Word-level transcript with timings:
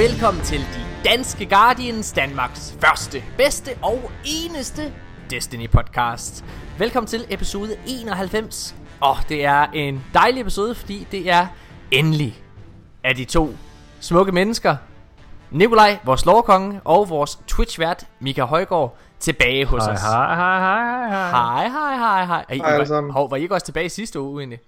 velkommen 0.00 0.42
til 0.42 0.58
de 0.60 1.08
danske 1.08 1.46
Guardians, 1.46 2.12
Danmarks 2.12 2.76
første, 2.80 3.22
bedste 3.36 3.70
og 3.82 4.10
eneste 4.24 4.92
Destiny 5.30 5.70
podcast. 5.70 6.44
Velkommen 6.78 7.06
til 7.06 7.26
episode 7.30 7.76
91. 7.86 8.76
Og 9.00 9.16
det 9.28 9.44
er 9.44 9.62
en 9.62 10.04
dejlig 10.14 10.40
episode, 10.40 10.74
fordi 10.74 11.06
det 11.12 11.30
er 11.30 11.46
endelig 11.90 12.42
af 13.04 13.14
de 13.14 13.24
to 13.24 13.50
smukke 14.00 14.32
mennesker, 14.32 14.76
Nikolaj, 15.50 15.98
vores 16.04 16.26
lovkonge, 16.26 16.80
og 16.84 17.10
vores 17.10 17.38
Twitch-vært, 17.46 18.06
Mika 18.20 18.42
Højgaard, 18.44 18.96
tilbage 19.18 19.66
hos 19.66 19.84
Hej, 19.84 19.92
os. 19.94 20.00
hej, 20.00 20.34
hej, 20.34 20.58
hej, 20.58 21.08
hej. 21.08 21.30
Hej, 21.30 21.68
hej, 21.68 21.96
hej, 21.96 22.24
hej. 22.24 22.44
Er 22.48 22.54
I, 22.54 22.58
Hej 22.58 22.72
alle 22.72 22.88
var, 22.88 23.12
hov, 23.12 23.30
var 23.30 23.36
I 23.36 23.42
ikke 23.42 23.54
også 23.54 23.66
tilbage 23.66 23.88
sidste 23.88 24.20
uge 24.20 24.40
egentlig? 24.40 24.60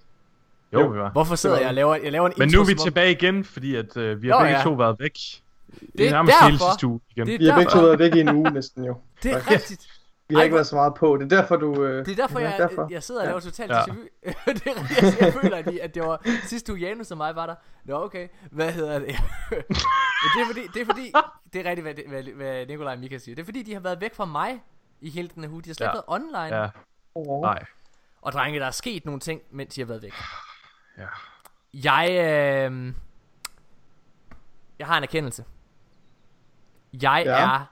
Jo, 0.73 0.87
vi 0.87 0.99
var. 0.99 1.09
Hvorfor 1.11 1.35
sidder 1.35 1.57
jeg 1.59 1.67
og 1.67 1.73
laver, 1.73 1.95
jeg 1.95 2.11
laver 2.11 2.27
en 2.27 2.33
Men 2.37 2.47
intro, 2.49 2.55
nu 2.55 2.61
er 2.61 2.65
vi 2.65 2.71
som 2.71 2.79
om- 2.81 2.85
tilbage 2.85 3.11
igen, 3.11 3.43
fordi 3.43 3.75
at 3.75 3.97
øh, 3.97 4.21
vi 4.21 4.27
har 4.27 4.35
Nå, 4.35 4.43
begge 4.45 4.57
ja. 4.57 4.63
to 4.63 4.73
været 4.73 4.95
væk. 4.99 5.17
Det 5.97 6.07
er 6.07 6.11
nærmest 6.11 6.35
hele 6.41 6.51
derfor. 6.51 6.71
sidste 6.71 6.87
uge 6.87 6.99
igen. 7.09 7.27
Det 7.27 7.33
er 7.35 7.39
Vi 7.39 7.45
har 7.47 7.57
begge 7.57 7.71
to 7.71 7.79
været 7.79 7.99
væk 7.99 8.15
i 8.15 8.19
en 8.19 8.29
uge 8.35 8.51
næsten 8.51 8.83
jo. 8.85 8.97
Det 9.23 9.31
er 9.31 9.39
faktisk. 9.39 9.69
rigtigt. 9.71 9.89
Vi 10.29 10.35
har 10.35 10.39
Ej, 10.39 10.43
ikke 10.43 10.53
været 10.53 10.67
så 10.67 10.75
meget 10.75 10.93
på. 10.95 11.17
Det 11.17 11.31
er 11.33 11.37
derfor, 11.41 11.55
du... 11.55 11.83
Øh, 11.83 12.05
Det 12.05 12.11
er 12.11 12.15
derfor, 12.15 12.39
ja, 12.39 12.49
jeg, 12.49 12.57
derfor. 12.59 12.87
jeg 12.91 13.03
sidder 13.03 13.21
og 13.21 13.27
laver 13.27 13.39
totalt 13.39 13.71
Ja. 13.71 13.81
det 14.45 14.67
er 14.67 14.71
jeg, 15.01 15.13
jeg 15.21 15.33
føler, 15.41 15.57
at, 15.57 15.67
at 15.67 15.95
det 15.95 16.03
var 16.03 16.21
sidste 16.43 16.71
uge 16.71 16.81
Janus 16.81 17.11
og 17.11 17.17
mig 17.17 17.35
var 17.35 17.45
der. 17.45 17.55
Nå, 17.85 18.03
okay. 18.03 18.27
Hvad 18.51 18.71
hedder 18.71 18.99
det? 18.99 19.07
Det 20.35 20.41
er 20.41 20.45
fordi, 20.47 20.61
det 20.73 20.81
er 20.81 20.85
fordi, 20.85 21.13
det 21.53 21.65
er 21.65 21.69
rigtigt, 21.69 21.85
hvad, 21.87 21.93
hvad, 22.07 22.23
hvad 22.35 22.65
Nikolaj 22.65 22.93
og 22.93 22.99
Mika 22.99 23.17
siger. 23.17 23.35
Det 23.35 23.41
er 23.41 23.45
fordi, 23.45 23.63
de 23.63 23.73
har 23.73 23.79
været 23.79 24.01
væk 24.01 24.15
fra 24.15 24.25
mig 24.25 24.61
i 25.01 25.09
hele 25.09 25.29
den 25.35 25.43
her 25.43 25.51
uge. 25.51 25.61
De 25.61 25.69
har 25.69 25.73
slet 25.73 25.87
Ja. 25.87 25.91
været 25.91 26.03
online. 26.07 26.55
Ja, 26.61 26.67
Åh. 27.15 27.41
nej. 27.41 27.59
Og 28.21 28.31
drenge, 28.31 28.59
der 28.59 28.65
er 28.65 28.71
sket 28.71 29.05
nogle 29.05 29.19
ting, 29.19 29.41
mens 29.51 29.73
de 29.75 29.81
har 29.81 29.85
været 29.85 30.01
væk. 30.01 30.13
Ja. 30.97 31.07
Jeg, 31.73 32.09
øh, 32.09 32.93
jeg 34.79 34.87
har 34.87 34.97
en 34.97 35.03
erkendelse. 35.03 35.45
Jeg 37.01 37.23
Ja. 37.25 37.31
er, 37.31 37.65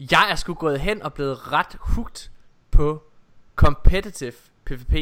jeg 0.00 0.30
er 0.30 0.34
sgu 0.34 0.54
gået 0.54 0.80
hen 0.80 1.02
og 1.02 1.14
blevet 1.14 1.52
ret 1.52 1.76
hooked 1.80 2.30
på 2.70 3.02
competitive 3.56 4.32
PvP. 4.64 4.92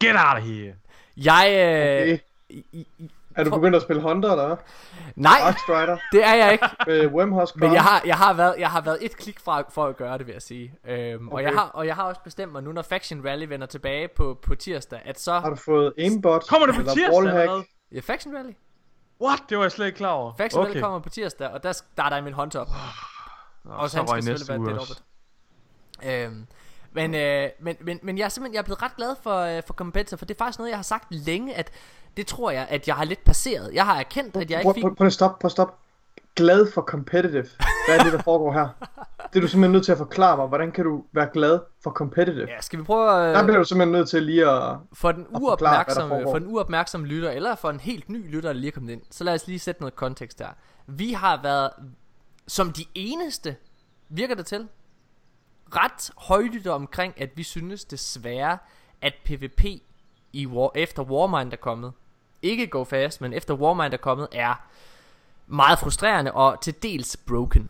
Get 0.00 0.16
out 0.16 0.36
of 0.38 0.42
here. 0.42 0.74
Jeg, 1.16 1.46
øh, 1.50 2.18
Okay. 2.52 3.08
Er 3.36 3.44
du 3.44 3.50
begyndt 3.50 3.76
at 3.76 3.82
spille 3.82 4.02
Hunter, 4.02 4.30
eller 4.30 4.46
hvad? 4.46 4.56
nej, 5.16 5.54
Strider 5.64 5.98
det 6.12 6.24
er 6.24 6.34
jeg 6.34 6.52
ikke. 6.52 6.66
med 6.86 7.06
Wormhusk 7.06 7.56
Men 7.56 7.72
jeg 7.72 7.82
har, 7.82 8.02
jeg 8.06 8.16
har 8.16 8.32
været, 8.32 8.54
jeg 8.58 8.70
har 8.70 8.80
været 8.80 8.98
et 9.00 9.16
klik 9.16 9.40
fra 9.40 9.62
for 9.70 9.86
at 9.86 9.96
gøre 9.96 10.18
det, 10.18 10.26
vil 10.26 10.32
jeg 10.32 10.42
sige. 10.42 10.74
Øhm, 10.88 11.28
og, 11.28 11.34
Okay. 11.34 11.44
jeg 11.44 11.52
har, 11.52 11.70
og 11.74 11.86
jeg 11.86 11.94
har 11.94 12.02
også 12.02 12.20
bestemt 12.24 12.52
mig 12.52 12.62
nu, 12.62 12.72
når 12.72 12.82
Faction 12.82 13.24
Rally 13.26 13.44
vender 13.44 13.66
tilbage 13.66 14.08
på, 14.16 14.38
på 14.42 14.54
tirsdag, 14.54 15.00
at 15.04 15.20
så... 15.20 15.38
Har 15.38 15.50
du 15.50 15.56
fået 15.56 15.92
aimbot? 15.98 16.46
Kommer 16.48 16.66
det 16.66 16.74
på 16.74 16.80
eller 16.80 16.94
tirsdag 16.94 17.32
hvad? 17.32 17.62
Ja, 17.92 18.00
Faction 18.00 18.36
Rally? 18.36 18.52
What? 19.22 19.42
Det 19.48 19.58
var 19.58 19.64
jeg 19.64 19.72
slet 19.72 19.86
ikke 19.86 19.96
klar 19.96 20.10
over. 20.10 20.32
Faction 20.38 20.62
Rally 20.62 20.70
okay. 20.70 20.80
kommer 20.80 20.98
på 20.98 21.08
tirsdag, 21.08 21.48
og 21.48 21.62
der 21.62 21.72
starter 21.72 22.16
jeg 22.16 22.24
min 22.24 22.32
håndtop. 22.32 22.68
Nå, 23.64 23.72
Og 23.72 23.90
så 23.90 23.96
han 23.98 24.08
skal 24.08 24.16
næste 24.16 24.38
selvfølgelig 24.38 24.60
uge 24.60 24.76
være 24.76 24.86
det 24.86 25.02
Øhm, 26.04 26.46
men, 26.92 27.14
øh, 27.14 27.48
men, 27.60 27.76
men, 27.80 28.00
men 28.02 28.18
jeg 28.18 28.24
er 28.24 28.28
simpelthen 28.28 28.54
jeg 28.54 28.60
er 28.60 28.64
blevet 28.64 28.82
ret 28.82 28.96
glad 28.96 29.16
for, 29.22 29.40
øh, 29.40 29.62
for 29.66 29.74
competitor, 29.74 30.16
for 30.16 30.24
det 30.24 30.34
er 30.34 30.38
faktisk 30.38 30.58
noget, 30.58 30.70
jeg 30.70 30.78
har 30.78 30.82
sagt 30.82 31.14
længe, 31.14 31.54
at 31.54 31.70
det 32.16 32.26
tror 32.26 32.50
jeg, 32.50 32.66
at 32.70 32.88
jeg 32.88 32.94
har 32.94 33.04
lidt 33.04 33.24
passeret. 33.24 33.70
Jeg 33.74 33.84
har 33.86 33.98
erkendt, 33.98 34.36
at 34.36 34.50
jeg 34.50 34.60
ikke 34.60 34.74
fik... 34.74 34.84
prøv, 34.96 35.06
at 35.06 35.12
stop, 35.12 35.38
prøv 35.38 35.46
at 35.46 35.52
stop. 35.52 35.78
Glad 36.36 36.72
for 36.72 36.82
competitive. 36.82 37.46
Hvad 37.88 37.98
er 37.98 38.02
det, 38.02 38.12
der 38.12 38.22
foregår 38.22 38.52
her? 38.52 38.68
Det 39.32 39.36
er 39.36 39.40
du 39.40 39.48
simpelthen 39.48 39.72
nødt 39.72 39.84
til 39.84 39.92
at 39.92 39.98
forklare 39.98 40.36
mig. 40.36 40.46
Hvordan 40.46 40.72
kan 40.72 40.84
du 40.84 41.04
være 41.12 41.28
glad 41.32 41.60
for 41.82 41.90
competitive? 41.90 42.46
Ja, 42.48 42.60
skal 42.60 42.78
vi 42.78 42.84
prøve 42.84 43.10
Der 43.10 43.38
at... 43.38 43.44
bliver 43.44 43.58
du 43.58 43.64
simpelthen 43.64 43.92
nødt 43.92 44.08
til 44.08 44.22
lige 44.22 44.50
at... 44.50 44.76
For 44.92 45.12
den, 45.12 45.24
forklare, 45.24 45.40
der 45.40 45.46
uopmærksomme, 45.46 46.14
foregår. 46.14 46.32
for 46.32 46.38
den 46.38 46.48
uopmærksomme 46.48 47.06
lytter, 47.06 47.30
eller 47.30 47.54
for 47.54 47.70
en 47.70 47.80
helt 47.80 48.08
ny 48.08 48.30
lytter, 48.30 48.52
der 48.52 48.58
lige 48.58 48.68
er 48.68 48.72
kommet 48.72 48.92
ind, 48.92 49.02
så 49.10 49.24
lad 49.24 49.34
os 49.34 49.46
lige 49.46 49.58
sætte 49.58 49.80
noget 49.80 49.96
kontekst 49.96 50.38
her. 50.38 50.48
Vi 50.86 51.12
har 51.12 51.42
været, 51.42 51.70
som 52.48 52.72
de 52.72 52.84
eneste, 52.94 53.56
virker 54.08 54.34
det 54.34 54.46
til, 54.46 54.68
ret 55.76 56.10
højlytte 56.16 56.72
omkring, 56.72 57.20
at 57.20 57.30
vi 57.34 57.42
synes 57.42 57.84
desværre, 57.84 58.58
at 59.02 59.12
PvP 59.24 59.64
i 60.32 60.46
War, 60.46 60.70
efter 60.74 61.02
Warmind 61.02 61.52
er 61.52 61.56
kommet, 61.56 61.92
ikke 62.50 62.66
Go 62.66 62.84
Fast, 62.84 63.20
men 63.20 63.32
efter 63.32 63.54
Warmind 63.54 63.92
er 63.92 63.96
kommet, 63.96 64.28
er 64.32 64.54
meget 65.46 65.78
frustrerende 65.78 66.32
og 66.32 66.58
til 66.62 66.74
dels 66.82 67.16
broken. 67.16 67.68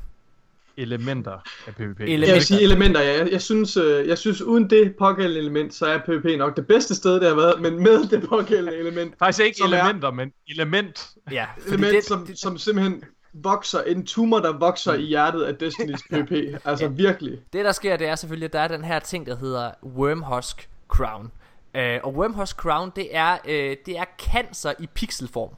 Elementer 0.78 1.32
af 1.66 1.74
PvP. 1.74 2.00
Ele- 2.00 2.10
Jeg 2.26 2.34
vil 2.34 2.44
sige 2.44 2.62
elementer, 2.62 3.00
ja. 3.00 3.18
Jeg, 3.18 3.32
jeg, 3.32 3.42
synes, 3.42 3.76
øh, 3.76 4.08
jeg 4.08 4.18
synes, 4.18 4.42
uden 4.42 4.70
det 4.70 4.94
pågældende 4.98 5.38
element, 5.40 5.74
så 5.74 5.86
er 5.86 5.98
PvP 5.98 6.38
nok 6.38 6.56
det 6.56 6.66
bedste 6.66 6.94
sted, 6.94 7.14
det 7.14 7.28
har 7.28 7.34
været. 7.34 7.60
Men 7.60 7.82
med 7.82 8.08
det 8.08 8.28
pågældende 8.28 8.76
element, 8.78 9.14
Faktisk 9.18 9.44
ikke 9.44 9.58
Som 9.58 9.72
er- 9.72 9.76
elementer, 9.82 10.10
men 10.10 10.32
element. 10.48 11.08
Ja, 11.30 11.46
element 11.66 11.92
det, 11.94 12.04
som, 12.04 12.26
det, 12.26 12.38
som 12.38 12.58
simpelthen 12.58 13.02
vokser, 13.32 13.82
en 13.82 14.06
tumor, 14.06 14.38
der 14.38 14.52
vokser 14.58 14.94
i 14.94 15.02
hjertet 15.02 15.42
af 15.42 15.54
Destinys 15.56 16.00
PvP. 16.10 16.32
Altså 16.64 16.88
virkelig. 16.88 17.38
Det 17.52 17.64
der 17.64 17.72
sker, 17.72 17.96
det 17.96 18.06
er 18.06 18.14
selvfølgelig, 18.14 18.46
at 18.46 18.52
der 18.52 18.60
er 18.60 18.68
den 18.68 18.84
her 18.84 18.98
ting, 18.98 19.26
der 19.26 19.36
hedder 19.36 19.70
Wormhusk 19.82 20.68
Crown. 20.88 21.30
Uh, 21.76 21.82
og 22.02 22.14
Wormhusk 22.14 22.56
Crown, 22.56 22.92
det 22.96 23.16
er, 23.16 23.36
uh, 23.44 23.50
det 23.86 23.98
er 23.98 24.04
cancer 24.18 24.72
i 24.78 24.86
pixelform. 24.86 25.50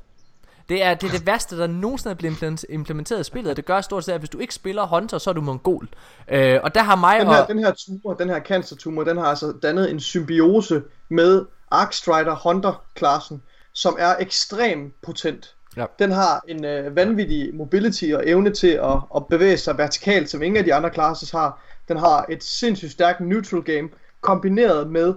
Det 0.69 0.83
er, 0.83 0.95
det 0.95 1.09
er 1.09 1.13
det 1.13 1.27
værste, 1.27 1.59
der 1.59 1.67
nogensinde 1.67 2.11
er 2.13 2.17
blevet 2.17 2.35
implement- 2.35 2.65
implementeret 2.69 3.21
i 3.21 3.25
spillet. 3.25 3.51
og 3.51 3.57
Det 3.57 3.65
gør 3.65 3.81
stort 3.81 4.05
set, 4.05 4.13
at 4.13 4.21
hvis 4.21 4.31
du 4.31 4.39
ikke 4.39 4.55
spiller 4.55 4.87
Hunter, 4.87 5.19
så 5.19 5.31
er 5.31 5.35
du 5.35 5.41
mongol. 5.41 5.89
Uh, 6.33 6.39
og 6.63 6.75
der 6.75 6.83
har 6.83 6.97
mig 6.97 7.21
Den 7.21 7.29
her, 7.29 7.43
og... 7.43 7.49
den 7.49 7.59
her 7.59 7.73
tumor, 7.73 8.15
den 8.15 8.29
her 8.29 8.41
cancertumor, 8.41 9.05
den 9.05 9.17
har 9.17 9.27
altså 9.27 9.53
dannet 9.63 9.91
en 9.91 10.01
symbiose 10.01 10.83
med 11.09 11.45
Arc 11.71 11.95
Strider 11.95 12.35
Hunter-klassen, 12.35 13.43
som 13.73 13.97
er 13.99 14.17
ekstremt 14.21 14.95
potent. 15.03 15.55
Ja. 15.77 15.85
Den 15.99 16.13
har 16.13 16.45
en 16.49 16.65
øh, 16.65 16.97
vanvittig 16.97 17.55
mobility 17.55 18.05
og 18.15 18.29
evne 18.29 18.51
til 18.51 18.71
at, 18.71 18.99
at 19.17 19.27
bevæge 19.27 19.57
sig 19.57 19.79
vertikalt, 19.79 20.31
som 20.31 20.43
ingen 20.43 20.57
af 20.57 20.65
de 20.65 20.75
andre 20.75 20.91
classes 20.95 21.31
har. 21.31 21.63
Den 21.89 21.97
har 21.97 22.27
et 22.29 22.45
sindssygt 22.45 22.93
stærkt 22.93 23.21
neutral 23.21 23.63
game, 23.63 23.89
kombineret 24.21 24.91
med 24.91 25.15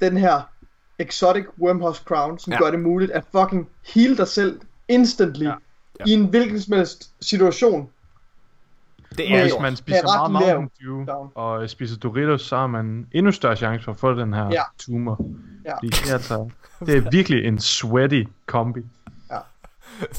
den 0.00 0.16
her 0.16 0.40
exotic 0.98 1.44
Wormhusk 1.60 2.02
Crown, 2.04 2.38
som 2.38 2.50
Ja. 2.52 2.56
ja. 2.56 2.64
gør 2.64 2.70
det 2.70 2.80
muligt 2.80 3.10
at 3.12 3.24
fucking 3.32 3.68
heal 3.94 4.16
dig 4.16 4.28
selv 4.28 4.60
instantly 4.88 5.44
Ja. 5.44 5.48
ja. 5.50 5.54
Ja. 6.00 6.04
i 6.06 6.12
en 6.12 6.26
hvilken 6.26 6.60
som 6.60 6.76
helst 6.76 7.10
situation. 7.20 7.88
Det 9.18 9.32
er 9.34 9.42
Hvis 9.42 9.52
man 9.60 9.76
spiser 9.76 10.28
meget 10.28 10.32
Mountain 10.32 10.70
Dew 10.80 11.06
og 11.34 11.70
spiser 11.70 11.96
Doritos, 11.98 12.42
så 12.42 12.56
har 12.56 12.66
man 12.66 13.06
endnu 13.12 13.32
større 13.32 13.56
chance 13.56 13.84
for 13.84 13.92
at 13.92 13.98
få 13.98 14.14
den 14.14 14.34
her 14.34 14.48
Ja. 14.52 14.62
tumor. 14.78 15.20
Ja. 15.64 15.74
Fordi 15.76 15.86
det, 15.88 16.10
er 16.10 16.14
altså, 16.14 16.50
det 16.86 16.96
er 16.96 17.10
virkelig 17.10 17.44
en 17.44 17.58
sweaty 17.58 18.22
kombi. 18.46 18.80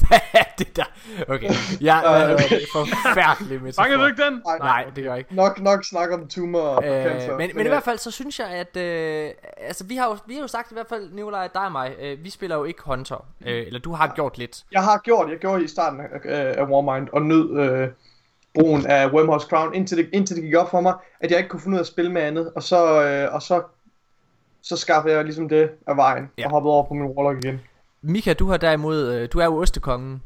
Hvad 0.08 0.18
er 0.32 0.44
det 0.58 0.76
der? 0.76 0.84
Okay, 1.28 1.50
jeg 1.80 1.98
er 2.04 2.28
Øh. 2.28 2.34
okay, 2.34 2.60
forfærdelig 2.72 3.62
med 3.62 3.72
Fanger 3.80 3.96
du 3.96 4.06
ikke 4.06 4.22
den? 4.24 4.42
Nej, 4.60 4.84
det 4.96 5.04
gør 5.04 5.10
jeg 5.10 5.18
ikke. 5.18 5.34
Nok, 5.34 5.60
nok 5.60 5.84
snak 5.84 6.10
om 6.12 6.28
tumor 6.28 6.60
og 6.60 6.84
Øh, 6.84 7.04
cancer. 7.04 7.36
men, 7.38 7.50
men 7.54 7.66
i 7.66 7.68
hvert 7.68 7.82
fald 7.82 7.98
så 7.98 8.10
synes 8.10 8.38
jeg 8.38 8.46
at 8.48 8.76
øh, 8.76 9.30
altså 9.60 9.84
vi 9.84 9.96
har 9.96 10.06
jo 10.06 10.16
vi 10.26 10.34
har 10.34 10.40
jo 10.40 10.46
sagt 10.48 10.70
i 10.70 10.74
hvert 10.74 10.86
fald 10.88 11.10
Nikolaj 11.12 11.48
dig 11.54 11.64
og 11.64 11.72
mig 11.72 11.94
øh, 12.00 12.24
vi 12.24 12.30
spiller 12.30 12.56
jo 12.56 12.64
ikke 12.64 12.80
Hunter 12.84 13.26
øh, 13.46 13.66
eller 13.66 13.80
du 13.80 13.92
har 13.92 14.12
gjort 14.14 14.38
lidt 14.38 14.64
Jeg 14.72 14.82
har 14.82 14.98
gjort, 15.04 15.30
jeg 15.30 15.38
gjorde 15.38 15.64
i 15.64 15.68
starten 15.68 16.00
af, 16.00 16.08
af 16.58 16.64
Warmind, 16.64 17.08
og 17.12 17.22
nød 17.22 17.60
øh, 17.60 17.88
brugen 18.54 18.86
af 18.86 19.06
Wormhouse 19.08 19.46
Crown, 19.46 19.74
indtil 19.74 19.98
det, 19.98 20.08
indtil 20.12 20.36
det 20.36 20.44
gik 20.44 20.54
op 20.56 20.70
for 20.70 20.80
mig, 20.80 20.94
at 21.20 21.30
jeg 21.30 21.38
ikke 21.38 21.48
kunne 21.50 21.60
finde 21.60 21.74
ud 21.74 21.78
af 21.78 21.82
at 21.82 21.86
spille 21.86 22.12
med 22.12 22.22
andet, 22.22 22.52
og 22.56 22.62
så, 22.62 23.02
øh, 23.04 23.34
og 23.34 23.42
så, 23.42 23.62
så 24.62 24.76
skaffede 24.76 25.14
jeg 25.14 25.24
ligesom 25.24 25.48
det 25.48 25.70
af 25.86 25.96
vejen, 25.96 26.30
Ja. 26.38 26.42
ja. 26.42 26.46
og 26.46 26.50
hoppede 26.50 26.72
over 26.74 26.84
på 26.84 26.94
min 26.94 27.04
Warlock 27.06 27.44
igen. 27.44 27.60
Mika 28.02 28.32
du 28.32 28.50
har 28.50 28.56
derimod 28.56 29.12
øh, 29.14 29.28
du 29.32 29.38
er 29.38 29.44
jo 29.44 29.56
ostekongen 29.60 30.22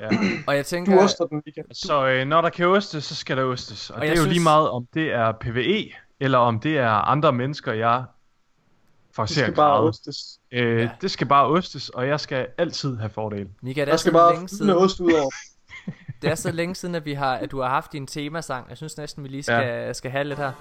Ja. 0.00 0.08
og 0.48 0.56
jeg 0.56 0.66
tænker 0.66 0.92
Du 0.96 0.98
oster 1.00 1.24
den 1.24 1.42
weekend. 1.46 1.66
Så 1.72 2.06
øh, 2.08 2.26
når 2.26 2.40
der 2.40 2.50
kan 2.50 2.66
ostes, 2.66 3.04
så 3.04 3.14
skal 3.14 3.36
der 3.36 3.42
ostes. 3.44 3.90
Og, 3.90 3.94
Og 3.94 4.00
og 4.00 4.02
det 4.02 4.06
jeg 4.08 4.12
er 4.12 4.16
jo 4.16 4.22
synes- 4.22 4.34
lige 4.34 4.42
meget, 4.42 4.70
om 4.70 4.86
det 4.94 5.12
er 5.12 5.32
PvE, 5.40 5.90
eller 6.20 6.38
om 6.38 6.60
det 6.60 6.78
er 6.78 6.90
andre 6.90 7.32
mennesker, 7.32 7.72
jeg 7.72 7.98
Det 9.08 9.14
forser 9.16 9.42
skal 9.42 9.54
bare 9.54 9.80
ostes. 9.80 10.16
Øh, 10.52 10.80
Ja. 10.80 10.88
Det 11.00 11.10
skal 11.10 11.26
bare 11.26 11.46
ostes, 11.46 11.88
og 11.88 12.06
jeg 12.08 12.20
skal 12.20 12.46
altid 12.58 12.96
have 12.96 13.10
fordel. 13.10 13.46
Mika 13.62 13.80
det 13.84 13.92
er 13.92 13.96
så 13.96 14.00
skal 14.00 14.12
bare 14.12 14.32
længe 14.34 14.48
siden 14.48 14.70
ost 14.70 15.00
ud 15.00 15.12
over. 15.12 15.30
det 16.22 16.30
er 16.30 16.34
så 16.34 16.50
længe 16.52 16.74
siden 16.74 16.94
at 16.94 17.04
vi 17.04 17.14
har 17.14 17.34
at 17.34 17.50
du 17.50 17.60
har 17.60 17.68
haft 17.68 17.92
din 17.92 18.06
temasang 18.06 18.68
jeg 18.68 18.76
synes 18.76 18.96
næsten 18.96 19.24
vi 19.24 19.28
lige 19.28 19.42
skal 19.42 19.64
ja. 19.66 19.92
skal 19.92 20.10
have 20.10 20.24
lidt 20.24 20.38
her 20.38 20.52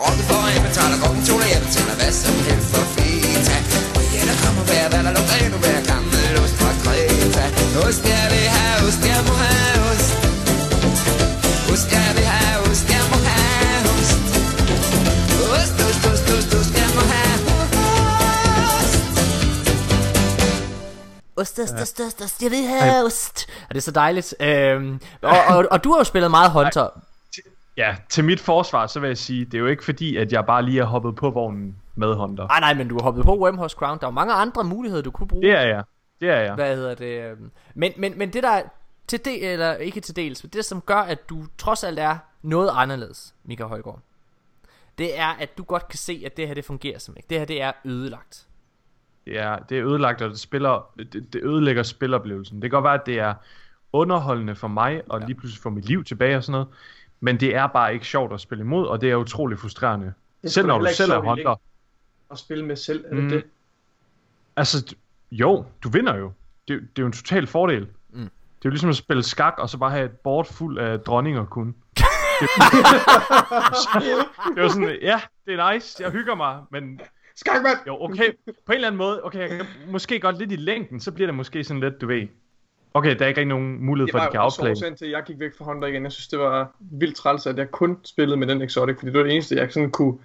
Rocken 0.00 0.22
for 0.28 0.40
en 0.56 0.60
betaler 0.66 0.96
rocken 1.04 1.22
to 1.28 1.34
jeg 1.54 1.60
betaler 1.66 1.94
hvad 2.00 2.12
som 2.22 2.34
helst 2.48 2.68
for 2.74 2.84
feta 2.96 3.56
Ja, 4.16 4.22
der 4.30 4.36
kommer 4.44 4.62
hver, 4.70 4.84
hvad 4.92 5.02
der 5.06 5.12
lugter 5.16 5.36
endnu 5.44 5.58
hver 5.64 5.78
gammel 5.92 6.18
ost 6.44 6.54
fra 6.60 6.70
Kreta 7.76 7.88
Ost, 7.88 8.04
jeg 8.04 8.26
vil 8.30 8.46
have 8.56 8.88
ost, 8.88 9.00
jeg 9.12 9.20
må 9.28 9.34
have 9.44 9.78
ost 9.90 10.10
Ost, 11.72 11.92
jeg 11.92 12.10
vil 12.16 12.24
have 12.24 12.60
ost, 12.70 12.84
ost 15.52 15.78
Ost, 16.06 16.28
ost, 16.32 16.54
ost, 16.58 16.72
jeg 16.80 16.88
må 16.96 17.02
have 17.12 17.38
ost 17.60 17.76
Ost, 21.36 21.58
ost, 21.58 21.74
ost, 21.82 22.00
ost, 22.00 22.22
ost, 22.22 22.42
jeg 22.42 22.50
vil 22.50 22.66
have 22.66 23.04
ost 23.04 23.46
Og 23.68 23.74
det 23.74 23.76
er 23.76 23.82
så 23.82 23.90
dejligt. 23.90 24.34
Øhm, 24.40 25.00
og, 25.22 25.38
og, 25.48 25.66
og 25.70 25.84
du 25.84 25.90
har 25.92 25.98
jo 25.98 26.04
spillet 26.04 26.30
meget 26.30 26.50
Hunter. 26.52 26.88
Ja, 27.76 27.96
til 28.08 28.24
mit 28.24 28.40
forsvar, 28.40 28.86
så 28.86 29.00
vil 29.00 29.08
jeg 29.08 29.18
sige, 29.18 29.44
det 29.44 29.54
er 29.54 29.58
jo 29.58 29.66
ikke 29.66 29.84
fordi, 29.84 30.16
at 30.16 30.32
jeg 30.32 30.46
bare 30.46 30.62
lige 30.62 30.78
har 30.78 30.86
hoppet 30.86 31.16
på 31.16 31.30
vognen 31.30 31.76
med 31.94 32.14
Hunter. 32.14 32.46
Nej 32.46 32.60
nej 32.60 32.74
men 32.74 32.88
du 32.88 32.94
har 32.94 33.02
hoppet 33.02 33.24
på 33.24 33.36
Wormhouse 33.38 33.76
Crown 33.78 33.98
Der 33.98 34.06
er 34.06 34.10
jo 34.10 34.14
mange 34.14 34.32
andre 34.32 34.64
muligheder 34.64 35.02
du 35.02 35.10
kunne 35.10 35.28
bruge. 35.28 35.42
Det 35.42 35.50
er 35.50 35.62
jeg. 35.62 35.82
Det 36.20 36.30
er 36.30 36.36
jeg. 36.40 36.54
Hvad 36.54 36.76
hedder 36.76 36.94
det? 36.94 37.30
øhm, 37.30 37.50
Men, 37.74 37.92
men, 37.96 38.18
men 38.18 38.32
det 38.32 38.42
der 38.42 38.62
til 39.08 39.24
det, 39.24 39.52
eller 39.52 39.74
ikke 39.74 40.00
til 40.00 40.16
dels, 40.16 40.44
men 40.44 40.50
det 40.50 40.64
som 40.64 40.80
gør, 40.80 40.96
at 40.96 41.28
du 41.28 41.46
trods 41.58 41.84
alt 41.84 41.98
er 41.98 42.18
noget 42.42 42.70
anderledes, 42.72 43.34
Michael 43.44 43.68
Højgaard, 43.68 44.00
det 44.98 45.18
er, 45.18 45.26
at 45.26 45.58
du 45.58 45.62
godt 45.62 45.88
kan 45.88 45.98
se, 45.98 46.22
at 46.26 46.36
det 46.36 46.46
her 46.46 46.54
det 46.54 46.64
fungerer 46.64 46.98
som 46.98 47.14
ikke. 47.16 47.26
Det 47.30 47.38
her 47.38 47.44
det 47.44 47.62
er 47.62 47.72
ødelagt. 47.84 48.46
Det 49.26 49.38
er, 49.38 49.58
det 49.58 49.78
er 49.78 49.86
ødelagt, 49.86 50.22
og 50.22 50.30
det, 50.30 50.40
spiller, 50.40 50.90
det, 50.98 51.12
det 51.32 51.40
ødelægger 51.42 51.82
spiloplevelsen. 51.82 52.62
Det 52.62 52.70
kan 52.70 52.76
godt 52.76 52.84
være, 52.84 52.94
at 53.00 53.06
det 53.06 53.18
er 53.18 53.34
underholdende 53.92 54.54
for 54.54 54.68
mig, 54.68 55.02
og 55.08 55.20
lige 55.20 55.34
pludselig 55.34 55.62
få 55.62 55.70
mit 55.70 55.84
liv 55.84 56.04
tilbage 56.04 56.36
og 56.36 56.44
sådan 56.44 56.52
noget. 56.52 56.68
Men 57.20 57.40
det 57.40 57.54
er 57.54 57.66
bare 57.66 57.94
ikke 57.94 58.06
sjovt 58.06 58.32
at 58.32 58.40
spille 58.40 58.62
imod, 58.64 58.86
og 58.86 59.00
det 59.00 59.10
er 59.10 59.16
utrolig 59.16 59.58
frustrerende. 59.58 60.06
Det 60.42 60.48
er 60.48 60.52
Selv 60.52 60.66
når 60.66 60.78
du 60.78 60.86
selv 60.94 61.10
er 61.10 61.34
længden 61.34 61.54
At 62.30 62.38
spille 62.38 62.64
med 62.64 62.76
selv, 62.76 63.04
er 63.04 63.14
det 63.14 63.22
Mm. 63.24 63.28
det? 63.30 63.44
Altså, 64.56 64.94
jo, 65.30 65.64
du 65.84 65.88
vinder 65.88 66.16
jo. 66.16 66.32
Det, 66.68 66.80
det 66.80 66.98
er 66.98 67.02
jo 67.02 67.06
en 67.06 67.12
total 67.12 67.46
fordel. 67.46 67.88
Mm. 68.10 68.18
Det 68.20 68.64
er 68.64 68.64
jo 68.64 68.70
ligesom 68.70 68.90
at 68.90 68.96
spille 68.96 69.22
skak, 69.22 69.54
og 69.58 69.68
så 69.68 69.78
bare 69.78 69.90
have 69.90 70.04
et 70.04 70.10
board 70.24 70.46
fuld 70.46 70.78
af 70.78 71.00
dronninger 71.00 71.44
kun. 71.44 71.74
Det, 72.40 72.48
det 74.54 74.62
var 74.62 74.68
sådan, 74.68 74.98
ja, 75.02 75.20
det 75.46 75.54
er 75.54 75.72
nice, 75.72 76.02
jeg 76.02 76.10
hygger 76.10 76.34
mig, 76.34 76.62
men 76.70 77.00
Skakmand! 77.36 77.78
jo, 77.86 78.04
okay, 78.04 78.32
på 78.46 78.72
en 78.72 78.74
eller 78.74 78.88
anden 78.88 78.98
måde, 78.98 79.24
okay, 79.24 79.38
jeg 79.40 79.48
kan 79.48 79.66
måske 79.90 80.20
godt 80.20 80.38
lidt 80.38 80.52
i 80.52 80.56
længden, 80.56 81.00
så 81.00 81.12
bliver 81.12 81.26
det 81.26 81.34
måske 81.34 81.64
sådan 81.64 81.80
lidt, 81.80 82.00
du 82.00 82.06
ved, 82.06 82.26
okay, 82.94 83.16
der 83.18 83.24
er 83.24 83.28
ikke 83.28 83.40
rigtig 83.40 83.56
nogen 83.58 83.84
mulighed 83.84 84.06
Det 84.06 84.12
for, 84.12 84.18
at 84.18 84.22
var 84.22 84.28
de 84.28 84.32
kan 84.32 84.40
outplay. 84.40 84.70
årsagen 84.70 84.96
til, 84.96 85.04
at 85.04 85.10
jeg 85.10 85.22
gik 85.26 85.38
væk 85.38 85.50
fra 85.58 85.64
Honda 85.64 85.86
igen. 85.86 86.02
Jeg 86.04 86.12
synes, 86.12 86.28
det 86.28 86.38
var 86.38 86.76
vildt 86.80 87.16
træls, 87.16 87.46
at 87.46 87.58
jeg 87.58 87.70
kun 87.70 87.98
spillede 88.04 88.36
med 88.36 88.46
den 88.46 88.62
Exotic, 88.62 88.96
fordi 88.98 89.10
det 89.12 89.18
var 89.18 89.24
det 89.24 89.32
eneste, 89.32 89.56
jeg 89.56 89.72
sådan 89.72 89.90
kunne, 89.90 90.18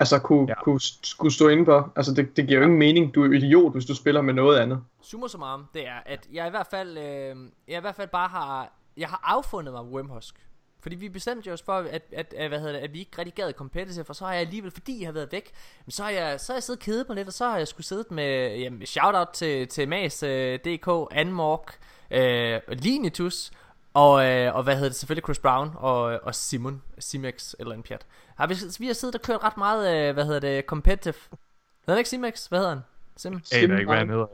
altså 0.00 0.18
kunne, 0.18 0.46
Ja. 0.48 0.62
kunne, 0.62 0.80
skulle 1.02 1.34
stå 1.34 1.48
inde 1.48 1.64
på. 1.64 1.82
Altså, 1.96 2.14
det, 2.14 2.36
det 2.36 2.46
giver 2.46 2.58
jo 2.58 2.64
ingen 2.64 2.78
mening. 2.78 3.14
Du 3.14 3.22
er 3.24 3.36
idiot, 3.36 3.72
hvis 3.72 3.84
du 3.86 3.94
spiller 3.94 4.22
med 4.22 4.34
noget 4.34 4.58
andet. 4.58 4.82
Summa 5.02 5.28
summarum, 5.28 5.64
det 5.74 5.86
er, 5.86 5.98
at 6.06 6.26
jeg 6.32 6.46
i 6.46 6.50
hvert 6.50 6.66
fald, 6.70 6.98
øh, 6.98 7.36
jeg 7.68 7.76
i 7.78 7.80
hvert 7.80 7.94
fald 7.96 8.08
bare 8.08 8.28
har, 8.28 8.72
jeg 8.96 9.08
har 9.08 9.20
affundet 9.24 9.72
mig 9.74 9.82
Wormhusk. 9.82 10.34
Fordi 10.80 10.96
vi 10.96 11.08
bestemte 11.08 11.46
jo 11.48 11.52
os 11.52 11.62
for, 11.62 11.72
at, 11.72 12.02
at, 12.12 12.34
at, 12.36 12.48
hvad 12.48 12.58
hedder 12.58 12.72
det, 12.72 12.80
at 12.80 12.92
vi 12.94 12.98
ikke 12.98 13.18
rigtig 13.18 13.34
gad 13.34 13.52
competitive, 13.52 14.04
for 14.04 14.12
så 14.12 14.24
har 14.24 14.32
jeg 14.32 14.40
alligevel, 14.40 14.70
fordi 14.70 15.00
jeg 15.00 15.06
har 15.08 15.12
været 15.12 15.32
væk, 15.32 15.50
men 15.86 15.90
så 15.90 16.02
har 16.02 16.10
jeg, 16.10 16.40
så 16.40 16.52
har 16.52 16.56
jeg 16.56 16.62
siddet 16.62 16.80
og 16.80 16.84
kedet 16.84 17.08
mig 17.08 17.16
lidt, 17.16 17.28
og 17.28 17.32
så 17.34 17.44
har 17.48 17.56
jeg 17.58 17.68
skulle 17.68 17.86
siddet 17.86 18.10
med, 18.10 18.56
jamen, 18.58 18.86
shoutout 18.86 19.28
til, 19.32 19.68
til 19.68 19.88
Mas, 19.88 20.22
øh, 20.22 20.58
DK, 20.58 20.88
Anmork, 21.10 21.78
øh, 22.10 22.60
Linitus, 22.68 23.50
og, 23.94 24.26
øh, 24.26 24.54
og 24.54 24.62
hvad 24.62 24.74
hedder 24.74 24.88
det, 24.88 24.96
selvfølgelig 24.96 25.24
Chris 25.24 25.38
Brown 25.38 25.70
og, 25.76 26.02
og 26.02 26.34
Simon, 26.34 26.82
Simex 26.98 27.54
eller 27.58 27.74
en 27.74 27.82
pjat. 27.82 28.06
Har 28.36 28.46
vi, 28.46 28.54
vi 28.78 28.86
har 28.86 28.94
siddet 28.94 29.14
og 29.14 29.22
kørt 29.22 29.44
ret 29.44 29.56
meget, 29.56 30.08
øh, 30.08 30.14
hvad 30.14 30.24
hedder 30.24 30.40
det, 30.40 30.64
competitive. 30.64 31.14
Hedder 31.30 31.92
han 31.92 31.98
ikke 31.98 32.10
Simex? 32.10 32.46
Hvad 32.46 32.58
hedder 32.58 32.72
han? 32.74 32.82
Sim? 33.16 33.40
Jeg 33.52 33.62
aner 33.62 33.78
ikke, 33.78 33.88
hvad 33.90 33.98
han 33.98 34.08
hedder. 34.10 34.26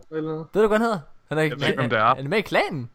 Ved 0.53 0.63
du, 0.63 0.69
hvad 0.69 0.79
han 0.79 0.81
hedder? 0.81 0.99
Han 1.29 1.39
er, 1.39 1.43
Jeg 1.43 1.61
ved 1.61 1.67
ikke, 1.67 1.79
hvem 1.81 1.91
det 1.91 1.99
er. 1.99 2.03
Er 2.03 2.15
han 2.15 2.29
med 2.31 2.39
i 2.39 2.43
klanen? 2.43 2.91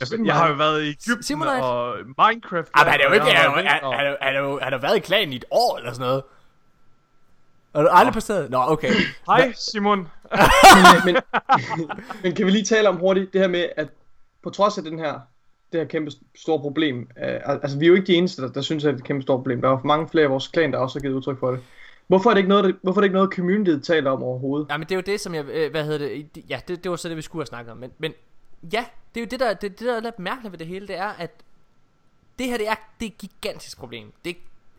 Jeg, 0.00 0.26
jeg 0.26 0.34
har 0.34 0.48
jo 0.48 0.54
været 0.54 0.82
i 0.82 0.88
Egypten 0.90 1.22
Simonite. 1.22 1.62
og 1.62 1.96
Minecraft. 2.06 2.68
Ah, 2.74 2.86
han 2.86 3.00
er 3.00 3.04
jo 3.08 3.12
ikke, 3.12 3.26
han, 3.26 3.36
har 3.36 3.44
er, 3.44 3.54
været 3.54 3.66
han, 3.68 3.82
han, 3.82 4.06
er- 4.06 4.16
han, 4.24 4.34
er 4.36 4.40
jo- 4.40 4.58
han 4.62 4.72
har 4.72 4.80
været 4.80 4.96
i 4.96 5.00
klanen 5.00 5.32
i 5.32 5.36
et 5.36 5.44
år 5.50 5.76
eller 5.78 5.92
sådan 5.92 6.06
noget. 6.06 6.22
Er 7.74 7.82
du 7.82 7.88
aldrig 7.90 8.14
på 8.14 8.20
stedet? 8.20 8.50
Nå, 8.50 8.58
okay. 8.66 8.92
Hej 9.26 9.52
Simon. 9.72 10.08
men, 11.04 11.16
men 12.22 12.34
kan 12.34 12.46
vi 12.46 12.50
lige 12.50 12.64
tale 12.64 12.88
om 12.88 12.96
hurtigt 12.96 13.32
det 13.32 13.40
her 13.40 13.48
med, 13.48 13.68
at 13.76 13.88
på 14.42 14.50
trods 14.50 14.78
af 14.78 14.84
den 14.84 14.98
her, 14.98 15.20
det 15.72 15.80
her 15.80 15.86
kæmpe 15.86 16.10
store 16.34 16.60
problem, 16.60 17.08
øh, 17.22 17.40
altså 17.46 17.78
vi 17.78 17.84
er 17.84 17.88
jo 17.88 17.94
ikke 17.94 18.06
de 18.06 18.14
eneste, 18.14 18.42
der, 18.42 18.48
der 18.48 18.60
synes, 18.60 18.84
at 18.84 18.88
det 18.88 18.94
er 18.94 18.98
et 18.98 19.04
kæmpe 19.04 19.22
stort 19.22 19.38
problem. 19.38 19.60
Der 19.60 19.68
er 19.68 19.72
jo 19.72 19.80
mange 19.84 20.08
flere 20.08 20.24
af 20.24 20.30
vores 20.30 20.48
klan, 20.48 20.72
der 20.72 20.78
også 20.78 20.98
har 20.98 21.00
givet 21.00 21.14
udtryk 21.14 21.38
for 21.38 21.50
det. 21.50 21.60
Hvorfor 22.06 22.30
er 22.30 22.34
det 22.34 22.38
ikke 22.38 22.48
noget, 22.48 22.76
hvorfor 22.82 23.00
er 23.00 23.02
det 23.02 23.06
ikke 23.06 23.14
noget, 23.14 23.34
communityet 23.34 23.84
taler 23.84 24.10
om 24.10 24.22
overhovedet? 24.22 24.66
Ja, 24.70 24.76
men 24.76 24.88
det 24.88 24.92
er 24.92 24.96
jo 24.96 25.02
det, 25.06 25.20
som 25.20 25.34
jeg, 25.34 25.44
øh, 25.44 25.70
hvad 25.70 25.84
hedder 25.84 25.98
det, 25.98 26.44
ja, 26.50 26.60
det, 26.68 26.84
det 26.84 26.90
var 26.90 26.96
så 26.96 27.08
det, 27.08 27.16
vi 27.16 27.22
skulle 27.22 27.40
have 27.40 27.46
snakket 27.46 27.72
om. 27.72 27.78
Men, 27.78 27.90
men 27.98 28.12
ja, 28.72 28.84
det 29.14 29.20
er 29.20 29.24
jo 29.24 29.28
det, 29.30 29.40
der, 29.40 29.54
det, 29.54 29.78
det 29.78 29.88
der 29.88 29.96
er 29.96 30.00
lidt 30.00 30.18
mærkeligt 30.18 30.52
ved 30.52 30.58
det 30.58 30.66
hele, 30.66 30.86
det 30.86 30.96
er, 30.96 31.08
at 31.08 31.30
det 32.38 32.46
her, 32.46 32.56
det 32.56 32.68
er, 32.68 32.74
det 33.00 33.06
er 33.06 33.10
et 33.10 33.18
gigantisk 33.18 33.78
problem. 33.78 34.12
Det, 34.24 34.36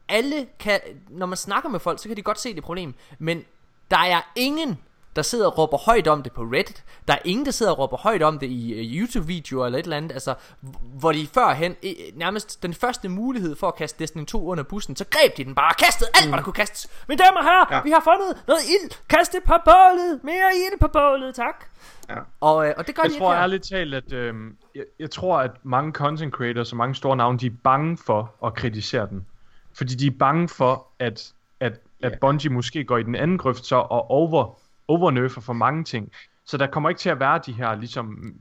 alle 0.10 0.48
kan, 0.60 0.80
når 1.10 1.26
man 1.26 1.38
snakker 1.38 1.70
med 1.70 1.80
folk, 1.80 2.00
så 2.00 2.08
kan 2.08 2.18
de 2.18 2.22
godt 2.22 2.40
se 2.40 2.56
det 2.56 2.64
problem, 2.64 2.94
men 3.20 3.46
der 3.92 3.98
er 3.98 4.32
ingen, 4.36 4.80
der 5.16 5.22
sidder 5.22 5.48
og 5.48 5.58
råber 5.58 5.78
højt 5.78 6.08
om 6.08 6.24
det 6.24 6.32
på 6.32 6.42
Reddit. 6.42 6.84
Der 7.08 7.14
er 7.14 7.18
ingen, 7.26 7.46
der 7.46 7.52
sidder 7.52 7.72
og 7.72 7.80
råber 7.80 7.98
højt 7.98 8.22
om 8.24 8.40
det 8.40 8.48
i 8.48 8.74
uh, 8.74 8.98
YouTube-videoer 9.02 9.66
eller 9.66 9.80
et 9.80 9.84
eller 9.84 9.98
andet. 9.98 10.12
Altså, 10.12 10.36
hvor 11.00 11.12
de 11.12 11.28
førhen, 11.34 11.76
nærmest 12.16 12.64
den 12.64 12.74
første 12.74 13.10
mulighed 13.10 13.56
for 13.56 13.68
at 13.68 13.76
kaste 13.76 14.00
Destiny 14.00 14.26
2 14.26 14.48
under 14.48 14.64
bussen, 14.64 14.96
så 14.96 15.06
greb 15.10 15.38
de 15.38 15.44
den 15.44 15.56
bare 15.56 15.72
og 15.72 15.78
kastede 15.78 16.10
alt, 16.14 16.28
hvad 16.28 16.38
der 16.38 16.44
kunne 16.44 16.54
kastes. 16.54 16.88
Mine 17.08 17.24
damer 17.24 17.38
og 17.38 17.44
herrer, 17.44 17.66
ja. 17.76 17.82
Vi 17.84 17.90
har 17.90 18.02
fundet 18.04 18.44
noget 18.48 18.62
ild. 18.64 18.92
Kast 19.10 19.32
det 19.34 19.44
på 19.44 19.54
bålet. 19.66 20.24
Mere 20.24 20.52
ild 20.56 20.80
på 20.80 20.88
bålet, 20.88 21.36
tak. 21.36 21.66
Ja. 22.10 22.16
Og, 22.42 22.68
øh, 22.68 22.74
og 22.78 22.88
det 22.88 22.96
gør 22.96 23.04
Jeg 23.04 23.12
de 23.12 23.18
tror 23.18 23.32
ikke 23.32 23.36
her. 23.36 23.44
ærligt 23.44 23.64
talt, 23.64 23.94
at 23.94 24.14
øh, 24.14 24.34
jeg, 24.76 24.84
jeg 25.00 25.12
tror, 25.12 25.40
at 25.40 25.52
mange 25.64 25.92
content 25.92 26.34
creators 26.34 26.72
og 26.72 26.78
mange 26.78 26.96
store 26.96 27.18
navne, 27.18 27.40
de 27.40 27.46
er 27.46 27.52
bange 27.64 27.98
for 28.06 28.34
at 28.46 28.54
kritisere 28.54 29.08
den. 29.10 29.26
Fordi 29.78 29.96
de 29.96 30.08
er 30.08 30.12
bange 30.20 30.50
for, 30.50 30.88
at, 31.00 31.32
at, 31.60 31.74
at. 32.04 32.20
Bungie 32.22 32.50
måske 32.52 32.84
går 32.84 32.98
i 32.98 33.04
den 33.04 33.16
anden 33.16 33.38
grøft 33.38 33.66
så 33.66 33.76
og 33.76 34.12
over, 34.12 34.56
overnerfer 34.88 35.42
for 35.42 35.54
mange 35.54 35.84
ting. 35.84 36.12
Så 36.46 36.58
der 36.58 36.68
kommer 36.68 36.90
ikke 36.90 37.00
til 37.00 37.10
at 37.10 37.20
være 37.20 37.40
de 37.46 37.52
her 37.54 37.76
ligesom 37.76 38.34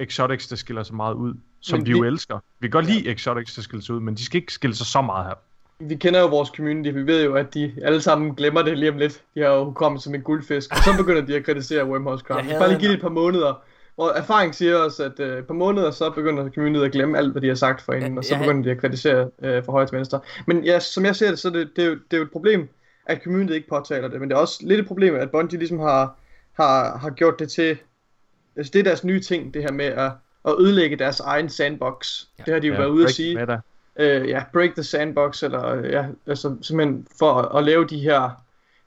exotics, 0.00 0.48
der 0.48 0.56
skiller 0.56 0.82
sig 0.82 0.96
meget 0.96 1.14
ud, 1.14 1.34
som 1.60 1.78
Men 1.78 1.86
vi 1.86 1.90
jo 1.90 1.98
vi- 2.00 2.06
elsker. 2.06 2.38
Vi 2.60 2.66
kan 2.66 2.70
godt 2.70 2.86
lide 2.86 3.08
exotics, 3.08 3.54
der 3.54 3.62
skiller 3.62 3.82
sig 3.84 3.94
ud, 3.94 4.00
men 4.00 4.14
de 4.14 4.24
skal 4.24 4.40
ikke 4.40 4.52
skille 4.52 4.76
sig 4.76 4.86
så 4.86 5.02
meget 5.02 5.26
her. 5.26 5.34
Vi 5.78 5.94
kender 5.94 6.20
jo 6.20 6.26
vores 6.26 6.48
community, 6.48 6.90
vi 6.94 7.06
ved 7.06 7.24
jo, 7.24 7.34
at 7.34 7.54
de 7.54 7.74
alle 7.82 8.00
sammen 8.00 8.34
glemmer 8.34 8.62
det 8.62 8.78
lige 8.78 8.90
om 8.90 8.98
lidt. 8.98 9.22
De 9.34 9.40
har 9.40 9.48
jo 9.48 9.70
kommet 9.72 10.02
som 10.02 10.14
en 10.14 10.22
guldfisk, 10.22 10.70
og 10.70 10.76
så 10.76 10.96
begynder 10.96 11.22
de 11.22 11.36
at 11.36 11.44
kritisere 11.44 11.84
Wormhouse 11.86 12.24
Crown. 12.24 12.46
Bare 12.48 12.68
lige 12.68 12.78
give 12.80 12.88
det 12.90 12.96
et 12.96 13.02
par 13.02 13.08
måneder. 13.08 13.62
Og 13.96 14.12
erfaring 14.16 14.54
siger 14.54 14.76
os, 14.76 15.00
at 15.00 15.20
øh, 15.20 15.38
et 15.38 15.46
par 15.46 15.54
måneder, 15.54 15.90
så 15.90 16.10
begynder 16.10 16.50
communityet 16.50 16.84
at 16.84 16.92
glemme 16.92 17.18
alt, 17.18 17.32
hvad 17.32 17.42
de 17.42 17.48
har 17.48 17.54
sagt 17.54 17.82
for 17.82 17.92
inden, 17.92 18.12
Ja, 18.12 18.18
og 18.18 18.24
så 18.24 18.34
jeg 18.34 18.40
begynder 18.44 18.62
de 18.62 18.70
at 18.70 18.78
kritisere 18.80 19.30
øh, 19.42 19.64
for 19.64 19.72
højre 19.72 19.86
til 19.86 19.96
venstre. 19.96 20.20
Men 20.46 20.64
ja, 20.64 20.80
som 20.80 21.04
jeg 21.04 21.16
ser 21.16 21.28
det, 21.30 21.38
så 21.38 21.48
er 21.48 21.52
det, 21.52 21.70
det, 21.76 21.84
er 21.84 21.88
jo, 21.88 21.94
det 21.94 22.12
er 22.12 22.16
jo 22.16 22.22
et 22.22 22.30
problem, 22.30 22.68
at 23.06 23.20
communityet 23.24 23.56
ikke 23.56 23.68
påtaler 23.68 24.08
det, 24.08 24.20
men 24.20 24.28
det 24.28 24.36
er 24.36 24.40
også 24.40 24.58
lidt 24.66 24.80
et 24.80 24.86
problem, 24.86 25.14
at 25.14 25.30
Bungie 25.30 25.58
ligesom 25.58 25.78
har, 25.78 26.16
har, 26.52 26.98
har 26.98 27.10
gjort 27.10 27.38
det 27.38 27.50
til, 27.50 27.78
altså 28.56 28.70
det 28.72 28.78
er 28.78 28.82
deres 28.84 29.04
nye 29.04 29.20
ting, 29.20 29.54
det 29.54 29.62
her 29.62 29.72
med 29.72 29.84
at, 29.84 30.10
at 30.48 30.54
ødelægge 30.58 30.96
deres 30.96 31.20
egen 31.20 31.48
sandbox. 31.48 32.24
Ja. 32.38 32.42
Det 32.44 32.52
har 32.52 32.60
de 32.60 32.66
jo 32.66 32.72
Ja, 32.72 32.78
været 32.78 32.90
ude 32.90 33.04
at 33.04 33.10
sige 33.10 33.34
meta. 33.34 33.56
øh, 33.96 34.28
ja, 34.28 34.42
break 34.52 34.70
the 34.74 34.82
sandbox, 34.82 35.42
eller 35.42 35.86
ja, 35.86 36.04
altså 36.26 36.56
simpelthen 36.62 37.06
for 37.18 37.32
at, 37.32 37.58
at 37.58 37.64
lave 37.64 37.84
de 37.86 37.98
her, 37.98 38.30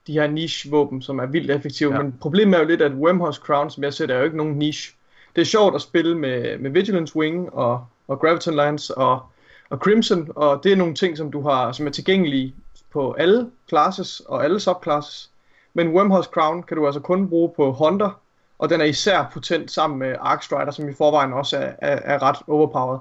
de 0.08 0.14
her 0.14 0.28
niche-våben, 0.28 1.02
som 1.02 1.20
er 1.20 1.26
vildt 1.26 1.52
effektive. 1.52 1.96
Ja. 1.96 2.02
Men 2.02 2.14
problemet 2.22 2.56
er 2.56 2.60
jo 2.62 2.68
lidt, 2.68 2.82
at 2.82 2.92
Wormhouse 2.92 3.42
Crown, 3.46 3.70
som 3.72 3.84
jeg 3.84 3.94
ser, 3.94 4.06
det 4.06 4.14
er 4.14 4.18
jo 4.20 4.26
ikke 4.26 4.38
nogen 4.38 4.56
niche. 4.56 4.94
Det 5.36 5.42
er 5.42 5.46
sjovt 5.46 5.76
at 5.76 5.82
spille 5.82 6.18
med, 6.18 6.58
med 6.58 6.72
Vigilance 6.72 7.16
Wing 7.16 7.54
og, 7.54 7.86
og 8.08 8.20
Graviton 8.20 8.54
Lance 8.54 8.96
og, 8.98 9.22
og 9.70 9.78
Crimson, 9.78 10.28
og 10.36 10.64
det 10.64 10.72
er 10.72 10.76
nogle 10.76 10.94
ting, 10.96 11.18
som 11.18 11.32
du 11.32 11.42
har, 11.42 11.72
som 11.72 11.88
er 11.88 11.92
tilgængelige 11.92 12.56
på 12.94 13.14
alle 13.14 13.52
classes 13.70 14.20
og 14.20 14.44
alle 14.44 14.60
subclasses. 14.60 15.30
Men 15.74 15.96
Wormhouse 15.96 16.30
Crown 16.34 16.64
kan 16.64 16.78
du 16.78 16.86
altså 16.86 17.00
kun 17.00 17.30
bruge 17.30 17.54
på 17.56 17.72
Hunter, 17.72 18.22
og 18.60 18.70
den 18.70 18.82
er 18.82 18.86
især 18.86 19.30
potent 19.34 19.72
sammen 19.72 20.00
med 20.00 20.16
Arcstrider, 20.20 20.72
som 20.72 20.90
i 20.90 20.94
forvejen 20.94 21.34
også 21.34 21.58
er, 21.58 21.74
er, 21.82 22.00
er 22.16 22.24
ret 22.24 22.38
overpowered. 22.48 23.00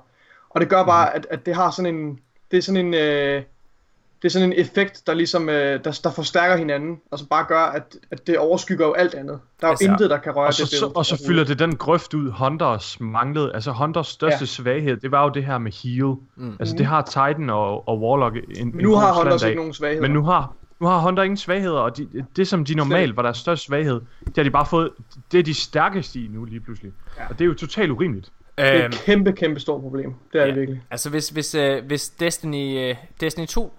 Og 0.50 0.60
det 0.60 0.68
gør 0.68 0.84
bare, 0.84 1.14
at, 1.14 1.26
at 1.30 1.46
det 1.46 1.54
har 1.54 1.70
sådan 1.70 1.94
en, 1.94 2.20
det 2.50 2.56
er 2.56 2.62
sådan 2.62 2.86
en, 2.86 2.94
øh, 2.94 3.42
det 4.26 4.30
er 4.30 4.32
sådan 4.32 4.52
en 4.52 4.58
effekt, 4.60 5.06
der 5.06 5.14
ligesom, 5.14 5.48
øh, 5.48 5.84
der, 5.84 6.00
der 6.04 6.10
forstærker 6.10 6.56
hinanden, 6.56 6.96
og 7.10 7.18
så 7.18 7.26
bare 7.28 7.44
gør, 7.48 7.58
at, 7.60 7.96
at 8.10 8.26
det 8.26 8.38
overskygger 8.38 8.86
jo 8.86 8.92
alt 8.92 9.14
andet. 9.14 9.38
Der 9.60 9.66
er 9.66 9.70
jo 9.70 9.72
Altså, 9.72 9.84
intet, 9.90 10.10
der 10.10 10.18
kan 10.18 10.32
røre 10.36 10.46
Og 10.46 10.54
så, 10.54 10.62
det 10.62 10.70
så, 10.70 10.76
billede. 10.86 10.92
og 10.96 11.06
så 11.06 11.22
fylder 11.26 11.44
det 11.44 11.58
den 11.58 11.76
grøft 11.76 12.14
ud, 12.14 12.30
Hunters 12.30 13.00
manglede. 13.00 13.54
Altså 13.54 13.70
Hunters 13.72 14.06
største 14.06 14.38
Ja. 14.40 14.46
svaghed, 14.46 14.96
det 14.96 15.10
var 15.10 15.22
jo 15.24 15.28
det 15.30 15.44
her 15.44 15.58
med 15.58 15.72
heal. 15.82 16.14
Mm. 16.36 16.56
Altså 16.60 16.74
det 16.76 16.86
har 16.86 17.02
Titan 17.02 17.50
og, 17.50 17.88
og 17.88 18.00
Warlock 18.00 18.36
en, 18.36 18.42
en 18.66 18.72
Nu 18.74 18.90
god 18.90 18.98
har 18.98 19.12
Hunters 19.14 19.42
ikke 19.42 19.56
nogen 19.56 19.74
svagheder. 19.74 20.02
Men 20.02 20.10
nu 20.10 20.22
har, 20.24 20.52
nu 20.80 20.86
har 20.86 20.98
Hunter 21.00 21.22
ingen 21.22 21.36
svagheder, 21.36 21.78
og 21.80 21.96
de, 21.96 22.08
det 22.36 22.48
som 22.48 22.64
de 22.64 22.74
normalt 22.74 23.16
var 23.16 23.22
deres 23.22 23.38
største 23.38 23.66
svaghed, 23.66 24.00
det 24.26 24.36
har 24.36 24.42
de 24.42 24.50
bare 24.50 24.66
fået, 24.66 24.90
det 25.32 25.38
er 25.38 25.42
de 25.42 25.54
stærkeste 25.54 26.18
i 26.20 26.28
nu 26.30 26.44
lige 26.44 26.60
pludselig. 26.60 26.92
Ja. 27.18 27.22
Og 27.28 27.38
det 27.38 27.44
er 27.44 27.46
jo 27.48 27.54
totalt 27.54 27.90
urimeligt. 27.90 28.32
det 28.58 28.66
er 28.66 28.74
Øhm, 28.76 28.86
et 28.86 29.02
kæmpe, 29.04 29.32
kæmpe 29.32 29.60
stort 29.60 29.80
problem. 29.80 30.14
Det 30.32 30.40
er 30.40 30.44
Ja. 30.44 30.50
det 30.50 30.56
virkelig. 30.60 30.82
Altså 30.90 31.10
hvis, 31.10 31.28
hvis, 31.28 31.54
øh, 31.54 31.84
hvis 31.86 32.08
Destiny, 32.08 32.78
øh, 32.90 32.96
Destiny 33.20 33.46
2 33.46 33.72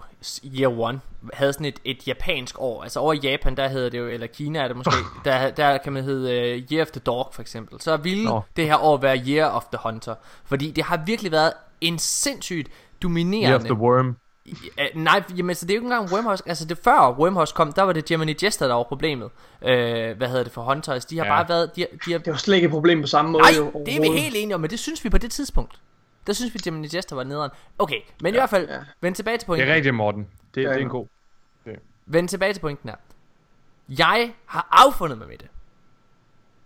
Year 0.60 0.90
1 0.90 1.00
havde 1.34 1.54
sådan 1.54 1.66
et, 1.66 1.80
et 1.86 2.08
japansk 2.08 2.56
år, 2.60 2.84
altså 2.84 3.00
over 3.00 3.14
i 3.14 3.18
Japan, 3.24 3.58
der 3.58 3.68
hedder 3.68 3.90
det 3.90 3.98
jo, 3.98 4.08
eller 4.08 4.28
Kina 4.28 4.60
er 4.60 4.68
det 4.68 4.78
måske, 4.78 4.92
der, 5.26 5.50
der 5.52 5.78
kan 5.78 5.94
man 5.94 6.04
hedde 6.04 6.34
øh, 6.34 6.64
Year 6.72 6.82
of 6.82 6.88
the 6.92 7.00
Dog 7.00 7.30
for 7.34 7.42
eksempel, 7.42 7.82
så 7.82 7.98
ville 7.98 8.24
Nå. 8.24 8.42
det 8.56 8.66
her 8.66 8.84
år 8.84 8.98
være 8.98 9.18
Year 9.28 9.50
of 9.50 9.64
the 9.74 9.80
Hunter, 9.84 10.16
fordi 10.46 10.72
det 10.72 10.84
har 10.84 11.02
virkelig 11.06 11.32
været 11.32 11.54
en 11.82 12.00
sindssygt 12.00 12.70
dominerende 13.04 13.50
Year 13.50 13.60
of 13.60 13.64
the 13.64 13.74
Worm. 13.74 14.18
Uh, 14.48 15.02
nej, 15.02 15.24
jamen, 15.38 15.56
så 15.56 15.66
det 15.66 15.72
er 15.72 15.76
jo 15.76 15.80
ikke 15.80 15.86
engang 15.94 16.12
Wormhouse. 16.14 16.44
Altså 16.46 16.66
det 16.66 16.78
før 16.84 17.16
Wormhouse 17.20 17.54
kom, 17.56 17.74
der 17.74 17.82
var 17.84 17.94
det 17.94 18.06
Gemini 18.06 18.36
Jester, 18.44 18.68
der 18.68 18.76
var 18.76 18.84
problemet. 18.84 19.26
Uh, 19.62 19.68
hvad 20.18 20.28
hedder 20.28 20.44
det 20.44 20.52
for 20.52 20.62
Hunters? 20.62 21.06
De 21.06 21.18
har 21.18 21.26
Ja. 21.26 21.32
bare 21.32 21.50
været... 21.50 21.76
De 21.76 21.82
har, 21.82 21.88
de 22.06 22.12
har, 22.12 22.20
Det 22.20 22.32
var 22.32 22.38
slet 22.38 22.56
ikke 22.56 22.66
et 22.66 22.72
problem 22.72 23.02
på 23.02 23.08
samme 23.08 23.32
måde. 23.32 23.42
nej, 23.44 23.52
jo, 23.58 23.72
det 23.86 23.96
er 23.96 24.02
vi 24.02 24.08
helt 24.20 24.36
enige 24.38 24.56
om, 24.56 24.62
men 24.62 24.70
det 24.70 24.80
synes 24.80 25.04
vi 25.04 25.10
på 25.10 25.18
det 25.18 25.32
tidspunkt. 25.32 25.80
Der 26.28 26.34
synes 26.34 26.54
vi, 26.54 26.60
Gemini 26.60 26.88
Jester 26.94 27.16
var 27.16 27.24
nederen. 27.24 27.52
Okay, 27.80 28.02
men 28.22 28.34
i 28.34 28.38
hvert 28.38 28.50
fald, 28.50 28.70
ja. 28.70 28.80
vend 29.02 29.16
tilbage 29.16 29.34
til 29.38 29.40
Det 29.40 29.46
pointen. 29.48 29.70
er 29.70 29.76
rigtigt, 29.76 29.96
Morten. 29.96 30.28
Det, 30.56 30.62
Ja, 30.64 30.68
det 30.68 30.74
er 30.74 30.78
ja. 30.78 30.84
en 30.84 30.90
god. 30.90 31.08
Vend 32.06 32.28
tilbage 32.30 32.54
til 32.54 32.60
pointen 32.60 32.90
her. 32.90 32.96
Jeg 33.90 34.34
har 34.46 34.68
affundet 34.72 35.18
mig 35.18 35.28
med 35.28 35.38
det. 35.38 35.48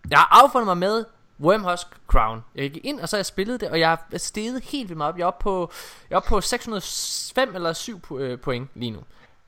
Jeg 0.10 0.20
har 0.20 0.44
affundet 0.44 0.66
mig 0.68 0.78
med 0.78 1.06
Wormhusk 1.40 1.88
Crown. 2.08 2.44
Jeg 2.56 2.72
gik 2.72 2.86
ind, 2.86 3.00
og 3.00 3.10
så 3.10 3.16
har 3.16 3.20
jeg 3.20 3.26
spillet 3.26 3.62
det, 3.62 3.70
og 3.70 3.80
jeg 3.80 3.98
er 4.12 4.18
steget 4.18 4.64
helt 4.64 4.90
vildt 4.90 4.98
meget 4.98 5.10
op. 5.14 5.18
Jeg 5.18 5.24
er 5.24 5.28
oppe 5.28 5.44
på, 5.44 5.72
jeg 6.10 6.16
er 6.16 6.18
oppe 6.18 6.30
på 6.30 6.42
605 6.42 7.56
eller 7.56 7.74
7 7.74 8.02
pu- 8.08 8.18
øh, 8.18 8.40
point 8.40 8.70
lige 8.76 8.92
nu. 8.92 9.00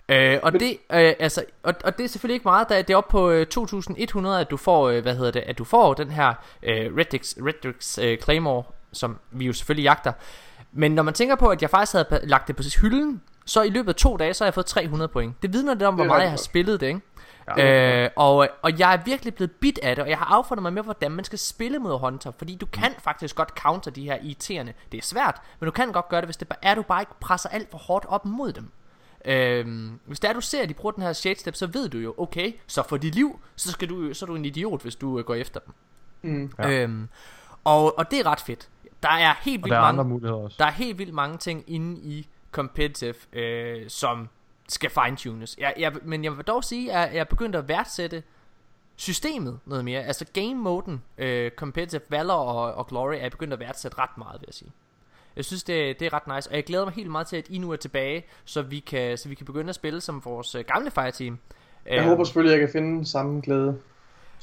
Øh, 0.10 0.40
og, 0.44 0.54
det, 0.54 0.70
øh, 0.72 1.14
altså, 1.20 1.46
og, 1.64 1.74
og 1.84 1.98
det 1.98 2.04
er 2.04 2.08
selvfølgelig 2.08 2.34
ikke 2.34 2.44
meget, 2.48 2.70
da 2.70 2.78
det 2.82 2.90
er 2.90 2.98
oppe 2.98 3.12
på 3.12 3.30
øh, 3.30 3.46
2100, 3.48 4.40
at 4.40 4.50
du 4.52 4.58
får, 4.58 4.90
øh, 4.90 5.02
hvad 5.02 5.16
hedder 5.16 5.32
det, 5.32 5.40
at 5.40 5.58
du 5.58 5.64
får 5.64 5.94
den 5.94 6.12
her 6.12 6.34
øh, 6.64 6.98
Redrix, 6.98 7.34
Redrix 7.38 7.98
øh, 7.98 8.18
Claymore, 8.22 8.64
som 8.94 9.20
vi 9.32 9.46
jo 9.46 9.54
selvfølgelig 9.54 9.84
jagter. 9.84 10.14
Men 10.72 10.92
når 10.92 11.04
man 11.04 11.14
tænker 11.14 11.36
på, 11.36 11.48
at 11.48 11.62
jeg 11.62 11.70
faktisk 11.70 11.94
havde 11.94 12.20
lagt 12.24 12.48
det 12.48 12.56
på 12.56 12.64
hylden, 12.82 13.22
så 13.46 13.62
i 13.62 13.70
løbet 13.70 13.90
af 13.90 13.96
to 13.96 14.18
dage, 14.18 14.34
så 14.34 14.44
har 14.44 14.48
jeg 14.48 14.54
fået 14.54 14.66
300 14.66 15.08
point. 15.08 15.42
Det 15.42 15.54
vidner 15.54 15.74
lidt 15.74 15.84
om, 15.84 15.96
hvor 15.96 16.06
meget 16.06 16.22
jeg 16.22 16.30
har 16.30 16.38
spillet 16.38 16.80
det, 16.80 16.88
ikke? 16.88 17.02
Ja. 17.58 18.04
Øh, 18.04 18.10
og, 18.16 18.48
og 18.62 18.80
jeg 18.80 18.94
er 18.94 18.98
virkelig 19.06 19.36
blevet 19.36 19.52
bit 19.52 19.80
af 19.84 19.96
det 19.96 20.04
Og 20.04 20.10
jeg 20.10 20.18
har 20.18 20.26
affundet 20.26 20.62
mig 20.62 20.74
med 20.74 20.84
hvordan 20.84 21.12
man 21.12 21.26
skal 21.26 21.40
spille 21.40 21.80
mod 21.80 22.00
Hunter 22.00 22.32
Fordi 22.38 22.56
du 22.56 22.66
kan 22.66 22.92
faktisk 23.00 23.36
godt 23.36 23.50
counter 23.50 23.92
de 23.92 24.04
her 24.04 24.18
irriterende 24.22 24.74
Det 24.92 24.98
er 24.98 25.02
svært, 25.02 25.42
men 25.60 25.66
du 25.66 25.72
kan 25.72 25.92
godt 25.92 26.10
gøre 26.10 26.22
det 26.22 26.28
Hvis 26.28 26.38
det 26.38 26.48
bare 26.48 26.60
er 26.62 26.76
du 26.76 26.82
bare 26.82 27.02
ikke 27.02 27.12
presser 27.20 27.50
alt 27.50 27.72
for 27.72 27.78
hårdt 27.78 28.06
op 28.10 28.26
mod 28.26 28.54
dem 28.54 28.72
Øhm, 29.26 30.00
hvis 30.06 30.20
det 30.20 30.30
er 30.30 30.34
du 30.34 30.42
ser 30.42 30.64
at 30.64 30.70
de 30.70 30.74
bruger 30.74 30.92
den 30.92 31.04
her 31.04 31.14
shade 31.14 31.40
step 31.40 31.56
Så 31.56 31.68
ved 31.68 31.90
du 31.90 31.98
jo 31.98 32.16
okay 32.18 32.54
Så 32.68 32.84
for 32.90 32.98
dit 32.98 33.16
liv 33.16 33.40
Så, 33.56 33.72
skal 33.72 33.90
du, 33.90 34.14
så 34.14 34.26
er 34.26 34.28
du 34.28 34.36
en 34.36 34.46
idiot 34.46 34.82
hvis 34.82 34.96
du 34.96 35.20
øh, 35.20 35.26
går 35.26 35.36
efter 35.36 35.60
dem 35.60 35.74
Mm. 36.26 36.52
Ja. 36.60 36.70
øhm, 36.70 37.10
og, 37.64 37.98
og 37.98 38.12
det 38.12 38.20
er 38.20 38.26
ret 38.26 38.40
fedt 38.40 38.70
Der 39.04 39.10
er 39.10 39.34
helt 39.42 39.64
Og 39.64 39.66
vildt 39.66 39.72
der 39.72 39.78
er 39.78 39.82
mange 39.82 40.00
andre 40.00 40.10
muligheder 40.10 40.42
også. 40.44 40.56
der 40.60 40.66
er 40.66 40.72
helt 40.72 40.98
vildt 40.98 41.14
mange 41.14 41.38
ting 41.38 41.64
inde 41.68 42.02
i 42.02 42.28
competitive, 42.52 43.16
øh, 43.34 43.90
som 43.90 44.30
skal 44.70 44.90
fine-tunes. 44.90 45.56
Jeg, 45.60 45.74
jeg, 45.80 45.94
men 46.04 46.24
jeg 46.24 46.38
vil 46.38 46.46
dog 46.46 46.64
sige, 46.64 46.94
at 46.94 47.14
jeg 47.14 47.20
er 47.20 47.24
begyndt 47.24 47.56
at 47.56 47.68
værdsætte 47.68 48.24
systemet 48.96 49.60
noget 49.66 49.86
mere. 49.86 50.04
Altså 50.04 50.26
game-moden, 50.34 51.02
øh, 51.18 51.52
competitive, 51.52 52.02
Valor 52.10 52.34
og, 52.34 52.74
og 52.74 52.88
Glory, 52.88 53.14
er 53.14 53.18
jeg 53.22 53.32
begyndt 53.32 53.54
at 53.54 53.60
værdsætte 53.60 53.98
ret 54.00 54.18
meget, 54.18 54.42
vil 54.42 54.46
jeg 54.48 54.54
sige. 54.54 54.72
Jeg 55.36 55.46
synes, 55.46 55.64
det, 55.64 56.00
det 56.00 56.06
er 56.06 56.14
ret 56.14 56.36
nice, 56.36 56.50
og 56.50 56.56
jeg 56.56 56.64
glæder 56.64 56.86
mig 56.86 56.94
helt 56.94 57.12
meget 57.12 57.28
til, 57.28 57.38
at 57.38 57.48
I 57.50 57.58
nu 57.58 57.72
er 57.72 57.76
tilbage, 57.76 58.26
så 58.46 58.62
vi 58.62 58.80
kan, 58.80 59.18
så 59.18 59.30
vi 59.30 59.36
kan 59.36 59.46
begynde 59.46 59.70
at 59.70 59.76
spille 59.76 60.02
som 60.02 60.26
vores 60.26 60.56
øh, 60.56 60.64
gamle 60.74 60.92
fireteam. 60.92 61.40
Jeg 61.86 62.00
Øhm, 62.00 62.08
håber 62.10 62.24
selvfølgelig, 62.24 62.56
at 62.56 62.60
jeg 62.62 62.68
kan 62.68 62.82
finde 62.82 63.06
samme 63.06 63.42
glæde 63.42 63.78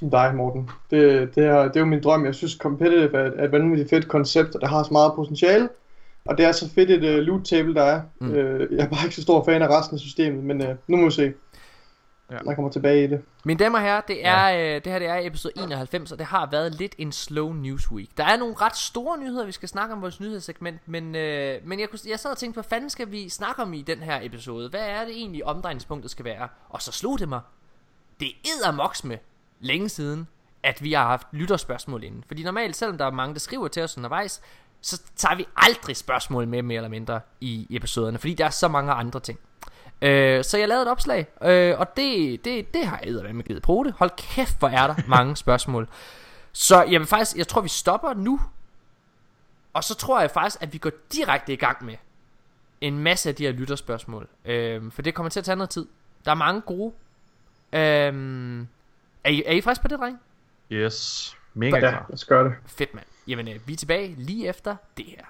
som 0.01 0.11
dig, 0.11 0.35
Morten. 0.35 0.71
Det, 0.91 1.35
det, 1.35 1.45
er, 1.45 1.63
det 1.63 1.77
er 1.77 1.81
jo 1.81 1.87
min 1.87 2.03
drøm. 2.03 2.25
Jeg 2.25 2.35
synes, 2.35 2.53
competitive 2.53 3.19
er, 3.19 3.31
er 3.37 3.45
et 3.45 3.53
vanvittigt 3.53 3.91
fedt 3.91 4.09
koncept, 4.09 4.55
og 4.55 4.61
det 4.61 4.69
har 4.69 4.83
så 4.83 4.93
meget 4.93 5.13
potentiale. 5.17 5.69
Og 6.25 6.39
det 6.39 6.47
er 6.47 6.53
så 6.53 6.71
fedt 6.75 6.91
et 6.91 7.19
uh, 7.19 7.25
loot 7.25 7.45
table, 7.45 7.75
der 7.75 7.83
er. 7.83 8.03
Mm. 8.21 8.31
Uh, 8.31 8.37
jeg 8.37 8.85
er 8.85 8.89
bare 8.89 9.05
ikke 9.05 9.17
så 9.17 9.23
stor 9.23 9.45
fan 9.45 9.63
af 9.63 9.79
resten 9.79 9.95
af 9.95 10.01
systemet, 10.01 10.45
men 10.45 10.61
uh, 10.61 10.69
nu 10.89 10.97
må 10.97 11.05
vi 11.05 11.11
se. 11.11 11.33
Ja. 12.31 12.39
Jeg 12.47 12.55
kommer 12.55 12.71
tilbage 12.71 13.05
i 13.05 13.07
det. 13.07 13.23
Mine 13.45 13.59
damer 13.59 13.79
og 13.79 13.85
herrer, 13.85 14.01
det, 14.01 14.27
er, 14.27 14.49
ja. 14.49 14.77
øh, 14.77 14.85
det 14.85 14.93
her 14.93 14.99
det 14.99 15.09
er 15.09 15.19
episode 15.27 15.55
91, 15.57 16.13
og 16.13 16.19
det 16.19 16.27
har 16.27 16.49
været 16.51 16.75
lidt 16.75 16.95
en 16.99 17.13
slow 17.13 17.53
news 17.53 17.93
week. 17.93 18.09
Der 18.17 18.25
er 18.25 18.37
nogle 18.37 18.55
ret 18.55 18.77
store 18.77 19.19
nyheder, 19.19 19.47
vi 19.47 19.53
skal 19.53 19.69
snakke 19.69 19.95
om 19.95 20.03
vores 20.03 20.21
nyhedssegment, 20.21 20.81
men, 20.87 21.15
øh, 21.15 21.59
men 21.65 21.81
jeg, 21.81 21.91
kunne, 21.91 21.99
jeg 22.09 22.19
sad 22.21 22.31
og 22.31 22.39
tænkte, 22.39 22.57
hvad 22.57 22.65
fanden 22.65 22.91
skal 22.91 23.11
vi 23.11 23.29
snakke 23.29 23.63
om 23.63 23.73
i 23.73 23.83
den 23.83 23.99
her 23.99 24.19
episode? 24.23 24.69
Hvad 24.69 24.81
er 24.81 25.05
det 25.05 25.17
egentlig 25.17 25.45
omdrejningspunktet 25.45 26.11
skal 26.11 26.25
være? 26.25 26.49
Og 26.69 26.83
så 26.83 26.93
slog 26.93 27.19
det 27.19 27.29
mig. 27.29 27.41
Det 28.21 28.29
er 28.29 29.07
med 29.07 29.17
længe 29.61 29.89
siden, 29.89 30.29
at 30.63 30.83
vi 30.83 30.93
har 30.93 31.07
haft 31.07 31.27
lytterspørgsmål 31.33 32.05
inden. 32.05 32.25
Fordi 32.27 32.43
normalt, 32.43 32.77
selvom 32.77 32.99
der 32.99 33.05
er 33.05 33.11
mange, 33.11 33.35
der 33.35 33.41
skriver 33.41 33.69
til 33.69 33.83
os 33.83 33.97
undervejs, 33.97 34.43
så 34.81 35.03
tager 35.17 35.35
vi 35.35 35.47
aldrig 35.57 35.97
spørgsmål 35.97 36.49
med 36.49 36.63
mere 36.63 36.77
eller 36.77 36.89
mindre 36.89 37.21
i 37.41 37.67
episoderne, 37.71 38.19
fordi 38.19 38.35
der 38.35 38.45
er 38.45 38.51
så 38.51 38.69
mange 38.69 38.93
andre 38.93 39.21
ting. 39.21 39.39
Øh, 40.03 40.45
så 40.45 40.59
jeg 40.59 40.69
lavede 40.69 40.83
et 40.83 40.91
opslag, 40.91 41.27
øh, 41.43 41.79
og 41.79 41.97
det, 41.97 42.45
det, 42.45 42.75
det 42.75 42.87
har 42.87 43.01
jeg 43.05 43.35
med 43.35 43.45
givet 43.45 43.63
på 43.63 43.83
det. 43.87 43.93
Hold 43.93 44.11
kæft, 44.17 44.59
hvor 44.59 44.69
er 44.69 44.87
der 44.87 44.95
mange 45.17 45.37
spørgsmål. 45.37 45.89
Så 46.53 46.83
jeg 46.83 47.01
vil 47.01 47.09
faktisk, 47.09 47.37
jeg 47.37 47.49
tror 47.49 47.61
vi 47.61 47.69
stopper 47.69 48.15
nu, 48.15 48.41
og 49.73 49.85
så 49.85 49.95
tror 49.95 50.21
jeg 50.21 50.31
faktisk, 50.31 50.63
at 50.63 50.73
vi 50.73 50.79
går 50.79 50.91
direkte 51.13 51.53
i 51.53 51.57
gang 51.57 51.85
med 51.85 51.97
en 52.81 52.99
masse 52.99 53.29
af 53.29 53.35
de 53.35 53.45
her 53.45 53.53
lytterspørgsmål. 53.53 54.29
Øh, 54.45 54.93
for 54.93 55.03
det 55.03 55.15
kommer 55.15 55.31
til 55.31 55.41
at 55.41 55.45
tage 55.45 55.57
noget 55.57 55.71
tid. 55.71 55.87
Der 56.25 56.31
er 56.31 56.35
mange 56.35 56.61
gode. 56.61 56.93
Øh, 57.73 58.67
er, 59.25 59.31
I, 59.31 59.43
er 59.47 59.53
I 59.53 59.61
friske 59.61 59.83
på 59.83 59.89
det, 59.89 59.99
dreng? 59.99 60.19
Yes. 60.73 61.37
Mega 61.55 61.75
Ja, 61.77 61.81
klar. 61.81 61.91
lad 62.09 62.15
os 62.15 62.25
gøre 62.25 62.45
det. 62.45 62.55
Fedt, 62.67 62.95
mand. 62.95 63.07
Jamen, 63.29 63.49
øh, 63.49 63.55
vi 63.67 63.73
er 63.73 63.77
tilbage 63.77 64.15
lige 64.19 64.49
efter 64.49 64.77
det 64.97 65.05
her. 65.07 65.25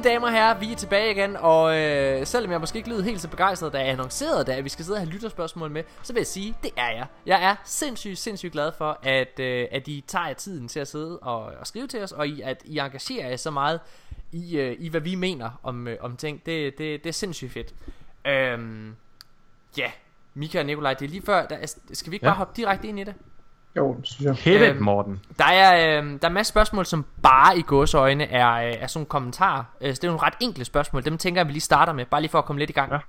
Mine 0.00 0.10
damer 0.12 0.26
og 0.26 0.32
herrer, 0.32 0.58
vi 0.58 0.72
er 0.72 0.76
tilbage 0.76 1.10
igen, 1.10 1.36
og 1.36 1.76
øh, 1.78 2.26
selvom 2.26 2.52
jeg 2.52 2.60
måske 2.60 2.76
ikke 2.76 2.88
lyder 2.88 3.02
helt 3.02 3.20
så 3.20 3.28
begejstret, 3.28 3.72
da 3.72 3.78
jeg 3.78 3.88
annoncerede 3.88 4.54
at 4.54 4.64
vi 4.64 4.68
skal 4.68 4.84
sidde 4.84 4.96
og 4.96 5.00
have 5.00 5.10
lytterspørgsmål 5.10 5.70
med, 5.70 5.82
så 6.02 6.12
vil 6.12 6.20
jeg 6.20 6.26
sige, 6.26 6.56
det 6.62 6.70
er 6.76 6.90
jeg. 6.90 7.06
Jeg 7.26 7.44
er 7.44 7.56
sindssygt, 7.64 8.18
sindssygt 8.18 8.52
glad 8.52 8.72
for, 8.78 8.98
at, 9.02 9.40
øh, 9.40 9.66
at 9.70 9.88
I 9.88 10.04
tager 10.06 10.26
jer 10.26 10.34
tiden 10.34 10.68
til 10.68 10.80
at 10.80 10.88
sidde 10.88 11.18
og, 11.18 11.42
og 11.44 11.66
skrive 11.66 11.86
til 11.86 12.02
os, 12.02 12.12
og 12.12 12.28
I, 12.28 12.40
at 12.40 12.62
I 12.64 12.78
engagerer 12.78 13.28
jer 13.28 13.36
så 13.36 13.50
meget 13.50 13.80
i, 14.32 14.56
øh, 14.58 14.76
i 14.78 14.88
hvad 14.88 15.00
vi 15.00 15.14
mener 15.14 15.50
om, 15.62 15.88
øh, 15.88 15.96
om 16.00 16.16
ting. 16.16 16.46
Det, 16.46 16.78
det, 16.78 17.04
det 17.04 17.08
er 17.08 17.12
sindssygt 17.12 17.52
fedt. 17.52 17.74
Øhm, 18.26 18.94
ja, 19.78 19.90
Mika 20.34 20.58
og 20.58 20.66
Nikolaj, 20.66 20.94
det 20.94 21.04
er 21.04 21.10
lige 21.10 21.22
før, 21.26 21.46
der, 21.46 21.56
er- 21.56 21.74
skal 21.92 22.10
vi 22.10 22.16
ikke 22.16 22.26
Ja. 22.26 22.30
bare 22.30 22.38
hoppe 22.38 22.52
direkte 22.56 22.88
ind 22.88 23.00
i 23.00 23.04
det? 23.04 23.14
Jo, 23.76 23.94
det 24.00 24.06
synes 24.08 24.24
jeg. 24.26 24.34
Hit 24.34 24.62
it, 24.62 24.68
Øhm, 24.68 24.82
Morten. 24.82 25.20
Der 25.38 25.44
er, 25.44 25.98
øh, 26.02 26.20
der 26.22 26.28
er 26.28 26.32
masser 26.32 26.50
spørgsmål, 26.52 26.86
som 26.86 27.04
bare 27.22 27.58
i 27.58 27.62
gåseøjne 27.62 28.24
er, 28.24 28.50
øh, 28.52 28.72
er 28.78 28.86
sådan 28.86 29.06
kommentarer. 29.06 29.64
Øh, 29.80 29.94
så 29.94 30.00
det 30.00 30.04
er 30.04 30.10
nogle 30.10 30.22
ret 30.26 30.34
enkle 30.40 30.64
spørgsmål. 30.64 31.04
Dem 31.04 31.18
tænker 31.18 31.40
jeg, 31.40 31.46
vi 31.46 31.52
lige 31.52 31.60
starter 31.60 31.92
med, 31.92 32.06
bare 32.06 32.20
lige 32.20 32.30
for 32.30 32.38
at 32.38 32.44
komme 32.44 32.58
lidt 32.58 32.70
i 32.70 32.72
gang. 32.72 32.92
Ja. 32.92 33.00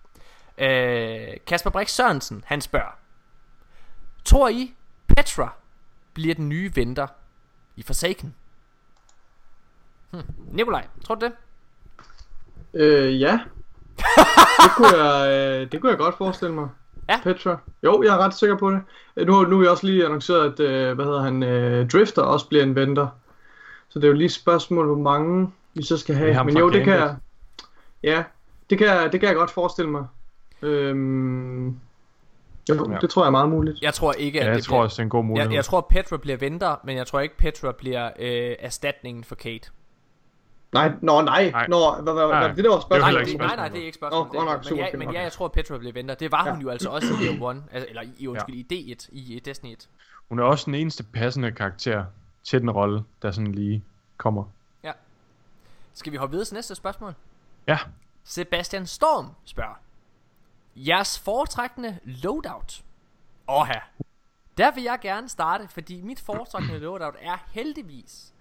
Øh, 0.67 1.37
Kasper 1.47 1.69
Brix 1.69 1.89
Sørensen, 1.89 2.43
han 2.47 2.61
spørger. 2.61 2.97
Tror 4.25 4.49
I, 4.49 4.73
Petra 5.07 5.53
bliver 6.13 6.35
den 6.35 6.49
nye 6.49 6.71
venter 6.75 7.07
i 7.75 7.83
Forsaken? 7.83 8.35
Hm. 10.11 10.19
Nikolaj, 10.51 10.87
tror 11.05 11.15
du 11.15 11.25
det? 11.25 11.33
Øh, 12.73 13.21
ja. 13.21 13.39
det, 14.63 14.71
kunne 14.75 15.03
jeg, 15.03 15.29
øh, 15.31 15.71
det 15.71 15.81
kunne 15.81 15.89
jeg 15.89 15.97
godt 15.97 16.17
forestille 16.17 16.53
mig. 16.53 16.69
Ja. 17.09 17.19
Petra. 17.23 17.57
Jo, 17.83 18.03
jeg 18.03 18.13
er 18.13 18.17
ret 18.17 18.33
sikker 18.33 18.57
på 18.57 18.71
det. 18.71 18.81
Øh, 19.17 19.27
Nu, 19.27 19.41
nu 19.43 19.55
har 19.55 19.61
vi 19.61 19.67
også 19.67 19.85
lige 19.87 20.05
annonceret, 20.05 20.53
at 20.53 20.59
øh, 20.59 20.95
hvad 20.95 21.05
hedder 21.05 21.21
han, 21.21 21.43
øh, 21.43 21.89
Drifter 21.89 22.21
også 22.21 22.47
bliver 22.47 22.63
en 22.63 22.75
venter. 22.75 23.07
Så 23.89 23.99
det 23.99 24.03
er 24.05 24.09
jo 24.09 24.13
lige 24.15 24.25
et 24.25 24.31
spørgsmål, 24.31 24.85
hvor 24.85 24.97
mange 24.97 25.51
vi 25.73 25.83
så 25.83 25.97
skal 25.97 26.15
have. 26.15 26.43
Men 26.43 26.57
jo, 26.57 26.69
det 26.69 26.83
kan 26.83 26.93
jeg, 26.93 27.15
ja, 28.03 28.23
det 28.69 28.77
kan, 28.77 28.87
jeg, 28.87 29.09
det 29.11 29.19
kan 29.19 29.29
jeg 29.29 29.35
godt 29.35 29.51
forestille 29.51 29.91
mig. 29.91 30.05
Øhm, 30.61 31.67
jo, 31.67 31.73
Ja. 32.69 32.73
ja. 32.91 32.97
det 33.01 33.09
tror 33.09 33.21
jeg 33.23 33.27
er 33.27 33.31
meget 33.31 33.49
muligt. 33.49 33.81
Jeg 33.81 33.93
tror 33.93 34.13
ikke, 34.13 34.37
Ja, 34.39 34.43
at 34.43 34.47
jeg 34.49 34.55
det 34.55 34.63
tror 34.63 34.73
bliver... 34.75 34.83
også, 34.83 34.95
det 34.95 34.99
er 34.99 35.03
en 35.03 35.09
god 35.09 35.23
mulighed. 35.23 35.49
jeg, 35.49 35.55
jeg 35.55 35.65
tror, 35.65 35.87
Petra 35.89 36.17
bliver 36.17 36.37
venter, 36.37 36.75
men 36.83 36.97
jeg 36.97 37.07
tror 37.07 37.19
ikke, 37.19 37.37
Petra 37.37 37.71
bliver 37.71 38.05
øh, 38.19 38.55
erstatningen 38.59 39.23
for 39.23 39.35
Kate. 39.35 39.69
Nej, 40.73 40.91
nå 41.01 41.21
nej, 41.21 41.51
Nej. 41.51 41.67
nå, 41.67 42.01
hvad, 42.01 42.13
hvad, 42.13 42.27
Nej. 42.27 42.47
det 42.47 42.63
der 42.63 42.69
var 42.69 42.75
Nej, 42.77 42.81
spørgsmålet. 42.81 43.13
nej, 43.13 43.21
nej, 43.21 43.25
spørgsmålet. 43.25 43.71
det 43.73 43.81
er 43.81 43.85
ikke 43.85 43.95
spørgsmålet. 43.95 44.33
Nå, 44.33 44.43
nok, 44.43 44.65
men, 44.69 44.77
ja, 44.79 44.97
men 44.97 45.11
ja, 45.13 45.21
jeg 45.21 45.31
tror, 45.31 45.45
at 45.45 45.51
Petra 45.51 45.77
bliver 45.77 45.93
venter. 45.93 46.15
Det 46.15 46.31
var 46.31 46.45
Ja. 46.45 46.51
hun 46.53 46.61
jo 46.61 46.69
altså 46.69 46.89
også 46.89 47.07
i 47.13 47.25
Year 47.25 47.41
One, 47.43 47.63
altså, 47.71 47.89
eller 47.89 48.01
i, 48.17 48.27
undskyld, 48.27 48.55
i 48.71 48.93
D1, 48.93 49.07
i 49.11 49.39
Destiny 49.45 49.71
1. 49.71 49.89
Hun 50.29 50.39
er 50.39 50.43
også 50.43 50.65
den 50.65 50.75
eneste 50.75 51.03
passende 51.03 51.51
karakter 51.51 52.05
til 52.43 52.61
den 52.61 52.71
rolle, 52.71 53.03
der 53.21 53.31
sådan 53.31 53.51
lige 53.51 53.83
kommer. 54.17 54.43
Skal 55.93 56.11
vi 56.11 56.17
hoppe 56.17 56.31
videre 56.31 56.45
til 56.45 56.53
næste 56.55 56.75
spørgsmål? 56.75 57.15
Ja. 57.67 57.77
Sebastian 58.23 58.87
Storm 58.87 59.27
spørger. 59.45 59.79
Jeres 60.75 61.19
foretrækkende 61.19 61.97
loadout? 62.03 62.83
Åh 63.49 63.67
her. 63.67 63.79
Der 64.57 64.71
vil 64.71 64.83
jeg 64.83 64.99
gerne 65.01 65.29
starte, 65.29 65.67
fordi 65.67 66.01
mit 66.01 66.19
foretrækkende 66.19 66.79
loadout 66.79 67.15
er 67.21 67.37
heldigvis. 67.51 68.33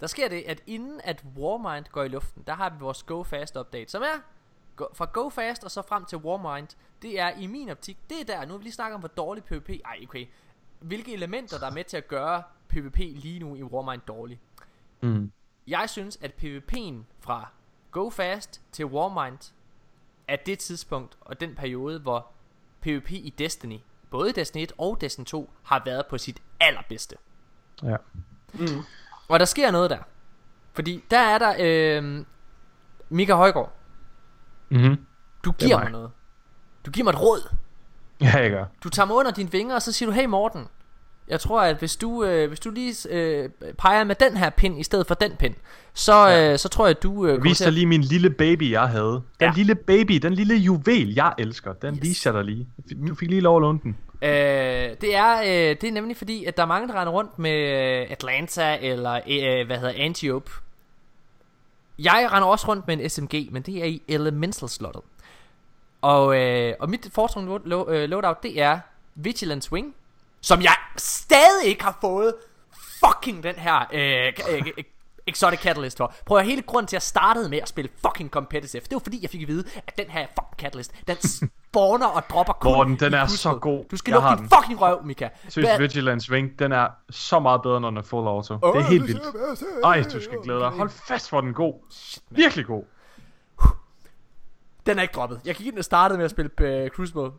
Der 0.00 0.06
sker 0.06 0.28
det, 0.28 0.42
at 0.46 0.62
inden 0.66 1.00
at 1.04 1.24
Warmind 1.36 1.84
går 1.84 2.02
i 2.02 2.08
luften, 2.08 2.42
der 2.46 2.54
har 2.54 2.70
vi 2.70 2.76
vores 2.80 3.02
Go 3.02 3.22
Fast 3.22 3.56
update, 3.56 3.90
som 3.90 4.02
er 4.02 4.20
fra 4.94 5.04
Go 5.04 5.28
Fast 5.28 5.64
og 5.64 5.70
så 5.70 5.82
frem 5.82 6.04
til 6.04 6.18
Warmind. 6.18 6.68
Det 7.02 7.20
er 7.20 7.30
i 7.30 7.46
min 7.46 7.68
optik, 7.68 7.98
det 8.10 8.20
er 8.20 8.24
der. 8.24 8.46
Nu 8.46 8.50
har 8.50 8.58
vi 8.58 8.64
lige 8.64 8.72
snakket 8.72 8.94
om, 8.94 9.00
hvor 9.00 9.08
dårlig 9.08 9.44
PvP. 9.44 9.68
Ej, 9.68 10.00
okay. 10.02 10.26
Hvilke 10.80 11.12
elementer, 11.12 11.58
der 11.58 11.66
er 11.66 11.74
med 11.74 11.84
til 11.84 11.96
at 11.96 12.08
gøre 12.08 12.42
PvP 12.68 12.98
lige 12.98 13.38
nu 13.38 13.56
i 13.56 13.62
Warmind 13.62 14.02
dårlig. 14.08 14.40
Mm. 15.00 15.32
Jeg 15.66 15.90
synes, 15.90 16.18
at 16.22 16.30
PvP'en 16.42 16.94
fra 17.20 17.48
Go 17.90 18.10
Fast 18.10 18.60
til 18.72 18.86
Warmind 18.86 19.52
er 20.28 20.36
det 20.36 20.58
tidspunkt 20.58 21.16
og 21.20 21.40
den 21.40 21.54
periode, 21.54 22.00
hvor 22.00 22.26
PvP 22.80 23.10
i 23.10 23.34
Destiny 23.38 23.78
både 24.12 24.32
Destiny 24.32 24.62
1 24.62 24.72
og 24.78 25.00
Destiny 25.00 25.24
2 25.24 25.50
har 25.62 25.82
været 25.84 26.06
på 26.06 26.18
sit 26.18 26.42
allerbedste. 26.60 27.16
Ja. 27.82 27.96
Og 29.32 29.40
der 29.40 29.44
sker 29.46 29.70
noget 29.70 29.90
der. 29.90 29.98
Fordi 30.72 31.04
der 31.10 31.18
er 31.18 31.38
der 31.38 31.54
øh, 31.58 32.24
Mika 33.08 33.34
Højgaard. 33.34 33.72
Mhm. 34.68 35.06
Du 35.44 35.52
giver 35.52 35.76
mig 35.76 35.84
mig. 35.84 35.92
noget. 35.92 36.10
Du 36.86 36.90
giver 36.90 37.04
mig 37.04 37.10
et 37.10 37.20
råd. 37.20 37.54
Ja, 38.20 38.38
jeg 38.38 38.50
gør. 38.50 38.64
Du 38.84 38.88
tager 38.88 39.06
mig 39.06 39.16
under 39.16 39.30
dine 39.30 39.50
vinger, 39.50 39.74
og 39.74 39.82
så 39.82 39.92
siger 39.92 40.06
du, 40.06 40.12
hey 40.12 40.24
Morten, 40.26 40.68
jeg 41.28 41.40
tror, 41.40 41.60
at 41.62 41.76
hvis 41.76 41.96
du, 41.96 42.24
øh, 42.24 42.48
hvis 42.48 42.60
du 42.60 42.70
lige 42.70 43.08
øh, 43.10 43.48
peger 43.78 44.04
med 44.04 44.14
den 44.14 44.36
her 44.36 44.50
pind 44.50 44.80
i 44.80 44.82
stedet 44.82 45.06
for 45.06 45.14
den 45.14 45.32
pind, 45.38 45.54
så, 45.94 46.26
ja. 46.26 46.52
øh, 46.52 46.58
så 46.58 46.68
tror 46.68 46.86
jeg, 46.86 46.96
at 46.96 47.02
du 47.02 47.26
øh, 47.26 47.30
kommer 47.34 47.42
Vis 47.50 47.56
til 47.56 47.64
dig 47.64 47.68
at... 47.68 47.74
lige 47.74 47.86
min 47.86 48.00
lille 48.00 48.30
baby, 48.30 48.70
jeg 48.70 48.88
havde. 48.88 49.10
Den 49.12 49.22
Ja. 49.40 49.52
lille 49.56 49.74
baby, 49.74 50.12
den 50.12 50.34
lille 50.34 50.54
juvel, 50.54 51.14
jeg 51.14 51.32
elsker. 51.38 51.72
Den 51.72 51.94
Yes. 51.94 52.02
viser 52.02 52.32
dig 52.32 52.44
lige. 52.44 52.66
Du 53.08 53.14
fik 53.14 53.28
lige 53.28 53.40
lov 53.40 53.56
at 53.56 53.60
låne 53.60 53.78
den. 53.82 53.96
Øh, 54.22 54.30
det, 55.00 55.16
er, 55.16 55.40
øh, 55.40 55.76
det 55.80 55.84
er 55.84 55.92
nemlig 55.92 56.16
fordi, 56.16 56.44
at 56.44 56.56
der 56.56 56.62
er 56.62 56.66
mange, 56.66 56.88
der 56.88 57.00
render 57.00 57.12
rundt 57.12 57.38
med 57.38 57.52
øh, 58.02 58.06
Atlanta 58.10 58.78
eller 58.80 59.14
øh, 59.14 59.66
hvad 59.66 59.78
hedder 59.78 59.94
Antiope. 59.96 60.50
Jeg 61.98 62.28
render 62.32 62.48
også 62.48 62.68
rundt 62.68 62.86
med 62.86 63.00
en 63.00 63.10
SMG, 63.10 63.48
men 63.50 63.62
det 63.62 63.76
er 63.80 63.84
i 63.84 64.02
Elemental 64.08 64.68
slottet. 64.68 65.02
Og, 66.02 66.40
øh, 66.40 66.74
og 66.80 66.90
mit 66.90 67.08
foretrukne 67.12 67.50
lo- 67.50 67.58
lo- 67.64 67.90
øh, 67.90 68.08
loadout, 68.08 68.42
det 68.42 68.60
er 68.60 68.78
Vigilance 69.14 69.72
Wing, 69.72 69.94
som 70.42 70.62
jeg 70.62 70.74
stadig 70.96 71.64
ikke 71.64 71.84
har 71.84 71.98
fået 72.00 72.34
fucking 73.06 73.42
den 73.42 73.54
her 73.54 73.78
øh, 73.92 74.32
øh, 74.56 74.62
øh, 74.78 74.84
Exotic 75.26 75.60
Catalyst 75.60 75.96
for. 75.96 76.14
Prøv 76.26 76.38
at 76.38 76.44
hele 76.44 76.62
grunden 76.62 76.86
til, 76.88 76.96
at 76.96 77.00
jeg 77.00 77.02
startede 77.02 77.48
med 77.48 77.58
at 77.58 77.68
spille 77.68 77.90
fucking 78.06 78.30
competitive, 78.30 78.82
det 78.82 78.92
var 78.92 78.98
fordi, 78.98 79.18
jeg 79.22 79.30
fik 79.30 79.42
at 79.42 79.48
vide, 79.48 79.64
at 79.86 79.98
den 79.98 80.06
her 80.08 80.26
fucking 80.26 80.58
Catalyst, 80.58 80.92
den 81.08 81.16
spawner 81.22 82.06
og 82.06 82.22
dropper 82.30 82.52
kun 82.52 82.72
Morten, 82.72 82.96
den 83.00 83.14
er 83.14 83.26
så 83.26 83.54
god. 83.54 83.84
Du 83.90 83.96
skal 83.96 84.12
Jeg 84.12 84.20
lukke 84.20 84.36
din 84.36 84.48
den. 84.50 84.58
fucking 84.58 84.80
røv, 84.80 85.04
Mika. 85.04 85.28
Seriøst, 85.48 85.70
Hvad- 85.70 85.78
Vigilance 85.78 86.32
Wing, 86.32 86.58
den 86.58 86.72
er 86.72 86.88
så 87.10 87.38
meget 87.40 87.62
bedre, 87.62 87.80
når 87.80 87.90
den 87.90 87.96
er 87.96 88.02
full 88.02 88.26
auto. 88.26 88.54
Det 88.54 88.62
er 88.62 88.80
helt 88.82 89.06
vildt. 89.08 89.22
Ej, 89.84 90.02
du 90.12 90.22
skal 90.22 90.38
glæde 90.44 90.58
dig. 90.60 90.68
Hold 90.68 90.90
fast, 90.90 91.30
hvor 91.30 91.40
den 91.40 91.54
god. 91.54 91.74
Virkelig 92.30 92.66
god. 92.66 92.84
Den 94.86 94.98
er 94.98 95.02
ikke 95.02 95.12
droppet. 95.12 95.40
Jeg 95.44 95.54
gik 95.54 95.66
ind 95.66 95.78
og 95.78 95.84
startede 95.84 96.18
med 96.18 96.24
at 96.24 96.30
spille 96.30 96.50
uh, 96.84 96.88
Crucible 96.88 97.30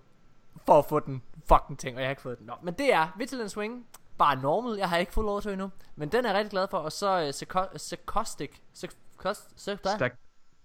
for 0.66 0.80
at 0.80 0.86
få 0.90 1.00
den 1.00 1.22
fucking 1.46 1.80
ting, 1.80 1.96
og 1.96 2.02
jeg 2.02 2.08
har 2.08 2.12
ikke 2.12 2.22
fået 2.22 2.40
den. 2.40 2.46
Nå, 2.46 2.54
men 2.64 2.74
det 2.74 2.94
er 2.94 3.08
Vigilance 3.18 3.58
Wing. 3.58 3.88
Bare 4.18 4.36
normal. 4.42 4.78
Jeg 4.78 4.90
har 4.90 4.98
ikke 4.98 5.14
fået 5.14 5.28
auto 5.28 5.50
endnu. 5.50 5.72
Men 5.96 6.10
den 6.10 6.26
er 6.26 6.30
jeg 6.30 6.38
rigtig 6.38 6.52
glad 6.52 6.68
for. 6.68 6.78
Og 6.78 6.92
så 6.92 7.28
uh, 7.28 7.80
Secostic. 7.80 8.52
Stack 8.74 10.16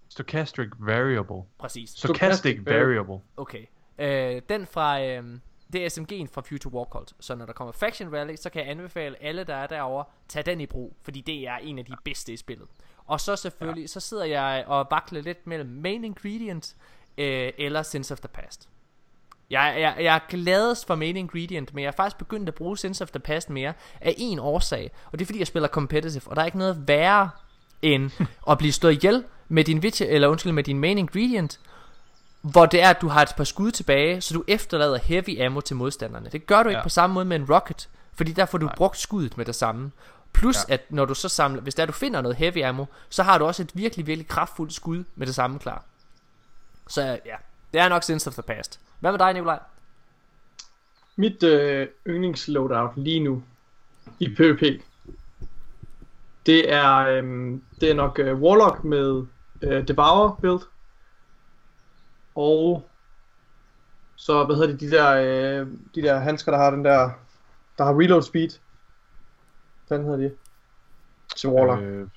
Stochastic 0.09 0.69
Variable. 0.79 1.43
Præcis. 1.59 1.89
Stochastic 1.89 2.59
Variable. 2.65 3.19
Okay. 3.37 3.65
Øh, 3.99 4.41
den 4.49 4.67
fra... 4.67 5.03
Øh, 5.03 5.39
det 5.73 5.85
er 5.85 5.89
SMG'en 5.89 6.33
fra 6.33 6.41
Future 6.41 6.73
War 6.73 6.85
Cult. 6.85 7.13
Så 7.19 7.35
når 7.35 7.45
der 7.45 7.53
kommer 7.53 7.71
Faction 7.71 8.15
Rally, 8.15 8.35
så 8.35 8.49
kan 8.49 8.61
jeg 8.61 8.71
anbefale 8.71 9.23
alle, 9.23 9.43
der 9.43 9.55
er 9.55 9.67
derovre, 9.67 10.05
tag 10.27 10.45
den 10.45 10.61
i 10.61 10.65
brug. 10.65 10.95
Fordi 11.01 11.21
det 11.21 11.47
er 11.47 11.55
en 11.55 11.79
af 11.79 11.85
de 11.85 11.95
bedste 12.03 12.33
i 12.33 12.37
spillet. 12.37 12.67
Og 13.05 13.21
så 13.21 13.35
selvfølgelig, 13.35 13.81
ja. 13.81 13.87
så 13.87 13.99
sidder 13.99 14.25
jeg 14.25 14.63
og 14.67 14.87
vakler 14.91 15.21
lidt 15.21 15.47
mellem 15.47 15.69
Main 15.69 16.03
Ingredient 16.03 16.75
øh, 17.17 17.51
eller 17.57 17.81
Sense 17.81 18.13
of 18.13 18.19
the 18.19 18.27
Past. 18.27 18.69
Jeg, 19.49 19.75
jeg, 19.79 19.95
jeg 20.03 20.15
er 20.15 20.19
gladest 20.29 20.87
for 20.87 20.95
Main 20.95 21.17
Ingredient, 21.17 21.73
men 21.73 21.81
jeg 21.83 21.87
er 21.87 21.91
faktisk 21.95 22.17
begyndt 22.17 22.49
at 22.49 22.55
bruge 22.55 22.77
Sense 22.77 23.03
of 23.03 23.09
the 23.09 23.19
Past 23.19 23.49
mere 23.49 23.73
af 24.01 24.15
en 24.17 24.39
årsag. 24.39 24.91
Og 25.11 25.19
det 25.19 25.21
er 25.21 25.25
fordi, 25.25 25.39
jeg 25.39 25.47
spiller 25.47 25.67
competitive, 25.69 26.21
og 26.25 26.35
der 26.35 26.41
er 26.41 26.45
ikke 26.45 26.57
noget 26.57 26.87
værre 26.87 27.29
end 27.81 28.11
at 28.49 28.57
blive 28.57 28.73
slået 28.73 28.93
ihjel 28.93 29.23
med 29.47 29.63
din, 29.63 29.83
vit- 29.83 30.01
eller 30.01 30.27
undskyld, 30.27 30.53
med 30.53 30.63
din 30.63 30.79
Main 30.79 30.97
Ingredient, 30.97 31.59
hvor 32.41 32.65
det 32.65 32.81
er, 32.81 32.89
at 32.89 33.01
du 33.01 33.07
har 33.07 33.21
et 33.21 33.33
par 33.37 33.43
skud 33.43 33.71
tilbage, 33.71 34.21
så 34.21 34.33
du 34.33 34.43
efterlader 34.47 34.97
heavy 34.97 35.41
ammo 35.41 35.61
til 35.61 35.75
modstanderne. 35.75 36.29
Det 36.29 36.45
gør 36.47 36.63
du 36.63 36.69
ikke 36.69 36.77
Ja. 36.77 36.83
på 36.83 36.89
samme 36.89 37.13
måde 37.13 37.25
med 37.25 37.35
en 37.35 37.45
rocket, 37.53 37.89
fordi 38.13 38.31
der 38.31 38.45
får 38.45 38.57
du 38.57 38.69
brugt 38.77 38.97
skuddet 38.97 39.37
med 39.37 39.45
det 39.45 39.55
samme. 39.55 39.91
Plus 40.33 40.57
ja. 40.69 40.73
at 40.73 40.81
når 40.89 41.05
du 41.05 41.13
så 41.13 41.29
samler, 41.29 41.61
hvis 41.61 41.75
der 41.75 41.85
du 41.85 41.91
finder 41.91 42.21
noget 42.21 42.37
heavy 42.37 42.63
ammo, 42.63 42.85
så 43.09 43.23
har 43.23 43.37
du 43.37 43.45
også 43.45 43.61
et 43.61 43.71
virkelig, 43.73 44.07
virkelig 44.07 44.27
kraftfuldt 44.27 44.73
skud 44.73 45.03
med 45.15 45.27
det 45.27 45.35
samme 45.35 45.59
klar. 45.59 45.83
Så 46.87 47.01
ja, 47.01 47.35
det 47.73 47.81
er 47.81 47.89
nok 47.89 48.03
Sense 48.03 48.27
of 48.27 48.33
the 48.33 48.41
Past. 48.43 48.79
Hvad 48.99 49.11
med 49.11 49.19
dig, 49.19 49.33
Nikolaj? 49.33 49.59
Mit 51.15 51.43
øh, 51.43 51.87
yndlingsloadout 52.07 52.91
lige 52.95 53.19
nu 53.19 53.43
i 54.19 54.35
PvP, 54.35 54.61
det 56.45 56.73
er, 56.73 56.95
øhm, 56.95 57.63
det 57.81 57.89
er 57.91 57.93
nok 57.93 58.19
øh, 58.19 58.41
Warlock 58.41 58.83
med 58.83 59.25
øh, 59.61 59.87
Devour 59.87 60.37
build. 60.41 60.59
Og 62.35 62.89
så, 64.15 64.43
hvad 64.45 64.55
hedder 64.55 64.71
det, 64.71 64.79
de 64.79 64.91
der, 64.91 65.09
øh, 65.11 65.67
de 65.95 66.01
der 66.01 66.19
handsker, 66.19 66.51
der 66.51 66.59
har 66.59 66.71
den 66.71 66.85
der, 66.85 67.09
der 67.77 67.83
har 67.83 67.99
reload 67.99 68.21
speed. 68.21 68.49
Hvad 69.87 69.99
hedder 69.99 70.17
de? 70.17 70.31
Til 71.35 71.49
Warlock. 71.49 71.81
Øh, 71.81 71.99
Øh, 72.01 72.07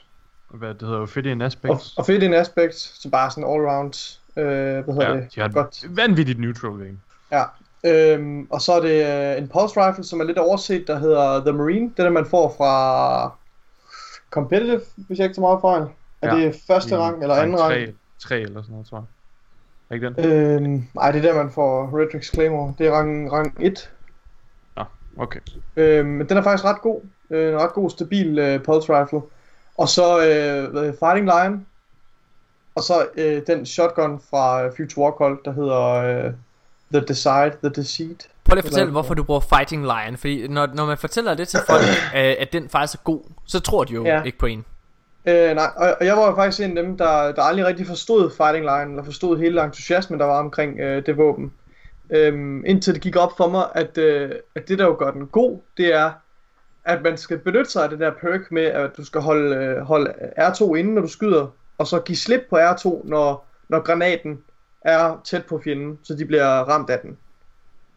hvad 0.59 0.75
det 0.75 0.83
hedder, 0.83 1.01
Ophidian 1.01 1.41
og, 1.41 1.47
Aspects. 1.47 1.97
og 1.97 2.07
fedt 2.07 2.23
en 2.23 2.35
aspect, 2.35 2.75
så 2.75 3.11
bare 3.11 3.31
sådan 3.31 3.45
all 3.45 3.67
around, 3.67 4.21
øh, 4.37 4.45
hvad 4.85 4.95
hedder 4.95 5.09
Ja, 5.09 5.17
det? 5.17 5.35
de 5.35 5.41
har 5.41 5.49
Godt. 5.49 5.85
et 5.85 5.97
vanvittigt 5.97 6.41
neutral 6.41 6.71
game. 6.73 6.99
Ja. 7.33 7.45
Øhm, 7.85 8.47
og 8.51 8.61
så 8.63 8.73
er 8.73 8.81
det 8.81 9.05
øh, 9.33 9.39
en 9.43 9.49
pulse 9.49 9.87
rifle, 9.87 10.05
som 10.05 10.21
er 10.21 10.25
lidt 10.25 10.39
overset, 10.39 10.85
der 10.87 10.99
hedder 10.99 11.41
The 11.45 11.53
Marine. 11.53 11.91
Det 11.91 11.99
er 11.99 12.03
det, 12.03 12.13
man 12.13 12.27
får 12.27 12.55
fra 12.59 13.33
Competitive, 14.31 14.81
hvis 14.97 15.19
jeg 15.19 15.25
ikke 15.25 15.35
tager 15.35 15.49
meget 15.49 15.61
fejl. 15.61 15.83
Er 16.23 16.37
Ja, 16.37 16.45
det 16.47 16.57
første 16.67 16.97
rang 16.99 17.23
eller 17.23 17.35
anden 17.35 17.61
rang? 17.61 17.73
3, 17.75 17.93
3 18.19 18.41
eller 18.41 18.63
sådan 18.63 18.73
noget, 18.73 18.87
tror 18.87 18.99
jeg. 18.99 19.05
Er 19.91 19.95
ikke 19.95 20.07
den? 20.07 20.65
Øhm, 20.65 20.85
nej, 20.95 21.11
det 21.13 21.19
er 21.25 21.33
der, 21.33 21.43
man 21.43 21.53
får 21.53 21.99
Redrix 22.01 22.33
Claymore. 22.33 22.75
Det 22.79 22.87
er 22.87 22.93
rang, 22.93 23.33
rang 23.33 23.57
1. 23.61 23.91
Nå, 24.77 24.85
okay. 25.19 25.41
Øhm, 25.77 26.09
men 26.09 26.29
den 26.29 26.37
er 26.37 26.43
faktisk 26.43 26.65
ret 26.65 26.81
god. 26.83 27.01
Øh, 27.31 27.53
en 27.53 27.59
ret 27.61 27.73
god, 27.73 27.91
stabil 27.91 28.39
øh, 28.39 28.63
pulse 28.63 29.01
rifle. 29.01 29.21
Og 29.79 29.89
så 29.89 30.27
øh, 30.27 30.95
Fighting 30.99 31.25
Lion. 31.27 31.67
Og 32.75 32.83
så 32.83 33.07
øh, 33.17 33.43
den 33.47 33.67
shotgun 33.67 34.21
fra 34.31 34.65
øh, 34.65 34.73
Future 34.77 35.05
War 35.05 35.11
Cult, 35.13 35.45
der 35.45 35.53
hedder 35.53 35.81
øh, 36.27 36.33
The 36.93 37.05
Decide, 37.09 37.53
The 37.63 37.69
Deceit. 37.77 38.29
Prøv 38.45 38.55
lige 38.55 38.59
at 38.59 38.65
fortælle, 38.65 38.91
hvorfor 38.93 39.15
du 39.15 39.23
bruger 39.23 39.41
Fighting 39.41 39.83
Lion. 39.83 40.17
Fordi 40.17 40.49
når, 40.49 40.69
når 40.75 40.87
man 40.87 40.99
fortæller 40.99 41.35
det 41.35 41.49
til 41.49 41.61
folk, 41.71 41.83
øh, 42.17 42.35
at 42.39 42.53
den 42.53 42.69
faktisk 42.69 42.99
er 42.99 43.03
god, 43.05 43.21
så 43.47 43.61
tror 43.61 43.85
de 43.85 43.93
jo 43.95 44.05
Ja. 44.05 44.23
ikke 44.23 44.39
på 44.39 44.47
en. 44.47 44.65
Øh, 45.27 45.55
nej, 45.55 45.71
og, 45.77 45.97
og 46.01 46.07
jeg 46.07 46.17
var 46.17 46.27
jo 46.27 46.35
faktisk 46.35 46.63
en 46.63 46.79
af 46.79 46.85
dem, 46.85 46.97
der, 46.99 47.33
der 47.33 47.43
aldrig 47.43 47.67
rigtig 47.67 47.87
forstod 47.87 48.31
Fighting 48.37 48.65
Line, 48.65 48.91
eller 48.91 49.05
forstod 49.05 49.39
hele 49.39 49.65
entusiasmen, 49.65 50.21
der 50.21 50.27
var 50.27 50.39
omkring 50.39 50.81
øh, 50.81 51.07
det 51.07 51.17
våben. 51.17 51.53
Øhm, 52.11 52.65
indtil 52.67 52.95
det 52.95 53.03
gik 53.03 53.17
op 53.17 53.33
for 53.37 53.49
mig, 53.49 53.65
at, 53.75 53.99
øh, 53.99 54.31
at 54.55 54.69
det 54.69 54.79
der 54.79 54.85
jo 54.85 54.97
gør 54.99 55.11
den 55.11 55.27
god, 55.27 55.59
det 55.77 55.95
er, 55.95 56.11
at 56.85 57.03
man 57.03 57.17
skal 57.17 57.39
benytte 57.39 57.71
sig 57.71 57.83
af 57.85 57.91
det 57.91 57.99
der 57.99 58.11
perk 58.11 58.53
med, 58.53 58.63
at 58.65 58.91
du 58.97 59.05
skal 59.05 59.21
holde, 59.21 59.57
øh, 59.57 59.83
holde 59.83 60.13
R2 60.39 60.75
inde, 60.75 60.95
når 60.95 61.03
du 61.03 61.09
skyder, 61.09 61.47
og 61.83 61.87
så 61.87 62.01
give 62.01 62.17
slip 62.17 62.43
på 62.51 62.57
R2, 62.57 63.09
når, 63.09 63.47
når 63.69 63.81
granaten 63.81 64.39
er 64.81 65.21
tæt 65.25 65.47
på 65.47 65.61
fjenden, 65.65 65.99
så 66.03 66.15
de 66.15 66.25
bliver 66.25 66.47
ramt 66.47 66.91
af 66.91 66.99
den. 66.99 67.19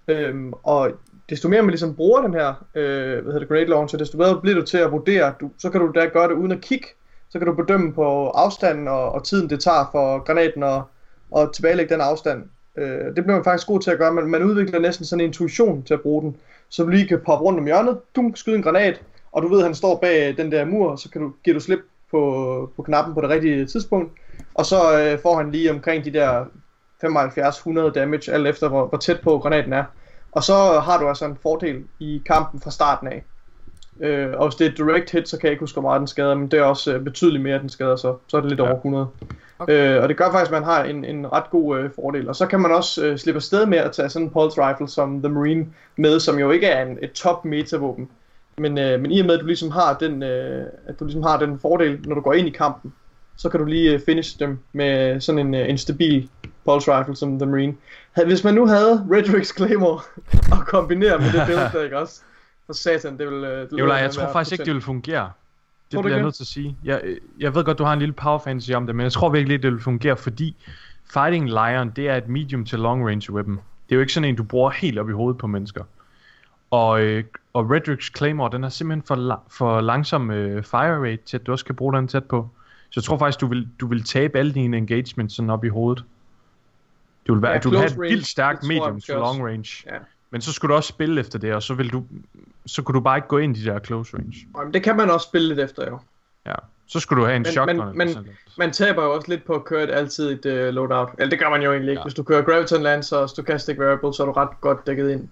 Øhm, 0.07 0.53
og 0.63 0.91
desto 1.29 1.49
mere 1.49 1.61
man 1.61 1.69
ligesom 1.69 1.95
bruger 1.95 2.21
den 2.21 2.33
her 2.33 2.65
øh, 2.75 3.23
hvad 3.23 3.33
hedder 3.33 3.39
det, 3.39 3.47
grenade 3.47 3.69
launcher, 3.69 3.97
desto 3.97 4.17
bedre 4.17 4.41
bliver 4.41 4.59
du 4.59 4.65
til 4.65 4.77
at 4.77 4.91
vurdere, 4.91 5.33
du, 5.39 5.51
så 5.57 5.69
kan 5.69 5.81
du 5.81 5.91
da 5.95 6.05
gøre 6.05 6.27
det 6.27 6.33
uden 6.33 6.51
at 6.51 6.61
kigge, 6.61 6.87
så 7.29 7.39
kan 7.39 7.47
du 7.47 7.53
bedømme 7.53 7.93
på 7.93 8.29
afstanden 8.29 8.87
og, 8.87 9.11
og 9.11 9.23
tiden 9.23 9.49
det 9.49 9.59
tager 9.59 9.89
for 9.91 10.23
granaten 10.23 10.63
at, 10.63 10.81
at 11.37 11.49
tilbagelægge 11.53 11.93
den 11.93 12.01
afstand. 12.01 12.43
Øh, 12.77 13.05
det 13.05 13.23
bliver 13.23 13.35
man 13.35 13.43
faktisk 13.43 13.67
god 13.67 13.79
til 13.79 13.91
at 13.91 13.97
gøre, 13.97 14.13
man, 14.13 14.27
man 14.27 14.43
udvikler 14.43 14.79
næsten 14.79 15.05
sådan 15.05 15.21
en 15.21 15.27
intuition 15.27 15.83
til 15.83 15.93
at 15.93 16.01
bruge 16.01 16.21
den, 16.21 16.37
så 16.69 16.83
du 16.83 16.89
lige 16.89 17.07
kan 17.07 17.21
poppe 17.25 17.45
rundt 17.45 17.59
om 17.59 17.65
hjørnet, 17.65 17.99
du 18.15 18.31
skyde 18.35 18.55
en 18.55 18.63
granat, 18.63 19.01
og 19.31 19.41
du 19.41 19.47
ved, 19.47 19.59
at 19.59 19.65
han 19.65 19.75
står 19.75 19.99
bag 19.99 20.37
den 20.37 20.51
der 20.51 20.65
mur, 20.65 20.95
så 20.95 21.09
kan 21.09 21.21
du, 21.21 21.33
giver 21.43 21.53
du 21.53 21.59
slip 21.59 21.79
på, 22.15 22.71
på 22.75 22.81
knappen 22.81 23.13
på 23.13 23.21
det 23.21 23.29
rigtige 23.29 23.65
tidspunkt, 23.65 24.11
og 24.53 24.65
så 24.65 24.99
øh, 25.01 25.19
får 25.21 25.37
han 25.37 25.51
lige 25.51 25.71
omkring 25.71 26.05
de 26.05 26.13
der 26.13 26.45
75-100 27.03 27.91
damage, 27.91 28.31
alt 28.33 28.47
efter 28.47 28.69
hvor, 28.69 28.85
hvor 28.87 28.97
tæt 28.97 29.19
på 29.21 29.37
granaten 29.39 29.73
er. 29.73 29.83
Og 30.31 30.43
så 30.43 30.53
har 30.79 30.99
du 30.99 31.07
altså 31.07 31.25
en 31.25 31.37
fordel 31.43 31.83
i 31.99 32.21
kampen 32.25 32.61
fra 32.61 32.71
starten 32.71 33.07
af. 33.07 33.23
Øh, 34.01 34.33
og 34.37 34.47
hvis 34.47 34.55
det 34.55 34.67
er 34.67 34.71
et 34.71 34.77
direct 34.77 35.11
hit, 35.11 35.29
så 35.29 35.37
kan 35.37 35.47
jeg 35.47 35.51
ikke 35.51 35.59
huske, 35.63 35.79
hvor 35.79 35.89
meget 35.89 35.99
den 35.99 36.07
skader, 36.07 36.35
men 36.35 36.47
det 36.51 36.59
er 36.59 36.63
også 36.63 36.93
øh, 36.93 37.03
betydeligt 37.03 37.43
mere, 37.43 37.59
den 37.59 37.69
skader, 37.69 37.95
så, 37.95 38.15
så 38.27 38.37
er 38.37 38.41
det 38.41 38.49
lidt 38.49 38.59
Ja. 38.59 38.65
over 38.65 38.75
100. 38.75 39.07
Okay. 39.59 39.95
Øh, 39.95 40.03
og 40.03 40.09
det 40.09 40.17
gør 40.17 40.31
faktisk, 40.31 40.51
at 40.51 40.61
man 40.61 40.63
har 40.63 40.83
en, 40.83 41.05
en 41.05 41.31
ret 41.33 41.49
god 41.49 41.77
øh, 41.79 41.89
fordel. 41.95 42.29
Og 42.29 42.35
så 42.35 42.45
kan 42.45 42.59
man 42.59 42.71
også 42.71 43.05
øh, 43.05 43.17
slippe 43.17 43.37
afsted 43.37 43.65
med 43.65 43.77
at 43.77 43.91
tage 43.91 44.09
sådan 44.09 44.27
en 44.27 44.31
pulse 44.31 44.67
rifle 44.69 44.87
som 44.89 45.21
The 45.21 45.33
Marine 45.33 45.67
med, 45.97 46.19
som 46.19 46.39
jo 46.39 46.51
ikke 46.51 46.67
er 46.67 46.85
en, 46.85 46.97
et 47.01 47.11
top 47.11 47.45
meta 47.45 47.77
våben. 47.77 48.09
Men, 48.57 48.77
øh, 48.77 48.99
men 49.01 49.11
i 49.11 49.19
og 49.19 49.25
med, 49.25 49.33
at 49.33 49.41
du 49.41 49.45
ligesom 49.45 49.71
har 49.71 49.97
den, 49.97 50.23
øh, 50.23 50.65
at 50.85 50.99
du 50.99 51.05
ligesom 51.05 51.23
har 51.23 51.39
den 51.39 51.59
fordel, 51.59 51.99
når 52.07 52.15
du 52.15 52.21
går 52.21 52.33
ind 52.33 52.47
i 52.47 52.51
kampen, 52.51 52.93
så 53.37 53.49
kan 53.49 53.59
du 53.59 53.65
lige 53.65 53.93
øh, 53.93 53.99
finish 54.05 54.39
dem 54.39 54.59
med 54.73 55.21
sådan 55.21 55.47
en, 55.47 55.53
øh, 55.55 55.69
en 55.69 55.77
stabil 55.77 56.29
pulse 56.65 56.99
rifle 56.99 57.15
som 57.15 57.39
The 57.39 57.45
Marine. 57.45 57.73
Hvis 58.25 58.43
man 58.43 58.53
nu 58.53 58.67
havde 58.67 59.07
Redrix 59.11 59.55
Claymore 59.55 59.99
og 60.59 60.65
kombinere 60.67 61.17
med 61.17 61.25
det 61.25 61.43
build 61.47 61.71
der, 61.73 61.83
ikke 61.83 61.99
også? 61.99 62.21
For 62.65 62.73
satan, 62.73 63.17
det 63.17 63.27
vil... 63.27 63.43
øh, 63.43 63.61
Det 63.61 63.71
Nikolaj, 63.71 63.97
jeg 63.97 64.11
tror 64.11 64.31
faktisk 64.31 64.51
ikke, 64.51 64.65
det 64.65 64.73
vil 64.73 64.81
fungere. 64.81 65.21
Tror 65.21 65.31
Det 65.91 65.97
du 65.97 66.01
bliver 66.01 66.15
jeg 66.15 66.23
nødt 66.23 66.35
til 66.35 66.43
at 66.43 66.47
sige. 66.47 66.77
Jeg, 66.83 67.01
jeg 67.39 67.55
ved 67.55 67.63
godt, 67.63 67.77
du 67.77 67.83
har 67.83 67.93
en 67.93 67.99
lille 67.99 68.13
power 68.13 68.39
fantasy 68.39 68.71
om 68.71 68.85
det, 68.85 68.95
men 68.95 69.03
jeg 69.03 69.11
tror 69.11 69.29
virkelig 69.29 69.63
det 69.63 69.71
vil 69.71 69.81
fungere, 69.81 70.17
fordi 70.17 70.55
Fighting 71.13 71.49
Lion, 71.49 71.89
det 71.95 72.09
er 72.09 72.15
et 72.15 72.27
medium 72.27 72.65
til 72.65 72.79
long 72.79 73.07
range 73.07 73.33
weapon. 73.33 73.53
Det 73.53 73.91
er 73.91 73.95
jo 73.95 74.01
ikke 74.01 74.13
sådan 74.13 74.29
en, 74.29 74.35
du 74.35 74.43
bruger 74.43 74.69
helt 74.69 74.99
op 74.99 75.09
i 75.09 75.13
hovedet 75.13 75.37
på 75.37 75.47
mennesker. 75.47 75.83
Og, 76.71 77.01
øh, 77.01 77.23
og 77.53 77.71
Redrix 77.71 78.11
Claymore, 78.17 78.51
den 78.51 78.63
har 78.63 78.69
simpelthen 78.69 79.03
for, 79.07 79.15
la- 79.35 79.47
for 79.49 79.81
langsom 79.81 80.31
øh, 80.31 80.63
fire 80.63 80.97
rate 81.11 81.19
til, 81.25 81.37
at 81.37 81.45
du 81.47 81.51
også 81.51 81.65
kan 81.65 81.75
bruge 81.75 81.93
den 81.93 82.07
tæt 82.07 82.23
på. 82.25 82.49
Så 82.89 82.99
jeg 82.99 83.03
tror 83.03 83.17
faktisk, 83.17 83.41
du 83.41 83.47
vil, 83.47 83.67
du 83.79 83.87
vil 83.87 84.03
tabe 84.03 84.39
alle 84.39 84.53
dine 84.53 84.77
engagements 84.77 85.35
sådan 85.35 85.49
op 85.49 85.63
i 85.65 85.67
hovedet. 85.69 86.03
Du 87.27 87.33
vil, 87.33 87.41
være, 87.41 87.51
Ja, 87.51 87.59
du 87.59 87.69
vil 87.69 87.77
have 87.79 87.91
et 87.91 87.99
vildt 87.99 88.27
stærkt 88.27 88.63
medium 88.67 88.95
også. 88.95 89.13
long 89.13 89.45
range. 89.45 89.83
Ja. 89.85 89.97
Men 90.31 90.41
så 90.41 90.53
skulle 90.53 90.69
du 90.71 90.75
også 90.75 90.89
spille 90.89 91.19
efter 91.21 91.39
det, 91.39 91.53
og 91.53 91.63
så 91.63 91.73
vil 91.73 91.91
du, 91.91 92.03
så 92.65 92.81
kunne 92.81 92.93
du 92.93 92.99
bare 92.99 93.17
ikke 93.17 93.27
gå 93.27 93.37
ind 93.37 93.57
i 93.57 93.61
de 93.61 93.65
der 93.65 93.79
close 93.79 94.17
range. 94.17 94.35
Jamen, 94.57 94.73
det 94.73 94.83
kan 94.83 94.97
man 94.97 95.09
også 95.11 95.27
spille 95.27 95.47
lidt 95.47 95.59
efter, 95.59 95.87
jo. 95.89 95.99
Ja. 96.45 96.53
Så 96.87 96.99
skulle 96.99 97.21
du 97.21 97.25
have 97.25 97.35
en 97.35 97.41
Men- 97.41 97.51
shotgun. 97.51 97.77
men- 97.77 97.97
men-. 97.97 98.27
Man 98.57 98.71
taber 98.71 99.03
jo 99.03 99.13
også 99.13 99.29
lidt 99.31 99.45
på 99.45 99.53
at 99.53 99.65
køre 99.65 99.83
et 99.83 99.89
altid 99.91 100.45
et 100.45 100.67
uh, 100.67 100.73
loadout. 100.73 101.09
Eller 101.17 101.29
det 101.29 101.39
gør 101.39 101.49
man 101.49 101.61
jo 101.61 101.71
egentlig 101.71 101.91
ikke. 101.91 101.99
Ja. 101.99 102.03
Hvis 102.03 102.13
du 102.13 102.23
kører 102.23 102.41
Graviton 102.41 102.81
Lancer 102.81 103.17
og 103.17 103.29
Stochastic 103.29 103.77
Variable, 103.77 104.13
så 104.13 104.23
er 104.23 104.27
du 104.27 104.31
ret 104.33 104.61
godt 104.61 104.87
dækket 104.87 105.11
ind. 105.11 105.29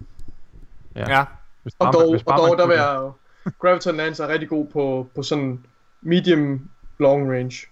Ja. 0.95 1.17
Ja. 1.17 1.25
Hvis 1.63 1.73
Og 1.79 1.86
bare 1.86 1.93
man- 1.93 2.01
dog, 2.01 2.12
hvis 2.12 2.21
og 2.21 2.25
bare 2.25 2.39
dog 2.39 2.49
man 2.49 2.60
der 2.60 2.67
vil 2.67 2.75
jeg. 2.75 3.12
Graviton 3.60 3.95
Lancer 3.95 4.23
er 4.23 4.27
rigtig 4.27 4.49
god 4.49 4.67
på, 4.67 5.08
på 5.15 5.23
sådan 5.23 5.63
medium 6.01 6.69
long 6.99 7.32
range. 7.32 7.67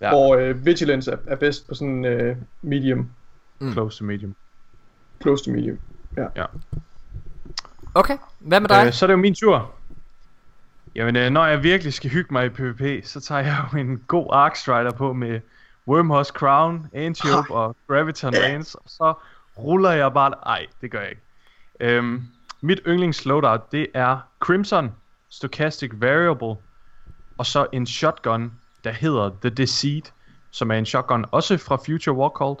Ja. 0.00 0.06
Ja. 0.06 0.10
Hvor 0.12 0.36
uh, 0.50 0.66
Vigilance 0.66 1.10
er, 1.12 1.16
er 1.26 1.36
bedst 1.36 1.68
på 1.68 1.74
sådan 1.74 2.04
uh, 2.30 2.36
medium, 2.62 3.10
Close 3.72 3.98
to 3.98 4.04
medium. 4.04 4.34
close 5.22 5.44
to 5.44 5.50
medium. 5.50 5.78
Okay, 7.94 8.16
hvad 8.38 8.60
med 8.60 8.68
dig? 8.68 8.86
Øh, 8.86 8.92
så 8.92 9.04
er 9.04 9.06
det 9.06 9.12
jo 9.12 9.18
min 9.18 9.34
tur. 9.34 9.70
Jamen, 10.94 11.16
øh, 11.16 11.30
når 11.30 11.46
jeg 11.46 11.62
virkelig 11.62 11.92
skal 11.92 12.10
hygge 12.10 12.32
mig 12.32 12.46
i 12.46 12.48
PvP, 12.48 13.06
så 13.06 13.20
tager 13.20 13.40
jeg 13.40 13.64
jo 13.72 13.78
en 13.78 13.98
god 14.06 14.26
Arc 14.32 14.58
Strider 14.58 14.90
på 14.90 15.12
med 15.12 15.40
Wormhusk 15.88 16.34
Crown, 16.34 16.86
Antiope 16.92 17.50
og 17.60 17.76
Graviton 17.88 18.32
Lance, 18.32 18.78
og 18.78 18.84
så 18.86 19.14
ruller 19.58 19.90
jeg 19.90 20.12
bare... 20.12 20.34
Ej, 20.46 20.66
det 20.80 20.90
gør 20.90 21.00
jeg 21.00 21.10
ikke. 21.10 21.22
Øhm, 21.80 22.22
mit 22.60 22.80
yndlings 22.86 23.26
loadout, 23.26 23.72
det 23.72 23.86
er 23.94 24.18
Crimson, 24.40 24.90
Stochastic 25.28 25.90
Variable, 25.94 26.54
og 27.38 27.46
så 27.46 27.66
en 27.72 27.86
shotgun, 27.86 28.52
der 28.84 28.92
hedder 28.92 29.30
The 29.40 29.50
Deceit, 29.50 30.12
som 30.50 30.70
er 30.70 30.74
en 30.74 30.86
shotgun 30.86 31.24
også 31.30 31.56
fra 31.56 31.76
Future 31.76 32.16
Warcult. 32.16 32.58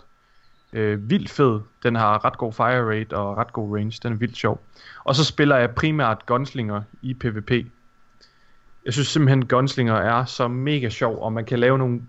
Øh, 0.72 1.10
vildt 1.10 1.30
fed. 1.30 1.60
Den 1.82 1.94
har 1.94 2.24
ret 2.24 2.38
god 2.38 2.52
fire 2.52 2.98
rate 2.98 3.16
og 3.16 3.36
ret 3.36 3.52
god 3.52 3.76
range. 3.76 4.00
Den 4.02 4.12
er 4.12 4.16
vildt 4.16 4.36
sjov. 4.36 4.60
Og 5.04 5.14
så 5.14 5.24
spiller 5.24 5.56
jeg 5.56 5.70
primært 5.70 6.26
gunslinger 6.26 6.82
i 7.02 7.14
PvP. 7.14 7.50
Jeg 8.84 8.92
synes 8.92 9.08
simpelthen, 9.08 9.46
gunslinger 9.46 9.94
er 9.94 10.24
så 10.24 10.48
mega 10.48 10.88
sjov, 10.88 11.22
og 11.22 11.32
man 11.32 11.44
kan 11.44 11.58
lave 11.58 11.78
nogle... 11.78 12.00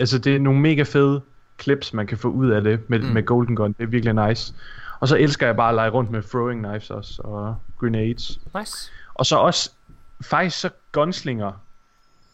Altså, 0.00 0.18
det 0.18 0.36
er 0.36 0.40
nogle 0.40 0.60
mega 0.60 0.82
fede 0.82 1.22
clips, 1.60 1.92
man 1.92 2.06
kan 2.06 2.18
få 2.18 2.28
ud 2.28 2.50
af 2.50 2.62
det 2.62 2.90
med, 2.90 2.98
mm. 2.98 3.06
med 3.06 3.22
Golden 3.22 3.56
Gun. 3.56 3.72
Det 3.72 3.82
er 3.82 3.88
virkelig 3.88 4.28
nice. 4.28 4.54
Og 5.00 5.08
så 5.08 5.16
elsker 5.16 5.46
jeg 5.46 5.56
bare 5.56 5.68
at 5.68 5.74
lege 5.74 5.90
rundt 5.90 6.10
med 6.10 6.22
throwing 6.22 6.64
knives 6.64 6.90
også, 6.90 7.22
og 7.22 7.56
grenades. 7.78 8.40
Nice. 8.58 8.92
Og 9.14 9.26
så 9.26 9.36
også, 9.36 9.70
faktisk 10.20 10.60
så 10.60 10.70
gunslinger 10.92 11.52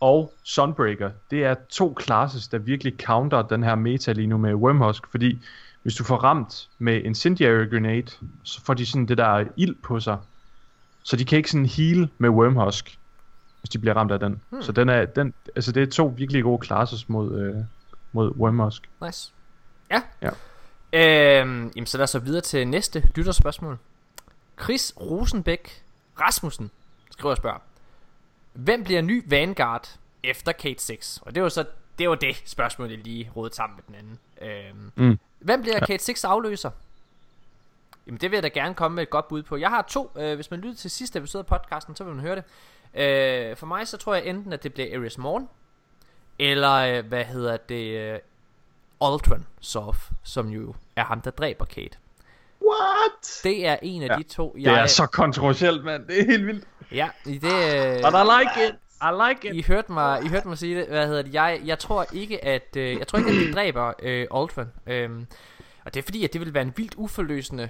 og 0.00 0.34
Sunbreaker, 0.42 1.10
det 1.30 1.44
er 1.44 1.54
to 1.68 1.98
classes, 2.02 2.48
der 2.48 2.58
virkelig 2.58 2.94
counter 3.00 3.42
den 3.42 3.62
her 3.62 3.74
meta 3.74 4.12
lige 4.12 4.26
nu 4.26 4.38
med 4.38 4.54
Wormhusk, 4.54 5.06
fordi 5.10 5.38
hvis 5.82 5.94
du 5.94 6.04
får 6.04 6.16
ramt 6.16 6.68
med 6.78 7.02
Incendiary 7.02 7.70
Grenade, 7.70 8.10
så 8.42 8.60
får 8.64 8.74
de 8.74 8.86
sådan 8.86 9.06
det 9.06 9.18
der 9.18 9.44
ild 9.56 9.74
på 9.82 10.00
sig, 10.00 10.18
så 11.02 11.16
de 11.16 11.24
kan 11.24 11.36
ikke 11.36 11.50
sådan 11.50 11.66
heal 11.66 12.08
med 12.18 12.28
Wormhusk, 12.28 12.98
hvis 13.60 13.70
de 13.70 13.78
bliver 13.78 13.94
ramt 13.96 14.12
af 14.12 14.20
den. 14.20 14.40
Hmm. 14.50 14.62
Så 14.62 14.72
den 14.72 14.88
er, 14.88 15.04
den, 15.04 15.34
altså 15.56 15.72
det 15.72 15.82
er 15.82 15.86
to 15.86 16.14
virkelig 16.16 16.42
gode 16.42 16.66
classes 16.66 17.08
mod, 17.08 17.40
øh, 17.40 17.56
mod 18.12 18.30
Wormhusk. 18.36 18.88
Nice. 19.04 19.32
Ja. 19.90 20.02
Ja. 20.22 20.30
Øhm, 20.92 21.72
jamen, 21.76 21.86
så 21.86 21.98
lad 21.98 22.02
os 22.04 22.10
så 22.10 22.18
videre 22.18 22.40
til 22.40 22.68
næste 22.68 23.10
lytterspørgsmål. 23.14 23.78
Chris 24.62 24.92
Rosenbæk 25.00 25.82
Rasmussen 26.20 26.70
skriver 27.10 27.30
og 27.30 27.36
spørger. 27.36 27.58
Hvem 28.52 28.84
bliver 28.84 29.00
ny 29.02 29.24
Vanguard 29.26 29.88
efter 30.22 30.52
Kate 30.52 30.82
6? 30.82 31.20
Og 31.22 31.34
det 31.34 31.42
var 31.42 31.48
så 31.48 31.64
det 31.98 32.08
var 32.08 32.14
det 32.14 32.42
spørgsmål, 32.44 32.88
jeg 32.90 32.98
lige 32.98 33.30
rådede 33.36 33.54
sammen 33.54 33.76
med 33.76 33.84
den 33.86 33.94
anden. 33.94 34.18
Øhm, 34.42 34.92
Mm. 34.94 35.18
Hvem 35.38 35.62
bliver 35.62 35.80
Kate 35.80 36.04
6 36.04 36.24
afløser? 36.24 36.70
Jamen 38.06 38.20
det 38.20 38.30
vil 38.30 38.36
jeg 38.36 38.42
da 38.42 38.48
gerne 38.48 38.74
komme 38.74 38.94
med 38.94 39.02
et 39.02 39.10
godt 39.10 39.28
bud 39.28 39.42
på. 39.42 39.56
Jeg 39.56 39.68
har 39.70 39.82
to, 39.82 40.10
øh, 40.16 40.34
hvis 40.34 40.50
man 40.50 40.60
lytter 40.60 40.76
til 40.76 40.90
sidste 40.90 41.18
episode 41.18 41.40
af 41.40 41.46
podcasten, 41.60 41.96
så 41.96 42.04
vil 42.04 42.14
man 42.14 42.22
høre 42.22 42.36
det. 42.36 42.44
Øh, 43.00 43.56
for 43.56 43.66
mig 43.66 43.88
så 43.88 43.96
tror 43.96 44.14
jeg 44.14 44.26
enten, 44.26 44.52
at 44.52 44.62
det 44.62 44.74
bliver 44.74 45.00
Ares 45.00 45.18
Morn, 45.18 45.48
eller 46.38 46.72
øh, 46.72 47.06
hvad 47.06 47.24
hedder 47.24 47.56
det, 47.56 47.96
øh, 47.98 48.18
Aldrin 49.00 49.46
Sof, 49.60 50.10
som 50.22 50.48
jo 50.48 50.74
er 50.96 51.04
ham, 51.04 51.20
der 51.20 51.30
dræber 51.30 51.64
Kate. 51.64 51.98
What? 52.62 53.40
Det 53.44 53.66
er 53.66 53.76
en 53.82 54.02
af 54.02 54.08
Ja, 54.08 54.16
de 54.16 54.22
to, 54.22 54.52
Det 54.56 54.62
jeg... 54.62 54.82
er 54.82 54.86
så 54.86 55.06
kontroversielt, 55.06 55.84
mand. 55.84 56.06
Det 56.06 56.20
er 56.20 56.24
helt 56.26 56.46
vildt. 56.46 56.64
Ja, 56.92 57.08
i 57.26 57.38
det... 57.38 57.52
Øh, 57.52 58.02
But 58.02 58.12
I 58.12 58.24
like 58.40 58.68
it. 58.68 58.74
I 59.02 59.28
like 59.28 59.48
it. 59.48 59.54
I 59.54 59.62
hørte 59.68 59.92
mig, 59.92 60.24
I 60.24 60.28
hørte 60.28 60.48
mig 60.48 60.58
sige 60.58 60.78
det. 60.80 60.86
Hvad 60.88 61.06
hedder 61.06 61.22
det? 61.22 61.34
Jeg, 61.34 61.60
jeg 61.64 61.78
tror 61.78 62.06
ikke 62.12 62.44
at 62.44 62.76
øh, 62.76 62.98
jeg 62.98 63.06
tror 63.06 63.18
ikke 63.18 63.30
at 63.30 63.36
de 63.36 63.52
dræber 63.52 63.92
øh, 64.02 64.26
Aldrin. 64.34 64.66
Øhm, 64.86 65.26
og 65.84 65.94
det 65.94 66.00
er 66.00 66.04
fordi 66.04 66.24
at 66.24 66.32
det 66.32 66.40
vil 66.40 66.54
være 66.54 66.62
en 66.62 66.72
vildt 66.76 66.94
uforløsende 66.94 67.68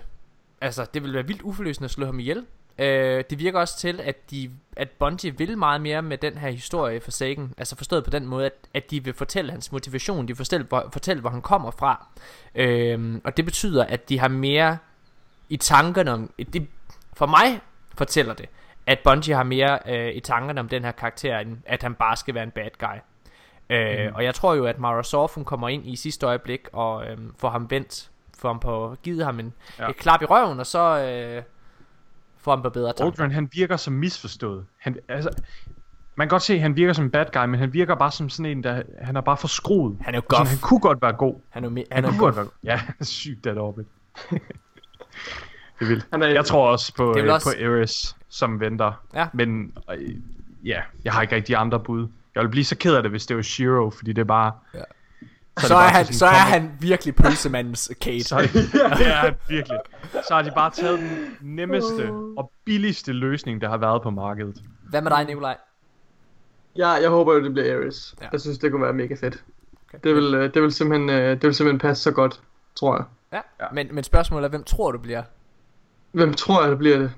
altså 0.61 0.87
det 0.95 1.03
vil 1.03 1.15
være 1.15 1.27
vildt 1.27 1.43
uforløsende 1.43 1.85
at 1.85 1.91
slå 1.91 2.07
ham 2.07 2.19
ihjel. 2.21 2.47
Øh, 2.79 3.25
det 3.31 3.39
virker 3.39 3.61
også 3.61 3.79
til 3.79 4.01
at 4.01 4.31
de 4.31 4.51
at 4.77 4.91
Bungie 4.91 5.39
vil 5.39 5.59
meget 5.59 5.81
mere 5.81 6.03
med 6.03 6.19
den 6.19 6.39
her 6.39 6.51
historie 6.51 7.01
for 7.01 7.11
Sagan, 7.11 7.55
altså 7.59 7.77
forstået 7.77 8.05
på 8.05 8.11
den 8.11 8.27
måde 8.27 8.47
at, 8.47 8.53
at 8.75 8.91
de 8.91 9.05
vil 9.05 9.15
fortælle 9.15 9.51
hans 9.51 9.73
motivation, 9.73 10.23
de 10.23 10.27
vil 10.27 10.37
fortælle 10.37 10.67
hvor, 10.67 10.89
fortælle 10.93 11.21
hvor 11.21 11.31
han 11.31 11.43
kommer 11.43 11.71
fra. 11.71 12.07
Øhm, 12.55 13.21
og 13.25 13.37
det 13.37 13.45
betyder 13.45 13.85
at 13.85 14.09
de 14.09 14.19
har 14.19 14.29
mere 14.29 14.79
i 15.49 15.57
tankerne 15.57 16.13
om 16.13 16.31
det, 16.53 16.67
for 17.13 17.27
mig 17.27 17.61
fortæller 17.95 18.35
det 18.35 18.49
at 18.87 18.99
Bungie 19.05 19.35
har 19.35 19.43
mere 19.43 19.79
øh, 19.87 20.15
i 20.15 20.21
tankerne 20.21 20.61
om 20.61 20.69
den 20.69 20.85
her 20.85 20.93
karakter, 20.93 21.39
end 21.39 21.59
at 21.67 21.83
han 21.83 21.95
bare 21.95 22.17
skal 22.17 22.35
være 22.35 22.45
en 22.45 22.51
bad 22.51 22.71
guy. 22.79 22.97
Øh, 23.71 24.07
Mhm. 24.07 24.15
Og 24.15 24.25
jeg 24.25 24.35
tror 24.35 24.55
jo, 24.55 24.65
at 24.67 24.79
Mara 24.79 25.03
Sorf, 25.03 25.35
hun 25.35 25.45
kommer 25.45 25.69
ind 25.69 25.87
i 25.87 25.97
sidste 25.97 26.27
øjeblik 26.27 26.69
og 26.73 27.07
øh, 27.07 27.19
får 27.39 27.51
ham 27.51 27.71
vendt, 27.71 28.11
får 28.39 28.49
ham 28.49 28.61
på, 28.61 28.97
givet 29.03 29.25
ham 29.25 29.41
en. 29.41 29.53
Ja. 29.79 29.89
et 29.89 29.97
klap 29.97 30.23
i 30.23 30.25
røven, 30.25 30.61
og 30.61 30.67
så 30.67 30.99
øh, 30.99 31.43
ham 32.51 32.63
på 32.63 32.71
bedre 32.71 32.89
tanker. 32.93 33.05
Aldrin, 33.05 33.31
han 33.31 33.49
virker 33.53 33.77
som 33.77 33.93
misforstået. 33.95 34.65
Han, 34.79 34.97
altså, 35.09 35.31
man 36.17 36.27
kan 36.27 36.31
godt 36.31 36.43
se, 36.43 36.55
at 36.55 36.61
han 36.61 36.77
virker 36.77 36.93
som 36.93 37.05
en 37.05 37.11
bad 37.11 37.27
guy, 37.33 37.45
men 37.47 37.61
han 37.61 37.73
virker 37.73 37.95
bare 37.95 38.11
som 38.11 38.29
sådan 38.29 38.47
en, 38.53 38.65
der 38.65 38.83
han 39.03 39.17
er 39.17 39.21
bare 39.21 39.37
for 39.37 39.49
skruet. 39.49 39.97
Han 40.01 40.15
er 40.15 40.19
jo 40.19 40.23
Sådan, 40.31 40.39
goff. 40.39 40.51
han 40.51 40.59
kunne 40.59 40.81
godt 40.81 41.03
være 41.03 41.13
god. 41.13 41.35
Han 41.51 41.65
er 41.65 41.69
Han, 41.69 41.85
han 41.93 42.05
er 42.05 42.09
kunne 42.09 42.19
godt 42.21 42.37
være 42.37 42.45
god. 42.45 42.53
Ja, 42.65 42.81
sygt 43.05 43.45
det 43.45 43.59
orbit. 43.59 43.87
det. 45.81 46.07
Han 46.13 46.23
er, 46.23 46.27
Jeg 46.27 46.45
tror 46.45 46.69
også 46.69 46.95
på, 46.95 47.13
Det 47.17 47.25
øh, 47.25 47.33
også- 47.35 47.57
på 47.59 47.65
Eris, 47.65 48.17
som 48.29 48.61
venter. 48.61 48.93
Ja. 49.15 49.27
Men 49.33 49.73
øh, 49.99 50.15
ja, 50.65 50.81
jeg 51.05 51.13
har 51.13 51.23
ikke 51.23 51.35
rigtig 51.37 51.57
andre 51.57 51.81
bud. 51.81 52.09
Jeg 52.35 52.41
ville 52.41 52.51
blive 52.51 52.65
så 52.65 52.77
ked 52.77 52.95
af 52.95 53.03
det, 53.03 53.11
hvis 53.11 53.27
det 53.27 53.37
var 53.37 53.43
Shiro, 53.43 53.91
fordi 53.91 54.13
det 54.13 54.21
er 54.21 54.25
bare... 54.25 54.53
Ja. 54.75 54.81
Så, 55.59 55.67
Så 55.69 55.75
er, 55.75 55.79
bare 55.79 55.89
han, 55.91 56.05
sådan 56.05 56.15
så 56.19 56.27
er 56.27 56.31
han 56.31 56.71
virkelig 56.81 57.15
pølsemandens 57.15 57.91
Kate. 58.03 58.25
Så 58.25 58.41
det, 58.41 58.53
det 58.73 59.07
er 59.07 59.15
han 59.15 59.35
virkelig. 59.49 59.79
Så 60.13 60.35
har 60.35 60.43
de 60.43 60.53
bare 60.55 60.71
taget 60.71 60.99
den 60.99 61.37
nemmeste 61.41 62.11
og 62.37 62.53
billigste 62.65 63.13
løsning, 63.13 63.61
der 63.61 63.69
har 63.69 63.77
været 63.77 64.03
på 64.03 64.11
markedet. 64.11 64.63
Hvad 64.91 65.03
med 65.03 65.11
dig, 65.11 65.25
Nikolaj? 65.25 65.57
Ja, 66.77 66.89
jeg 66.89 67.11
håber 67.11 67.35
jo, 67.35 67.45
det 67.45 67.53
bliver 67.53 67.77
Ares. 67.77 68.15
Ja. 68.21 68.27
Jeg 68.33 68.41
synes, 68.41 68.59
det 68.59 68.71
kunne 68.71 68.83
være 68.83 68.93
mega 68.93 69.15
fedt. 69.15 69.45
Okay. 69.89 69.99
Det 70.05 70.15
vil, 70.15 70.35
øh, 70.35 70.55
det 70.55 70.63
vil, 70.63 70.73
simpelthen, 70.73 71.11
øh, 71.11 71.31
det 71.31 71.43
vil 71.43 71.55
simpelthen 71.55 71.79
passe 71.79 72.03
så 72.03 72.11
godt, 72.11 72.41
tror 72.75 72.97
jeg. 72.97 73.05
Ja. 73.33 73.65
Ja. 73.65 73.71
Men, 73.73 73.95
men 73.95 74.05
spørgsmålet 74.05 74.45
er, 74.45 74.51
hvem 74.51 74.65
tror 74.65 74.93
du 74.93 74.99
bliver? 74.99 75.23
Hvem 76.13 76.35
tror 76.35 76.63
jeg, 76.63 76.71
det 76.71 76.79
bliver 76.79 76.99
det? 76.99 77.13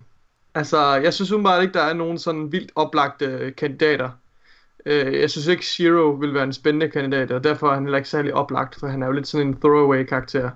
Altså, 0.54 0.94
jeg 0.94 1.14
synes 1.14 1.32
umiddelbart 1.32 1.62
ikke, 1.62 1.74
der 1.74 1.82
er 1.82 1.94
nogen 1.94 2.18
sådan 2.18 2.52
vildt 2.52 2.72
oplagte 2.74 3.54
kandidater. 3.56 4.10
Øh, 4.86 5.20
jeg 5.20 5.30
synes 5.30 5.46
ikke, 5.46 5.66
Zero 5.66 6.10
vil 6.10 6.34
være 6.34 6.44
en 6.44 6.52
spændende 6.52 6.88
kandidat, 6.88 7.30
og 7.30 7.44
derfor 7.44 7.68
er 7.70 7.74
han 7.74 7.82
heller 7.82 7.98
ikke 7.98 8.08
særlig 8.08 8.34
oplagt, 8.34 8.80
for 8.80 8.86
han 8.86 9.02
er 9.02 9.06
jo 9.06 9.12
lidt 9.12 9.28
sådan 9.28 9.46
en 9.46 9.60
throwaway-karakter. 9.60 10.50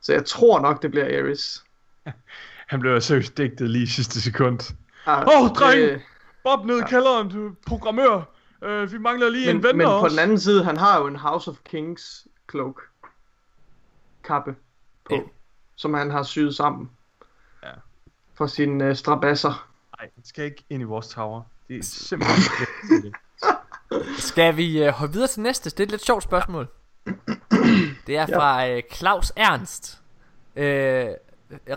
Så 0.00 0.12
jeg 0.12 0.24
tror 0.24 0.60
nok, 0.60 0.82
det 0.82 0.90
bliver 0.90 1.06
Ares. 1.06 1.64
Han 2.70 2.80
blev 2.80 3.00
seriøst 3.00 3.36
digtet 3.36 3.70
lige 3.70 3.82
i 3.82 3.86
sidste 3.86 4.20
sekund. 4.20 4.74
Ah, 5.06 5.26
Åh, 5.26 5.48
dreng! 5.48 5.80
øh, 5.80 6.00
Bob 6.44 6.64
ned 6.66 6.78
i 6.78 6.84
kælderen, 6.88 7.28
du 7.30 7.54
programmør. 7.66 8.22
Øh, 8.62 8.92
vi 8.92 8.98
mangler 8.98 9.28
lige 9.30 9.50
en 9.50 9.56
men, 9.56 9.64
ven 9.64 9.76
men 9.76 9.86
på 9.86 9.90
også. 9.92 10.16
den 10.16 10.22
anden 10.22 10.40
side, 10.40 10.64
han 10.64 10.76
har 10.76 10.98
jo 11.00 11.06
en 11.06 11.16
House 11.16 11.50
of 11.50 11.56
Kings 11.64 12.26
cloak. 12.50 12.80
Kappe 14.24 14.54
på. 15.04 15.14
Ja. 15.14 15.20
Som 15.76 15.94
han 15.94 16.10
har 16.10 16.22
syet 16.22 16.56
sammen. 16.56 16.90
Ja. 17.62 17.70
For 18.34 18.46
sine 18.46 18.84
øh, 18.84 18.96
strabasser. 18.96 19.68
Nej, 19.98 20.10
han 20.14 20.24
skal 20.24 20.44
ikke 20.44 20.64
ind 20.70 20.80
i 20.82 20.84
vores 20.84 21.08
tower. 21.08 21.42
Det 21.68 21.78
er 21.78 21.82
simpelthen 21.82 22.42
ikke. 23.04 23.12
Skal 24.18 24.56
vi 24.56 24.82
øh, 24.84 24.88
hoppe 24.92 25.12
videre 25.12 25.28
til 25.28 25.42
næste? 25.42 25.70
Det 25.70 25.80
er 25.80 25.84
et 25.84 25.90
lidt 25.90 26.04
sjovt 26.04 26.22
spørgsmål. 26.22 26.68
Det 28.06 28.16
er 28.16 28.26
Ja. 28.28 28.38
fra 28.38 28.68
øh, 28.68 28.82
Claus 28.92 29.32
Ernst. 29.36 30.00
Øh, 30.56 31.06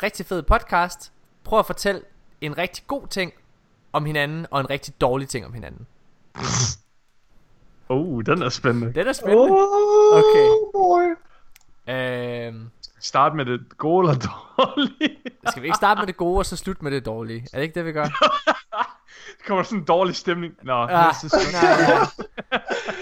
rigtig 0.04 0.26
fed 0.26 0.42
podcast. 0.44 1.12
Prøv 1.44 1.60
at 1.60 1.66
fortælle 1.66 2.02
en 2.42 2.58
rigtig 2.58 2.84
god 2.88 3.08
ting 3.08 3.34
om 3.94 4.06
hinanden, 4.06 4.46
og 4.52 4.60
en 4.60 4.70
rigtig 4.70 5.02
dårlig 5.02 5.28
ting 5.30 5.46
om 5.46 5.54
hinanden. 5.54 5.88
Oh, 7.90 8.22
den 8.26 8.42
er 8.42 8.50
spændende. 8.50 8.94
Det 8.94 9.08
er 9.08 9.14
spændende. 9.14 9.52
Oh, 9.52 10.18
Okay. 10.20 10.48
boy. 10.74 11.16
Øh, 11.88 12.54
Start 13.02 13.36
med 13.36 13.46
det 13.46 13.78
gode 13.78 14.10
eller 14.10 14.20
dårlige. 14.58 15.18
Skal 15.50 15.62
vi 15.62 15.68
ikke 15.68 15.76
starte 15.76 16.00
med 16.02 16.08
det 16.08 16.18
gode, 16.18 16.38
og 16.38 16.46
så 16.46 16.56
slutte 16.56 16.84
med 16.84 16.92
det 16.92 17.06
dårlige? 17.06 17.48
Er 17.54 17.58
det 17.58 17.64
ikke 17.64 17.76
det, 17.76 17.86
vi 17.86 17.92
gør? 17.92 18.06
Så 18.06 18.30
kommer 19.48 19.64
sådan 19.64 19.80
en 19.80 19.86
dårlig 19.86 20.16
stemning. 20.16 20.54
Nå, 20.64 20.74
Ah, 20.74 20.90
nej, 20.90 21.14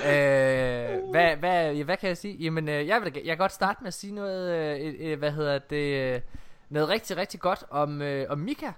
ja. 0.05 0.07
øh, 0.95 1.09
hvad, 1.11 1.35
hvad, 1.35 1.73
ja, 1.73 1.83
hvad 1.83 1.97
kan 1.97 2.07
jeg 2.09 2.17
sige? 2.17 2.35
Jamen, 2.35 2.69
øh, 2.69 2.87
jeg, 2.87 3.01
vil, 3.01 3.13
jeg 3.15 3.23
kan 3.25 3.37
godt 3.37 3.51
starte 3.51 3.77
med 3.81 3.87
at 3.87 3.93
sige 3.93 4.13
noget, 4.15 4.51
øh, 4.55 4.87
øh, 4.87 5.11
øh, 5.11 5.19
hvad 5.19 5.31
hedder 5.31 5.59
det, 5.59 6.15
øh, 6.15 6.21
noget 6.69 6.89
rigtig, 6.89 7.17
rigtig 7.17 7.39
godt 7.39 7.63
om, 7.69 8.01
øh, 8.01 8.25
om 8.29 8.37
Mika. 8.37 8.71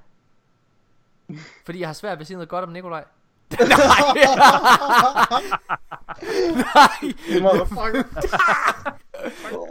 Fordi 1.66 1.80
jeg 1.80 1.88
har 1.88 1.94
svært 1.94 2.18
ved 2.18 2.22
at 2.22 2.28
sige 2.28 2.38
noget 2.38 2.50
godt 2.50 2.64
om 2.64 2.72
Nikolaj. 2.72 3.04
Nej. 6.76 7.14
Motherfucker. 7.42 8.04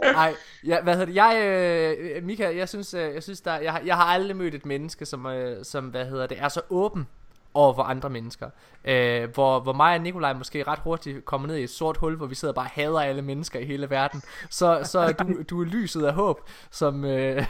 Nej, 0.13 0.35
ja, 0.63 0.81
hvad 0.81 0.93
hedder 0.93 1.05
det? 1.05 1.15
Jeg, 1.15 1.43
øh, 1.45 2.23
Mika, 2.23 2.55
jeg 2.57 2.69
synes, 2.69 2.93
øh, 2.93 3.13
jeg 3.13 3.23
synes 3.23 3.41
der, 3.41 3.59
jeg, 3.59 3.81
jeg 3.85 3.95
har 3.95 4.03
aldrig 4.03 4.35
mødt 4.35 4.55
et 4.55 4.65
menneske, 4.65 5.05
som, 5.05 5.25
øh, 5.25 5.65
som 5.65 5.85
hvad 5.87 6.05
hedder 6.05 6.27
det, 6.27 6.39
er 6.41 6.49
så 6.49 6.61
åben 6.69 7.07
over 7.53 7.73
for 7.73 7.83
andre 7.83 8.09
mennesker. 8.09 8.49
Øh, 8.85 9.29
hvor, 9.33 9.59
hvor 9.59 9.73
mig 9.73 9.95
og 9.95 10.01
Nikolaj 10.01 10.33
måske 10.33 10.63
ret 10.63 10.79
hurtigt 10.79 11.25
kommer 11.25 11.47
ned 11.47 11.57
i 11.57 11.63
et 11.63 11.69
sort 11.69 11.97
hul, 11.97 12.15
hvor 12.15 12.25
vi 12.25 12.35
sidder 12.35 12.51
og 12.51 12.55
bare 12.55 12.69
hader 12.71 12.99
alle 12.99 13.21
mennesker 13.21 13.59
i 13.59 13.65
hele 13.65 13.89
verden. 13.89 14.21
Så, 14.49 14.81
så 14.83 14.99
er 14.99 15.11
du, 15.11 15.43
du 15.49 15.61
er 15.61 15.65
lyset 15.65 16.05
af 16.05 16.13
håb, 16.13 16.41
som, 16.71 17.05
øh, 17.05 17.45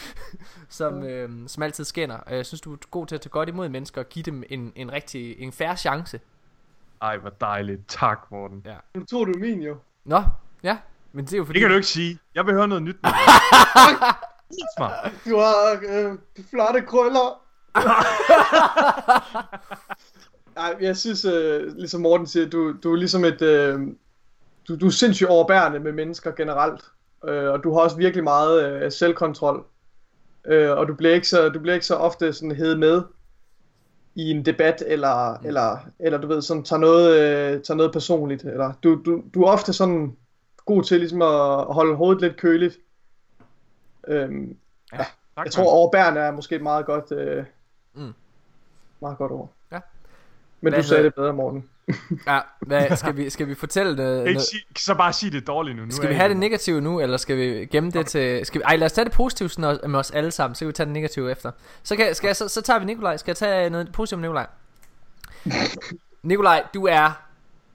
som, 0.68 1.02
øh, 1.02 1.30
som 1.46 1.62
altid 1.62 1.84
skinner. 1.84 2.18
Jeg 2.30 2.46
synes, 2.46 2.60
du 2.60 2.72
er 2.72 2.76
god 2.90 3.06
til 3.06 3.14
at 3.14 3.20
tage 3.20 3.30
godt 3.30 3.48
imod 3.48 3.68
mennesker 3.68 4.00
og 4.00 4.08
give 4.08 4.22
dem 4.22 4.42
en, 4.48 4.72
en 4.76 4.92
rigtig 4.92 5.40
en 5.40 5.52
færre 5.52 5.76
chance. 5.76 6.20
Ej, 7.02 7.16
hvor 7.16 7.30
dejligt. 7.30 7.88
Tak, 7.88 8.18
Morten. 8.30 8.62
Ja. 8.64 8.76
Nu 8.94 9.04
tog 9.04 9.26
du 9.26 9.32
min 9.38 9.62
jo. 9.62 9.76
Nå, 10.04 10.22
ja. 10.62 10.78
Men 11.12 11.24
det 11.24 11.32
er 11.32 11.38
jo 11.38 11.44
fordi... 11.44 11.54
Det 11.54 11.60
kan 11.60 11.70
du 11.70 11.76
ikke 11.76 11.88
sige. 11.88 12.18
Jeg 12.34 12.46
vil 12.46 12.54
høre 12.54 12.68
noget 12.68 12.82
nyt. 12.82 12.96
mig. 14.78 15.12
Du 15.24 15.38
har 15.38 15.80
øh, 15.88 16.18
flotte 16.50 16.80
krøller. 16.80 17.43
Ej, 20.56 20.76
jeg 20.80 20.96
synes, 20.96 21.24
øh, 21.24 21.76
ligesom 21.76 22.00
Morten 22.00 22.26
siger, 22.26 22.48
du, 22.48 22.74
du 22.82 22.92
er 22.92 22.96
ligesom 22.96 23.24
et... 23.24 23.42
Øh, 23.42 23.80
du, 24.68 24.76
du 24.76 24.86
er 24.86 24.90
sindssygt 24.90 25.30
overbærende 25.30 25.80
med 25.80 25.92
mennesker 25.92 26.30
generelt. 26.30 26.84
Øh, 27.28 27.50
og 27.50 27.64
du 27.64 27.74
har 27.74 27.80
også 27.80 27.96
virkelig 27.96 28.24
meget 28.24 28.64
øh, 28.64 28.92
selvkontrol. 28.92 29.64
Øh, 30.44 30.70
og 30.70 30.88
du 30.88 30.94
bliver, 30.94 31.14
ikke 31.14 31.28
så, 31.28 31.48
du 31.48 31.60
bliver 31.60 31.74
ikke 31.74 31.86
så 31.86 31.94
ofte 31.94 32.32
sådan 32.32 32.56
hed 32.56 32.76
med 32.76 33.02
i 34.14 34.30
en 34.30 34.44
debat, 34.44 34.82
eller, 34.86 35.38
mm. 35.40 35.46
eller, 35.46 35.78
eller 35.98 36.18
du 36.18 36.26
ved, 36.26 36.42
sådan, 36.42 36.64
tager, 36.64 36.80
noget, 36.80 37.20
øh, 37.20 37.62
tager 37.62 37.76
noget 37.76 37.92
personligt. 37.92 38.44
Eller, 38.44 38.72
du, 38.82 39.02
du, 39.04 39.22
du 39.34 39.42
er 39.42 39.50
ofte 39.50 39.72
sådan 39.72 40.16
god 40.66 40.82
til 40.82 40.98
ligesom 40.98 41.22
at 41.22 41.74
holde 41.74 41.96
hovedet 41.96 42.22
lidt 42.22 42.36
køligt. 42.36 42.78
Øhm, 44.08 44.56
Tak, 45.36 45.44
jeg 45.44 45.52
tror 45.52 45.70
overbærende 45.70 46.20
er 46.20 46.30
måske 46.30 46.56
et 46.56 46.62
meget 46.62 46.86
godt, 46.86 47.12
øh, 47.12 47.44
Mm. 47.94 48.14
meget 49.00 49.18
godt 49.18 49.32
ord. 49.32 49.52
Ja. 49.72 49.80
Men 50.60 50.72
Hvad 50.72 50.82
du 50.82 50.88
sagde 50.88 51.04
det 51.04 51.14
bedre, 51.14 51.32
Morten. 51.32 51.68
Ja, 52.26 52.40
hvad, 52.60 52.96
skal, 52.96 53.16
vi, 53.16 53.30
skal 53.30 53.48
vi 53.48 53.54
fortælle 53.54 53.96
noget, 53.96 54.28
Ikke 54.28 54.40
sig, 54.40 54.60
så 54.76 54.94
bare 54.94 55.12
sig 55.12 55.32
det 55.32 55.46
dårligt 55.46 55.76
nu. 55.76 55.84
nu 55.84 55.90
Skal 55.90 56.08
vi 56.08 56.14
have 56.14 56.28
det 56.28 56.36
negative 56.36 56.80
nu, 56.80 57.00
eller 57.00 57.16
skal 57.16 57.36
vi 57.36 57.42
gemme 57.64 57.90
det 57.90 58.06
til... 58.06 58.46
Skal 58.46 58.60
vi, 58.60 58.64
ej, 58.64 58.76
lad 58.76 58.86
os 58.86 58.92
tage 58.92 59.04
det 59.04 59.12
positive 59.12 59.48
sådan, 59.48 59.90
med 59.90 59.98
os 59.98 60.10
alle 60.10 60.30
sammen, 60.30 60.54
så 60.54 60.58
kan 60.58 60.68
vi 60.68 60.72
tage 60.72 60.84
det 60.84 60.92
negative 60.92 61.30
efter. 61.30 61.50
Så, 61.82 61.96
kan, 61.96 62.14
skal 62.14 62.28
jeg, 62.28 62.36
så, 62.36 62.48
så 62.48 62.62
tager 62.62 62.78
vi 62.78 62.84
Nikolaj. 62.84 63.16
Skal 63.16 63.30
jeg 63.30 63.36
tage 63.36 63.70
noget 63.70 63.92
positivt 63.92 64.16
om 64.16 64.22
Nikolaj? 64.22 64.46
Nikolaj, 66.22 66.64
du 66.74 66.86
er... 66.86 67.22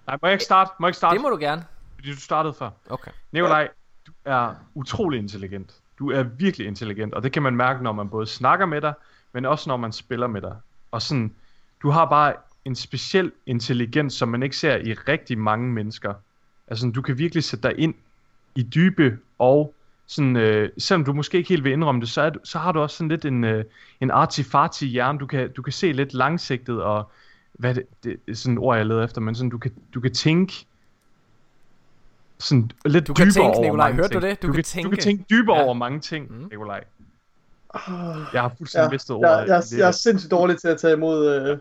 Nej, 0.08 0.18
må 0.22 0.28
jeg 0.28 0.34
ikke 0.34 0.46
starte? 0.46 0.72
Må 0.80 0.88
jeg 0.88 0.90
ikke 0.90 0.98
starte? 0.98 1.14
Det 1.14 1.22
må 1.22 1.30
du 1.30 1.38
gerne. 1.40 1.66
Fordi 1.96 2.12
du 2.12 2.20
startede 2.20 2.54
før. 2.54 2.70
Okay. 2.90 3.12
Nikolaj, 3.32 3.70
du 4.08 4.12
er 4.26 4.56
utrolig 4.74 5.20
intelligent. 5.20 5.76
Du 6.00 6.12
er 6.12 6.24
virkelig 6.24 6.68
intelligent, 6.68 7.14
og 7.14 7.24
det 7.24 7.32
kan 7.32 7.44
man 7.44 7.56
mærke, 7.56 7.84
når 7.84 7.92
man 7.92 8.10
både 8.10 8.28
snakker 8.28 8.66
med 8.66 8.82
dig, 8.82 8.94
men 9.34 9.46
også 9.46 9.70
når 9.70 9.78
man 9.78 9.92
spiller 9.92 10.28
med 10.28 10.42
dig. 10.42 10.56
Og 10.92 11.02
sådan, 11.02 11.34
du 11.82 11.90
har 11.90 12.06
bare 12.06 12.34
en 12.66 12.76
speciel 12.76 13.32
intelligens, 13.46 14.14
som 14.14 14.30
man 14.30 14.44
ikke 14.44 14.58
ser 14.58 14.76
i 14.78 14.94
rigtig 14.94 15.38
mange 15.38 15.72
mennesker. 15.72 16.14
Altså, 16.68 16.90
du 16.96 17.02
kan 17.02 17.18
virkelig 17.18 17.44
sætte 17.44 17.70
dig 17.70 17.80
ind 17.80 17.94
i 18.56 18.64
dybe, 18.64 19.18
og 19.40 19.74
sådan, 20.08 20.36
øh, 20.36 20.70
selvom 20.78 21.06
du 21.06 21.14
måske 21.14 21.38
ikke 21.38 21.50
helt 21.50 21.64
vil 21.64 21.72
indrømme 21.72 22.02
det, 22.02 22.10
så, 22.10 22.22
er 22.22 22.30
du, 22.30 22.40
så 22.44 22.60
har 22.60 22.72
du 22.72 22.80
også 22.80 22.98
sådan 22.98 23.10
lidt 23.10 23.26
en, 23.26 23.44
øh, 23.44 23.64
en 24.02 24.12
artifarti 24.12 24.88
hjerne. 24.88 25.20
Du 25.20 25.26
kan, 25.26 25.52
du 25.52 25.62
kan 25.62 25.74
se 25.74 25.92
lidt 25.92 26.14
langsigtet, 26.14 26.82
og 26.84 27.12
hvad 27.54 27.76
det, 27.76 27.84
det 28.04 28.18
er 28.28 28.34
sådan 28.34 28.54
et 28.54 28.60
ord, 28.60 28.78
jeg 28.78 28.86
leder 28.86 29.04
efter, 29.04 29.22
men 29.22 29.36
sådan, 29.36 29.50
du 29.50 29.58
kan, 29.58 29.72
du 29.94 30.00
kan 30.00 30.14
tænke 30.14 30.66
sådan 32.38 32.72
lidt 32.86 33.08
Du 33.08 33.14
kan 33.14 33.26
dybere 33.26 33.34
tænke, 33.34 33.48
over 33.58 33.64
Nikolaj. 33.64 33.88
mange 33.88 33.96
Hørte 33.96 34.14
du 34.14 34.20
ting. 34.20 34.30
det? 34.32 34.42
Du 34.42 34.48
du 34.48 34.52
kan 34.54 34.58
kan, 34.58 34.64
tænke. 34.64 34.86
Du 34.86 34.90
kan 34.90 35.00
tænke 35.04 35.24
dybere 35.30 35.58
Ja. 35.58 35.64
over 35.64 35.74
mange 35.74 36.00
ting, 36.00 36.32
Mm. 36.32 36.48
Nikolaj. 36.52 36.84
Ah, 37.74 38.18
Jeg 38.34 38.42
har 38.42 38.52
fuldstændig 38.58 38.86
Ja, 38.88 38.92
mistet 38.92 39.16
ordet. 39.16 39.30
jeg, 39.30 39.48
jeg, 39.48 39.58
i 39.60 39.62
det. 39.76 39.78
jeg 39.80 39.88
er 39.88 39.92
sindssygt 39.92 40.32
dårlig 40.32 40.58
til 40.58 40.68
at 40.68 40.80
tage 40.80 40.94
imod... 40.94 41.36
Øh, 41.36 41.58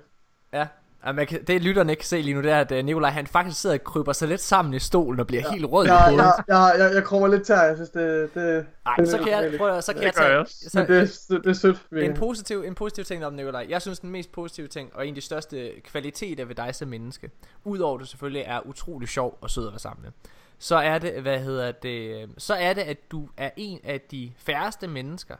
Ja. 0.53 0.67
Ja, 1.07 1.13
man 1.13 1.27
kan, 1.27 1.45
det 1.45 1.63
lytterne 1.63 1.93
ikke 1.93 2.01
kan 2.01 2.07
se 2.07 2.23
lige 2.23 2.35
nu, 2.35 2.43
det 2.43 2.51
er, 2.53 2.61
at 2.61 2.73
øh, 2.73 2.85
Nikolaj 2.85 3.11
han 3.11 3.27
faktisk 3.27 3.61
sidder 3.61 3.77
og 3.77 3.85
kryber 3.85 4.13
sig 4.13 4.29
lidt 4.29 4.41
sammen 4.41 4.75
i 4.75 4.79
stolen 4.79 5.21
og 5.21 5.27
bliver 5.27 5.43
ja. 5.47 5.53
helt 5.53 5.65
rød 5.67 5.87
i 5.87 5.89
jeg, 5.89 5.99
hovedet. 5.99 6.25
jeg, 6.25 6.35
jeg, 6.49 6.75
jeg, 6.79 6.95
jeg 6.95 7.05
krummer 7.05 7.29
lidt 7.29 7.47
tær, 7.47 7.63
jeg 7.63 7.77
synes, 7.77 7.91
det, 7.91 8.35
det, 8.35 8.67
Nej, 8.85 8.97
det 8.97 9.09
så 9.09 9.19
kan 9.19 9.29
jeg, 9.29 9.55
prøv, 9.59 9.83
så 9.83 9.93
kan 9.93 10.03
Det 10.03 10.07
jeg 10.07 10.13
jeg 10.29 10.47
tage... 10.47 10.71
Så, 10.71 10.79
Men 10.79 10.87
det, 10.89 11.19
det, 11.29 11.45
det 11.45 11.51
er 11.51 11.55
sødt. 11.55 11.83
En 11.93 12.15
positiv, 12.15 12.63
en 12.67 12.75
positiv 12.75 13.05
ting 13.05 13.27
om 13.27 13.33
Nikolaj. 13.33 13.67
Jeg 13.69 13.83
synes, 13.83 13.99
den 13.99 14.11
mest 14.11 14.33
positive 14.33 14.67
ting, 14.69 14.91
og 14.95 15.07
en 15.07 15.09
af 15.09 15.15
de 15.15 15.21
største 15.21 15.71
kvaliteter 15.85 16.45
ved 16.45 16.55
dig 16.55 16.75
som 16.75 16.89
menneske, 16.89 17.31
udover 17.65 17.95
at 17.95 18.01
du 18.01 18.07
selvfølgelig 18.07 18.43
er 18.47 18.67
utrolig 18.67 19.09
sjov 19.09 19.39
og 19.41 19.51
sød 19.51 19.67
at 19.67 19.73
være 19.73 19.79
sammen 19.79 20.03
med, 20.03 20.11
så 20.59 20.77
er 20.77 20.99
det, 20.99 21.23
hvad 21.23 21.39
hedder 21.41 21.73
det, 21.73 22.29
så 22.39 22.55
er 22.55 22.73
det, 22.73 22.83
at 22.83 23.11
du 23.11 23.29
er 23.37 23.51
en 23.57 23.81
af 23.85 24.01
de 24.01 24.33
færreste 24.39 24.89
mennesker, 24.89 25.35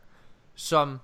som 0.59 1.01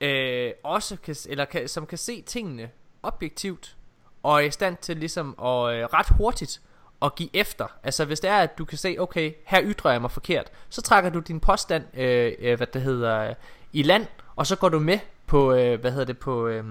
øh, 0.00 0.52
også 0.62 0.96
kan, 0.96 1.16
eller 1.28 1.44
kan, 1.44 1.68
som 1.68 1.86
kan 1.86 1.98
se 1.98 2.22
tingene 2.22 2.70
objektivt, 3.02 3.76
og 4.22 4.42
er 4.42 4.46
i 4.46 4.50
stand 4.50 4.76
til 4.76 4.96
ligesom 4.96 5.28
at 5.28 5.74
øh, 5.74 5.84
ret 5.84 6.08
hurtigt 6.16 6.60
at 7.02 7.14
give 7.14 7.28
efter. 7.32 7.66
Altså 7.82 8.04
hvis 8.04 8.20
det 8.20 8.30
er, 8.30 8.38
at 8.38 8.58
du 8.58 8.64
kan 8.64 8.78
se, 8.78 8.96
okay, 8.98 9.32
her 9.44 9.60
ytrer 9.64 9.90
jeg 9.90 10.00
mig 10.00 10.10
forkert, 10.10 10.50
så 10.68 10.82
trækker 10.82 11.10
du 11.10 11.18
din 11.18 11.40
påstand, 11.40 11.84
øh, 11.94 12.32
øh, 12.38 12.56
hvad 12.56 12.66
det 12.66 12.82
hedder, 12.82 13.28
øh, 13.28 13.34
i 13.72 13.82
land, 13.82 14.06
og 14.36 14.46
så 14.46 14.56
går 14.56 14.68
du 14.68 14.78
med 14.78 14.98
på, 15.26 15.52
øh, 15.52 15.80
hvad 15.80 15.90
hedder 15.90 16.04
det, 16.04 16.18
på, 16.18 16.46
øh, 16.46 16.64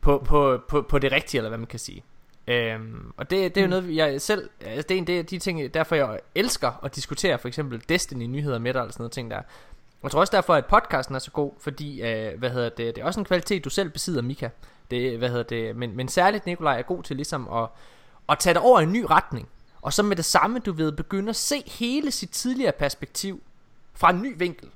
på, 0.00 0.18
på, 0.18 0.60
på, 0.68 0.82
på 0.82 0.98
det 0.98 1.12
rigtige, 1.12 1.38
eller 1.38 1.48
hvad 1.48 1.58
man 1.58 1.66
kan 1.66 1.78
sige. 1.78 2.04
Øhm, 2.46 3.12
og 3.16 3.30
det, 3.30 3.54
det 3.54 3.60
er 3.60 3.64
jo 3.64 3.70
noget, 3.70 3.96
jeg 3.96 4.20
selv, 4.20 4.50
altså 4.60 4.88
det 4.88 4.94
er 4.94 4.98
en 4.98 5.18
af 5.18 5.26
de 5.26 5.38
ting, 5.38 5.74
derfor 5.74 5.96
jeg 5.96 6.20
elsker 6.34 6.84
at 6.84 6.94
diskutere 6.94 7.38
for 7.38 7.48
eksempel 7.48 7.82
Destiny-nyheder 7.88 8.58
med 8.58 8.74
dig, 8.74 8.80
eller 8.80 8.92
sådan 8.92 9.02
noget 9.02 9.12
ting 9.12 9.30
der. 9.30 9.42
Jeg 10.02 10.10
tror 10.10 10.20
også 10.20 10.36
derfor, 10.36 10.54
at 10.54 10.66
podcasten 10.66 11.14
er 11.14 11.18
så 11.18 11.30
god, 11.30 11.52
fordi, 11.60 12.02
øh, 12.02 12.38
hvad 12.38 12.50
hedder 12.50 12.68
det, 12.68 12.96
det 12.96 12.98
er 12.98 13.04
også 13.04 13.20
en 13.20 13.26
kvalitet, 13.26 13.64
du 13.64 13.70
selv 13.70 13.90
besidder, 13.90 14.22
Mika. 14.22 14.48
Det, 14.90 15.18
hvad 15.18 15.28
hedder 15.28 15.42
det, 15.42 15.76
men, 15.76 15.96
men 15.96 16.08
særligt 16.08 16.46
Nikolaj 16.46 16.78
er 16.78 16.82
god 16.82 17.02
til 17.02 17.16
ligesom 17.16 17.48
at, 17.52 17.68
at 18.28 18.38
tage 18.38 18.54
dig 18.54 18.62
over 18.62 18.80
i 18.80 18.82
en 18.82 18.92
ny 18.92 19.04
retning. 19.10 19.48
Og 19.82 19.92
så 19.92 20.02
med 20.02 20.16
det 20.16 20.24
samme, 20.24 20.58
du 20.58 20.72
ved, 20.72 20.92
begynde 20.92 21.30
at 21.30 21.36
se 21.36 21.62
hele 21.66 22.10
sit 22.10 22.30
tidligere 22.30 22.72
perspektiv 22.72 23.42
fra 23.94 24.10
en 24.10 24.22
ny 24.22 24.34
vinkel. 24.38 24.68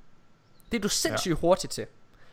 Det 0.72 0.78
er 0.78 0.82
du 0.82 0.88
sindssygt 0.88 1.34
ja. 1.34 1.40
hurtigt 1.40 1.72
til. 1.72 1.86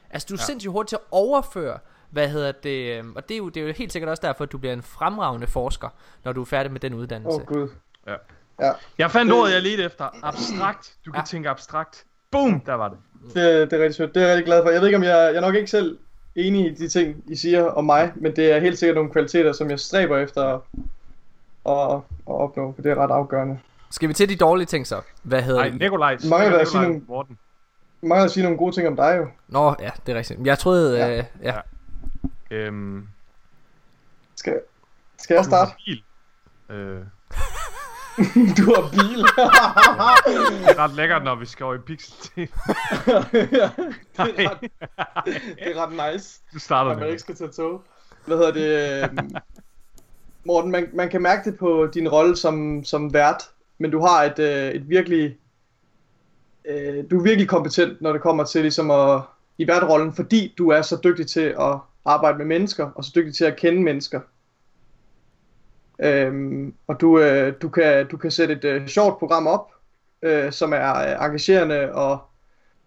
Altså 0.10 0.26
du 0.30 0.34
er 0.34 0.38
ja. 0.42 0.46
Sindssygt 0.46 0.72
hurtigt 0.72 0.90
til 0.90 0.96
at 0.96 1.02
overføre, 1.12 1.80
hvad 2.10 2.30
hedder 2.30 2.52
det, 2.52 2.98
øhm, 2.98 3.16
og 3.16 3.30
det 3.30 3.36
er, 3.36 3.38
jo, 3.38 3.50
det 3.50 3.64
er 3.64 3.68
jo 3.68 3.74
helt 3.74 3.92
sikkert 3.92 4.10
også 4.10 4.22
derfor, 4.22 4.44
at 4.44 4.52
du 4.52 4.58
bliver 4.58 4.74
en 4.74 4.84
fremragende 4.84 5.48
forsker, 5.48 5.90
når 6.24 6.34
du 6.34 6.42
er 6.42 6.46
færdig 6.46 6.72
med 6.72 6.80
den 6.80 6.94
uddannelse. 6.94 7.36
Åh, 7.36 7.42
oh, 7.42 7.46
Gud. 7.46 7.70
Ja. 8.08 8.16
Ja, 8.60 8.72
Jeg 8.98 9.12
fandt 9.12 9.32
ordet, 9.32 9.54
jeg 9.54 9.62
ledte 9.62 9.84
efter. 9.84 10.26
Abstrakt. 10.26 10.96
Du 11.06 11.12
kan 11.12 11.22
Ja. 11.22 11.26
tænke 11.26 11.50
abstrakt. 11.50 12.06
Boom, 12.34 12.60
der 12.60 12.74
var 12.74 12.88
det. 12.90 12.98
det, 13.34 13.72
det 13.72 13.80
er 13.80 13.84
rigtig 13.84 13.96
sødt. 13.96 14.16
Det 14.16 14.24
er 14.24 14.28
jeg 14.28 14.32
rigtig 14.38 14.46
glad 14.46 14.64
for. 14.64 14.70
Jeg 14.70 14.80
ved 14.82 14.88
ikke, 14.88 14.98
om 14.98 15.04
jeg, 15.04 15.12
jeg 15.12 15.36
er 15.36 15.42
nok 15.42 15.56
ikke 15.56 15.70
selv 15.72 15.98
enig 16.36 16.66
i 16.72 16.74
de 16.76 16.88
ting, 16.90 17.24
I 17.28 17.36
siger 17.36 17.64
om 17.66 17.86
mig, 17.86 18.12
men 18.16 18.36
det 18.36 18.52
er 18.52 18.60
helt 18.60 18.80
sikkert 18.80 18.96
nogle 18.96 19.12
kvaliteter, 19.12 19.54
som 19.54 19.70
jeg 19.70 19.80
stræber 19.80 20.18
efter 20.18 20.44
at, 20.44 20.60
at, 21.70 21.96
at 22.28 22.34
opnå, 22.42 22.74
for 22.76 22.82
det 22.82 22.92
er 22.92 22.96
ret 22.96 23.12
afgørende. 23.12 23.60
Skal 23.92 24.10
vi 24.10 24.14
til 24.14 24.30
de 24.30 24.36
dårlige 24.36 24.66
ting 24.66 24.88
så? 24.88 25.02
Hvad 25.24 25.42
hedder 25.42 25.60
Nej, 25.60 25.70
det? 25.70 25.80
Nikolaj. 25.80 26.18
der 26.52 26.60
at 26.60 26.68
sige 26.68 26.82
nogle- 26.82 27.02
Morten. 27.08 27.38
At 28.14 28.32
sige 28.32 28.44
nogle 28.44 28.58
gode 28.58 28.76
ting 28.76 28.88
om 28.88 28.96
dig 28.96 29.16
jo. 29.18 29.28
Nå, 29.48 29.76
ja, 29.80 29.90
det 30.06 30.14
er 30.14 30.18
rigtigt. 30.18 30.40
Jeg 30.46 30.60
troede, 30.60 30.98
Ja. 30.98 31.08
ja. 31.08 31.18
Øh, 31.18 31.24
ja. 31.44 31.56
Øhm, 32.52 33.08
Skal, 34.36 34.60
skal 35.18 35.36
jeg 35.36 35.46
starte? 35.46 35.72
Øh, 36.70 37.00
du 38.58 38.64
har 38.74 38.90
bil. 38.92 39.20
det 40.64 40.70
er 40.70 40.80
ret 40.80 40.96
lækkert, 40.96 41.24
når 41.24 41.36
vi 41.36 41.46
skal 41.46 41.64
over 41.64 41.76
i 41.76 41.78
Pixel 41.78 42.14
TV. 42.22 42.38
det, 42.38 42.48
er 43.58 44.50
ret, 44.50 44.62
det 45.26 45.76
er 45.76 45.86
ret 45.86 46.14
nice. 46.14 46.42
Du 46.54 46.60
starter 46.60 46.92
at 46.92 47.00
man 47.00 47.08
ikke 47.08 47.20
skal 47.20 47.36
tage 47.36 47.52
tog. 47.52 47.84
Hvad 48.26 48.38
hedder 48.38 48.52
det? 48.52 49.04
øhm, 49.04 49.36
Morten, 50.46 50.72
man, 50.72 50.90
man 50.94 51.10
kan 51.10 51.22
mærke 51.22 51.52
det 51.52 51.60
på 51.60 51.88
din 51.94 52.10
rolle 52.10 52.36
som, 52.36 52.84
som 52.84 53.14
vært, 53.14 53.44
men 53.78 53.92
du 53.92 54.02
har 54.02 54.24
et, 54.24 54.40
øh, 54.40 54.72
et 54.72 54.90
virkelig... 54.90 55.38
Øh, 56.66 57.04
du 57.12 57.20
er 57.20 57.24
virkelig 57.24 57.48
kompetent, 57.48 58.02
når 58.02 58.14
det 58.14 58.22
kommer 58.22 58.44
til 58.44 58.62
ligesom 58.62 58.92
at, 58.92 59.22
i 59.58 59.68
værtrollen, 59.68 60.14
fordi 60.14 60.54
du 60.58 60.70
er 60.70 60.82
så 60.82 61.00
dygtig 61.04 61.28
til 61.28 61.56
at 61.60 61.78
arbejde 62.06 62.38
med 62.38 62.46
mennesker, 62.46 62.90
og 62.96 63.04
så 63.04 63.12
dygtig 63.16 63.36
til 63.36 63.46
at 63.46 63.56
kende 63.56 63.84
mennesker. 63.84 64.20
Øhm, 66.04 66.74
og 66.88 67.02
du, 67.02 67.20
øh, 67.20 67.54
du, 67.62 67.70
kan, 67.70 68.08
du 68.08 68.18
kan 68.18 68.32
sætte 68.32 68.54
et 68.54 68.64
øh, 68.64 68.88
sjovt 68.88 69.20
program 69.20 69.48
op, 69.48 69.72
øh, 70.22 70.52
som 70.52 70.74
er 70.74 70.96
øh, 70.96 71.26
engagerende 71.26 71.94
og, 71.94 72.20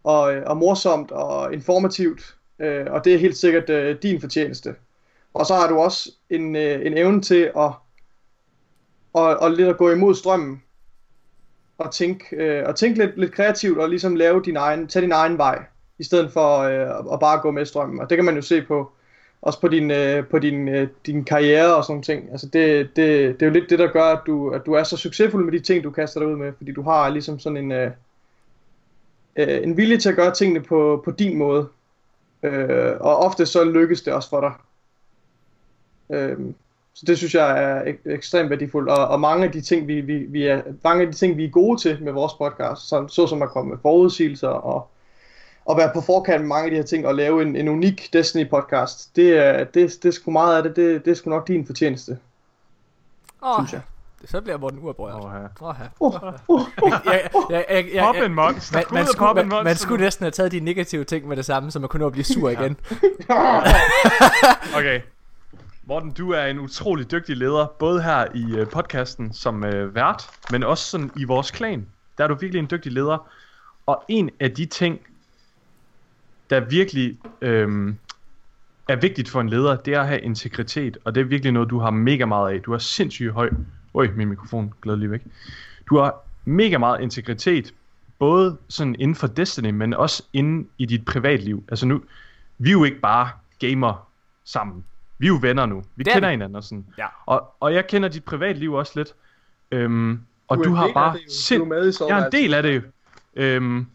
og, 0.04 0.34
øh, 0.34 0.42
og 0.46 0.56
morsomt 0.56 1.10
og 1.10 1.52
informativt, 1.52 2.36
øh, 2.58 2.86
og 2.90 3.04
det 3.04 3.14
er 3.14 3.18
helt 3.18 3.36
sikkert 3.36 3.70
øh, 3.70 3.96
din 4.02 4.20
fortjeneste. 4.20 4.74
Og 5.34 5.46
så 5.46 5.54
har 5.54 5.68
du 5.68 5.78
også 5.78 6.10
en, 6.30 6.56
øh, 6.56 6.86
en 6.86 6.98
evne 6.98 7.22
til 7.22 7.50
at, 7.58 7.70
at, 9.18 9.38
at 9.42 9.52
lidt 9.52 9.68
at 9.68 9.76
gå 9.76 9.90
imod 9.90 10.14
strømmen, 10.14 10.62
og 11.78 11.92
tænke, 11.92 12.36
øh, 12.36 12.68
og 12.68 12.76
tænke 12.76 12.98
lidt, 12.98 13.18
lidt 13.18 13.32
kreativt, 13.32 13.78
og 13.78 13.88
ligesom 13.88 14.16
lave 14.16 14.42
din 14.42 14.56
egen, 14.56 14.88
tage 14.88 15.02
din 15.02 15.12
egen 15.12 15.38
vej, 15.38 15.64
i 15.98 16.04
stedet 16.04 16.32
for 16.32 16.58
øh, 16.58 17.12
at 17.12 17.20
bare 17.20 17.40
gå 17.40 17.50
med 17.50 17.64
strømmen. 17.64 18.00
Og 18.00 18.10
det 18.10 18.18
kan 18.18 18.24
man 18.24 18.36
jo 18.36 18.42
se 18.42 18.62
på, 18.62 18.92
også 19.46 19.60
på 19.60 19.68
din, 19.68 19.90
øh, 19.90 20.26
på 20.26 20.38
din, 20.38 20.68
øh, 20.68 20.88
din 21.06 21.24
karriere 21.24 21.76
og 21.76 21.84
sådan 21.84 22.02
ting. 22.02 22.28
Altså 22.32 22.46
det, 22.46 22.88
det, 22.96 23.40
det 23.40 23.42
er 23.42 23.46
jo 23.46 23.52
lidt 23.52 23.70
det, 23.70 23.78
der 23.78 23.92
gør, 23.92 24.04
at 24.04 24.20
du, 24.26 24.50
at 24.50 24.66
du 24.66 24.72
er 24.72 24.82
så 24.82 24.96
succesfuld 24.96 25.44
med 25.44 25.52
de 25.52 25.60
ting, 25.60 25.84
du 25.84 25.90
kaster 25.90 26.20
dig 26.20 26.28
ud 26.28 26.36
med, 26.36 26.52
fordi 26.56 26.72
du 26.72 26.82
har 26.82 27.08
ligesom 27.08 27.38
sådan 27.38 27.56
en, 27.56 27.72
øh, 27.72 27.90
øh, 29.36 29.62
en 29.62 29.76
vilje 29.76 29.96
til 29.98 30.08
at 30.08 30.16
gøre 30.16 30.34
tingene 30.34 30.60
på, 30.60 31.02
på 31.04 31.10
din 31.10 31.36
måde. 31.36 31.68
Øh, 32.42 32.92
og 33.00 33.16
ofte 33.16 33.46
så 33.46 33.64
lykkes 33.64 34.02
det 34.02 34.12
også 34.12 34.28
for 34.28 34.40
dig. 34.40 34.52
Øh, 36.16 36.38
så 36.94 37.04
det 37.06 37.18
synes 37.18 37.34
jeg 37.34 37.62
er 37.64 37.82
ek- 37.82 38.10
ekstremt 38.10 38.50
værdifuldt, 38.50 38.88
og, 38.88 39.08
og 39.08 39.20
mange 39.20 39.44
af 39.44 39.52
de 39.52 39.60
ting 39.60 39.88
vi, 39.88 40.00
vi, 40.00 40.16
vi 40.18 40.46
er 40.46 40.62
mange 40.84 41.02
af 41.02 41.12
de 41.12 41.16
ting 41.16 41.36
vi 41.36 41.44
er 41.44 41.50
gode 41.50 41.80
til 41.80 42.02
med 42.02 42.12
vores 42.12 42.32
podcast, 42.34 42.88
så, 42.88 43.08
så 43.08 43.26
som 43.26 43.42
at 43.42 43.48
komme 43.48 43.70
med 43.70 43.78
forudsigelser 43.82 44.48
og 44.48 44.88
og 45.66 45.76
være 45.76 45.90
på 45.94 46.00
forkant 46.00 46.40
med 46.40 46.48
mange 46.48 46.64
af 46.64 46.70
de 46.70 46.76
her 46.76 46.84
ting 46.84 47.06
og 47.06 47.14
lave 47.14 47.42
en, 47.42 47.56
en 47.56 47.68
unik 47.68 48.08
Destiny 48.12 48.48
podcast, 48.50 49.16
det 49.16 49.38
er 49.38 49.64
det, 49.64 49.74
det 50.02 50.04
er 50.08 50.12
sgu 50.12 50.30
meget 50.30 50.56
af 50.56 50.62
det, 50.62 50.76
det, 50.76 51.04
det 51.04 51.10
er 51.10 51.14
sgu 51.14 51.30
nok 51.30 51.48
din 51.48 51.66
fortjeneste, 51.66 52.18
Åh, 53.42 53.54
synes 53.58 53.72
jeg. 53.72 53.80
så 54.24 54.40
bliver 54.40 54.58
Morten 54.58 54.78
uoprørt. 54.78 55.14
Åh, 55.14 55.30
ja. 55.34 55.66
Åh, 55.66 55.74
ja. 55.80 55.86
Uh, 56.00 56.14
uh, 56.48 56.60
uh. 56.82 56.92
Jeg- 57.04 57.28
jeg- 57.50 57.64
jeg- 57.70 57.86
jeg- 57.94 58.04
Pop 58.04 58.16
en 58.16 58.34
monster. 58.34 58.82
Man, 58.92 59.06
skulle, 59.06 59.34
man, 59.34 59.48
man 59.64 59.76
næsten 60.00 60.24
have 60.24 60.30
taget 60.30 60.52
de 60.52 60.60
negative 60.60 61.04
ting 61.04 61.28
med 61.28 61.36
det 61.36 61.44
samme, 61.44 61.70
så 61.70 61.78
man 61.78 61.88
kunne 61.88 62.00
nå 62.00 62.06
at 62.06 62.12
blive 62.12 62.24
sur 62.24 62.48
igen. 62.50 62.76
Okay. 64.76 65.00
Morten, 65.88 66.10
du 66.10 66.30
er 66.32 66.44
en 66.44 66.58
utrolig 66.58 67.10
dygtig 67.10 67.36
leder, 67.36 67.66
både 67.78 68.02
her 68.02 68.26
i 68.34 68.44
øh, 68.56 68.68
podcasten 68.70 69.32
som 69.32 69.64
øh, 69.64 69.94
vært, 69.94 70.28
men 70.50 70.62
også 70.62 70.84
sådan 70.84 71.10
i 71.16 71.24
vores 71.24 71.50
klan. 71.50 71.86
Der 72.18 72.24
er 72.24 72.28
du 72.28 72.34
virkelig 72.34 72.58
en 72.58 72.68
dygtig 72.70 72.92
leder. 72.92 73.28
Og 73.86 74.04
en 74.08 74.30
af 74.40 74.50
de 74.52 74.66
ting, 74.66 75.00
der 76.50 76.60
virkelig 76.60 77.18
øhm, 77.40 77.96
er 78.88 78.96
vigtigt 78.96 79.28
for 79.28 79.40
en 79.40 79.48
leder, 79.48 79.76
det 79.76 79.94
er 79.94 80.00
at 80.00 80.06
have 80.06 80.20
integritet. 80.20 80.98
Og 81.04 81.14
det 81.14 81.20
er 81.20 81.24
virkelig 81.24 81.52
noget, 81.52 81.70
du 81.70 81.78
har 81.78 81.90
mega 81.90 82.24
meget 82.24 82.54
af. 82.54 82.62
Du 82.62 82.70
har 82.70 82.78
sindssygt 82.78 83.32
høj... 83.32 83.50
Øj, 83.94 84.08
min 84.16 84.28
mikrofon 84.28 84.74
gled 84.82 84.96
lige 84.96 85.10
væk. 85.10 85.22
Du 85.88 85.98
har 85.98 86.14
mega 86.44 86.78
meget 86.78 87.00
integritet, 87.00 87.74
både 88.18 88.56
sådan 88.68 88.96
inden 88.98 89.14
for 89.14 89.26
Destiny, 89.26 89.70
men 89.70 89.94
også 89.94 90.22
inden 90.32 90.68
i 90.78 90.86
dit 90.86 91.04
privatliv. 91.04 91.64
Altså 91.68 91.86
nu, 91.86 92.02
vi 92.58 92.68
er 92.68 92.72
jo 92.72 92.84
ikke 92.84 93.00
bare 93.00 93.30
gamer 93.58 94.08
sammen. 94.44 94.84
Vi 95.18 95.26
er 95.26 95.28
jo 95.28 95.38
venner 95.42 95.66
nu. 95.66 95.84
Vi 95.96 96.04
er 96.08 96.12
kender 96.12 96.30
hinanden 96.30 96.56
og 96.56 96.64
sådan. 96.64 96.86
Ja. 96.98 97.06
Og, 97.26 97.54
og 97.60 97.74
jeg 97.74 97.86
kender 97.86 98.08
dit 98.08 98.24
privatliv 98.24 98.72
også 98.72 98.92
lidt. 98.96 99.14
Øhm, 99.70 100.20
og 100.48 100.56
Du 100.56 100.64
du, 100.64 100.74
har 100.74 100.90
bare 100.94 101.18
sind... 101.28 101.58
Du 101.58 101.64
er 101.64 101.68
med 101.68 101.92
i 101.92 101.96
Jeg 102.08 102.20
er 102.20 102.24
en 102.26 102.32
del 102.32 102.54
af 102.54 102.62
det 102.62 102.74
jo. 102.74 102.80
Øhm, 103.36 103.86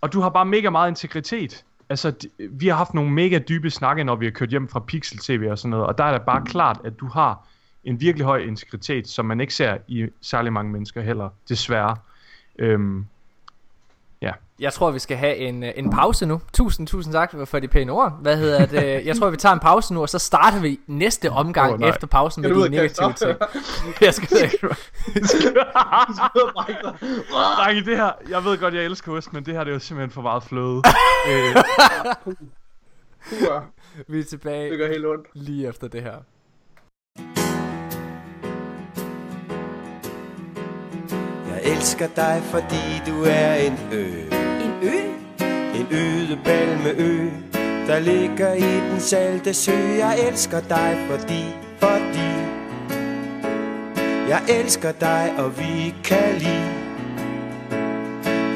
og 0.00 0.12
du 0.12 0.20
har 0.20 0.28
bare 0.28 0.46
mega 0.46 0.70
meget 0.70 0.90
integritet. 0.90 1.64
Altså, 1.90 2.12
vi 2.50 2.68
har 2.68 2.76
haft 2.76 2.94
nogle 2.94 3.10
mega 3.10 3.38
dybe 3.38 3.70
snakke, 3.70 4.04
når 4.04 4.16
vi 4.16 4.26
har 4.26 4.30
kørt 4.30 4.48
hjem 4.48 4.68
fra 4.68 4.80
Pixel 4.80 5.18
TV 5.18 5.48
og 5.50 5.58
sådan 5.58 5.70
noget. 5.70 5.86
Og 5.86 5.98
der 5.98 6.04
er 6.04 6.12
det 6.12 6.22
bare 6.22 6.44
klart, 6.44 6.80
at 6.84 7.00
du 7.00 7.06
har 7.06 7.46
en 7.84 8.00
virkelig 8.00 8.26
høj 8.26 8.38
integritet, 8.38 9.08
som 9.08 9.26
man 9.26 9.40
ikke 9.40 9.54
ser 9.54 9.78
i 9.88 10.06
særlig 10.20 10.52
mange 10.52 10.72
mennesker 10.72 11.02
heller, 11.02 11.28
desværre. 11.48 11.96
Øhm, 12.58 13.06
jeg 14.60 14.72
tror, 14.72 14.90
vi 14.90 14.98
skal 14.98 15.16
have 15.16 15.36
en, 15.36 15.62
øh, 15.62 15.72
en 15.76 15.90
pause 15.90 16.26
nu. 16.26 16.40
Tusind, 16.52 16.86
tusind 16.86 17.14
tak 17.14 17.34
for 17.44 17.58
de 17.58 17.68
pæne 17.68 17.92
ord. 17.92 18.18
Hvad 18.22 18.36
hedder 18.36 18.66
det? 18.66 18.82
Jeg 19.06 19.16
tror, 19.16 19.30
vi 19.30 19.36
tager 19.36 19.52
en 19.52 19.60
pause 19.60 19.94
nu, 19.94 20.00
og 20.02 20.08
så 20.08 20.18
starter 20.18 20.60
vi 20.60 20.80
næste 20.86 21.30
omgang 21.30 21.72
oh, 21.72 21.80
nej. 21.80 21.88
efter 21.88 22.06
pausen 22.06 22.42
med 22.42 22.50
de 22.50 22.68
negative 22.68 23.12
ting. 23.12 23.38
Jeg 24.00 24.14
skal 24.14 24.28
ikke. 24.44 24.58
Drenge, 27.56 27.84
det 27.90 27.96
her, 27.96 28.12
jeg 28.28 28.44
ved 28.44 28.58
godt, 28.58 28.74
jeg 28.74 28.84
elsker 28.84 29.12
ost, 29.12 29.32
men 29.32 29.46
det 29.46 29.54
her 29.54 29.64
det 29.64 29.70
er 29.70 29.74
jo 29.74 29.80
simpelthen 29.80 30.10
for 30.10 30.22
meget 30.22 30.42
fløde. 30.42 30.82
øh, 31.28 31.56
Vi 34.08 34.18
er 34.18 34.22
det 34.22 34.26
tilbage 34.26 34.76
gør 34.76 34.88
helt 34.88 35.06
ondt. 35.06 35.26
lige 35.34 35.68
efter 35.68 35.88
det 35.88 36.02
her. 36.02 36.14
Jeg 41.64 41.72
elsker 41.72 42.06
dig, 42.16 42.42
fordi 42.44 43.02
du 43.06 43.24
er 43.24 43.54
en 43.54 43.78
ø. 43.92 44.04
En 44.64 44.72
ø? 44.82 44.96
En 45.74 45.86
øde 45.90 46.38
balmeø, 46.44 47.30
der 47.86 47.98
ligger 47.98 48.52
i 48.52 48.90
den 48.90 49.00
salte 49.00 49.54
sø. 49.54 49.72
Jeg 49.98 50.18
elsker 50.28 50.60
dig, 50.60 51.06
fordi, 51.10 51.44
fordi 51.78 52.30
Jeg 54.28 54.42
elsker 54.48 54.92
dig, 54.92 55.34
og 55.38 55.58
vi 55.58 55.94
kan 56.04 56.34
lide 56.38 56.70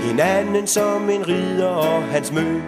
Hinanden 0.07 0.67
som 0.67 1.11
en 1.11 1.29
ridder 1.29 1.69
og 1.69 2.03
hans 2.03 2.33
mø 2.33 2.61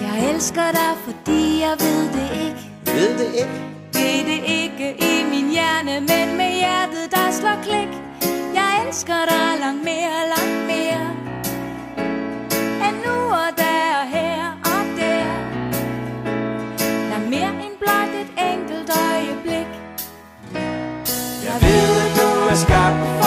Jeg 0.00 0.30
elsker 0.34 0.70
dig, 0.72 0.96
fordi 1.04 1.60
jeg 1.60 1.76
ved 1.80 2.04
det 2.12 2.30
ikke. 2.46 2.70
Ved 2.84 3.18
det 3.18 3.34
ikke? 3.34 3.62
Ved 3.92 4.24
det 4.26 4.42
ikke 4.46 4.96
i 4.98 5.24
min 5.30 5.50
hjerne, 5.50 6.00
men 6.00 6.36
med 6.36 6.52
hjertet, 6.60 7.10
der 7.10 7.30
slår 7.32 7.62
klik. 7.62 8.01
Elsker 8.92 9.24
dig 9.26 9.60
langt 9.60 9.84
mere, 9.84 10.18
langt 10.34 10.66
mere. 10.66 11.04
End 12.86 12.96
nu 13.06 13.16
og 13.42 13.50
der 13.56 13.84
og 14.00 14.06
her 14.16 14.40
og 14.64 14.82
der. 14.98 15.24
Der 17.08 17.16
er 17.20 17.28
mere 17.30 17.52
end 17.64 17.76
blot 17.80 18.12
et 18.22 18.30
enkelt 18.52 18.90
øjeblik. 19.08 19.70
Jeg 21.48 21.56
ved, 21.64 21.88
at 22.04 22.10
du 22.18 22.28
er 22.50 22.54
skabt 22.54 23.21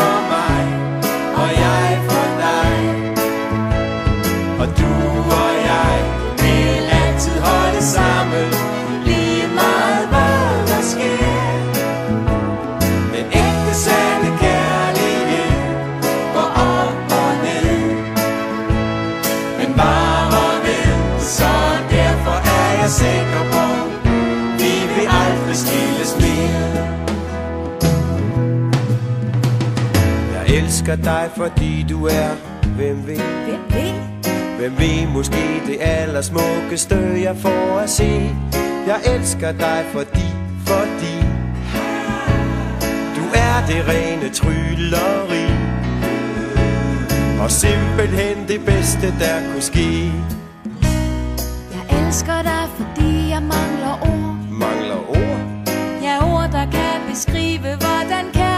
elsker 30.86 31.04
dig, 31.04 31.30
fordi 31.36 31.86
du 31.89 32.06
er, 32.06 32.30
hvem 32.76 33.08
ved, 33.08 33.17
Hvem 33.17 33.62
ved? 33.69 33.93
hvem 34.58 34.77
ved, 34.77 35.08
måske 35.08 35.62
det 35.67 35.77
allersmukkeste, 35.81 36.96
jeg 37.21 37.36
får 37.38 37.79
at 37.79 37.90
se. 37.90 38.36
Jeg 38.88 39.00
elsker 39.15 39.52
dig, 39.52 39.86
fordi, 39.92 40.25
fordi 40.65 41.15
du 43.17 43.23
er 43.33 43.65
det 43.67 43.88
rene 43.88 44.29
trylleri. 44.29 45.46
Og 47.44 47.52
simpelthen 47.52 48.48
det 48.48 48.65
bedste, 48.65 49.08
der 49.19 49.52
kunne 49.52 49.62
ske. 49.62 50.12
Jeg 51.75 52.06
elsker 52.08 52.42
dig, 52.42 52.65
fordi 52.77 53.29
jeg 53.29 53.42
mangler 53.42 53.98
ord. 54.02 54.36
Mangler 54.52 55.10
ord, 55.10 55.40
Ja, 56.04 56.33
ord, 56.33 56.52
der 56.52 56.65
kan 56.71 57.02
beskrive, 57.10 57.60
hvordan 57.60 58.25
kærligheden 58.33 58.54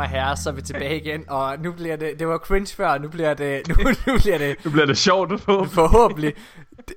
damer 0.00 0.04
og 0.04 0.10
herrer, 0.10 0.34
så 0.34 0.50
er 0.50 0.54
vi 0.54 0.62
tilbage 0.62 0.96
igen, 1.00 1.24
og 1.28 1.56
nu 1.62 1.72
bliver 1.72 1.96
det, 1.96 2.18
det 2.18 2.28
var 2.28 2.38
cringe 2.38 2.74
før, 2.76 2.88
og 2.88 3.00
nu 3.00 3.08
bliver 3.08 3.34
det, 3.34 3.62
nu, 3.68 3.74
nu 4.06 4.18
bliver 4.18 4.38
det 4.38 4.56
Nu 4.64 4.70
bliver 4.70 4.86
det 4.86 4.98
sjovt 4.98 5.40
få. 5.40 5.64
forhåbentlig. 5.64 6.34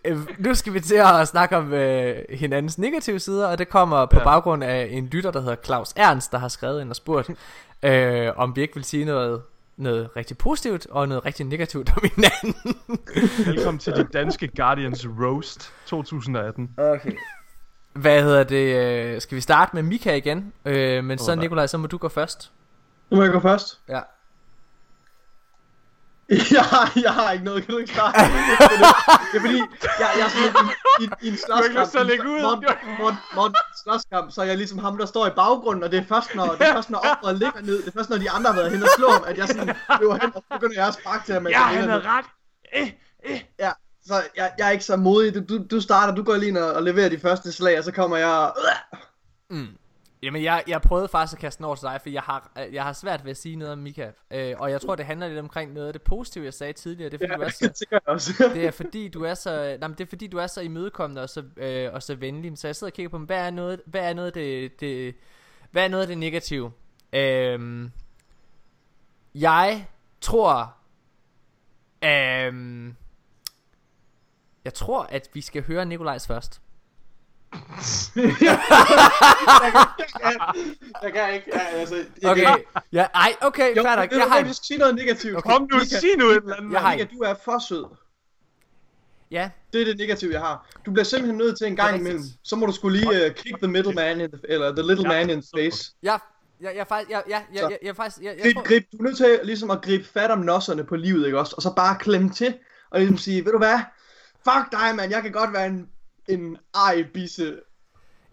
Øh, 0.05 0.17
Nu 0.39 0.53
skal 0.55 0.73
vi 0.73 0.79
til 0.79 0.95
at 0.95 1.27
snakke 1.27 1.57
om 1.57 1.73
øh, 1.73 2.15
hinandens 2.29 2.77
negative 2.77 3.19
sider, 3.19 3.47
og 3.47 3.57
det 3.57 3.69
kommer 3.69 4.05
på 4.05 4.17
Ja. 4.19 4.23
baggrund 4.23 4.63
af 4.63 4.87
en 4.91 5.05
lytter, 5.07 5.31
der 5.31 5.39
hedder 5.41 5.55
Claus 5.65 5.93
Ernst, 5.95 6.31
der 6.31 6.37
har 6.37 6.47
skrevet 6.47 6.81
ind 6.81 6.89
og 6.89 6.95
spurgt, 6.95 7.29
øh, 7.83 8.29
om 8.35 8.55
vi 8.55 8.61
ikke 8.61 8.73
vil 8.75 8.83
sige 8.83 9.05
noget, 9.05 9.41
noget 9.77 10.09
rigtig 10.15 10.37
positivt 10.37 10.87
og 10.91 11.07
noget 11.07 11.25
rigtig 11.25 11.45
negativt 11.45 11.91
om 11.97 12.03
hinanden. 12.15 12.75
Velkommen 13.53 13.79
til 13.79 13.93
de 13.93 14.03
danske 14.13 14.47
Guardians 14.55 15.07
Roast 15.21 15.71
2018. 15.85 16.69
Okay. 16.77 17.11
Hvad 17.93 18.23
hedder 18.23 18.43
det? 18.43 18.75
øh, 19.15 19.21
Skal 19.21 19.35
vi 19.35 19.41
starte 19.41 19.75
med 19.75 19.83
Mika 19.83 20.15
igen? 20.15 20.53
Øh, 20.65 21.03
men 21.03 21.17
så 21.17 21.31
Åh, 21.31 21.35
nej. 21.37 21.43
Nikolaj, 21.43 21.67
så 21.67 21.77
må 21.77 21.87
du 21.87 21.97
gå 21.97 22.09
først. 22.09 22.51
Nu 23.11 23.17
må 23.17 23.23
jeg 23.23 23.31
gå 23.31 23.39
først. 23.39 23.79
Ja. 23.89 24.01
jeg, 26.57 26.63
har, 26.63 26.91
jeg 27.01 27.13
har 27.13 27.31
ikke 27.31 27.45
noget, 27.45 27.65
kan 27.65 27.71
du 27.73 27.77
ikke 27.77 27.93
starte? 27.93 28.19
det 28.19 29.37
er 29.37 29.41
fordi, 29.41 29.57
jeg, 29.99 30.09
jeg 30.17 30.25
er 30.25 30.29
sådan 30.29 30.69
i, 30.99 31.03
i, 31.03 31.09
i 31.21 31.27
en 31.27 31.37
har 31.51 31.63
ikke 31.63 31.79
lyst 31.79 31.91
til 31.91 31.97
at 31.97 32.07
slåskamp. 32.07 32.09
lægge 32.09 32.23
ud. 32.29 32.41
Morten, 32.41 32.65
Morten, 32.99 33.17
Morten, 33.35 33.55
slåskamp, 33.83 34.31
så 34.31 34.41
er 34.41 34.45
jeg 34.45 34.57
ligesom 34.57 34.77
ham, 34.77 34.97
der 34.97 35.05
står 35.05 35.27
i 35.27 35.29
baggrunden, 35.29 35.83
og 35.83 35.91
det 35.91 35.99
er 35.99 36.03
først, 36.05 36.35
når, 36.35 36.45
det 36.47 36.61
er 36.67 36.73
først, 36.73 36.89
når 36.89 36.99
offeret 36.99 37.35
ligger 37.37 37.61
ned, 37.61 37.77
det 37.77 37.87
er 37.87 37.91
først, 37.91 38.09
når 38.09 38.17
de 38.17 38.31
andre 38.31 38.49
har 38.51 38.57
været 38.59 38.71
hen 38.71 38.83
og 38.83 38.89
slå 38.97 39.09
ham, 39.09 39.23
at 39.27 39.37
jeg 39.37 39.47
sådan 39.47 39.75
løber 39.99 40.13
hen, 40.21 40.35
og 40.35 40.43
så 40.49 40.55
begynder 40.59 40.75
jeg 40.75 40.87
at 40.87 40.93
sparke 40.93 41.25
til 41.25 41.33
ham. 41.33 41.47
Ja, 41.47 41.59
han 41.59 41.89
havde 41.89 42.01
ret. 42.05 42.25
Eh, 42.73 42.91
eh. 43.25 43.41
Ja, 43.59 43.71
så 44.05 44.13
jeg, 44.35 44.51
jeg 44.57 44.67
er 44.67 44.71
ikke 44.71 44.83
så 44.85 44.95
modig. 44.95 45.35
Du, 45.35 45.39
du, 45.57 45.63
du 45.71 45.81
starter, 45.81 46.15
du 46.15 46.23
går 46.23 46.35
lige 46.35 46.49
ind 46.49 46.57
og, 46.57 46.73
og 46.73 46.83
leverer 46.83 47.09
de 47.09 47.19
første 47.19 47.51
slag, 47.51 47.77
og 47.77 47.83
så 47.83 47.91
kommer 47.91 48.17
jeg... 48.17 48.29
og- 48.29 48.55
Mm. 49.49 49.67
Jamen, 50.23 50.43
jeg, 50.43 50.63
jeg 50.67 50.81
prøvede 50.81 51.07
faktisk 51.07 51.33
at 51.37 51.39
kaste 51.39 51.57
den 51.57 51.65
over 51.65 51.75
til 51.75 51.83
dig, 51.87 51.99
for 52.01 52.09
jeg 52.09 52.21
har, 52.21 52.51
øh, 52.59 52.73
jeg 52.73 52.83
har 52.83 52.93
svært 52.93 53.23
ved 53.25 53.31
at 53.31 53.37
sige 53.37 53.55
noget 53.55 53.71
om 53.73 53.79
Mika. 53.79 54.11
Øh, 54.31 54.55
og 54.59 54.71
jeg 54.71 54.81
tror, 54.81 54.95
det 54.95 55.05
handler 55.05 55.27
lidt 55.27 55.39
omkring 55.39 55.73
noget 55.73 55.87
af 55.87 55.93
det 55.93 56.01
positive, 56.01 56.45
jeg 56.45 56.53
sagde 56.53 56.73
tidligere. 56.73 57.09
Det 57.09 57.21
er, 57.21 57.27
fordi, 57.27 57.31
Ja, 57.31 57.37
du 57.37 57.41
er 57.41 57.45
det 57.67 57.77
så, 57.77 57.85
jeg 57.91 57.99
også. 58.05 58.51
det 58.53 58.65
er 58.65 58.71
fordi, 58.71 59.07
du 59.07 59.23
er 59.23 59.33
så, 59.33 59.77
nej, 59.79 59.87
men 59.87 59.97
det 59.97 60.03
er 60.03 60.09
fordi, 60.09 60.27
du 60.27 60.37
er 60.37 60.47
så 60.47 60.61
imødekommende 60.61 61.21
og 61.21 61.29
så, 61.29 61.43
øh, 61.57 61.93
og 61.93 62.03
så 62.03 62.15
venlig. 62.15 62.57
Så 62.57 62.67
jeg 62.67 62.75
sidder 62.75 62.91
og 62.91 62.95
kigger 62.95 63.09
på, 63.09 63.17
hvad 63.17 63.37
er 63.37 63.51
noget, 63.51 63.81
hvad 63.85 64.09
er 64.09 64.13
noget 64.13 64.35
det, 64.35 64.79
det, 64.79 65.15
hvad 65.71 65.83
er 65.83 65.87
noget 65.87 66.01
af 66.01 66.07
det 66.07 66.17
negative? 66.17 66.71
Øhm, 67.13 67.91
jeg 69.35 69.85
tror, 70.21 70.73
øhm, 72.03 72.95
jeg 74.65 74.73
tror, 74.73 75.03
at 75.03 75.29
vi 75.33 75.41
skal 75.41 75.63
høre 75.63 75.85
Nikolajs 75.85 76.27
først. 76.27 76.61
Jeg 81.03 81.13
kan 81.13 81.33
ikke. 81.33 81.51
Ja, 81.53 81.59
altså, 81.59 81.95
det, 81.95 82.05
Okay, 82.25 82.53
Det, 82.53 82.63
ja, 82.93 83.07
ej, 83.13 83.35
okay, 83.41 83.75
jo, 83.77 83.83
fair 83.83 83.95
nok. 83.95 84.11
Jeg 84.11 84.21
du 84.25 84.29
har 84.29 84.39
skal 84.39 84.55
sige 84.55 84.77
noget 84.77 84.95
negativt. 84.95 85.43
Kom 85.43 85.61
nu, 85.71 85.77
Mika, 85.77 85.85
sig 85.85 86.09
nu 86.17 86.25
et 86.25 86.35
eller 86.37 86.55
andet. 86.55 86.73
Jeg 86.73 86.81
har 86.81 86.91
Mika, 86.91 87.07
du 87.13 87.19
er 87.19 87.33
for 87.45 87.59
sød. 87.59 87.85
ja, 89.31 89.49
Det 89.73 89.81
er 89.81 89.85
det 89.85 89.97
negative, 89.97 90.33
jeg 90.33 90.41
har. 90.41 90.69
Du 90.85 90.91
bliver 90.91 91.03
simpelthen 91.05 91.37
nødt 91.37 91.57
til 91.57 91.67
en 91.67 91.75
gang 91.75 91.95
er 91.95 91.99
imellem. 91.99 92.23
Så 92.43 92.55
må 92.55 92.65
du 92.65 92.71
skulle 92.71 92.99
lige 92.99 93.25
uh, 93.25 93.35
kick 93.35 93.57
the 93.57 93.67
middle 93.67 93.93
man, 93.93 94.21
in 94.21 94.31
the, 94.31 94.39
eller 94.43 94.75
the 94.75 94.87
little 94.87 95.07
man 95.07 95.29
in 95.29 95.41
space. 95.43 95.93
jeg, 96.03 96.19
jeg, 96.61 96.71
jeg, 96.75 96.81
er 96.81 96.85
faktisk, 96.85 97.09
jeg, 97.09 97.23
jeg, 97.29 97.43
jeg, 97.53 97.61
jeg, 97.69 97.77
jeg, 97.83 97.95
faktisk, 97.95 98.21
jeg, 98.21 98.33
jeg 98.35 98.43
Grib, 98.43 98.55
tror, 98.55 98.63
grib, 98.63 98.83
du 98.91 98.97
er 98.97 99.03
nødt 99.03 99.17
til 99.17 99.39
ligesom 99.43 99.71
at 99.71 99.81
gribe 99.81 100.03
fat 100.13 100.31
om 100.31 100.39
nosserne 100.39 100.83
på 100.83 100.95
livet, 100.95 101.25
ikke 101.25 101.39
også? 101.39 101.53
Og 101.55 101.61
så 101.61 101.73
bare 101.75 101.97
klemme 101.99 102.29
til, 102.29 102.57
og 102.89 102.99
ligesom 102.99 103.17
sige, 103.17 103.45
ved 103.45 103.51
du 103.51 103.57
hvad? 103.57 103.79
Fuck 104.43 104.71
dig, 104.71 104.95
mand, 104.95 105.11
jeg 105.11 105.21
kan 105.21 105.31
godt 105.31 105.53
være 105.53 105.65
en, 105.65 105.89
en 106.31 106.57
ej 106.75 107.03
bisse. 107.13 107.61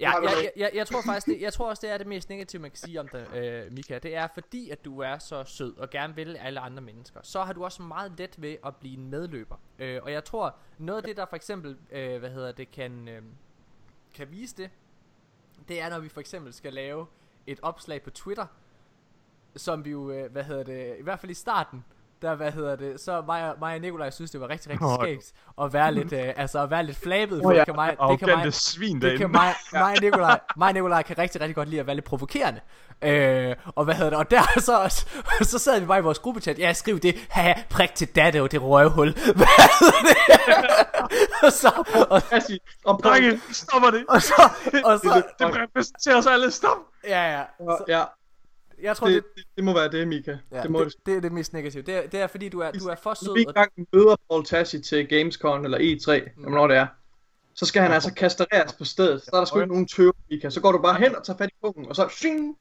Ja, 0.00 0.12
jeg, 0.22 0.50
jeg, 0.56 0.70
jeg 0.74 0.86
tror 0.86 1.02
faktisk, 1.02 1.26
det, 1.26 1.40
jeg 1.40 1.52
tror 1.52 1.68
også, 1.68 1.86
det 1.86 1.90
er 1.90 1.98
det 1.98 2.06
mest 2.06 2.28
negative, 2.28 2.62
man 2.62 2.70
kan 2.70 2.78
sige 2.78 3.00
om 3.00 3.08
dig, 3.08 3.26
øh, 3.34 3.72
Mika. 3.72 3.98
Det 3.98 4.16
er 4.16 4.28
fordi, 4.34 4.70
at 4.70 4.84
du 4.84 5.00
er 5.00 5.18
så 5.18 5.44
sød 5.44 5.76
og 5.76 5.90
gerne 5.90 6.14
vil 6.14 6.36
alle 6.36 6.60
andre 6.60 6.82
mennesker. 6.82 7.20
Så 7.22 7.42
har 7.42 7.52
du 7.52 7.64
også 7.64 7.82
meget 7.82 8.12
let 8.18 8.42
ved 8.42 8.56
at 8.66 8.76
blive 8.76 8.98
en 8.98 9.10
medløber. 9.10 9.56
Øh, 9.78 10.00
og 10.02 10.12
jeg 10.12 10.24
tror, 10.24 10.56
noget 10.78 11.02
af 11.02 11.04
det, 11.04 11.16
der 11.16 11.26
for 11.26 11.36
eksempel, 11.36 11.76
øh, 11.92 12.18
hvad 12.18 12.30
hedder 12.30 12.52
det, 12.52 12.70
kan, 12.70 13.08
øh, 13.08 13.22
kan 14.14 14.30
vise 14.30 14.56
det, 14.56 14.70
det 15.68 15.80
er, 15.80 15.88
når 15.88 15.98
vi 15.98 16.08
for 16.08 16.20
eksempel 16.20 16.52
skal 16.52 16.72
lave 16.72 17.06
et 17.46 17.60
opslag 17.62 18.02
på 18.02 18.10
Twitter, 18.10 18.46
som 19.56 19.84
vi 19.84 19.90
jo, 19.90 20.10
øh, 20.10 20.32
hvad 20.32 20.44
hedder 20.44 20.62
det, 20.62 20.96
i 20.98 21.02
hvert 21.02 21.20
fald 21.20 21.30
i 21.30 21.34
starten, 21.34 21.84
der, 22.22 22.34
hvad 22.34 22.52
hedder 22.52 22.76
det, 22.76 23.00
så 23.00 23.22
mig 23.26 23.50
og, 23.50 23.56
mig 23.60 23.74
og 23.74 23.80
Nikolaj 23.80 24.10
synes, 24.10 24.30
det 24.30 24.40
var 24.40 24.48
rigtig, 24.48 24.70
rigtig 24.70 24.88
skægt 25.00 25.32
at 25.62 25.72
være 25.72 25.94
lidt, 25.94 26.12
øh, 26.12 26.32
altså 26.36 26.62
at 26.62 26.70
være 26.70 26.82
lidt 26.84 26.96
flabet, 26.96 27.40
for 27.42 27.48
Åh, 27.48 27.54
ja. 27.54 27.58
det 27.60 27.66
kan 27.66 27.74
mig, 27.74 27.96
det 28.10 28.18
kan 28.18 28.28
mig, 28.28 28.54
svin 28.54 28.94
det 28.94 29.02
derinde. 29.02 29.18
kan 29.18 29.30
mig, 29.30 29.54
mig, 29.72 29.82
og 29.82 30.02
Nikolaj, 30.02 30.40
mig 30.56 30.68
og 30.68 30.74
Nikolaj 30.74 31.02
kan 31.02 31.18
rigtig, 31.18 31.40
rigtig 31.40 31.54
godt 31.54 31.68
lide 31.68 31.80
at 31.80 31.86
være 31.86 31.96
lidt 31.96 32.04
provokerende. 32.04 32.60
Øh, 33.02 33.56
og 33.64 33.84
hvad 33.84 33.94
hedder 33.94 34.10
det, 34.10 34.18
og 34.18 34.30
der 34.30 34.42
så, 34.60 34.78
også, 34.78 35.06
så 35.42 35.58
sad 35.58 35.80
vi 35.80 35.86
bare 35.86 35.98
i 35.98 36.02
vores 36.02 36.18
gruppechat, 36.18 36.58
ja, 36.58 36.72
skriv 36.72 36.98
det, 36.98 37.16
ha, 37.28 37.54
prik 37.70 37.94
til 37.94 38.08
datte 38.08 38.42
og 38.42 38.52
det 38.52 38.62
røvhul. 38.62 39.12
Hvad 39.40 39.46
hedder 39.80 40.08
det? 40.08 40.18
og 41.42 41.52
så, 41.52 41.68
og, 42.10 42.22
og 42.84 43.00
Drenge, 43.04 43.40
stopper 43.52 43.90
det. 43.90 44.04
og 44.08 44.22
så, 44.22 44.50
og 44.84 44.98
så, 44.98 45.22
Det 45.38 45.46
repræsenterer 45.46 46.16
os 46.16 46.26
alle. 46.26 46.50
Stop. 46.50 46.76
ja, 47.04 47.36
ja. 47.36 47.42
Så, 47.58 47.84
ja, 47.88 48.04
jeg 48.82 48.96
tror, 48.96 49.06
det, 49.06 49.14
det, 49.14 49.24
det, 49.36 49.44
det, 49.56 49.64
må 49.64 49.72
være 49.72 49.90
det, 49.90 50.08
Mika. 50.08 50.36
ja, 50.52 50.62
det 50.62 50.70
må 50.70 50.84
det, 50.84 50.94
det, 51.06 51.16
er 51.16 51.20
det 51.20 51.32
mest 51.32 51.52
negative. 51.52 51.82
Det 51.82 51.94
er, 51.94 52.06
det 52.06 52.20
er 52.20 52.26
fordi, 52.26 52.48
du 52.48 52.60
er, 52.60 52.70
du 52.70 52.86
er 52.86 52.94
for 53.02 53.16
Når 53.24 53.34
vi 53.34 53.44
sød. 53.44 53.56
Og, 53.56 53.86
møder 53.92 54.16
Paul 54.30 54.44
Tassi 54.44 54.80
til 54.80 55.08
Gamescom 55.08 55.64
eller 55.64 55.78
E3, 55.78 56.30
mm. 56.36 56.42
hvornår 56.42 56.66
det 56.66 56.76
er, 56.76 56.86
så 57.54 57.66
skal 57.66 57.82
han 57.82 57.92
altså 57.92 58.14
kastreres 58.14 58.72
på 58.72 58.84
stedet. 58.84 59.22
Så 59.22 59.30
er 59.32 59.38
der 59.38 59.44
sgu 59.44 59.58
ikke 59.58 59.72
nogen 59.72 59.86
tøv, 59.86 60.14
Mika. 60.30 60.50
Så 60.50 60.60
går 60.60 60.72
du 60.72 60.78
bare 60.78 60.98
hen 60.98 61.16
og 61.16 61.24
tager 61.24 61.36
fat 61.36 61.48
i 61.48 61.54
pungen, 61.62 61.88
og 61.88 61.96
så 61.96 62.08
shing! 62.08 62.56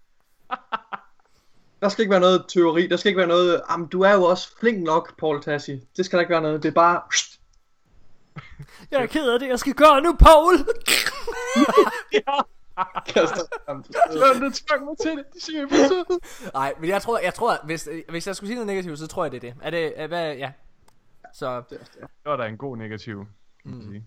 Der 1.82 1.90
skal 1.90 2.02
ikke 2.02 2.12
være 2.12 2.20
noget 2.20 2.46
teori, 2.48 2.88
der 2.88 2.98
skal 2.98 3.10
ikke 3.10 3.18
være 3.18 3.28
noget, 3.28 3.62
jamen 3.70 3.88
du 3.88 4.02
er 4.02 4.14
jo 4.14 4.24
også 4.24 4.50
flink 4.60 4.84
nok, 4.84 5.20
Paul 5.20 5.42
Tassi. 5.44 5.82
Det 5.98 6.06
skal 6.06 6.18
der 6.18 6.22
ikke 6.22 6.32
være 6.32 6.42
noget, 6.42 6.64
det 6.64 6.70
er 6.70 6.74
bare, 6.74 7.02
jeg 8.92 9.02
er 9.02 9.06
ked 9.06 9.30
af 9.30 9.40
det, 9.40 9.48
jeg 9.48 9.60
skal 9.60 9.74
gøre 9.74 10.02
nu, 10.02 10.16
Paul. 10.20 10.58
kaster 12.14 12.57
Du 14.42 14.50
tvang 14.52 14.86
mig 14.86 14.98
til 15.02 15.12
det. 15.18 15.26
Det 15.34 15.42
siger 15.44 15.60
jeg 15.60 15.68
på 15.70 15.76
sød. 15.76 16.20
Nej, 16.54 16.74
men 16.80 16.90
jeg 16.90 17.02
tror, 17.02 17.20
jeg 17.20 17.34
tror 17.34 17.66
hvis, 17.66 17.90
hvis 18.10 18.28
jeg 18.28 18.36
skulle 18.36 18.48
sige 18.48 18.56
noget 18.56 18.68
negativt, 18.68 19.00
så 19.00 19.08
tror 19.08 19.24
jeg, 19.26 19.32
det 19.32 19.38
er 19.38 19.42
det. 19.52 19.56
Er 19.62 19.70
det, 19.70 19.94
er, 20.02 20.08
hvad, 20.08 20.36
ja. 20.36 20.52
Så, 21.34 21.62
Det 21.70 21.80
er- 22.00 22.04
er- 22.04 22.30
var 22.30 22.36
da 22.38 22.46
en 22.46 22.58
god 22.58 22.78
negativ. 22.78 23.26
kan 23.66 23.82
sige. 23.82 24.06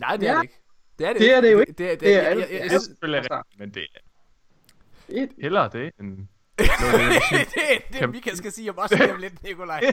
nej, 0.00 0.16
det 0.16 0.28
er 0.28 0.32
Ja. 0.32 0.36
det 0.38 0.42
ikke. 0.42 0.58
Det 0.98 1.06
er 1.06 1.12
det, 1.12 1.20
Det 1.20 1.32
er 1.34 1.40
det 1.40 1.52
jo 1.52 1.60
ikke. 1.60 1.72
Det, 1.72 1.78
det, 1.78 2.00
Det 2.00 2.08
er 2.14 2.22
jeg- 2.22 2.26
alt- 2.30 2.40
jeg- 2.40 2.50
jeg- 2.50 2.60
det 2.62 2.70
Det 2.70 2.72
er 2.72 2.76
er 2.76 2.82
selvfølgelig 2.82 3.20
rigtigt, 3.30 3.58
men 3.58 3.74
det 3.74 3.82
er 3.82 3.86
Det 5.08 5.22
er- 5.22 5.28
hellere 5.42 5.68
det 5.72 5.92
end... 6.00 6.16
Det 6.58 6.68
det, 6.68 7.22
det, 7.30 7.48
det, 7.92 8.00
det 8.00 8.10
Mika 8.10 8.34
skal 8.34 8.52
sige 8.52 8.70
om 8.70 8.78
også 8.78 8.96
lige 8.96 9.12
om 9.12 9.20
lidt, 9.20 9.42
Nikolaj. 9.42 9.80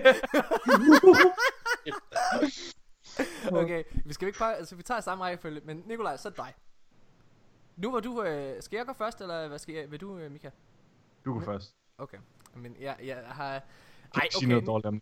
okay, 3.52 3.84
vi 4.06 4.14
skal 4.14 4.28
ikke 4.28 4.40
bare, 4.40 4.56
altså 4.58 4.76
vi 4.76 4.84
tager 4.84 5.02
samme 5.02 5.24
rækkefølge, 5.24 5.62
men 5.66 5.84
Nikolaj, 5.88 6.18
så 6.18 6.28
er 6.28 6.32
det 6.32 6.38
dig. 6.38 6.54
Nu 7.80 7.92
var 7.92 8.00
du, 8.00 8.24
øh, 8.24 8.62
skal 8.62 8.78
jeg 8.78 8.86
gå 8.86 8.94
først, 8.94 9.22
eller 9.22 9.48
hvad 9.48 9.60
skal 9.60 9.76
jeg, 9.76 9.92
vil 9.92 10.02
du, 10.02 10.18
øh, 10.18 10.32
Mika? 10.32 10.50
Du 11.26 11.34
går 11.34 11.42
først. 11.42 11.76
Okay, 11.98 12.18
men 12.56 12.76
jeg, 12.80 12.96
jeg 13.04 13.18
har, 13.28 13.50
Ej, 13.52 13.62
okay. 14.16 14.28
Sige 14.40 14.50
noget 14.50 14.66
dårligt 14.66 14.86
om. 14.86 15.02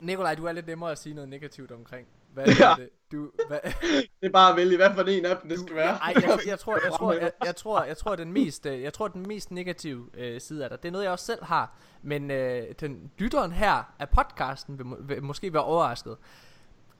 Nikolaj, 0.00 0.34
du 0.34 0.44
er 0.44 0.52
lidt 0.52 0.66
nemmere 0.66 0.90
at 0.90 0.98
sige 0.98 1.14
noget 1.14 1.28
negativt 1.28 1.72
omkring. 1.72 2.08
Hvad 2.32 2.46
Ja. 2.46 2.70
er 2.70 2.76
det? 2.76 2.88
Du, 3.12 3.30
hvad, 3.48 3.58
Det 4.20 4.26
er 4.26 4.30
bare 4.30 4.50
at 4.50 4.56
vælge, 4.56 4.76
hvad 4.76 4.94
for 4.94 5.02
en 5.02 5.24
af 5.26 5.36
dem 5.40 5.48
det 5.48 5.58
skal 5.60 5.74
være. 5.76 5.96
Ej, 5.96 6.12
jeg, 6.16 6.38
jeg, 6.46 6.58
tror, 6.58 6.78
jeg, 6.84 6.92
tror, 6.98 7.12
jeg, 7.12 7.32
jeg 7.44 7.56
tror, 7.56 7.82
jeg 7.84 7.96
tror, 7.96 8.16
den 8.16 8.32
mest, 8.32 8.66
øh, 8.66 8.82
jeg 8.82 8.92
tror, 8.92 9.08
den 9.08 9.26
mest 9.28 9.50
negative 9.50 10.08
øh, 10.14 10.40
side 10.40 10.64
af 10.64 10.70
dig, 10.70 10.82
det 10.82 10.88
er 10.88 10.92
noget, 10.92 11.04
jeg 11.04 11.12
også 11.12 11.24
selv 11.24 11.44
har, 11.44 11.76
men 12.02 12.30
øh, 12.30 12.74
den 12.80 13.10
lytteren 13.18 13.52
her 13.52 13.94
af 13.98 14.08
podcasten 14.08 14.78
vil, 14.78 14.86
vil 15.00 15.22
måske 15.22 15.52
være 15.52 15.64
overrasket. 15.64 16.16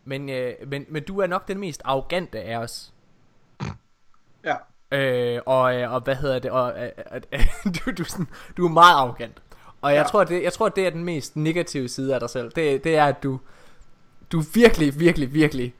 Men, 0.04 0.28
øh, 0.28 0.54
men, 0.66 0.86
men 0.88 1.04
du 1.04 1.18
er 1.18 1.26
nok 1.26 1.48
den 1.48 1.58
mest 1.58 1.82
arrogante 1.84 2.40
af 2.42 2.56
os. 2.56 2.94
Ja. 4.44 4.56
Øh, 4.92 5.40
og, 5.46 5.76
øh, 5.80 5.92
og 5.92 6.00
hvad 6.00 6.14
hedder 6.16 6.38
det? 6.38 6.50
Og, 6.50 6.72
øh, 6.78 6.88
øh, 7.14 7.20
øh, 7.40 7.46
du, 7.64 7.90
du, 7.98 8.02
er 8.02 8.06
sådan, 8.08 8.28
du 8.56 8.64
er 8.66 8.70
meget 8.70 8.94
arrogant. 8.94 9.38
Og 9.82 9.94
jeg, 9.94 9.98
Ja. 10.02 10.08
tror, 10.08 10.24
det, 10.24 10.42
jeg 10.42 10.52
tror, 10.52 10.68
det 10.68 10.86
er 10.86 10.90
den 10.90 11.04
mest 11.04 11.36
negative 11.36 11.88
side 11.88 12.14
af 12.14 12.20
dig 12.20 12.30
selv. 12.30 12.52
Det, 12.56 12.84
det 12.84 12.96
er, 12.96 13.04
at 13.04 13.22
du, 13.22 13.40
du 14.32 14.42
virkelig, 14.54 15.00
virkelig, 15.00 15.34
virkelig 15.34 15.74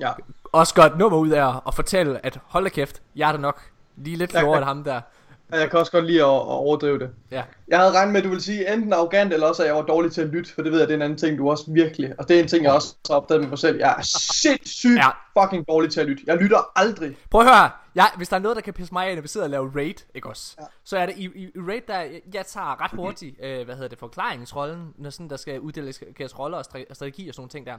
Ja. 0.00 0.10
også 0.52 0.82
et 0.86 0.98
nummer 0.98 1.18
ud 1.18 1.28
af 1.28 1.54
at 1.66 1.74
fortælle, 1.74 2.26
at 2.26 2.38
hold 2.46 2.64
da 2.64 2.70
kæft, 2.70 3.02
jeg 3.16 3.28
er 3.28 3.32
da 3.32 3.38
nok 3.38 3.60
lige 3.96 4.16
lidt 4.16 4.30
klogere 4.30 4.56
end 4.58 4.64
ham 4.64 4.84
der. 4.84 5.00
Jeg 5.52 5.70
kan 5.70 5.78
også 5.78 5.92
godt 5.92 6.04
lide 6.04 6.18
at, 6.20 6.24
at 6.26 6.30
overdrive 6.30 6.98
det. 6.98 7.10
Ja. 7.30 7.42
Jeg 7.68 7.78
havde 7.78 7.92
regnet 7.92 8.12
med, 8.12 8.20
at 8.20 8.24
du 8.24 8.28
ville 8.28 8.42
sige 8.42 8.72
enten 8.74 8.92
arrogant, 8.92 9.32
eller 9.32 9.46
også 9.46 9.62
at 9.62 9.66
jeg 9.66 9.76
var 9.76 9.82
dårlig 9.82 10.12
til 10.12 10.20
at 10.20 10.26
lytte, 10.28 10.54
for 10.54 10.62
det 10.62 10.72
ved 10.72 10.78
jeg, 10.78 10.88
det 10.88 10.94
er 10.94 10.98
en 10.98 11.02
anden 11.02 11.18
ting, 11.18 11.38
du 11.38 11.50
også 11.50 11.64
virkelig. 11.68 12.12
Og 12.18 12.28
det 12.28 12.36
er 12.36 12.42
en 12.42 12.48
ting, 12.48 12.64
jeg 12.64 12.72
også 12.72 12.94
har 13.10 13.14
opdaget 13.16 13.40
med 13.40 13.48
mig 13.48 13.58
selv. 13.58 13.78
Jeg 13.78 13.94
er 13.98 14.02
sindssygt 14.42 14.96
Ja. 14.98 15.42
fucking 15.42 15.68
dårlig 15.68 15.90
til 15.92 16.00
at 16.00 16.06
lytte. 16.06 16.22
Jeg 16.26 16.36
lytter 16.36 16.58
aldrig. 16.76 17.16
Prøv 17.30 17.40
at 17.40 17.46
høre, 17.46 17.70
jeg, 17.94 18.10
hvis 18.16 18.28
der 18.28 18.36
er 18.36 18.40
noget, 18.40 18.56
der 18.56 18.62
kan 18.62 18.74
pisse 18.74 18.94
mig 18.94 19.06
af, 19.08 19.14
når 19.14 19.22
vi 19.22 19.28
sidder 19.28 19.46
og 19.46 19.50
laver 19.50 19.70
raid, 19.76 19.94
ikke 20.14 20.28
også? 20.28 20.56
Ja. 20.60 20.66
Så 20.84 20.98
er 20.98 21.06
det 21.06 21.16
i, 21.16 21.24
i, 21.34 21.44
i 21.44 21.58
raid, 21.58 21.80
der 21.88 22.20
jeg 22.34 22.46
tager 22.46 22.80
ret 22.80 22.90
hurtigt, 22.90 23.36
øh, 23.42 23.64
hvad 23.64 23.74
hedder 23.74 23.88
det, 23.88 23.98
forklaringsrollen, 23.98 24.94
når 24.98 25.10
sådan, 25.10 25.30
der 25.30 25.36
skal 25.36 25.60
uddeles 25.60 26.38
roller 26.38 26.58
og 26.58 26.64
stra- 26.66 26.94
strategi 26.94 27.28
og 27.28 27.34
sådan 27.34 27.40
nogle 27.40 27.50
ting 27.50 27.66
der. 27.66 27.78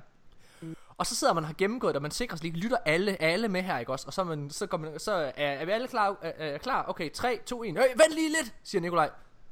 Og 0.98 1.06
så 1.06 1.16
sidder 1.16 1.34
man 1.34 1.44
og 1.44 1.48
har 1.48 1.56
gennemgået 1.58 1.90
det, 1.94 1.96
og 1.96 2.02
man 2.02 2.12
sikrer 2.12 2.38
sig 2.38 2.44
lige, 2.44 2.60
lytter 2.64 2.78
alle, 2.86 3.22
alle 3.22 3.48
med 3.48 3.62
her, 3.62 3.80
ikke 3.80 3.92
også? 3.92 4.08
Og 4.08 4.14
så, 4.14 4.24
man, 4.24 4.50
så, 4.50 4.68
går 4.68 4.78
man, 4.78 5.00
så 5.00 5.12
er, 5.12 5.32
er 5.36 5.66
vi 5.66 5.72
alle 5.72 5.88
klar? 5.88 6.18
Er, 6.22 6.32
er 6.38 6.58
klar? 6.58 6.86
Okay, 6.88 7.14
3, 7.14 7.40
2, 7.46 7.64
1. 7.64 7.70
Øh, 7.70 7.76
vent 7.76 8.14
lige 8.16 8.30
lidt, 8.30 8.54
siger 8.64 8.82
Nikolaj. 8.82 9.10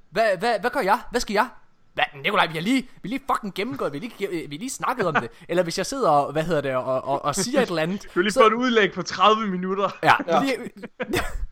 Hvad, 0.09 0.37
hvad, 0.37 0.59
hvad 0.59 0.69
gør 0.69 0.79
jeg? 0.79 0.99
Hvad 1.11 1.21
skal 1.21 1.33
jeg? 1.33 1.49
Hvad, 1.99 2.21
Nikolaj, 2.23 2.47
vi 2.47 2.53
har 2.53 2.61
lige, 2.61 2.81
vi 2.81 2.89
har 3.03 3.09
lige 3.09 3.21
fucking 3.33 3.53
gennemgået, 3.53 3.93
vi 3.93 3.97
har 3.97 4.01
lige, 4.29 4.29
vi 4.49 4.55
har 4.55 4.59
lige 4.59 4.69
snakket 4.69 5.07
om 5.07 5.13
det. 5.15 5.29
Eller 5.49 5.63
hvis 5.63 5.77
jeg 5.77 5.85
sidder 5.85 6.09
og, 6.09 6.31
hvad 6.31 6.43
hedder 6.43 6.61
det, 6.61 6.75
og, 6.75 7.03
og, 7.03 7.25
og 7.25 7.35
siger 7.35 7.61
et 7.61 7.69
eller 7.69 7.81
andet. 7.81 8.03
Du 8.03 8.09
har 8.13 8.21
lige 8.21 8.31
så- 8.31 8.39
fået 8.39 8.47
et 8.51 8.53
udlæg 8.53 8.93
på 8.93 9.01
30 9.01 9.47
minutter. 9.47 9.89
Ja, 10.03 10.13
Ja. 10.27 10.41
Lige, 10.41 10.55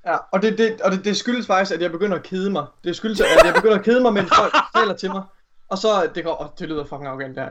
Ja, 0.06 0.16
og 0.32 0.41
det, 0.41 0.58
det, 0.58 0.82
og 0.82 0.91
det, 0.91 1.06
det 1.06 1.18
skyldes 1.18 1.48
faktisk, 1.48 1.76
at 1.76 1.82
jeg 1.82 1.91
begynder 1.91 2.18
at 2.18 2.24
kede 2.24 2.50
mig. 2.50 2.66
Det 2.84 2.95
skyldes, 2.95 3.22
at 3.22 3.28
jeg 3.45 3.54
begynder 3.54 3.78
at 3.78 3.84
kede 3.84 4.02
mig, 4.02 4.14
mens 4.14 4.30
folk 4.36 4.54
taler 4.76 4.93
til 4.93 5.10
mig. 5.12 5.22
Og 5.70 5.78
så, 5.78 6.10
det 6.16 6.24
går, 6.24 6.41
oh, 6.41 6.48
det 6.60 6.70
lyder 6.70 6.84
fucking 6.84 7.08
arrogant 7.08 7.36
der. 7.36 7.50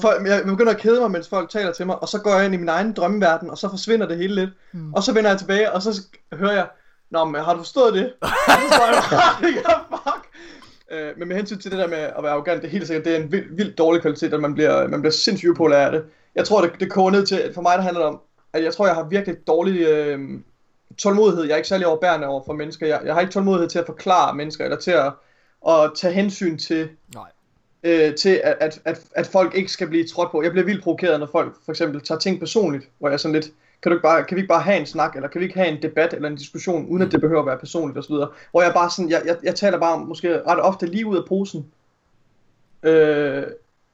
Folk, 0.00 0.26
jeg 0.26 0.42
begynder 0.44 0.72
at 0.72 0.80
kede 0.80 1.00
mig, 1.00 1.10
mens 1.10 1.28
folk 1.28 1.50
taler 1.50 1.72
til 1.72 1.86
mig, 1.86 2.02
og 2.02 2.08
så 2.08 2.18
går 2.20 2.34
jeg 2.34 2.44
ind 2.44 2.54
i 2.54 2.56
min 2.56 2.68
egen 2.68 2.92
drømmeverden, 2.92 3.50
og 3.50 3.58
så 3.58 3.68
forsvinder 3.70 4.06
det 4.08 4.16
hele 4.16 4.34
lidt. 4.34 4.50
Mm. 4.72 4.94
Og 4.94 5.02
så 5.02 5.12
vender 5.14 5.30
jeg 5.30 5.38
tilbage, 5.38 5.72
og 5.72 5.82
så 5.82 6.02
hører 6.32 6.52
jeg, 6.52 6.68
Nå, 7.10 7.24
men 7.24 7.44
har 7.44 7.52
du 7.52 7.58
forstået 7.58 7.94
det? 7.94 8.12
Og 8.20 8.28
så 8.28 8.74
står 8.76 8.86
jeg, 8.86 9.02
fuck. 9.90 10.23
Øh, 10.92 11.18
men 11.18 11.28
med 11.28 11.36
hensyn 11.36 11.58
til 11.58 11.70
det 11.70 11.78
der 11.78 11.88
med 11.88 11.98
at 11.98 12.22
være 12.22 12.32
arrogant, 12.32 12.62
det 12.62 12.68
er 12.68 12.72
helt 12.72 12.86
sikkert, 12.86 13.04
det 13.04 13.16
er 13.16 13.20
en 13.22 13.32
vild, 13.32 13.56
vildt 13.56 13.78
dårlig 13.78 14.02
kvalitet, 14.02 14.34
at 14.34 14.40
man 14.40 14.54
bliver, 14.54 14.88
man 14.88 15.00
bliver 15.00 15.12
sindssygt 15.12 15.50
upopulær 15.50 15.86
af 15.86 15.92
det. 15.92 16.04
Jeg 16.34 16.44
tror, 16.44 16.60
det, 16.60 16.70
det 16.80 16.90
koger 16.90 17.10
ned 17.10 17.26
til, 17.26 17.36
at 17.36 17.54
for 17.54 17.62
mig 17.62 17.78
der 17.78 17.82
handler 17.82 18.00
det 18.00 18.08
om, 18.08 18.20
at 18.52 18.64
jeg 18.64 18.72
tror, 18.74 18.86
jeg 18.86 18.94
har 18.94 19.04
virkelig 19.04 19.36
dårlig 19.46 19.80
øh, 19.80 20.20
tålmodighed. 20.98 21.44
Jeg 21.44 21.52
er 21.52 21.56
ikke 21.56 21.68
særlig 21.68 21.86
overbærende 21.86 22.26
over 22.26 22.42
for 22.46 22.52
mennesker. 22.52 22.86
Jeg, 22.86 23.00
jeg 23.04 23.14
har 23.14 23.20
ikke 23.20 23.32
tålmodighed 23.32 23.68
til 23.68 23.78
at 23.78 23.86
forklare 23.86 24.34
mennesker, 24.34 24.64
eller 24.64 24.78
til 24.78 24.90
at, 24.90 25.12
at 25.68 25.90
tage 25.94 26.14
hensyn 26.14 26.58
til, 26.58 26.88
nej. 27.14 27.30
øh, 27.82 28.14
til 28.14 28.40
at, 28.44 28.56
at, 28.60 28.80
at, 28.84 29.00
at 29.16 29.26
folk 29.26 29.54
ikke 29.54 29.72
skal 29.72 29.88
blive 29.88 30.06
trådt 30.06 30.30
på. 30.30 30.42
Jeg 30.42 30.50
bliver 30.50 30.64
vildt 30.64 30.82
provokeret, 30.82 31.20
når 31.20 31.26
folk 31.32 31.54
for 31.64 31.72
eksempel 31.72 32.00
tager 32.00 32.18
ting 32.18 32.40
personligt, 32.40 32.88
hvor 32.98 33.08
jeg 33.08 33.14
er 33.14 33.18
sådan 33.18 33.34
lidt, 33.34 33.50
kan, 33.82 33.90
du 33.90 33.96
ikke 33.96 34.02
bare, 34.02 34.24
kan 34.24 34.36
vi 34.36 34.40
ikke 34.40 34.48
bare 34.48 34.62
have 34.62 34.80
en 34.80 34.86
snak, 34.86 35.16
eller 35.16 35.28
kan 35.28 35.38
vi 35.38 35.44
ikke 35.44 35.58
have 35.58 35.68
en 35.68 35.82
debat 35.82 36.14
eller 36.14 36.28
en 36.28 36.36
diskussion, 36.36 36.86
uden 36.86 37.02
at 37.02 37.12
det 37.12 37.20
behøver 37.20 37.40
at 37.40 37.46
være 37.46 37.58
personligt 37.58 37.98
osv. 37.98 38.14
Hvor 38.50 38.62
jeg 38.62 38.72
bare 38.74 38.90
sådan, 38.90 39.10
jeg, 39.10 39.22
jeg, 39.26 39.36
jeg 39.42 39.54
taler 39.54 39.78
bare 39.78 40.04
måske 40.04 40.42
ret 40.42 40.60
ofte 40.60 40.86
lige 40.86 41.06
ud 41.06 41.16
af 41.16 41.24
posen, 41.28 41.66
øh, 42.82 43.42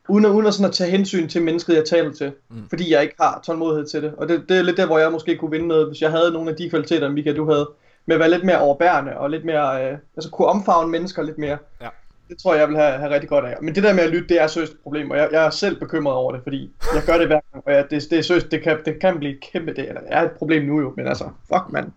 uden, 0.09 0.24
at, 0.24 0.31
uden 0.31 0.47
at, 0.47 0.55
sådan 0.55 0.68
at 0.68 0.74
tage 0.74 0.91
hensyn 0.91 1.28
til 1.28 1.43
mennesket, 1.43 1.76
jeg 1.76 1.85
taler 1.85 2.12
til, 2.12 2.33
mm. 2.49 2.68
fordi 2.68 2.93
jeg 2.93 3.03
ikke 3.03 3.14
har 3.20 3.41
tålmodighed 3.47 3.87
til 3.87 4.03
det. 4.03 4.14
Og 4.16 4.28
det, 4.28 4.45
det 4.49 4.59
er 4.59 4.62
lidt 4.62 4.76
der, 4.76 4.87
hvor 4.87 4.99
jeg 4.99 5.12
måske 5.12 5.37
kunne 5.37 5.51
vinde 5.51 5.68
noget, 5.68 5.87
hvis 5.87 6.03
jeg 6.03 6.11
havde 6.11 6.33
nogle 6.33 6.51
af 6.51 6.57
de 6.57 6.70
kvaliteter, 6.70 7.09
Mika, 7.09 7.33
du 7.33 7.51
havde, 7.51 7.70
med 8.07 8.16
at 8.16 8.20
være 8.20 8.31
lidt 8.31 8.45
mere 8.45 8.61
overbærende, 8.61 9.18
og 9.18 9.31
lidt 9.31 9.45
mere, 9.45 9.85
øh, 9.85 9.99
altså 10.16 10.31
kunne 10.31 10.49
omfavne 10.49 10.91
mennesker 10.91 11.22
lidt 11.22 11.39
mere. 11.39 11.59
Ja. 11.81 11.89
Det 12.31 12.39
tror 12.39 12.55
jeg, 12.55 12.61
jeg 12.61 12.68
vil 12.68 12.76
have, 12.76 12.99
have 12.99 13.14
rigtig 13.14 13.28
godt 13.28 13.45
af. 13.45 13.57
Men 13.62 13.74
det 13.74 13.83
der 13.83 13.95
med 13.95 14.03
at 14.03 14.11
lytte, 14.11 14.28
det 14.28 14.41
er 14.41 14.47
seriøst 14.47 14.72
et 14.72 14.78
problem, 14.78 15.11
og 15.11 15.16
jeg, 15.16 15.28
jeg 15.33 15.47
er 15.47 15.51
selv 15.51 15.81
bekymret 15.81 16.14
over 16.14 16.33
det, 16.33 16.43
fordi 16.43 16.72
jeg 16.95 17.03
gør 17.07 17.18
det 17.18 17.26
hver 17.26 17.41
gang, 17.53 17.66
og 17.66 17.72
jeg, 17.72 17.91
det, 17.91 18.11
det 18.11 18.18
er 18.18 18.22
seriøst, 18.22 18.51
det 18.51 18.62
kan, 18.62 18.78
det 18.85 19.01
kan 19.01 19.18
blive 19.18 19.33
et 19.33 19.41
kæmpe, 19.53 19.74
det, 19.74 19.89
eller 19.89 20.01
det 20.01 20.09
er 20.12 20.22
et 20.22 20.31
problem 20.31 20.62
nu 20.62 20.81
jo, 20.81 20.95
men 20.97 21.07
altså, 21.07 21.24
fuck 21.24 21.72
mand. 21.72 21.93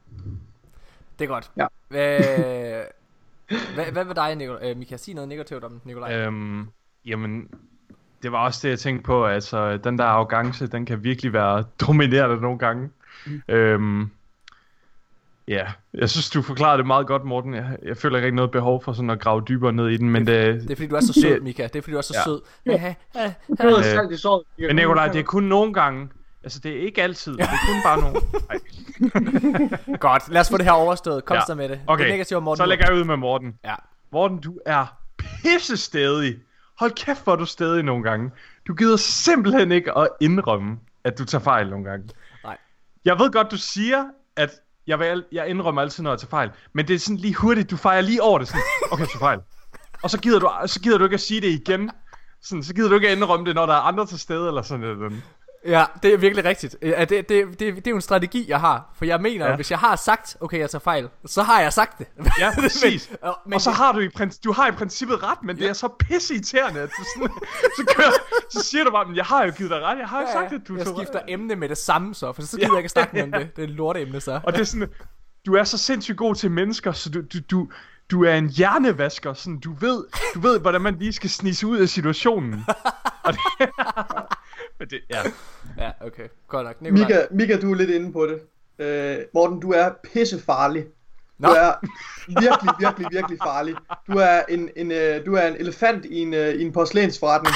Det 1.20 1.26
er 1.26 1.28
godt. 1.28 1.52
Ja. 1.58 1.68
Hvad, 1.88 2.20
hvad, 3.76 3.86
hvad 3.92 4.06
med 4.06 4.16
dig, 4.16 4.36
Nikolaj? 4.36 4.70
Øh, 4.70 4.78
Mika, 4.78 4.98
sig 4.98 5.14
noget 5.14 5.30
negativt 5.30 5.64
om 5.64 5.82
Nikolaj. 5.84 6.16
Øhm, 6.16 6.68
jamen, 7.06 7.50
det 8.24 8.32
var 8.32 8.46
også 8.46 8.60
det, 8.64 8.70
jeg 8.70 8.80
tænkte 8.80 9.04
på. 9.04 9.26
Altså, 9.26 9.78
den 9.78 9.98
der 9.98 10.04
arrogance, 10.04 10.68
den 10.68 10.86
kan 10.86 11.04
virkelig 11.04 11.34
være 11.34 11.64
dominerende 11.88 12.42
nogle 12.42 12.60
gange. 12.60 12.90
Mm. 13.26 13.42
Øhm, 13.48 14.10
ja, 15.48 15.66
jeg 15.94 16.10
synes, 16.10 16.30
du 16.30 16.42
forklarede 16.42 16.78
det 16.78 16.88
meget 16.88 17.08
godt, 17.08 17.24
Morten. 17.24 17.54
Jeg, 17.54 17.78
jeg 17.86 17.98
føler 17.98 18.18
ikke 18.18 18.26
rigtig 18.26 18.36
noget 18.36 18.52
behov 18.52 18.84
for 18.84 18.94
sådan 18.94 19.10
at 19.10 19.20
grave 19.20 19.44
dybere 19.48 19.74
ned 19.74 19.90
i 19.90 19.98
den, 19.98 20.10
men 20.10 20.28
det... 20.28 20.62
Det 20.62 20.72
er 20.72 20.76
fordi, 20.76 20.88
du 20.88 20.96
er 20.96 21.02
så 21.02 21.14
sød, 21.22 21.40
Mika. 21.42 21.64
Det 21.64 21.76
er 21.76 21.82
fordi, 21.82 21.92
du 21.92 21.98
er 21.98 22.02
så 22.02 22.14
Ja. 22.18 22.24
sød. 22.24 22.42
Ja, 22.66 22.72
ja, 22.72 22.96
ja. 23.16 23.34
Noget 23.64 23.86
Øh. 24.60 24.68
Men 24.68 24.76
Nikolaj, 24.76 25.08
det 25.08 25.20
er 25.20 25.24
kun 25.24 25.44
nogle 25.44 25.74
gange. 25.74 26.10
Altså, 26.44 26.60
det 26.60 26.72
er 26.72 26.80
ikke 26.82 27.04
altid. 27.04 27.34
Det 27.34 27.42
er 27.42 27.48
kun 27.68 27.76
bare 27.86 28.00
nogle... 28.02 28.20
Godt, 30.00 30.30
lad 30.30 30.42
os 30.42 30.50
få 30.50 30.58
det 30.58 30.66
her 30.66 30.72
overstået. 30.72 31.26
Kom 31.26 31.36
Ja. 31.36 31.42
så 31.48 31.56
med 31.56 31.70
det. 31.70 31.80
Okay, 31.88 32.04
Det 32.04 32.12
negative 32.12 32.42
Morten. 32.42 32.58
så 32.58 32.66
lægger 32.66 32.86
jeg 32.90 32.96
ud 32.96 33.04
med 33.04 33.18
Morten. 33.18 33.54
Ja. 33.66 33.76
Morten, 34.12 34.38
du 34.42 34.60
er 34.66 34.86
pisse 35.18 35.78
stedig. 35.78 36.36
Hold 36.80 36.92
kæft, 36.92 37.24
hvor 37.24 37.34
er 37.34 37.38
du 37.38 37.46
stedig 37.46 37.84
nogle 37.84 38.04
gange. 38.04 38.32
Du 38.68 38.74
gider 38.74 38.98
simpelthen 38.98 39.72
ikke 39.72 39.98
at 39.98 40.08
indrømme, 40.22 40.78
at 41.04 41.18
du 41.20 41.26
tager 41.26 41.44
fejl 41.44 41.70
nogle 41.70 41.86
gange. 41.86 42.10
Nej. 42.44 42.58
Jeg 43.06 43.20
ved 43.20 43.32
godt, 43.32 43.52
du 43.52 43.58
siger, 43.58 44.04
at 44.36 44.50
jeg, 44.88 45.00
vil, 45.00 45.26
jeg 45.32 45.48
indrømmer 45.50 45.82
altid, 45.82 46.04
når 46.04 46.12
jeg 46.12 46.20
tager 46.20 46.30
fejl. 46.30 46.50
Men 46.74 46.88
det 46.88 46.94
er 46.94 47.00
sådan 47.00 47.18
lige 47.18 47.34
hurtigt, 47.34 47.72
du 47.72 47.78
fejrer 47.78 48.02
lige 48.02 48.24
over 48.24 48.40
det. 48.40 48.48
Sådan, 48.48 48.62
okay, 48.92 49.06
så 49.06 49.20
fejl. 49.20 49.40
Og 50.04 50.10
så 50.10 50.20
gider, 50.20 50.40
du, 50.40 50.52
så 50.66 50.80
gider 50.80 50.98
du 50.98 51.04
ikke 51.04 51.14
at 51.14 51.22
sige 51.22 51.42
det 51.42 51.48
igen. 51.48 51.92
Sådan, 52.42 52.64
så 52.64 52.74
gider 52.74 52.90
du 52.90 52.96
ikke 52.96 53.10
at 53.10 53.18
indrømme 53.18 53.46
det, 53.46 53.56
når 53.56 53.66
der 53.66 53.74
er 53.74 53.80
andre 53.80 54.06
til 54.06 54.20
stede, 54.20 54.48
eller 54.48 54.62
sådan 54.62 54.80
noget. 54.80 55.24
Ja, 55.66 55.86
det 56.04 56.14
er 56.14 56.18
virkelig 56.18 56.46
rigtigt. 56.46 56.76
Ja, 56.82 57.06
det, 57.06 57.30
det, 57.30 57.30
det, 57.30 57.60
det 57.60 57.88
er 57.88 57.92
jo 57.92 57.96
en 57.96 58.02
strategi, 58.02 58.46
jeg 58.50 58.60
har. 58.60 58.94
For 58.98 59.06
jeg 59.06 59.22
mener, 59.22 59.46
Ja. 59.46 59.50
ja. 59.50 59.56
hvis 59.56 59.72
jeg 59.72 59.80
har 59.80 59.96
sagt, 59.96 60.38
okay, 60.42 60.60
jeg 60.60 60.70
tager 60.70 60.80
fejl, 60.80 61.10
så 61.26 61.44
har 61.44 61.62
jeg 61.62 61.74
sagt 61.74 61.98
det. 62.00 62.08
Ja, 62.40 62.52
præcis. 62.60 63.10
men, 63.12 63.18
og, 63.22 63.40
men 63.46 63.54
og 63.54 63.62
så 63.62 63.72
har 63.72 63.92
du 63.92 64.00
i, 64.00 64.08
princi- 64.08 64.40
du 64.44 64.52
har 64.52 64.68
i 64.68 64.72
princippet 64.72 65.24
ret, 65.24 65.44
men 65.44 65.58
det 65.58 65.70
er 65.70 65.74
så 65.74 65.88
pisse 66.00 66.34
irriterende, 66.34 66.80
at 66.82 66.90
du 66.98 67.04
sådan, 67.16 67.30
så, 67.78 67.94
kører, 67.98 68.12
så 68.50 68.60
siger 68.64 68.84
du 68.84 68.92
bare, 68.92 69.06
men 69.06 69.16
jeg 69.16 69.26
har 69.26 69.46
jo 69.46 69.52
givet 69.58 69.72
dig 69.72 69.82
ret, 69.82 69.98
jeg 70.00 70.08
har 70.08 70.22
jo 70.22 70.28
Ja, 70.28 70.34
sagt, 70.34 70.54
at 70.54 70.62
du 70.68 70.78
jeg 70.78 70.88
skifter 70.98 71.20
emne 71.28 71.56
med 71.56 71.70
det 71.70 71.78
samme 71.78 72.16
så, 72.16 72.34
for 72.34 72.42
så 72.42 72.58
gider 72.58 72.70
jeg 72.72 72.78
ikke 72.78 72.90
snakke 72.90 73.14
mere 73.16 73.24
om 73.24 73.32
det. 73.42 73.56
Det 73.56 73.62
er 73.64 73.68
et 73.68 73.74
lorteemne 73.74 74.22
så. 74.22 74.40
Og 74.44 74.54
det 74.54 74.62
er 74.62 74.66
sådan, 74.66 74.90
du 75.46 75.54
er 75.56 75.64
så 75.64 75.78
sindssygt 75.78 76.18
god 76.18 76.36
til 76.36 76.52
mennesker, 76.52 76.92
så 76.92 77.10
du, 77.10 77.22
du, 77.22 77.38
du, 77.52 77.68
du 78.12 78.24
er 78.24 78.34
en 78.36 78.50
hjernevasker, 78.50 79.34
sådan, 79.34 79.60
du 79.60 79.74
ved, 79.74 80.04
du 80.34 80.40
ved, 80.40 80.60
hvordan 80.60 80.82
man 80.82 80.96
lige 81.00 81.14
skal 81.14 81.30
snise 81.30 81.68
ud 81.68 81.78
af 81.78 81.90
situationen. 81.90 82.64
Og 83.24 83.34
det, 83.34 83.70
men 84.80 84.88
det, 84.90 85.00
ja. 85.10 85.22
Ja, 85.78 85.92
okay. 86.02 86.28
Godt 86.48 86.66
nok. 86.66 86.82
Nikolaj. 86.82 87.08
Mika, 87.08 87.26
Mika, 87.32 87.60
du 87.62 87.72
er 87.72 87.76
lidt 87.76 87.90
inde 87.90 88.14
på 88.14 88.26
det. 88.26 88.40
Øh, 88.80 89.18
Morten, 89.34 89.60
du 89.60 89.72
er 89.72 89.90
pissefarlig. 90.14 90.86
Nå. 91.38 91.48
Du 91.48 91.54
er 91.54 91.74
virkelig, 92.28 92.74
virkelig, 92.80 93.08
virkelig 93.12 93.38
farlig. 93.44 93.76
Du 94.08 94.18
er 94.18 94.42
en, 94.50 94.70
en, 94.76 94.92
øh, 94.92 95.26
du 95.26 95.36
er 95.36 95.48
en 95.48 95.56
elefant 95.56 96.06
i 96.06 96.20
en, 96.20 96.34
øh, 96.34 96.54
i 96.54 96.62
en 96.62 96.74
porcelænsforretning. 96.74 97.56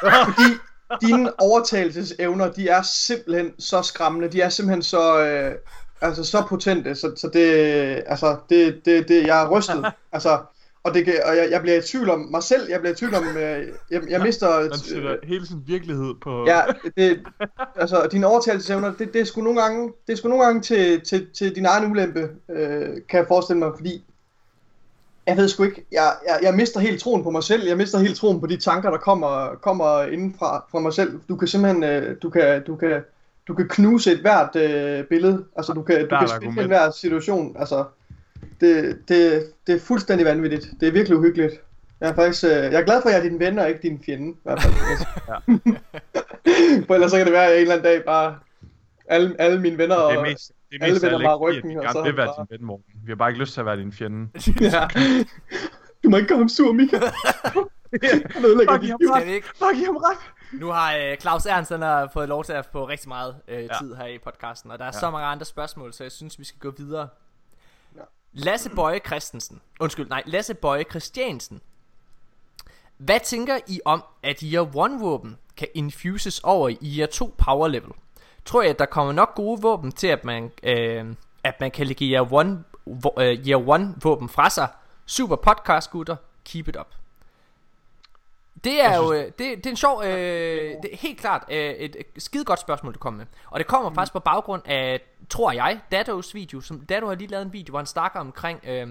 Fordi 0.00 0.58
dine 1.06 1.40
overtagelsesevner, 1.40 2.52
de 2.52 2.68
er 2.68 2.82
simpelthen 2.82 3.60
så 3.60 3.82
skræmmende. 3.82 4.28
De 4.28 4.40
er 4.40 4.48
simpelthen 4.48 4.82
så, 4.82 5.24
øh, 5.24 5.54
altså 6.00 6.24
så 6.24 6.44
potente, 6.48 6.94
så, 6.94 7.12
så 7.16 7.30
det, 7.32 7.44
altså, 8.06 8.36
det, 8.48 8.80
det, 8.84 9.08
det, 9.08 9.26
jeg 9.26 9.42
er 9.42 9.48
rystet. 9.50 9.92
Altså, 10.12 10.38
og, 10.86 10.94
det, 10.94 11.04
kan- 11.04 11.22
og 11.24 11.36
jeg, 11.36 11.48
jeg 11.50 11.60
bliver 11.60 11.78
i 11.78 11.82
tvivl 11.82 12.10
om 12.10 12.28
mig 12.30 12.42
selv, 12.42 12.68
jeg 12.70 12.80
bliver 12.80 12.92
i 12.92 12.96
tvivl 12.96 13.14
om, 13.14 13.24
øh, 13.36 13.66
jeg, 13.90 14.02
jeg 14.10 14.20
mister... 14.22 14.60
Man 14.60 14.78
sætter 14.78 15.16
hele 15.24 15.46
sin 15.46 15.62
virkelighed 15.66 16.14
på... 16.22 16.44
Ja, 16.46 16.60
det, 16.96 17.20
altså 17.76 18.08
dine 18.12 18.26
overtagelsesevner, 18.26 18.92
det, 18.98 19.12
det 19.12 19.20
er 19.20 19.24
sgu 19.24 19.40
nogle 19.40 19.62
gange, 19.62 19.92
det 20.06 20.12
er 20.12 20.16
sgu 20.16 20.28
nogle 20.28 20.44
gange 20.44 20.60
til, 20.60 21.00
til, 21.00 21.26
til 21.34 21.54
din 21.56 21.66
egen 21.66 21.90
ulempe, 21.90 22.28
øh, 22.50 22.88
kan 23.08 23.18
jeg 23.18 23.24
forestille 23.28 23.58
mig, 23.58 23.72
fordi 23.76 24.04
jeg 25.26 25.36
ved 25.36 25.48
sgu 25.48 25.62
ikke, 25.62 25.84
jeg, 25.92 26.12
jeg, 26.26 26.38
jeg 26.42 26.54
mister 26.54 26.80
helt 26.80 27.00
troen 27.00 27.22
på 27.22 27.30
mig 27.30 27.42
selv, 27.42 27.66
jeg 27.68 27.76
mister 27.76 27.98
helt 27.98 28.16
troen 28.16 28.40
på 28.40 28.46
de 28.46 28.56
tanker, 28.56 28.90
der 28.90 28.98
kommer, 28.98 29.48
kommer 29.62 30.02
inden 30.02 30.34
fra, 30.38 30.64
fra 30.70 30.78
mig 30.78 30.92
selv. 30.92 31.20
Du 31.28 31.36
kan 31.36 31.48
simpelthen, 31.48 31.84
øh, 31.84 32.16
du 32.22 32.30
kan, 32.30 32.64
du 32.64 32.76
kan, 32.76 33.00
du 33.48 33.54
kan 33.54 33.68
knuse 33.68 34.12
et 34.12 34.18
hvert 34.18 34.56
øh, 34.56 35.04
billede, 35.04 35.44
altså 35.56 35.72
du 35.72 35.82
kan, 35.82 36.08
du 36.08 36.16
kan 36.18 36.28
spille 36.28 36.60
en 36.62 36.66
hver 36.66 36.90
situation, 36.90 37.56
altså 37.58 37.84
det, 38.60 38.98
det, 39.08 39.46
det 39.66 39.74
er 39.74 39.80
fuldstændig 39.80 40.26
vanvittigt, 40.26 40.68
det 40.80 40.88
er 40.88 40.92
virkelig 40.92 41.18
uhyggeligt. 41.18 41.52
Jeg 42.00 42.08
er 42.10 42.14
faktisk, 42.14 42.44
øh, 42.44 42.50
jeg 42.50 42.74
er 42.74 42.84
glad 42.84 43.02
for, 43.02 43.08
at 43.08 43.14
jeg 43.14 43.24
er 43.24 43.28
din 43.28 43.38
ven 43.38 43.58
og 43.58 43.68
ikke 43.68 43.82
din 43.82 44.02
fjende, 44.06 44.30
i 44.30 44.34
hvert 44.42 44.62
fald. 44.62 44.74
For 46.86 46.94
ellers 46.94 47.10
så 47.10 47.16
kan 47.16 47.26
det 47.26 47.32
være, 47.32 47.44
at 47.44 47.50
jeg 47.50 47.56
en 47.56 47.62
eller 47.62 47.74
anden 47.74 47.84
dag 47.84 48.04
bare... 48.04 48.38
Alle, 49.08 49.36
alle 49.38 49.60
mine 49.60 49.78
venner 49.78 49.96
og... 49.96 50.12
det 50.12 50.18
er 50.18 50.22
mest, 50.22 50.52
det 50.70 50.78
er 50.80 50.84
alle 50.84 50.94
mest 50.94 51.04
vender 51.04 51.18
af 51.18 51.24
bare 51.24 51.36
ryggen, 51.36 51.62
fordi, 51.62 51.76
og 51.76 51.84
at 51.84 51.92
så 51.92 52.02
vi 52.02 52.08
gerne 52.08 52.12
vil 52.12 52.16
være 52.16 52.26
bare- 52.26 52.46
din 52.50 52.58
ven, 52.60 52.66
Morten. 52.66 52.84
Vi 53.04 53.10
har 53.10 53.16
bare 53.16 53.30
ikke 53.30 53.40
lyst 53.40 53.52
til 53.54 53.60
at 53.60 53.66
være 53.66 53.76
din 53.76 53.92
fjende. 53.92 54.28
ja. 54.60 54.88
Du 56.04 56.10
må 56.10 56.16
ikke 56.16 56.28
gøre 56.28 56.38
ham 56.38 56.48
sur, 56.48 56.72
Mika. 56.72 56.98
Han 58.34 58.44
ødelægger 58.44 58.72
jeg. 58.82 58.96
Skal 59.16 59.26
vi 59.28 59.32
ikke? 59.34 59.46
Fuck, 59.48 59.60
jeg 59.60 59.86
har 59.86 60.10
ret. 60.10 60.18
Nu 60.60 60.66
har 60.66 60.96
øh, 60.96 61.16
Claus 61.16 61.46
Ernst 61.46 61.70
han 61.70 61.82
har 61.82 62.10
fået 62.12 62.28
lov 62.28 62.44
til 62.44 62.52
at 62.52 62.66
få 62.72 62.88
rigtig 62.88 63.08
meget 63.08 63.34
øh, 63.48 63.62
Ja. 63.62 63.68
tid 63.80 63.94
her 63.94 64.06
i 64.06 64.18
podcasten, 64.24 64.70
og 64.70 64.78
der 64.78 64.84
er 64.84 64.90
Ja. 64.94 65.00
så 65.00 65.10
mange 65.10 65.26
andre 65.26 65.44
spørgsmål, 65.44 65.92
så 65.92 66.04
jeg 66.04 66.12
synes, 66.12 66.38
vi 66.38 66.44
skal 66.44 66.58
gå 66.60 66.74
videre. 66.78 67.08
Lasse 68.38 68.70
Bøje 68.70 69.00
Christensen. 69.06 69.60
Undskyld, 69.80 70.08
nej, 70.08 70.22
Lasse 70.26 70.54
Bøje 70.54 70.84
Christiansen. 70.90 71.60
Hvad 72.96 73.20
tænker 73.20 73.58
I 73.66 73.80
om, 73.84 74.04
at 74.22 74.40
Year 74.40 74.84
1 74.86 75.00
våben 75.00 75.36
kan 75.56 75.68
infuses 75.74 76.40
over 76.40 76.68
i 76.68 76.98
Year 76.98 77.06
2 77.06 77.34
power 77.38 77.68
level? 77.68 77.90
Tror 78.44 78.62
jeg, 78.62 78.70
at 78.70 78.78
der 78.78 78.86
kommer 78.86 79.12
nok 79.12 79.34
gode 79.34 79.62
våben 79.62 79.92
til, 79.92 80.06
at 80.06 80.24
man, 80.24 80.52
øh, 80.62 81.14
at 81.44 81.60
man 81.60 81.70
kan 81.70 81.86
lægge 81.86 82.04
Year 82.04 82.40
1, 82.40 82.64
uh, 82.84 83.02
Year 83.18 83.74
1 83.74 83.94
våben 84.04 84.28
fra 84.28 84.50
sig? 84.50 84.68
Super 85.06 85.36
podcast, 85.36 85.90
gutter. 85.90 86.16
Keep 86.44 86.68
it 86.68 86.76
up. 86.76 86.94
Det 88.64 88.84
er 88.84 88.96
jo 88.96 89.12
øh, 89.12 89.24
det, 89.24 89.38
det 89.38 89.66
er 89.66 89.70
en 89.70 89.76
sjov, 89.76 90.02
øh, 90.04 90.08
det 90.82 90.92
er 90.92 90.96
helt 90.96 91.20
klart 91.20 91.44
øh, 91.50 91.70
et 91.70 91.96
skide 92.18 92.44
godt 92.44 92.60
spørgsmål, 92.60 92.94
du 92.94 92.98
kommer 92.98 93.18
med. 93.18 93.26
Og 93.50 93.58
det 93.58 93.66
kommer 93.66 93.88
mm. 93.88 93.94
faktisk 93.94 94.12
på 94.12 94.20
baggrund 94.20 94.62
af, 94.64 95.00
tror 95.28 95.52
jeg, 95.52 95.80
Dados 95.92 96.34
video. 96.34 96.60
Som, 96.60 96.80
Dado 96.80 97.06
har 97.06 97.14
lige 97.14 97.30
lavet 97.30 97.46
en 97.46 97.52
video, 97.52 97.72
hvor 97.72 97.78
han 97.78 97.86
snakker 97.86 98.20
omkring, 98.20 98.60
øh, 98.68 98.86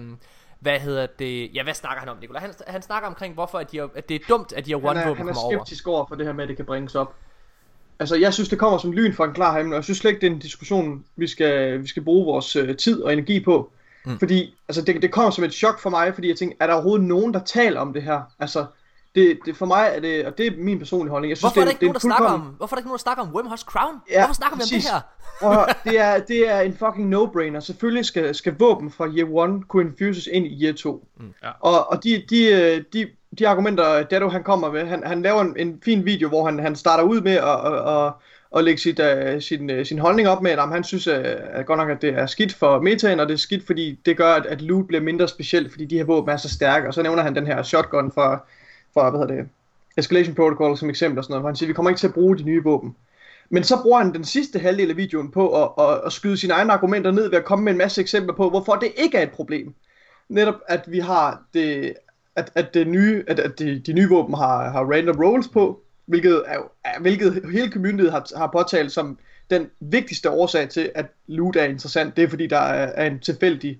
hvad 0.60 0.80
hedder 0.80 1.06
det, 1.06 1.54
ja 1.54 1.62
hvad 1.62 1.74
snakker 1.74 2.00
han 2.00 2.08
om, 2.08 2.16
Nicolai? 2.20 2.40
Han, 2.40 2.54
han 2.66 2.82
snakker 2.82 3.08
omkring, 3.08 3.34
hvorfor 3.34 3.58
at, 3.58 3.72
de 3.72 3.78
er, 3.78 3.88
at 3.94 4.08
det 4.08 4.14
er 4.14 4.18
dumt, 4.28 4.52
at 4.52 4.66
de 4.66 4.70
har 4.70 4.78
Han 4.78 4.88
one 4.88 5.00
er, 5.00 5.08
våben 5.08 5.18
han 5.18 5.28
er 5.28 5.32
kommer 5.32 5.44
over. 5.44 5.64
skeptisk 5.64 5.88
over 5.88 6.06
for 6.08 6.14
det 6.14 6.26
her 6.26 6.32
med, 6.32 6.44
at 6.44 6.48
det 6.48 6.56
kan 6.56 6.66
bringes 6.66 6.94
op. 6.94 7.14
Altså, 7.98 8.16
jeg 8.16 8.34
synes, 8.34 8.48
det 8.48 8.58
kommer 8.58 8.78
som 8.78 8.92
lyn 8.92 9.14
fra 9.14 9.24
en 9.24 9.32
klar 9.34 9.56
himmel, 9.56 9.72
og 9.72 9.76
jeg 9.76 9.84
synes 9.84 9.98
slet 9.98 10.10
ikke, 10.10 10.20
det 10.20 10.26
er 10.26 10.30
en 10.30 10.38
diskussion, 10.38 11.04
vi 11.16 11.26
skal, 11.26 11.82
vi 11.82 11.86
skal 11.86 12.04
bruge 12.04 12.26
vores 12.26 12.56
øh, 12.56 12.76
tid 12.76 13.02
og 13.02 13.12
energi 13.12 13.40
på. 13.44 13.72
Mm. 14.04 14.18
Fordi, 14.18 14.54
altså, 14.68 14.82
det, 14.82 15.02
det 15.02 15.12
kommer 15.12 15.30
som 15.30 15.44
et 15.44 15.54
chok 15.54 15.78
for 15.78 15.90
mig, 15.90 16.14
fordi 16.14 16.28
jeg 16.28 16.36
tænker, 16.36 16.56
er 16.60 16.66
der 16.66 16.74
overhovedet 16.74 17.06
nogen, 17.06 17.34
der 17.34 17.40
taler 17.44 17.80
om 17.80 17.92
det 17.92 18.02
her? 18.02 18.22
Altså, 18.38 18.66
det, 19.16 19.38
det 19.46 19.56
for 19.56 19.66
mig 19.66 19.90
er 19.94 20.00
det, 20.00 20.26
og 20.26 20.38
det 20.38 20.46
er 20.46 20.50
min 20.58 20.78
personlige 20.78 21.10
holdning. 21.10 21.30
Jeg 21.30 21.36
synes, 21.36 21.52
Hvorfor 21.52 21.60
er 21.60 21.64
der 21.64 21.70
det, 21.70 21.74
ikke 21.74 21.84
nogen, 21.84 21.94
der 21.94 21.98
det 21.98 22.04
er 22.04 22.08
snakker 22.08 22.28
fuldkommen- 22.28 22.48
om, 22.48 22.54
hvorfor 22.56 22.74
er 22.74 22.76
der 22.76 22.80
ikke 22.80 22.88
nogen, 22.88 22.98
der 22.98 23.02
snakker 23.02 23.22
om 23.22 23.34
Wormhouse 23.34 23.64
Crown? 23.68 23.94
Ja, 24.10 24.20
hvorfor 24.20 24.34
snakker 24.34 24.56
vi 24.56 24.62
om 24.62 24.68
det 24.68 24.76
præcis. 24.76 24.90
her? 24.90 25.00
At 25.48 25.54
høre, 25.54 25.66
det 25.92 26.00
er, 26.00 26.18
det 26.18 26.50
er 26.50 26.60
en 26.60 26.76
fucking 26.76 27.14
no-brainer. 27.14 27.60
Selvfølgelig 27.60 28.04
skal, 28.04 28.34
skal 28.34 28.54
våben 28.58 28.90
fra 28.90 29.06
Year 29.08 29.44
1 29.56 29.68
kunne 29.68 29.82
infuses 29.90 30.28
ind 30.32 30.46
i 30.46 30.64
Year 30.64 30.72
2. 30.74 31.06
Mm, 31.20 31.26
ja. 31.42 31.50
Og, 31.60 31.90
og 31.90 32.04
de, 32.04 32.22
de, 32.30 32.44
øh, 32.52 32.82
de, 32.92 33.06
de 33.38 33.48
argumenter, 33.48 34.02
Dado 34.02 34.28
han 34.28 34.42
kommer 34.42 34.72
med, 34.72 34.86
han, 34.86 35.02
han 35.06 35.22
laver 35.22 35.40
en, 35.40 35.54
en 35.56 35.80
fin 35.84 36.04
video, 36.04 36.28
hvor 36.28 36.44
han, 36.44 36.58
han 36.58 36.76
starter 36.76 37.04
ud 37.04 37.20
med 37.20 37.32
at, 37.32 37.72
at, 37.72 38.04
at, 38.06 38.12
at 38.56 38.64
lægge 38.64 38.80
sit, 38.80 39.00
uh, 39.00 39.40
sin, 39.40 39.70
uh, 39.70 39.84
sin 39.86 39.98
holdning 39.98 40.28
op 40.28 40.42
med, 40.42 40.50
at 40.50 40.58
jamen, 40.58 40.72
han 40.72 40.84
synes 40.84 41.06
uh, 41.08 41.14
at 41.52 41.66
godt 41.66 41.78
nok, 41.78 41.90
at 41.90 42.02
det 42.02 42.14
er 42.18 42.26
skidt 42.26 42.54
for 42.54 42.80
metaen, 42.80 43.20
og 43.20 43.26
det 43.28 43.34
er 43.34 43.38
skidt, 43.38 43.66
fordi 43.66 43.98
det 44.06 44.16
gør, 44.16 44.34
at, 44.34 44.46
at 44.46 44.62
loot 44.62 44.86
bliver 44.86 45.00
mindre 45.02 45.28
specielt, 45.28 45.70
fordi 45.70 45.84
de 45.84 45.96
her 45.96 46.04
våben 46.04 46.30
er 46.32 46.36
så 46.36 46.48
stærke. 46.48 46.88
Og 46.88 46.94
så 46.94 47.02
nævner 47.02 47.22
han 47.22 47.34
den 47.34 47.46
her 47.46 47.62
shotgun 47.62 48.12
fra, 48.12 48.44
fra 48.96 49.10
hvad 49.10 49.20
hedder 49.20 49.34
det, 49.34 49.48
Escalation 49.96 50.34
Protocol 50.34 50.76
som 50.76 50.90
eksempel 50.90 51.18
og 51.18 51.24
sådan 51.24 51.32
noget, 51.32 51.42
hvor 51.42 51.48
han 51.48 51.56
siger, 51.56 51.66
vi 51.66 51.72
kommer 51.72 51.90
ikke 51.90 51.98
til 51.98 52.06
at 52.06 52.14
bruge 52.14 52.38
de 52.38 52.42
nye 52.42 52.62
våben. 52.64 52.96
Men 53.50 53.64
så 53.64 53.82
bruger 53.82 53.98
han 53.98 54.14
den 54.14 54.24
sidste 54.24 54.58
halvdel 54.58 54.90
af 54.90 54.96
videoen 54.96 55.30
på 55.30 55.62
at, 55.62 55.70
at, 55.78 56.00
at 56.06 56.12
skyde 56.12 56.36
sine 56.36 56.52
egne 56.52 56.72
argumenter 56.72 57.10
ned 57.10 57.28
ved 57.30 57.38
at 57.38 57.44
komme 57.44 57.64
med 57.64 57.72
en 57.72 57.78
masse 57.78 58.00
eksempler 58.00 58.34
på, 58.34 58.50
hvorfor 58.50 58.72
det 58.72 58.92
ikke 58.96 59.18
er 59.18 59.22
et 59.22 59.30
problem. 59.30 59.74
Netop 60.28 60.54
at 60.68 60.84
vi 60.86 60.98
har 60.98 61.42
det, 61.54 61.94
at, 62.36 62.52
at 62.54 62.74
det 62.74 62.86
nye, 62.86 63.24
at, 63.26 63.38
at 63.38 63.58
de, 63.58 63.82
de 63.86 63.92
nye 63.92 64.08
våben 64.08 64.34
har, 64.34 64.70
har 64.70 64.84
random 64.84 65.16
rolls 65.16 65.48
på, 65.48 65.80
hvilket, 66.06 66.42
er, 66.46 66.58
er, 66.84 67.00
hvilket 67.00 67.42
hele 67.52 67.72
communityet 67.72 68.10
har, 68.10 68.38
har 68.38 68.46
påtalt 68.46 68.92
som 68.92 69.18
den 69.50 69.70
vigtigste 69.80 70.30
årsag 70.30 70.68
til, 70.68 70.90
at 70.94 71.06
loot 71.26 71.56
er 71.56 71.64
interessant. 71.64 72.16
Det 72.16 72.24
er 72.24 72.28
fordi, 72.28 72.46
der 72.46 72.58
er, 72.58 72.92
er 72.94 73.06
en 73.06 73.18
tilfældig, 73.18 73.78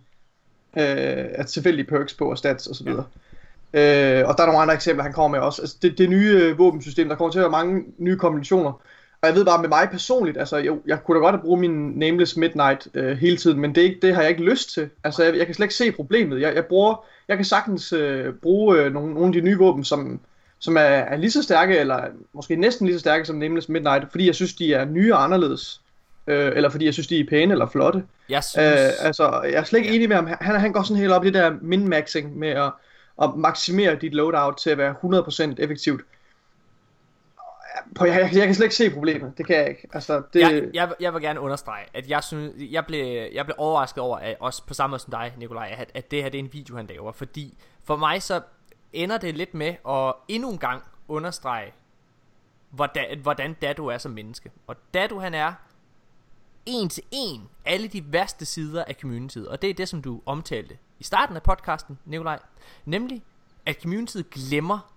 øh, 0.77 1.27
er 1.31 1.43
tilfældige 1.43 1.87
perks 1.87 2.15
på 2.15 2.31
og 2.31 2.39
stats 2.39 2.67
osv. 2.67 2.89
Ja. 2.89 2.95
Øh, 3.77 4.29
og 4.29 4.35
der 4.37 4.43
er 4.43 4.47
nogle 4.47 4.61
andre 4.61 4.75
eksempler, 4.75 5.03
han 5.03 5.13
kommer 5.13 5.39
med 5.39 5.47
også. 5.47 5.63
Altså, 5.63 5.77
det, 5.83 5.99
det 5.99 6.11
nye 6.11 6.41
øh, 6.43 6.59
våbensystem, 6.59 7.09
der 7.09 7.17
kommer 7.17 7.33
til 7.33 7.39
at 7.39 7.43
være 7.43 7.51
mange 7.51 7.85
nye 7.99 8.17
kombinationer. 8.17 8.73
Og 9.23 9.29
jeg 9.29 9.35
ved 9.35 9.45
bare 9.45 9.61
med 9.61 9.69
mig 9.69 9.89
personligt, 9.91 10.39
altså 10.39 10.57
jo, 10.57 10.81
jeg 10.87 10.99
kunne 11.05 11.15
da 11.15 11.31
godt 11.31 11.41
brugt 11.41 11.61
min 11.61 11.91
Nameless 11.91 12.37
Midnight 12.37 12.89
øh, 12.95 13.17
hele 13.17 13.37
tiden, 13.37 13.61
men 13.61 13.75
det, 13.75 13.81
ikke, 13.81 13.99
det 14.03 14.15
har 14.15 14.23
jeg 14.23 14.31
ikke 14.31 14.43
lyst 14.43 14.75
til. 14.75 14.89
Altså 15.05 15.25
jeg, 15.25 15.37
jeg 15.37 15.47
kan 15.47 15.55
slet 15.55 15.65
ikke 15.65 15.75
se 15.75 15.93
problemet. 15.93 16.41
Jeg, 16.41 16.55
jeg, 16.55 16.65
bruger, 16.65 17.05
jeg 17.29 17.37
kan 17.37 17.45
sagtens 17.45 17.93
øh, 17.93 18.35
bruge 18.35 18.79
øh, 18.79 18.93
nogle, 18.93 19.15
nogle 19.15 19.27
af 19.27 19.33
de 19.33 19.41
nye 19.41 19.59
våben, 19.59 19.85
som, 19.85 20.21
som 20.59 20.77
er, 20.77 20.81
er 20.81 21.17
lige 21.17 21.31
så 21.31 21.43
stærke, 21.43 21.79
eller 21.79 22.01
måske 22.33 22.57
næsten 22.57 22.87
lige 22.87 22.97
så 22.97 23.01
stærke 23.01 23.25
som 23.25 23.37
Nameless 23.37 23.69
Midnight, 23.69 24.05
fordi 24.11 24.27
jeg 24.27 24.35
synes, 24.35 24.55
de 24.55 24.75
er 24.75 24.85
nye 24.85 25.15
og 25.15 25.25
anderledes. 25.25 25.81
Øh, 26.27 26.53
eller 26.57 26.69
fordi 26.69 26.85
jeg 26.85 26.93
synes, 26.93 27.07
de 27.07 27.21
er 27.21 27.25
pæne 27.29 27.53
eller 27.53 27.67
flotte. 27.67 28.03
Jeg 28.29 28.45
synes, 28.45 28.81
Øh, 28.81 29.07
altså, 29.07 29.41
jeg 29.45 29.55
er 29.55 29.65
slet 29.65 29.81
ikke 29.81 29.95
enig 29.95 30.09
med 30.09 30.17
ham. 30.17 30.29
Han, 30.41 30.61
han 30.61 30.73
går 30.73 30.83
sådan 30.83 31.01
helt 31.01 31.13
op 31.13 31.25
i 31.25 31.27
det 31.27 31.35
der 31.35 31.53
min-maxing 31.63 32.39
med 32.39 32.49
at, 32.49 32.73
at 33.23 33.31
maksimere 33.37 33.97
dit 33.97 34.15
loadout 34.15 34.57
til 34.57 34.71
at 34.71 34.79
være 34.79 34.95
100% 35.05 35.55
effektivt. 35.59 36.01
Jeg, 38.01 38.09
jeg, 38.09 38.31
jeg 38.35 38.47
kan 38.47 38.55
slet 38.55 38.65
ikke 38.65 38.75
se 38.75 38.91
problemet. 38.91 39.39
Det 39.39 39.47
kan 39.47 39.57
jeg 39.57 39.69
ikke. 39.69 39.89
Altså, 39.93 40.23
det, 40.33 40.41
jeg, 40.41 40.69
jeg, 40.75 40.93
jeg 41.01 41.15
vil 41.15 41.23
gerne 41.23 41.41
understrege, 41.41 41.85
at 41.95 42.09
jeg 42.11 42.25
synes, 42.25 42.53
jeg 42.73 42.87
blev, 42.87 43.29
jeg 43.33 43.45
blev 43.45 43.55
overrasket 43.59 44.03
over, 44.03 44.19
at 44.19 44.37
også 44.41 44.63
på 44.67 44.75
samme 44.75 44.93
måde 44.93 45.03
som 45.03 45.11
dig, 45.11 45.35
Nikolaj, 45.37 45.75
at, 45.79 45.91
at 45.95 46.11
det 46.11 46.23
her 46.23 46.29
det 46.29 46.39
er 46.39 46.43
en 46.45 46.53
video, 46.53 46.77
han 46.77 46.87
laver. 46.87 47.13
Fordi 47.13 47.59
for 47.85 47.97
mig 47.97 48.23
så 48.23 48.41
ender 48.93 49.19
det 49.19 49.37
lidt 49.37 49.55
med 49.55 49.75
at 49.89 50.15
endnu 50.29 50.51
en 50.51 50.59
gang 50.59 50.83
understrege, 51.09 51.73
hvordan, 52.71 53.19
hvordan 53.19 53.55
Dado 53.55 53.87
er 53.87 53.99
som 53.99 54.13
menneske. 54.13 54.51
Og 54.67 54.77
Dado 54.95 55.19
han 55.19 55.35
er 55.35 55.53
en 56.67 56.89
til 56.89 57.03
en 57.11 57.49
alle 57.65 57.89
de 57.89 58.13
værste 58.13 58.45
sider 58.45 58.85
af 58.85 58.97
communityet. 59.01 59.49
Og 59.49 59.63
det 59.63 59.71
er 59.71 59.75
det, 59.75 59.89
som 59.89 60.03
du 60.03 60.21
omtalte 60.27 60.79
i 60.99 61.05
starten 61.05 61.37
af 61.37 61.43
podcasten, 61.43 61.99
Nikolaj. 62.05 62.39
Nemlig, 62.85 63.23
at 63.67 63.83
communityet 63.83 64.31
glemmer 64.31 64.93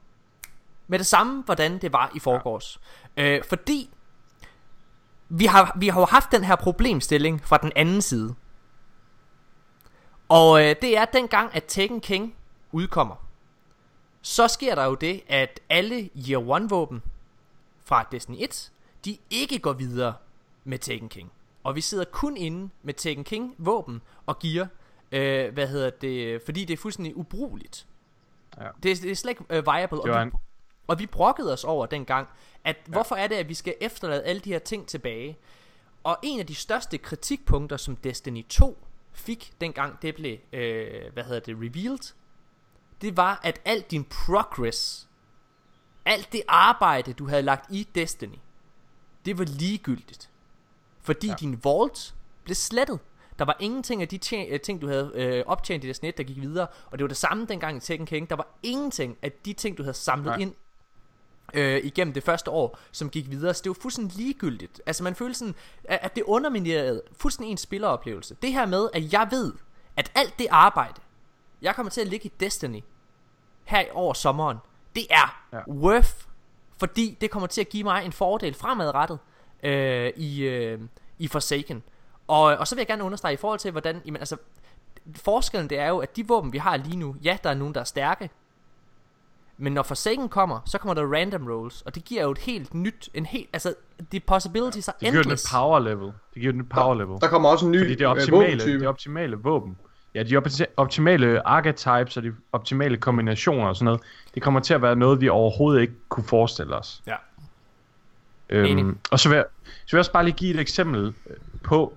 med 0.87 0.99
det 0.99 1.07
samme, 1.07 1.43
hvordan 1.43 1.81
det 1.81 1.93
var 1.93 2.11
i 2.15 2.19
forgårs. 2.19 2.79
Ja. 3.17 3.23
Øh, 3.37 3.43
fordi 3.43 3.89
vi 5.29 5.45
har, 5.45 5.75
vi 5.79 5.87
har 5.87 5.99
jo 5.99 6.05
haft 6.05 6.31
den 6.31 6.43
her 6.43 6.55
problemstilling 6.55 7.41
fra 7.47 7.57
den 7.57 7.71
anden 7.75 8.01
side. 8.01 8.35
Og 10.29 10.63
øh, 10.63 10.75
det 10.81 10.97
er 10.97 11.05
dengang, 11.05 11.55
at 11.55 11.63
Tekken 11.67 12.01
King 12.01 12.35
udkommer. 12.71 13.15
Så 14.21 14.47
sker 14.47 14.75
der 14.75 14.85
jo 14.85 14.95
det, 14.95 15.21
at 15.27 15.59
alle 15.69 16.09
Year 16.29 16.55
1 16.55 16.69
våben 16.69 17.03
fra 17.85 18.07
Destiny 18.11 18.35
1, 18.39 18.71
de 19.05 19.17
ikke 19.29 19.59
går 19.59 19.73
videre 19.73 20.13
med 20.63 20.79
Tekken 20.79 21.09
King. 21.09 21.31
Og 21.63 21.75
vi 21.75 21.81
sidder 21.81 22.05
kun 22.05 22.37
inde 22.37 22.69
med 22.83 22.93
Tekken 22.93 23.23
King 23.23 23.55
våben 23.57 24.01
og 24.25 24.39
gear, 24.39 24.67
øh, 25.11 25.53
hvad 25.53 25.67
hedder 25.67 25.89
det, 25.89 26.41
fordi 26.45 26.65
det 26.65 26.73
er 26.73 26.77
fuldstændig 26.77 27.17
ubrugeligt. 27.17 27.87
Ja. 28.57 28.67
Det, 28.83 28.91
er- 28.91 28.95
det 29.01 29.11
er 29.11 29.15
slet 29.15 29.29
ikke 29.31 29.43
øh, 29.49 29.65
viable. 29.65 30.01
Og 30.01 30.07
vi, 30.07 30.11
og 30.87 30.99
vi 30.99 31.05
brokkede 31.05 31.53
os 31.53 31.63
over 31.63 31.85
dengang, 31.85 32.27
at 32.63 32.75
ja. 32.87 32.91
hvorfor 32.91 33.15
er 33.15 33.27
det, 33.27 33.35
at 33.35 33.49
vi 33.49 33.53
skal 33.53 33.75
efterlade 33.81 34.23
alle 34.23 34.39
de 34.39 34.49
her 34.51 34.59
ting 34.59 34.87
tilbage? 34.87 35.37
Og 36.03 36.17
en 36.23 36.39
af 36.39 36.47
de 36.47 36.55
største 36.55 36.97
kritikpunkter, 36.97 37.77
som 37.77 37.95
Destiny 37.95 38.45
2 38.49 38.77
fik 39.11 39.53
dengang 39.61 40.01
det 40.01 40.15
blev, 40.15 40.37
øh, 40.53 41.13
hvad 41.13 41.23
hedder 41.23 41.39
det, 41.39 41.55
revealed, 41.55 42.13
det 43.01 43.17
var, 43.17 43.39
at 43.43 43.61
alt 43.65 43.91
din 43.91 44.03
progress, 44.03 45.09
alt 46.05 46.31
det 46.31 46.41
arbejde, 46.47 47.13
du 47.13 47.27
havde 47.27 47.41
lagt 47.41 47.71
i 47.71 47.87
Destiny, 47.95 48.35
det 49.25 49.37
var 49.37 49.45
ligegyldigt. 49.45 50.28
Fordi 51.01 51.27
ja. 51.27 51.33
Din 51.39 51.59
vault 51.63 52.15
blev 52.43 52.55
slettet. 52.55 52.99
Der 53.39 53.45
var 53.45 53.57
ingenting 53.59 54.01
af 54.01 54.07
de 54.07 54.19
tje- 54.25 54.53
øh, 54.53 54.59
ting, 54.59 54.81
du 54.81 54.87
havde 54.87 55.11
øh, 55.15 55.43
optjent 55.45 55.83
i 55.83 55.87
Destiny 55.87 56.09
1, 56.09 56.17
der 56.17 56.23
gik 56.23 56.41
videre. 56.41 56.67
Og 56.91 56.97
det 56.97 57.03
var 57.03 57.07
det 57.07 57.17
samme 57.17 57.45
dengang 57.45 57.77
i 57.77 57.79
Tekken 57.79 58.05
King. 58.07 58.29
Der 58.29 58.35
var 58.35 58.47
ingenting 58.63 59.17
af 59.21 59.31
de 59.31 59.53
ting, 59.53 59.77
du 59.77 59.83
havde 59.83 59.93
samlet 59.93 60.25
Nej. 60.25 60.37
Ind 60.37 60.53
øh, 61.53 61.81
igennem 61.83 62.13
det 62.13 62.23
første 62.23 62.51
år, 62.51 62.79
som 62.91 63.09
gik 63.09 63.29
videre. 63.29 63.53
Så 63.53 63.61
det 63.63 63.69
var 63.69 63.77
fuldstændig 63.81 64.17
ligegyldigt. 64.17 64.81
Altså 64.85 65.03
man 65.03 65.15
følte 65.15 65.39
sådan, 65.39 65.55
at, 65.83 66.15
det 66.15 66.23
underminerede 66.23 67.01
fuldstændig 67.17 67.51
en 67.51 67.57
spilleroplevelse. 67.57 68.35
Det 68.41 68.53
her 68.53 68.65
med, 68.65 68.89
at 68.93 69.13
jeg 69.13 69.27
ved, 69.31 69.53
at 69.95 70.11
alt 70.15 70.39
det 70.39 70.47
arbejde, 70.51 71.01
jeg 71.61 71.75
kommer 71.75 71.89
til 71.89 72.01
at 72.01 72.07
ligge 72.07 72.25
i 72.25 72.31
Destiny 72.39 72.83
her 73.63 73.85
over 73.93 74.13
sommeren, 74.13 74.57
det 74.95 75.03
er. 75.09 75.43
Ja. 75.53 75.59
worth, 75.67 76.13
fordi 76.77 77.17
det 77.21 77.31
kommer 77.31 77.47
til 77.47 77.61
at 77.61 77.69
give 77.69 77.83
mig 77.83 78.05
en 78.05 78.11
fordel 78.11 78.53
fremadrettet 78.53 79.19
øh, 79.63 80.11
i, 80.15 80.41
øh, 80.43 80.79
i 81.19 81.27
Forsaken. 81.27 81.83
Og, 82.27 82.43
og 82.43 82.67
så 82.67 82.75
vil 82.75 82.79
jeg 82.81 82.87
gerne 82.87 83.03
understrege 83.03 83.33
i 83.33 83.37
forhold 83.37 83.59
til, 83.59 83.71
hvordan, 83.71 84.01
jamen, 84.05 84.19
altså, 84.19 84.37
forskellen 85.15 85.69
det 85.69 85.79
er 85.79 85.87
jo, 85.87 85.97
at 85.97 86.15
de 86.15 86.27
våben, 86.27 86.53
vi 86.53 86.57
har 86.57 86.77
lige 86.77 86.95
nu, 86.97 87.15
ja, 87.23 87.37
der 87.43 87.49
er 87.49 87.53
nogen, 87.53 87.73
der 87.73 87.79
er 87.79 87.83
stærke, 87.85 88.29
men 89.57 89.73
når 89.73 89.83
Forsaken 89.83 90.29
kommer, 90.29 90.59
så 90.65 90.77
kommer 90.77 90.93
der 90.93 91.13
random 91.13 91.47
rolls, 91.47 91.81
og 91.81 91.95
det 91.95 92.05
giver 92.05 92.23
jo 92.23 92.31
et 92.31 92.37
helt 92.37 92.73
nyt, 92.73 93.09
en 93.13 93.25
helt, 93.25 93.49
altså, 93.53 93.73
de 94.11 94.19
possibilities 94.19 94.87
er 94.87 94.91
Det 94.91 94.99
giver 95.01 95.13
et 95.19 95.25
endless. 95.25 95.51
power 95.53 95.79
level. 95.79 96.11
Det 96.33 96.41
giver 96.41 96.53
et 96.53 96.69
power 96.69 96.95
level. 96.95 97.21
der 97.21 97.27
kommer 97.27 97.49
også 97.49 97.65
en 97.65 97.71
ny 97.71 97.79
Fordi 97.79 97.95
det 97.95 98.01
er 98.01 98.09
øh, 98.09 98.17
optimale, 98.17 98.45
våbentype. 98.45 98.79
det 98.79 98.85
er 98.85 98.89
optimale 98.89 99.35
våben. 99.35 99.77
Ja, 100.15 100.23
de 100.23 100.37
opti- 100.37 100.73
optimale 100.77 101.47
archetypes 101.47 102.17
og 102.17 102.23
de 102.23 102.33
optimale 102.51 102.97
kombinationer 102.97 103.67
og 103.67 103.75
sådan 103.75 103.85
noget, 103.85 104.01
det 104.35 104.43
kommer 104.43 104.59
til 104.59 104.73
at 104.73 104.81
være 104.81 104.95
noget, 104.95 105.21
vi 105.21 105.29
overhovedet 105.29 105.81
ikke 105.81 105.93
kunne 106.09 106.23
forestille 106.23 106.75
os. 106.75 107.01
Ja. 107.07 107.15
Øhm, 108.49 108.97
og 109.11 109.19
så 109.19 109.29
vil, 109.29 109.35
jeg, 109.35 109.45
så 109.65 109.91
vil 109.91 109.97
jeg 109.97 109.99
også 109.99 110.11
bare 110.11 110.23
lige 110.23 110.35
give 110.35 110.53
et 110.53 110.59
eksempel 110.59 111.13
øh, 111.29 111.35
på 111.63 111.93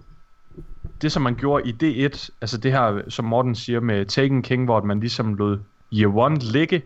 det, 1.03 1.13
som 1.13 1.23
man 1.23 1.35
gjorde 1.35 1.69
i 1.69 1.73
D1, 1.83 2.29
altså 2.41 2.59
det 2.59 2.73
her, 2.73 3.01
som 3.09 3.25
Morten 3.25 3.55
siger 3.55 3.81
med 3.81 4.07
Taken 4.07 4.43
King, 4.43 4.65
hvor 4.65 4.83
man 4.83 5.01
ligesom 5.01 5.35
lod 5.35 5.59
Year 5.93 6.27
1 6.27 6.43
ligge, 6.43 6.83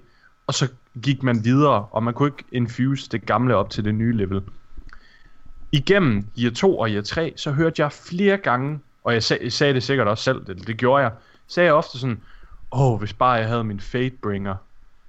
og 0.46 0.54
så 0.54 0.68
gik 1.02 1.22
man 1.22 1.44
videre, 1.44 1.86
og 1.90 2.02
man 2.02 2.14
kunne 2.14 2.28
ikke 2.28 2.44
infuse 2.52 3.08
det 3.08 3.26
gamle 3.26 3.56
op 3.56 3.70
til 3.70 3.84
det 3.84 3.94
nye 3.94 4.12
level. 4.12 4.42
Igennem 5.72 6.26
Year 6.38 6.52
2 6.52 6.78
og 6.78 6.88
Year 6.88 7.02
3, 7.02 7.32
så 7.36 7.52
hørte 7.52 7.82
jeg 7.82 7.92
flere 7.92 8.36
gange, 8.36 8.80
og 9.04 9.12
jeg, 9.12 9.22
sag, 9.22 9.52
sagde 9.52 9.74
det 9.74 9.82
sikkert 9.82 10.08
også 10.08 10.24
selv, 10.24 10.46
det, 10.46 10.66
det 10.66 10.76
gjorde 10.76 11.02
jeg, 11.02 11.12
sagde 11.46 11.66
jeg 11.66 11.74
ofte 11.74 11.98
sådan, 11.98 12.20
åh, 12.72 12.92
oh, 12.92 12.98
hvis 12.98 13.12
bare 13.12 13.32
jeg 13.32 13.48
havde 13.48 13.64
min 13.64 13.80
Fatebringer. 13.80 14.54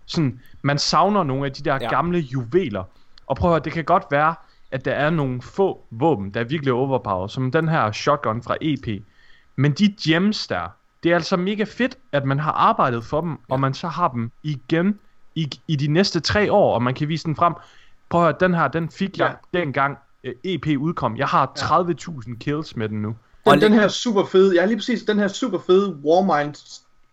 Sådan, 0.06 0.40
man 0.62 0.78
savner 0.80 1.24
nogle 1.24 1.46
af 1.46 1.54
de 1.54 1.64
der 1.64 1.78
ja. 1.82 1.90
gamle 1.90 2.20
juveler. 2.20 2.84
Og 3.28 3.38
prøv 3.38 3.50
at 3.50 3.54
høre, 3.54 3.64
det 3.64 3.74
kan 3.74 3.84
godt 3.84 4.04
være, 4.12 4.36
at 4.72 4.86
der 4.86 4.92
er 4.92 5.10
nogle 5.10 5.42
få 5.42 5.82
våben, 5.92 6.30
der 6.34 6.40
er 6.40 6.44
virkelig 6.44 6.74
overpowered, 6.74 7.30
som 7.30 7.52
den 7.52 7.70
her 7.70 7.92
shotgun 7.92 8.44
fra 8.44 8.56
EP. 8.62 9.04
Men 9.56 9.72
de 9.72 9.96
gems 10.04 10.48
der, 10.48 10.62
det 11.04 11.12
er 11.12 11.16
altså 11.16 11.38
mega 11.38 11.64
fedt, 11.64 11.98
at 12.12 12.26
man 12.26 12.40
har 12.40 12.52
arbejdet 12.52 13.04
for 13.04 13.22
dem, 13.22 13.30
ja. 13.32 13.36
og 13.50 13.60
man 13.60 13.74
så 13.74 13.88
har 13.88 14.08
dem 14.08 14.32
igen, 14.44 15.00
i, 15.36 15.50
i 15.68 15.76
de 15.76 15.88
næste 15.88 16.20
tre 16.20 16.52
år, 16.52 16.74
og 16.76 16.84
man 16.84 16.94
kan 16.94 17.08
vise 17.08 17.24
den 17.26 17.36
frem. 17.36 17.54
Prøv 18.10 18.22
at 18.22 18.26
høre, 18.28 18.36
den 18.40 18.54
her, 18.54 18.68
den 18.68 18.90
fik 18.90 19.18
jeg 19.18 19.36
dengang 19.54 19.98
øh, 20.24 20.34
EP 20.44 20.68
udkom. 20.80 21.18
Jeg 21.18 21.28
har 21.28 21.52
30.000 21.60 22.38
kills 22.38 22.76
med 22.76 22.90
den 22.90 23.02
nu. 23.02 23.16
Og 23.46 23.54
Den, 23.54 23.62
den 23.62 23.72
lige- 23.72 23.82
her 23.82 23.88
super 23.88 24.26
fede, 24.26 24.56
ja 24.56 24.66
lige 24.66 24.78
præcis, 24.78 25.04
den 25.04 25.20
her 25.20 25.28
super 25.28 25.60
fede 25.68 25.96
Warmind 26.04 26.56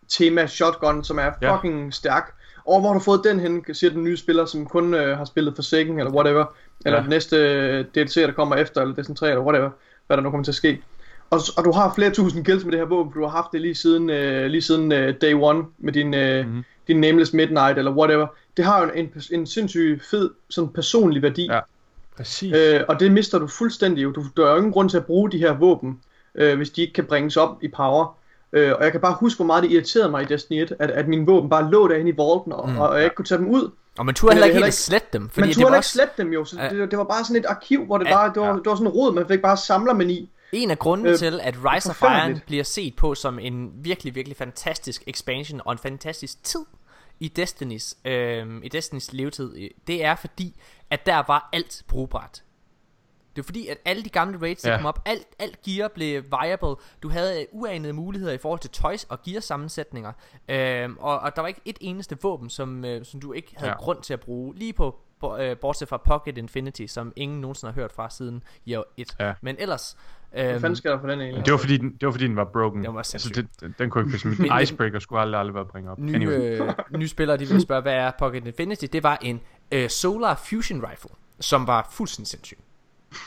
tema 0.09 0.47
shotgun, 0.47 1.03
som 1.03 1.19
er 1.19 1.31
Ja. 1.41 1.55
fucking 1.55 1.93
stærk. 1.93 2.31
Og 2.65 2.79
hvor 2.79 2.89
har 2.89 2.93
du 2.93 2.99
fået 3.03 3.21
den 3.23 3.39
hen, 3.39 3.65
siger 3.73 3.91
den 3.91 4.03
nye 4.03 4.17
spiller, 4.17 4.45
som 4.45 4.65
kun 4.65 4.93
øh, 4.93 5.17
har 5.17 5.25
spillet 5.25 5.55
Forsaken, 5.55 5.99
eller 5.99 6.11
whatever. 6.13 6.45
Eller 6.85 6.97
Ja. 6.97 7.01
den 7.01 7.09
næste 7.09 7.35
øh, 7.37 7.85
DLC, 7.95 8.13
der 8.15 8.31
kommer 8.31 8.55
efter, 8.55 8.81
eller 8.81 8.95
Destiny 8.95 9.15
3, 9.15 9.29
eller 9.29 9.41
whatever. 9.43 9.69
Hvad 10.07 10.17
der 10.17 10.23
nu 10.23 10.29
kommer 10.29 10.43
til 10.43 10.51
at 10.51 10.55
ske. 10.55 10.81
Og, 11.29 11.39
og 11.57 11.65
du 11.65 11.71
har 11.71 11.93
flere 11.95 12.09
tusind 12.09 12.45
kills 12.45 12.63
med 12.65 12.71
det 12.71 12.79
her 12.79 12.87
våben, 12.87 13.13
for 13.13 13.19
du 13.19 13.25
har 13.25 13.31
haft 13.35 13.47
det 13.53 13.61
lige 13.61 13.75
siden, 13.75 14.09
øh, 14.09 14.45
lige 14.45 14.61
siden 14.61 14.91
øh, 14.91 15.13
day 15.21 15.33
one, 15.33 15.63
med 15.77 15.93
din, 15.93 16.13
øh, 16.13 16.39
Mhm. 16.39 16.47
mm-hmm. 16.47 16.63
din 16.87 17.01
Nameless 17.01 17.33
Midnight, 17.33 17.77
eller 17.77 17.91
whatever. 17.91 18.27
Det 18.57 18.65
har 18.65 18.81
jo 18.83 18.89
en, 18.95 19.05
en, 19.05 19.21
en 19.31 19.45
sindssygt 19.47 20.05
fed, 20.05 20.29
sådan 20.49 20.69
personlig 20.69 21.21
værdi. 21.21 21.45
Ja. 21.51 21.59
Præcis. 22.17 22.53
Øh, 22.55 22.81
og 22.87 22.99
det 22.99 23.11
mister 23.11 23.39
du 23.39 23.47
fuldstændig. 23.47 24.03
Du, 24.15 24.23
der 24.37 24.45
er 24.45 24.51
jo 24.51 24.57
ingen 24.57 24.71
grund 24.71 24.89
til 24.89 24.97
at 24.97 25.05
bruge 25.05 25.31
de 25.31 25.37
her 25.37 25.53
våben, 25.53 25.99
øh, 26.35 26.57
hvis 26.57 26.69
de 26.69 26.81
ikke 26.81 26.93
kan 26.93 27.05
bringes 27.05 27.37
op 27.37 27.57
i 27.63 27.67
power. 27.67 28.17
Øh, 28.53 28.71
og 28.77 28.83
jeg 28.83 28.91
kan 28.91 29.01
bare 29.01 29.15
huske, 29.19 29.37
hvor 29.37 29.45
meget 29.45 29.63
det 29.63 29.71
irriterede 29.71 30.09
mig 30.11 30.21
i 30.21 30.25
Destiny 30.25 30.61
1, 30.61 30.73
at, 30.79 30.91
at 30.91 31.07
mine 31.07 31.25
våben 31.25 31.49
bare 31.49 31.71
lå 31.71 31.87
derinde 31.87 32.11
i 32.11 32.17
vaulten, 32.17 32.53
og, 32.53 32.69
mm, 32.69 32.77
og 32.77 32.95
jeg 32.95 33.03
ikke 33.03 33.15
kunne 33.15 33.25
tage 33.25 33.37
dem 33.39 33.47
ud. 33.47 33.69
Og 33.97 34.05
man 34.05 34.15
turde 34.15 34.33
heller 34.33 34.47
er 34.47 34.49
ikke 34.49 34.63
helt 34.63 34.73
slette 34.73 35.07
dem. 35.13 35.29
Fordi 35.29 35.41
Man 35.41 35.49
det 35.49 35.55
turde 35.55 35.65
heller 35.65 35.77
ikke 35.77 35.87
slette 35.87 36.13
dem 36.17 36.33
jo, 36.33 36.45
så 36.45 36.57
det, 36.71 36.91
det 36.91 36.97
var 36.97 37.03
bare 37.03 37.23
sådan 37.25 37.35
et 37.35 37.45
arkiv, 37.45 37.85
hvor 37.85 37.97
det, 37.97 38.07
bare, 38.07 38.33
det, 38.33 38.41
var, 38.41 38.53
det 38.53 38.65
var 38.65 38.75
sådan 38.75 38.87
en 38.87 38.93
rod, 38.93 39.13
man 39.13 39.27
fik 39.27 39.41
bare 39.41 39.57
samlermani. 39.57 40.31
en 40.51 40.71
af 40.71 40.79
grundene 40.79 41.09
Øh, 41.09 41.17
til, 41.17 41.39
at 41.43 41.55
Rise 41.65 41.89
of 41.89 42.01
Iron 42.01 42.41
bliver 42.45 42.63
set 42.63 42.95
på 42.95 43.15
som 43.15 43.39
en 43.39 43.71
virkelig, 43.75 44.15
virkelig 44.15 44.37
fantastisk 44.37 45.03
expansion 45.07 45.61
og 45.65 45.71
en 45.71 45.77
fantastisk 45.77 46.43
tid 46.43 46.65
i 47.19 47.27
Destinys, 47.27 47.95
øh, 48.05 48.47
i 48.63 48.69
Destinys 48.69 49.13
levetid, 49.13 49.69
det 49.87 50.05
er 50.05 50.15
fordi, 50.15 50.55
at 50.89 51.05
der 51.05 51.23
var 51.27 51.49
alt 51.53 51.83
brugbart. 51.87 52.41
Det 53.35 53.41
er 53.41 53.43
fordi, 53.43 53.67
at 53.67 53.77
alle 53.85 54.03
de 54.03 54.09
gamle 54.09 54.41
raids, 54.41 54.61
der 54.61 54.71
Ja. 54.71 54.77
kom 54.77 54.85
op, 54.85 54.99
alt, 55.05 55.27
alt 55.39 55.61
gear 55.61 55.87
blev 55.87 56.23
viable. 56.23 56.75
Du 57.03 57.09
havde 57.09 57.41
øh, 57.41 57.45
uanede 57.51 57.93
muligheder 57.93 58.33
i 58.33 58.37
forhold 58.37 58.59
til 58.59 58.69
toys 58.69 59.03
og 59.03 59.21
gear 59.23 59.39
sammensætninger. 59.41 60.11
Øhm, 60.49 60.97
og, 60.99 61.19
og 61.19 61.35
der 61.35 61.41
var 61.41 61.47
ikke 61.47 61.61
et 61.65 61.77
eneste 61.81 62.17
våben, 62.21 62.49
som, 62.49 62.85
øh, 62.85 63.05
som 63.05 63.19
du 63.21 63.33
ikke 63.33 63.53
havde 63.57 63.71
Ja. 63.71 63.77
grund 63.77 64.01
til 64.01 64.13
at 64.13 64.19
bruge. 64.19 64.55
Lige 64.55 64.73
på, 64.73 64.95
øh, 65.39 65.57
bortset 65.57 65.87
fra 65.87 65.97
Pocket 65.97 66.37
Infinity, 66.37 66.85
som 66.85 67.13
ingen 67.15 67.41
nogensinde 67.41 67.73
har 67.73 67.81
hørt 67.81 67.91
fra 67.91 68.09
siden 68.09 68.43
year 68.67 68.83
1. 68.97 69.15
Ja. 69.19 69.33
Men 69.41 69.55
ellers... 69.59 69.97
Hvad 70.31 70.51
Øhm, 70.51 70.61
fanden 70.61 70.75
skal 70.75 70.91
der 70.91 70.99
for 70.99 71.07
den 71.07 71.21
egentlig? 71.21 71.45
Det 71.45 71.51
var 71.51 71.57
fordi 71.57 71.77
den, 71.77 71.91
det 71.91 72.05
var 72.05 72.11
fordi 72.11 72.27
den 72.27 72.35
var 72.35 72.43
broken. 72.53 72.83
Den 72.83 72.93
var 72.93 72.99
altså, 72.99 73.43
det, 73.61 73.77
den 73.79 73.89
kunne 73.89 74.05
ikke 74.13 74.27
Men- 74.27 74.37
Min 74.39 74.51
icebreaker 74.61 74.99
skulle 74.99 75.21
aldrig, 75.21 75.39
aldrig 75.39 75.55
være 75.55 75.65
bringe 75.65 75.91
op. 75.91 75.99
nye, 75.99 76.15
Anyway. 76.15 76.61
øh, 76.61 76.71
nye 76.97 77.07
spillere, 77.07 77.37
de 77.37 77.47
vil 77.47 77.61
spørge, 77.61 77.81
hvad 77.81 77.93
er 77.93 78.11
Pocket 78.19 78.47
Infinity? 78.47 78.85
Det 78.93 79.03
var 79.03 79.17
en 79.21 79.41
øh, 79.71 79.89
Solar 79.89 80.35
Fusion 80.35 80.85
Rifle, 80.91 81.09
som 81.39 81.67
var 81.67 81.87
fuldstændig 81.91 82.27
sindssyg. 82.27 82.57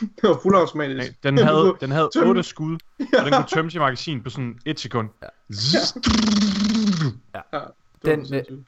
Det 0.00 0.28
var 0.28 0.38
fuldautomatisk. 0.42 0.96
Nej, 0.96 1.14
Den 1.22 1.38
havde, 1.38 1.74
den 1.80 1.90
havde 1.90 2.10
Tømme. 2.14 2.28
8 2.28 2.42
skud, 2.42 2.78
og 3.18 3.24
den 3.24 3.32
kunne 3.32 3.46
tømme 3.54 3.70
sit 3.70 3.80
magasin 3.80 4.22
på 4.22 4.30
sådan 4.30 4.58
et 4.66 4.80
sekund. 4.80 5.08
Zzz. 5.52 5.92
Det 5.92 6.02
var 7.52 7.72
Den, 8.04 8.26
sindssygt. 8.26 8.58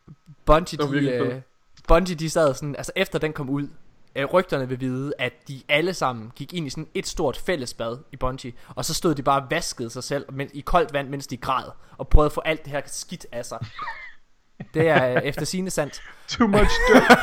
Bungie, 0.46 0.78
de, 0.78 0.88
fedt. 0.88 1.44
Bungie, 1.88 2.14
de 2.14 2.30
sad 2.30 2.54
sådan, 2.54 2.76
altså 2.76 2.92
efter 2.96 3.18
den 3.18 3.32
kom 3.32 3.50
ud, 3.50 3.68
øh, 4.16 4.24
rygterne 4.24 4.68
vil 4.68 4.80
vide, 4.80 5.12
at 5.18 5.32
de 5.48 5.62
alle 5.68 5.94
sammen 5.94 6.32
gik 6.36 6.54
ind 6.54 6.66
i 6.66 6.70
sådan 6.70 6.88
et 6.94 7.06
stort 7.06 7.36
fællesbad 7.36 7.98
i 8.12 8.16
Bungie, 8.16 8.52
og 8.68 8.84
så 8.84 8.94
stod 8.94 9.14
de 9.14 9.22
bare 9.22 9.42
og 9.42 9.46
vaskede 9.50 9.90
sig 9.90 10.04
selv 10.04 10.24
men, 10.32 10.48
i 10.54 10.60
koldt 10.60 10.92
vand, 10.92 11.08
mens 11.08 11.26
de 11.26 11.36
græd, 11.36 11.64
og 11.98 12.08
prøvede 12.08 12.26
at 12.26 12.32
få 12.32 12.40
alt 12.40 12.64
det 12.64 12.72
her 12.72 12.80
skidt 12.86 13.26
af 13.32 13.44
sig. 13.46 13.58
Det 14.74 14.88
er 14.88 15.14
øh, 15.16 15.22
efter 15.22 15.44
sine 15.44 15.70
sandt. 15.70 16.02
Too 16.28 16.46
much 16.46 16.70
dirt. 16.88 17.18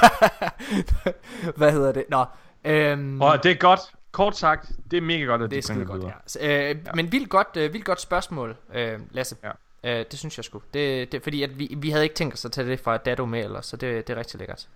Hvad 1.57 1.71
hedder 1.71 1.91
det? 1.91 2.03
Nå, 2.09 2.25
øhm, 2.65 3.21
Og 3.21 3.43
det 3.43 3.51
er 3.51 3.55
godt. 3.55 3.79
Kort 4.11 4.37
sagt, 4.37 4.71
det 4.91 4.97
er 4.97 5.01
mega 5.01 5.23
godt, 5.23 5.41
at 5.41 5.51
Det 5.51 5.63
de 5.63 5.67
bringer 5.67 5.85
godt, 5.85 5.97
videre. 6.01 6.11
ja. 6.15 6.27
Så, 6.27 6.39
øh, 6.41 6.49
ja. 6.49 6.75
Men 6.95 7.11
vildt 7.11 7.29
godt, 7.29 7.47
øh, 7.57 7.73
vildt 7.73 7.85
godt 7.85 8.01
spørgsmål, 8.01 8.55
øh, 8.73 8.99
Lasse. 9.11 9.35
Ja. 9.83 9.99
Øh, 9.99 10.05
det 10.11 10.19
synes 10.19 10.37
jeg 10.37 10.45
sgu. 10.45 10.61
Det, 10.73 11.11
det, 11.11 11.23
fordi 11.23 11.43
at 11.43 11.59
vi, 11.59 11.75
vi 11.77 11.89
havde 11.89 12.03
ikke 12.03 12.15
tænkt 12.15 12.33
os 12.33 12.45
at 12.45 12.51
tage 12.51 12.67
det 12.67 12.79
fra 12.79 12.97
Dado 12.97 13.25
med 13.25 13.43
ellers, 13.43 13.65
så 13.65 13.77
det, 13.77 14.07
det 14.07 14.13
er 14.13 14.19
rigtig 14.19 14.39
lækkert. 14.39 14.67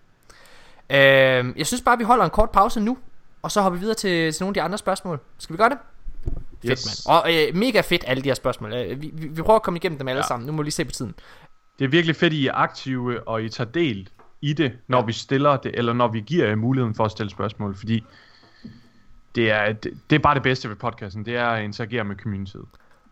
Øh, 0.89 0.97
jeg 1.57 1.67
synes 1.67 1.81
bare, 1.81 1.97
vi 1.97 2.03
holder 2.03 2.23
en 2.25 2.29
kort 2.31 2.49
pause 2.51 2.79
nu, 2.79 2.97
og 3.41 3.51
så 3.51 3.61
hopper 3.61 3.75
vi 3.77 3.79
videre 3.79 3.95
til, 3.95 4.33
til 4.33 4.43
nogle 4.43 4.49
af 4.49 4.53
de 4.53 4.61
andre 4.61 4.77
spørgsmål. 4.77 5.19
Skal 5.37 5.53
vi 5.53 5.57
gøre 5.57 5.69
det? 5.69 5.77
Fedt, 6.61 6.71
Yes. 6.71 7.05
mand. 7.07 7.15
Og 7.17 7.33
øh, 7.35 7.55
mega 7.55 7.81
fedt, 7.81 8.03
alle 8.07 8.23
de 8.23 8.29
her 8.29 8.33
spørgsmål. 8.33 8.73
Øh, 8.73 9.01
vi, 9.01 9.09
vi, 9.13 9.27
vi 9.27 9.41
prøver 9.41 9.55
at 9.59 9.63
komme 9.63 9.77
igennem 9.77 9.97
dem 9.97 10.07
alle. 10.07 10.21
Ja. 10.21 10.27
sammen. 10.27 10.47
Nu 10.47 10.51
må 10.53 10.57
vi 10.57 10.63
lige 10.63 10.71
se 10.71 10.85
på 10.85 10.91
tiden. 10.91 11.15
Det 11.79 11.85
er 11.85 11.89
virkelig 11.89 12.15
fedt, 12.15 12.33
I 12.33 12.47
er 12.47 12.53
aktive, 12.53 13.27
og 13.27 13.43
I 13.43 13.49
tager 13.49 13.69
del 13.71 14.09
i 14.41 14.53
det, 14.53 14.77
når 14.87 14.99
ja. 14.99 15.05
vi 15.05 15.13
stiller 15.13 15.57
det, 15.57 15.71
eller 15.73 15.93
når 15.93 16.07
vi 16.07 16.19
giver 16.21 16.47
jer 16.47 16.55
muligheden 16.55 16.95
for 16.95 17.05
at 17.05 17.11
stille 17.11 17.29
spørgsmål, 17.29 17.75
fordi 17.75 18.03
det 19.35 19.51
er, 19.51 19.73
det, 19.73 19.97
det 20.09 20.15
er 20.15 20.19
bare 20.19 20.35
det 20.35 20.43
bedste 20.43 20.69
ved 20.69 20.75
podcasten, 20.75 21.25
det 21.25 21.35
er 21.35 21.47
at 21.47 21.63
interagere 21.63 22.03
med 22.03 22.15
communityet. 22.15 22.65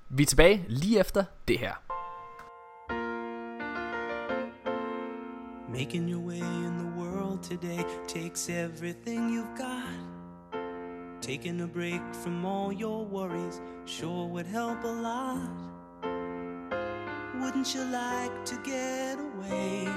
Vi 0.09 0.23
er 0.23 0.27
tilbage 0.27 0.65
lige 0.67 0.99
efter 0.99 1.23
det 1.47 1.59
her. 1.59 1.73
Making 5.69 6.09
your 6.11 6.27
way 6.27 6.41
in 6.41 6.77
the 6.77 6.91
world 6.97 7.43
today 7.43 7.83
takes 8.07 8.49
everything 8.49 9.29
you've 9.29 9.55
got. 9.57 10.09
Taking 11.21 11.61
a 11.61 11.67
break 11.67 12.01
from 12.23 12.45
all 12.45 12.73
your 12.73 13.05
worries 13.05 13.61
sure 13.85 14.27
would 14.27 14.47
help 14.47 14.83
a 14.83 15.01
lot. 15.01 15.69
Wouldn't 17.39 17.75
you 17.75 17.83
like 17.83 18.45
to 18.45 18.55
get 18.65 19.19
away? 19.19 19.87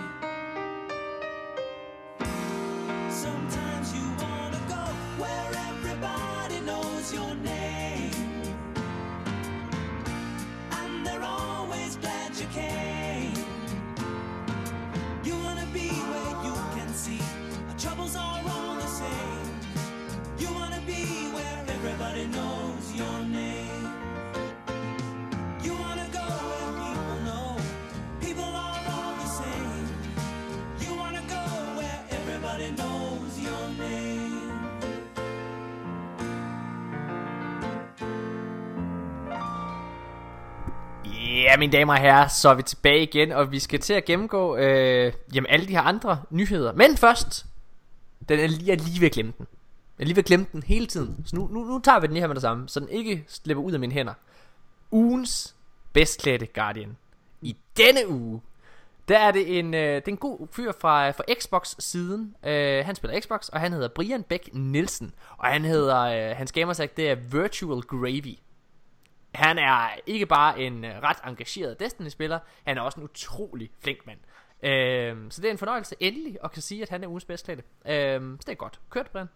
Sometimes 3.12 3.94
you 3.94 4.00
wanna 4.18 4.31
Ja, 41.42 41.56
mine 41.56 41.72
damer 41.72 41.92
og 41.92 42.00
herrer, 42.00 42.28
så 42.28 42.48
er 42.48 42.54
vi 42.54 42.62
tilbage 42.62 43.02
igen, 43.02 43.32
og 43.32 43.52
vi 43.52 43.58
skal 43.58 43.80
til 43.80 43.94
at 43.94 44.04
gennemgå 44.04 44.56
øh, 44.56 45.12
jamen, 45.34 45.50
alle 45.50 45.66
de 45.66 45.72
her 45.72 45.80
andre 45.80 46.22
nyheder. 46.30 46.72
Men 46.72 46.96
først, 46.96 47.46
den 48.28 48.38
er 48.38 48.46
lige, 48.46 48.66
jeg 48.66 48.76
lige 48.80 49.00
ved 49.00 49.06
at 49.06 49.12
glemme 49.12 49.32
den. 49.38 49.46
Jeg 49.98 50.04
er 50.04 50.06
lige 50.06 50.16
ved 50.16 50.22
at 50.22 50.26
glemme 50.26 50.46
den 50.52 50.62
hele 50.62 50.86
tiden. 50.86 51.22
Så 51.26 51.36
nu, 51.36 51.48
nu, 51.52 51.64
nu 51.64 51.78
tager 51.78 52.00
vi 52.00 52.06
den 52.06 52.12
lige 52.12 52.20
her 52.20 52.26
med 52.26 52.34
det 52.34 52.42
samme, 52.42 52.68
så 52.68 52.80
den 52.80 52.88
ikke 52.88 53.24
slipper 53.28 53.64
ud 53.64 53.72
af 53.72 53.80
mine 53.80 53.92
hænder. 53.92 54.14
Ugens 54.90 55.54
bedst 55.92 56.28
Guardian. 56.54 56.96
I 57.42 57.56
denne 57.76 58.08
uge, 58.08 58.40
der 59.08 59.18
er 59.18 59.30
det 59.30 59.58
en, 59.58 59.74
øh, 59.74 59.80
det 59.94 60.08
er 60.08 60.12
en 60.12 60.16
god 60.16 60.48
fyr 60.50 60.72
fra, 60.80 61.10
fra 61.10 61.24
Xbox-siden. 61.40 62.34
Øh, 62.44 62.84
han 62.84 62.94
spiller 62.94 63.20
Xbox, 63.20 63.48
og 63.48 63.60
han 63.60 63.72
hedder 63.72 63.88
Brian 63.88 64.22
Beck 64.22 64.48
Nielsen. 64.52 65.12
Og 65.36 65.46
han 65.46 65.64
hedder, 65.64 66.00
øh, 66.00 66.36
hans 66.36 66.52
gamersag, 66.52 66.90
det 66.96 67.10
er 67.10 67.14
Virtual 67.14 67.80
Gravy. 67.80 68.38
Han 69.34 69.58
er 69.58 69.88
ikke 70.06 70.26
bare 70.26 70.60
en 70.60 70.84
øh, 70.84 71.02
ret 71.02 71.16
engageret 71.26 71.80
Destiny-spiller, 71.80 72.38
han 72.64 72.78
er 72.78 72.82
også 72.82 73.00
en 73.00 73.04
utrolig 73.04 73.70
flink 73.80 74.06
mand. 74.06 74.18
Øhm, 74.62 75.30
så 75.30 75.40
det 75.42 75.48
er 75.48 75.52
en 75.52 75.58
fornøjelse 75.58 75.96
endelig 76.00 76.38
at 76.44 76.52
kan 76.52 76.62
sige, 76.62 76.82
at 76.82 76.88
han 76.88 77.04
er 77.04 77.08
ugens 77.08 77.24
bedst 77.24 77.44
klædte. 77.44 77.62
Øhm, 77.86 78.36
så 78.40 78.44
det 78.46 78.52
er 78.52 78.56
godt. 78.56 78.80
Kørt, 78.90 79.10
Brian. 79.10 79.28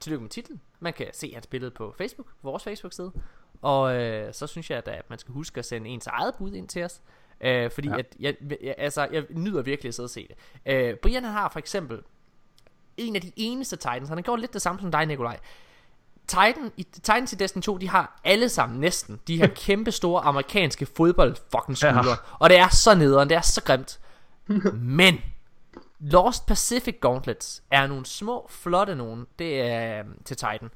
Tillykke 0.00 0.22
med 0.22 0.30
titlen. 0.30 0.60
Man 0.80 0.92
kan 0.92 1.06
se 1.12 1.34
hans 1.34 1.46
billede 1.46 1.70
på 1.70 1.94
Facebook, 1.98 2.26
vores 2.42 2.64
Facebook-side. 2.64 3.12
Og 3.62 3.94
øh, 3.96 4.34
så 4.34 4.46
synes 4.46 4.70
jeg, 4.70 4.78
at, 4.78 4.88
at 4.88 5.10
man 5.10 5.18
skal 5.18 5.32
huske 5.34 5.58
at 5.58 5.64
sende 5.64 5.90
ens 5.90 6.06
eget 6.06 6.34
bud 6.38 6.52
ind 6.52 6.68
til 6.68 6.84
os. 6.84 7.02
Øh, 7.40 7.70
fordi 7.70 7.88
Ja. 7.88 7.94
ja. 7.94 7.98
at 7.98 8.16
jeg, 8.20 8.34
jeg, 8.62 8.74
altså, 8.78 9.08
jeg 9.12 9.24
nyder 9.30 9.62
virkelig 9.62 9.88
at 9.88 9.94
sidde 9.94 10.06
og 10.06 10.10
se 10.10 10.28
det. 10.28 10.36
Øh, 10.72 10.96
Brian 10.96 11.24
han 11.24 11.32
har 11.32 11.48
for 11.48 11.58
eksempel 11.58 12.02
en 12.96 13.16
af 13.16 13.22
de 13.22 13.32
eneste 13.36 13.76
Titans. 13.76 14.08
Han 14.08 14.18
har 14.18 14.22
gjort 14.22 14.40
lidt 14.40 14.52
det 14.52 14.62
samme 14.62 14.80
som 14.80 14.90
dig, 14.90 15.06
Nikolaj. 15.06 15.38
Titan, 16.30 16.72
i, 16.76 16.82
Titans 16.82 17.32
i 17.32 17.36
Destiny 17.36 17.62
2, 17.62 17.78
de 17.78 17.88
har 17.88 18.20
alle 18.24 18.48
sammen 18.48 18.80
næsten 18.80 19.20
de 19.26 19.36
her 19.36 19.46
kæmpe 19.66 19.92
store 19.92 20.22
amerikanske 20.22 20.86
fodbold 20.96 21.36
fucking 21.52 21.76
skuldre. 21.78 22.08
Ja. 22.08 22.14
Og 22.38 22.50
det 22.50 22.58
er 22.58 22.68
så 22.68 22.94
nederen, 22.94 23.28
det 23.28 23.36
er 23.36 23.40
så 23.40 23.62
grimt. 23.62 24.00
Men 24.98 25.18
Lost 26.00 26.46
Pacific 26.46 26.96
Gauntlets 27.00 27.62
er 27.70 27.86
nogle 27.86 28.06
små, 28.06 28.46
flotte 28.50 28.94
nogen. 28.94 29.26
Det 29.38 29.60
er 29.60 29.98
øhm, 30.00 30.22
til 30.24 30.36
Titan. 30.36 30.70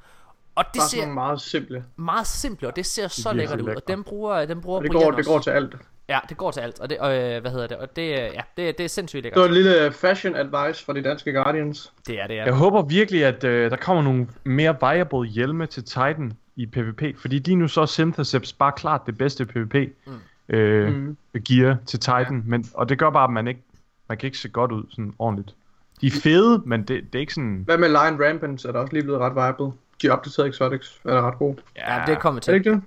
Og 0.55 0.65
det 0.75 0.81
Bare 0.81 0.89
ser 0.89 1.07
meget 1.07 1.41
simple. 1.41 1.85
meget 1.97 2.27
simple, 2.27 2.69
og 2.69 2.77
det 2.77 2.87
ser 2.87 3.09
så 3.09 3.33
virkelig 3.33 3.49
lækkert 3.49 3.71
ud. 3.71 3.83
Og 3.83 3.89
dem 3.89 4.05
bruger, 4.05 4.47
dem 4.47 4.61
bruger 4.61 4.79
Og 4.79 4.85
det 4.85 4.93
går, 4.93 5.11
det 5.11 5.27
går 5.27 5.39
til 5.39 5.51
alt. 5.51 5.77
Ja, 6.09 6.19
det 6.29 6.37
går 6.37 6.51
til 6.51 6.61
alt, 6.61 6.81
og 6.81 6.91
det, 6.91 6.97
øh, 6.97 7.41
hvad 7.41 7.51
hedder 7.51 7.67
det, 7.67 7.77
og 7.77 7.97
det, 7.97 8.03
øh, 8.03 8.17
ja, 8.17 8.41
det, 8.57 8.79
det 8.79 8.85
er 8.85 8.89
sindssygt 8.89 9.25
Det 9.25 9.33
var 9.37 9.43
lækkert. 9.49 9.59
et 9.59 9.65
lille 9.75 9.93
fashion 9.93 10.35
advice 10.37 10.85
fra 10.85 10.93
de 10.93 11.03
danske 11.03 11.33
Guardians. 11.33 11.93
Det 12.07 12.21
er 12.23 12.27
det, 12.27 12.35
ja. 12.35 12.45
Jeg 12.45 12.55
håber 12.55 12.83
virkelig, 12.83 13.25
at 13.25 13.45
øh, 13.45 13.71
der 13.71 13.77
kommer 13.77 14.03
nogle 14.03 14.29
mere 14.45 14.77
viable 14.81 15.27
hjelme 15.29 15.67
til 15.67 15.85
Titan 15.85 16.33
i 16.57 16.67
PvP, 16.67 17.03
fordi 17.21 17.39
lige 17.39 17.57
nu 17.57 17.69
så 17.69 17.81
er 17.81 17.87
Syntheseps 17.87 18.53
bare 18.53 18.73
klart 18.77 19.01
det 19.07 19.19
bedste 19.19 19.47
PvP 19.47 19.75
mm. 20.07 20.13
Øh, 20.49 20.95
Mm. 20.95 21.17
gear 21.49 21.77
til 21.87 22.01
Titan, 22.01 22.43
men, 22.47 22.65
og 22.75 22.89
det 22.89 22.99
gør 22.99 23.11
bare, 23.11 23.25
at 23.25 23.31
man 23.31 23.49
ikke 23.49 23.61
man 24.09 24.19
kan 24.19 24.27
ikke 24.27 24.39
se 24.39 24.49
godt 24.49 24.73
ud 24.73 24.83
sådan 24.91 25.13
ordentligt. 25.19 25.55
De 26.01 26.07
er 26.07 26.11
fede, 26.23 26.63
men 26.67 26.81
det, 26.81 26.89
det 27.13 27.15
er 27.15 27.21
ikke 27.21 27.35
sådan... 27.35 27.63
Hvad 27.65 27.79
med 27.79 27.89
Lion 27.89 28.23
Rampant 28.29 28.65
er 28.65 28.73
der 28.73 28.79
også 28.79 28.93
lige 28.93 29.03
blevet 29.03 29.21
ret 29.21 29.35
viable. 29.35 29.73
De 30.03 30.11
opdaterede 30.11 30.49
Exotics 30.49 31.01
er 31.05 31.21
ret 31.29 31.39
gode. 31.39 31.57
Ja, 31.77 32.03
det 32.07 32.19
kommer 32.19 32.39
Er 32.39 32.43
til. 32.43 32.53
det 32.55 32.59
ikke 32.59 32.71
det? 32.71 32.83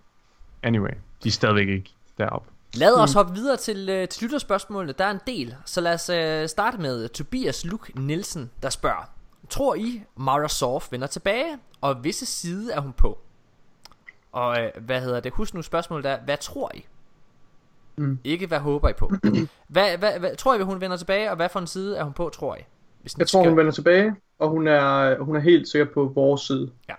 Anyway, 0.63 0.89
de 1.23 1.27
er 1.27 1.31
stadigvæk 1.31 1.67
ikke 1.67 1.89
deroppe. 2.17 2.49
Lad 2.73 2.93
os 2.95 3.13
hoppe 3.13 3.33
videre 3.33 3.57
til, 3.57 3.89
øh, 3.89 4.07
til 4.07 4.23
lytterspørgsmålene. 4.23 4.93
Der 4.93 5.05
er 5.05 5.11
en 5.11 5.19
del, 5.27 5.55
så 5.65 5.81
lad 5.81 5.93
os 5.93 6.09
øh, 6.09 6.47
starte 6.49 6.77
med 6.77 7.09
Tobias 7.09 7.65
Luk 7.65 7.89
Nielsen, 7.95 8.51
der 8.63 8.69
spørger. 8.69 9.09
Tror 9.49 9.75
I, 9.75 10.03
Mara 10.15 10.47
Sof 10.47 10.87
vender 10.91 11.07
tilbage, 11.07 11.57
og 11.81 12.03
visse 12.03 12.25
side 12.25 12.73
er 12.73 12.79
hun 12.79 12.93
på? 12.93 13.17
Og 14.31 14.61
øh, 14.63 14.69
hvad 14.81 15.01
hedder 15.01 15.19
det? 15.19 15.33
Husk 15.33 15.53
nu 15.53 15.61
spørgsmålet 15.61 16.05
er, 16.05 16.17
hvad 16.25 16.37
tror 16.37 16.71
I? 16.75 16.85
Mm. 17.97 18.19
Ikke 18.23 18.47
hvad 18.47 18.59
håber 18.59 18.89
I 18.89 18.93
på. 18.93 19.11
hvad, 19.67 19.97
hvad, 19.97 20.19
hvad, 20.19 20.35
tror 20.35 20.55
I, 20.55 20.61
hun 20.61 20.81
vender 20.81 20.97
tilbage, 20.97 21.29
og 21.29 21.35
hvad 21.35 21.49
for 21.49 21.59
en 21.59 21.67
side 21.67 21.97
er 21.97 22.03
hun 22.03 22.13
på, 22.13 22.29
tror 22.29 22.55
I? 22.55 22.59
Hvis 23.01 23.17
Jeg 23.17 23.27
tror, 23.27 23.41
skal- 23.41 23.49
hun 23.49 23.57
vender 23.57 23.71
tilbage, 23.71 24.15
og 24.39 24.49
hun 24.49 24.67
er, 24.67 25.19
hun 25.19 25.35
er 25.35 25.39
helt 25.39 25.67
sikkert 25.67 25.89
på 25.93 26.11
vores 26.15 26.41
side. 26.41 26.71
Ja. 26.89 26.93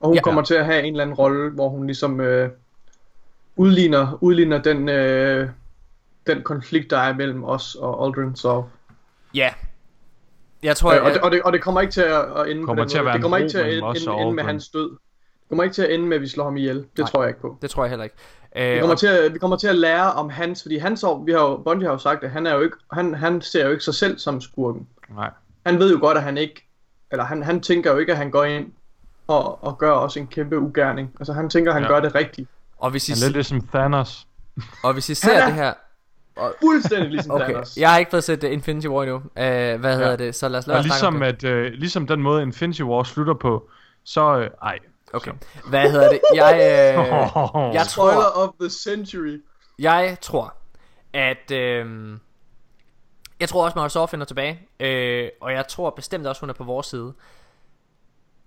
Og 0.00 0.08
hun 0.08 0.14
ja. 0.16 0.22
kommer 0.22 0.42
til 0.42 0.54
at 0.54 0.64
have 0.64 0.82
en 0.82 0.92
eller 0.94 1.02
anden 1.02 1.16
rolle, 1.16 1.50
hvor 1.50 1.68
hun 1.68 1.86
ligesom 1.86 2.20
øh, 2.20 2.50
udligner, 3.58 4.18
udligner 4.20 4.62
den, 4.62 4.88
øh, 4.88 5.48
den 6.26 6.42
konflikt, 6.42 6.90
der 6.90 6.98
er 6.98 7.14
mellem 7.14 7.44
os 7.44 7.74
og 7.74 8.06
Aldrin. 8.06 8.36
Så, 8.36 8.62
Ja. 9.34 9.50
Jeg 10.62 10.76
tror, 10.76 10.92
øh, 10.92 10.98
og, 11.00 11.04
jeg, 11.04 11.14
det, 11.14 11.22
og, 11.22 11.30
det, 11.30 11.42
og 11.42 11.52
det 11.52 11.62
kommer 11.62 11.80
ikke 11.80 11.92
til 11.92 12.00
at, 12.00 12.50
ende 12.50 12.64
Kommer 12.64 12.84
på 12.84 12.88
til 12.88 12.98
at 12.98 13.04
Det 13.14 13.22
kommer 13.22 13.36
ikke 13.36 13.50
til 13.50 13.58
at 13.58 13.74
ende, 13.74 13.88
ende, 13.88 14.22
ende 14.22 14.32
med 14.32 14.44
hans 14.44 14.68
død. 14.68 14.90
Det 14.90 15.48
kommer 15.48 15.64
ikke 15.64 15.74
til 15.74 15.82
at 15.82 15.94
ende 15.94 16.06
med, 16.06 16.16
at 16.16 16.22
vi 16.22 16.28
slår 16.28 16.44
ham 16.44 16.56
ihjel. 16.56 16.76
Det 16.76 16.86
Nej. 16.98 17.08
tror 17.08 17.22
jeg 17.22 17.28
ikke 17.28 17.40
på. 17.40 17.58
det 17.62 17.70
tror 17.70 17.84
jeg 17.84 17.90
heller 17.90 18.04
ikke. 18.04 18.16
Vi 18.54 18.60
Øh, 18.60 18.80
kommer, 18.80 18.94
og, 18.94 18.98
til 18.98 19.06
at, 19.06 19.34
vi 19.34 19.38
kommer 19.38 19.56
til 19.56 19.68
at 19.68 19.74
lære 19.74 20.12
om 20.12 20.30
hans, 20.30 20.62
fordi 20.62 20.76
han 20.76 20.96
så, 20.96 21.22
vi 21.26 21.32
har 21.32 21.40
jo, 21.40 21.56
Bungie 21.56 21.86
har 21.86 21.92
jo 21.92 21.98
sagt, 21.98 22.24
at 22.24 22.30
han, 22.30 22.46
er 22.46 22.54
jo 22.54 22.60
ikke, 22.60 22.76
han, 22.92 23.14
han 23.14 23.40
ser 23.40 23.64
jo 23.64 23.70
ikke 23.70 23.84
sig 23.84 23.94
selv 23.94 24.18
som 24.18 24.40
skurken. 24.40 24.86
Nej. 25.14 25.30
Han 25.66 25.78
ved 25.78 25.92
jo 25.92 25.98
godt, 26.00 26.16
at 26.16 26.22
han 26.22 26.38
ikke, 26.38 26.68
eller 27.10 27.24
han, 27.24 27.42
han 27.42 27.60
tænker 27.60 27.92
jo 27.92 27.98
ikke, 27.98 28.12
at 28.12 28.18
han 28.18 28.30
går 28.30 28.44
ind 28.44 28.72
og, 29.26 29.64
og 29.64 29.78
gør 29.78 29.90
også 29.90 30.18
en 30.20 30.26
kæmpe 30.26 30.58
ugerning. 30.58 31.14
Altså 31.20 31.32
han 31.32 31.50
tænker, 31.50 31.70
at 31.70 31.74
han 31.74 31.82
ja. 31.82 31.88
gør 31.88 32.00
det 32.00 32.14
rigtigt. 32.14 32.48
Og, 32.78 32.90
hvis 32.90 33.08
I, 33.08 33.12
Han 33.12 33.18
er 33.22 33.26
lidt 33.26 33.34
ligesom 33.36 33.60
Thanos. 33.74 34.26
og 34.82 34.92
hvis 34.92 35.08
I 35.08 35.14
ser 35.14 35.32
er- 35.32 35.44
det 35.46 35.54
her... 35.54 35.72
Fuldstændig 36.62 37.10
ligesom 37.10 37.30
Okay, 37.32 37.44
Thanos. 37.44 37.76
jeg 37.76 37.90
har 37.90 37.98
ikke 37.98 38.10
fået 38.10 38.24
set 38.24 38.44
uh, 38.44 38.52
Infinity 38.52 38.86
War 38.86 39.02
endnu. 39.02 39.16
Uh, 39.16 39.22
hvad 39.80 39.96
hedder 39.96 40.16
det? 40.16 40.34
Så 40.34 40.48
lad 40.48 40.58
os 40.58 40.66
lade 40.66 40.78
Og 40.78 40.84
ligesom, 40.84 41.14
det. 41.20 41.26
at, 41.26 41.44
øh, 41.44 41.72
ligesom 41.72 42.06
den 42.06 42.22
måde 42.22 42.42
Infinity 42.42 42.82
War 42.82 43.02
slutter 43.02 43.34
på, 43.34 43.70
så... 44.04 44.38
Øh, 44.38 44.50
ej. 44.62 44.78
Okay. 45.12 45.32
Hvad 45.68 45.90
hedder 45.90 46.08
det? 46.10 46.20
Jeg, 46.34 46.54
øh, 46.54 46.60
jeg 47.74 47.86
Spoiler 47.86 48.14
tror, 48.14 48.42
of 48.42 48.50
the 48.60 48.70
century. 48.70 49.42
jeg 49.78 50.16
tror, 50.20 50.54
at 51.12 51.50
øh, 51.50 52.12
jeg 53.40 53.48
tror 53.48 53.64
også, 53.64 53.78
Microsoft 53.78 54.10
finder 54.10 54.26
tilbage, 54.26 54.60
øh, 54.80 55.28
og 55.40 55.52
jeg 55.52 55.68
tror 55.68 55.90
bestemt 55.90 56.26
også, 56.26 56.40
hun 56.40 56.50
er 56.50 56.54
på 56.54 56.64
vores 56.64 56.86
side. 56.86 57.12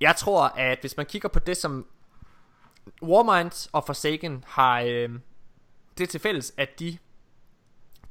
Jeg 0.01 0.15
tror, 0.15 0.43
at 0.57 0.77
hvis 0.81 0.97
man 0.97 1.05
kigger 1.05 1.29
på 1.29 1.39
det, 1.39 1.57
som 1.57 1.85
Warmind 3.01 3.69
og 3.71 3.83
Forsaken 3.85 4.43
har 4.47 4.81
øh, 4.81 5.09
det 5.97 6.09
til 6.09 6.19
fælles, 6.19 6.53
at 6.57 6.79
de 6.79 6.97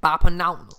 bare 0.01 0.19
på 0.23 0.31
navnet, 0.31 0.75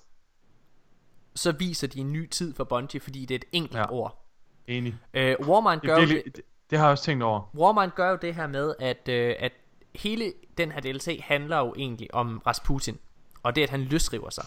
så 1.35 1.51
viser 1.51 1.87
de 1.87 1.99
en 1.99 2.11
ny 2.11 2.29
tid 2.29 2.53
for 2.53 2.63
Bungie, 2.63 3.01
fordi 3.01 3.25
det 3.25 3.35
er 3.35 3.39
et 3.39 3.45
enkelt 3.51 3.77
Ja. 3.79 3.91
ord. 3.91 4.25
Enig. 4.67 4.95
Øh, 5.13 5.35
Warmind 5.39 5.81
Det, 5.81 5.89
gør 5.89 5.95
jo 5.95 5.99
virkelig, 5.99 6.35
det, 6.35 6.43
det 6.69 6.77
har 6.79 6.85
jeg 6.85 6.91
også 6.91 7.03
tænkt 7.03 7.23
over. 7.23 7.49
Warmind 7.55 7.91
gør 7.91 8.09
jo 8.09 8.17
det 8.21 8.35
her 8.35 8.47
med, 8.47 8.75
at, 8.79 9.07
øh, 9.09 9.35
at 9.39 9.51
hele 9.95 10.33
den 10.57 10.71
her 10.71 10.79
DLC 10.81 11.19
handler 11.23 11.57
jo 11.57 11.73
egentlig 11.77 12.13
om 12.13 12.41
Rasputin, 12.47 12.97
og 13.43 13.55
det 13.55 13.63
at 13.63 13.69
han 13.69 13.81
løsriver 13.81 14.29
sig. 14.29 14.45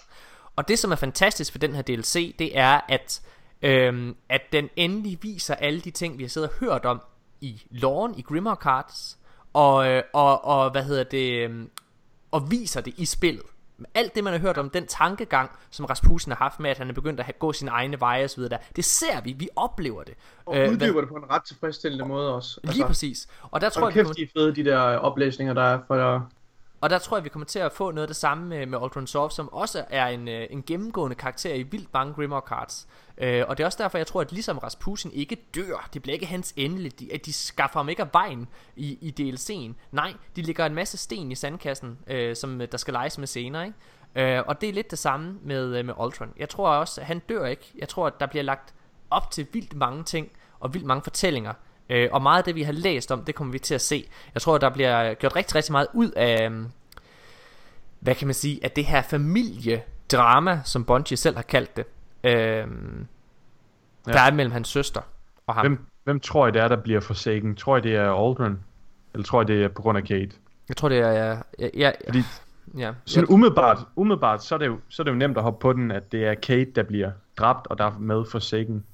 Og 0.56 0.68
det 0.68 0.78
som 0.78 0.92
er 0.92 0.96
fantastisk 0.96 1.54
ved 1.54 1.60
den 1.60 1.74
her 1.74 1.82
DLC, 1.82 2.36
det 2.38 2.58
er, 2.58 2.80
at, 2.88 3.22
øhm, 3.62 4.16
at 4.28 4.42
den 4.52 4.68
endelig 4.76 5.18
viser 5.22 5.54
alle 5.54 5.80
de 5.80 5.90
ting, 5.90 6.18
vi 6.18 6.22
har 6.22 6.28
siddet 6.28 6.50
og 6.50 6.56
hørt 6.56 6.84
om 6.84 7.00
i 7.40 7.62
loven, 7.70 8.18
i 8.18 8.22
Grimmer 8.22 8.54
Cards, 8.54 9.18
og, 9.54 9.88
øh, 9.88 10.02
og, 10.12 10.44
og 10.44 10.70
hvad 10.70 10.84
hedder 10.84 11.04
det, 11.04 11.44
øhm, 11.44 11.70
og 12.30 12.50
viser 12.50 12.80
det 12.80 12.94
i 12.96 13.04
spillet. 13.04 13.42
Alt 13.94 14.14
det 14.14 14.24
man 14.24 14.32
har 14.32 14.40
hørt 14.40 14.58
om 14.58 14.70
Den 14.70 14.86
tankegang 14.86 15.50
som 15.70 15.84
Rasputin 15.84 16.32
har 16.32 16.36
haft 16.36 16.60
med 16.60 16.70
At 16.70 16.78
han 16.78 16.88
er 16.90 16.92
begyndt 16.92 17.20
at 17.20 17.26
have, 17.26 17.32
gå 17.38 17.52
sine 17.52 17.70
egne 17.70 18.00
veje 18.00 18.24
og 18.24 18.30
videre 18.36 18.50
der, 18.50 18.58
Det 18.76 18.84
ser 18.84 19.20
vi, 19.20 19.32
vi 19.32 19.48
oplever 19.56 20.02
det 20.02 20.14
Og 20.46 20.56
Øh, 20.56 20.72
uddyber 20.72 21.00
det 21.00 21.08
på 21.08 21.14
en 21.14 21.30
ret 21.30 21.44
tilfredsstillende 21.44 22.04
måde 22.04 22.34
også. 22.34 22.60
Altså, 22.64 22.76
Lige 22.76 22.86
præcis 22.86 23.28
Og 23.42 23.60
der 23.60 23.68
tror 23.68 23.80
Tror 23.80 23.88
jeg, 23.88 23.94
kæft, 23.94 24.16
de 24.16 24.22
er 24.22 24.26
fede, 24.36 24.54
de 24.54 24.64
der 24.64 24.78
oplæsninger, 24.80 25.54
der 25.54 25.62
er 25.62 25.78
for 25.86 26.28
og 26.84 26.90
der 26.90 26.98
tror 26.98 27.16
jeg, 27.16 27.24
vi 27.24 27.28
kommer 27.28 27.46
til 27.46 27.58
at 27.58 27.72
få 27.72 27.90
noget 27.90 28.02
af 28.02 28.08
det 28.08 28.16
samme 28.16 28.46
med, 28.46 28.66
med 28.66 28.78
Aldrin 28.82 29.06
Soft, 29.06 29.34
som 29.34 29.52
også 29.52 29.84
er 29.90 30.06
en, 30.06 30.28
øh, 30.28 30.46
en 30.50 30.62
gennemgående 30.62 31.16
karakter 31.16 31.54
i 31.54 31.62
vildt 31.62 31.92
mange 31.92 32.14
Grimmer 32.14 32.40
Cards. 32.40 32.88
Øh, 33.18 33.44
og 33.48 33.56
det 33.58 33.64
er 33.64 33.66
også 33.66 33.82
derfor, 33.82 33.98
jeg 33.98 34.06
tror, 34.06 34.20
at 34.20 34.32
ligesom 34.32 34.58
Rasputin 34.58 35.12
ikke 35.12 35.36
dør, 35.54 35.88
det 35.94 36.02
bliver 36.02 36.12
ikke 36.12 36.26
hans 36.26 36.54
endeligt, 36.56 37.00
de, 37.00 37.12
at 37.12 37.26
de 37.26 37.32
skaffer 37.32 37.78
ham 37.78 37.88
ikke 37.88 38.02
af 38.02 38.08
vejen 38.12 38.48
i, 38.76 38.98
i 39.00 39.30
DLC'en. 39.32 39.72
Nej, 39.92 40.14
de 40.36 40.42
lægger 40.42 40.66
en 40.66 40.74
masse 40.74 40.96
sten 40.96 41.32
i 41.32 41.34
sandkassen, 41.34 41.98
øh, 42.06 42.36
som 42.36 42.60
øh, 42.60 42.68
der 42.72 42.78
skal 42.78 42.94
leges 42.94 43.18
med 43.18 43.26
senere, 43.26 43.66
ikke? 43.66 44.36
Øh, 44.36 44.42
og 44.46 44.60
det 44.60 44.68
er 44.68 44.72
lidt 44.72 44.90
det 44.90 44.98
samme 44.98 45.38
med, 45.42 45.78
øh, 45.78 45.84
med 45.84 45.94
Ultron. 46.00 46.32
Jeg 46.36 46.48
tror 46.48 46.68
også, 46.68 47.00
at 47.00 47.06
han 47.06 47.18
dør 47.18 47.46
ikke. 47.46 47.72
Jeg 47.78 47.88
tror, 47.88 48.06
at 48.06 48.20
der 48.20 48.26
bliver 48.26 48.42
lagt 48.42 48.74
op 49.10 49.30
til 49.30 49.46
vildt 49.52 49.76
mange 49.76 50.04
ting, 50.04 50.30
og 50.60 50.74
vildt 50.74 50.86
mange 50.86 51.02
fortællinger. 51.02 51.52
Øh, 51.90 52.08
og 52.12 52.22
meget 52.22 52.38
af 52.38 52.44
det, 52.44 52.54
vi 52.54 52.62
har 52.62 52.72
læst 52.72 53.12
om, 53.12 53.24
det 53.24 53.34
kommer 53.34 53.52
vi 53.52 53.58
til 53.58 53.74
at 53.74 53.80
se. 53.80 54.08
Jeg 54.34 54.42
tror, 54.42 54.58
der 54.58 54.70
bliver 54.70 55.14
gjort 55.14 55.36
rigtig, 55.36 55.54
rigtig 55.54 55.72
meget 55.72 55.86
ud 55.94 56.10
af, 56.10 56.46
øhm, 56.46 56.66
hvad 58.00 58.14
kan 58.14 58.26
man 58.26 58.34
sige, 58.34 58.64
at 58.64 58.76
det 58.76 58.84
her 58.84 59.02
familiedrama, 59.02 60.60
som 60.64 60.84
Bungie 60.84 61.16
selv 61.16 61.36
har 61.36 61.42
kaldt 61.42 61.76
det, 61.76 61.84
ja. 62.24 62.64
der 64.04 64.20
er 64.20 64.32
mellem 64.32 64.52
hans 64.52 64.68
søster 64.68 65.00
og 65.46 65.54
ham. 65.54 65.66
Hvem, 65.66 65.86
hvem 66.04 66.20
tror 66.20 66.46
I 66.46 66.50
det 66.50 66.62
er, 66.62 66.68
der 66.68 66.76
bliver 66.76 67.00
Forsaken? 67.00 67.56
Tror 67.56 67.76
I 67.76 67.80
det 67.80 67.96
er 67.96 68.28
Aldrin? 68.28 68.58
Eller 69.14 69.24
tror 69.24 69.42
I 69.42 69.44
det 69.44 69.64
er 69.64 69.68
på 69.68 69.82
grund 69.82 69.98
af 69.98 70.04
Kate? 70.04 70.30
Jeg 70.68 70.76
tror, 70.76 70.88
det 70.88 70.98
er... 70.98 71.10
Ja, 71.12 71.38
ja, 71.58 71.68
ja, 71.74 71.90
Fordi 72.06 72.22
ja, 72.78 72.92
sådan 73.04 73.30
umiddelbart, 73.30 73.78
umiddelbart 73.96 74.44
så, 74.44 74.54
er 74.54 74.58
det 74.58 74.66
jo, 74.66 74.78
så 74.88 75.02
er 75.02 75.04
det 75.04 75.10
jo 75.10 75.16
nemt 75.16 75.36
at 75.36 75.42
hoppe 75.42 75.60
på 75.60 75.72
den, 75.72 75.90
at 75.90 76.12
det 76.12 76.24
er 76.24 76.34
Kate, 76.34 76.70
der 76.76 76.82
bliver 76.82 77.10
dræbt, 77.38 77.66
og 77.66 77.78
der 77.78 77.84
er 77.84 77.98
med 77.98 78.24
Forsaken. 78.30 78.84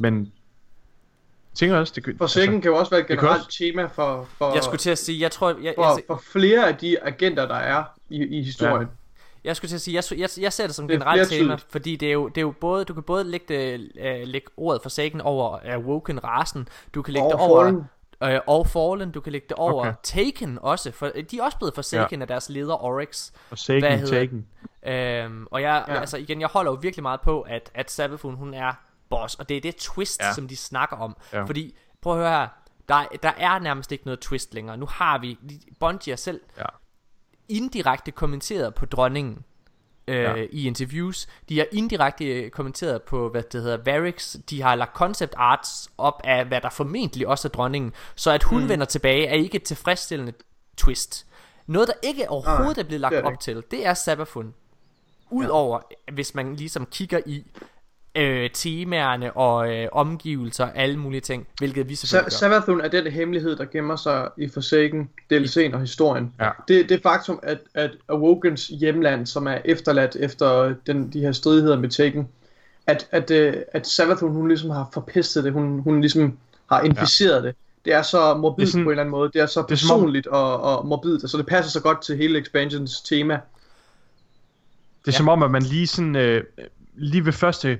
Men 0.00 0.32
jeg 1.52 1.56
tænker 1.56 1.76
også, 1.76 1.92
det 1.96 2.14
For 2.18 2.26
Sækken 2.26 2.60
kan 2.60 2.70
jo 2.70 2.76
også 2.76 2.90
være 2.90 3.00
et 3.00 3.06
kan 3.06 3.16
generelt 3.16 3.46
også- 3.46 3.58
tema 3.58 3.84
for, 3.86 4.28
for, 4.38 4.54
jeg 4.54 4.62
skulle 4.64 4.78
til 4.78 4.90
at 4.90 4.98
sige, 4.98 5.20
jeg 5.20 5.30
tror... 5.30 5.48
Jeg, 5.48 5.56
jeg, 5.64 5.74
for, 5.76 6.00
for 6.06 6.22
flere 6.32 6.68
af 6.68 6.76
de 6.76 7.02
agenter, 7.02 7.46
der 7.48 7.54
er 7.54 7.84
i, 8.10 8.38
i 8.38 8.42
historien. 8.42 8.88
Jeg 9.44 9.56
skulle 9.56 9.68
til 9.68 9.74
at 9.76 9.80
sige, 9.80 9.94
jeg, 9.94 10.18
jeg, 10.18 10.28
jeg 10.40 10.52
ser 10.52 10.66
det 10.66 10.74
som 10.74 10.88
Det 10.88 10.94
er 10.94 10.98
generelt 10.98 11.28
tema, 11.30 11.56
fordi 11.68 11.96
det 11.96 12.08
er 12.08 12.12
jo, 12.12 12.28
det 12.28 12.38
er 12.38 12.42
jo 12.42 12.54
både, 12.60 12.84
du 12.84 12.94
kan 12.94 13.02
både 13.02 13.24
lægge, 13.24 13.46
det, 13.48 13.90
øh, 14.00 14.20
lægge 14.24 14.46
ordet 14.56 14.82
for 14.82 14.88
sagen 14.88 15.20
over 15.20 15.58
Awoken 15.64 16.24
rasen, 16.24 16.68
du 16.94 17.02
kan 17.02 17.14
lægge 17.14 17.26
Og 17.26 17.32
det 17.32 17.40
over, 17.40 17.64
Fallen. 17.64 17.84
øh, 18.34 18.40
og 18.46 18.66
Fallen, 18.66 19.10
du 19.10 19.20
kan 19.20 19.32
lægge 19.32 19.46
det 19.48 19.56
over 19.56 19.80
Okay. 19.80 19.92
Taken 20.02 20.58
også, 20.62 20.92
for 20.92 21.10
de 21.30 21.38
er 21.38 21.42
også 21.42 21.58
blevet 21.58 21.74
forsaken 21.74 22.18
ja. 22.20 22.22
af 22.24 22.28
deres 22.28 22.48
leder 22.48 22.84
Oryx. 22.84 23.30
Forsaken 23.48 24.06
Taken. 24.06 24.46
Øhm, 24.86 25.46
og 25.50 25.62
jeg, 25.62 25.84
ja. 25.88 25.94
Ja. 25.94 26.00
altså 26.00 26.16
igen, 26.16 26.40
jeg 26.40 26.48
holder 26.48 26.72
jo 26.72 26.78
virkelig 26.82 27.02
meget 27.02 27.20
på, 27.20 27.40
at, 27.40 27.70
at 27.74 27.90
Sabafun, 27.90 28.34
hun 28.34 28.54
er 28.54 28.72
boss, 29.10 29.34
og 29.34 29.48
det 29.48 29.56
er 29.56 29.60
det 29.60 29.76
twist, 29.76 30.20
ja. 30.20 30.34
Som 30.34 30.48
de 30.48 30.56
snakker 30.56 30.96
om. 30.96 31.16
Ja. 31.32 31.42
Fordi, 31.42 31.74
prøv 32.00 32.12
at 32.12 32.18
høre 32.18 32.30
her, 32.40 32.48
der, 32.88 33.04
der 33.22 33.32
er 33.36 33.58
nærmest 33.58 33.92
ikke 33.92 34.04
noget 34.04 34.20
twist 34.20 34.54
længere. 34.54 34.76
Nu 34.76 34.86
har 34.86 35.18
vi, 35.18 35.38
Bungie 35.80 36.12
har 36.12 36.16
selv 36.16 36.40
Ja. 36.58 36.64
indirekte 37.48 38.10
kommenteret 38.10 38.74
på 38.74 38.86
dronningen 38.86 39.44
øh, 40.08 40.22
ja. 40.22 40.34
I 40.52 40.66
interviews. 40.66 41.28
De 41.48 41.58
har 41.58 41.66
indirekte 41.72 42.24
øh, 42.24 42.50
kommenteret 42.50 43.02
på, 43.02 43.28
hvad 43.28 43.42
det 43.42 43.62
hedder, 43.62 43.76
Varix. 43.76 44.36
De 44.50 44.62
har 44.62 44.74
lagt 44.74 44.94
concept 44.94 45.34
arts 45.36 45.90
op 45.98 46.20
af, 46.24 46.44
hvad 46.44 46.60
der 46.60 46.70
formentlig 46.70 47.28
også 47.28 47.48
er 47.48 47.50
dronningen. 47.50 47.92
Så 48.14 48.30
at 48.30 48.42
hun 48.42 48.62
mm. 48.62 48.68
vender 48.68 48.86
tilbage, 48.86 49.26
er 49.26 49.34
ikke 49.34 49.56
et 49.56 49.62
tilfredsstillende 49.62 50.32
twist. 50.76 51.26
Noget, 51.66 51.88
der 51.88 51.94
ikke 52.02 52.30
overhovedet 52.30 52.76
Nej, 52.76 52.82
er 52.82 52.86
blevet 52.86 53.00
lagt 53.00 53.14
er 53.14 53.22
op 53.22 53.40
til, 53.40 53.62
det 53.70 53.86
er 53.86 53.94
Sabafun. 53.94 54.54
Udover, 55.30 55.80
ja. 56.08 56.12
hvis 56.12 56.34
man 56.34 56.56
ligesom 56.56 56.86
kigger 56.86 57.20
i 57.26 57.44
øh, 58.14 58.50
temaerne 58.54 59.32
og 59.32 59.74
øh, 59.74 59.88
omgivelser 59.92 60.64
og 60.64 60.70
alle 60.76 60.96
mulige 60.96 61.20
ting, 61.20 61.46
hvilket 61.58 61.88
vi 61.88 61.94
selvfølgelig 61.94 62.24
gør. 62.24 62.36
Savathun 62.36 62.80
er 62.80 62.88
den 62.88 63.06
hemmelighed, 63.12 63.56
der 63.56 63.64
gemmer 63.64 63.96
sig 63.96 64.28
i 64.38 64.48
Forsaken, 64.48 65.10
DLC'en 65.32 65.74
og 65.74 65.80
historien. 65.80 66.34
Ja. 66.40 66.50
Det, 66.68 66.88
det 66.88 67.02
faktum, 67.02 67.40
at, 67.42 67.58
at 67.74 67.90
Awokens 68.08 68.66
hjemland, 68.66 69.26
som 69.26 69.46
er 69.46 69.58
efterladt 69.64 70.16
efter 70.16 70.74
den, 70.86 71.12
de 71.12 71.20
her 71.20 71.32
stridigheder 71.32 71.78
med 71.78 71.88
Taken, 71.88 72.28
at, 72.86 73.08
at, 73.10 73.30
øh, 73.30 73.54
at 73.72 73.86
Savathun, 73.86 74.32
hun 74.32 74.48
ligesom 74.48 74.70
har 74.70 74.88
forpestet 74.92 75.44
det, 75.44 75.52
hun, 75.52 75.78
hun 75.80 76.00
ligesom 76.00 76.38
har 76.70 76.80
inficeret 76.82 77.42
ja. 77.42 77.46
det. 77.48 77.56
det 77.84 77.92
er 77.92 78.02
så 78.02 78.34
morbidt 78.34 78.68
er 78.68 78.70
sådan- 78.72 78.84
på 78.84 78.90
en 78.90 78.92
eller 78.92 79.02
anden 79.02 79.10
måde. 79.10 79.30
Det 79.32 79.40
er 79.40 79.46
så 79.46 79.64
det 79.68 79.72
er 79.72 79.76
som 79.76 79.90
om- 79.90 79.98
personligt 80.00 80.26
og, 80.26 80.60
og 80.60 80.86
morbidt, 80.86 81.30
så 81.30 81.36
det 81.38 81.46
passer 81.46 81.70
så 81.70 81.80
godt 81.80 82.02
til 82.02 82.16
hele 82.16 82.38
expansions 82.38 83.00
tema. 83.00 83.34
Det 83.34 83.40
er 83.40 83.42
Ja. 85.06 85.10
ja. 85.12 85.16
som 85.16 85.28
om, 85.28 85.42
at 85.42 85.50
man 85.50 85.62
lige 85.62 85.86
sådan, 85.86 86.16
øh, 86.16 86.44
lige 86.96 87.24
ved 87.24 87.32
første 87.32 87.68
øh, 87.68 87.78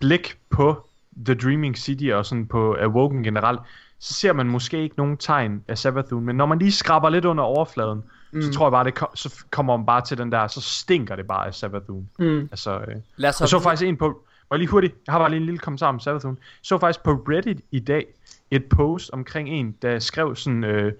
blik 0.00 0.38
på 0.50 0.88
The 1.24 1.34
Dreaming 1.34 1.78
City 1.78 2.10
og 2.12 2.26
sådan 2.26 2.46
på 2.46 2.76
Awoken 2.80 3.22
generelt, 3.22 3.60
så 3.98 4.14
ser 4.14 4.32
man 4.32 4.46
måske 4.46 4.82
ikke 4.82 4.96
nogen 4.96 5.16
tegn 5.16 5.64
af 5.68 5.78
Savathun, 5.78 6.24
men 6.24 6.36
når 6.36 6.46
man 6.46 6.58
lige 6.58 6.72
skraber 6.72 7.08
lidt 7.08 7.24
under 7.24 7.44
overfladen, 7.44 8.02
mm. 8.32 8.42
så 8.42 8.52
tror 8.52 8.66
jeg 8.66 8.72
bare, 8.72 8.84
det 8.84 8.94
kom, 8.94 9.08
så 9.14 9.44
kommer 9.50 9.76
man 9.76 9.86
bare 9.86 10.00
til 10.00 10.18
den 10.18 10.32
der, 10.32 10.46
så 10.46 10.60
stinker 10.60 11.16
det 11.16 11.26
bare 11.26 11.46
af 11.46 11.54
Savathun. 11.54 12.08
Mm. 12.18 12.48
Altså, 12.50 12.78
øh, 12.78 12.96
Lad 13.16 13.30
os 13.30 13.40
jeg 13.40 13.48
så 13.48 13.60
faktisk 13.60 13.88
en 13.88 13.96
på, 13.96 14.24
bare 14.48 14.58
lige 14.58 14.68
hurtigt, 14.68 14.94
jeg 15.06 15.12
har 15.12 15.18
bare 15.18 15.30
lige 15.30 15.40
en 15.40 15.46
lille 15.46 15.58
kommentar 15.58 15.88
om 15.88 16.00
Savathun. 16.00 16.38
Så 16.62 16.78
faktisk 16.78 17.02
på 17.02 17.10
Reddit 17.10 17.60
i 17.70 17.80
dag 17.80 18.06
et 18.50 18.64
post 18.64 19.10
omkring 19.10 19.48
en, 19.48 19.74
der 19.82 19.98
skrev 19.98 20.36
sådan, 20.36 20.64
øh, 20.64 20.92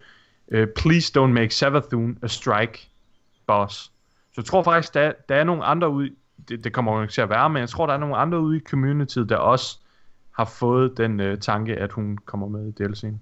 øh, 0.49 0.68
please 0.76 1.20
don't 1.20 1.32
make 1.32 1.55
Savathun 1.55 2.18
a 2.22 2.26
strike 2.26 2.89
boss. 3.47 3.74
Så 4.32 4.41
jeg 4.41 4.45
tror 4.45 4.62
faktisk, 4.62 4.95
der, 4.95 5.12
der 5.28 5.35
er 5.35 5.45
nogle 5.45 5.64
andre 5.64 5.89
ude, 5.89 6.11
det, 6.49 6.64
det 6.64 6.72
kommer 6.72 6.97
jo 6.97 7.03
ikke 7.03 7.12
til 7.12 7.20
at 7.20 7.30
være, 7.30 7.51
men 7.51 7.61
jeg 7.61 7.68
tror, 7.68 7.86
der 7.86 7.95
er 7.95 7.99
nogle 7.99 8.16
andre 8.16 8.40
ude 8.40 8.57
i 8.57 8.61
communityet, 8.61 9.28
der 9.28 9.36
også 9.36 9.78
har 10.30 10.45
fået 10.45 10.97
den 10.97 11.20
øh, 11.20 11.38
tanke, 11.38 11.76
at 11.76 11.92
hun 11.92 12.18
kommer 12.18 12.49
med 12.49 12.68
i 12.68 12.82
DLC'en. 12.82 13.18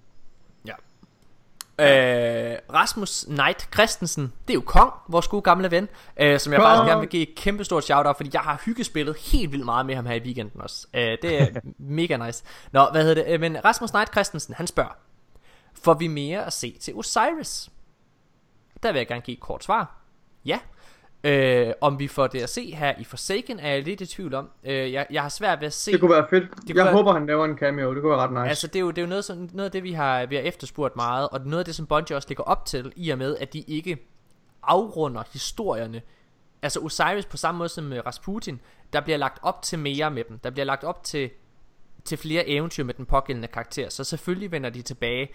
Øh, 1.79 2.57
Rasmus 2.75 3.25
Knight 3.29 3.69
Christensen, 3.75 4.33
det 4.49 4.51
er 4.51 4.55
jo 4.55 4.61
Kong, 4.67 4.93
vores 5.09 5.29
gode 5.29 5.43
gamle 5.43 5.71
ven, 5.71 5.89
øh, 6.17 6.41
som 6.41 6.53
jeg 6.53 6.61
Kong! 6.61 6.71
faktisk 6.71 6.89
gerne 6.89 7.01
vil 7.01 7.09
give 7.09 7.23
et 7.29 7.35
kæmpe 7.35 7.65
stort 7.65 7.85
shout-out, 7.85 8.17
fordi 8.17 8.31
jeg 8.33 8.41
har 8.41 8.63
hyggespillet 8.65 9.17
helt 9.17 9.53
vildt 9.53 9.65
meget 9.65 9.87
med 9.87 9.95
ham 9.95 10.07
her 10.07 10.15
i 10.15 10.23
weekenden 10.23 10.61
også. 10.61 10.87
Øh, 10.95 11.19
det 11.23 11.43
er 11.43 11.47
mega 11.79 12.27
nice. 12.27 12.45
Nå, 12.73 12.87
hvad 12.93 13.05
hedder 13.05 13.25
det? 13.25 13.33
Øh, 13.35 13.41
Men 13.41 13.65
Rasmus 13.65 13.91
Knight 13.91 14.13
Christensen, 14.13 14.55
han 14.55 14.67
spørger, 14.67 14.97
får 15.83 15.95
vi 15.95 16.07
mere 16.07 16.47
at 16.47 16.53
se 16.53 16.77
til 16.81 16.95
Osiris? 16.95 17.71
Der 18.83 18.93
vil 18.93 18.99
jeg 18.99 19.09
gerne 19.09 19.21
give 19.21 19.35
et 19.35 19.41
kort 19.41 19.65
svar. 19.65 19.95
Ja. 20.45 20.59
Øh, 21.25 21.73
om 21.81 21.99
vi 21.99 22.09
får 22.09 22.27
det 22.27 22.41
at 22.43 22.49
se 22.51 22.75
her 22.75 22.95
i 22.99 23.05
Forsaken, 23.05 23.61
er 23.61 23.69
jeg 23.71 23.83
lidt 23.83 24.01
i 24.01 24.07
tvivl 24.07 24.35
om. 24.35 24.51
Øh, 24.65 24.93
jeg, 24.93 25.07
jeg 25.11 25.23
har 25.23 25.29
svært 25.29 25.61
ved 25.61 25.67
at 25.67 25.73
se... 25.73 25.93
Det 25.93 26.01
kunne 26.01 26.11
være 26.11 26.27
fedt. 26.31 26.51
kunne 26.51 26.63
Jeg 26.69 26.77
være- 26.77 26.93
håber, 26.93 27.13
han 27.13 27.27
laver 27.27 27.45
en 27.45 27.59
cameo. 27.59 27.95
Det 27.95 28.03
kunne 28.03 28.11
være 28.11 28.21
ret 28.21 28.33
nice. 28.33 28.49
Altså 28.49 28.67
det 28.67 28.77
er 28.77 28.81
jo, 28.81 28.91
det 28.91 28.99
er 28.99 29.03
jo 29.03 29.09
noget, 29.09 29.25
som, 29.25 29.49
noget 29.53 29.65
af 29.65 29.73
det 29.73 29.83
vi 29.83 29.93
har, 29.93 30.27
vi 30.27 30.35
har 30.37 30.43
efterspurgt 30.43 30.97
meget 30.97 31.29
Og 31.29 31.41
noget 31.45 31.59
af 31.59 31.65
det 31.65 31.75
som 31.75 31.87
Bungie 31.87 32.17
også 32.17 32.29
ligger 32.29 32.45
op 32.45 32.67
til 32.67 32.93
I 32.97 33.11
og 33.11 33.19
med 33.19 33.37
at 33.37 33.53
de 33.53 33.61
ikke 33.61 33.99
afrunder 34.63 35.23
historierne 35.33 36.03
Altså 36.63 36.81
Osiris 36.81 37.27
på 37.27 37.37
samme 37.37 37.59
måde 37.59 37.69
som 37.69 37.85
med 37.85 38.07
Rasputin 38.07 38.61
Der 38.93 39.01
bliver 39.01 39.17
lagt 39.17 39.39
op 39.43 39.63
til 39.63 39.79
mere 39.79 40.11
med 40.11 40.25
dem 40.29 40.39
Der 40.39 40.51
bliver 40.51 40.65
lagt 40.67 40.85
op 40.85 41.05
til, 41.05 41.31
til 42.05 42.19
flere 42.19 42.49
eventyr 42.49 42.85
med 42.85 42.95
den 42.95 43.07
pågældende 43.07 43.49
karakter 43.49 43.89
Så 43.89 44.05
selvfølgelig 44.05 44.53
vender 44.53 44.71
de 44.71 44.83
tilbage 44.83 45.29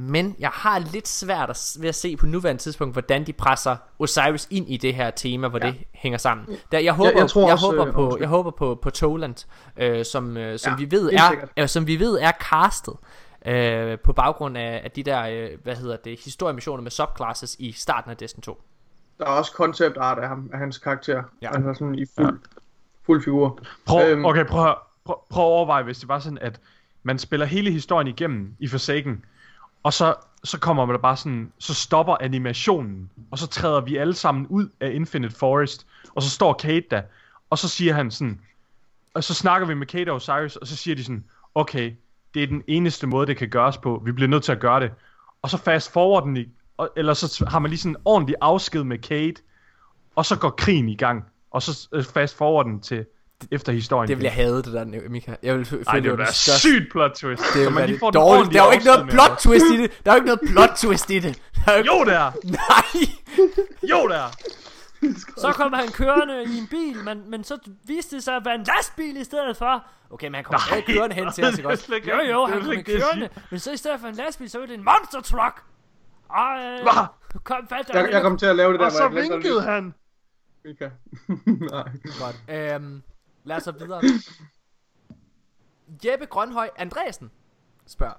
men 0.00 0.36
jeg 0.38 0.50
har 0.52 0.78
lidt 0.78 1.08
svært 1.08 1.50
at, 1.50 1.76
ved 1.80 1.88
at 1.88 1.94
se 1.94 2.16
på 2.16 2.26
nuværende 2.26 2.62
tidspunkt, 2.62 2.94
hvordan 2.94 3.26
de 3.26 3.32
presser 3.32 3.76
Osiris 3.98 4.48
ind 4.50 4.68
i 4.68 4.76
det 4.76 4.94
her 4.94 5.10
tema, 5.10 5.48
hvor 5.48 5.58
ja. 5.62 5.66
det 5.66 5.84
hænger 5.94 6.18
sammen. 6.18 6.46
Der, 6.72 6.78
jeg 6.78 6.92
håber, 6.92 7.10
jeg, 7.10 7.18
jeg 7.18 7.30
tror 7.30 7.42
jeg 7.42 7.52
også, 7.52 7.66
håber 7.66 7.86
øh, 7.86 7.92
på, 7.92 8.16
jeg 8.20 8.28
håber 8.28 8.50
på, 8.50 8.78
på 8.82 8.90
Toland, 8.90 9.46
øh, 9.76 10.04
som, 10.04 10.36
øh, 10.36 10.58
som 10.58 10.72
Ja, 10.72 10.76
vi 10.76 10.90
ved 10.90 11.12
er, 11.12 11.48
øh, 11.56 11.68
som 11.68 11.86
vi 11.86 11.98
ved 11.98 12.18
er 12.20 12.32
castet 12.50 12.94
øh, 13.46 13.98
på 13.98 14.12
baggrund 14.12 14.56
af, 14.58 14.80
af 14.84 14.90
de 14.90 15.02
der, 15.02 15.22
øh, 15.22 15.58
hvad 15.62 15.76
hedder 15.76 15.96
det, 15.96 16.20
historiemissioner 16.24 16.82
med 16.82 16.90
subclasses 16.90 17.56
i 17.58 17.72
starten 17.72 18.10
af 18.10 18.16
Destiny 18.16 18.42
2. 18.42 18.62
Der 19.18 19.24
er 19.24 19.28
også 19.30 19.52
concept 19.52 19.96
art 19.96 20.18
af, 20.18 20.28
ham, 20.28 20.50
af 20.52 20.58
hans 20.58 20.78
karakter. 20.78 21.22
Ja. 21.42 21.54
Altså 21.54 21.74
sådan 21.74 21.94
i 21.94 22.04
fuld, 22.18 22.40
fuld 23.06 23.24
figur. 23.24 23.58
Prøv, 23.86 24.08
Øhm. 24.08 24.24
okay, 24.24 24.44
prøv, 24.44 24.74
prøv, 25.04 25.16
prøv 25.30 25.44
at 25.44 25.48
overveje, 25.48 25.82
hvis 25.82 25.98
det 25.98 26.08
var 26.08 26.18
sådan, 26.18 26.38
at 26.38 26.60
man 27.02 27.18
spiller 27.18 27.46
hele 27.46 27.70
historien 27.70 28.08
igennem 28.08 28.54
i 28.58 28.68
Forsaken, 28.68 29.24
og 29.82 29.92
så, 29.92 30.14
så 30.44 30.58
kommer 30.58 30.86
man 30.86 31.00
bare 31.00 31.16
sådan, 31.16 31.52
så 31.58 31.74
stopper 31.74 32.16
animationen, 32.20 33.10
og 33.30 33.38
så 33.38 33.46
træder 33.46 33.80
vi 33.80 33.96
alle 33.96 34.14
sammen 34.14 34.46
ud 34.46 34.68
af 34.80 34.90
Infinite 34.90 35.34
Forest, 35.34 35.86
og 36.14 36.22
så 36.22 36.30
står 36.30 36.52
Kate 36.52 36.86
der, 36.90 37.02
og 37.50 37.58
så 37.58 37.68
siger 37.68 37.94
han 37.94 38.10
sådan, 38.10 38.40
og 39.14 39.24
så 39.24 39.34
snakker 39.34 39.66
vi 39.66 39.74
med 39.74 39.86
Kate 39.86 40.10
og 40.10 40.16
Osiris, 40.16 40.56
og 40.56 40.66
så 40.66 40.76
siger 40.76 40.94
de 40.94 41.04
sådan, 41.04 41.24
okay, 41.54 41.92
det 42.34 42.42
er 42.42 42.46
den 42.46 42.62
eneste 42.66 43.06
måde, 43.06 43.26
det 43.26 43.36
kan 43.36 43.48
gøres 43.48 43.78
på, 43.78 44.02
vi 44.04 44.12
bliver 44.12 44.28
nødt 44.28 44.44
til 44.44 44.52
at 44.52 44.60
gøre 44.60 44.80
det, 44.80 44.90
og 45.42 45.50
så 45.50 45.56
fast 45.56 45.92
forward 45.92 46.24
den 46.24 46.36
i, 46.36 46.48
og, 46.76 46.90
eller 46.96 47.14
så 47.14 47.44
har 47.48 47.58
man 47.58 47.70
lige 47.70 47.78
sådan 47.78 47.92
en 47.92 48.02
ordentlig 48.04 48.36
afsked 48.40 48.84
med 48.84 48.98
Kate, 48.98 49.42
og 50.16 50.26
så 50.26 50.38
går 50.38 50.50
krigen 50.50 50.88
i 50.88 50.96
gang, 50.96 51.24
og 51.50 51.62
så 51.62 51.88
øh, 51.92 52.04
fast 52.04 52.36
forward 52.36 52.66
den 52.66 52.80
til 52.80 53.06
efter 53.50 53.72
historien. 53.72 54.08
Det 54.08 54.16
vil 54.16 54.22
jeg 54.24 54.32
have 54.32 54.56
det 54.56 54.64
der, 54.72 54.84
Mika. 55.08 55.34
Jeg 55.42 55.56
vil 55.56 55.64
føle, 55.64 55.84
Ej, 55.86 55.94
det 55.94 56.04
var 56.04 56.16
vil 56.16 56.18
være 56.18 56.26
største- 56.32 56.58
sygt 56.58 56.92
plot 56.92 57.10
twist. 57.14 57.42
Det 57.42 57.52
Så 57.52 57.58
vil 57.58 57.64
man 57.72 57.76
være 57.76 57.86
det 57.86 58.14
dårligt. 58.14 58.52
Der 58.54 58.60
er 58.62 58.66
jo 58.66 58.70
ikke 58.72 58.84
noget 58.84 59.08
plot 59.10 59.38
twist 59.38 59.64
i 59.74 59.76
det. 59.82 60.04
Der 60.04 60.10
er 60.10 60.14
jo 60.14 60.16
ikke 60.16 60.26
noget 60.26 60.40
plot 60.52 60.70
twist 60.76 61.10
i 61.10 61.18
det. 61.18 61.42
Der 61.66 61.72
er 61.72 61.78
jo, 61.78 61.84
Jo, 61.84 62.04
der! 62.04 62.32
nej. 62.44 63.08
Jo, 63.90 64.08
der! 64.08 64.24
Så 65.36 65.52
kom 65.52 65.72
han 65.72 65.88
kørende 65.88 66.44
i 66.44 66.58
en 66.58 66.66
bil, 66.66 66.96
men, 67.04 67.30
men 67.30 67.44
så 67.44 67.58
viste 67.84 68.16
det 68.16 68.24
sig 68.24 68.36
at 68.36 68.44
være 68.44 68.54
en 68.54 68.64
lastbil 68.76 69.16
i 69.16 69.24
stedet 69.24 69.56
for. 69.56 69.84
Okay, 70.10 70.26
men 70.26 70.34
han 70.34 70.44
kom 70.44 70.60
Nej, 70.70 70.80
kørende 70.86 71.14
hen 71.16 71.32
til 71.32 71.44
os, 71.44 71.50
det 71.52 71.58
ikke 71.58 71.68
også? 71.68 71.92
Jo, 72.08 72.14
jo, 72.32 72.46
Det 72.46 72.54
han 72.54 72.62
kom 72.62 72.70
det, 72.74 72.86
kørende, 72.86 73.28
men 73.50 73.60
så 73.60 73.72
i 73.72 73.76
stedet 73.76 74.00
for 74.00 74.08
en 74.08 74.14
lastbil, 74.14 74.50
så 74.50 74.58
var 74.58 74.66
det 74.66 74.74
en 74.74 74.84
monster 74.84 75.20
truck. 75.20 75.62
Og 76.28 76.58
øh, 76.60 76.86
kom 77.44 77.56
fast 77.68 77.88
Jeg, 77.94 78.08
jeg 78.12 78.22
kom 78.22 78.38
til 78.38 78.46
at 78.46 78.56
lave 78.56 78.72
det 78.72 78.80
der, 78.80 78.86
Og 78.86 78.92
så 78.92 79.08
vinkede 79.08 79.62
han. 79.62 79.94
Mika. 80.64 80.88
Nej. 81.72 81.88
Godt. 82.20 82.36
Øhm, 82.48 83.02
lad 83.48 83.56
os 83.56 83.62
så 83.62 83.72
videre. 83.72 84.02
Jeppe 86.04 86.26
Grønhøj 86.26 86.70
Andresen 86.76 87.30
spørger. 87.86 88.14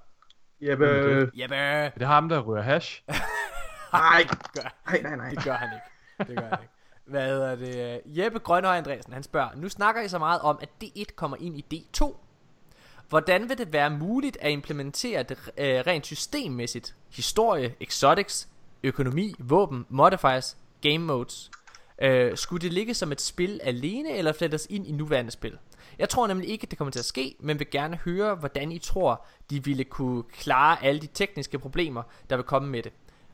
Jeppe, 0.61 0.85
Jeppe. 1.33 1.55
Er 1.55 1.89
det 1.89 2.07
ham, 2.07 2.29
der 2.29 2.39
ryger 2.41 2.61
hash? 2.61 3.03
nej, 3.93 4.27
Gør. 4.53 4.75
nej, 4.85 5.01
nej, 5.01 5.15
nej. 5.15 5.29
Det 5.29 5.43
gør 5.43 5.53
han 5.53 5.69
ikke. 5.73 6.31
Det 6.31 6.37
gør 6.37 6.49
han 6.49 6.57
ikke. 6.61 6.73
Hvad 7.05 7.27
hedder 7.27 7.55
det? 7.55 8.01
Jeppe 8.05 8.39
Grønhøj 8.39 8.77
Andresen, 8.77 9.13
han 9.13 9.23
spørger, 9.23 9.49
nu 9.55 9.69
snakker 9.69 10.01
I 10.01 10.07
så 10.07 10.19
meget 10.19 10.41
om, 10.41 10.59
at 10.61 10.69
D1 10.83 11.15
kommer 11.15 11.37
ind 11.39 11.57
i 11.57 11.85
D2. 11.97 12.15
Hvordan 13.09 13.49
vil 13.49 13.57
det 13.57 13.73
være 13.73 13.89
muligt 13.89 14.37
at 14.41 14.51
implementere 14.51 15.23
det 15.23 15.37
øh, 15.57 15.83
rent 15.87 16.05
systemmæssigt? 16.05 16.95
Historie, 17.09 17.75
exotics, 17.79 18.47
økonomi, 18.83 19.35
våben, 19.39 19.85
modifiers, 19.89 20.57
game 20.81 20.97
modes. 20.97 21.51
Øh, 22.01 22.37
skulle 22.37 22.61
det 22.61 22.73
ligge 22.73 22.93
som 22.93 23.11
et 23.11 23.21
spil 23.21 23.59
alene, 23.63 24.17
eller 24.17 24.31
flettes 24.33 24.67
ind 24.69 24.87
i 24.87 24.91
nuværende 24.91 25.31
spil? 25.31 25.57
Jeg 25.99 26.09
tror 26.09 26.27
nemlig 26.27 26.49
ikke, 26.49 26.63
at 26.63 26.69
det 26.71 26.77
kommer 26.77 26.91
til 26.91 26.99
at 26.99 27.05
ske, 27.05 27.35
men 27.39 27.59
vil 27.59 27.69
gerne 27.71 27.99
høre, 28.05 28.35
hvordan 28.35 28.71
I 28.71 28.79
tror, 28.79 29.25
de 29.49 29.63
ville 29.63 29.83
kunne 29.83 30.23
klare 30.23 30.83
alle 30.83 31.01
de 31.01 31.07
tekniske 31.13 31.59
problemer, 31.59 32.03
der 32.29 32.35
vil 32.35 32.45
komme 32.45 32.69
med 32.69 32.83
det. 32.83 32.91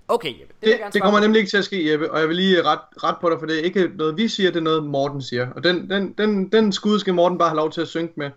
Okay, 0.08 0.40
Jeppe, 0.40 0.54
det, 0.64 0.80
Det, 0.86 0.94
det 0.94 1.02
kommer 1.02 1.20
på. 1.20 1.24
nemlig 1.24 1.40
ikke 1.40 1.50
til 1.50 1.58
at 1.58 1.66
ske, 1.66 1.92
Jeppe, 1.92 2.12
og 2.12 2.20
jeg 2.20 2.28
vil 2.28 2.36
lige 2.36 2.64
ret, 2.64 2.80
ret 3.04 3.16
på 3.22 3.30
dig, 3.30 3.40
for 3.40 3.46
det 3.46 3.60
er 3.60 3.64
ikke 3.64 3.92
noget, 3.96 4.18
vi 4.18 4.28
siger, 4.28 4.52
det 4.52 4.58
er 4.60 4.64
noget, 4.64 4.84
Morten 4.84 5.22
siger. 5.22 5.48
Og 5.56 5.64
den, 5.64 5.90
den, 5.90 6.14
den, 6.18 6.52
den 6.52 6.72
skud 6.72 7.00
skal 7.00 7.14
Morten 7.14 7.38
bare 7.38 7.50
have 7.50 7.56
lov 7.58 7.72
til 7.72 7.82
at 7.82 7.88
synke 7.88 8.14
med. 8.18 8.30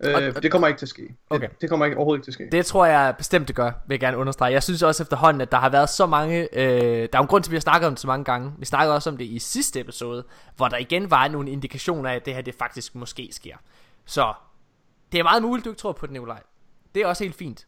Øh, 0.00 0.14
Og- 0.14 0.22
og- 0.36 0.42
det 0.42 0.50
kommer 0.52 0.68
ikke 0.68 0.78
til 0.78 0.86
at 0.86 0.90
ske. 0.90 1.16
Okay. 1.30 1.48
Det, 1.48 1.60
det 1.60 1.68
kommer 1.70 1.86
ikke 1.86 1.96
overhovedet 1.96 2.18
ikke 2.18 2.24
til 2.26 2.30
at 2.30 2.48
ske. 2.48 2.56
Det 2.56 2.66
tror 2.66 2.86
jeg 2.86 3.14
bestemt 3.18 3.48
det 3.48 3.56
gør, 3.56 3.64
vil 3.86 3.94
jeg 3.94 4.00
gerne 4.00 4.16
understrege. 4.16 4.52
Jeg 4.52 4.62
synes 4.62 4.82
også 4.82 5.02
efterhånden, 5.02 5.40
at 5.40 5.52
der 5.52 5.58
har 5.58 5.68
været 5.68 5.88
så 5.88 6.06
mange... 6.06 6.48
Øh, 6.52 6.60
der 6.62 7.02
er 7.12 7.18
jo 7.18 7.22
en 7.22 7.26
grund 7.28 7.44
til, 7.44 7.50
at 7.50 7.52
vi 7.52 7.56
har 7.56 7.60
snakket 7.60 7.86
om 7.86 7.92
det 7.92 8.00
så 8.00 8.06
mange 8.06 8.24
gange. 8.24 8.52
Vi 8.58 8.64
snakkede 8.64 8.94
også 8.94 9.10
om 9.10 9.16
det 9.16 9.24
i 9.24 9.38
sidste 9.38 9.80
episode, 9.80 10.24
hvor 10.56 10.68
der 10.68 10.76
igen 10.76 11.10
var 11.10 11.28
nogle 11.28 11.50
indikationer 11.50 12.10
af, 12.10 12.14
at 12.14 12.26
det 12.26 12.34
her 12.34 12.40
det 12.42 12.54
faktisk 12.54 12.94
måske 12.94 13.28
sker. 13.32 13.56
Så 14.04 14.32
det 15.12 15.18
er 15.20 15.22
meget 15.22 15.42
muligt, 15.42 15.64
du 15.64 15.70
ikke 15.70 15.80
tror 15.80 15.92
på 15.92 16.06
det, 16.06 16.12
Nikolaj. 16.12 16.40
Det 16.94 17.02
er 17.02 17.06
også 17.06 17.24
helt 17.24 17.36
fint. 17.36 17.66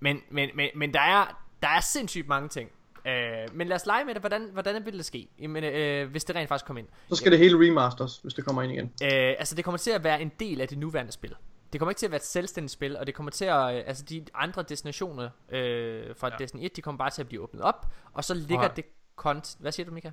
Men, 0.00 0.18
men, 0.30 0.50
men, 0.54 0.68
men 0.76 0.94
der, 0.94 1.00
er, 1.00 1.42
der 1.62 1.68
er 1.68 1.80
sindssygt 1.80 2.28
mange 2.28 2.48
ting. 2.48 2.70
Øh, 3.06 3.12
men 3.52 3.66
lad 3.68 3.76
os 3.76 3.86
lege 3.86 4.04
med 4.04 4.14
det. 4.14 4.22
Hvordan, 4.22 4.48
hvordan 4.52 4.86
vil 4.86 4.96
det 4.98 5.04
ske, 5.04 5.28
Jamen, 5.38 5.64
øh, 5.64 6.10
hvis 6.10 6.24
det 6.24 6.36
rent 6.36 6.48
faktisk 6.48 6.66
kommer 6.66 6.78
ind? 6.78 6.88
Så 7.08 7.16
skal 7.16 7.32
det 7.32 7.38
hele 7.38 7.68
remasters, 7.68 8.16
hvis 8.22 8.34
det 8.34 8.44
kommer 8.44 8.62
ind 8.62 8.72
igen. 8.72 8.84
Øh, 9.02 9.34
altså 9.38 9.54
det 9.54 9.64
kommer 9.64 9.78
til 9.78 9.90
at 9.90 10.04
være 10.04 10.22
en 10.22 10.32
del 10.40 10.60
af 10.60 10.68
det 10.68 10.78
nuværende 10.78 11.12
spil. 11.12 11.34
Det 11.72 11.78
kommer 11.80 11.90
ikke 11.90 11.98
til 11.98 12.06
at 12.06 12.10
være 12.12 12.16
et 12.20 12.24
selvstændigt 12.24 12.72
spil, 12.72 12.96
og 12.96 13.06
det 13.06 13.14
kommer 13.14 13.30
til 13.30 13.44
at, 13.44 13.74
øh, 13.76 13.82
altså 13.86 14.04
de 14.04 14.24
andre 14.34 14.62
destinationer 14.62 15.24
øh, 15.52 16.16
fra 16.16 16.28
ja. 16.28 16.36
Destiny 16.38 16.64
1, 16.64 16.76
de 16.76 16.82
kommer 16.82 16.98
bare 16.98 17.10
til 17.10 17.22
at 17.22 17.28
blive 17.28 17.42
åbnet 17.42 17.62
op, 17.62 17.86
og 18.12 18.24
så 18.24 18.34
ligger 18.34 18.56
Nej. 18.56 18.68
det 18.68 18.84
kont... 19.16 19.56
Hvad 19.60 19.72
siger 19.72 19.86
du, 19.86 19.92
Mika? 19.92 20.10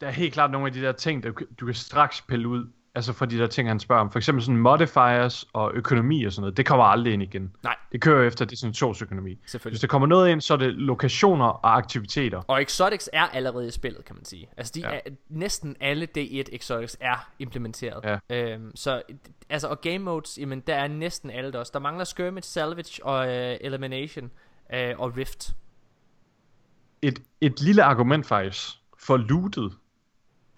Der 0.00 0.06
er 0.06 0.10
helt 0.10 0.32
klart 0.34 0.50
nogle 0.50 0.66
af 0.66 0.72
de 0.72 0.82
der 0.82 0.92
ting, 0.92 1.22
der 1.22 1.30
du- 1.30 1.44
du 1.60 1.66
kan 1.66 1.74
straks 1.74 2.20
pille 2.22 2.48
ud. 2.48 2.66
Altså 2.96 3.12
for 3.12 3.26
de 3.26 3.38
der 3.38 3.46
ting, 3.46 3.68
han 3.68 3.80
spørger 3.80 4.02
om. 4.02 4.10
For 4.10 4.18
eksempel 4.18 4.44
sådan 4.44 4.56
modifiers 4.56 5.46
og 5.52 5.72
økonomi 5.74 6.24
og 6.24 6.32
sådan 6.32 6.40
noget. 6.40 6.56
Det 6.56 6.66
kommer 6.66 6.84
aldrig 6.84 7.12
ind 7.12 7.22
igen. 7.22 7.52
Nej. 7.62 7.76
Det 7.92 8.00
kører 8.00 8.26
efter 8.26 8.44
destinationsøkonomi. 8.44 9.34
Hvis 9.40 9.50
Selvfølgelig. 9.50 9.82
der 9.82 9.86
kommer 9.88 10.08
noget 10.08 10.30
ind, 10.30 10.40
så 10.40 10.54
er 10.54 10.58
det 10.58 10.74
lokationer 10.74 11.46
og 11.46 11.76
aktiviteter. 11.76 12.38
Og 12.48 12.62
Exotics 12.62 13.10
er 13.12 13.22
allerede 13.22 13.68
i 13.68 13.70
spillet, 13.70 14.04
kan 14.04 14.16
man 14.16 14.24
sige. 14.24 14.48
Altså 14.56 14.72
de 14.74 14.80
Ja. 14.80 14.94
er, 14.94 15.00
næsten 15.28 15.76
alle 15.80 16.08
D1 16.18 16.54
Exotics 16.54 16.96
er 17.00 17.28
implementeret. 17.38 18.18
Ja. 18.30 18.52
Øhm, 18.54 18.76
så 18.76 19.02
altså, 19.50 19.68
og 19.68 19.80
game 19.80 19.98
modes, 19.98 20.38
jamen 20.38 20.60
der 20.60 20.74
er 20.74 20.88
næsten 20.88 21.30
alle 21.30 21.52
der 21.52 21.58
også. 21.58 21.70
Der 21.74 21.80
mangler 21.80 22.04
Skirmish, 22.04 22.48
Salvage 22.50 23.04
og 23.06 23.28
øh, 23.28 23.56
Elimination 23.60 24.30
øh, 24.74 24.94
og 24.98 25.16
Rift. 25.16 25.54
Et, 27.02 27.18
et 27.40 27.60
lille 27.60 27.82
argument 27.82 28.26
faktisk 28.26 28.68
for 28.98 29.16
lootet, 29.16 29.72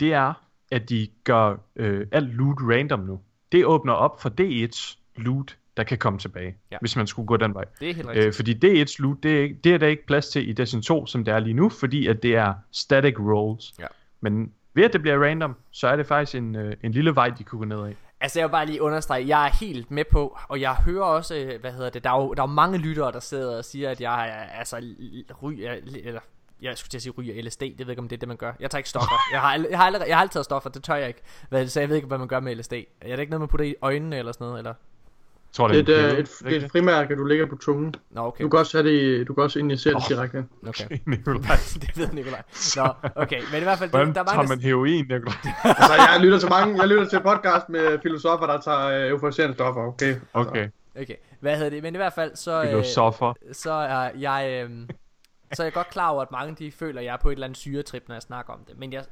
det 0.01 0.13
er, 0.13 0.46
at 0.71 0.89
de 0.89 1.09
gør 1.25 1.57
øh, 1.77 2.07
alt 2.13 2.35
loot 2.35 2.57
random 2.61 3.01
nu. 3.01 3.21
Det 3.53 3.67
åbner 3.67 3.93
op 3.93 4.21
for 4.23 4.31
D1's 4.41 4.99
loot 5.17 5.57
der 5.77 5.83
kan 5.83 5.99
komme 5.99 6.19
tilbage, 6.19 6.57
Ja. 6.73 6.77
hvis 6.81 6.97
man 6.97 7.07
skulle 7.07 7.27
gå 7.27 7.37
den 7.37 7.55
vej. 7.55 7.65
Det 7.81 7.91
er 7.91 7.95
helt 7.95 8.09
rigtigt. 8.09 8.27
Øh, 8.27 8.33
fordi 8.33 8.83
D1's 8.83 8.97
loot, 8.99 9.23
det 9.23 9.37
er, 9.39 9.43
ikke, 9.43 9.59
det 9.65 9.75
er 9.75 9.79
der 9.79 9.87
ikke 9.87 10.07
plads 10.07 10.29
til 10.29 10.49
i 10.49 10.53
Destiny 10.53 10.83
2, 10.83 11.07
som 11.07 11.25
det 11.25 11.35
er 11.35 11.39
lige 11.39 11.55
nu, 11.55 11.69
fordi 11.69 12.07
at 12.07 12.23
det 12.23 12.37
er 12.37 12.55
static 12.73 13.15
rolls. 13.19 13.75
Ja. 13.79 13.87
Men 14.21 14.53
ved 14.75 14.85
at 14.85 14.93
det 14.93 15.01
bliver 15.03 15.25
random, 15.25 15.57
så 15.71 15.89
er 15.89 15.97
det 15.97 16.07
faktisk 16.07 16.35
en, 16.37 16.55
øh, 16.57 16.77
en 16.83 16.93
lille 16.93 17.15
vej, 17.15 17.29
de 17.29 17.45
kunne 17.45 17.59
gå 17.59 17.65
ned 17.65 17.81
af. 17.89 17.97
Altså 18.21 18.39
jeg 18.41 18.49
vil 18.49 18.53
bare 18.53 18.67
lige 18.67 18.83
understrege, 18.83 19.29
jeg 19.29 19.47
er 19.47 19.57
helt 19.65 19.91
med 19.91 20.05
på, 20.11 20.39
og 20.49 20.61
jeg 20.61 20.75
hører 20.75 21.05
også, 21.05 21.37
øh, 21.37 21.61
hvad 21.61 21.73
hedder 21.73 21.91
det, 21.91 22.05
der 22.05 22.11
er 22.11 22.23
jo, 22.23 22.35
der 22.35 22.43
er 22.43 22.49
jo 22.49 22.53
mange 22.53 22.79
lyttere, 22.79 23.13
der 23.13 23.21
sidder 23.21 23.59
og 23.59 23.65
siger, 23.65 23.91
at 23.91 24.01
jeg 24.01 24.29
er, 24.29 24.59
altså, 24.59 24.83
ryger, 25.43 25.73
eller, 25.73 26.21
jeg 26.63 26.79
skulle 26.79 26.91
til 26.91 26.99
at 26.99 27.03
sige 27.03 27.13
ryger 27.19 27.43
LSD, 27.43 27.61
det 27.61 27.71
ved 27.79 27.87
jeg 27.87 27.91
ikke, 27.91 28.03
om 28.03 28.09
det 28.09 28.17
er 28.17 28.21
det, 28.21 28.29
man 28.29 28.37
gør. 28.37 28.53
Jeg 28.61 28.71
tager 28.71 28.79
ikke 28.79 28.89
stoffer. 28.89 29.15
Jeg 29.33 29.41
har, 29.41 29.67
jeg 29.71 29.79
har, 29.79 29.85
aldrig, 29.85 30.09
jeg 30.09 30.17
har 30.17 30.21
aldrig 30.21 30.33
taget 30.33 30.45
stoffer, 30.45 30.71
det 30.71 30.85
tør 30.85 30.95
jeg 30.95 31.09
ikke. 31.09 31.23
Hvad, 31.49 31.69
så 31.69 31.81
jeg 31.81 31.89
ved 31.89 31.97
ikke, 31.97 32.09
hvad 32.09 32.19
man 32.19 32.29
gør 32.29 32.41
med 32.41 32.57
LSD. 32.57 32.73
Er 32.73 32.83
det 33.01 33.19
ikke 33.19 33.31
noget, 33.31 33.41
man 33.41 33.49
putter 33.49 33.67
i 33.67 33.75
øjnene 33.83 34.19
eller 34.19 34.33
sådan 34.33 34.45
noget? 34.47 34.59
Eller? 34.59 34.71
Jeg 34.71 35.59
tror, 35.59 35.69
Det 35.69 35.87
det 35.87 36.01
er 36.01 36.07
et, 36.07 36.13
en 36.15 36.19
et, 36.19 36.31
det 36.45 36.57
er 36.57 36.65
et 36.65 36.71
frimærke, 36.73 37.17
du 37.17 37.25
lægger 37.25 37.47
på 37.47 37.57
tungen. 37.57 37.95
Nå, 38.11 38.21
okay. 38.21 38.45
Du 38.45 38.49
kan 38.49 38.59
også 38.59 38.79
have 38.79 38.89
det, 38.91 39.03
i- 39.03 39.25
du 39.25 39.35
kan 39.35 39.43
også 39.45 39.59
injicere 39.59 39.95
det 39.95 40.03
direkte. 40.09 40.45
okay. 40.69 40.99
Nikolaj. 41.07 41.57
det 41.83 41.99
ved 41.99 42.09
Nikolaj. 42.13 42.43
Nå, 42.77 42.87
okay. 43.17 43.41
Men 43.53 43.61
i 43.61 43.65
hvert 43.65 43.79
fald, 43.79 43.91
Hvordan 43.91 44.15
der, 44.15 44.21
er 44.21 44.25
tager 44.25 44.37
mange, 44.37 44.49
man 44.49 44.61
heroin, 44.61 45.05
Nikolaj? 45.09 45.35
Altså, 45.65 45.93
jeg 46.13 46.19
lytter 46.21 46.39
til 46.39 46.49
mange, 46.49 46.81
jeg 46.81 46.89
lytter 46.89 47.07
til 47.09 47.21
podcast 47.21 47.69
med 47.69 47.99
filosofer, 48.03 48.47
der 48.47 48.61
tager 48.61 48.87
øh, 48.87 49.11
euforiserende 49.11 49.55
stoffer, 49.55 49.81
okay? 49.83 50.07
Altså, 50.07 50.21
Okay, 50.33 50.69
Okay, 51.01 51.15
hvad 51.41 51.57
hedder 51.57 51.71
det? 51.71 51.83
Men 51.83 51.95
i 51.95 51.97
hvert 51.97 52.13
fald, 52.13 52.37
så, 52.37 52.63
øh, 52.63 52.85
så 53.53 53.71
er 53.73 54.11
jeg, 54.19 54.65
øh, 54.71 54.71
så 55.53 55.63
er 55.63 55.65
jeg 55.65 55.73
godt 55.73 55.91
klar 55.91 56.09
over, 56.09 56.23
at 56.23 56.31
mange 56.31 56.55
de 56.55 56.73
føler, 56.73 57.01
at 57.01 57.05
jeg 57.05 57.13
er 57.13 57.17
på 57.17 57.29
et 57.29 57.33
eller 57.33 57.47
andet 57.47 57.59
syretrip, 57.59 58.09
når 58.09 58.15
jeg 58.15 58.23
snakker 58.23 58.53
om 58.53 58.65
det. 58.65 58.79
Men 58.79 58.93
jeg, 58.93 59.05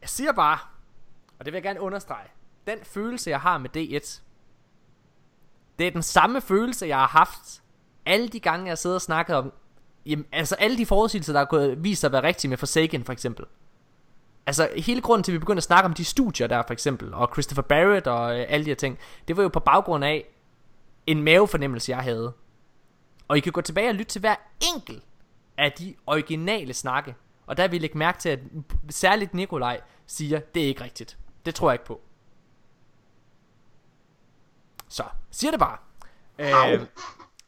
jeg 0.00 0.08
siger 0.08 0.32
bare, 0.32 0.58
og 1.38 1.44
det 1.44 1.52
vil 1.52 1.56
jeg 1.56 1.62
gerne 1.62 1.80
understrege, 1.80 2.28
den 2.66 2.78
følelse, 2.82 3.30
jeg 3.30 3.40
har 3.40 3.58
med 3.58 3.76
D1, 3.76 4.20
det 5.78 5.86
er 5.86 5.90
den 5.90 6.02
samme 6.02 6.40
følelse, 6.40 6.86
jeg 6.86 6.98
har 6.98 7.06
haft 7.06 7.62
alle 8.06 8.28
de 8.28 8.40
gange, 8.40 8.66
jeg 8.66 8.78
sidder 8.78 8.96
og 8.96 9.02
snakker 9.02 9.34
om, 9.34 9.52
jamen, 10.06 10.26
altså 10.32 10.54
alle 10.54 10.78
de 10.78 10.86
forudsigelser, 10.86 11.32
der 11.32 11.40
har 11.40 11.46
gået, 11.46 11.84
vist 11.84 12.00
sig 12.00 12.08
at 12.08 12.12
være 12.12 12.22
rigtige 12.22 12.48
med 12.48 12.56
Forsaken 12.56 13.04
for 13.04 13.12
eksempel. 13.12 13.46
Altså 14.46 14.68
hele 14.76 15.00
grunden 15.00 15.22
til, 15.22 15.32
at 15.32 15.34
vi 15.34 15.38
begyndte 15.38 15.58
at 15.58 15.64
snakke 15.64 15.86
om 15.86 15.94
de 15.94 16.04
studier 16.04 16.46
der 16.46 16.62
for 16.66 16.72
eksempel, 16.72 17.14
og 17.14 17.30
Christopher 17.32 17.62
Barrett 17.62 18.06
og 18.06 18.40
øh, 18.40 18.46
alle 18.48 18.64
de 18.64 18.70
her 18.70 18.74
ting, 18.74 18.98
det 19.28 19.36
var 19.36 19.42
jo 19.42 19.48
på 19.48 19.60
baggrund 19.60 20.04
af 20.04 20.24
en 21.06 21.22
mavefornemmelse, 21.22 21.92
jeg 21.92 21.98
havde. 21.98 22.32
Og 23.28 23.36
I 23.36 23.40
kan 23.40 23.52
gå 23.52 23.60
tilbage 23.60 23.88
og 23.88 23.94
lytte 23.94 24.12
til 24.12 24.20
hver 24.20 24.34
enkelt 24.74 25.02
af 25.58 25.72
de 25.72 25.94
originale 26.06 26.74
snakke. 26.74 27.14
Og 27.46 27.56
der 27.56 27.68
vil 27.68 27.76
I 27.76 27.78
lægge 27.78 27.98
mærke 27.98 28.18
til, 28.18 28.28
at 28.28 28.38
særligt 28.90 29.34
Nikolaj 29.34 29.80
siger, 30.06 30.40
det 30.40 30.62
er 30.62 30.66
ikke 30.66 30.84
rigtigt. 30.84 31.18
Det 31.46 31.54
tror 31.54 31.70
jeg 31.70 31.74
ikke 31.74 31.84
på. 31.84 32.00
Så, 34.88 35.04
siger 35.30 35.50
det 35.50 35.60
bare. 35.60 35.76
Øh, 36.38 36.80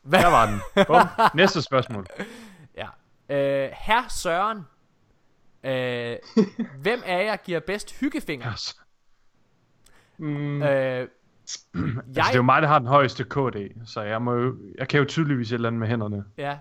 hvad, 0.02 0.20
Der 0.20 0.26
var 0.30 0.46
den. 0.46 0.60
Bum. 0.86 0.96
Næste 1.40 1.62
spørgsmål. 1.62 2.06
Ja. 2.76 2.86
Øh, 3.28 3.70
Herr 3.72 4.08
Søren. 4.08 4.58
Øh, 5.64 6.16
hvem 6.82 7.02
af 7.06 7.24
jer 7.24 7.36
giver 7.36 7.60
bedst 7.60 8.00
hyggefinger? 8.00 8.50
Altså, 8.50 8.76
Mm, 10.18 10.62
Øh, 10.62 10.68
altså, 10.68 11.08
det 11.74 12.18
er 12.18 12.22
jo 12.28 12.34
jeg, 12.34 12.44
mig, 12.44 12.62
der 12.62 12.68
har 12.68 12.78
den 12.78 12.88
højeste 12.88 13.24
KD, 13.24 13.86
så 13.86 14.00
jeg, 14.02 14.22
må 14.22 14.34
jo, 14.34 14.56
jeg 14.78 14.88
kan 14.88 14.98
jo 14.98 15.04
tydeligvis 15.04 15.50
et 15.52 15.54
eller 15.54 15.68
andet 15.68 15.80
med 15.80 15.88
hænderne. 15.88 16.24
ja. 16.38 16.58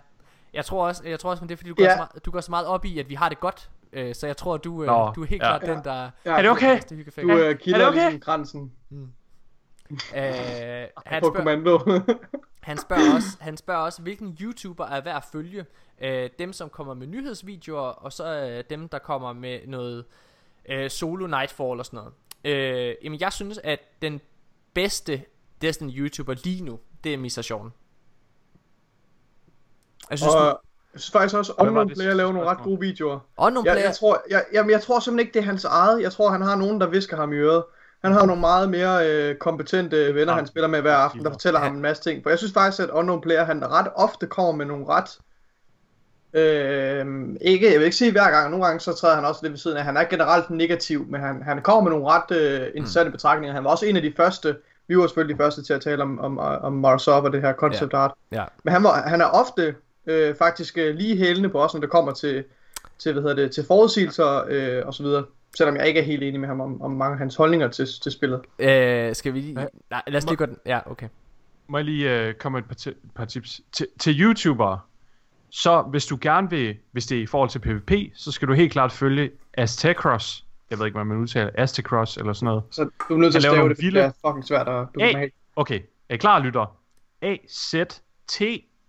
Jeg 0.54 0.66
tror 0.66 0.88
også, 0.88 1.04
jeg 1.08 1.20
tror 1.20 1.30
også, 1.30 1.44
men 1.44 1.50
det 1.50 1.56
er 1.56 1.58
fordi 1.58 1.70
du 1.70 1.76
går, 1.76 1.84
Ja. 1.84 1.92
så 1.92 1.98
meget, 1.98 2.26
du 2.26 2.32
går 2.32 2.42
så 2.42 2.52
meget 2.52 2.68
op 2.68 2.86
i, 2.86 3.00
at 3.00 3.10
vi 3.10 3.16
har 3.16 3.30
det 3.30 3.40
godt. 3.40 3.70
Øh, 3.94 4.16
så 4.16 4.28
jeg 4.28 4.38
tror, 4.38 4.54
at 4.56 4.64
du, 4.64 4.82
øh, 4.84 4.88
Nå, 4.88 5.12
du 5.16 5.22
er 5.22 5.26
helt 5.26 5.42
ja. 5.44 5.58
klart 5.58 5.64
Ja. 5.70 5.74
den, 5.76 5.84
der 5.84 6.10
ja, 6.26 6.32
Er 6.38 6.42
det 6.42 6.52
okay? 6.52 6.80
Du 7.22 7.32
øh, 7.38 7.60
kilder 7.60 7.88
okay? 7.88 7.96
ligesom 8.00 8.20
grænsen 8.20 8.72
Øh, 10.16 10.88
han, 11.06 11.22
på 11.22 11.30
kommando. 11.30 11.80
han, 12.62 12.78
spørger 12.78 13.16
også, 13.16 13.28
han 13.40 13.58
spørger 13.58 13.82
også, 13.82 14.02
hvilken 14.02 14.38
YouTuber 14.42 14.86
er 14.86 15.02
værd 15.02 15.16
at 15.16 15.24
følge. 15.32 15.66
Øh, 16.02 16.30
dem, 16.40 16.54
som 16.54 16.70
kommer 16.70 16.94
med 16.94 17.08
nyhedsvideoer, 17.08 17.80
og 17.80 18.14
så 18.14 18.48
øh, 18.50 18.64
dem, 18.70 18.90
der 18.90 19.00
kommer 19.00 19.34
med 19.34 19.60
noget 19.68 20.06
øh, 20.70 20.90
solo 20.90 21.28
Nightfall 21.28 21.80
og 21.80 21.86
sådan 21.86 21.98
noget. 21.98 22.14
Øh, 22.90 22.96
jamen, 23.04 23.20
jeg 23.20 23.34
synes, 23.34 23.58
at 23.64 23.80
den 24.02 24.22
bedste 24.74 25.22
Destiny 25.62 25.92
YouTuber 26.00 26.36
lige 26.44 26.64
nu, 26.64 26.80
det 27.04 27.14
er 27.14 27.18
Misa 27.18 27.42
Sean. 27.42 27.70
Jeg 30.10 30.20
synes, 30.20 30.36
og 30.36 30.62
jeg 30.94 31.00
synes 31.02 31.12
faktisk 31.12 31.36
også, 31.36 31.54
det 31.88 31.98
player 31.98 32.14
laver 32.14 32.34
nogle 32.34 32.50
ret 32.50 32.58
gode 32.64 32.80
videoer. 32.80 33.20
og 33.38 33.52
nogle 33.52 33.70
Jeg, 33.70 33.76
player, 33.76 33.88
jeg, 33.88 33.96
tror, 33.96 34.22
jeg, 34.30 34.44
jamen, 34.54 34.72
jeg 34.72 34.82
tror 34.82 35.00
simpelthen 35.00 35.28
ikke, 35.28 35.34
det 35.34 35.40
er 35.40 35.46
hans 35.46 35.66
eget. 35.66 36.02
Jeg 36.02 36.12
tror, 36.12 36.30
han 36.30 36.42
har 36.42 36.56
nogen, 36.56 36.82
der 36.82 36.88
visker 36.88 37.18
ham 37.18 37.34
i 37.34 37.36
øret. 37.36 37.64
Han 38.04 38.12
har 38.14 38.26
nogle 38.26 38.40
meget 38.40 38.70
mere 38.70 39.10
øh, 39.10 39.36
kompetente 39.36 40.16
venner, 40.16 40.34
Ja. 40.34 40.38
han 40.38 40.48
spiller 40.48 40.68
med 40.68 40.82
hver 40.82 40.96
aften, 40.96 41.20
der 41.24 41.30
Ja. 41.30 41.34
fortæller 41.34 41.60
ham 41.60 41.76
en 41.76 41.82
masse 41.82 42.04
ting. 42.04 42.24
For 42.24 42.30
jeg 42.30 42.38
synes 42.40 42.54
faktisk, 42.54 42.84
at 42.84 42.90
Unknown 42.90 43.22
Player, 43.22 43.44
han 43.44 43.72
ret 43.72 43.88
ofte 43.96 44.28
kommer 44.28 44.52
med 44.52 44.66
nogle 44.66 44.86
ret... 44.90 45.10
Øh, 46.34 47.06
ikke, 47.42 47.72
jeg 47.72 47.80
vil 47.80 47.86
ikke 47.86 47.98
sige 47.98 48.12
hver 48.12 48.30
gang, 48.32 48.50
nogle 48.52 48.66
gange 48.66 48.80
så 48.80 48.94
træder 48.94 49.16
han 49.16 49.26
også 49.26 49.40
lidt 49.44 49.52
ved 49.52 49.58
siden 49.58 49.78
af. 49.78 49.84
Han 49.84 49.98
er 49.98 50.04
generelt 50.04 50.50
negativ, 50.50 51.06
men 51.10 51.22
han, 51.22 51.42
han 51.44 51.62
kommer 51.62 51.82
med 51.82 51.92
nogle 52.00 52.06
ret 52.14 52.32
øh, 52.38 52.68
interessante 52.76 53.10
mm. 53.10 53.12
betragtninger. 53.12 53.54
Han 53.56 53.64
var 53.64 53.70
også 53.70 53.86
en 53.86 53.96
af 53.96 54.02
de 54.02 54.14
første, 54.18 54.56
vi 54.88 54.98
var 54.98 55.08
selvfølgelig 55.08 55.38
de 55.38 55.44
første 55.44 55.64
til 55.64 55.74
at 55.74 55.82
tale 55.82 56.04
om, 56.04 56.20
om, 56.20 56.38
om 56.38 56.74
Marsov 56.74 57.24
og 57.24 57.32
det 57.34 57.42
her 57.42 57.54
concept 57.54 57.94
art. 57.94 58.12
ja. 58.32 58.44
Men 58.64 58.74
han, 58.74 58.84
var, 58.84 59.02
han 59.02 59.22
er 59.22 59.26
ofte 59.26 59.76
øh, 60.10 60.36
faktisk 60.36 60.78
øh, 60.78 60.96
lige 60.96 61.18
hælende 61.18 61.50
på 61.50 61.62
os, 61.64 61.74
når 61.74 61.82
det 61.82 61.90
kommer 61.90 62.12
til, 62.12 62.44
til, 63.00 63.14
hvad 63.14 63.22
hedder 63.22 63.36
det, 63.36 63.52
til 63.52 63.64
forudsigelser 63.68 64.46
øh, 64.50 64.88
og 64.88 64.94
så 64.94 65.04
videre. 65.04 65.26
Selvom 65.58 65.76
jeg 65.76 65.88
ikke 65.88 66.00
er 66.00 66.04
helt 66.04 66.24
enig 66.24 66.40
med 66.40 66.48
ham 66.48 66.62
om, 66.62 66.82
om 66.82 66.92
mange 66.92 67.14
af 67.14 67.20
hans 67.20 67.36
holdninger 67.36 67.68
til, 67.68 67.88
til 68.04 68.12
spillet. 68.12 68.42
Øh, 68.60 69.16
skal 69.16 69.34
vi 69.34 69.40
lige... 69.40 69.54
Nej, 69.54 70.02
lad 70.08 70.18
os 70.18 70.26
lige 70.26 70.36
gå 70.36 70.46
den... 70.46 70.58
Ja, 70.66 70.80
okay. 70.92 71.08
Må 71.68 71.78
jeg 71.78 71.86
lige 71.86 72.20
øh, 72.20 72.34
komme 72.34 72.56
med 72.56 72.64
et 72.64 72.68
par, 72.68 72.76
ti- 72.76 72.98
par 73.16 73.26
tips. 73.26 73.62
Til, 73.72 73.88
til 74.00 74.22
YouTubere, 74.22 74.80
så 75.50 75.82
hvis 75.82 76.06
du 76.06 76.18
gerne 76.22 76.50
vil, 76.50 76.78
hvis 76.92 77.06
det 77.06 77.18
er 77.18 77.22
i 77.22 77.26
forhold 77.26 77.50
til 77.50 77.60
PvP, 77.60 77.92
så 78.16 78.32
skal 78.32 78.48
du 78.48 78.54
helt 78.54 78.72
klart 78.72 78.92
følge 78.92 79.32
Aztecross. 79.54 80.46
Jeg 80.70 80.80
ved 80.80 80.86
ikke, 80.86 80.96
hvad 80.96 81.06
man 81.06 81.18
udtaler. 81.18 81.50
Aztecross 81.54 82.18
eller 82.18 82.34
sådan 82.34 82.46
noget. 82.46 82.64
Så 82.72 82.90
du 83.10 83.14
er 83.14 83.18
nødt 83.18 83.32
til 83.32 83.38
at 83.38 83.44
stave 83.44 83.70
det, 83.70 83.78
fordi 83.78 83.86
vilde- 83.86 84.00
det 84.00 84.06
er 84.06 84.30
fucking 84.30 84.46
svært 84.48 84.68
at 84.68 84.88
du 84.96 85.00
have. 85.02 85.30
Okay, 85.56 85.80
er 86.10 86.14
I 86.14 86.18
klar, 86.18 86.40
lytter? 86.40 86.78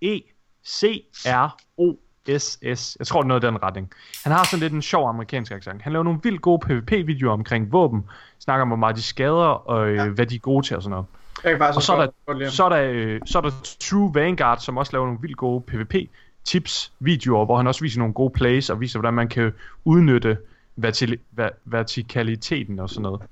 E 0.02 0.20
A-Z-T-E-C-R-O-S-S. 0.64 2.96
Jeg 2.98 3.06
tror, 3.06 3.20
det 3.22 3.24
er 3.24 3.28
noget 3.28 3.44
i 3.44 3.46
den 3.46 3.62
retning. 3.62 3.90
Han 4.24 4.32
har 4.32 4.44
sådan 4.44 4.60
lidt 4.60 4.72
en 4.72 4.82
sjov 4.82 5.08
amerikansk 5.08 5.52
accent. 5.52 5.82
Han 5.82 5.92
laver 5.92 6.02
nogle 6.02 6.20
vildt 6.22 6.42
gode 6.42 6.66
PvP-videoer 6.66 7.32
omkring 7.32 7.72
våben. 7.72 8.04
Snakker 8.38 8.62
om, 8.62 8.68
hvor 8.68 8.76
meget 8.76 8.96
de 8.96 9.02
skader, 9.02 9.68
og 9.68 9.88
øh, 9.88 9.96
Ja. 9.96 10.08
hvad 10.08 10.26
de 10.26 10.34
er 10.34 10.38
gode 10.38 10.66
til 10.66 10.76
og 10.76 10.82
sådan 10.82 10.90
noget. 10.90 11.06
Jeg 11.44 11.52
kan 11.52 11.58
faktisk 11.58 11.76
Og 11.76 11.82
så 11.82 11.92
er 11.92 12.06
der, 12.36 12.50
så 12.50 12.64
er 12.64 12.68
der, 12.68 12.90
øh, 12.92 13.20
så 13.26 13.38
er 13.38 13.42
der 13.42 13.50
True 13.80 14.14
Vanguard, 14.14 14.58
som 14.58 14.76
også 14.76 14.92
laver 14.92 15.06
nogle 15.06 15.20
vildt 15.20 15.36
gode 15.36 15.60
PvP-tips, 15.66 16.92
videoer, 16.98 17.44
hvor 17.44 17.56
han 17.56 17.66
også 17.66 17.80
viser 17.80 17.98
nogle 17.98 18.14
gode 18.14 18.30
plays, 18.32 18.70
og 18.70 18.80
viser, 18.80 18.98
hvordan 18.98 19.14
man 19.14 19.28
kan 19.28 19.52
udnytte 19.84 20.38
vertil, 20.76 21.18
ver, 21.30 21.48
vertikaliteten 21.64 22.78
og 22.78 22.90
sådan 22.90 23.02
noget. 23.02 23.22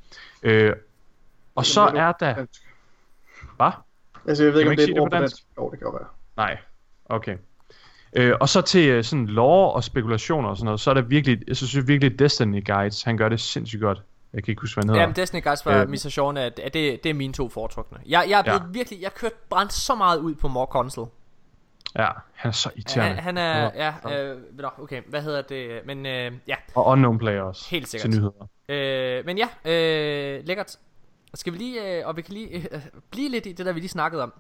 Øh, 0.43 0.73
og 1.55 1.67
så 1.67 1.81
er 1.81 2.13
der... 2.13 2.35
Hvad? 3.57 3.71
Altså, 4.29 4.45
jeg 4.45 4.53
ved 4.53 4.61
ikke, 4.61 4.71
om 4.71 4.77
det 4.77 4.89
er 4.89 4.93
et 4.93 4.99
ord 5.01 5.11
det 5.11 5.17
på 5.17 5.21
dansk? 5.21 5.37
Jo, 5.59 5.71
det 5.71 5.79
kan 5.79 5.85
godt 5.91 6.01
være. 6.01 6.09
Nej. 6.37 6.59
Okay. 7.09 7.37
Øh, 8.13 8.35
og 8.41 8.49
så 8.49 8.61
til 8.61 8.89
øh, 8.89 9.05
sådan 9.05 9.27
lore 9.27 9.73
og 9.73 9.85
spekulationer 9.85 10.49
og 10.49 10.57
sådan 10.57 10.65
noget, 10.65 10.81
så 10.81 10.91
er 10.91 10.95
der 10.95 11.01
virkelig, 11.03 11.39
jeg 11.49 11.57
synes 11.57 11.89
virkelig 11.89 12.19
Destiny 12.19 12.67
Guides, 12.67 13.03
han 13.03 13.17
gør 13.17 13.29
det 13.29 13.41
sindssygt 13.41 13.83
godt. 13.83 14.03
Jeg 14.33 14.45
kan 14.45 14.53
ikke 14.53 14.61
huske, 14.61 14.75
hvad 14.77 14.85
han 14.85 14.89
hedder. 14.89 15.01
Jamen, 15.01 15.17
Destiny 15.17 15.43
Guys 15.45 15.63
fra 15.63 15.83
Øh. 15.83 15.89
Mr. 15.89 15.97
Sean, 15.97 16.37
at, 16.37 16.59
at 16.59 16.75
det, 16.75 17.05
det 17.05 17.11
er 17.11 17.15
mine 17.15 17.33
to 17.33 17.49
foretrukne. 17.49 17.99
Jeg, 18.07 18.27
jeg 18.29 18.39
er 18.39 18.43
blevet 18.43 18.61
Ja. 18.61 18.67
virkelig... 18.73 19.03
Jeg 19.03 19.15
kørte 19.15 19.35
brændt 19.51 19.73
så 19.73 19.95
meget 19.95 20.19
ud 20.19 20.35
på 20.35 20.49
More 20.49 20.67
Console. 20.67 21.11
Ja, 21.97 22.09
han 22.35 22.49
er 22.49 22.53
så 22.53 22.71
irriterende. 22.77 23.15
Han, 23.15 23.25
han 23.25 23.39
er... 23.39 23.71
Ja. 23.75 23.95
Ja, 24.09 24.33
øh, 24.35 24.41
okay, 24.79 25.03
hvad 25.07 25.23
hedder 25.23 25.43
det? 25.43 25.81
Men 25.87 26.07
øh, 26.07 26.33
ja, 26.49 26.55
Og 26.75 26.87
unknown 26.87 27.19
player 27.19 27.43
også. 27.43 27.67
Helt 27.71 27.89
sikkert. 27.89 28.11
Til 28.11 28.21
nyheder. 28.21 28.49
Øh, 28.69 29.27
men 29.27 29.39
ja, 29.39 29.49
øh, 29.65 30.47
lækkert. 30.47 30.77
Skal 31.35 31.53
vi 31.53 31.59
lige, 31.59 31.99
øh, 31.99 32.07
og 32.07 32.17
vi 32.17 32.23
kan 32.23 32.35
lige 32.35 32.49
øh, 32.75 32.81
blive 33.11 33.31
lidt 33.31 33.47
i 33.47 33.53
det, 33.53 33.67
der 33.67 33.73
vi 33.73 33.81
lige 33.81 33.89
snakkede 33.89 34.23
om. 34.23 34.33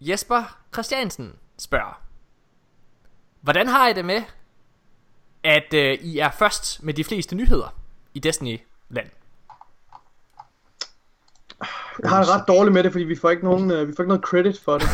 Jesper 0.00 0.58
Christiansen 0.74 1.32
spørger. 1.58 2.00
Hvordan 3.40 3.68
har 3.68 3.88
I 3.88 3.92
det 3.92 4.04
med, 4.04 4.22
at 5.42 5.74
øh, 5.74 5.92
I 5.92 6.18
er 6.18 6.30
først 6.30 6.82
med 6.82 6.94
de 6.94 7.04
fleste 7.04 7.34
nyheder 7.34 7.74
i 8.14 8.18
Destiny-land? 8.18 9.10
Jeg 12.02 12.10
har 12.10 12.20
det 12.20 12.28
ret 12.28 12.48
dårligt 12.48 12.74
med 12.74 12.82
det, 12.82 12.92
fordi 12.92 13.04
vi 13.04 13.16
får 13.16 13.30
ikke, 13.30 13.44
nogen, 13.44 13.70
øh, 13.70 13.88
vi 13.88 13.92
får 13.96 14.02
ikke 14.02 14.08
noget 14.08 14.24
credit 14.24 14.60
for 14.60 14.78
det. 14.78 14.88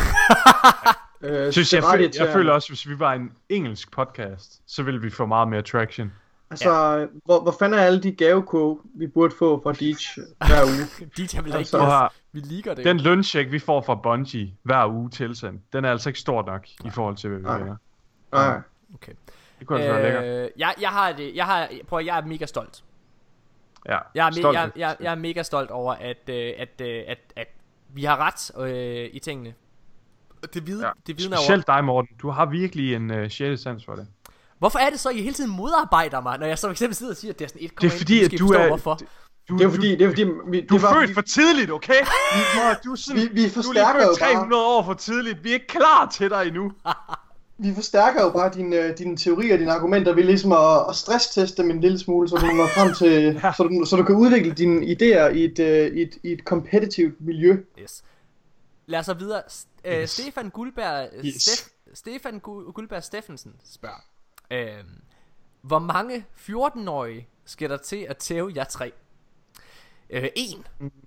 øh, 1.23 1.53
Synes, 1.53 1.71
det 1.71 1.77
jeg, 1.77 1.85
ret 1.85 1.99
føl, 1.99 2.11
jeg 2.19 2.33
føler 2.33 2.53
også, 2.53 2.69
hvis 2.69 2.89
vi 2.89 2.99
var 2.99 3.13
en 3.13 3.33
engelsk 3.49 3.91
podcast, 3.91 4.63
så 4.67 4.83
ville 4.83 5.01
vi 5.01 5.11
få 5.11 5.27
meget 5.27 5.49
mere 5.49 5.63
traction. 5.63 6.13
Altså, 6.53 7.09
hvor, 7.25 7.41
hvor 7.43 7.55
fanden 7.59 7.79
er 7.81 7.83
alle 7.85 8.03
de 8.03 8.13
gavekog, 8.13 8.81
vi 8.95 9.07
burde 9.07 9.35
få 9.39 9.63
fra 9.63 9.73
Deitch 9.73 10.19
hver 10.47 10.65
uge? 10.65 11.09
De 11.17 11.27
der 11.27 11.43
vil 11.43 11.53
Altså, 11.53 11.77
ikke 11.77 11.87
at 11.87 11.93
høre, 11.93 12.09
Vi 12.33 12.41
liker 12.41 12.75
det. 12.75 12.85
den 12.85 13.01
løncheck, 13.01 13.53
vi 13.53 13.59
får 13.59 13.81
fra 13.81 13.95
Bungie 13.95 14.55
hver 14.63 14.87
uge 14.87 15.11
tilsendt, 15.11 15.73
den 15.73 15.85
er 15.85 15.91
altså 15.91 16.09
ikke 16.09 16.21
stor 16.21 16.43
nok 16.47 16.67
i 16.85 16.91
forhold 16.91 17.17
til, 17.17 17.31
hvad 17.31 17.39
vi 17.39 17.45
Nej. 17.45 17.59
gør. 17.69 17.77
Nej. 18.33 18.61
Okay. 18.95 19.13
Det 19.59 19.67
kunne 19.67 19.79
altså 19.81 19.93
være 19.93 20.23
lækkert. 20.23 20.45
Øh, 20.45 20.51
jeg, 20.59 20.75
jeg 20.81 20.89
har 20.91 21.13
det. 21.13 21.35
Jeg 21.35 21.45
har, 21.47 21.69
prøv 21.89 21.99
at, 21.99 22.07
jeg 22.07 22.19
er 22.19 22.25
mega 22.27 22.47
stolt. 22.47 22.85
Ja, 23.89 23.99
Jeg 24.15 24.27
er, 24.27 24.31
me- 24.31 24.39
stolt. 24.41 24.57
jeg, 24.57 24.71
jeg, 24.77 24.97
jeg 25.01 25.11
er 25.13 25.17
mega 25.17 25.43
stolt 25.43 25.71
over, 25.71 25.93
at, 25.95 26.29
øh, 26.29 26.53
at, 26.59 26.81
øh, 26.81 27.03
at, 27.09 27.19
at 27.37 27.47
vi 27.89 28.05
har 28.05 28.17
ret 28.17 28.67
øh, 28.71 29.11
i 29.13 29.19
tingene. 29.19 29.55
Det, 30.55 30.67
vid, 30.67 30.81
Ja. 30.81 30.91
det 31.07 31.19
vidner 31.19 31.37
over. 31.37 31.43
Specielt 31.45 31.67
dig, 31.67 31.85
Morten. 31.85 32.17
Du 32.23 32.31
har 32.31 32.47
virkelig 32.47 32.95
en 32.95 33.11
uh, 33.11 33.29
sjæle 33.29 33.57
sans 33.57 33.85
for 33.85 33.95
det. 33.95 34.07
Hvorfor 34.63 34.79
er 34.79 34.91
det 34.91 35.01
så, 35.01 35.09
at 35.09 35.17
I 35.17 35.23
hele 35.23 35.35
tiden 35.35 35.51
modarbejder 35.51 36.21
mig, 36.21 36.39
når 36.39 36.47
jeg 36.47 36.59
så 36.59 36.67
for 36.67 36.71
eksempel 36.73 36.97
sidder 36.97 37.13
og 37.13 37.17
siger, 37.17 37.33
at 37.33 37.39
det 37.39 37.45
er 37.45 37.49
sådan 37.49 37.65
et 37.65 37.81
Det 37.81 37.87
er 37.87 37.91
fordi, 37.99 38.25
at 38.25 38.31
du 38.39 38.49
er... 38.53 38.67
Hvorfor? 38.67 38.99
Du, 39.49 39.59
Det 39.59 39.65
er 39.67 39.71
fordi, 39.71 39.91
det 39.91 40.03
er 40.03 40.09
fordi 40.09 40.25
vi, 40.25 40.61
Du 40.61 40.75
det 40.77 40.85
er 40.85 40.89
var, 40.89 41.01
født 41.01 41.15
for 41.15 41.21
tidligt, 41.21 41.71
okay? 41.71 42.01
Nå, 42.55 42.63
du 42.85 42.93
er 42.93 42.97
sådan, 42.97 43.23
vi, 43.23 43.29
vi 43.33 43.43
du 43.43 43.47
er 43.47 43.51
forstærker 43.51 43.99
lige 43.99 44.03
jo 44.09 44.13
født 44.13 44.21
bare 44.21 44.33
300 44.33 44.63
år 44.67 44.83
for 44.85 44.95
tidligt. 44.95 45.45
Vi 45.45 45.49
er 45.51 45.55
ikke 45.55 45.67
klar 45.67 46.09
til 46.09 46.31
dig 46.31 46.47
endnu. 46.47 46.73
vi 47.65 47.75
forstærker 47.75 48.23
jo 48.23 48.31
bare 48.31 48.51
dine, 48.55 48.77
øh, 48.77 48.99
dine 48.99 49.17
teorier 49.17 49.53
og 49.55 49.59
dine 49.59 49.73
argumenter 49.73 50.13
ved 50.15 50.25
ligesom 50.25 50.53
at, 50.53 50.85
at 50.89 50.97
stressteste 50.97 51.63
dem 51.63 51.71
en 51.71 51.81
lille 51.81 51.99
smule, 51.99 52.29
så 52.29 52.37
du 52.37 52.47
når 52.47 52.67
frem 52.67 52.95
til, 52.95 53.23
Ja. 53.45 53.53
så, 53.57 53.63
du, 53.63 53.85
så 53.87 53.97
du 53.97 54.03
kan 54.03 54.15
udvikle 54.17 54.53
dine 54.53 54.87
idéer 54.87 55.27
i 55.35 55.45
et, 55.45 55.59
øh, 55.59 55.97
i 55.97 56.03
et, 56.03 56.15
i 56.23 56.33
et 56.33 56.41
competitive 56.45 57.13
miljø. 57.21 57.57
Yes. 57.83 58.03
Lad 58.87 58.99
os 58.99 59.07
så 59.07 59.15
videre. 59.15 59.43
Øh, 59.85 60.01
Yes. 60.03 60.11
Stefan 60.11 60.51
Guldberg, 60.51 61.09
Yes. 61.25 61.43
Stef, 61.43 61.69
Stefan 61.95 62.35
Gu- 62.35 62.73
Guldberg 62.73 63.03
Steffensen 63.05 63.53
spørger. 63.75 64.05
Øh, 64.53 64.85
hvor 65.63 65.79
mange 65.79 66.25
14-årige 66.37 67.29
skal 67.45 67.71
der 67.71 67.77
til 67.77 68.07
at 68.09 68.17
tæve 68.17 68.53
jer 68.57 68.65
tre? 68.65 68.93
Øh, 70.11 70.29
en, 70.37 70.67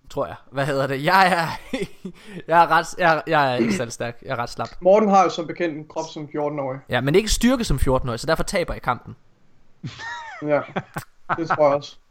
tror 0.09 0.25
jeg. 0.25 0.35
Hvad 0.51 0.65
hedder 0.65 0.87
det? 0.87 1.03
Jeg 1.03 1.27
er, 1.27 1.77
jeg 2.47 2.63
er, 2.63 2.67
ret, 2.67 2.95
jeg, 2.97 3.23
jeg 3.27 3.53
er 3.53 3.55
ikke 3.55 3.73
særlig 3.73 3.93
stærk. 3.93 4.19
Jeg 4.21 4.31
er 4.31 4.35
ret 4.35 4.49
slap. 4.49 4.69
Morten 4.81 5.09
har 5.09 5.23
jo 5.23 5.29
som 5.29 5.47
bekendt 5.47 5.77
en 5.77 5.87
krop 5.87 6.05
som 6.13 6.23
14-årig. 6.23 6.79
Ja, 6.89 7.01
men 7.01 7.15
ikke 7.15 7.29
styrke 7.29 7.63
som 7.63 7.77
14-årig, 7.77 8.19
så 8.19 8.27
derfor 8.27 8.43
taber 8.43 8.73
jeg 8.73 8.81
kampen. 8.81 9.15
Ja, 10.41 10.61
det 11.37 11.47
tror 11.47 11.67
jeg 11.67 11.75
også. 11.75 11.97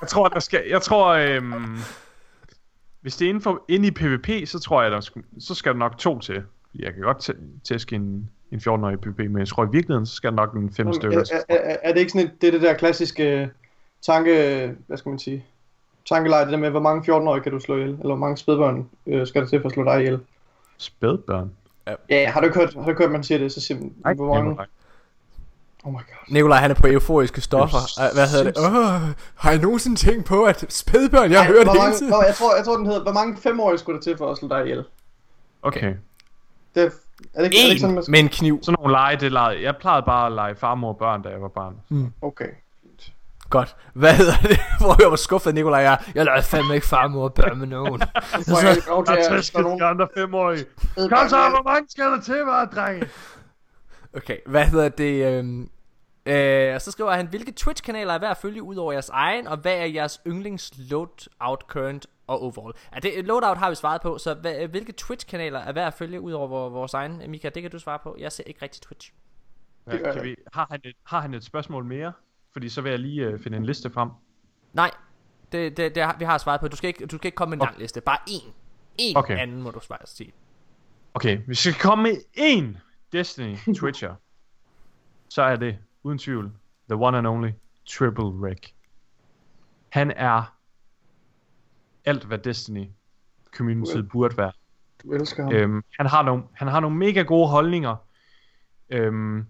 Jeg 0.00 0.08
tror, 0.08 0.28
der 0.28 0.40
skal... 0.40 0.64
Jeg 0.68 0.82
tror, 0.82 1.06
øhm, 1.06 1.78
hvis 3.00 3.16
det 3.16 3.24
er 3.24 3.28
inden, 3.28 3.42
for, 3.42 3.64
inde 3.68 3.88
i 3.88 3.90
PvP, 3.90 4.48
så 4.48 4.58
tror 4.58 4.82
jeg, 4.82 4.90
der 4.90 5.00
skal, 5.00 5.22
så 5.38 5.54
skal 5.54 5.72
der 5.72 5.78
nok 5.78 5.98
to 5.98 6.18
til. 6.18 6.44
Jeg 6.78 6.94
kan 6.94 7.02
godt 7.02 7.30
tæ- 7.30 7.60
tæske 7.64 7.96
en, 7.96 8.30
en 8.52 8.58
14-årig 8.58 8.94
i 8.94 8.96
PvP, 8.96 9.18
men 9.18 9.38
jeg 9.38 9.48
tror 9.48 9.64
i 9.64 9.68
virkeligheden, 9.72 10.06
så 10.06 10.14
skal 10.14 10.30
der 10.30 10.36
nok 10.36 10.54
en 10.54 10.72
fem 10.72 10.92
stykker. 10.92 11.18
Er, 11.48 11.54
er, 11.56 11.76
er, 11.82 11.92
det 11.92 12.00
ikke 12.00 12.12
sådan 12.12 12.26
et, 12.26 12.32
det, 12.40 12.46
er 12.46 12.50
det 12.50 12.62
der 12.62 12.74
klassiske 12.74 13.40
øh, 13.40 13.48
tanke, 14.06 14.74
hvad 14.86 14.96
skal 14.96 15.10
man 15.10 15.18
sige, 15.18 15.44
tankeleje, 16.08 16.44
det 16.44 16.52
der 16.52 16.58
med, 16.58 16.70
hvor 16.70 16.80
mange 16.80 17.14
14-årige 17.14 17.42
kan 17.42 17.52
du 17.52 17.60
slå 17.60 17.74
ihjel, 17.76 17.90
eller 17.90 18.04
hvor 18.04 18.16
mange 18.16 18.36
spædbørn 18.36 18.88
øh, 19.06 19.26
skal 19.26 19.42
der 19.42 19.48
til 19.48 19.60
for 19.60 19.68
at 19.68 19.72
slå 19.74 19.84
dig 19.84 19.98
ihjel? 20.00 20.20
Spædbørn. 20.78 21.50
Ja, 22.10 22.30
har 22.30 22.40
du 22.40 22.46
ikke 22.46 22.58
hørt, 22.58 22.74
har 22.74 22.92
du 22.92 22.98
hørt 22.98 23.10
man 23.10 23.22
siger 23.24 23.38
det, 23.38 23.52
så 23.52 23.60
siger 23.60 23.78
man, 23.80 23.92
Nej, 24.04 24.14
hvor 24.14 24.34
mange, 24.34 24.48
Nikolaj. 24.48 24.66
oh 25.84 25.92
my 25.92 25.96
god. 25.96 26.32
Nikolaj, 26.34 26.58
han 26.58 26.70
er 26.70 26.74
på 26.74 26.86
euforiske 26.86 27.40
stoffer. 27.40 27.78
Det 27.78 28.02
er 28.02 28.08
Øh, 28.08 28.14
Hvad 28.14 28.28
hedder 28.28 28.44
det? 28.44 28.56
Åh, 28.58 29.14
har 29.34 29.52
I 29.52 29.58
nogensinde 29.58 29.96
tænkt 29.96 30.24
på, 30.26 30.44
at 30.44 30.64
spædbørn, 30.68 31.30
jeg 31.30 31.40
har 31.40 31.46
hørt 31.46 31.64
hvor 31.64 31.72
hele 31.72 31.82
mange, 31.82 31.96
tiden? 31.96 32.12
hvor, 32.12 32.22
jeg, 32.22 32.34
tror, 32.34 32.56
jeg 32.56 32.64
tror, 32.64 32.76
den 32.76 32.86
hedder, 32.86 33.02
hvor 33.02 33.12
mange 33.12 33.36
femårige 33.36 33.78
skulle 33.78 33.96
der 33.96 34.02
til 34.02 34.16
for 34.16 34.30
at 34.30 34.38
slå 34.38 34.48
dig 34.48 34.62
ihjel? 34.64 34.84
Okay. 35.62 35.94
Det, 36.76 36.92
er, 37.34 37.42
det, 37.42 37.44
ikke, 37.44 37.58
er 37.58 37.62
det 37.62 37.70
ikke 37.70 37.80
sådan, 37.80 37.90
En 37.90 37.94
man 37.94 38.02
skal... 38.02 38.10
med 38.10 38.20
en 38.20 38.28
kniv. 38.28 38.58
Sådan 38.62 38.76
nogle 38.78 38.92
lege, 38.92 39.16
det 39.16 39.32
legede. 39.32 39.62
Jeg 39.62 39.76
plejede 39.76 40.02
bare 40.06 40.26
at 40.26 40.32
lege 40.32 40.54
farmor 40.54 40.88
og 40.88 40.96
børn, 40.96 41.22
da 41.22 41.28
jeg 41.28 41.42
var 41.42 41.48
barn. 41.48 41.76
Okay. 42.22 42.48
Godt. 43.50 43.76
Hvad 43.92 44.14
hedder 44.14 44.36
det? 44.42 44.58
Hvor 44.80 44.96
jeg 45.02 45.10
var 45.10 45.16
skuffet, 45.16 45.54
Nikolaj 45.54 45.84
er. 45.84 45.96
Jeg 46.14 46.24
lavede 46.24 46.42
fandme 46.42 46.74
ikke 46.74 46.86
farmor 46.86 47.24
og 47.24 47.34
børn 47.34 47.58
med 47.58 47.66
nogen. 47.66 47.92
Nu 48.38 48.54
får 48.54 48.66
jeg 48.66 48.76
er 48.76 49.60
nogen 49.62 49.80
de 49.80 49.84
andre 49.84 50.08
femårige. 50.16 50.64
Kom 50.96 51.28
så, 51.28 51.36
hvor 51.36 51.62
mange 51.70 51.90
skal 51.90 52.04
der 52.04 52.20
til, 52.20 52.38
var 52.44 52.64
drenge? 52.64 53.06
Okay, 54.16 54.36
hvad 54.46 54.64
hedder 54.64 54.88
det? 54.88 55.26
Øhm, 55.26 55.68
øh, 56.26 56.80
så 56.80 56.90
skriver 56.90 57.12
han, 57.12 57.26
hvilke 57.26 57.52
Twitch-kanaler 57.60 58.12
er 58.14 58.18
værd 58.18 58.30
at 58.30 58.36
følge 58.36 58.62
ud 58.62 58.76
over 58.76 58.92
jeres 58.92 59.08
egen, 59.08 59.46
og 59.46 59.56
hvad 59.56 59.74
er 59.78 59.84
jeres 59.84 60.20
yndlings 60.26 60.72
loadout 60.78 61.60
current 61.68 62.06
og 62.26 62.42
overall? 62.42 62.74
Ja, 62.94 62.98
det, 63.00 63.24
loadout 63.24 63.58
har 63.58 63.68
vi 63.70 63.74
svaret 63.74 64.00
på, 64.02 64.18
så 64.18 64.34
hvad, 64.34 64.68
hvilke 64.68 64.92
Twitch-kanaler 65.00 65.58
er 65.58 65.72
værd 65.72 65.86
at 65.86 65.94
følge 65.94 66.20
ud 66.20 66.32
over 66.32 66.48
vor- 66.48 66.68
vores 66.68 66.94
egen? 66.94 67.30
Mika, 67.30 67.48
det 67.48 67.62
kan 67.62 67.70
du 67.70 67.78
svare 67.78 67.98
på. 68.02 68.16
Jeg 68.18 68.32
ser 68.32 68.44
ikke 68.46 68.62
rigtig 68.62 68.82
Twitch. 68.82 69.12
Ja, 69.86 70.12
kan 70.12 70.22
vi, 70.24 70.36
har, 70.52 70.66
han 70.70 70.80
et, 70.84 70.96
har 71.04 71.20
han 71.20 71.34
et 71.34 71.44
spørgsmål 71.44 71.84
mere? 71.84 72.12
Fordi 72.52 72.68
så 72.68 72.80
vil 72.80 72.90
jeg 72.90 72.98
lige 72.98 73.24
øh, 73.26 73.40
finde 73.40 73.56
en 73.56 73.64
liste 73.66 73.90
frem. 73.90 74.08
Nej, 74.72 74.90
det, 75.52 75.76
det, 75.76 75.94
det 75.94 76.08
vi 76.18 76.24
har 76.24 76.38
svaret 76.38 76.60
på. 76.60 76.68
Du 76.68 76.76
skal 76.76 76.88
ikke, 76.88 77.06
du 77.06 77.16
skal 77.16 77.28
ikke 77.28 77.36
komme 77.36 77.50
med 77.56 77.62
en 77.62 77.68
lang 77.68 77.78
liste. 77.78 78.00
Bare 78.00 78.18
én. 78.30 78.50
En 78.98 79.16
Okay. 79.16 79.38
anden 79.38 79.62
må 79.62 79.70
du 79.70 79.80
svare 79.80 79.98
sige. 80.04 80.32
Okay, 81.14 81.38
hvis 81.46 81.66
jeg 81.66 81.74
skal 81.74 81.88
komme 81.90 82.02
med 82.02 82.12
én 82.38 82.78
Destiny 83.12 83.56
Twitcher, 83.78 84.14
så 85.28 85.42
er 85.42 85.56
det 85.56 85.78
uden 86.06 86.18
tvivl 86.18 86.52
the 86.88 86.96
one 86.96 87.18
and 87.18 87.26
only 87.26 87.50
Triple 87.86 88.48
Rick. 88.48 88.74
Han 89.88 90.10
er 90.16 90.56
alt, 92.04 92.24
hvad 92.24 92.38
Destiny 92.38 92.86
community 93.56 93.96
burde 94.12 94.36
være. 94.36 94.52
Du 95.02 95.12
elsker 95.12 95.42
ham. 95.42 95.52
Øhm, 95.52 95.84
han, 95.98 96.06
har 96.06 96.22
nogle, 96.22 96.42
han 96.52 96.68
har 96.68 96.80
nogle 96.80 96.96
mega 96.96 97.22
gode 97.22 97.48
holdninger. 97.48 97.96
Øhm, 98.90 99.46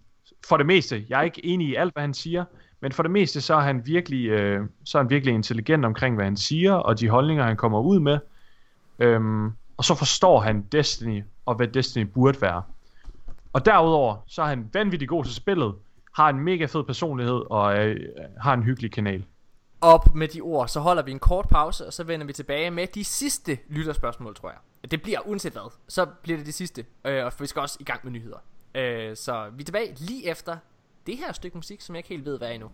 for 0.49 0.57
det 0.57 0.67
meste. 0.67 1.07
Jeg 1.09 1.19
er 1.19 1.23
ikke 1.23 1.45
enig 1.45 1.69
i 1.69 1.75
alt, 1.75 1.93
hvad 1.93 2.03
han 2.03 2.15
siger. 2.15 2.45
Men 2.81 2.93
for 2.93 3.03
det 3.03 3.13
meste, 3.13 3.41
så 3.41 3.55
er 3.55 3.61
han 3.61 3.87
virkelig, 3.87 4.27
øh, 4.27 4.69
så 4.85 4.99
er 4.99 5.03
han 5.03 5.11
virkelig 5.11 5.35
intelligent 5.35 5.85
omkring, 5.85 6.15
hvad 6.15 6.25
han 6.25 6.37
siger, 6.37 6.73
og 6.73 7.01
de 7.01 7.09
holdninger, 7.09 7.45
han 7.45 7.57
kommer 7.57 7.81
ud 7.81 8.01
med. 8.01 8.19
Øhm, 8.99 9.47
og 9.77 9.85
så 9.85 9.95
forstår 9.95 10.41
han 10.41 10.63
Destiny, 10.63 11.25
og 11.47 11.55
hvad 11.55 11.69
Destiny 11.69 12.03
burde 12.03 12.41
være. 12.41 12.63
Og 13.53 13.67
derudover, 13.67 14.17
så 14.27 14.43
er 14.43 14.47
han 14.47 14.71
vanvittig 14.73 15.09
god 15.09 15.25
til 15.25 15.35
spillet, 15.35 15.75
har 16.17 16.29
en 16.29 16.41
mega 16.41 16.65
fed 16.65 16.85
personlighed, 16.85 17.43
og 17.51 17.79
øh, 17.79 18.11
har 18.41 18.55
en 18.55 18.63
hyggelig 18.63 18.93
kanal. 18.93 19.25
Op 19.81 20.15
med 20.15 20.29
de 20.29 20.41
ord, 20.41 20.69
så 20.69 20.81
holder 20.81 21.03
vi 21.03 21.11
en 21.11 21.19
kort 21.19 21.49
pause, 21.49 21.87
og 21.87 21.93
så 21.93 22.05
vender 22.05 22.27
vi 22.27 22.33
tilbage 22.33 22.71
med 22.71 22.87
de 22.87 23.05
sidste 23.05 23.59
lytterspørgsmål, 23.69 24.35
tror 24.35 24.49
jeg. 24.51 24.91
Det 24.91 25.03
bliver 25.03 25.21
uanset 25.27 25.53
hvad, 25.53 25.73
så 25.89 26.07
bliver 26.23 26.37
det 26.37 26.47
det 26.47 26.55
sidste, 26.55 26.85
øh, 27.05 27.25
og 27.25 27.33
vi 27.41 27.47
skal 27.47 27.61
også 27.63 27.77
i 27.81 27.85
gang 27.85 28.01
med 28.05 28.13
nyheder. 28.13 28.39
Øh, 28.75 29.17
så 29.17 29.51
vi 29.57 29.63
er 29.63 29.65
tilbage 29.65 29.95
lige 29.99 30.31
efter 30.31 30.57
det 31.07 31.17
her 31.17 31.33
stykke 31.33 31.57
musik, 31.57 31.81
som 31.81 31.95
jeg 31.95 31.99
ikke 31.99 32.09
helt 32.09 32.25
ved, 32.25 32.39
hvad 32.39 32.49
er 32.49 32.53
endnu. 32.53 32.71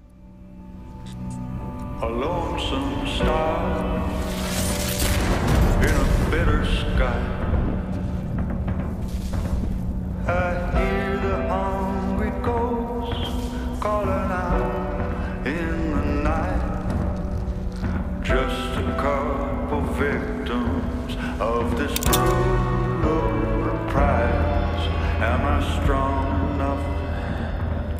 A 2.03 2.09
lonesome 2.09 3.07
star 3.07 3.97
in 5.83 5.95
a 5.95 6.31
bitter 6.31 6.65
sky. 6.65 7.43
I 10.27 10.79
hear 10.79 10.92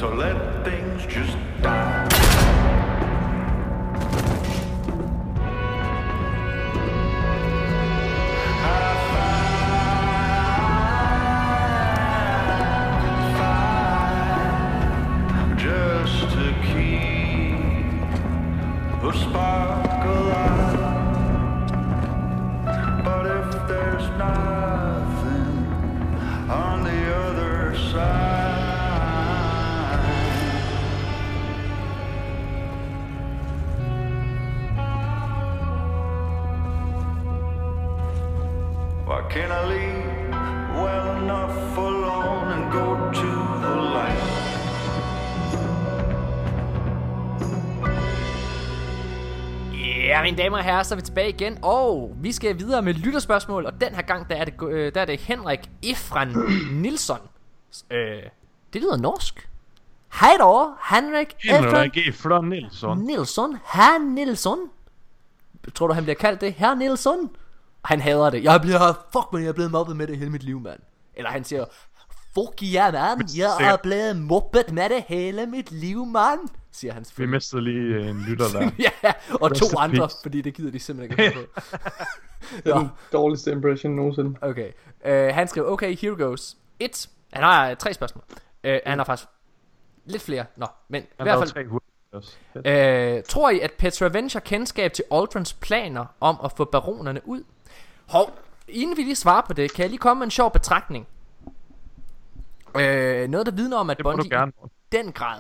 to 0.03 0.52
Ja, 50.23 50.25
mine 50.25 50.43
damer 50.43 50.59
og 50.59 50.65
herrer, 50.65 50.83
så 50.83 50.95
er 50.95 50.97
vi 50.97 51.03
tilbage 51.03 51.29
igen, 51.29 51.59
og 51.63 52.17
vi 52.17 52.33
skal 52.33 52.59
videre 52.59 52.83
med 52.83 52.95
lytterspørgsmål, 52.95 53.67
og 53.67 53.81
den 53.81 53.95
her 53.95 54.03
gang, 54.03 54.29
der 54.29 54.37
er 54.37 54.45
det, 54.45 54.55
øh, 54.69 54.95
der 54.95 55.01
er 55.01 55.05
det 55.05 55.21
Henrik 55.21 55.71
Efran 55.83 56.29
Nilsson. 56.73 57.19
Øh, 57.91 58.23
det 58.73 58.81
lyder 58.83 58.97
norsk. 58.97 59.49
Hej 60.21 60.31
då, 60.41 60.75
Henrik 60.91 61.37
Efran 61.45 61.65
Henrik 61.65 61.97
E. 61.97 62.13
Flon 62.13 62.49
Nilsson. 62.49 62.99
Nilsson. 62.99 63.57
Herr 63.65 63.99
Nilsson. 64.15 64.59
Tror 65.75 65.87
du, 65.87 65.95
han 65.95 66.03
bliver 66.03 66.17
kaldt 66.17 66.41
det? 66.41 66.53
Herr 66.53 66.75
Nilsson? 66.75 67.31
Han 67.85 68.01
hader 68.01 68.31
det. 68.31 68.45
Jeg 68.45 68.61
bliver, 68.61 68.93
fuck 69.13 69.33
man, 69.33 69.43
jeg 69.43 69.49
er 69.49 69.53
blevet 69.53 69.71
mobbet 69.71 69.97
med 69.97 70.07
det 70.07 70.19
hele 70.19 70.31
mit 70.31 70.43
liv, 70.43 70.61
mand. 70.61 70.81
Eller 71.15 71.31
han 71.31 71.45
siger, 71.45 71.65
fuck 72.35 72.63
ja, 72.63 72.91
mand, 72.91 73.31
jeg 73.37 73.71
er 73.73 73.77
blevet 73.77 74.17
mobbet 74.17 74.73
med 74.73 74.89
det 74.89 75.05
hele 75.09 75.47
mit 75.47 75.73
liv, 75.73 76.07
mand. 76.07 76.41
Siger 76.73 76.93
han 76.93 77.01
Vi 77.01 77.05
selvfølgelig. 77.05 77.37
mistede 77.37 77.63
lige 77.63 77.95
øh, 77.95 78.09
en 78.09 78.21
lytter 78.29 78.45
der. 78.53 78.71
ja, 79.05 79.13
og 79.41 79.51
Rest 79.51 79.63
to 79.63 79.79
andre, 79.79 79.99
peace. 79.99 80.17
fordi 80.23 80.41
det 80.41 80.55
gider 80.55 80.71
de 80.71 80.79
simpelthen 80.79 81.25
ikke 81.25 81.37
på. 81.37 81.61
Det 82.65 82.73
er 82.73 82.79
den 82.79 82.89
dårligste 83.13 83.53
impression 83.53 83.93
nogensinde. 83.97 84.39
Okay. 84.41 84.73
Uh, 85.05 85.35
han 85.35 85.49
skriver, 85.49 85.67
okay, 85.67 85.97
here 85.97 86.17
goes. 86.17 86.57
Et. 86.81 87.09
Han 87.33 87.43
har 87.43 87.71
uh, 87.71 87.77
tre 87.77 87.95
spørgsmål. 87.95 88.25
Uh, 88.65 88.71
han 88.87 88.99
har 88.99 89.05
faktisk 89.05 89.29
lidt 90.05 90.23
flere. 90.23 90.45
Nå, 90.57 90.67
men 90.89 91.03
i 91.03 91.07
Han 91.19 91.25
hvert 91.25 91.27
lavede 91.27 91.53
fald... 91.53 91.67
tre. 91.69 93.17
Øh, 93.17 93.23
tror 93.29 93.51
I, 93.51 93.61
at 93.61 93.73
Petra 93.79 94.09
Venture 94.09 94.41
kendskab 94.41 94.93
til 94.93 95.05
Aldrons 95.13 95.53
planer 95.53 96.05
om 96.21 96.37
at 96.45 96.53
få 96.53 96.65
baronerne 96.65 97.21
ud? 97.25 97.45
Hov, 98.09 98.39
inden 98.69 98.97
vi 98.97 99.03
lige 99.03 99.17
svarer 99.17 99.43
på 99.47 99.53
det, 99.53 99.75
kan 99.75 99.83
jeg 99.83 99.91
lige 99.91 99.99
komme 99.99 100.19
med 100.19 100.27
en 100.27 100.31
sjov 100.31 100.53
betragtning. 100.53 101.07
Øh, 102.77 103.29
noget, 103.29 103.47
der 103.47 103.53
vidner 103.53 103.77
om, 103.77 103.91
at 103.91 103.99
gerne. 103.99 104.53
i 104.65 104.69
den 104.93 105.13
grad 105.13 105.39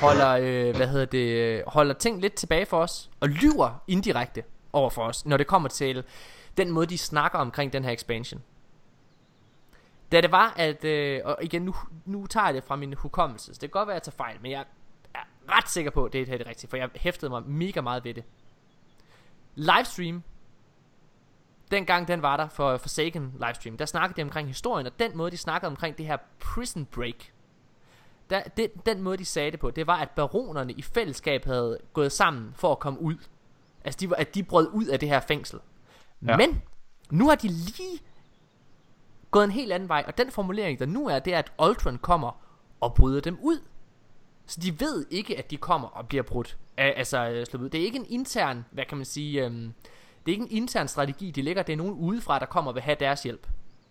holder, 0.00 0.30
øh, 0.30 0.76
hvad 0.76 0.88
hedder 0.88 1.06
det, 1.06 1.62
holder 1.66 1.94
ting 1.94 2.20
lidt 2.20 2.34
tilbage 2.34 2.66
for 2.66 2.78
os, 2.80 3.10
og 3.20 3.28
lyver 3.28 3.82
indirekte 3.88 4.44
over 4.72 4.90
for 4.90 5.02
os, 5.02 5.26
når 5.26 5.36
det 5.36 5.46
kommer 5.46 5.68
til 5.68 6.04
den 6.56 6.70
måde, 6.70 6.86
de 6.86 6.98
snakker 6.98 7.38
omkring 7.38 7.72
den 7.72 7.84
her 7.84 7.90
expansion. 7.90 8.42
Da 10.12 10.20
det 10.20 10.32
var, 10.32 10.54
at, 10.56 10.84
øh, 10.84 11.20
og 11.24 11.38
igen, 11.42 11.62
nu, 11.62 11.74
nu 12.04 12.26
tager 12.26 12.46
jeg 12.46 12.54
det 12.54 12.64
fra 12.64 12.76
min 12.76 12.94
hukommelse, 12.94 13.46
så 13.46 13.52
det 13.52 13.60
kan 13.60 13.70
godt 13.70 13.86
være, 13.86 13.96
at 13.96 14.06
jeg 14.06 14.12
tager 14.12 14.24
fejl, 14.24 14.36
men 14.42 14.50
jeg 14.50 14.64
er 15.14 15.20
ret 15.48 15.68
sikker 15.68 15.90
på, 15.90 16.04
at 16.04 16.12
det 16.12 16.28
er 16.28 16.38
det 16.38 16.46
rigtige, 16.46 16.70
for 16.70 16.76
jeg 16.76 16.88
hæftede 16.96 17.30
mig 17.30 17.42
mega 17.42 17.80
meget 17.80 18.04
ved 18.04 18.14
det. 18.14 18.24
Livestream, 19.54 20.22
dengang 21.70 22.08
den 22.08 22.22
var 22.22 22.36
der 22.36 22.48
for 22.48 22.76
Forsaken 22.76 23.32
livestream, 23.38 23.76
der 23.76 23.86
snakkede 23.86 24.16
de 24.16 24.22
omkring 24.22 24.48
historien, 24.48 24.86
og 24.86 24.98
den 24.98 25.16
måde, 25.16 25.30
de 25.30 25.36
snakkede 25.36 25.68
omkring 25.68 25.98
det 25.98 26.06
her 26.06 26.16
prison 26.40 26.86
break, 26.86 27.32
der, 28.30 28.42
det, 28.42 28.70
den 28.86 29.02
måde, 29.02 29.16
de 29.16 29.24
sagde 29.24 29.50
det 29.50 29.60
på, 29.60 29.70
det 29.70 29.86
var, 29.86 29.96
at 29.96 30.10
baronerne 30.10 30.72
i 30.72 30.82
fællesskab 30.82 31.44
havde 31.44 31.78
gået 31.92 32.12
sammen 32.12 32.52
for 32.56 32.72
at 32.72 32.78
komme 32.78 33.00
ud. 33.00 33.14
Altså, 33.84 33.98
de 34.00 34.10
var, 34.10 34.16
at 34.16 34.34
de 34.34 34.42
brød 34.42 34.68
ud 34.72 34.86
af 34.86 35.00
det 35.00 35.08
her 35.08 35.20
fængsel. 35.20 35.58
Ja. 36.26 36.36
Men, 36.36 36.62
nu 37.10 37.28
har 37.28 37.34
de 37.34 37.48
lige 37.48 37.98
gået 39.30 39.44
en 39.44 39.50
helt 39.50 39.72
anden 39.72 39.88
vej, 39.88 40.04
og 40.06 40.18
den 40.18 40.30
formulering, 40.30 40.78
der 40.78 40.86
nu 40.86 41.08
er, 41.08 41.18
det 41.18 41.34
er, 41.34 41.38
at 41.38 41.52
Ultron 41.62 41.98
kommer 41.98 42.40
og 42.80 42.94
bryder 42.94 43.20
dem 43.20 43.38
ud. 43.42 43.58
Så 44.46 44.60
de 44.60 44.80
ved 44.80 45.06
ikke, 45.10 45.38
at 45.38 45.50
de 45.50 45.56
kommer 45.56 45.88
og 45.88 46.08
bliver 46.08 46.22
brudt. 46.22 46.58
Al- 46.76 46.94
Altså, 46.96 47.28
øh, 47.30 47.46
slået 47.46 47.64
ud. 47.64 47.68
Det 47.68 47.80
er 47.80 47.84
ikke 47.84 47.98
en 47.98 48.06
intern, 48.08 48.64
hvad 48.70 48.84
kan 48.84 48.96
man 48.96 49.04
sige, 49.04 49.44
øhm, 49.44 49.72
det 50.26 50.32
er 50.32 50.36
ikke 50.36 50.42
en 50.42 50.50
intern 50.50 50.88
strategi, 50.88 51.30
de 51.30 51.42
ligger, 51.42 51.62
det 51.62 51.72
er 51.72 51.76
nogen 51.76 51.92
udefra, 51.94 52.38
der 52.38 52.46
kommer 52.46 52.70
og 52.70 52.74
vil 52.74 52.82
have 52.82 52.96
deres 53.00 53.22
hjælp. 53.22 53.46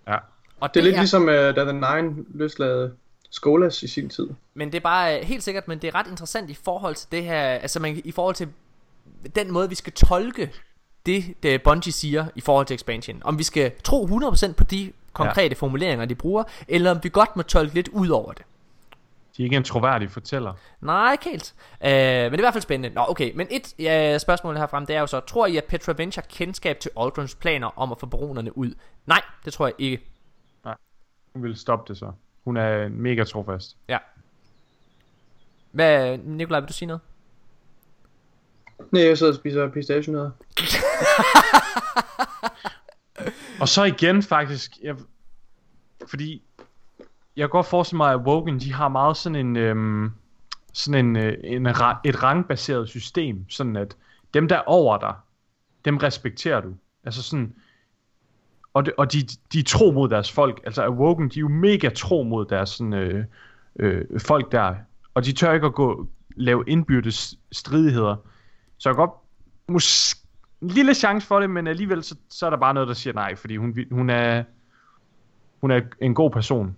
Ja. 0.07 0.17
Og 0.59 0.73
Det 0.73 0.79
er 0.79 0.83
lidt 0.83 0.97
ligesom, 0.97 1.21
uh, 1.21 1.27
da 1.29 1.63
The 1.63 1.73
Nine 1.73 2.25
løslade 2.29 2.95
Skolas 3.37 3.83
i 3.83 3.87
sin 3.87 4.09
tid. 4.09 4.29
Men 4.53 4.71
det 4.71 4.75
er 4.75 4.81
bare 4.81 5.19
øh, 5.19 5.25
helt 5.25 5.43
sikkert, 5.43 5.67
men 5.67 5.79
det 5.79 5.87
er 5.87 5.95
ret 5.95 6.07
interessant 6.07 6.49
i 6.49 6.53
forhold 6.53 6.95
til 6.95 7.11
det 7.11 7.23
her, 7.23 7.41
altså 7.41 7.79
man, 7.79 8.01
i 8.05 8.11
forhold 8.11 8.35
til 8.35 8.47
den 9.35 9.51
måde, 9.51 9.69
vi 9.69 9.75
skal 9.75 9.93
tolke 9.93 10.51
det, 11.05 11.23
det 11.43 11.63
Bungie 11.63 11.91
siger 11.91 12.25
i 12.35 12.41
forhold 12.41 12.65
til 12.65 12.73
expansion. 12.73 13.21
Om 13.23 13.37
vi 13.37 13.43
skal 13.43 13.71
tro 13.83 14.05
100% 14.05 14.53
på 14.53 14.63
de 14.63 14.91
konkrete 15.13 15.47
ja. 15.47 15.53
formuleringer, 15.53 16.05
de 16.05 16.15
bruger, 16.15 16.43
eller 16.67 16.91
om 16.91 16.99
vi 17.03 17.09
godt 17.09 17.35
må 17.35 17.41
tolke 17.43 17.73
lidt 17.75 17.87
ud 17.87 18.07
over 18.07 18.31
det. 18.31 18.45
De 19.37 19.41
er 19.41 19.43
ikke 19.43 19.55
en 19.55 19.63
troværdig 19.63 20.11
fortæller. 20.11 20.53
Nej, 20.81 21.11
ikke 21.11 21.29
helt. 21.29 21.53
Uh, 21.57 21.87
men 21.87 21.89
det 21.89 22.33
er 22.33 22.37
i 22.37 22.41
hvert 22.41 22.53
fald 22.53 22.61
spændende. 22.61 22.95
Nå, 22.95 23.05
okay. 23.07 23.31
Men 23.35 23.47
et 23.49 23.73
ja, 23.79 24.17
spørgsmål 24.17 24.57
herfra, 24.57 24.79
det 24.79 24.95
er 24.95 24.99
jo 24.99 25.07
så, 25.07 25.19
tror 25.19 25.45
I, 25.45 25.57
at 25.57 25.63
Petra 25.63 25.93
Venture 25.97 26.21
har 26.21 26.35
kendskab 26.37 26.79
til 26.79 26.91
Aldrons 26.99 27.35
planer 27.35 27.79
om 27.79 27.91
at 27.91 27.99
få 27.99 28.05
baronerne 28.05 28.57
ud? 28.57 28.73
Nej, 29.05 29.21
det 29.45 29.53
tror 29.53 29.67
jeg 29.67 29.75
ikke. 29.79 30.03
Hun 31.33 31.43
vil 31.43 31.55
stoppe 31.55 31.93
det 31.93 31.97
så. 31.97 32.11
Hun 32.47 32.57
er 32.57 32.89
mega 32.89 33.23
trofast. 33.23 33.77
Ja. 33.89 33.97
Hvad, 35.71 36.17
Nikolaj, 36.17 36.59
vil 36.59 36.69
du 36.69 36.73
sige 36.73 36.87
noget? 36.87 37.01
Nej, 38.91 39.03
jeg 39.03 39.17
sidder 39.17 39.31
og 39.31 39.37
spiser 39.39 39.69
pistachionødder. 39.69 40.31
Og 43.61 43.67
så 43.67 43.83
igen 43.83 44.23
faktisk, 44.23 44.71
jeg, 44.83 44.95
fordi 46.09 46.43
jeg 47.35 47.43
kan 47.43 47.49
godt 47.49 47.65
forestille 47.65 47.97
mig, 47.97 48.13
at 48.13 48.19
Wogan, 48.19 48.59
de 48.59 48.73
har 48.73 48.87
meget 48.87 49.17
sådan 49.17 49.35
en, 49.35 49.55
øhm, 49.55 50.11
sådan 50.73 51.05
en, 51.05 51.15
øh, 51.15 51.37
en 51.43 51.67
ra- 51.67 51.99
et 52.05 52.23
rangbaseret 52.23 52.89
system, 52.89 53.49
sådan 53.49 53.75
at 53.75 53.97
dem 54.33 54.47
der 54.47 54.55
er 54.55 54.63
over 54.65 54.97
dig, 54.97 55.15
dem 55.85 55.97
respekterer 55.97 56.61
du. 56.61 56.73
Altså 57.03 57.23
sådan, 57.23 57.55
og, 58.77 58.85
de, 58.85 58.91
og 58.97 59.13
de, 59.13 59.17
de 59.53 59.59
er 59.59 59.63
tro 59.63 59.91
mod 59.91 60.09
deres 60.09 60.31
folk. 60.31 60.61
Altså 60.65 60.83
Awoken, 60.83 61.29
de 61.29 61.39
er 61.39 61.41
jo 61.41 61.47
mega 61.47 61.89
tro 61.89 62.23
mod 62.23 62.45
deres 62.45 62.69
sådan, 62.69 62.93
øh, 62.93 63.25
øh, 63.79 64.19
folk 64.19 64.51
der, 64.51 64.75
og 65.13 65.25
de 65.25 65.31
tør 65.31 65.53
ikke 65.53 65.65
at 65.65 65.73
gå 65.73 66.07
lave 66.35 66.63
indbyrdes 66.67 67.35
stridigheder. 67.51 68.15
Så 68.77 68.89
jeg 68.89 68.95
kan 68.95 69.05
godt 69.07 69.19
måske 69.67 70.19
en 70.61 70.67
lille 70.67 70.93
chance 70.93 71.27
for 71.27 71.39
det, 71.39 71.49
men 71.49 71.67
alligevel 71.67 72.03
så, 72.03 72.15
så 72.29 72.45
er 72.45 72.49
der 72.49 72.57
bare 72.57 72.73
noget, 72.73 72.87
der 72.87 72.93
siger 72.93 73.13
nej, 73.13 73.35
fordi 73.35 73.55
hun, 73.57 73.77
hun 73.91 74.09
er 74.09 74.43
hun 75.61 75.71
er 75.71 75.81
en 76.01 76.13
god 76.13 76.31
person. 76.31 76.75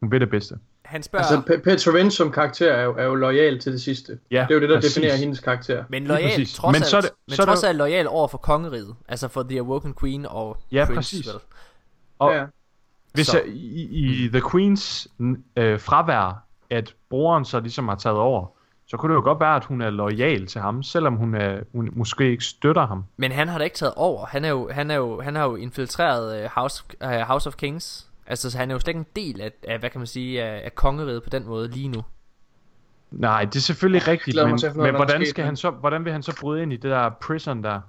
Hun 0.00 0.10
vil 0.10 0.20
det 0.20 0.30
bedste. 0.30 0.58
Han 0.86 1.02
spørger... 1.02 1.24
Altså, 1.26 1.52
Pe- 1.54 1.60
Petra 1.60 2.10
som 2.10 2.32
karakter 2.32 2.72
er 2.72 2.82
jo, 2.84 2.94
er 2.98 3.04
jo 3.04 3.14
lojal 3.14 3.58
til 3.60 3.72
det 3.72 3.80
sidste. 3.80 4.18
Ja, 4.30 4.46
det 4.48 4.50
er 4.50 4.54
jo 4.54 4.60
det, 4.60 4.68
der 4.68 4.76
præcis. 4.76 4.94
definerer 4.94 5.16
hendes 5.16 5.40
karakter. 5.40 5.84
Men 5.88 6.04
lojal, 6.04 6.22
præcis. 6.30 6.54
trods 6.54 6.72
Men 6.72 6.82
alt, 6.82 6.86
så 6.90 6.96
er 6.96 7.00
det- 7.00 7.10
men 7.28 7.36
så 7.36 7.42
er 7.42 7.46
trods 7.46 7.60
det- 7.60 7.68
alt 7.68 7.78
lojal 7.78 8.08
over 8.08 8.28
for 8.28 8.38
kongeriget. 8.38 8.94
Altså 9.08 9.28
for 9.28 9.42
The 9.42 9.58
Awoken 9.58 9.94
Queen 10.00 10.26
og 10.26 10.56
Ja, 10.72 10.84
Prince, 10.84 10.96
præcis. 10.98 11.26
vel? 11.26 11.34
Og 12.18 12.32
Ja. 12.34 12.44
hvis 13.12 13.26
Så. 13.26 13.36
jeg, 13.38 13.48
i, 13.54 14.24
i 14.24 14.28
The 14.28 14.42
Queens 14.50 15.08
øh, 15.56 15.80
fravær, 15.80 16.42
at 16.70 16.94
broren 17.10 17.44
så 17.44 17.60
ligesom 17.60 17.88
har 17.88 17.96
taget 17.96 18.18
over, 18.18 18.46
så 18.88 18.96
kunne 18.96 19.10
det 19.12 19.16
jo 19.16 19.22
godt 19.22 19.40
være, 19.40 19.56
at 19.56 19.64
hun 19.64 19.80
er 19.80 19.90
lojal 19.90 20.46
til 20.46 20.60
ham, 20.60 20.82
selvom 20.82 21.14
hun, 21.16 21.34
er, 21.34 21.58
hun 21.72 21.90
måske 21.92 22.30
ikke 22.30 22.44
støtter 22.44 22.86
ham. 22.86 23.04
Men 23.16 23.32
han 23.32 23.48
har 23.48 23.58
da 23.58 23.64
ikke 23.64 23.76
taget 23.76 23.94
over. 23.96 24.26
Han, 24.26 24.44
er 24.44 24.48
jo, 24.48 24.70
han, 24.72 24.90
er 24.90 24.94
jo, 24.94 25.20
han 25.20 25.34
har 25.36 25.44
jo 25.44 25.56
infiltreret 25.56 26.44
uh, 26.44 26.50
House, 26.50 26.84
uh, 27.04 27.10
House 27.10 27.48
of 27.48 27.54
Kings. 27.56 28.06
Altså, 28.26 28.50
så 28.50 28.58
han 28.58 28.70
er 28.70 28.74
jo 28.74 28.80
slet 28.80 28.88
ikke 28.88 28.98
en 28.98 29.06
del 29.16 29.40
af, 29.40 29.52
af 29.62 29.78
hvad 29.78 29.90
kan 29.90 30.00
man 30.00 30.06
sige, 30.06 30.42
af, 30.42 30.64
af 30.64 30.74
kongeriget 30.74 31.22
på 31.22 31.30
den 31.30 31.46
måde 31.46 31.68
lige 31.68 31.88
nu. 31.88 32.04
Nej, 33.10 33.44
det 33.44 33.56
er 33.56 33.60
selvfølgelig 33.60 34.08
rigtigt, 34.08 34.36
men, 34.36 34.58
men 34.76 34.94
hvordan, 34.94 35.26
skal 35.26 35.44
han 35.44 35.56
så, 35.56 35.70
hvordan 35.70 36.04
vil 36.04 36.12
han 36.12 36.22
så 36.22 36.36
bryde 36.40 36.62
ind 36.62 36.72
i 36.72 36.76
det 36.76 36.90
der 36.90 37.10
prison 37.10 37.62
der? 37.62 37.80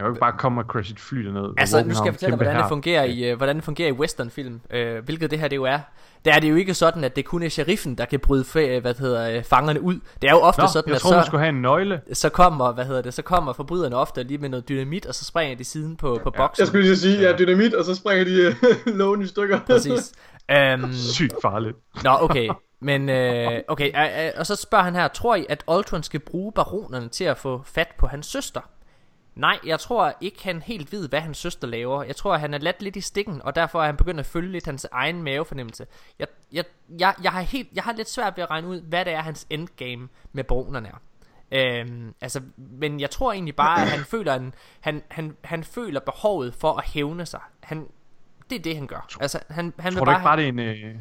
Jeg 0.00 0.04
kan 0.04 0.08
jo 0.10 0.14
ikke 0.14 0.20
bare 0.20 0.32
komme 0.38 0.60
og 0.60 0.64
crashe 0.64 0.92
et 0.92 1.00
fly 1.00 1.18
derned. 1.26 1.54
Altså, 1.58 1.84
nu 1.84 1.94
skal 1.94 2.04
jeg 2.04 2.14
fortælle 2.14 2.30
dig, 2.30 2.36
hvordan 2.36 2.56
det 2.56 2.68
fungerer 2.68 3.04
i, 3.04 3.32
uh, 3.32 3.36
hvordan 3.36 3.56
det 3.56 3.64
fungerer 3.64 3.88
i 3.88 3.92
westernfilm. 3.92 4.60
Uh, 4.74 5.04
hvilket 5.04 5.30
det 5.30 5.38
her 5.38 5.48
det 5.48 5.56
jo 5.56 5.64
er. 5.64 5.78
Der 6.24 6.34
er 6.34 6.40
det 6.40 6.50
jo 6.50 6.54
ikke 6.56 6.74
sådan, 6.74 7.04
at 7.04 7.16
det 7.16 7.24
kun 7.24 7.42
er 7.42 7.48
sheriffen, 7.48 7.94
der 7.94 8.04
kan 8.04 8.20
bryde 8.20 8.44
fa- 8.44 8.80
hvad 8.80 8.94
hedder, 8.98 9.38
uh, 9.38 9.44
fangerne 9.44 9.80
ud. 9.80 9.94
Det 10.22 10.28
er 10.28 10.32
jo 10.32 10.40
ofte 10.40 10.60
Nå, 10.62 10.68
sådan, 10.72 10.88
jeg 10.88 10.94
at 10.94 11.00
troede, 11.00 11.16
hun 11.16 11.22
så, 11.22 11.26
skulle 11.26 11.40
have 11.40 11.48
en 11.48 11.62
nøgle. 11.62 12.00
så 12.12 12.28
kommer, 12.28 12.72
hvad 12.72 12.84
hedder 12.84 13.02
det, 13.02 13.14
så 13.14 13.22
kommer 13.22 13.52
forbryderne 13.52 13.96
ofte 13.96 14.22
lige 14.22 14.38
med 14.38 14.48
noget 14.48 14.68
dynamit, 14.68 15.06
og 15.06 15.14
så 15.14 15.24
springer 15.24 15.56
de 15.56 15.64
siden 15.64 15.96
på, 15.96 16.20
på 16.22 16.30
boksen. 16.30 16.60
Jeg 16.60 16.66
skulle 16.68 16.84
lige 16.84 16.96
sige, 16.96 17.20
ja, 17.20 17.36
dynamit, 17.36 17.74
og 17.74 17.84
så 17.84 17.94
springer 17.94 18.24
de 18.24 18.32
øh, 18.42 18.54
lågen 18.98 19.22
i 19.22 19.26
stykker. 19.26 19.60
Præcis. 19.66 20.12
Um, 20.74 20.92
Sygt 20.92 21.34
farligt. 21.42 21.76
Nå, 22.04 22.10
okay. 22.20 22.48
Men, 22.82 23.08
øh, 23.08 23.60
okay, 23.68 23.86
øh, 23.86 24.26
øh, 24.26 24.30
og 24.36 24.46
så 24.46 24.56
spørger 24.56 24.84
han 24.84 24.94
her, 24.94 25.08
tror 25.08 25.34
I, 25.34 25.46
at 25.48 25.64
Ultron 25.68 26.02
skal 26.02 26.20
bruge 26.20 26.52
baronerne 26.52 27.08
til 27.08 27.24
at 27.24 27.38
få 27.38 27.62
fat 27.64 27.88
på 27.98 28.06
hans 28.06 28.26
søster? 28.26 28.60
Nej, 29.34 29.58
jeg 29.66 29.80
tror 29.80 30.14
ikke, 30.20 30.44
han 30.44 30.62
helt 30.62 30.92
ved, 30.92 31.08
hvad 31.08 31.20
hans 31.20 31.38
søster 31.38 31.66
laver. 31.68 32.02
Jeg 32.02 32.16
tror, 32.16 32.36
han 32.36 32.54
er 32.54 32.58
ladt 32.58 32.82
lidt 32.82 32.96
i 32.96 33.00
stikken, 33.00 33.42
og 33.42 33.54
derfor 33.54 33.82
er 33.82 33.86
han 33.86 33.96
begyndt 33.96 34.20
at 34.20 34.26
følge 34.26 34.52
lidt 34.52 34.66
hans 34.66 34.86
egen 34.92 35.22
mavefornemmelse. 35.22 35.86
Jeg, 36.18 36.26
jeg, 36.52 36.64
jeg, 36.98 37.14
jeg, 37.22 37.32
har, 37.32 37.40
helt, 37.40 37.68
jeg 37.74 37.84
har 37.84 37.92
lidt 37.92 38.10
svært 38.10 38.36
ved 38.36 38.44
at 38.44 38.50
regne 38.50 38.68
ud, 38.68 38.80
hvad 38.80 39.04
det 39.04 39.12
er, 39.12 39.20
hans 39.20 39.46
endgame 39.50 40.08
med 40.32 40.44
baronerne 40.44 40.88
er. 40.88 41.00
Øhm, 41.52 42.14
altså, 42.20 42.40
men 42.56 43.00
jeg 43.00 43.10
tror 43.10 43.32
egentlig 43.32 43.56
bare, 43.56 43.82
at 43.82 43.88
han 43.88 44.04
føler, 44.04 44.34
en, 44.34 44.54
han, 44.80 45.02
han, 45.08 45.36
han 45.44 45.64
føler 45.64 46.00
behovet 46.00 46.54
for 46.54 46.72
at 46.72 46.84
hævne 46.84 47.26
sig. 47.26 47.40
Han, 47.60 47.88
det 48.50 48.58
er 48.58 48.62
det, 48.62 48.76
han 48.76 48.86
gør. 48.86 49.06
Altså, 49.20 49.40
han, 49.50 49.72
han 49.78 49.92
vil 49.92 49.98
Tror 49.98 50.04
du 50.04 50.10
bare, 50.10 50.18
ikke 50.18 50.24
bare, 50.24 50.36
det 50.36 50.44
er 50.44 50.48
en... 50.48 50.58
Øh, 50.58 50.96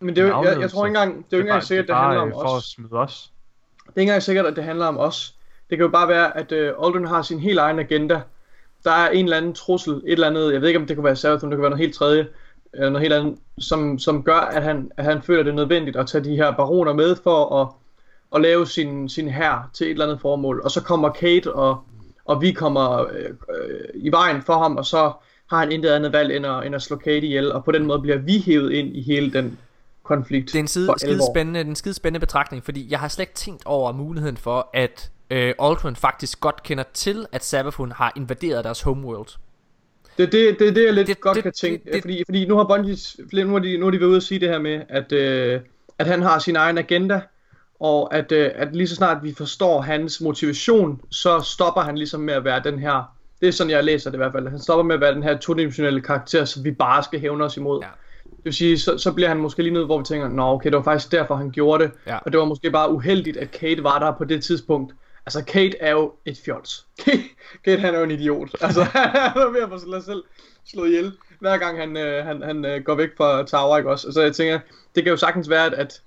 Men 0.00 0.16
det 0.16 0.22
er 0.22 0.28
jo, 0.28 0.40
en 0.40 0.46
jeg, 0.46 0.60
jeg 0.60 0.70
tror 0.70 0.86
ikke 0.86 0.98
engang, 0.98 1.16
det 1.16 1.32
er 1.32 1.36
jo 1.36 1.38
ikke 1.38 1.48
engang 1.48 1.62
sikkert, 1.62 1.86
det 1.86 1.92
bare, 1.92 2.04
handler 2.04 2.22
om 2.22 2.28
øh, 2.28 2.34
for 2.34 2.40
at 2.40 2.56
os. 2.56 2.64
smide 2.64 2.92
os. 2.92 3.32
Det 3.76 3.86
er 3.86 3.90
ikke 3.90 4.02
engang 4.02 4.22
sikkert, 4.22 4.46
at 4.46 4.56
det 4.56 4.64
handler 4.64 4.86
om 4.86 4.98
os. 4.98 5.38
Det 5.72 5.78
kan 5.78 5.84
jo 5.86 5.90
bare 5.90 6.08
være, 6.08 6.36
at 6.36 6.52
øh, 6.52 6.72
Alden 6.82 7.06
har 7.06 7.22
sin 7.22 7.38
helt 7.40 7.58
egen 7.58 7.78
agenda. 7.78 8.20
Der 8.84 8.90
er 8.90 9.10
en 9.10 9.24
eller 9.24 9.36
anden 9.36 9.54
trussel, 9.54 9.92
et 9.92 10.02
eller 10.06 10.26
andet, 10.26 10.52
jeg 10.52 10.60
ved 10.60 10.68
ikke 10.68 10.80
om 10.80 10.86
det 10.86 10.96
kunne 10.96 11.04
være 11.04 11.16
Sarathun, 11.16 11.50
det 11.50 11.56
kunne 11.56 11.62
være 11.62 11.70
noget 11.70 11.84
helt 11.84 11.94
tredje, 11.94 12.26
eller 12.74 12.90
noget 12.90 13.02
helt 13.02 13.14
andet, 13.14 13.38
som, 13.58 13.98
som 13.98 14.22
gør, 14.22 14.36
at 14.38 14.62
han, 14.62 14.90
at 14.96 15.04
han 15.04 15.22
føler 15.22 15.42
det 15.42 15.50
er 15.50 15.54
nødvendigt 15.54 15.96
at 15.96 16.06
tage 16.06 16.24
de 16.24 16.36
her 16.36 16.50
baroner 16.50 16.92
med 16.92 17.16
for 17.16 17.60
at, 17.60 17.68
at 18.34 18.42
lave 18.42 18.66
sin, 18.66 19.08
sin 19.08 19.28
hær 19.28 19.70
til 19.74 19.86
et 19.86 19.90
eller 19.90 20.04
andet 20.04 20.20
formål. 20.20 20.60
Og 20.64 20.70
så 20.70 20.82
kommer 20.82 21.08
Kate, 21.08 21.52
og, 21.52 21.84
og 22.24 22.42
vi 22.42 22.52
kommer 22.52 23.00
øh, 23.00 23.24
øh, 23.24 23.88
i 23.94 24.10
vejen 24.10 24.42
for 24.42 24.58
ham, 24.58 24.76
og 24.76 24.86
så 24.86 25.12
har 25.50 25.58
han 25.58 25.72
intet 25.72 25.90
andet 25.90 26.12
valg 26.12 26.36
end 26.36 26.46
at, 26.46 26.66
end 26.66 26.74
at 26.74 26.82
slå 26.82 26.96
Kate 26.96 27.26
ihjel, 27.26 27.52
og 27.52 27.64
på 27.64 27.72
den 27.72 27.86
måde 27.86 28.00
bliver 28.00 28.18
vi 28.18 28.42
hævet 28.46 28.72
ind 28.72 28.96
i 28.96 29.02
hele 29.02 29.32
den 29.32 29.58
konflikt. 30.02 30.46
Det 30.46 30.54
er 30.54 30.58
en 30.60 30.68
side, 30.68 30.94
skide, 30.96 31.20
spændende, 31.34 31.60
er 31.60 31.64
en 31.64 31.76
skide 31.76 31.94
spændende 31.94 32.20
betragtning, 32.26 32.64
fordi 32.64 32.90
jeg 32.90 33.00
har 33.00 33.08
slet 33.08 33.22
ikke 33.22 33.34
tænkt 33.34 33.66
over 33.66 33.92
muligheden 33.92 34.36
for, 34.36 34.70
at 34.74 35.10
øh, 35.30 35.54
Aldrin 35.58 35.96
faktisk 35.96 36.40
godt 36.40 36.62
kender 36.62 36.84
til, 36.94 37.26
at 37.32 37.44
Savathun 37.44 37.92
har 37.92 38.12
invaderet 38.16 38.64
deres 38.64 38.80
homeworld. 38.82 39.28
Det 40.18 40.22
er 40.26 40.30
det, 40.30 40.58
det, 40.58 40.68
er 40.68 40.72
det, 40.72 40.84
jeg 40.84 40.94
lidt 40.94 41.06
Det- 41.08 41.20
godt 41.20 41.34
det- 41.34 41.42
kan 41.42 41.52
tænke. 41.52 41.84
det- 41.84 41.92
det- 41.92 42.02
fordi, 42.02 42.22
fordi 42.26 42.46
nu 42.48 42.56
har 42.56 42.64
Bungie, 42.64 42.96
nu 43.44 43.52
har 43.52 43.58
de, 43.58 43.76
nu 43.78 43.84
har 43.86 43.90
de 43.90 44.00
været 44.00 44.08
ude 44.08 44.16
at 44.16 44.22
sige 44.22 44.40
det 44.40 44.48
her 44.48 44.58
med, 44.58 44.80
at, 44.88 45.12
øh, 45.12 45.60
at 45.98 46.06
han 46.06 46.22
har 46.22 46.38
sin 46.38 46.56
egen 46.56 46.78
agenda, 46.78 47.20
og 47.80 48.14
at, 48.14 48.32
øh, 48.32 48.50
at 48.54 48.76
lige 48.76 48.88
så 48.88 48.94
snart 48.94 49.22
vi 49.22 49.34
forstår 49.34 49.80
hans 49.80 50.20
motivation, 50.20 51.00
så 51.10 51.40
stopper 51.40 51.80
han 51.80 51.98
ligesom 51.98 52.20
med 52.20 52.34
at 52.34 52.44
være 52.44 52.60
den 52.64 52.78
her, 52.78 53.12
det 53.40 53.48
er 53.48 53.52
sådan 53.52 53.70
jeg 53.70 53.84
læser 53.84 54.10
det 54.10 54.16
i 54.16 54.18
hvert 54.18 54.32
fald, 54.32 54.48
han 54.48 54.58
stopper 54.58 54.82
med 54.82 54.94
at 54.94 55.00
være 55.00 55.14
den 55.14 55.22
her 55.22 55.36
todimensionelle 55.38 56.00
karakter, 56.00 56.44
som 56.44 56.64
vi 56.64 56.70
bare 56.70 57.02
skal 57.02 57.20
hævne 57.20 57.44
os 57.44 57.56
imod. 57.56 57.80
Ja. 57.82 57.88
Det 58.42 58.44
vil 58.44 58.54
sige, 58.54 58.78
så, 58.78 58.98
så 58.98 59.12
bliver 59.12 59.28
han 59.28 59.38
måske 59.38 59.62
lige 59.62 59.72
nødt, 59.74 59.86
hvor 59.86 59.98
vi 59.98 60.04
tænker, 60.04 60.28
nå 60.28 60.42
okay, 60.42 60.70
det 60.70 60.76
var 60.76 60.82
faktisk 60.82 61.12
derfor 61.12 61.34
han 61.36 61.50
gjorde 61.50 61.84
det, 61.84 61.92
Ja. 62.06 62.18
og 62.18 62.32
det 62.32 62.38
var 62.40 62.44
måske 62.46 62.70
bare 62.70 62.92
uheldigt, 62.92 63.36
at 63.36 63.50
Kate 63.50 63.84
var 63.84 63.98
der 63.98 64.12
på 64.18 64.24
det 64.24 64.44
tidspunkt. 64.44 64.94
Altså 65.26 65.44
Kate 65.44 65.78
er 65.80 65.90
jo 65.90 66.12
et 66.24 66.38
fjols. 66.44 66.86
Kate, 67.04 67.22
Kate 67.64 67.80
han 67.80 67.94
er 67.94 67.98
jo 67.98 68.04
en 68.04 68.10
idiot. 68.10 68.50
Altså 68.60 68.82
han 68.94 69.42
er 69.42 69.50
ved 69.52 69.60
at 69.60 69.68
få 69.68 69.78
sig 69.78 70.02
selv 70.04 70.22
slået 70.66 70.88
ihjel, 70.88 71.12
hver 71.40 71.56
gang 71.58 71.78
han, 71.78 71.96
øh, 71.96 72.24
han, 72.26 72.42
han 72.42 72.64
øh, 72.64 72.82
går 72.84 72.94
væk 72.94 73.08
fra 73.16 73.42
Tower, 73.46 73.78
ikke 73.78 73.90
også? 73.90 74.12
Så 74.12 74.20
jeg 74.22 74.34
tænker, 74.34 74.60
det 74.94 75.02
kan 75.04 75.10
jo 75.10 75.16
sagtens 75.16 75.50
være, 75.50 75.66
at, 75.66 75.72
at, 75.74 76.02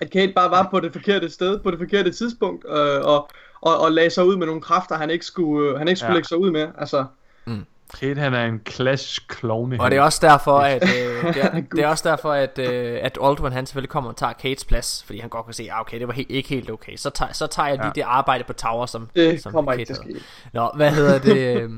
at 0.00 0.10
Kate 0.10 0.32
bare 0.32 0.50
var 0.50 0.68
på 0.70 0.80
det 0.80 0.92
forkerte 0.92 1.28
sted, 1.30 1.58
på 1.58 1.70
det 1.70 1.78
forkerte 1.78 2.10
tidspunkt, 2.12 2.64
øh, 2.68 3.00
og, 3.04 3.28
og, 3.60 3.80
og 3.80 3.92
lagde 3.92 4.10
sig 4.10 4.24
ud 4.24 4.36
med 4.36 4.46
nogle 4.46 4.62
kræfter, 4.62 4.96
han 4.96 5.10
ikke 5.10 5.24
skulle, 5.24 5.70
øh, 5.70 5.78
han 5.78 5.88
ikke 5.88 5.98
skulle 5.98 6.10
Ja. 6.10 6.14
lægge 6.14 6.28
sig 6.28 6.38
ud 6.38 6.50
med. 6.50 6.68
Altså, 6.78 7.04
Kate, 8.00 8.20
han 8.20 8.34
er 8.34 8.44
en 8.44 8.60
klassisk 8.64 9.28
klovne. 9.28 9.80
Og 9.80 9.90
det 9.90 9.96
er 9.98 10.02
også 10.02 10.18
derfor, 10.26 10.58
at, 10.74 10.82
øh, 10.82 11.34
det, 11.34 11.44
er, 11.44 11.50
det 11.74 11.78
er 11.84 11.88
også 11.88 12.08
derfor, 12.08 12.32
at, 12.32 12.58
øh, 12.58 12.98
at 13.02 13.18
Aldrin 13.24 13.52
han 13.52 13.66
selvfølgelig 13.66 13.90
kommer 13.90 14.10
og 14.10 14.16
tager 14.16 14.32
Kates 14.32 14.64
plads, 14.64 15.02
fordi 15.06 15.18
han 15.18 15.28
godt 15.28 15.44
kan 15.46 15.54
se, 15.54 15.68
ah, 15.72 15.80
okay, 15.80 15.98
det 16.00 16.08
var 16.08 16.14
he- 16.14 16.26
ikke 16.28 16.48
helt 16.48 16.70
okay. 16.70 16.96
Så 16.96 17.10
tager, 17.10 17.32
så 17.32 17.46
tager 17.46 17.66
jeg 17.68 17.76
lige 17.76 17.86
Ja. 17.86 17.92
det 17.94 18.02
arbejde 18.02 18.44
på 18.44 18.52
Tower, 18.52 18.86
som, 18.86 19.08
det 19.16 19.42
som 19.42 19.52
kommer 19.52 19.72
Kate 19.72 19.80
ikke 19.80 19.94
til 19.94 19.96
ske. 19.96 20.24
Nå, 20.52 20.70
hvad 20.76 20.90
hedder 20.90 21.18
det? 21.18 21.36
øh, 21.62 21.70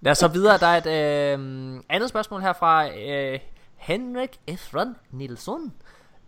Lad 0.00 0.12
os 0.12 0.18
så 0.18 0.28
videre. 0.28 0.58
Der 0.58 0.66
er 0.66 0.76
et 0.76 1.34
øh, 1.38 1.80
andet 1.88 2.08
spørgsmål 2.08 2.40
her 2.40 2.52
fra 2.52 2.88
øh, 2.98 3.38
Henrik 3.76 4.30
Efron 4.46 4.96
Nilsson. 5.10 5.72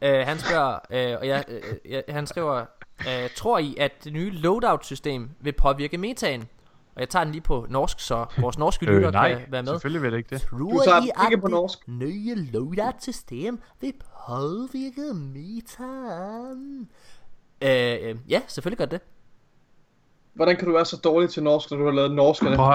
Øh, 0.03 0.27
han 0.27 0.39
spørger, 0.39 0.73
øh, 0.91 1.17
og 1.21 1.27
jeg, 1.29 1.45
øh, 1.49 1.63
jeg, 1.93 2.03
han 2.09 2.27
skriver, 2.27 2.65
øh, 3.01 3.31
tror 3.37 3.59
I, 3.59 3.77
at 3.81 3.93
det 4.05 4.13
nye 4.13 4.31
loadout-system 4.31 5.31
vil 5.41 5.53
påvirke 5.53 5.99
metaen? 5.99 6.49
Og 6.95 7.01
jeg 7.01 7.09
tager 7.09 7.25
den 7.25 7.33
lige 7.33 7.43
på 7.43 7.67
norsk, 7.71 8.01
så 8.01 8.27
vores 8.39 8.59
norske 8.59 8.87
lytter 8.87 9.07
Øh, 9.09 9.13
nej, 9.13 9.35
kan 9.35 9.43
være 9.53 9.63
med. 9.63 9.73
selvfølgelig 9.73 10.03
vil 10.03 10.13
det 10.13 10.19
ikke 10.19 10.31
det. 10.35 10.47
Du 10.51 10.81
tager 10.85 11.01
den 11.01 11.11
ikke 11.31 11.41
på 11.43 11.49
norsk. 11.49 11.89
nye 11.89 12.35
loadout-system 12.53 13.59
vil 13.81 13.93
påvirke 14.29 15.15
metaen? 15.15 16.89
Øh, 17.63 18.09
øh, 18.11 18.17
ja, 18.29 18.41
selvfølgelig 18.47 18.79
gør 18.79 18.85
det. 18.87 19.01
Hvordan 20.35 20.57
kan 20.57 20.67
du 20.69 20.73
være 20.75 20.85
så 20.85 20.97
dårlig 21.05 21.31
til 21.31 21.43
norsk, 21.43 21.71
når 21.71 21.79
du 21.79 21.85
har 21.85 21.93
lavet 21.93 22.15
norsk? 22.15 22.43
Prøv 22.43 22.73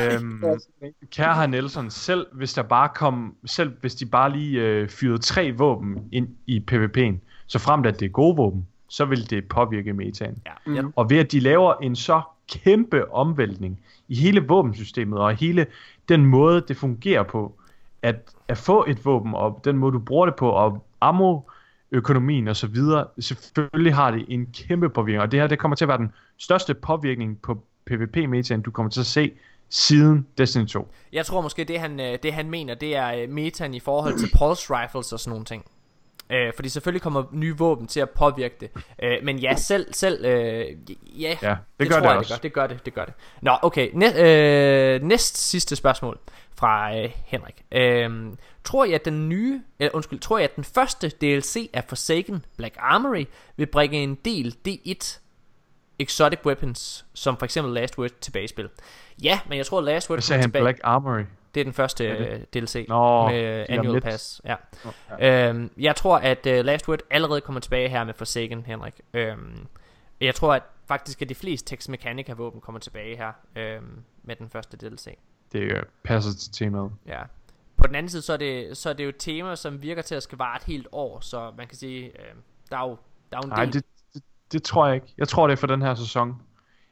øhm, 0.12 0.42
kære 1.10 1.34
herr 1.34 1.46
Nelson, 1.46 1.90
selv 1.90 2.26
hvis 2.32 2.52
der 2.54 2.62
bare 2.62 2.88
kom, 2.94 3.34
selv 3.46 3.72
hvis 3.80 3.94
de 3.94 4.06
bare 4.06 4.32
lige 4.32 4.60
øh, 4.60 4.88
fyrede 4.88 5.18
tre 5.18 5.52
våben 5.52 6.08
ind 6.12 6.28
i 6.46 6.64
PvP'en, 6.72 7.14
så 7.46 7.58
fremt 7.58 7.86
at 7.86 8.00
det 8.00 8.06
er 8.06 8.10
gode 8.10 8.36
våben, 8.36 8.66
så 8.88 9.04
vil 9.04 9.30
det 9.30 9.48
påvirke 9.48 9.92
metaen. 9.92 10.38
Ja, 10.46 10.50
Mm. 10.66 10.74
ja. 10.74 10.82
Og 10.96 11.10
ved 11.10 11.18
at 11.18 11.32
de 11.32 11.40
laver 11.40 11.74
en 11.74 11.96
så 11.96 12.20
kæmpe 12.50 13.12
omvæltning 13.12 13.80
i 14.08 14.14
hele 14.14 14.40
våbensystemet 14.40 15.18
og 15.18 15.34
hele 15.34 15.66
den 16.08 16.26
måde, 16.26 16.64
det 16.68 16.76
fungerer 16.76 17.22
på, 17.22 17.54
at, 18.02 18.16
at 18.48 18.58
få 18.58 18.84
et 18.88 19.04
våben 19.04 19.34
og 19.34 19.60
den 19.64 19.76
måde, 19.76 19.92
du 19.92 19.98
bruger 19.98 20.26
det 20.26 20.36
på, 20.36 20.50
og 20.50 20.84
ammo, 21.00 21.40
økonomien 21.92 22.48
og 22.48 22.56
så 22.56 22.66
videre, 22.66 23.06
selvfølgelig 23.18 23.94
har 23.94 24.10
det 24.10 24.24
en 24.28 24.46
kæmpe 24.46 24.88
påvirkning, 24.88 25.22
og 25.22 25.32
det 25.32 25.40
her, 25.40 25.46
det 25.46 25.58
kommer 25.58 25.76
til 25.76 25.84
at 25.84 25.88
være 25.88 25.98
den 25.98 26.12
største 26.38 26.74
påvirkning 26.74 27.42
på 27.42 27.62
PvP-metaen, 27.86 28.62
du 28.62 28.70
kommer 28.70 28.90
til 28.90 29.00
at 29.00 29.06
se 29.06 29.32
siden 29.68 30.26
Destiny 30.38 30.66
2. 30.66 30.92
Jeg 31.12 31.26
tror 31.26 31.40
måske, 31.40 31.64
det 31.64 31.80
han, 31.80 32.00
øh, 32.00 32.18
det 32.22 32.32
han 32.32 32.50
mener, 32.50 32.74
det 32.74 32.96
er 32.96 33.22
øh, 33.22 33.28
metaen 33.28 33.74
i 33.74 33.80
forhold 33.80 34.18
til 34.18 34.28
pulse 34.38 34.74
rifles 34.74 35.12
og 35.12 35.20
sådan 35.20 35.30
nogle 35.30 35.44
ting. 35.44 35.64
Øh, 36.32 36.52
fordi 36.54 36.68
selvfølgelig 36.68 37.02
kommer 37.02 37.22
nye 37.32 37.56
våben 37.58 37.86
til 37.86 38.00
at 38.00 38.10
påvirke 38.10 38.54
det. 38.60 38.70
Øh, 39.02 39.16
men 39.22 39.38
ja, 39.38 39.54
selv, 39.56 39.94
selv 39.94 40.24
øh, 40.24 40.64
ja, 41.22 41.36
Ja, 41.42 41.48
det, 41.50 41.58
det 41.80 41.88
gør 41.88 41.94
tror 41.94 42.00
det 42.00 42.08
jeg, 42.08 42.16
også. 42.18 42.38
det 42.42 42.52
gør. 42.52 42.66
Det 42.66 42.70
gør 42.70 42.76
det, 42.76 42.86
det 42.86 42.94
gør 42.94 43.04
det. 43.04 43.14
Nå, 43.42 43.56
okay. 43.62 43.90
Næ, 43.92 44.06
øh, 44.96 45.02
næst 45.02 45.36
sidste 45.50 45.76
spørgsmål 45.76 46.18
fra 46.56 46.96
øh, 46.98 47.10
Henrik. 47.26 47.64
Øh, 47.72 48.10
tror 48.64 48.84
I, 48.84 48.92
at 48.92 49.04
den 49.04 49.28
nye, 49.28 49.62
eller 49.78 49.94
undskyld, 49.94 50.18
tror 50.20 50.38
I, 50.38 50.44
at 50.44 50.56
den 50.56 50.64
første 50.64 51.08
DLC 51.08 51.70
af 51.72 51.84
Forsaken 51.88 52.44
Black 52.56 52.74
Armory 52.78 53.24
vil 53.56 53.66
bringe 53.66 54.02
en 54.02 54.14
del 54.14 54.56
D1 54.68 55.18
exotic 55.98 56.38
weapons, 56.46 57.04
som 57.14 57.36
for 57.36 57.44
eksempel 57.44 57.74
Last 57.74 57.98
Word 57.98 58.10
tilbage 58.20 58.44
i 58.44 58.48
spil? 58.48 58.68
Ja, 59.22 59.40
men 59.48 59.58
jeg 59.58 59.66
tror, 59.66 59.80
Last 59.80 60.10
Word 60.10 60.16
Hvad 60.16 60.22
sagde 60.22 60.40
han? 60.40 60.48
tilbage. 60.48 60.62
Black 60.64 60.80
Armory? 60.84 61.22
Det 61.54 61.60
er 61.60 61.64
den 61.64 61.72
første 61.72 62.06
Er 62.06 62.18
det? 62.18 62.46
øh, 62.54 62.62
DLC 62.62 62.84
Nå, 62.88 63.28
med 63.28 63.60
om 63.60 63.66
Annual 63.68 63.92
lidt. 63.94 64.04
Pass. 64.04 64.42
Ja. 64.44 64.56
Øhm, 65.48 65.70
jeg 65.78 65.96
tror, 65.96 66.18
at 66.18 66.46
uh, 66.46 66.52
Last 66.52 66.88
Word 66.88 66.98
allerede 67.10 67.40
kommer 67.40 67.60
tilbage 67.60 67.88
her 67.88 68.04
med 68.04 68.14
Forsaken, 68.14 68.62
Henrik. 68.66 69.00
Øhm, 69.14 69.66
jeg 70.20 70.34
tror, 70.34 70.54
at 70.54 70.62
faktisk 70.88 71.22
at 71.22 71.28
de 71.28 71.34
fleste 71.34 71.76
Tex 71.76 71.88
Mechanica 71.88 72.32
våben 72.32 72.60
kommer 72.60 72.78
tilbage 72.78 73.16
her 73.16 73.32
øhm, 73.56 74.02
med 74.22 74.36
den 74.36 74.48
første 74.50 74.76
DLC. 74.76 75.18
Det 75.52 75.60
øh, 75.60 75.82
passer 76.04 76.32
til 76.32 76.52
temaet. 76.52 76.92
Ja. 77.06 77.20
På 77.76 77.86
den 77.86 77.94
anden 77.94 78.10
side, 78.10 78.22
så 78.22 78.32
er, 78.32 78.36
det, 78.36 78.76
så 78.76 78.88
er 78.88 78.92
det 78.92 79.04
jo 79.04 79.08
et 79.08 79.16
tema, 79.18 79.56
som 79.56 79.82
virker 79.82 80.02
til 80.02 80.14
at 80.14 80.22
skal 80.22 80.38
vare 80.38 80.56
et 80.56 80.62
helt 80.62 80.88
år, 80.92 81.20
så 81.20 81.52
man 81.56 81.66
kan 81.66 81.76
sige, 81.76 82.04
øh, 82.04 82.34
der 82.70 82.76
er 82.76 82.88
jo, 82.88 82.96
der 83.30 83.36
er 83.36 83.40
jo 83.44 83.46
en 83.46 83.48
Nej, 83.48 83.64
del... 83.64 83.74
det, 83.74 83.84
det, 84.14 84.22
det 84.52 84.62
tror 84.62 84.86
jeg 84.86 84.94
ikke. 84.94 85.06
Jeg 85.18 85.28
tror, 85.28 85.46
det 85.46 85.52
er 85.52 85.56
for 85.56 85.66
den 85.66 85.82
her 85.82 85.94
sæson. 85.94 86.42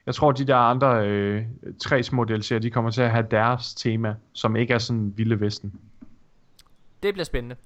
Jeg 0.09 0.15
tror, 0.15 0.33
de 0.33 0.47
der 0.47 0.57
andre 0.57 1.07
øh, 1.09 1.45
tre 1.81 2.03
små 2.03 2.25
DLC'er, 2.25 2.59
de 2.59 2.71
kommer 2.71 2.91
til 2.91 3.03
at 3.03 3.11
have 3.11 3.27
deres 3.31 3.75
tema, 3.75 4.15
som 4.33 4.57
ikke 4.57 4.75
er 4.75 4.79
sådan 4.79 5.13
vilde 5.17 5.41
vesten. 5.41 5.81
Det 7.03 7.15
bliver 7.15 7.25
spændende. 7.25 7.57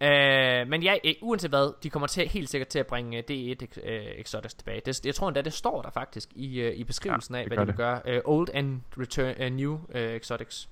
Øh, 0.00 0.68
men 0.68 0.82
ja, 0.82 0.94
øh, 1.04 1.14
uanset 1.22 1.50
hvad, 1.50 1.82
de 1.82 1.90
kommer 1.90 2.06
til, 2.06 2.28
helt 2.28 2.48
sikkert 2.48 2.68
til 2.68 2.78
at 2.78 2.86
bringe 2.86 3.18
øh, 3.18 3.24
D1 3.30 3.88
øh, 3.90 4.02
Exotics 4.18 4.54
tilbage. 4.54 4.80
Det, 4.86 5.06
jeg 5.06 5.14
tror 5.14 5.28
endda, 5.28 5.40
det 5.40 5.52
står 5.52 5.82
der 5.82 5.90
faktisk 5.90 6.28
i, 6.34 6.60
øh, 6.60 6.74
i 6.74 6.84
beskrivelsen 6.84 7.34
Ja, 7.34 7.40
af, 7.40 7.46
hvad 7.46 7.56
gør 7.56 7.64
de 7.64 7.66
vil 7.66 7.76
gøre. 7.76 8.00
Øh, 8.06 8.20
old 8.24 8.48
and 8.54 8.80
return, 8.98 9.34
uh, 9.42 9.52
new 9.52 9.78
øh, 9.94 10.10
Exotics. 10.10 10.68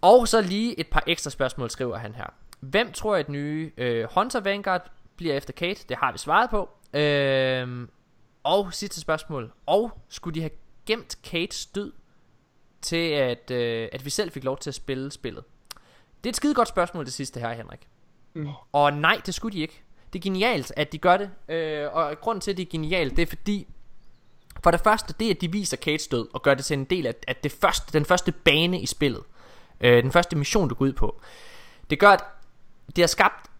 Og 0.00 0.28
så 0.28 0.40
lige 0.40 0.80
et 0.80 0.86
par 0.86 1.02
ekstra 1.06 1.30
spørgsmål, 1.30 1.70
skriver 1.70 1.96
han 1.96 2.14
her. 2.14 2.26
Hvem 2.60 2.92
tror 2.92 3.14
jeg, 3.14 3.24
at 3.24 3.28
nye 3.28 3.70
øh, 3.76 4.06
Hunter 4.14 4.40
Vanguard 4.40 4.90
bliver 5.16 5.34
efter 5.34 5.52
Kate? 5.52 5.84
Det 5.88 5.96
har 5.96 6.12
vi 6.12 6.18
svaret 6.18 6.50
på. 6.50 6.68
Øh, 6.94 7.88
og 8.48 8.74
sidste 8.74 9.00
spørgsmål. 9.00 9.52
Og 9.66 10.00
skulle 10.08 10.34
de 10.34 10.40
have 10.40 10.50
gemt 10.86 11.18
Kates 11.22 11.66
død 11.66 11.92
til, 12.82 13.10
at, 13.10 13.50
øh, 13.50 13.88
at 13.92 14.04
vi 14.04 14.10
selv 14.10 14.30
fik 14.30 14.44
lov 14.44 14.58
til 14.58 14.70
at 14.70 14.74
spille 14.74 15.12
spillet? 15.12 15.44
Det 16.24 16.28
er 16.28 16.32
et 16.32 16.36
skide 16.36 16.54
godt 16.54 16.68
spørgsmål, 16.68 17.04
det 17.04 17.12
sidste 17.12 17.40
her, 17.40 17.52
Henrik. 17.52 17.88
Mm. 18.34 18.48
Og 18.72 18.92
nej, 18.92 19.20
det 19.26 19.34
skulle 19.34 19.56
de 19.56 19.62
ikke. 19.62 19.82
Det 20.12 20.18
er 20.18 20.22
genialt, 20.22 20.72
at 20.76 20.92
de 20.92 20.98
gør 20.98 21.16
det. 21.16 21.30
Øh, 21.48 21.88
og 21.92 22.20
grunden 22.20 22.40
til, 22.40 22.50
at 22.50 22.56
det 22.56 22.62
er 22.62 22.70
genialt, 22.70 23.16
det 23.16 23.22
er 23.22 23.26
fordi... 23.26 23.66
For 24.62 24.70
det 24.70 24.80
første, 24.80 25.14
det 25.20 25.26
er, 25.26 25.30
at 25.30 25.40
de 25.40 25.52
viser 25.52 25.76
Kates 25.76 26.08
død, 26.08 26.28
og 26.34 26.42
gør 26.42 26.54
det 26.54 26.64
til 26.64 26.74
en 26.74 26.84
del 26.84 27.06
af 27.06 27.14
at 27.26 27.42
det 27.42 27.52
første, 27.52 27.92
den 27.92 28.04
første 28.04 28.32
bane 28.32 28.80
i 28.80 28.86
spillet. 28.86 29.22
Øh, 29.80 30.02
den 30.02 30.12
første 30.12 30.36
mission, 30.36 30.68
du 30.68 30.74
går 30.74 30.84
ud 30.84 30.92
på. 30.92 31.20
Det 31.90 31.98
gør, 31.98 32.10
at 32.10 32.24
det 32.96 33.02
har 33.02 33.06
skabt 33.06 33.50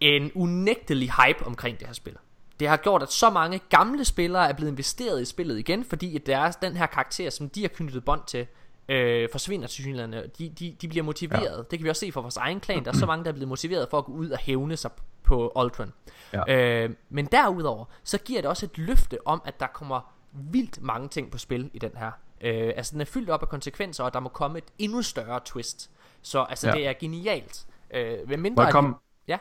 en 0.00 0.32
unægtelig 0.34 1.12
hype 1.12 1.46
omkring 1.46 1.78
det 1.78 1.86
her 1.86 1.94
spil. 1.94 2.16
Det 2.60 2.68
har 2.68 2.76
gjort, 2.76 3.02
at 3.02 3.12
så 3.12 3.30
mange 3.30 3.60
gamle 3.68 4.04
spillere 4.04 4.48
er 4.48 4.52
blevet 4.52 4.70
investeret 4.72 5.22
i 5.22 5.24
spillet 5.24 5.58
igen, 5.58 5.84
fordi 5.84 6.16
at 6.16 6.26
deres, 6.26 6.56
den 6.56 6.76
her 6.76 6.86
karakter, 6.86 7.30
som 7.30 7.48
de 7.48 7.60
har 7.60 7.68
knyttet 7.68 8.04
bånd 8.04 8.20
til, 8.26 8.46
øh, 8.88 9.28
forsvinder 9.32 9.66
til 9.66 9.82
synligheden. 9.82 10.12
De, 10.38 10.48
de, 10.48 10.76
de 10.80 10.88
bliver 10.88 11.02
motiveret. 11.04 11.56
Ja. 11.56 11.62
Det 11.70 11.78
kan 11.78 11.84
vi 11.84 11.88
også 11.90 12.00
se 12.00 12.12
fra 12.12 12.20
vores 12.20 12.36
egen 12.36 12.60
klan. 12.60 12.84
Der 12.84 12.90
er 12.90 12.94
så 12.96 13.06
mange, 13.06 13.24
der 13.24 13.30
er 13.30 13.34
blevet 13.34 13.48
motiveret 13.48 13.88
for 13.90 13.98
at 13.98 14.04
gå 14.04 14.12
ud 14.12 14.30
og 14.30 14.38
hævne 14.38 14.76
sig 14.76 14.90
på 15.22 15.52
Ultron. 15.56 15.92
Ja. 16.32 16.54
Øh, 16.84 16.90
men 17.10 17.26
derudover, 17.26 17.84
så 18.04 18.18
giver 18.18 18.40
det 18.40 18.48
også 18.50 18.66
et 18.66 18.78
løfte 18.78 19.18
om, 19.26 19.42
at 19.44 19.60
der 19.60 19.66
kommer 19.66 20.12
vildt 20.32 20.82
mange 20.82 21.08
ting 21.08 21.30
på 21.30 21.38
spil 21.38 21.70
i 21.74 21.78
den 21.78 21.90
her. 21.96 22.10
Øh, 22.40 22.72
altså 22.76 22.92
den 22.92 23.00
er 23.00 23.04
fyldt 23.04 23.30
op 23.30 23.42
af 23.42 23.48
konsekvenser, 23.48 24.04
og 24.04 24.12
der 24.14 24.20
må 24.20 24.28
komme 24.28 24.58
et 24.58 24.64
endnu 24.78 25.02
større 25.02 25.40
twist. 25.44 25.90
Så 26.22 26.42
altså 26.42 26.68
Ja. 26.68 26.74
det 26.74 26.86
er 26.86 26.92
genialt. 27.00 27.66
Øh, 27.94 28.18
med 28.28 28.36
mindre 28.36 28.62
Må 28.62 28.66
jeg 28.66 28.72
komme, 28.72 28.94
Ja. 29.28 29.38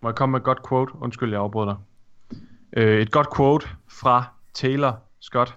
må 0.00 0.08
jeg 0.08 0.16
komme 0.16 0.30
med 0.32 0.40
et 0.40 0.44
godt 0.44 0.68
quote? 0.68 0.92
Undskyld, 1.00 1.30
jeg 1.30 1.40
afbryder 1.40 1.66
dig. 1.66 1.76
Øh, 2.76 3.00
et 3.00 3.10
godt 3.10 3.36
quote 3.36 3.66
fra 3.88 4.24
Taylor 4.54 5.02
Scott, 5.20 5.54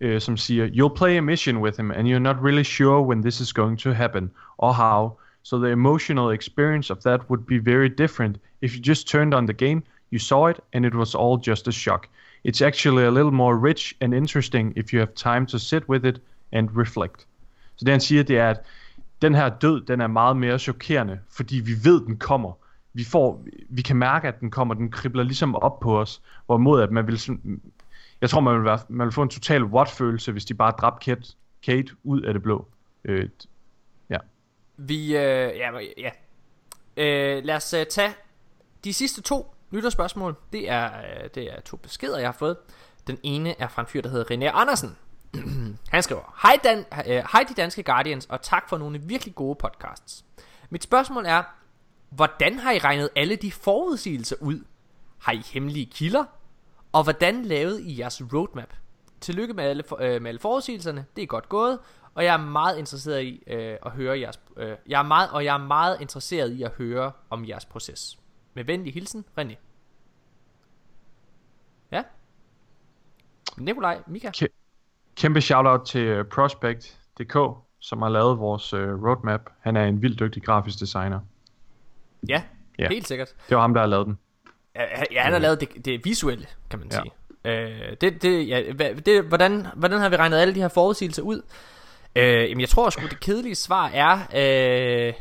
øh, 0.00 0.20
som 0.20 0.36
siger, 0.36 0.66
You'll 0.66 0.96
play 0.96 1.16
a 1.16 1.20
mission 1.20 1.56
with 1.56 1.76
him, 1.76 1.90
and 1.90 2.08
you're 2.08 2.18
not 2.18 2.36
really 2.42 2.62
sure 2.62 3.02
when 3.02 3.22
this 3.22 3.40
is 3.40 3.52
going 3.52 3.78
to 3.78 3.90
happen, 3.92 4.30
or 4.58 4.72
how, 4.72 5.18
so 5.42 5.58
the 5.58 5.72
emotional 5.72 6.34
experience 6.34 6.92
of 6.92 6.98
that 6.98 7.20
would 7.30 7.46
be 7.46 7.58
very 7.70 7.88
different 7.88 8.36
if 8.60 8.76
you 8.76 8.82
just 8.82 9.08
turned 9.08 9.34
on 9.34 9.46
the 9.46 9.54
game, 9.54 9.82
you 10.12 10.18
saw 10.18 10.48
it, 10.48 10.60
and 10.72 10.84
it 10.84 10.94
was 10.94 11.14
all 11.14 11.38
just 11.48 11.68
a 11.68 11.72
shock. 11.72 12.06
It's 12.44 12.62
actually 12.62 13.04
a 13.04 13.10
little 13.10 13.32
more 13.32 13.56
rich 13.56 13.96
and 14.00 14.14
interesting 14.14 14.72
if 14.76 14.92
you 14.92 14.98
have 14.98 15.14
time 15.14 15.46
to 15.46 15.58
sit 15.58 15.88
with 15.88 16.06
it 16.06 16.20
and 16.52 16.68
reflect. 16.76 17.26
Så 17.76 17.84
det 17.84 17.92
han 17.92 18.00
siger, 18.00 18.22
det 18.22 18.38
er, 18.38 18.50
at 18.50 18.60
den 19.22 19.34
her 19.34 19.48
død, 19.48 19.80
den 19.86 20.00
er 20.00 20.06
meget 20.06 20.36
mere 20.36 20.58
chokerende, 20.58 21.18
fordi 21.30 21.56
vi 21.60 21.72
ved, 21.84 22.06
den 22.06 22.16
kommer. 22.16 22.52
Vi, 22.92 23.04
får, 23.04 23.44
vi 23.68 23.82
kan 23.82 23.96
mærke, 23.96 24.28
at 24.28 24.40
den 24.40 24.50
kommer. 24.50 24.74
Den 24.74 24.90
kribler 24.90 25.22
ligesom 25.22 25.54
op 25.54 25.80
på 25.80 26.00
os. 26.00 26.22
Hvorimod, 26.46 26.82
at 26.82 26.90
man 26.90 27.06
vil 27.06 27.20
jeg 28.20 28.30
tror, 28.30 28.40
man 28.40 28.54
vil, 28.54 28.64
være, 28.64 28.78
man 28.88 29.04
vil 29.04 29.12
få 29.12 29.22
en 29.22 29.28
total 29.28 29.64
what-følelse, 29.64 30.32
hvis 30.32 30.44
de 30.44 30.54
bare 30.54 30.70
dræbte 30.70 31.04
Kate, 31.04 31.28
Kate 31.62 31.92
ud 32.04 32.22
af 32.22 32.32
det 32.32 32.42
blå. 32.42 32.68
Øh, 33.04 33.28
ja. 34.10 34.18
Vi, 34.76 35.16
øh, 35.16 35.56
ja, 35.56 35.70
ja. 35.98 36.10
Øh, 36.96 37.44
lad 37.44 37.56
os 37.56 37.74
øh, 37.74 37.86
tage 37.86 38.14
de 38.84 38.92
sidste 38.92 39.22
to 39.22 39.54
lytterspørgsmål. 39.70 40.36
Det 40.52 40.70
er, 40.70 40.86
øh, 40.86 41.30
det 41.34 41.52
er 41.52 41.60
to 41.60 41.76
beskeder, 41.76 42.18
jeg 42.18 42.28
har 42.28 42.36
fået. 42.38 42.56
Den 43.06 43.18
ene 43.22 43.60
er 43.60 43.68
fra 43.68 43.82
en 43.82 43.88
fyr, 43.88 44.02
der 44.02 44.08
hedder 44.08 44.36
René 44.36 44.54
Andersen. 44.54 44.96
Han 45.92 46.02
skriver, 46.02 46.38
Hej, 46.42 46.58
Dan, 46.64 46.78
øh, 46.78 47.22
hej 47.32 47.44
de 47.48 47.54
danske 47.54 47.82
Guardians, 47.82 48.26
og 48.26 48.42
tak 48.42 48.68
for 48.68 48.78
nogle 48.78 48.98
virkelig 48.98 49.34
gode 49.34 49.56
podcasts. 49.60 50.24
Mit 50.70 50.82
spørgsmål 50.82 51.24
er, 51.26 51.42
hvordan 52.10 52.58
har 52.58 52.72
I 52.72 52.78
regnet 52.78 53.08
alle 53.16 53.36
de 53.36 53.52
forudsigelser 53.52 54.36
ud? 54.40 54.64
Har 55.18 55.32
I 55.32 55.42
hemmelige 55.52 55.86
kilder? 55.86 56.24
Og 56.92 57.02
hvordan 57.02 57.44
lavede 57.44 57.82
I 57.82 57.98
jeres 58.00 58.22
roadmap? 58.32 58.74
Tillykke 59.20 59.54
med 59.54 59.64
alle, 59.64 59.82
for, 59.82 59.98
øh, 60.00 60.22
med 60.22 60.28
alle 60.28 60.38
forudsigelserne, 60.38 61.06
det 61.16 61.22
er 61.22 61.26
godt 61.26 61.48
gået, 61.48 61.78
og 62.14 62.24
jeg 62.24 62.34
er 62.34 62.38
meget 62.38 62.78
interesseret 62.78 63.22
i 63.22 63.42
øh, 63.46 63.76
at 63.86 63.92
høre 63.92 64.20
jeres, 64.20 64.40
øh, 64.56 64.76
jeg 64.86 64.98
er 64.98 65.02
meget, 65.02 65.30
og 65.30 65.44
jeg 65.44 65.54
er 65.54 65.66
meget 65.66 66.00
interesseret 66.00 66.52
i 66.52 66.62
at 66.62 66.70
høre 66.78 67.12
om 67.30 67.48
jeres 67.48 67.64
proces. 67.64 68.18
Med 68.54 68.64
venlig 68.64 68.94
hilsen, 68.94 69.24
René. 69.40 69.54
Ja? 71.92 72.02
Nikolaj, 73.56 74.02
Mika. 74.06 74.30
Kæmpe 75.16 75.40
shoutout 75.40 75.86
til 75.86 76.00
øh, 76.00 76.24
Prospect.dk, 76.24 77.36
som 77.78 78.02
har 78.02 78.08
lavet 78.08 78.38
vores 78.38 78.72
øh, 78.72 79.04
roadmap. 79.04 79.40
Han 79.60 79.76
er 79.76 79.84
en 79.84 80.02
vildt 80.02 80.20
dygtig 80.20 80.42
grafisk 80.42 80.80
designer. 80.80 81.20
Ja, 82.28 82.42
Ja. 82.78 82.88
helt 82.88 83.08
sikkert. 83.08 83.28
Det 83.48 83.54
var 83.56 83.60
ham, 83.62 83.74
der 83.74 83.80
har 83.80 83.86
lavet 83.88 84.06
den. 84.06 84.18
Ja, 84.74 84.82
ja, 85.12 85.22
han 85.22 85.32
har 85.32 85.38
lavet 85.38 85.60
det, 85.60 85.84
det 85.84 86.04
visuelle, 86.04 86.46
kan 86.70 86.78
man 86.78 86.88
Ja. 86.92 87.00
sige. 87.02 87.12
Øh, 87.44 87.96
det, 88.00 88.22
det, 88.22 88.48
ja, 88.48 88.62
det, 89.06 89.24
hvordan, 89.24 89.66
hvordan 89.76 90.00
har 90.00 90.08
vi 90.08 90.16
regnet 90.16 90.36
alle 90.38 90.54
de 90.54 90.60
her 90.60 90.68
forudsigelser 90.68 91.22
ud? 91.22 91.42
Øh, 92.16 92.24
jamen, 92.50 92.60
jeg 92.60 92.68
tror 92.68 92.90
sgu, 92.90 93.06
det 93.06 93.20
kedelige 93.20 93.54
svar 93.54 93.88
er... 93.88 94.18
Øh, 94.34 95.12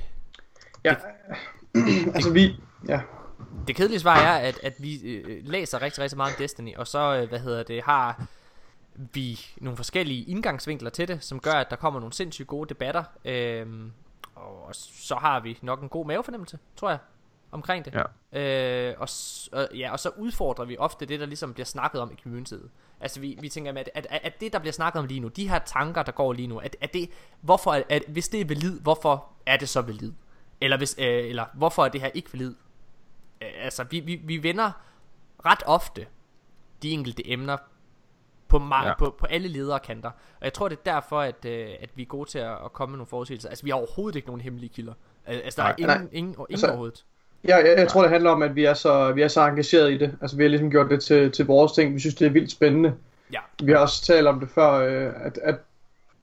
Ja, 0.86 0.96
altså 2.16 2.34
vi, 2.34 2.56
ja, 2.88 3.00
det 3.68 3.76
kedelige 3.76 4.00
svar 4.00 4.18
er, 4.20 4.38
at, 4.38 4.60
at 4.64 4.74
vi 4.80 5.02
øh, 5.04 5.38
læser 5.44 5.82
rigtig, 5.82 6.04
rigtig 6.04 6.18
meget 6.18 6.34
om 6.36 6.38
Destiny, 6.40 6.76
og 6.76 6.88
så, 6.88 7.16
øh, 7.22 7.30
hvad 7.30 7.40
hedder 7.40 7.64
det, 7.64 7.82
har 7.84 8.24
vi 8.96 9.40
nogle 9.58 9.78
forskellige 9.78 10.24
indgangsvinkler 10.24 10.90
til 10.90 11.08
det, 11.08 11.24
som 11.24 11.40
gør, 11.40 11.52
at 11.52 11.70
der 11.70 11.76
kommer 11.76 12.00
nogle 12.00 12.14
sindssygt 12.14 12.48
gode 12.48 12.70
debatter. 12.70 13.04
Øh, 13.26 13.66
og 14.40 14.76
så 14.76 15.16
har 15.16 15.40
vi 15.40 15.58
nok 15.62 15.82
en 15.82 15.90
god 15.90 16.06
mavefornemmelse, 16.06 16.60
tror 16.76 16.90
jeg, 16.90 17.00
omkring 17.52 17.86
det. 17.86 18.04
Ja. 18.34 18.90
Øh, 18.90 18.96
og, 19.00 19.08
og, 19.52 19.76
ja, 19.76 19.92
og 19.92 20.00
så 20.00 20.10
udfordrer 20.10 20.66
vi 20.66 20.78
ofte 20.78 21.06
det, 21.06 21.20
der 21.20 21.26
ligesom 21.26 21.54
bliver 21.54 21.66
snakket 21.66 22.02
om 22.02 22.12
i 22.12 22.16
communityet. 22.24 22.70
Altså 23.00 23.20
vi, 23.20 23.38
vi 23.42 23.50
tænker, 23.50 23.72
at, 23.72 23.90
at, 23.94 24.08
at 24.12 24.42
det, 24.42 24.54
der 24.54 24.60
bliver 24.60 24.74
snakket 24.74 25.00
om 25.00 25.06
lige 25.06 25.20
nu, 25.20 25.28
de 25.28 25.50
her 25.50 25.60
tanker, 25.60 26.04
der 26.04 26.12
går 26.12 26.34
lige 26.34 26.48
nu, 26.48 26.58
at, 26.58 26.76
at 26.82 26.94
det, 26.94 27.10
hvorfor, 27.42 27.72
at, 27.72 27.84
at 27.90 28.04
hvis 28.08 28.30
det 28.30 28.42
er 28.42 28.46
valid, 28.46 28.80
hvorfor 28.80 29.28
er 29.46 29.58
det 29.58 29.70
så 29.70 29.82
valid? 29.82 30.12
Eller, 30.62 30.78
hvis, 30.78 30.96
øh, 30.98 31.30
eller 31.30 31.46
hvorfor 31.54 31.86
er 31.86 31.90
det 31.90 32.02
her 32.02 32.08
ikke 32.08 32.34
valid? 32.34 32.56
Øh, 33.42 33.50
altså, 33.60 33.84
vi, 33.84 34.00
vi, 34.00 34.16
vi 34.16 34.44
vender 34.44 34.72
ret 35.46 35.64
ofte 35.66 36.08
de 36.84 36.92
enkelte 36.92 37.32
emner 37.32 37.58
på, 38.50 38.58
ma- 38.58 38.76
ja. 38.84 38.88
Ja. 38.88 38.94
på, 39.00 39.16
på 39.20 39.26
alle 39.26 39.48
ledere 39.48 39.80
kanter. 39.80 40.10
Og 40.10 40.44
jeg 40.46 40.54
tror, 40.54 40.68
det 40.68 40.78
er 40.86 40.92
derfor, 40.94 41.20
at, 41.22 41.46
øh, 41.46 41.68
at 41.82 41.90
vi 41.96 42.02
er 42.02 42.06
gode 42.06 42.30
til 42.30 42.40
at, 42.40 42.52
at 42.66 42.74
komme 42.74 42.92
med 42.92 42.98
nogle 42.98 43.10
forudsigelser. 43.10 43.50
Altså, 43.50 43.64
vi 43.64 43.70
har 43.70 43.78
overhovedet 43.78 44.16
ikke 44.16 44.28
nogen 44.28 44.42
hemmelige 44.42 44.70
kilder. 44.76 44.94
Altså, 45.26 45.62
der 45.62 45.68
er 45.68 45.68
Nej. 45.68 45.76
ingen, 45.78 45.98
Nej. 45.98 46.08
ingen, 46.12 46.30
ingen 46.34 46.46
Altså, 46.50 46.68
overhovedet. 46.68 47.06
jeg, 47.44 47.64
jeg, 47.66 47.76
jeg 47.78 47.88
tror 47.88 48.02
det 48.02 48.12
handler 48.12 48.30
om, 48.32 48.42
at 48.44 48.56
vi 48.56 48.66
er 48.66 48.74
så, 48.74 49.12
vi 49.12 49.22
er 49.22 49.28
så 49.28 49.42
engageret 49.42 49.92
i 49.92 49.98
det. 49.98 50.16
Altså 50.22 50.38
vi 50.38 50.44
har 50.44 50.50
ligesom 50.50 50.72
gjort 50.72 50.90
det 50.90 51.04
til, 51.04 51.32
til 51.32 51.46
vores 51.46 51.72
ting. 51.72 51.94
Vi 51.94 52.00
synes, 52.00 52.16
det 52.16 52.26
er 52.26 52.30
vildt 52.30 52.52
spændende. 52.52 52.94
Ja. 53.34 53.40
Vi 53.64 53.72
har 53.72 53.80
også 53.80 54.02
talt 54.06 54.28
om 54.28 54.40
det 54.40 54.50
før, 54.50 54.72
øh, 54.72 55.14
at, 55.26 55.40
at, 55.44 55.56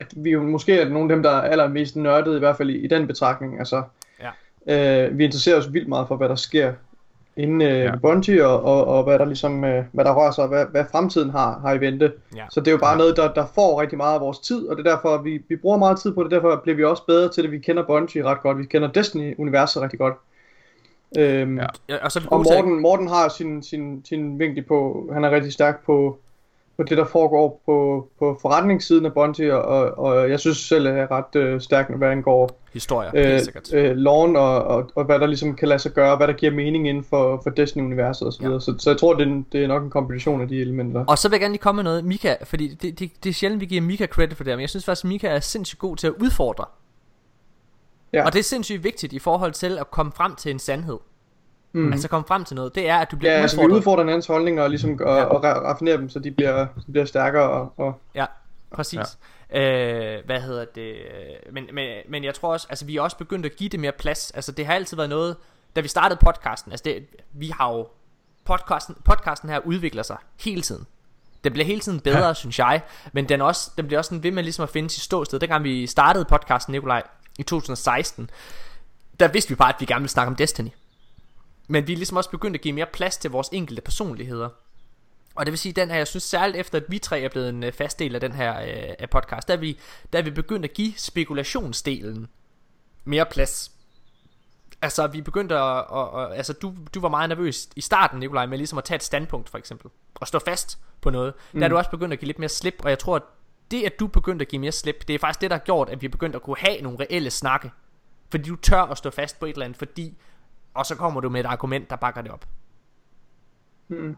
at 0.01 0.12
vi 0.16 0.31
jo 0.31 0.43
måske 0.43 0.81
er 0.81 0.89
nogle 0.89 1.12
af 1.12 1.16
dem, 1.16 1.23
der 1.23 1.31
er 1.31 1.40
allermest 1.51 1.97
nørdede, 1.97 2.36
i 2.36 2.39
hvert 2.39 2.57
fald 2.57 2.70
i, 2.70 2.77
i 2.85 2.86
den 2.86 3.07
betragtning. 3.07 3.59
Altså, 3.59 3.82
Ja. 4.69 5.05
øh, 5.07 5.19
vi 5.19 5.24
interesserer 5.24 5.59
os 5.59 5.73
vildt 5.73 5.89
meget 5.89 6.09
for, 6.09 6.16
hvad 6.16 6.28
der 6.28 6.35
sker 6.35 6.73
inden 7.37 7.63
øh, 7.63 7.69
Ja. 7.79 7.97
Bungie, 8.03 8.47
og, 8.47 8.63
og, 8.65 8.85
og 8.87 9.05
hvad 9.05 9.19
der 9.19 9.25
ligesom, 9.25 9.65
øh, 9.65 9.85
hvad 9.93 10.05
der 10.05 10.15
rører 10.15 10.31
sig, 10.31 10.45
og 10.45 10.49
hvad, 10.51 10.67
hvad 10.71 10.85
fremtiden 10.93 11.31
har, 11.31 11.59
har 11.61 11.73
i 11.75 11.81
vente. 11.81 12.13
Ja. 12.37 12.45
Så 12.51 12.61
det 12.61 12.69
er 12.69 12.73
jo 12.73 12.79
bare 12.79 12.91
Ja. 12.93 12.99
noget, 12.99 13.17
der, 13.17 13.33
der 13.35 13.47
får 13.55 13.81
rigtig 13.81 13.97
meget 13.99 14.15
af 14.15 14.21
vores 14.21 14.39
tid, 14.39 14.69
og 14.69 14.77
det 14.77 14.87
er 14.87 14.91
derfor, 14.95 15.23
vi, 15.23 15.43
vi 15.49 15.57
bruger 15.57 15.79
meget 15.79 15.99
tid 16.01 16.15
på 16.15 16.23
det, 16.23 16.31
derfor 16.31 16.61
bliver 16.63 16.77
vi 16.77 16.85
også 16.85 17.03
bedre 17.07 17.29
til 17.29 17.43
det. 17.43 17.53
Vi 17.53 17.59
kender 17.59 17.87
Bungie 17.87 18.25
ret 18.25 18.41
godt, 18.43 18.59
vi 18.59 18.65
kender 18.65 18.89
Destiny-universet 18.93 19.83
rigtig 19.83 19.99
godt. 19.99 20.15
Øhm, 21.19 21.59
Ja. 21.59 21.67
Ja, 21.89 21.97
og 22.05 22.13
så 22.13 22.21
og 22.31 22.45
Morten, 22.45 22.81
Morten 22.81 23.09
har 23.09 23.29
sin, 23.29 23.63
sin, 23.63 24.05
sin 24.05 24.39
vinkel 24.39 24.63
på, 24.65 25.11
han 25.13 25.25
er 25.25 25.31
rigtig 25.31 25.53
stærk 25.53 25.85
på, 25.87 26.19
på 26.77 26.82
det, 26.82 26.98
der 26.98 27.05
foregår 27.05 27.62
på, 27.66 28.09
på 28.19 28.39
forretningssiden 28.43 29.07
af 29.07 29.12
Bungie, 29.12 29.57
og, 29.57 29.98
og, 29.98 30.15
og 30.15 30.31
jeg 30.31 30.40
synes 30.40 30.59
selv, 30.59 30.89
at 30.89 30.94
jeg 30.94 31.03
er 31.03 31.11
ret 31.11 31.36
øh, 31.36 31.61
stærk, 31.61 31.90
hvad 31.97 32.09
angår 32.09 32.61
historier, 32.73 33.11
øh, 33.15 33.40
øh, 33.73 33.97
loven, 33.97 34.36
og, 34.36 34.65
og, 34.65 34.90
og 34.94 35.05
hvad 35.05 35.19
der 35.19 35.27
ligesom 35.27 35.57
kan 35.57 35.69
lade 35.69 35.78
sig 35.78 35.93
gøre, 35.93 36.16
hvad 36.16 36.27
der 36.27 36.32
giver 36.32 36.53
mening 36.53 36.89
inden 36.89 37.05
for, 37.05 37.40
for 37.43 37.51
Destiny-universet 37.51 38.28
osv. 38.28 38.44
Ja. 38.44 38.59
Så, 38.59 38.74
så 38.78 38.90
jeg 38.90 38.98
tror, 38.98 39.15
det 39.15 39.28
er, 39.28 39.43
det 39.53 39.65
er 39.65 39.69
nok 39.69 39.82
en 39.82 39.90
kombination 39.90 40.40
af 40.40 40.48
de 40.48 40.61
elementer. 40.61 41.05
Og 41.05 41.19
så 41.19 41.28
vil 41.28 41.35
jeg 41.35 41.40
gerne 41.40 41.53
lige 41.53 41.62
komme 41.62 41.77
med 41.77 41.85
noget, 41.85 42.05
Mika, 42.05 42.35
fordi 42.44 42.74
det, 42.74 42.98
det, 42.98 43.11
det 43.24 43.31
er 43.31 43.35
sjældent, 43.35 43.61
vi 43.61 43.66
giver 43.66 43.82
Mika 43.82 44.07
credit 44.07 44.36
for 44.36 44.44
det, 44.44 44.53
men 44.53 44.61
jeg 44.61 44.70
synes 44.70 44.85
faktisk, 44.85 45.05
at 45.05 45.09
Mika 45.09 45.28
er 45.28 45.40
sindssygt 45.40 45.78
god 45.78 45.97
til 45.97 46.07
at 46.07 46.12
udfordre. 46.20 46.65
Ja. 48.12 48.24
Og 48.27 48.32
det 48.32 48.39
er 48.39 48.43
sindssygt 48.43 48.85
vigtigt 48.85 49.12
i 49.12 49.19
forhold 49.19 49.53
til 49.53 49.78
at 49.78 49.90
komme 49.90 50.12
frem 50.12 50.35
til 50.35 50.51
en 50.51 50.59
sandhed. 50.59 50.98
Mm. 51.77 51.93
Altså 51.93 52.09
komme 52.09 52.24
frem 52.28 52.44
til 52.44 52.57
noget, 52.57 52.74
det 52.74 52.89
er, 52.89 52.97
at 52.98 53.11
du 53.11 53.16
bliver 53.16 53.32
ja, 53.32 53.40
altså 53.40 53.57
vi 53.57 53.61
udfordret. 53.61 53.77
udfordrer 53.78 54.03
hinandens 54.03 54.27
holdninger 54.27 54.62
og, 54.62 54.70
ligesom, 54.70 54.90
og, 54.90 55.16
Ja. 55.16 55.24
og 55.24 55.44
ra- 55.44 55.59
raffinerer 55.66 55.97
dem, 55.97 56.09
så 56.09 56.19
de 56.19 56.31
bliver, 56.31 56.66
de 56.86 56.93
bliver 56.93 57.05
stærkere. 57.05 57.51
Og, 57.51 57.73
og, 57.77 58.01
Ja, 58.15 58.27
præcis. 58.74 59.01
Ja. 59.53 60.16
Øh, 60.19 60.24
hvad 60.27 60.40
hedder 60.40 60.65
det? 60.65 60.97
Men, 61.53 61.69
men, 61.73 61.89
men 62.09 62.24
jeg 62.24 62.35
tror 62.35 62.53
også, 62.53 62.66
altså 62.70 62.85
vi 62.85 62.97
er 62.97 63.03
også 63.03 63.16
begyndt 63.16 63.47
at 63.47 63.57
give 63.57 63.69
det 63.69 63.81
mere 63.81 63.93
plads. 63.93 64.31
Altså 64.31 64.53
det 64.53 64.66
har 64.66 64.74
altid 64.74 64.97
været 64.97 65.11
noget, 65.11 65.36
da 65.77 65.81
vi 65.81 65.89
startede 65.89 66.20
podcasten, 66.24 66.73
altså 66.73 66.82
det, 66.85 67.07
vi 67.32 67.53
har 67.61 67.73
jo, 67.73 67.89
podcasten, 68.44 68.97
podcasten 69.05 69.48
her 69.48 69.59
udvikler 69.65 70.03
sig 70.03 70.16
hele 70.40 70.62
tiden. 70.62 70.86
Den 71.44 71.53
bliver 71.53 71.66
hele 71.66 71.81
tiden 71.81 72.01
bedre, 72.01 72.27
ja. 72.27 72.35
synes 72.35 72.59
jeg. 72.59 72.81
Men 73.12 73.28
den, 73.28 73.40
også, 73.40 73.70
den 73.77 73.86
bliver 73.86 73.98
også 73.98 74.09
sådan 74.09 74.23
ved 74.23 74.31
med 74.31 74.43
ligesom 74.43 74.62
at 74.62 74.69
finde 74.69 74.90
sit 74.90 75.03
ståsted. 75.03 75.39
Dengang 75.39 75.65
vi 75.65 75.86
startede 75.86 76.24
podcasten, 76.24 76.73
Nikolaj, 76.73 77.03
i 77.39 77.43
2016, 77.43 78.31
der 79.20 79.28
vidste 79.28 79.48
vi 79.48 79.55
bare, 79.55 79.69
at 79.69 79.77
vi 79.81 79.86
gerne 79.86 80.01
ville 80.01 80.11
snakke 80.11 80.28
om 80.31 80.36
Destiny. 80.36 80.69
Men 81.66 81.86
vi 81.86 81.93
er 81.93 81.97
ligesom 81.97 82.16
også 82.16 82.30
begyndt 82.30 82.56
at 82.56 82.60
give 82.60 82.74
mere 82.74 82.86
plads 82.86 83.16
til 83.16 83.30
vores 83.30 83.48
enkelte 83.52 83.82
personligheder. 83.82 84.48
Og 85.34 85.47
det 85.47 85.52
vil 85.52 85.59
sige, 85.59 85.72
den 85.72 85.90
her, 85.90 85.97
jeg 85.97 86.06
synes 86.06 86.24
særligt 86.24 86.56
efter, 86.56 86.78
at 86.78 86.84
vi 86.88 86.98
tre 86.98 87.20
er 87.20 87.28
blevet 87.28 87.48
en 87.48 87.64
øh, 87.64 87.72
fast 87.72 87.98
del 87.98 88.14
af 88.14 88.20
den 88.20 88.32
her 88.32 88.60
øh, 88.60 88.94
af 88.98 89.10
podcast, 89.10 89.48
der 89.48 89.55
er, 89.55 89.59
vi, 89.59 89.78
der 90.12 90.18
er 90.18 90.22
vi 90.22 90.30
begyndt 90.30 90.64
at 90.64 90.72
give 90.72 90.93
spekulationsdelen 90.97 92.28
mere 93.05 93.26
plads. 93.26 93.72
Altså, 94.82 95.06
vi 95.06 95.20
begyndte 95.20 95.55
at, 95.55 95.78
at, 95.78 96.20
at 96.20 96.36
altså, 96.36 96.52
du, 96.52 96.74
du 96.94 97.01
var 97.01 97.09
meget 97.09 97.28
nervøs 97.28 97.68
i 97.76 97.80
starten, 97.80 98.20
Nikolaj, 98.20 98.47
med 98.47 98.59
ligesom 98.59 98.78
at 98.78 98.84
tage 98.84 98.97
et 98.97 99.02
standpunkt, 99.02 99.48
for 99.48 99.59
eksempel. 99.59 99.90
Og 100.14 100.28
stå 100.28 100.38
fast 100.38 100.78
på 101.01 101.10
noget. 101.10 101.34
Mm. 101.52 101.60
Der 101.60 101.66
er 101.66 101.68
du 101.68 101.76
også 101.76 101.90
begyndt 101.90 102.12
at 102.12 102.18
give 102.18 102.26
lidt 102.26 102.38
mere 102.38 102.48
slip, 102.48 102.74
og 102.84 102.90
jeg 102.90 102.98
tror, 102.98 103.16
at 103.16 103.22
det, 103.70 103.82
at 103.82 104.01
du 104.01 104.06
begyndte 104.06 104.43
at 104.43 104.48
give 104.48 104.60
mere 104.60 104.72
slip, 104.72 105.09
det 105.09 105.14
er 105.14 105.18
faktisk 105.18 105.40
det, 105.40 105.51
der 105.51 105.56
har 105.56 105.64
gjort, 105.64 105.88
at 105.88 106.02
vi 106.02 106.06
er 106.06 106.10
begyndt 106.10 106.36
at 106.36 106.43
kunne 106.43 106.56
have 106.59 106.80
nogle 106.80 106.98
reelle 107.01 107.30
snakke. 107.30 107.70
Fordi 108.30 108.48
du 108.48 108.56
tør 108.56 108.82
at 108.82 108.98
stå 108.98 109.10
fast 109.10 109.40
på 109.40 109.47
et 109.47 109.52
eller 109.52 109.64
andet, 109.64 109.78
fordi... 109.78 110.18
Og 110.77 110.86
så 110.86 110.94
kommer 110.94 111.20
du 111.20 111.28
med 111.28 111.40
et 111.40 111.47
argument, 111.47 111.90
der 111.90 111.97
bakker 111.97 112.23
det 112.23 112.31
op. 112.31 112.44
mm. 113.89 114.16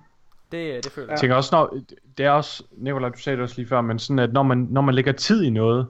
Det, 0.52 0.84
det 0.84 0.92
føler 0.92 1.06
jeg. 1.06 1.10
Jeg 1.10 1.20
tænker 1.20 1.36
også, 1.36 1.48
når, 1.52 1.74
det 2.18 2.26
er 2.26 2.30
også, 2.30 2.64
Nicolaj, 2.76 3.08
du 3.08 3.18
sagde 3.18 3.36
det 3.36 3.42
også 3.42 3.56
lige 3.56 3.68
før, 3.68 3.80
men 3.80 3.98
sådan 3.98 4.18
at 4.18 4.32
når 4.32 4.42
man, 4.42 4.58
når 4.70 4.80
man 4.80 4.94
lægger 4.94 5.12
tid 5.12 5.42
i 5.42 5.50
noget, 5.50 5.86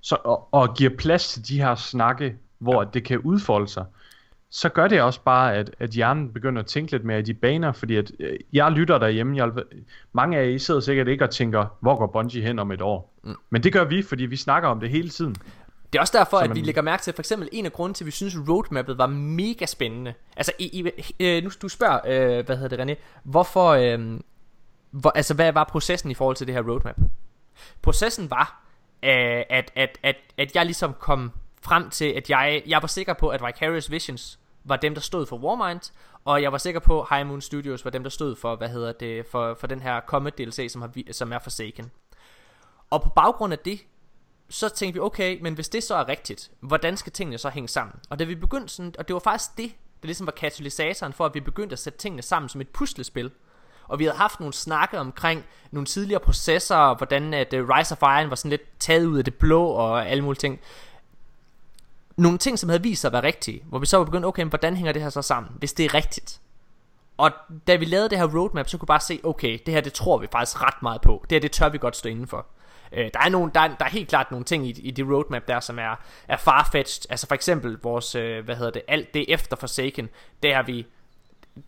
så, 0.00 0.16
og, 0.24 0.48
og 0.54 0.74
giver 0.74 0.90
plads 0.98 1.32
til 1.32 1.48
de 1.48 1.62
her 1.62 1.74
snakke, 1.74 2.36
hvor 2.58 2.82
ja. 2.82 2.88
det 2.94 3.04
kan 3.04 3.18
udfolde 3.18 3.68
sig, 3.68 3.84
så 4.50 4.68
gør 4.68 4.88
det 4.88 5.02
også 5.02 5.20
bare, 5.20 5.54
at, 5.54 5.70
at 5.78 5.90
hjernen 5.90 6.32
begynder 6.32 6.62
at 6.62 6.66
tænke 6.66 6.92
lidt 6.92 7.04
mere 7.04 7.18
i 7.18 7.22
de 7.22 7.34
baner, 7.34 7.72
fordi 7.72 7.96
at 7.96 8.12
øh, 8.20 8.38
jeg 8.52 8.72
lytter 8.72 8.98
derhjemme, 8.98 9.36
jeg, 9.36 9.52
mange 10.12 10.38
af 10.38 10.44
jer 10.44 10.50
I 10.50 10.58
sidder 10.58 10.80
sikkert 10.80 11.08
ikke 11.08 11.24
og 11.24 11.30
tænker, 11.30 11.66
hvor 11.80 11.98
går 11.98 12.06
Bungie 12.06 12.42
hen 12.42 12.58
om 12.58 12.72
et 12.72 12.82
år? 12.82 13.14
Mm. 13.22 13.34
Men 13.50 13.62
det 13.62 13.72
gør 13.72 13.84
vi, 13.84 14.02
fordi 14.02 14.26
vi 14.26 14.36
snakker 14.36 14.68
om 14.68 14.80
det 14.80 14.90
hele 14.90 15.08
tiden. 15.08 15.36
Det 15.92 15.98
er 15.98 16.00
også 16.00 16.18
derfor, 16.18 16.36
Så 16.38 16.42
at 16.44 16.50
man- 16.50 16.56
vi 16.56 16.60
lægger 16.60 16.82
mærke 16.82 17.02
til, 17.02 17.12
for 17.14 17.22
eksempel 17.22 17.48
en 17.52 17.66
af 17.66 17.72
grunden 17.72 17.94
til, 17.94 18.04
at 18.04 18.06
vi 18.06 18.10
synes, 18.10 18.34
roadmappet 18.48 18.98
var 18.98 19.06
mega 19.06 19.66
spændende. 19.66 20.14
Altså, 20.36 20.52
i, 20.58 20.64
i, 20.80 21.14
øh, 21.20 21.44
nu 21.44 21.50
du 21.62 21.68
spørger, 21.68 22.00
øh, 22.38 22.46
hvad 22.46 22.56
hedder 22.56 22.84
det, 22.84 22.96
René, 22.96 23.00
hvorfor, 23.24 23.68
øh, 23.68 24.20
hvor, 24.90 25.10
altså, 25.10 25.34
hvad 25.34 25.52
var 25.52 25.64
processen 25.64 26.10
i 26.10 26.14
forhold 26.14 26.36
til 26.36 26.46
det 26.46 26.54
her 26.54 26.62
roadmap? 26.62 26.96
Processen 27.82 28.30
var, 28.30 28.62
øh, 29.02 29.42
at, 29.50 29.72
at, 29.76 29.98
at, 30.02 30.16
at 30.38 30.54
jeg 30.54 30.64
ligesom 30.64 30.94
kom 31.00 31.32
frem 31.62 31.90
til, 31.90 32.04
at 32.04 32.30
jeg, 32.30 32.62
jeg 32.66 32.82
var 32.82 32.88
sikker 32.88 33.12
på, 33.14 33.28
at 33.28 33.42
Vicarious 33.46 33.90
Visions 33.90 34.38
var 34.64 34.76
dem, 34.76 34.94
der 34.94 35.00
stod 35.00 35.26
for 35.26 35.36
Warmind, 35.36 35.92
og 36.24 36.42
jeg 36.42 36.52
var 36.52 36.58
sikker 36.58 36.80
på, 36.80 37.00
at 37.02 37.06
High 37.10 37.26
Moon 37.26 37.40
Studios 37.40 37.84
var 37.84 37.90
dem, 37.90 38.02
der 38.02 38.10
stod 38.10 38.36
for, 38.36 38.56
hvad 38.56 38.68
hedder 38.68 38.92
det, 38.92 39.26
for, 39.26 39.54
for 39.60 39.66
den 39.66 39.82
her 39.82 40.00
Comet 40.00 40.38
DLC, 40.38 40.68
som, 40.72 40.82
har, 40.82 40.90
som 41.12 41.32
er 41.32 41.38
Forsaken. 41.38 41.90
Og 42.90 43.02
på 43.02 43.08
baggrund 43.08 43.52
af 43.52 43.58
det, 43.58 43.80
så 44.52 44.68
tænkte 44.68 44.94
vi, 44.94 45.00
okay, 45.00 45.38
men 45.40 45.54
hvis 45.54 45.68
det 45.68 45.82
så 45.82 45.94
er 45.94 46.08
rigtigt, 46.08 46.50
hvordan 46.60 46.96
skal 46.96 47.12
tingene 47.12 47.38
så 47.38 47.48
hænge 47.48 47.68
sammen? 47.68 47.96
Og 48.10 48.18
da 48.18 48.24
vi 48.24 48.34
begyndte 48.34 48.74
sådan, 48.74 48.94
og 48.98 49.08
det 49.08 49.14
var 49.14 49.20
faktisk 49.20 49.50
det, 49.56 49.72
der 50.02 50.06
ligesom 50.06 50.26
var 50.26 50.32
katalysatoren 50.32 51.12
for, 51.12 51.26
at 51.26 51.34
vi 51.34 51.40
begyndte 51.40 51.72
at 51.72 51.78
sætte 51.78 51.98
tingene 51.98 52.22
sammen 52.22 52.48
som 52.48 52.60
et 52.60 52.68
puslespil. 52.68 53.30
Og 53.88 53.98
vi 53.98 54.04
havde 54.04 54.16
haft 54.16 54.40
nogle 54.40 54.52
snakke 54.52 54.98
omkring 54.98 55.44
nogle 55.70 55.86
tidligere 55.86 56.20
processer, 56.20 56.76
og 56.76 56.96
hvordan 56.96 57.34
at 57.34 57.52
øh, 57.52 57.68
Rise 57.68 57.92
of 57.92 58.02
Iron 58.02 58.30
var 58.30 58.36
sådan 58.36 58.50
lidt 58.50 58.78
taget 58.78 59.06
ud 59.06 59.18
af 59.18 59.24
det 59.24 59.34
blå, 59.34 59.66
og 59.66 60.08
alle 60.08 60.24
mulige 60.24 60.38
ting. 60.38 60.60
Nogle 62.16 62.38
ting, 62.38 62.58
som 62.58 62.68
havde 62.68 62.82
vist 62.82 63.00
sig 63.00 63.08
at 63.08 63.12
være 63.12 63.22
rigtige, 63.22 63.62
hvor 63.68 63.78
vi 63.78 63.86
så 63.86 63.96
var 63.96 64.04
begyndt, 64.04 64.26
okay, 64.26 64.42
men 64.42 64.48
hvordan 64.48 64.76
hænger 64.76 64.92
det 64.92 65.02
her 65.02 65.10
så 65.10 65.22
sammen, 65.22 65.52
hvis 65.58 65.72
det 65.72 65.84
er 65.84 65.94
rigtigt? 65.94 66.40
Og 67.16 67.30
da 67.66 67.76
vi 67.76 67.84
lavede 67.84 68.08
det 68.08 68.18
her 68.18 68.38
roadmap, 68.38 68.68
så 68.68 68.78
kunne 68.78 68.86
vi 68.86 68.90
bare 68.90 69.00
se, 69.00 69.20
okay, 69.24 69.58
det 69.66 69.74
her 69.74 69.80
det 69.80 69.92
tror 69.92 70.18
vi 70.18 70.26
faktisk 70.32 70.62
ret 70.62 70.82
meget 70.82 71.00
på. 71.00 71.24
Det 71.30 71.36
her 71.36 71.40
det 71.40 71.52
tør 71.52 71.68
vi 71.68 71.78
godt 71.78 71.96
stå 71.96 72.08
indenfor. 72.08 72.36
for. 72.36 72.61
Øh, 72.94 73.10
der, 73.14 73.20
er 73.24 73.28
nogle, 73.28 73.50
der, 73.54 73.60
er, 73.60 73.68
der 73.68 73.84
er 73.84 73.88
helt 73.90 74.08
klart 74.08 74.30
nogle 74.30 74.44
ting 74.44 74.66
i, 74.66 74.70
i 74.70 74.90
det 74.90 75.06
roadmap 75.06 75.48
der, 75.48 75.60
som 75.60 75.78
er, 75.78 76.00
er 76.28 76.36
farfetched. 76.36 77.10
Altså 77.10 77.26
for 77.26 77.34
eksempel 77.34 77.78
vores, 77.82 78.14
øh, 78.14 78.44
hvad 78.44 78.56
hedder 78.56 78.70
det, 78.70 78.82
alt 78.88 79.14
det 79.14 79.24
efter 79.28 79.56
Forsaken, 79.56 80.08
der 80.42 80.54
har 80.54 80.62
vi 80.62 80.86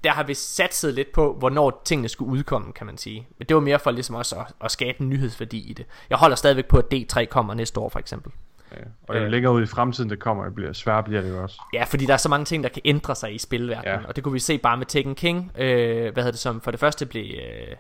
der 0.05 0.10
har 0.10 0.22
vi 0.22 0.34
satset 0.34 0.94
lidt 0.94 1.12
på, 1.12 1.34
hvornår 1.38 1.82
tingene 1.84 2.09
skulle 2.09 2.32
udkomme, 2.32 2.72
kan 2.72 2.86
man 2.86 2.98
sige. 2.98 3.26
Men 3.38 3.46
det 3.48 3.55
var 3.55 3.60
mere 3.60 3.78
for 3.78 3.90
ligesom 3.90 4.14
også 4.14 4.36
at, 4.36 4.46
at 4.64 4.70
skabe 4.70 5.01
en 5.01 5.09
nyhedsværdi 5.09 5.70
i 5.70 5.72
det. 5.72 5.86
Jeg 6.10 6.18
holder 6.18 6.36
stadigvæk 6.36 6.66
på, 6.66 6.78
at 6.78 6.84
D3 6.94 7.24
kommer 7.24 7.55
næste 7.55 7.80
år, 7.80 7.88
for 7.88 7.98
eksempel. 7.98 8.32
Ja. 8.72 8.76
Og 9.09 9.16
jo 9.16 9.20
Øh. 9.20 9.30
længere 9.30 9.52
ud 9.52 9.62
i 9.62 9.66
fremtiden 9.66 10.10
det 10.10 10.18
kommer, 10.18 10.44
det 10.44 10.55
bliver 10.55 10.72
sværere 10.72 11.02
bliver 11.02 11.20
det 11.20 11.30
jo 11.30 11.42
også. 11.42 11.62
Ja, 11.72 11.84
fordi 11.84 12.06
der 12.06 12.12
er 12.12 12.16
så 12.16 12.28
mange 12.28 12.44
ting, 12.44 12.62
der 12.64 12.68
kan 12.70 12.82
ændre 12.84 13.14
sig 13.14 13.34
i 13.34 13.38
spilverdenen, 13.38 14.01
Ja. 14.01 14.06
og 14.09 14.16
det 14.16 14.24
kunne 14.24 14.32
vi 14.32 14.38
se 14.38 14.59
bare 14.59 14.76
med 14.76 14.86
Tekken 14.86 15.14
King, 15.14 15.52
øh, 15.59 16.12
hvad 16.12 16.22
hedder 16.22 16.30
det 16.30 16.38
som 16.40 16.60
for 16.60 16.70
det 16.70 16.80
første 16.80 17.06
blev, 17.06 17.24
øh, 17.24 17.76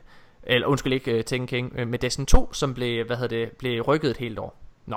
eller 0.46 0.66
undskyld 0.66 0.92
ikke 0.92 1.12
øh, 1.12 1.24
Tekken 1.24 1.46
King, 1.46 1.72
øh, 1.76 1.88
med 1.88 1.98
Destiny 1.98 2.26
2, 2.26 2.52
som 2.52 2.74
blev, 2.74 3.06
hvad 3.06 3.16
hedder 3.16 3.44
det, 3.44 3.52
blev 3.52 3.82
rykket 3.82 4.10
et 4.10 4.16
helt 4.16 4.38
år. 4.38 4.56
Nå. 4.86 4.96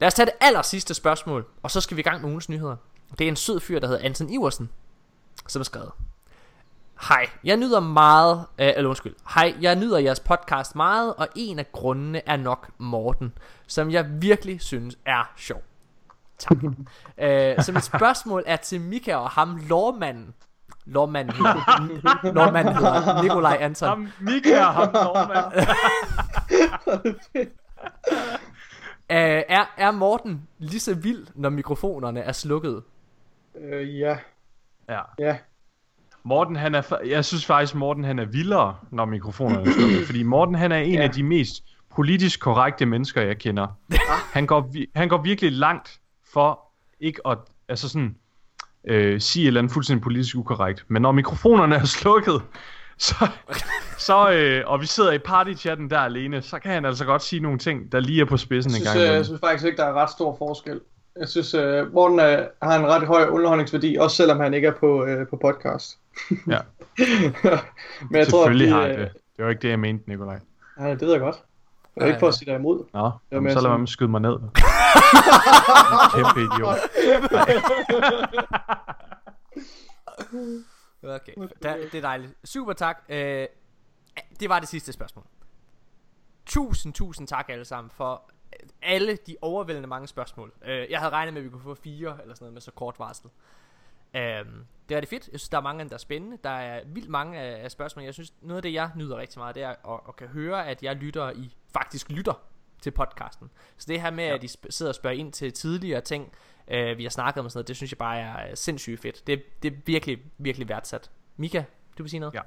Lad 0.00 0.06
os 0.06 0.14
tage 0.14 0.26
det 0.26 0.34
aller 0.40 0.62
sidste 0.62 0.94
spørgsmål, 0.94 1.46
og 1.62 1.70
så 1.70 1.80
skal 1.80 1.96
vi 1.96 2.00
i 2.00 2.02
gang 2.02 2.22
med 2.22 2.30
ugens 2.30 2.48
nyheder. 2.48 2.76
Det 3.18 3.24
er 3.24 3.28
en 3.28 3.36
sød 3.36 3.60
fyr, 3.60 3.78
der 3.78 3.86
hedder 3.86 4.04
Anton 4.04 4.30
Iversen, 4.30 4.70
som 5.48 5.60
har 5.60 5.64
skrevet. 5.64 5.90
Hej, 7.08 7.28
jeg 7.44 7.56
nyder 7.56 7.80
meget, 7.80 8.44
øh, 8.58 8.72
eller 8.76 8.88
undskyld, 8.88 9.14
hej, 9.34 9.54
jeg 9.60 9.76
nyder 9.76 9.98
jeres 9.98 10.20
podcast 10.20 10.76
meget, 10.76 11.14
og 11.14 11.28
en 11.36 11.58
af 11.58 11.72
grundene 11.72 12.28
er 12.28 12.36
nok 12.36 12.70
Morten, 12.78 13.32
som 13.66 13.90
jeg 13.90 14.22
virkelig 14.22 14.60
synes 14.60 14.98
er 15.06 15.32
sjov. 15.36 15.62
Tak. 16.38 16.56
øh, 17.18 17.62
så 17.62 17.72
mit 17.72 17.84
spørgsmål 17.84 18.42
er 18.46 18.56
til 18.56 18.80
Mika 18.80 19.14
og 19.14 19.30
ham, 19.30 19.56
lårmanden. 19.68 20.34
Lårmanden 20.86 21.34
hedder, 21.36 22.32
lårmanden 22.34 22.74
hedder 22.74 23.22
Nikolaj 23.22 23.56
Anton. 23.60 23.88
Ham, 23.88 24.08
Mika, 24.20 24.60
ham, 24.60 24.88
Norman. 24.92 25.66
Øh, 29.10 29.42
er, 29.48 29.64
er 29.76 29.90
Morten 29.90 30.48
lige 30.58 30.80
så 30.80 30.94
vild, 30.94 31.26
når 31.34 31.48
mikrofonerne 31.50 32.20
er 32.20 32.32
slukket? 32.32 32.82
Øh, 33.60 33.98
ja, 33.98 34.16
Ja. 34.88 35.00
ja. 35.18 35.36
Morten, 36.22 36.56
han 36.56 36.74
er, 36.74 36.96
jeg 37.06 37.24
synes 37.24 37.46
faktisk, 37.46 37.74
Morten 37.74 38.04
han 38.04 38.18
er 38.18 38.24
vildere, 38.24 38.76
når 38.90 39.04
mikrofonerne 39.04 39.68
er 39.68 39.72
slukket. 39.72 40.06
Fordi 40.06 40.22
Morten, 40.22 40.54
han 40.54 40.72
er 40.72 40.76
en 40.76 40.92
Ja. 40.94 41.02
af 41.02 41.10
de 41.10 41.22
mest 41.22 41.64
politisk 41.94 42.40
korrekte 42.40 42.86
mennesker, 42.86 43.22
jeg 43.22 43.38
kender. 43.38 43.66
Han 44.32 44.46
går, 44.46 44.70
han 44.98 45.08
går 45.08 45.22
virkelig 45.22 45.52
langt 45.52 46.00
for 46.32 46.60
ikke 47.00 47.20
at 47.26 47.38
altså 47.68 47.88
sådan, 47.88 48.16
øh, 48.88 49.20
sige 49.20 49.42
et 49.42 49.46
eller 49.46 49.60
andet 49.60 49.72
fuldstændig 49.72 50.02
politisk 50.02 50.36
ukorrekt. 50.36 50.84
Men 50.88 51.02
når 51.02 51.12
mikrofonerne 51.12 51.74
er 51.74 51.84
slukket, 51.84 52.42
så, 52.98 53.28
så 53.98 54.30
øh, 54.32 54.62
og 54.66 54.80
vi 54.80 54.86
sidder 54.86 55.12
i 55.12 55.18
partychatten 55.18 55.90
der 55.90 55.98
alene, 55.98 56.42
så 56.42 56.58
kan 56.58 56.72
han 56.72 56.84
altså 56.84 57.04
godt 57.04 57.22
sige 57.22 57.40
nogle 57.40 57.58
ting, 57.58 57.92
der 57.92 58.00
lige 58.00 58.20
er 58.20 58.24
på 58.24 58.36
spidsen 58.36 58.70
Jeg 58.70 58.78
en 58.78 58.80
synes, 58.80 58.94
gang 58.94 59.08
øh, 59.08 59.16
jeg 59.16 59.24
synes 59.24 59.40
faktisk 59.40 59.66
ikke, 59.66 59.76
der 59.76 59.84
er 59.84 59.92
ret 59.92 60.10
stor 60.10 60.36
forskel. 60.38 60.80
Jeg 61.20 61.28
synes, 61.28 61.54
øh, 61.54 61.94
Morten 61.94 62.20
øh, 62.20 62.38
har 62.62 62.78
en 62.78 62.86
ret 62.86 63.06
høj 63.06 63.24
underholdningsværdi, 63.24 63.96
også 64.00 64.16
selvom 64.16 64.40
han 64.40 64.54
ikke 64.54 64.68
er 64.68 64.74
på, 64.80 65.04
øh, 65.04 65.26
på 65.26 65.36
podcast. 65.36 65.98
Ja. 66.48 66.58
Men 68.10 68.18
jeg 68.18 68.28
tror, 68.28 68.46
at 68.46 68.50
har 68.50 68.80
de, 68.80 68.86
jeg 68.86 68.90
øh, 68.90 68.98
det. 68.98 69.12
Det 69.36 69.44
var 69.44 69.50
ikke 69.50 69.62
det, 69.62 69.68
jeg 69.68 69.78
mente, 69.78 70.08
Nikolaj. 70.08 70.38
Nej, 70.78 70.90
det 70.90 71.00
ved 71.00 71.10
jeg 71.10 71.20
godt. 71.20 71.36
Jeg 71.96 72.02
er 72.02 72.06
ikke 72.06 72.20
for 72.20 72.28
at 72.28 72.34
sige 72.34 72.50
dig 72.50 72.58
imod. 72.58 72.84
Nå, 72.94 73.10
jamen, 73.32 73.52
så 73.52 73.60
lad 73.60 73.78
mig 73.78 73.88
skyde 73.88 74.10
mig 74.10 74.20
ned. 74.20 74.32
Kæmpe 76.14 76.40
idiot. 76.40 76.78
Okay, 81.04 81.34
da, 81.62 81.76
det 81.82 81.94
er 81.94 82.00
dejligt. 82.00 82.34
Super 82.44 82.72
tak. 82.72 83.02
Øh, 83.08 83.46
det 84.40 84.48
var 84.48 84.58
det 84.58 84.68
sidste 84.68 84.92
spørgsmål. 84.92 85.24
Tusind, 86.46 86.92
tusind 86.94 87.28
tak 87.28 87.48
alle 87.48 87.64
sammen 87.64 87.90
for 87.90 88.30
alle 88.82 89.16
de 89.16 89.36
overvældende 89.40 89.88
mange 89.88 90.08
spørgsmål. 90.08 90.52
Øh, 90.64 90.90
jeg 90.90 90.98
havde 90.98 91.12
regnet 91.12 91.34
med, 91.34 91.40
at 91.40 91.44
vi 91.44 91.50
kunne 91.50 91.62
få 91.62 91.74
fire 91.74 92.18
eller 92.22 92.34
sådan 92.34 92.44
noget 92.44 92.52
med 92.52 92.60
så 92.60 92.70
kort 92.70 92.98
varsel. 92.98 93.30
Øhm, 94.14 94.66
det 94.88 94.96
er 94.96 95.00
det 95.00 95.08
fedt. 95.08 95.28
Jeg 95.32 95.40
synes, 95.40 95.48
der 95.48 95.58
er 95.58 95.62
mange 95.62 95.80
af 95.80 95.84
dem, 95.84 95.88
der 95.88 95.96
er 95.96 95.98
spændende. 95.98 96.38
Der 96.44 96.50
er 96.50 96.84
vildt 96.86 97.08
mange 97.08 97.38
af, 97.38 97.64
af 97.64 97.70
spørgsmål. 97.70 98.04
Jeg 98.04 98.14
synes, 98.14 98.34
noget 98.40 98.56
af 98.56 98.62
det, 98.62 98.72
jeg 98.72 98.90
nyder 98.96 99.16
rigtig 99.16 99.38
meget, 99.38 99.54
det 99.54 99.62
er 99.62 99.68
at, 99.68 100.00
at 100.08 100.16
kan 100.16 100.28
høre, 100.28 100.66
at 100.66 100.82
jeg 100.82 100.96
lytter 100.96 101.30
i 101.30 101.56
faktisk 101.72 102.10
lytter 102.10 102.42
til 102.82 102.90
podcasten. 102.90 103.50
Så 103.78 103.86
det 103.88 104.00
her 104.00 104.10
med, 104.10 104.24
ja. 104.24 104.34
at 104.34 104.44
I 104.44 104.48
sidder 104.70 104.90
og 104.90 104.94
spørger 104.96 105.16
ind 105.16 105.32
til 105.32 105.52
tidligere 105.52 106.00
ting, 106.00 106.32
øh, 106.70 106.98
vi 106.98 107.02
har 107.02 107.10
snakket 107.10 107.38
om 107.40 107.44
og 107.44 107.50
sådan 107.50 107.58
noget, 107.58 107.68
det 107.68 107.76
synes 107.76 107.92
jeg 107.92 107.98
bare 107.98 108.18
er 108.20 108.50
øh, 108.50 108.56
sindssygt 108.56 109.00
fedt. 109.00 109.26
Det, 109.26 109.62
det 109.62 109.72
er 109.72 109.76
virkelig, 109.86 110.18
virkelig 110.38 110.68
værdsat. 110.68 111.10
Mika, 111.36 111.62
du 111.98 112.02
vil 112.02 112.10
sige 112.10 112.20
noget? 112.20 112.34
Ja. 112.34 112.40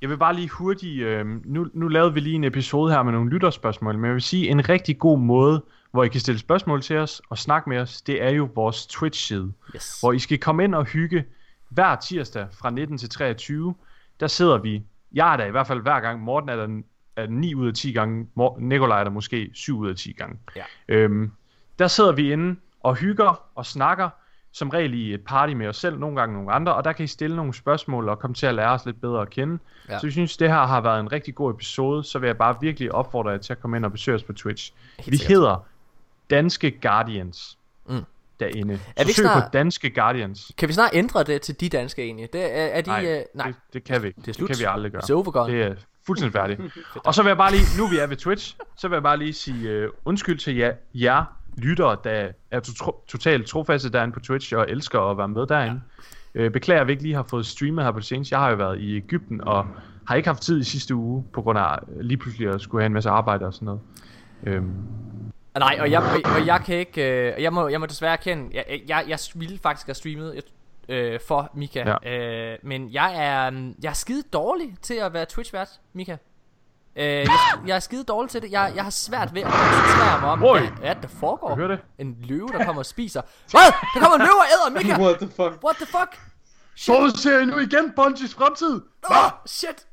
Jeg 0.00 0.10
vil 0.10 0.16
bare 0.18 0.34
lige 0.34 0.48
hurtigt, 0.48 1.02
øh, 1.02 1.26
nu, 1.44 1.66
nu 1.74 1.88
lavede 1.88 2.14
vi 2.14 2.20
lige 2.20 2.34
en 2.34 2.44
episode 2.44 2.92
her 2.92 3.02
med 3.02 3.12
nogle 3.12 3.30
lytterspørgsmål, 3.30 3.94
men 3.98 4.04
jeg 4.04 4.14
vil 4.14 4.22
sige, 4.22 4.48
en 4.48 4.68
rigtig 4.68 4.98
god 4.98 5.18
måde, 5.18 5.64
hvor 5.90 6.04
I 6.04 6.08
kan 6.08 6.20
stille 6.20 6.38
spørgsmål 6.38 6.82
til 6.82 6.96
os 6.96 7.22
og 7.30 7.38
snakke 7.38 7.68
med 7.68 7.78
os, 7.78 8.02
det 8.02 8.22
er 8.22 8.30
jo 8.30 8.48
vores 8.54 8.86
Twitch-side, 8.86 9.52
Yes. 9.76 10.00
hvor 10.00 10.12
I 10.12 10.18
skal 10.18 10.38
komme 10.38 10.64
ind 10.64 10.74
og 10.74 10.84
hygge 10.84 11.24
hver 11.68 11.96
tirsdag 11.96 12.46
fra 12.52 12.70
19 12.70 12.98
til 12.98 13.10
23. 13.10 13.74
Der 14.20 14.26
sidder 14.26 14.58
vi, 14.58 14.82
jeg 15.12 15.32
er 15.32 15.36
der 15.36 15.44
i 15.44 15.50
hvert 15.50 15.66
fald 15.66 15.80
hver 15.82 16.00
gang, 16.00 16.20
Morten 16.22 16.48
er 16.48 16.56
der 16.56 16.82
er 17.22 17.26
9 17.26 17.54
ud 17.54 17.68
af 17.68 17.74
10 17.74 17.92
gange, 17.92 18.26
Nikolaj 18.58 19.00
er 19.00 19.04
der 19.04 19.10
måske 19.10 19.50
7 19.54 19.78
ud 19.78 19.88
af 19.90 19.96
10 19.96 20.12
gange. 20.12 20.38
Ja. 20.56 20.62
Øhm, 20.88 21.32
der 21.78 21.86
sidder 21.88 22.12
vi 22.12 22.32
inde 22.32 22.56
og 22.80 22.94
hygger 22.94 23.42
og 23.54 23.66
snakker, 23.66 24.08
som 24.52 24.68
regel 24.68 24.94
i 24.94 25.14
et 25.14 25.20
party 25.24 25.52
med 25.52 25.66
os 25.68 25.76
selv, 25.76 25.98
nogle 25.98 26.16
gange 26.16 26.34
nogle 26.34 26.52
andre, 26.52 26.74
og 26.74 26.84
der 26.84 26.92
kan 26.92 27.04
I 27.04 27.06
stille 27.06 27.36
nogle 27.36 27.54
spørgsmål 27.54 28.08
og 28.08 28.18
komme 28.18 28.34
til 28.34 28.46
at 28.46 28.54
lære 28.54 28.70
os 28.70 28.86
lidt 28.86 29.00
bedre 29.00 29.22
at 29.22 29.30
kende. 29.30 29.58
Ja. 29.88 29.98
Så 29.98 30.06
jeg 30.06 30.12
synes, 30.12 30.36
det 30.36 30.48
her 30.50 30.66
har 30.66 30.80
været 30.80 31.00
en 31.00 31.12
rigtig 31.12 31.34
god 31.34 31.50
episode, 31.54 32.04
så 32.04 32.18
vil 32.18 32.26
jeg 32.26 32.36
bare 32.38 32.56
virkelig 32.60 32.92
opfordre 32.92 33.30
jer 33.30 33.38
til 33.38 33.52
at 33.52 33.60
komme 33.60 33.76
ind 33.76 33.84
og 33.84 33.92
besøge 33.92 34.14
os 34.14 34.22
på 34.22 34.32
Twitch. 34.32 34.72
Helt 34.98 35.10
vi 35.10 35.16
sikkert. 35.16 35.36
hedder 35.38 35.66
Danske 36.30 36.70
Guardians 36.70 37.58
Mm. 37.88 38.00
derinde. 38.40 38.80
Er 38.96 39.04
vi 39.04 39.12
snart- 39.12 39.42
på 39.42 39.48
Danske 39.52 39.90
Guardians. 39.90 40.52
Kan 40.58 40.68
vi 40.68 40.72
snart 40.72 40.90
ændre 40.92 41.22
det 41.24 41.42
til 41.42 41.60
de 41.60 41.68
danske 41.68 42.02
egentlig? 42.02 42.32
Det 42.32 42.58
er, 42.58 42.64
er 42.66 42.80
de... 42.80 42.90
Nej, 42.90 43.04
øh, 43.18 43.22
nej. 43.34 43.46
Det, 43.46 43.56
det 43.72 43.84
kan 43.84 44.02
vi 44.02 44.06
ikke. 44.06 44.20
Det 44.20 44.28
er. 44.28 44.32
Det 44.32 44.46
kan 44.46 44.56
vi 44.58 44.64
aldrig 44.68 44.92
gøre. 44.92 45.02
It's 45.04 45.12
overgone. 45.12 45.52
Det 45.52 45.62
er 45.62 45.74
fuldstændig 46.08 46.32
færdigt. 46.40 46.60
og 47.06 47.14
så 47.14 47.22
vil 47.22 47.28
jeg 47.30 47.36
bare 47.36 47.50
lige, 47.52 47.64
nu 47.78 47.86
vi 47.86 47.98
er 47.98 48.06
ved 48.06 48.16
Twitch, 48.16 48.56
så 48.76 48.88
vil 48.88 48.96
jeg 48.96 49.02
bare 49.02 49.16
lige 49.16 49.32
sige 49.32 49.84
uh, 49.84 49.90
undskyld 50.04 50.38
til 50.38 50.56
jer, 50.56 50.72
jer 50.94 51.24
lyttere, 51.56 51.96
der 52.04 52.28
er 52.50 52.60
to- 52.60 53.04
totalt 53.08 53.46
trofaste 53.46 53.90
derinde 53.92 54.14
på 54.14 54.20
Twitch 54.20 54.54
og 54.56 54.66
elsker 54.68 55.00
at 55.00 55.18
være 55.18 55.28
med 55.28 55.46
derinde. 55.46 55.80
Ja. 56.34 56.46
Uh, 56.46 56.52
beklager, 56.52 56.80
at 56.80 56.86
vi 56.86 56.92
ikke 56.92 57.02
lige 57.02 57.14
har 57.14 57.26
fået 57.30 57.46
streamet 57.46 57.84
her 57.84 57.92
på 57.92 57.98
det 57.98 58.06
seneste. 58.06 58.32
Jeg 58.34 58.40
har 58.40 58.50
jo 58.50 58.56
været 58.56 58.80
i 58.80 58.96
Ægypten 58.96 59.40
og 59.40 59.66
har 60.08 60.14
ikke 60.14 60.28
haft 60.28 60.42
tid 60.42 60.60
i 60.60 60.64
sidste 60.64 60.94
uge, 60.94 61.24
på 61.32 61.42
grund 61.42 61.58
af 61.58 61.78
øh, 61.96 62.00
lige 62.00 62.18
pludselig 62.18 62.48
at 62.48 62.60
skulle 62.60 62.82
have 62.82 62.86
en 62.86 62.92
masse 62.92 63.10
arbejde 63.10 63.46
og 63.46 63.54
sådan 63.54 63.66
noget. 63.66 63.80
Øhm, 64.46 64.72
Nej, 65.58 65.78
og 65.80 65.90
jeg, 65.90 66.02
og, 66.24 66.46
jeg 66.46 66.60
kan 66.66 66.76
ikke, 66.76 67.32
øh, 67.36 67.42
jeg, 67.42 67.52
må, 67.52 67.68
jeg 67.68 67.80
må 67.80 67.86
desværre 67.86 68.12
erkende, 68.12 68.50
jeg, 68.54 68.64
jeg, 68.88 69.04
jeg 69.08 69.18
ville 69.34 69.58
faktisk 69.62 69.86
have 69.86 69.94
streamet 69.94 70.34
øh, 70.88 71.20
for 71.28 71.50
Mika, 71.54 71.96
ja. 72.04 72.10
øh, 72.10 72.58
men 72.62 72.92
jeg 72.92 73.14
er, 73.16 73.72
jeg 73.82 73.88
er 73.88 73.94
skide 73.94 74.22
dårlig 74.32 74.76
til 74.82 74.94
at 74.94 75.12
være 75.12 75.26
Twitch-vært, 75.26 75.68
Mika. 75.92 76.16
Øh, 76.96 77.04
jeg, 77.04 77.28
jeg 77.66 77.76
er 77.76 77.80
skide 77.80 78.04
dårlig 78.04 78.30
til 78.30 78.42
det. 78.42 78.50
Jeg, 78.50 78.72
jeg 78.74 78.82
har 78.84 78.90
svært 78.90 79.34
ved 79.34 79.42
at 79.42 79.52
koncentrere 79.52 80.20
mig 80.20 80.30
om, 80.30 80.44
Oj. 80.44 80.58
hvad, 80.60 80.68
hvad 80.68 80.94
der 81.02 81.08
foregår. 81.08 81.48
Kan 81.48 81.58
du 81.58 81.66
høre 81.66 81.76
det? 81.76 82.06
En 82.06 82.16
løve, 82.22 82.48
der 82.48 82.64
kommer 82.64 82.82
og 82.82 82.86
spiser. 82.86 83.22
Hvad? 83.50 83.60
Der 83.94 84.00
kommer 84.00 84.14
en 84.16 84.20
løve 84.20 84.38
og 84.38 84.46
æder 84.54 84.70
Mika! 84.70 85.00
What 85.04 85.18
the 85.18 85.28
fuck? 85.28 85.64
What 85.64 85.76
the 85.76 85.86
fuck? 85.86 86.20
så 86.76 87.20
ser 87.22 87.38
I 87.40 87.44
nu 87.44 87.58
igen 87.58 87.92
Bungies 87.96 88.34
fremtid! 88.34 88.80
Åh, 89.10 89.24
oh, 89.24 89.30
shit! 89.46 89.86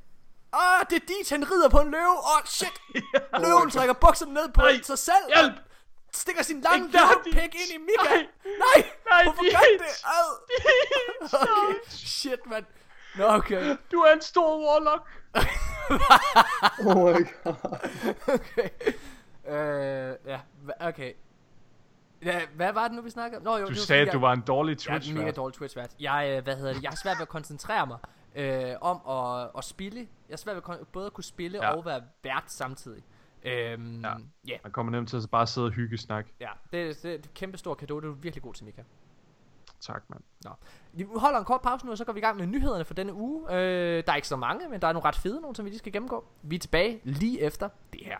Åh, 0.53 0.59
oh, 0.59 0.85
det 0.89 0.95
er 0.95 1.05
dit, 1.07 1.29
han 1.29 1.51
rider 1.51 1.69
på 1.69 1.77
en 1.77 1.91
løve. 1.91 2.11
Åh, 2.11 2.35
oh, 2.35 2.41
shit! 2.45 2.73
Løven 3.43 3.69
trækker 3.69 3.93
bukserne 3.93 4.33
ned 4.33 4.47
på 4.53 4.61
sig 4.83 4.97
selv. 4.97 5.25
hjælp! 5.35 5.53
Stikker 6.15 6.43
sin 6.43 6.61
lange 6.61 6.87
de- 6.87 7.31
pæk 7.33 7.43
ind 7.55 7.71
i 7.75 7.77
Mika. 7.77 8.15
Nej. 8.15 8.27
Nej! 8.45 8.89
Nej, 9.11 9.23
Hvorfor 9.23 9.41
de- 9.43 9.49
gør 9.51 9.85
det? 9.85 9.93
Ad. 10.05 10.29
Okay, 11.41 11.79
shit, 11.89 12.39
mand. 12.49 12.65
Nå, 13.17 13.25
okay. 13.25 13.77
Du 13.91 13.97
er 13.99 14.13
en 14.13 14.21
stor 14.21 14.59
warlock! 14.67 15.07
Oh 16.79 16.95
my 16.97 17.27
god. 17.43 17.55
okay. 18.27 18.69
Øh, 19.47 20.15
ja, 20.25 20.39
okay. 20.79 21.13
Ja, 22.25 22.41
hvad 22.55 22.73
var 22.73 22.87
det 22.87 22.95
nu, 22.95 23.01
vi 23.01 23.09
snakkede 23.09 23.37
om? 23.39 23.43
Nå, 23.43 23.57
jo, 23.57 23.65
Du 23.65 23.69
det 23.69 23.77
sagde, 23.79 24.07
at 24.07 24.13
du 24.13 24.19
var 24.19 24.33
en 24.33 24.41
dårlig 24.41 24.71
Jeg, 24.77 24.87
jeg 24.89 24.95
er 24.95 24.99
twitch 24.99 25.11
en 25.11 25.17
mega 25.17 25.31
dårlig 25.31 25.55
Twitch-vært. 25.57 25.89
Jeg, 25.99 26.33
øh, 26.37 26.43
hvad 26.43 26.55
hedder 26.55 26.73
det, 26.73 26.83
jeg 26.83 26.89
har 26.91 26.95
svært 26.95 27.17
ved 27.17 27.21
at 27.21 27.27
koncentrere 27.27 27.87
mig 27.87 27.97
øh, 28.35 28.73
om 28.81 29.01
at, 29.09 29.49
at 29.57 29.63
spille. 29.63 29.99
Jeg 29.99 30.07
har 30.33 30.37
svært 30.37 30.55
ved 30.55 30.63
at 30.81 30.87
både 30.87 31.05
at 31.05 31.13
kunne 31.13 31.23
spille 31.23 31.57
Ja. 31.61 31.75
og 31.75 31.85
være 31.85 32.01
vært 32.23 32.43
samtidig. 32.47 33.03
Øhm, 33.45 34.01
ja. 34.01 34.13
Yeah. 34.49 34.59
Man 34.63 34.71
kommer 34.71 34.91
nemt 34.91 35.09
til 35.09 35.17
at 35.17 35.29
bare 35.31 35.47
sidde 35.47 35.67
og 35.67 35.71
hygge 35.71 35.97
snak. 35.97 36.25
Ja, 36.39 36.49
det, 36.71 37.03
det 37.03 37.11
er 37.11 37.15
et 37.15 37.33
kæmpe 37.33 37.57
stor 37.57 37.73
kado. 37.75 37.99
Det 37.99 38.07
er 38.07 38.11
virkelig 38.11 38.43
god 38.43 38.53
til, 38.53 38.65
Mika. 38.65 38.81
Tak, 39.81 40.03
mand. 40.09 40.21
Nå. 40.43 40.49
Vi 40.93 41.05
holder 41.15 41.39
en 41.39 41.45
kort 41.45 41.61
pause 41.61 41.85
nu, 41.85 41.91
og 41.91 41.97
så 41.97 42.05
går 42.05 42.13
vi 42.13 42.19
i 42.19 42.21
gang 42.21 42.37
med 42.37 42.45
nyhederne 42.47 42.85
for 42.85 42.93
denne 42.93 43.13
uge. 43.13 43.53
Øh, 43.55 44.03
der 44.05 44.11
er 44.11 44.15
ikke 44.15 44.27
så 44.27 44.35
mange, 44.35 44.69
men 44.69 44.81
der 44.81 44.87
er 44.87 44.93
nogle 44.93 45.07
ret 45.07 45.15
fede 45.15 45.41
nogle, 45.41 45.55
som 45.55 45.65
vi 45.65 45.69
lige 45.69 45.79
skal 45.79 45.91
gennemgå. 45.91 46.25
Vi 46.41 46.55
er 46.55 46.59
tilbage 46.59 46.99
lige 47.03 47.41
efter 47.41 47.69
det 47.93 48.01
her. 48.05 48.17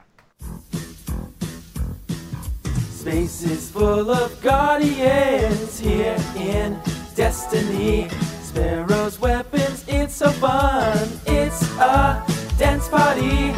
Space 3.02 3.54
is 3.54 3.72
full 3.72 4.10
of 4.10 4.42
guardians 4.42 5.80
here 5.80 6.16
in 6.36 6.76
Destiny. 7.18 8.10
Sparrow's 8.50 9.20
weapons, 9.22 9.88
it's 9.88 10.16
so 10.16 10.30
fun. 10.30 11.08
It's 11.28 11.62
a 11.80 12.24
dance 12.60 12.90
party. 12.90 13.54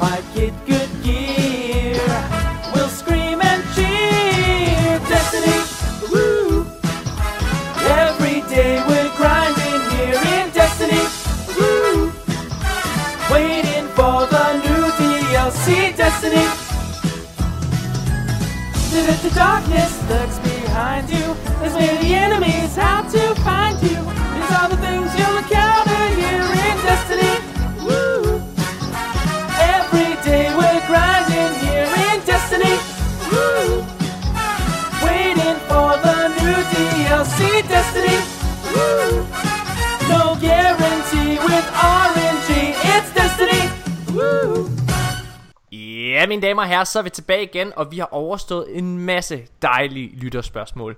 Like 0.00 0.36
it 0.36 0.54
good. 0.66 0.83
We'll 1.04 2.88
scream 2.88 3.40
and 3.42 3.62
cheer, 3.74 4.98
Destiny. 5.06 5.60
Every 7.86 8.40
day 8.48 8.82
we're 8.88 9.12
grinding 9.14 9.82
here 9.92 10.18
in 10.36 10.50
Destiny. 10.50 11.04
Waiting 13.30 13.86
for 13.88 14.26
the 14.32 14.46
new 14.64 14.84
DLC, 14.98 15.94
Destiny. 15.94 16.46
The 19.22 19.30
darkness 19.34 19.92
lurks 20.08 20.38
behind 20.38 21.10
you. 21.10 21.34
There's 21.60 21.74
many 21.74 22.14
enemies. 22.14 22.76
How 22.76 23.02
to 23.02 23.34
find 23.42 23.76
you? 23.82 23.88
These 23.88 24.50
are 24.56 24.68
the 24.68 24.76
things. 24.78 25.13
Ja, 46.14 46.26
mine 46.26 46.42
damer 46.42 46.62
og 46.62 46.68
herrer, 46.68 46.84
så 46.84 46.98
er 46.98 47.02
vi 47.02 47.10
tilbage 47.10 47.42
igen, 47.42 47.72
og 47.76 47.90
vi 47.92 47.98
har 47.98 48.08
overstået 48.12 48.78
en 48.78 48.98
masse 48.98 49.46
dejlige 49.62 50.16
lytterspørgsmål. 50.16 50.96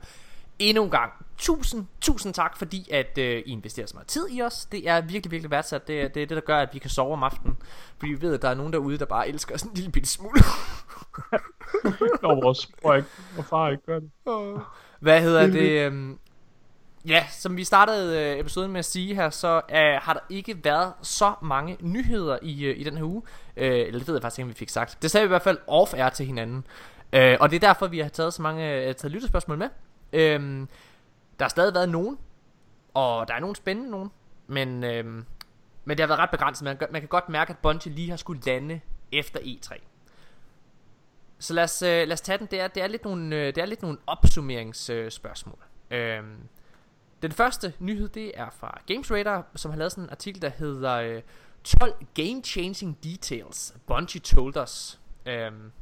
Endnu 0.58 0.84
en 0.84 0.90
gang, 0.90 1.12
tusind, 1.38 1.86
tusind 2.00 2.34
tak, 2.34 2.56
fordi 2.56 2.88
at 2.92 3.18
øh, 3.18 3.38
I 3.46 3.50
investerer 3.52 3.86
så 3.86 3.94
meget 3.94 4.06
tid 4.06 4.28
i 4.30 4.42
os. 4.42 4.64
Det 4.66 4.88
er 4.88 5.00
virkelig, 5.00 5.30
virkelig 5.30 5.50
værdsat. 5.50 5.88
Det, 5.88 6.00
er- 6.02 6.08
det 6.08 6.22
er 6.22 6.26
det, 6.26 6.34
der 6.36 6.40
gør, 6.42 6.58
at 6.58 6.68
vi 6.72 6.78
kan 6.78 6.90
sove 6.90 7.12
om 7.12 7.22
aftenen. 7.22 7.56
Fordi 7.98 8.12
vi 8.12 8.22
ved, 8.22 8.34
at 8.34 8.42
der 8.42 8.48
er 8.48 8.54
nogen 8.54 8.72
derude, 8.72 8.98
der 8.98 9.04
bare 9.04 9.28
elsker 9.28 9.54
os 9.54 9.62
en 9.62 9.70
lille 9.74 9.90
bitte 9.90 10.08
smule. 10.08 10.40
Når 12.22 12.42
vores 12.42 12.68
mor 12.84 12.94
ikke, 12.94 13.08
og 13.38 13.44
far 13.44 13.70
ikke 13.70 13.82
gør 13.86 13.98
det. 13.98 14.10
Hvad 15.00 15.22
hedder 15.22 15.46
det? 15.46 15.92
Ja, 17.06 17.26
som 17.30 17.56
vi 17.56 17.64
startede 17.64 18.20
øh, 18.20 18.38
episoden 18.38 18.72
med 18.72 18.78
at 18.78 18.84
sige 18.84 19.14
her, 19.14 19.30
så 19.30 19.56
øh, 19.56 20.00
har 20.02 20.12
der 20.12 20.20
ikke 20.30 20.64
været 20.64 20.92
så 21.02 21.34
mange 21.42 21.76
nyheder 21.80 22.38
i, 22.42 22.64
øh, 22.64 22.80
i 22.80 22.84
den 22.84 22.96
her 22.96 23.04
uge. 23.04 23.22
Øh, 23.56 23.72
eller 23.72 23.98
det 23.98 24.08
ved 24.08 24.14
jeg 24.14 24.22
faktisk 24.22 24.38
ikke, 24.38 24.44
om 24.44 24.48
vi 24.48 24.54
fik 24.54 24.68
sagt. 24.68 25.02
Det 25.02 25.10
sagde 25.10 25.24
vi 25.24 25.26
i 25.26 25.28
hvert 25.28 25.42
fald 25.42 25.58
off-air 25.68 26.08
til 26.08 26.26
hinanden. 26.26 26.66
Øh, 27.12 27.36
og 27.40 27.50
det 27.50 27.56
er 27.56 27.60
derfor, 27.60 27.86
vi 27.86 27.98
har 27.98 28.08
taget 28.08 28.34
så 28.34 28.42
mange 28.42 28.74
øh, 28.74 28.94
taget 28.94 29.12
lytterspørgsmål 29.12 29.58
med. 29.58 29.68
Øh, 30.12 30.66
der 31.38 31.44
har 31.44 31.48
stadig 31.48 31.74
været 31.74 31.88
nogen, 31.88 32.18
og 32.94 33.28
der 33.28 33.34
er 33.34 33.40
nogen 33.40 33.54
spændende 33.54 33.90
nogen. 33.90 34.10
Men, 34.46 34.84
øh, 34.84 35.04
men 35.84 35.96
det 35.96 36.00
har 36.00 36.06
været 36.06 36.20
ret 36.20 36.30
begrænset. 36.30 36.64
Man, 36.64 36.76
man 36.90 37.00
kan 37.00 37.08
godt 37.08 37.28
mærke, 37.28 37.50
at 37.50 37.58
Bungie 37.58 37.92
lige 37.92 38.10
har 38.10 38.16
skulle 38.16 38.42
lande 38.46 38.80
efter 39.12 39.40
E3. 39.40 39.78
Så 41.38 41.54
lad 41.54 41.64
os, 41.64 41.82
øh, 41.82 41.88
lad 41.88 42.12
os 42.12 42.20
tage 42.20 42.38
den. 42.38 42.48
Det 42.50 42.60
er, 42.60 42.68
det 42.68 42.82
er 42.82 42.86
lidt 42.86 43.04
nogle, 43.04 43.36
øh, 43.36 43.46
det 43.46 43.58
er 43.58 43.66
lidt 43.66 43.82
nogle 43.82 43.98
opsummeringsspørgsmål. 44.06 45.58
Øh, 45.90 46.22
den 47.22 47.32
første 47.32 47.74
nyhed, 47.78 48.08
det 48.08 48.32
er 48.34 48.50
fra 48.50 48.80
Games 48.86 49.10
Radar, 49.12 49.46
som 49.54 49.70
har 49.70 49.78
lavet 49.78 49.92
sådan 49.92 50.04
en 50.04 50.10
artikel, 50.10 50.42
der 50.42 50.48
hedder 50.48 50.92
øh, 50.94 51.22
12 51.64 52.06
Game 52.14 52.42
Changing 52.42 53.04
Details 53.04 53.74
Bungie 53.86 54.20
Told 54.20 54.56
Us. 54.56 55.00
Øhm, 55.26 55.72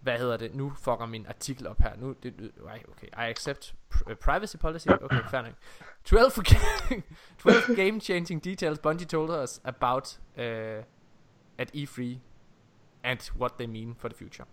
hvad 0.00 0.18
hedder 0.18 0.36
det? 0.36 0.54
Nu 0.54 0.72
fucker 0.78 1.06
min 1.06 1.26
artikel 1.26 1.66
op 1.66 1.80
her. 1.80 1.96
Nu, 1.96 2.14
det, 2.22 2.34
øh, 2.38 2.64
nej, 2.64 2.82
okay. 2.88 3.06
I 3.06 3.30
accept 3.30 3.74
pr- 3.94 4.10
øh, 4.10 4.16
privacy 4.16 4.56
policy. 4.56 4.88
Okay, 4.88 5.22
fair 5.30 5.42
nok. 5.42 5.52
12, 6.04 6.30
12 7.38 7.76
Game 7.82 8.00
Changing 8.00 8.44
Details 8.44 8.78
Bungie 8.78 9.06
Told 9.06 9.42
Us 9.42 9.60
about 9.64 10.18
uh, 10.36 10.42
at 11.58 11.74
E3 11.74 12.02
and 13.04 13.18
what 13.38 13.52
they 13.58 13.66
mean 13.66 13.94
for 13.98 14.08
the 14.08 14.18
future. 14.18 14.44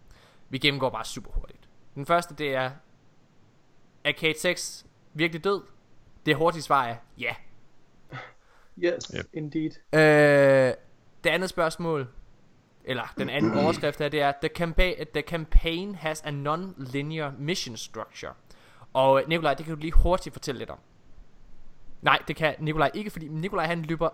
Vi 0.50 0.58
gennemgår 0.58 0.90
bare 0.90 1.06
super 1.06 1.32
hurtigt. 1.32 1.70
Den 1.95 2.06
første, 2.06 2.36
det 2.36 2.56
er 2.56 2.72
Arcade 4.06 4.40
6 4.40 4.86
virkelig 5.14 5.44
død? 5.44 5.62
Det 6.26 6.36
hurtige 6.36 6.62
svar 6.62 6.86
er 6.86 6.95
ja. 7.18 7.36
Yes, 8.84 9.12
Yep. 9.18 9.26
indeed. 9.34 9.72
Øh, 9.94 10.74
det 11.24 11.30
andet 11.30 11.50
spørgsmål, 11.50 12.08
eller 12.86 13.14
den 13.18 13.30
anden 13.30 13.58
overskrift 13.64 14.00
her, 14.00 14.10
det 14.10 14.22
er, 14.22 14.32
the, 14.41 14.50
campa- 14.60 15.04
the 15.14 15.22
campaign 15.22 15.95
has 15.95 16.22
a 16.22 16.30
non-linear 16.32 17.32
mission 17.40 17.78
structure. 17.78 18.32
Og 18.94 19.22
øh, 19.22 19.30
Nikolaj, 19.30 19.54
det 19.54 19.66
kan 19.66 19.76
du 19.76 19.82
lige 19.82 19.91
hurtigt 19.91 20.34
fortælle 20.34 20.60
lidt 20.60 20.70
om. 20.70 20.78
Nej, 22.02 22.20
det 22.28 22.36
kan 22.36 22.56
Nikolaj 22.60 22.91
ikke, 22.94 23.10
fordi 23.10 23.28
Nikolaj 23.28 23.66
han 23.66 23.82
løber 23.82 24.10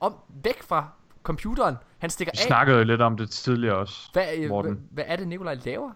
om 0.00 0.14
væk 0.42 0.62
fra 0.62 0.88
computeren. 1.22 1.76
Han 1.98 2.10
stikker 2.10 2.32
Vi 2.34 2.38
af. 2.38 2.46
snakkede 2.46 2.78
jo 2.78 2.84
lidt 2.84 3.02
om 3.02 3.16
det 3.16 3.30
tidligere 3.30 3.76
også. 3.76 4.10
Hvad, 4.12 4.32
øh, 4.32 4.38
hvad, 4.38 4.48
Morten. 4.48 4.88
hvad 4.90 5.04
er 5.06 5.16
det 5.16 5.28
Nikolaj 5.28 5.54
laver? 5.54 5.90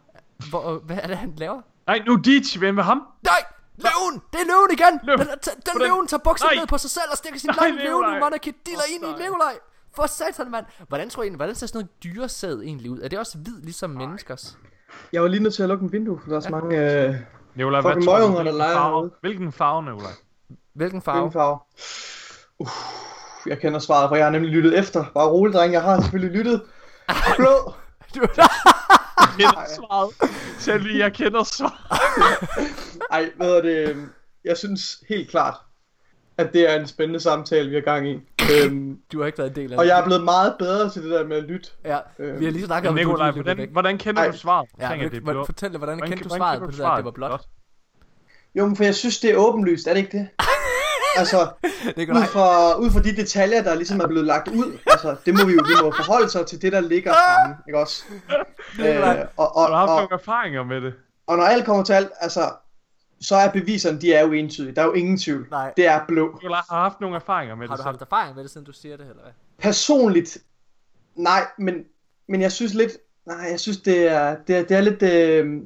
Hvor, 0.51 0.75
øh, 0.75 0.83
hvad 0.85 0.99
er 1.03 1.07
det 1.07 1.17
han 1.17 1.35
laver? 1.37 1.63
Nej, 1.87 2.03
nu 2.07 2.15
Deitch, 2.17 2.59
hvem 2.59 2.75
med 2.75 2.83
ham? 2.83 3.03
Nej! 3.25 3.45
Løven! 4.09 4.23
Det 4.33 4.41
er 4.41 4.47
løven 4.53 4.71
igen! 4.77 4.95
Løven. 5.03 5.19
Den, 5.21 5.29
den, 5.29 5.39
den 5.45 5.73
Hvordan? 5.73 5.89
løven 5.89 6.07
tager 6.07 6.21
bukserne 6.29 6.55
Nej. 6.55 6.61
ned 6.61 6.67
på 6.67 6.79
sig 6.79 6.91
selv 6.91 7.09
og 7.13 7.17
stikker 7.17 7.39
sin 7.39 7.51
Nej, 7.51 7.57
lange 7.69 7.83
løvende 7.85 8.09
Nikolaj. 8.11 8.21
monarki 8.21 8.53
diller 8.67 8.87
ind 8.95 9.05
i 9.05 9.07
nej. 9.07 9.19
Nikolaj! 9.23 9.55
For 9.97 10.07
satan, 10.07 10.51
mand! 10.51 10.67
Hvordan 10.89 11.11
tror 11.11 11.23
I, 11.23 11.29
hvordan 11.37 11.55
ser 11.55 11.67
sådan 11.67 11.79
noget 11.79 12.05
dyresæd 12.05 12.63
egentlig 12.63 12.91
ud? 12.91 13.01
Er 13.01 13.09
det 13.09 13.19
også 13.19 13.39
hvid, 13.39 13.63
ligesom 13.63 13.91
menneskers? 13.91 14.59
Jeg 15.13 15.23
var 15.23 15.29
lige 15.29 15.43
nødt 15.43 15.55
til 15.55 15.63
at 15.63 15.69
lukke 15.69 15.85
en 15.85 15.93
vindue, 15.93 16.21
for 16.23 16.31
der 16.31 16.37
er 16.37 16.41
så 16.41 16.51
mange 16.51 16.77
øh, 16.77 17.15
Nikolaj, 17.55 17.81
hvad 17.81 18.03
tror 18.05 18.19
du? 18.19 18.33
Hvilken 18.43 18.63
farve? 18.63 19.11
Hvilken 19.21 19.53
farve, 19.53 19.83
Nikolaj? 19.83 20.13
Hvilken 20.75 21.03
farve. 21.03 21.33
farve? 21.33 21.33
farve. 21.33 21.59
Uh, 22.59 22.69
jeg 23.47 23.59
kender 23.59 23.79
svaret, 23.79 24.11
for 24.11 24.17
jeg 24.17 24.27
har 24.27 24.31
nemlig 24.31 24.53
lyttet 24.53 24.79
efter. 24.79 25.05
Bare 25.15 25.29
rolig, 25.29 25.55
dreng, 25.55 25.73
jeg 25.73 25.83
har 25.83 26.01
selvfølgelig 26.01 26.37
lyttet. 26.39 26.63
Blå. 27.37 27.73
Kender 29.39 29.65
svaret. 29.77 30.31
Selv 30.59 30.83
lige, 30.83 30.99
jeg 30.99 31.13
kender 31.13 31.45
svaret. 31.45 32.01
Ej, 33.13 33.31
hvad 33.37 33.51
er 33.57 33.61
det? 33.63 33.89
øhm, 33.89 34.09
Jeg 34.45 34.57
synes 34.57 35.03
helt 35.09 35.31
klart, 35.31 35.55
at 36.39 36.53
det 36.53 36.71
er 36.71 36.81
en 36.81 36.87
spændende 36.87 37.21
samtale, 37.21 37.69
vi 37.69 37.75
har 37.75 37.81
gang 37.83 38.09
i. 38.09 38.15
øhm, 38.65 38.99
du 39.13 39.19
har 39.21 39.27
ikke 39.27 39.39
været 39.39 39.49
en 39.51 39.57
del 39.57 39.73
af 39.73 39.77
og 39.79 39.85
det. 39.85 39.91
jeg 39.91 40.01
er 40.01 40.05
blevet 40.05 40.25
meget 40.25 40.55
bedre 40.59 40.91
til 40.91 41.03
det 41.03 41.11
der 41.11 41.25
med 41.27 41.37
at 41.37 41.43
lytte. 41.45 41.71
Ja, 41.85 41.99
vi 42.19 42.45
har 42.45 42.53
lige 42.53 42.67
snakket 42.67 42.89
om, 42.89 42.99
at 42.99 43.05
du 43.05 43.09
Nikolaj, 43.09 43.31
hvordan, 43.31 43.69
hvordan 43.73 43.99
kender 43.99 44.23
Ej. 44.23 44.31
du 44.31 44.37
svaret? 44.37 44.69
Ja, 44.81 44.97
men, 44.97 45.11
det 45.11 45.23
hvordan, 45.23 45.47
fortæl 45.47 45.71
dig, 45.71 45.79
hvordan 45.79 45.95
Hvordan 45.99 46.11
kendte 46.11 46.29
du 46.29 46.35
svaret 46.37 46.61
på 46.61 46.67
det 46.67 46.79
der, 46.79 46.89
at 46.89 46.97
det 46.97 47.05
var 47.05 47.11
blåt? 47.11 47.41
Jo, 48.55 48.67
men 48.67 48.77
for 48.77 48.85
jeg 48.85 48.95
synes, 48.95 49.21
det 49.21 49.31
er 49.31 49.37
åbenlyst, 49.37 49.87
er 49.87 49.95
det 49.95 50.01
ikke 50.01 50.19
det? 50.19 50.29
Altså, 51.17 51.49
Nikolaj, 51.97 52.23
ud 52.23 52.27
fra, 52.27 52.77
ud 52.77 52.91
fra 52.91 53.01
de 53.01 53.17
detaljer, 53.17 53.63
der 53.63 53.75
ligesom 53.75 54.01
er 54.01 54.07
blevet 54.07 54.27
lagt 54.27 54.49
ud, 54.49 54.79
altså, 54.87 55.17
det 55.27 55.35
må 55.35 55.45
vi 55.47 55.53
jo 55.53 55.63
vi 55.67 55.85
må 55.85 55.93
forholde 55.97 56.29
sig 56.29 56.47
til 56.47 56.63
det, 56.63 56.73
der 56.73 56.81
ligger 56.81 57.13
fremme, 57.13 57.57
ikke 57.69 57.79
også? 57.79 58.05
Øh, 58.81 59.27
og, 59.37 59.57
og, 59.57 59.63
Har 59.63 59.69
du 59.69 59.75
haft 59.75 59.91
og, 59.91 59.97
nogle 59.97 60.09
erfaringer 60.13 60.65
med 60.65 60.81
det? 60.81 60.95
og 61.27 61.37
når 61.37 61.45
alt 61.45 61.65
kommer 61.65 61.85
til 61.85 61.93
alt, 61.93 62.11
altså, 62.21 62.51
så 63.21 63.37
er 63.37 63.51
beviserne, 63.51 64.01
de 64.01 64.13
er 64.13 64.21
jo 64.21 64.33
entydige. 64.33 64.75
Der 64.75 64.83
er 64.83 64.87
jo 64.87 64.93
ingen 64.93 65.19
tvivl. 65.19 65.47
Nej. 65.51 65.73
Det 65.77 65.87
er 65.87 66.01
blå. 66.09 66.33
Nikolaj 66.33 66.61
har 66.71 66.83
haft 66.83 67.01
nogle 67.01 67.17
erfaringer 67.17 67.55
med 67.55 67.69
har 67.69 67.77
det 67.77 67.85
du 67.85 67.89
haft 67.89 68.01
erfaring 68.01 68.35
med 68.35 68.43
det, 68.43 68.51
siden 68.51 68.67
du 68.67 68.73
siger 68.73 68.97
det, 68.97 69.07
eller 69.07 69.23
hvad? 69.23 69.33
Personligt, 69.59 70.39
nej, 71.15 71.47
men, 71.59 71.75
men 72.29 72.41
jeg 72.41 72.53
synes 72.53 72.75
lidt, 72.75 72.93
nej, 73.27 73.47
jeg 73.51 73.61
synes, 73.61 73.79
det 73.79 74.09
er, 74.09 74.37
det 74.47 74.57
er, 74.57 74.63
det 74.63 74.77
er 74.77 74.81
lidt, 74.81 75.03
øh, 75.03 75.63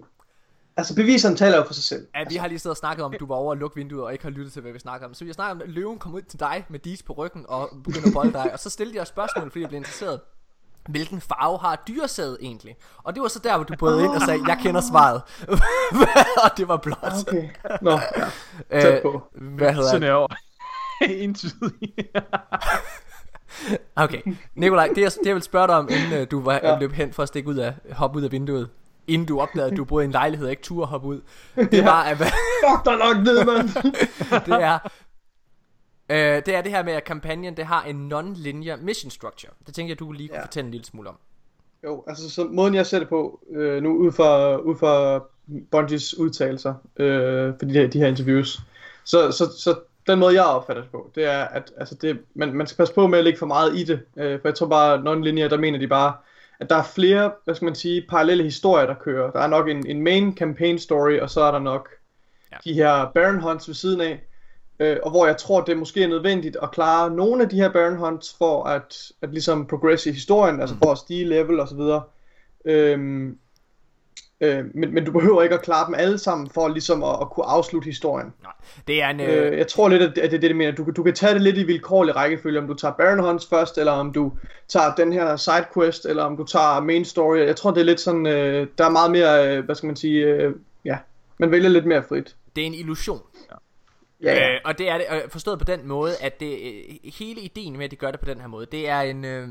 altså 0.82 0.94
beviserne 0.94 1.36
taler 1.36 1.56
jo 1.56 1.64
for 1.64 1.74
sig 1.74 1.84
selv. 1.84 2.06
Ja, 2.14 2.24
vi 2.28 2.36
har 2.36 2.46
lige 2.48 2.58
siddet 2.58 2.72
og 2.72 2.76
snakket 2.76 3.04
om, 3.04 3.14
at 3.14 3.20
du 3.20 3.26
var 3.26 3.34
over 3.34 3.50
og 3.50 3.56
lukke 3.56 3.76
vinduet 3.76 4.04
og 4.04 4.12
ikke 4.12 4.24
har 4.24 4.30
lyttet 4.30 4.52
til, 4.52 4.62
hvad 4.62 4.72
vi 4.72 4.78
snakker 4.78 5.06
om. 5.06 5.14
Så 5.14 5.24
vi 5.24 5.28
har 5.28 5.34
snakket 5.34 5.52
om, 5.52 5.62
at 5.62 5.68
løven 5.68 5.98
kom 5.98 6.14
ud 6.14 6.22
til 6.22 6.40
dig 6.40 6.64
med 6.68 6.78
dis 6.78 7.02
på 7.02 7.12
ryggen 7.12 7.44
og 7.48 7.70
begyndte 7.84 8.08
at 8.08 8.14
bolde 8.14 8.32
dig. 8.32 8.52
Og 8.52 8.58
så 8.58 8.70
stillede 8.70 8.98
jeg 8.98 9.06
spørgsmål, 9.06 9.50
fordi 9.50 9.60
jeg 9.60 9.68
blev 9.68 9.76
interesseret. 9.76 10.20
Hvilken 10.88 11.20
farve 11.20 11.58
har 11.58 11.82
dyresæd 11.88 12.36
egentlig? 12.40 12.76
Og 13.02 13.14
det 13.14 13.22
var 13.22 13.28
så 13.28 13.38
der, 13.38 13.56
hvor 13.56 13.64
du 13.64 13.74
brød 13.78 14.02
ind 14.04 14.10
og 14.10 14.20
sagde, 14.20 14.40
jeg 14.48 14.58
kender 14.62 14.80
svaret. 14.80 15.22
og 16.44 16.56
det 16.56 16.68
var 16.68 16.76
blot. 16.76 17.12
Okay. 17.28 17.48
Nå, 17.82 17.98
ja. 18.70 18.80
tæt 18.80 19.02
på. 19.02 19.22
hvad 19.34 19.72
hedder 19.72 19.90
Sådan 19.90 20.02
det? 20.02 20.10
er 20.10 20.26
entydigt. 21.24 21.92
Okay, 23.96 24.22
Nikolaj, 24.54 24.88
det 24.94 25.02
jeg, 25.02 25.10
det 25.20 25.26
jeg 25.26 25.34
vil 25.34 25.42
spørge 25.42 25.66
dig 25.66 25.76
om, 25.76 25.88
inden 25.90 26.20
uh, 26.20 26.26
du 26.30 26.40
var. 26.40 26.60
Ja. 26.62 26.78
løb 26.78 26.92
hen 26.92 27.12
for 27.12 27.22
at 27.22 27.28
stikke 27.28 27.48
ud 27.48 27.56
af, 27.56 27.74
hoppe 27.92 28.18
ud 28.18 28.24
af 28.24 28.32
vinduet, 28.32 28.68
inden 29.06 29.26
du 29.28 29.40
opdagede, 29.40 29.70
at 29.70 29.76
du 29.76 29.84
boede 29.84 30.04
i 30.04 30.06
en 30.06 30.12
lejlighed 30.12 30.46
og 30.46 30.50
ikke 30.50 30.62
turde 30.62 30.86
hoppe 30.86 31.08
ud, 31.08 31.20
det 31.56 31.84
var, 31.84 32.02
at, 32.02 32.16
Fuck 32.18 32.84
dig 32.84 32.96
nok 32.98 33.16
ned, 33.24 33.44
mand. 33.44 33.68
det 34.46 34.62
er, 34.62 34.78
øh, 36.10 36.42
det 36.46 36.54
er 36.54 36.62
det 36.62 36.72
her 36.72 36.82
med, 36.84 36.92
at 36.92 37.04
kampagnen, 37.04 37.56
det 37.56 37.64
har 37.66 37.82
en 37.82 38.12
non-linear 38.12 38.76
mission 38.82 39.10
structure. 39.10 39.52
Det 39.66 39.74
tænker 39.74 39.90
jeg, 39.90 39.98
du 39.98 40.12
lige 40.12 40.28
kunne 40.28 40.38
Ja. 40.38 40.44
fortælle 40.44 40.66
en 40.66 40.70
lille 40.70 40.84
smule 40.86 41.08
om. 41.08 41.16
Jo, 41.84 42.04
altså 42.06 42.30
så 42.30 42.44
måden 42.44 42.74
jeg 42.74 42.86
ser 42.86 42.98
det 42.98 43.08
på, 43.08 43.40
øh, 43.50 43.82
nu 43.82 43.96
ud 43.96 44.12
fra, 44.12 44.56
ud 44.56 44.76
fra 44.76 45.24
Bungies 45.70 46.18
udtalelser, 46.18 46.74
øh, 46.96 47.52
for 47.58 47.66
de 47.66 47.72
her, 47.72 47.86
de 47.86 47.98
her 47.98 48.06
interviews, 48.06 48.60
så, 49.04 49.30
så, 49.30 49.52
så 49.58 49.78
den 50.06 50.18
måde 50.18 50.34
jeg 50.34 50.44
opfatter 50.44 50.82
det 50.82 50.90
på, 50.90 51.10
det 51.14 51.24
er, 51.24 51.44
at 51.44 51.72
altså 51.76 51.94
det, 51.94 52.20
man, 52.34 52.52
man 52.54 52.66
skal 52.66 52.76
passe 52.76 52.94
på 52.94 53.06
med 53.06 53.18
at 53.18 53.24
lægge 53.24 53.38
for 53.38 53.46
meget 53.46 53.76
i 53.76 53.84
det, 53.84 54.00
øh, 54.16 54.40
for 54.40 54.48
jeg 54.48 54.54
tror 54.54 54.66
bare, 54.66 54.96
non-linear, 54.98 55.48
der 55.48 55.56
mener 55.58 55.78
de 55.78 55.88
bare, 55.88 56.12
at 56.62 56.70
der 56.70 56.76
er 56.76 56.82
flere, 56.82 57.32
hvad 57.44 57.54
skal 57.54 57.64
man 57.66 57.74
sige, 57.74 58.04
parallelle 58.08 58.44
historier, 58.44 58.86
der 58.86 58.94
kører. 58.94 59.30
Der 59.30 59.40
er 59.40 59.46
nok 59.46 59.68
en, 59.68 59.86
en 59.86 60.02
main 60.02 60.36
campaign 60.36 60.78
story, 60.78 61.18
og 61.18 61.30
så 61.30 61.40
er 61.40 61.50
der 61.50 61.58
nok 61.58 61.88
Ja. 62.52 62.56
de 62.64 62.74
her 62.74 63.10
Baron 63.14 63.40
Hunts 63.40 63.68
ved 63.68 63.74
siden 63.74 64.00
af, 64.00 64.20
øh, 64.80 64.96
og 65.02 65.10
hvor 65.10 65.26
jeg 65.26 65.36
tror, 65.36 65.60
det 65.60 65.76
måske 65.76 66.02
er 66.02 66.08
nødvendigt 66.08 66.56
at 66.62 66.70
klare 66.70 67.10
nogle 67.10 67.42
af 67.42 67.48
de 67.48 67.56
her 67.56 67.72
Baron 67.72 67.96
Hunts 67.96 68.34
for 68.38 68.64
at, 68.64 69.12
at 69.22 69.30
ligesom 69.30 69.66
progresse 69.66 70.10
i 70.10 70.12
historien, 70.12 70.60
altså 70.60 70.76
for 70.82 70.92
at 70.92 70.98
stige 70.98 71.24
level 71.24 71.60
og 71.60 71.68
så 71.68 71.74
videre. 71.76 72.02
Øhm, 72.64 73.38
Øh, 74.42 74.64
men, 74.74 74.94
men 74.94 75.04
du 75.04 75.12
behøver 75.12 75.42
ikke 75.42 75.54
at 75.54 75.62
klare 75.62 75.86
dem 75.86 75.94
alle 75.98 76.18
sammen 76.18 76.50
for 76.54 76.68
ligesom 76.68 77.02
at, 77.04 77.16
at 77.20 77.30
kunne 77.30 77.46
afslutte 77.46 77.86
historien. 77.86 78.32
Nej, 78.42 78.52
det 78.86 79.02
er 79.02 79.08
en... 79.08 79.20
Øh, 79.20 79.52
Øh, 79.52 79.58
jeg 79.58 79.66
tror 79.66 79.88
lidt, 79.88 80.02
at 80.02 80.12
det, 80.16 80.22
at 80.22 80.30
det 80.30 80.36
er 80.36 80.40
det, 80.40 80.50
det 80.50 80.56
mener. 80.56 80.72
Du, 80.72 80.84
kan- 80.84 80.94
du 80.94 81.02
kan 81.02 81.14
tage 81.14 81.34
det 81.34 81.42
lidt 81.42 81.58
i 81.58 81.62
vilkårlig 81.62 82.16
rækkefølge, 82.16 82.58
om 82.58 82.66
du 82.66 82.74
tager 82.74 82.94
Baron 82.94 83.18
Hunts 83.24 83.46
først, 83.46 83.78
eller 83.78 83.92
om 83.92 84.12
du 84.12 84.32
tager 84.68 84.94
den 84.94 85.12
her 85.12 85.36
sidequest, 85.36 86.06
eller 86.06 86.22
om 86.24 86.36
du 86.36 86.44
tager 86.44 86.80
main 86.80 87.04
story. 87.04 87.38
Jeg 87.38 87.56
tror, 87.56 87.70
det 87.70 87.80
er 87.80 87.84
lidt 87.84 88.00
sådan, 88.00 88.26
øh, 88.26 88.66
der 88.78 88.84
er 88.84 88.90
meget 88.90 89.10
mere, 89.10 89.56
øh, 89.56 89.64
hvad 89.64 89.74
skal 89.74 89.86
man 89.86 89.96
sige, 89.96 90.24
øh, 90.26 90.54
ja, 90.84 90.98
man 91.38 91.50
vælger 91.50 91.68
lidt 91.68 91.86
mere 91.86 92.02
frit. 92.08 92.36
det 92.56 92.62
er 92.62 92.66
en 92.66 92.74
illusion. 92.74 93.20
Ja, 94.22 94.34
ja. 94.34 94.52
Øh, 94.54 94.60
og 94.64 94.78
det 94.78 94.88
er 94.88 94.96
det, 94.98 95.06
forstået 95.28 95.58
på 95.58 95.64
den 95.64 95.88
måde, 95.88 96.12
at 96.20 96.40
det, 96.40 96.52
øh, 96.52 97.10
hele 97.18 97.40
ideen 97.40 97.76
med, 97.76 97.84
at 97.84 97.90
de 97.90 97.96
gør 97.96 98.10
det 98.10 98.20
på 98.20 98.26
den 98.26 98.40
her 98.40 98.46
måde, 98.46 98.66
det 98.72 98.88
er 98.88 99.00
en... 99.00 99.24
Øh, 99.24 99.48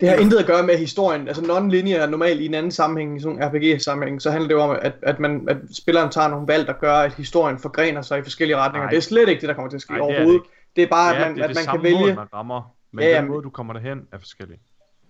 Det 0.00 0.08
har 0.08 0.16
intet 0.16 0.38
at 0.38 0.46
gøre 0.46 0.62
med 0.62 0.78
historien. 0.78 1.28
Altså 1.28 1.42
non-linear 1.42 2.02
er 2.02 2.06
normalt 2.06 2.40
i 2.40 2.46
en 2.46 2.54
anden 2.54 2.72
sammenhæng, 2.72 3.16
i 3.16 3.20
sådan 3.20 3.36
en 3.36 3.44
RPG-sammenhæng, 3.44 4.22
så 4.22 4.30
handler 4.30 4.48
det 4.48 4.54
jo 4.54 4.60
om, 4.60 4.78
at, 4.82 4.92
at, 5.02 5.20
man, 5.20 5.48
at 5.48 5.56
spilleren 5.72 6.10
tager 6.10 6.28
nogle 6.28 6.48
valg, 6.48 6.66
der 6.66 6.72
gør, 6.72 6.94
at 6.94 7.14
historien 7.14 7.58
forgrener 7.58 8.02
sig 8.02 8.18
i 8.18 8.22
forskellige 8.22 8.56
retninger. 8.56 8.84
Nej. 8.84 8.90
Det 8.90 8.96
er 8.96 9.00
slet 9.00 9.28
ikke 9.28 9.40
det, 9.40 9.48
der 9.48 9.54
kommer 9.54 9.70
til 9.70 9.76
at 9.76 9.82
ske 9.82 9.92
Nej, 9.92 9.98
det 9.98 10.04
er 10.04 10.08
det 10.08 10.16
overhovedet. 10.16 10.42
Det 10.76 10.82
er 10.82 10.88
bare, 10.88 11.14
ja, 11.14 11.20
at 11.20 11.26
man, 11.26 11.36
det 11.36 11.44
er 11.44 11.48
at 11.48 11.54
man 11.54 11.74
kan 11.74 11.82
vælge... 11.82 11.98
mål, 11.98 12.14
man 12.14 12.26
rammer, 12.34 12.74
men 12.92 13.04
Ja, 13.04 13.18
den 13.20 13.28
måde, 13.28 13.42
du 13.42 13.50
kommer 13.50 13.72
derhen, 13.72 13.98
er 14.12 14.18
forskellig. 14.18 14.58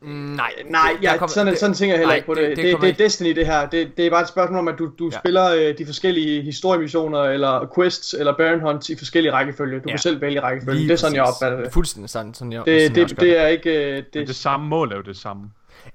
Nej, 0.03 0.51
Nej, 0.71 0.81
der 0.93 0.99
ja, 1.03 1.17
kommer- 1.17 1.33
sådan, 1.33 1.47
det- 1.53 1.59
sådan 1.61 1.75
tænker 1.75 1.95
jeg 1.95 1.99
heller 1.99 2.09
nej, 2.09 2.17
ikke 2.17 2.27
på 2.27 2.35
det. 2.35 2.43
Det, 2.49 2.57
det, 2.57 2.65
kommer 2.73 2.79
det 2.81 2.85
er 2.85 2.89
ikke- 2.89 3.05
Destiny 3.05 3.31
det 3.31 3.47
her. 3.47 3.69
Det, 3.69 3.97
det 3.97 4.07
er 4.07 4.11
bare 4.11 4.23
et 4.23 4.29
spørgsmål 4.29 4.59
om, 4.59 4.69
at 4.69 4.75
du, 4.79 4.91
du 4.99 5.11
Ja. 5.13 5.19
spiller 5.19 5.51
øh, 5.55 5.79
de 5.79 5.87
forskellige 5.87 6.43
historiemissioner, 6.43 7.19
eller 7.23 7.71
quests, 7.75 8.15
eller 8.15 8.37
Baron 8.37 8.61
Hunts 8.61 8.91
i 8.91 8.97
forskellige 8.99 9.33
rækkefølge. 9.33 9.77
Du 9.79 9.83
Ja. 9.87 9.93
kan 9.93 9.99
selv 9.99 10.21
vælge 10.21 10.41
rækkefølge. 10.41 10.79
Lige 10.79 10.89
Det 10.89 10.93
er 10.95 10.99
sådan, 10.99 11.17
jeg 11.17 11.25
præcis. 11.25 11.43
opfatter 11.43 11.65
det. 11.65 11.73
Fuldstændig 11.73 12.11
sådan, 12.11 12.35
sådan 12.35 12.53
jeg, 12.53 12.63
Det, 12.67 12.83
sådan 12.83 12.97
jeg 12.97 13.05
også 13.05 13.15
det, 13.15 13.21
det 13.23 13.39
er 13.39 13.47
ikke... 13.47 13.87
øh, 13.89 13.95
Men 13.95 14.05
Det, 14.15 14.29
det 14.29 14.37
samme 14.37 14.67
mål 14.69 14.93
er 14.93 14.97
jo 14.97 15.03
det 15.03 15.17
samme. 15.17 15.43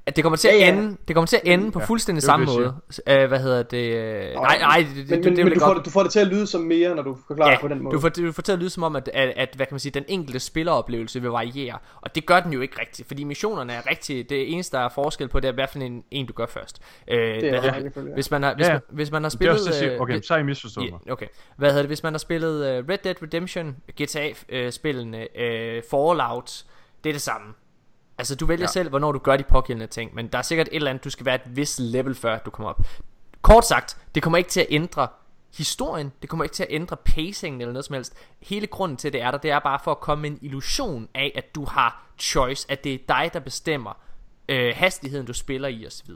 At 0.06 0.15
det 0.15 0.23
kommer 0.23 0.38
til 0.38 0.48
at 0.48 0.53
Ja, 0.53 0.60
ja. 0.60 0.72
ende, 0.78 0.98
det 1.07 1.15
kommer 1.15 1.26
til 1.28 1.36
at 1.36 1.41
ende 1.45 1.72
på 1.72 1.80
Ja, 1.80 1.86
fuldstændig 1.86 2.22
det 2.22 2.28
er 2.28 2.32
samme 2.32 2.45
det, 2.45 2.56
måde. 2.56 2.76
Øh, 3.22 3.28
hvad 3.28 3.40
hedder 3.40 3.64
det? 3.64 3.78
øh, 3.78 4.34
Nej, 4.36 4.57
nej, 4.60 4.86
det, 4.95 5.10
det, 5.10 5.10
men, 5.10 5.10
det, 5.10 5.10
men, 5.10 5.23
det, 5.23 5.38
men 5.38 5.45
vil 5.45 5.56
du, 5.56 5.60
får 5.60 5.73
det, 5.73 5.86
du 5.86 5.90
får 5.90 6.03
det 6.03 6.11
til 6.11 6.19
at 6.19 6.28
lyde 6.28 6.48
som 6.48 6.61
mere, 6.61 6.95
når 6.95 7.03
du 7.03 7.18
forklarer 7.28 7.49
Ja, 7.49 7.53
det 7.56 7.61
på 7.61 7.68
den 7.68 7.84
måde. 7.84 7.95
du 7.95 7.99
får, 7.99 8.10
du 8.10 8.32
får 8.32 8.41
til 8.41 8.52
at 8.52 8.60
lyde 8.60 8.69
som 8.69 8.84
om, 8.84 8.95
at, 8.95 9.10
at, 9.14 9.34
at, 9.36 9.49
hvad 9.56 9.65
kan 9.65 9.73
man 9.73 9.80
sige, 9.80 9.91
den 9.91 10.03
enkelte 10.07 10.40
spilleroplevelse 10.40 11.22
vil 11.22 11.30
variere. 11.30 11.78
Og 12.02 12.15
det 12.15 12.26
gør 12.26 12.40
den 12.40 12.53
jo 12.53 12.61
ikke 12.61 12.80
rigtigt, 12.82 13.07
fordi 13.07 13.23
missionerne 13.23 13.73
er 13.73 13.90
rigtige. 13.90 14.23
Det 14.23 14.53
eneste, 14.53 14.78
der 14.78 14.84
er 14.84 14.90
forskel 14.90 15.28
på, 15.28 15.40
det 15.40 15.48
er, 15.48 15.52
hvad 15.52 15.68
for 15.72 15.80
en, 15.80 16.03
en 16.11 16.26
du 16.26 16.34
gør 16.34 16.45
først. 16.45 16.82
Øh, 17.07 17.18
hvad 17.40 17.61
det? 17.61 18.10
hvis, 18.14 18.32
man 18.32 18.44
har, 18.44 18.56
hvis, 18.56 18.65
Ja, 18.68 18.72
ja. 18.72 18.73
man, 18.73 18.82
hvis 18.90 19.11
man 19.11 19.23
har 19.23 19.30
Det 19.30 19.36
er 19.36 19.38
spillet... 19.38 19.53
også 19.53 19.65
det, 19.69 19.76
siger. 19.76 19.94
øh, 19.94 20.02
Okay, 20.02 20.22
så 20.22 20.34
har 20.34 20.40
I 20.40 20.44
misforstået 20.44 20.91
mig. 20.91 20.99
Okay. 21.11 21.28
Hvad 21.57 21.69
hedder 21.69 21.82
det, 21.84 21.90
hvis 21.90 22.03
man 22.03 22.14
har 22.14 22.18
spillet 22.19 22.80
uh, 22.80 22.90
Red 22.90 22.98
Dead 23.03 23.15
Redemption, 23.23 23.76
GTA-spillene, 24.02 25.18
uh, 25.36 25.84
Fallout, 25.91 26.64
det 27.03 27.10
er 27.10 27.14
det 27.14 27.22
samme. 27.22 27.48
Altså, 28.22 28.35
du 28.35 28.45
vælger 28.45 28.64
ja. 28.64 28.68
Selv, 28.68 28.89
hvornår 28.89 29.11
du 29.11 29.19
gør 29.19 29.38
de 29.38 29.43
pågældende 29.43 29.88
ting, 29.88 30.15
men 30.15 30.27
der 30.27 30.38
er 30.38 30.41
sikkert 30.41 30.68
et 30.68 30.76
eller 30.76 30.89
andet, 30.89 31.03
du 31.03 31.10
skal 31.10 31.26
være 31.26 31.35
et 31.35 31.56
vis 31.56 31.80
level, 31.80 32.15
før 32.15 32.38
du 32.38 32.49
kommer 32.49 32.69
op. 32.69 32.85
Kort 33.41 33.65
sagt, 33.65 33.98
det 34.15 34.23
kommer 34.23 34.38
ikke 34.38 34.49
til 34.49 34.60
at 34.60 34.68
ændre 34.69 35.07
historien, 35.57 36.11
det 36.22 36.30
kommer 36.30 36.43
ikke 36.43 36.53
til 36.53 36.64
at 36.64 36.69
ændre 36.72 36.98
pacingen 36.98 37.61
eller 37.61 37.73
noget 37.73 37.85
som 37.85 37.93
helst. 37.93 38.15
Hele 38.41 38.68
grunden 38.68 38.98
til, 38.98 39.14
det 39.14 39.22
er 39.22 39.31
der, 39.31 39.38
det 39.38 39.52
er 39.52 39.60
bare 39.60 39.80
for 39.84 39.91
at 39.91 39.99
komme 39.99 40.27
en 40.27 40.39
illusion 40.41 41.10
af, 41.15 41.31
at 41.35 41.56
du 41.56 41.65
har 41.65 42.06
choice, 42.19 42.72
at 42.72 42.84
det 42.84 42.93
er 42.93 42.98
dig, 43.07 43.30
der 43.34 43.39
bestemmer 43.39 43.93
øh, 44.49 44.73
hastigheden, 44.76 45.26
du 45.26 45.34
spiller 45.34 45.68
i 45.68 45.85
osv. 45.85 46.11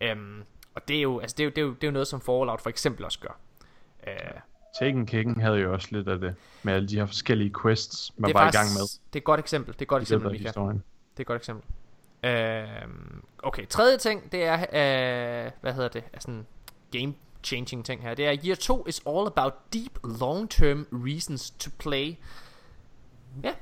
Øhm, 0.00 0.42
og 0.74 0.88
det 0.88 0.96
er, 0.96 1.02
jo, 1.02 1.18
altså, 1.18 1.34
det, 1.38 1.42
er 1.42 1.44
jo, 1.44 1.50
det, 1.50 1.58
er 1.58 1.62
jo, 1.62 1.72
det 1.74 1.84
er 1.84 1.88
jo 1.88 1.92
noget, 1.92 2.08
som 2.08 2.20
Fallout 2.20 2.60
for 2.60 2.70
eksempel 2.70 3.04
også 3.04 3.18
gør. 3.20 3.38
Øh, 4.06 4.40
Taken 4.80 5.06
Kicken 5.06 5.40
havde 5.40 5.58
jo 5.58 5.72
også 5.72 5.88
lidt 5.90 6.08
af 6.08 6.18
det, 6.18 6.34
med 6.62 6.72
alle 6.72 6.88
de 6.88 6.96
her 6.96 7.06
forskellige 7.06 7.52
quests, 7.62 8.12
man 8.16 8.34
var 8.34 8.40
faktisk, 8.40 8.60
i 8.60 8.62
gang 8.62 8.72
med 8.74 8.82
Det 8.82 9.14
er 9.14 9.16
et 9.16 9.24
godt 9.24 9.40
eksempel. 9.40 9.72
Det 9.72 9.78
er 9.78 9.84
et 9.84 9.88
godt 9.88 10.02
eksempel, 10.02 10.38
historien. 10.38 10.82
Det 11.20 11.26
er 11.28 11.34
et 11.34 11.40
godt 11.40 11.40
eksempel. 11.40 11.64
Øhm, 12.24 13.22
okay, 13.42 13.66
tredje 13.66 13.98
ting, 13.98 14.32
det 14.32 14.44
er, 14.44 14.54
øh, 14.54 15.50
hvad 15.60 15.72
hedder 15.72 15.88
det, 15.88 16.04
er 16.12 16.20
sådan 16.20 16.46
game 16.92 17.14
changing 17.44 17.84
ting 17.84 18.02
her. 18.02 18.14
Det 18.14 18.26
er, 18.26 18.36
year 18.44 18.56
2 18.56 18.86
is 18.86 19.02
all 19.06 19.26
about 19.26 19.52
deep 19.72 19.98
long-term 20.04 20.86
reasons 20.92 21.50
to 21.50 21.70
play. 21.78 22.14
Ja, 23.44 23.52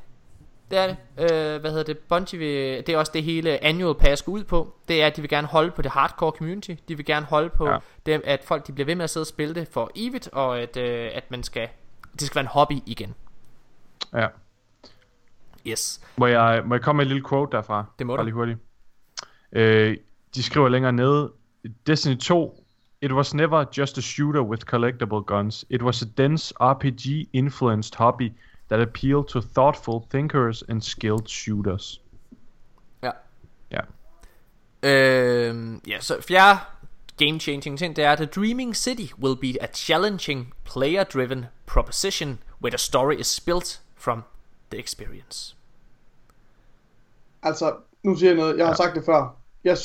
det 0.70 0.78
er 0.78 0.86
det. 0.86 0.96
Øh, 1.32 1.60
hvad 1.60 1.70
hedder 1.70 1.84
det? 1.84 1.98
Bungie 1.98 2.38
vil, 2.38 2.86
det 2.86 2.88
er 2.88 2.98
også 2.98 3.12
det 3.14 3.22
hele 3.22 3.64
annual 3.64 3.94
pass 3.94 4.22
går 4.22 4.32
ud 4.32 4.44
på. 4.44 4.74
Det 4.88 5.02
er, 5.02 5.06
at 5.06 5.16
de 5.16 5.20
vil 5.20 5.30
gerne 5.30 5.46
holde 5.46 5.70
på 5.70 5.82
det 5.82 5.90
hardcore 5.90 6.30
community. 6.30 6.74
De 6.88 6.96
vil 6.96 7.06
gerne 7.06 7.26
holde 7.26 7.50
på 7.50 7.68
ja. 7.68 7.78
dem, 8.06 8.22
at 8.24 8.44
folk 8.44 8.66
de 8.66 8.72
bliver 8.72 8.86
ved 8.86 8.94
med 8.94 9.04
at 9.04 9.10
sidde 9.10 9.22
og 9.22 9.28
spille 9.28 9.54
det 9.54 9.68
for 9.68 9.90
evigt, 9.94 10.28
og 10.32 10.60
at, 10.60 10.76
øh, 10.76 11.10
at 11.14 11.30
man 11.30 11.42
skal, 11.42 11.68
det 12.12 12.22
skal 12.22 12.34
være 12.34 12.42
en 12.42 12.46
hobby 12.46 12.82
igen. 12.86 13.14
Ja. 14.14 14.26
Yes. 15.70 16.00
Må 16.16 16.26
jeg, 16.26 16.62
må 16.66 16.74
jeg 16.74 16.82
komme 16.82 16.96
med 16.96 17.04
et 17.04 17.08
lille 17.08 17.28
quote 17.28 17.56
derfra? 17.56 17.84
Det 17.98 18.06
må 18.06 18.12
Bare 18.16 18.22
du. 18.22 18.24
lige 18.26 18.34
hurtigt. 18.34 18.58
Øh, 19.52 19.96
de 20.34 20.42
skriver 20.42 20.68
længere 20.68 20.92
nede, 20.92 21.32
Destiny 21.86 22.16
2, 22.16 22.64
It 23.00 23.12
was 23.12 23.34
never 23.34 23.64
just 23.76 23.98
a 23.98 24.00
shooter 24.00 24.42
with 24.42 24.64
collectible 24.74 25.22
guns. 25.26 25.64
It 25.70 25.82
was 25.82 26.02
a 26.02 26.06
dense 26.16 26.54
RPG-influenced 26.60 27.94
hobby 27.94 28.32
that 28.68 28.80
appealed 28.80 29.28
to 29.28 29.40
thoughtful 29.40 30.00
thinkers 30.10 30.62
and 30.68 30.82
skilled 30.82 31.28
shooters. 31.28 32.00
Ja. 33.02 33.10
Ja. 33.70 33.80
Øhm, 34.82 35.80
ja, 35.86 36.00
så 36.00 36.20
fjerde 36.28 36.58
game 37.18 37.40
changing 37.40 37.78
ting, 37.78 37.96
det 37.96 38.04
er, 38.04 38.16
The 38.16 38.26
Dreaming 38.26 38.76
City 38.76 39.12
will 39.22 39.36
be 39.36 39.62
a 39.62 39.66
challenging, 39.74 40.52
player-driven 40.64 41.46
proposition 41.66 42.38
where 42.62 42.70
the 42.70 42.78
story 42.78 43.14
is 43.14 43.40
built 43.40 43.80
from 43.96 44.24
the 44.70 44.78
experience. 44.80 45.56
Altså, 47.42 47.72
nu 48.04 48.16
siger 48.16 48.30
jeg 48.30 48.36
noget. 48.36 48.56
Jeg 48.58 48.66
har 48.66 48.72
Ja. 48.72 48.76
sagt 48.76 48.94
det 48.96 49.04
før. 49.06 49.36
Jeg, 49.64 49.76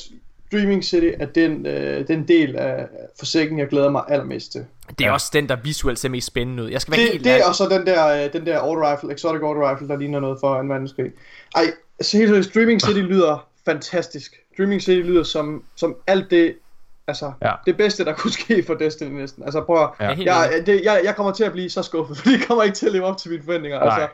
Dreaming 0.51 0.84
City 0.84 1.09
er 1.19 1.25
den, 1.25 1.65
øh, 1.65 2.07
den 2.07 2.27
del 2.27 2.55
af 2.55 2.88
forsikringen, 3.19 3.59
jeg 3.59 3.67
glæder 3.67 3.89
mig 3.89 4.03
allermest 4.07 4.51
til. 4.51 4.65
Det 4.89 5.01
er 5.03 5.07
ja. 5.07 5.13
Også 5.13 5.30
den, 5.34 5.49
der 5.49 5.55
visuelt 5.55 5.99
ser 5.99 6.09
mest 6.09 6.27
spændende 6.27 6.63
ud. 6.63 6.69
Jeg 6.69 6.81
skal 6.81 6.91
være 6.91 7.01
Det, 7.01 7.11
helt 7.11 7.23
det 7.23 7.31
er 7.31 7.45
også 7.47 7.67
den 7.69 7.85
der, 7.85 8.25
øh, 8.25 8.34
den 8.34 8.45
der 8.45 8.59
auto 8.59 8.91
rifle, 8.91 9.13
exotic 9.13 9.41
auto 9.41 9.69
rifle, 9.71 9.88
der 9.88 9.97
ligner 9.97 10.19
noget 10.19 10.38
for 10.39 10.59
en 10.59 10.69
verdenskrig. 10.69 11.11
Ej, 11.55 11.61
altså 11.99 12.17
helt 12.17 12.30
seriøst, 12.30 12.55
Dreaming 12.55 12.81
City 12.81 12.99
lyder 12.99 13.47
fantastisk. 13.65 14.35
Dreaming 14.57 14.81
City 14.81 15.07
lyder 15.07 15.23
som, 15.23 15.63
som 15.75 15.95
alt 16.07 16.31
det, 16.31 16.55
altså, 17.07 17.31
Ja. 17.41 17.51
det 17.65 17.77
bedste, 17.77 18.05
der 18.05 18.13
kunne 18.13 18.31
ske 18.34 18.63
for 18.67 18.73
Destiny 18.73 19.19
næsten. 19.19 19.43
Altså 19.43 19.61
prøv 19.61 19.84
at, 19.84 19.89
Ja. 19.99 20.34
Jeg 20.35 20.63
det, 20.65 20.81
jeg, 20.84 21.01
jeg 21.03 21.15
kommer 21.15 21.31
til 21.34 21.43
at 21.43 21.51
blive 21.51 21.69
så 21.69 21.81
skuffet, 21.84 22.17
for 22.17 22.30
det 22.30 22.47
kommer 22.47 22.63
ikke 22.63 22.75
til 22.75 22.85
at 22.85 22.91
leve 22.91 23.05
op 23.05 23.17
til 23.17 23.31
mine 23.31 23.43
forventninger. 23.43 23.80
Nej. 23.80 23.88
Altså, 24.01 24.07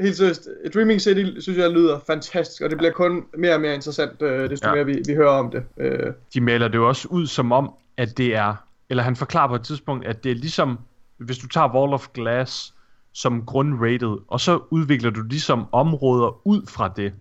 helt 0.00 0.16
seriøst, 0.16 0.48
Dreaming 0.74 1.00
City 1.00 1.24
synes 1.40 1.58
jeg 1.58 1.70
lyder 1.70 2.00
fantastisk, 2.06 2.62
og 2.62 2.70
det 2.70 2.78
bliver 2.78 2.92
kun 2.92 3.24
mere 3.38 3.54
og 3.54 3.60
mere 3.60 3.74
interessant, 3.74 4.22
øh, 4.22 4.50
desto 4.50 4.68
Ja. 4.68 4.74
mere 4.74 4.86
vi, 4.86 5.02
vi 5.06 5.14
hører 5.14 5.30
om 5.38 5.50
det. 5.50 5.62
Øh, 5.80 6.12
De 6.34 6.40
maler 6.40 6.68
det 6.68 6.74
jo 6.74 6.88
også 6.88 7.08
ud 7.10 7.26
som 7.26 7.52
om, 7.52 7.74
at 7.96 8.18
det 8.18 8.34
er, 8.36 8.54
eller 8.90 9.02
han 9.02 9.16
forklarer 9.16 9.48
på 9.48 9.54
et 9.54 9.62
tidspunkt, 9.62 10.06
at 10.06 10.24
det 10.24 10.30
er 10.30 10.36
ligesom, 10.36 10.78
hvis 11.18 11.38
du 11.38 11.48
tager 11.48 11.74
Wall 11.74 11.92
of 11.94 12.06
Glass 12.14 12.74
som 13.12 13.42
grundrated, 13.46 14.16
og 14.28 14.40
så 14.40 14.60
udvikler 14.70 15.10
du 15.10 15.22
ligesom 15.22 15.64
områder 15.72 16.46
ud 16.46 16.66
fra 16.68 16.92
det. 16.96 17.12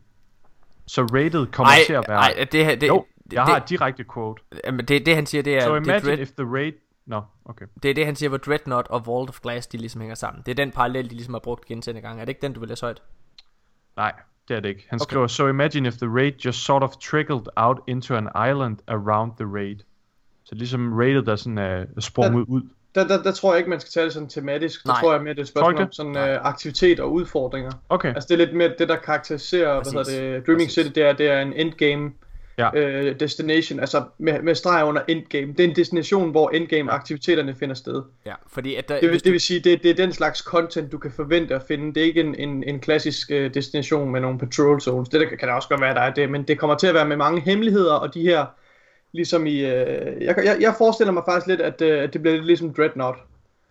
Så 0.88 1.02
rated 1.02 1.45
kommer 1.45 1.72
Ej, 1.72 1.80
til 1.88 1.93
at 1.93 2.03
være... 2.07 2.18
ej, 2.18 2.48
det, 2.52 2.65
her- 2.65 2.76
det, 2.76 2.88
jo, 2.88 3.06
det, 3.23 3.34
jeg 3.34 3.43
har 3.43 3.56
det, 3.56 3.64
et 3.64 3.69
direkte 3.69 4.06
quote. 4.14 4.43
jamen, 4.65 4.85
det, 4.85 5.06
det, 5.06 5.15
han 5.15 5.26
siger, 5.26 5.41
det 5.41 5.56
er, 5.57 5.61
So 5.61 5.76
imagine 5.76 5.99
Dread, 6.07 6.19
if 6.19 6.30
the 6.31 6.45
raid... 6.53 6.72
Nå, 7.12 7.18
no, 7.18 7.22
okay. 7.46 7.66
det 7.84 7.90
er 7.90 7.94
det, 7.94 8.06
han 8.06 8.16
siger, 8.16 8.30
hvor 8.30 8.38
Dreadnought 8.38 8.88
og 8.88 9.08
Vault 9.08 9.30
of 9.30 9.40
Glass, 9.40 9.68
de 9.68 9.78
ligesom 9.78 10.02
hænger 10.02 10.16
sammen. 10.16 10.44
Det 10.46 10.52
er 10.52 10.56
den 10.56 10.72
parallel, 10.72 11.06
de 11.10 11.10
ligesom 11.16 11.34
har 11.34 11.40
brugt 11.40 11.66
gentagende 11.66 12.02
gange. 12.02 12.22
Er 12.22 12.26
det 12.26 12.30
ikke 12.30 12.42
den, 12.42 12.54
du 12.54 12.60
vil 12.60 12.70
læse 12.70 12.82
højt? 12.86 13.02
Nej, 13.98 14.14
det 14.48 14.56
er 14.58 14.60
det 14.60 14.70
ikke. 14.70 14.86
Han 14.90 14.98
Okay. 15.02 15.10
skriver, 15.12 15.28
so 15.28 15.48
imagine 15.48 15.88
if 15.88 15.94
the 15.94 16.08
raid 16.08 16.32
just 16.46 16.66
sort 16.66 16.84
of 16.84 16.90
trickled 16.90 17.42
out 17.56 17.78
into 17.88 18.16
an 18.16 18.28
island 18.50 18.78
around 18.88 19.32
the 19.40 19.46
raid. 19.46 19.76
Så 20.44 20.56
ligesom 20.56 20.94
raidet, 20.94 21.26
der 21.26 21.36
sådan 21.36 21.58
er 21.58 21.86
sprunget 22.00 22.46
ud. 22.48 22.62
der, 22.96 23.08
der, 23.08 23.24
der 23.24 23.32
tror 23.32 23.52
jeg 23.54 23.58
ikke, 23.58 23.70
man 23.70 23.80
skal 23.80 23.92
tage 23.92 24.04
det 24.04 24.14
sådan 24.14 24.30
tematisk. 24.30 24.84
Der 24.84 24.90
Nej. 24.90 25.02
tror 25.02 25.14
jeg 25.14 25.22
mere, 25.24 25.34
det 25.34 25.40
er 25.40 25.44
et 25.44 25.48
spørgsmål 25.48 25.82
om 25.82 25.92
sådan 25.92 26.18
øh, 26.18 26.40
aktivitet 26.42 27.00
og 27.00 27.14
udfordringer. 27.14 27.72
Okay, 27.90 28.14
Altså 28.16 28.28
det 28.28 28.34
er 28.42 28.46
lidt 28.46 28.56
mere 28.58 28.74
det, 28.80 28.90
der 28.90 28.96
karakteriserer, 28.96 29.78
Præcis. 29.78 29.94
hvad 29.94 30.06
hedder 30.06 30.36
det, 30.38 30.46
Dreaming 30.48 30.68
Præcis. 30.68 30.86
City, 30.86 30.96
det 30.96 31.04
er, 31.04 31.14
det 31.14 31.28
er 31.28 31.42
en 31.42 31.54
endgame 31.54 32.12
Ja. 32.62 32.80
øh, 32.80 33.20
destination, 33.20 33.80
altså 33.80 34.04
med, 34.18 34.42
med 34.42 34.56
streg 34.56 34.86
under 34.86 35.02
endgame. 35.08 35.52
Det 35.52 35.60
er 35.60 35.70
en 35.70 35.76
destination, 35.76 36.32
hvor 36.32 36.50
endgame 36.50 36.92
aktiviteterne 36.92 37.56
finder 37.56 37.76
sted. 37.76 38.02
Ja, 38.26 38.34
fordi 38.48 38.76
at 38.76 38.90
der, 38.90 38.94
Det 38.94 39.02
vil, 39.02 39.10
hvis 39.10 39.22
det 39.22 39.30
du, 39.30 39.32
vil 39.32 39.42
sige, 39.42 39.60
det, 39.60 39.84
det 39.84 39.92
er 39.92 39.96
den 39.96 40.12
slags 40.12 40.40
content, 40.40 40.92
du 40.92 40.98
kan 40.98 41.12
forvente 41.12 41.56
at 41.56 41.62
finde. 41.68 41.94
Det 41.94 42.02
er 42.02 42.06
ikke 42.06 42.22
en, 42.22 42.36
en, 42.36 42.64
en 42.64 42.80
klassisk 42.80 43.32
øh, 43.32 43.54
destination 43.54 44.12
med 44.12 44.22
nogle 44.22 44.40
patrol 44.40 44.82
zones. 44.82 45.10
Det 45.10 45.22
der, 45.22 45.28
kan 45.28 45.48
da 45.48 45.54
også 45.54 45.70
godt 45.70 45.82
være, 45.82 45.94
der 45.94 46.02
er 46.02 46.14
det, 46.14 46.30
men 46.30 46.44
det 46.44 46.60
kommer 46.60 46.76
til 46.76 46.88
at 46.88 46.94
være 46.94 47.08
med 47.08 47.18
mange 47.18 47.42
hemmeligheder, 47.42 47.94
og 47.94 48.14
de 48.14 48.22
her, 48.22 48.46
ligesom 49.12 49.46
i... 49.48 49.60
Øh, 49.60 50.24
jeg, 50.24 50.36
jeg, 50.46 50.58
jeg 50.62 50.76
forestiller 50.78 51.14
mig 51.14 51.24
faktisk 51.28 51.48
lidt, 51.48 51.62
at, 51.62 51.82
øh, 51.82 52.14
det 52.14 52.22
bliver 52.22 52.36
lidt 52.36 52.46
ligesom 52.46 52.74
Dreadnought. 52.74 53.20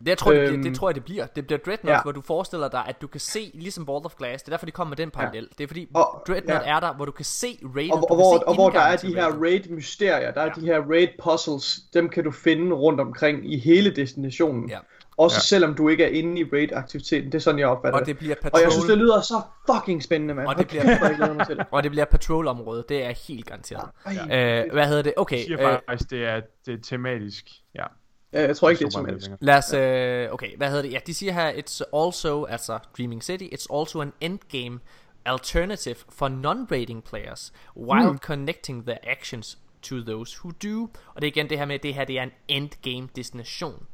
Det, 0.01 0.09
jeg 0.09 0.19
tror, 0.19 0.33
det, 0.33 0.41
Øhm, 0.49 0.57
det, 0.57 0.65
det 0.65 0.75
tror 0.79 0.89
jeg, 0.89 0.95
det 0.95 1.05
bliver. 1.05 1.27
Det 1.27 1.47
bliver 1.47 1.59
Dreadnought, 1.59 1.97
ja. 1.99 2.03
hvor 2.03 2.13
du 2.13 2.21
forestiller 2.21 2.69
dig, 2.69 2.85
at 2.87 3.03
du 3.03 3.07
kan 3.07 3.21
se, 3.21 3.51
ligesom 3.55 3.87
Ball 3.87 4.05
of 4.05 4.15
Glass, 4.19 4.43
det 4.43 4.49
er 4.49 4.53
derfor, 4.53 4.67
de 4.67 4.73
kommer 4.73 4.89
med 4.91 4.97
den 4.97 5.11
parallel. 5.11 5.49
Det 5.59 5.65
er 5.65 5.69
fordi, 5.69 5.89
Og- 5.95 6.23
Dreadnought 6.29 6.67
ja. 6.67 6.77
er 6.77 6.81
der, 6.81 6.95
hvor 6.95 7.05
du 7.05 7.13
kan 7.13 7.25
se 7.25 7.59
raiden, 7.77 7.93
Og, 7.93 8.11
og, 8.11 8.17
hvor, 8.17 8.39
se 8.39 8.47
og 8.49 8.55
hvor 8.55 8.71
der 8.71 8.81
er 8.81 8.97
de 8.97 9.15
her 9.15 9.27
raid-mysterier, 9.43 10.31
der 10.33 10.41
er 10.41 10.45
Ja. 10.57 10.61
de 10.61 10.67
her 10.67 10.81
raid-puzzles, 10.81 11.81
dem 11.95 12.09
kan 12.09 12.25
du 12.25 12.31
finde 12.31 12.73
rundt 12.77 13.01
omkring 13.01 13.53
i 13.53 13.59
hele 13.59 13.91
destinationen. 13.97 14.69
Ja. 14.71 14.79
Også 15.17 15.37
Ja. 15.37 15.41
selvom 15.41 15.75
du 15.75 15.89
ikke 15.89 16.05
er 16.05 16.09
inde 16.09 16.41
i 16.41 16.45
raid-aktiviteten. 16.53 17.27
Det 17.27 17.35
er 17.35 17.39
sådan, 17.43 17.59
jeg 17.59 17.69
opfatter 17.69 18.01
Og 18.01 18.07
det 18.07 18.19
bliver 18.19 18.35
Og 18.53 18.61
jeg 18.63 18.73
synes, 18.73 18.75
det 18.75 18.83
patrol, 18.91 18.99
lyder 18.99 19.21
så 19.21 19.41
fucking 19.71 20.03
spændende, 20.03 20.35
mand. 20.35 20.49
Og 20.49 20.59
det 20.59 20.69
bliver- 20.69 21.45
det. 21.45 21.67
og 21.71 21.83
det 21.83 21.91
bliver 21.91 22.05
patrolområde, 22.05 22.85
det 22.89 23.05
er 23.05 23.13
helt 23.29 23.47
garanteret. 23.47 23.89
Ej, 24.07 24.63
Øh, 24.65 24.73
hvad 24.73 24.87
hedder 24.87 25.03
det? 25.03 25.13
Okay, 25.17 25.37
Jeg 25.37 25.45
siger 25.45 25.73
øh, 25.73 25.79
faktisk, 25.89 26.11
det 26.11 26.25
er, 26.27 26.41
det 26.67 26.75
er 26.75 26.79
tematisk. 26.83 27.47
Ja. 27.75 27.85
Ja, 28.33 28.47
jeg 28.47 28.57
tror 28.57 28.71
ikke, 28.71 28.85
det 28.85 28.95
er 28.95 29.03
længere. 29.03 29.39
Lad 29.41 29.57
os, 29.57 29.73
øh, 29.73 30.33
okay, 30.33 30.57
hvad 30.57 30.69
hedder 30.69 30.83
det? 30.83 30.93
Ja, 30.93 30.99
de 31.07 31.15
siger 31.15 31.33
her, 31.33 31.53
it's 31.53 31.99
also, 31.99 32.45
altså 32.45 32.79
Dreaming 32.97 33.25
City, 33.25 33.45
it's 33.45 33.67
also 33.79 34.01
an 34.01 34.13
endgame 34.21 34.81
alternative 35.25 35.97
for 36.09 36.29
non-rating 36.29 37.03
players, 37.03 37.53
while 37.77 38.19
connecting 38.19 38.87
their 38.87 38.99
actions 39.03 39.59
to 39.83 39.97
those 40.01 40.39
who 40.39 40.51
do. 40.51 40.89
Og 41.15 41.23
det 41.23 41.27
er 41.27 41.33
igen 41.33 41.51
det 41.51 41.59
her 41.59 41.65
med, 41.65 41.75
at 41.75 41.83
det 41.83 41.95
her 41.95 42.05
det 42.05 42.19
er 42.19 42.23
en 42.23 42.33
endgame 42.49 43.09
destination. 43.17 43.87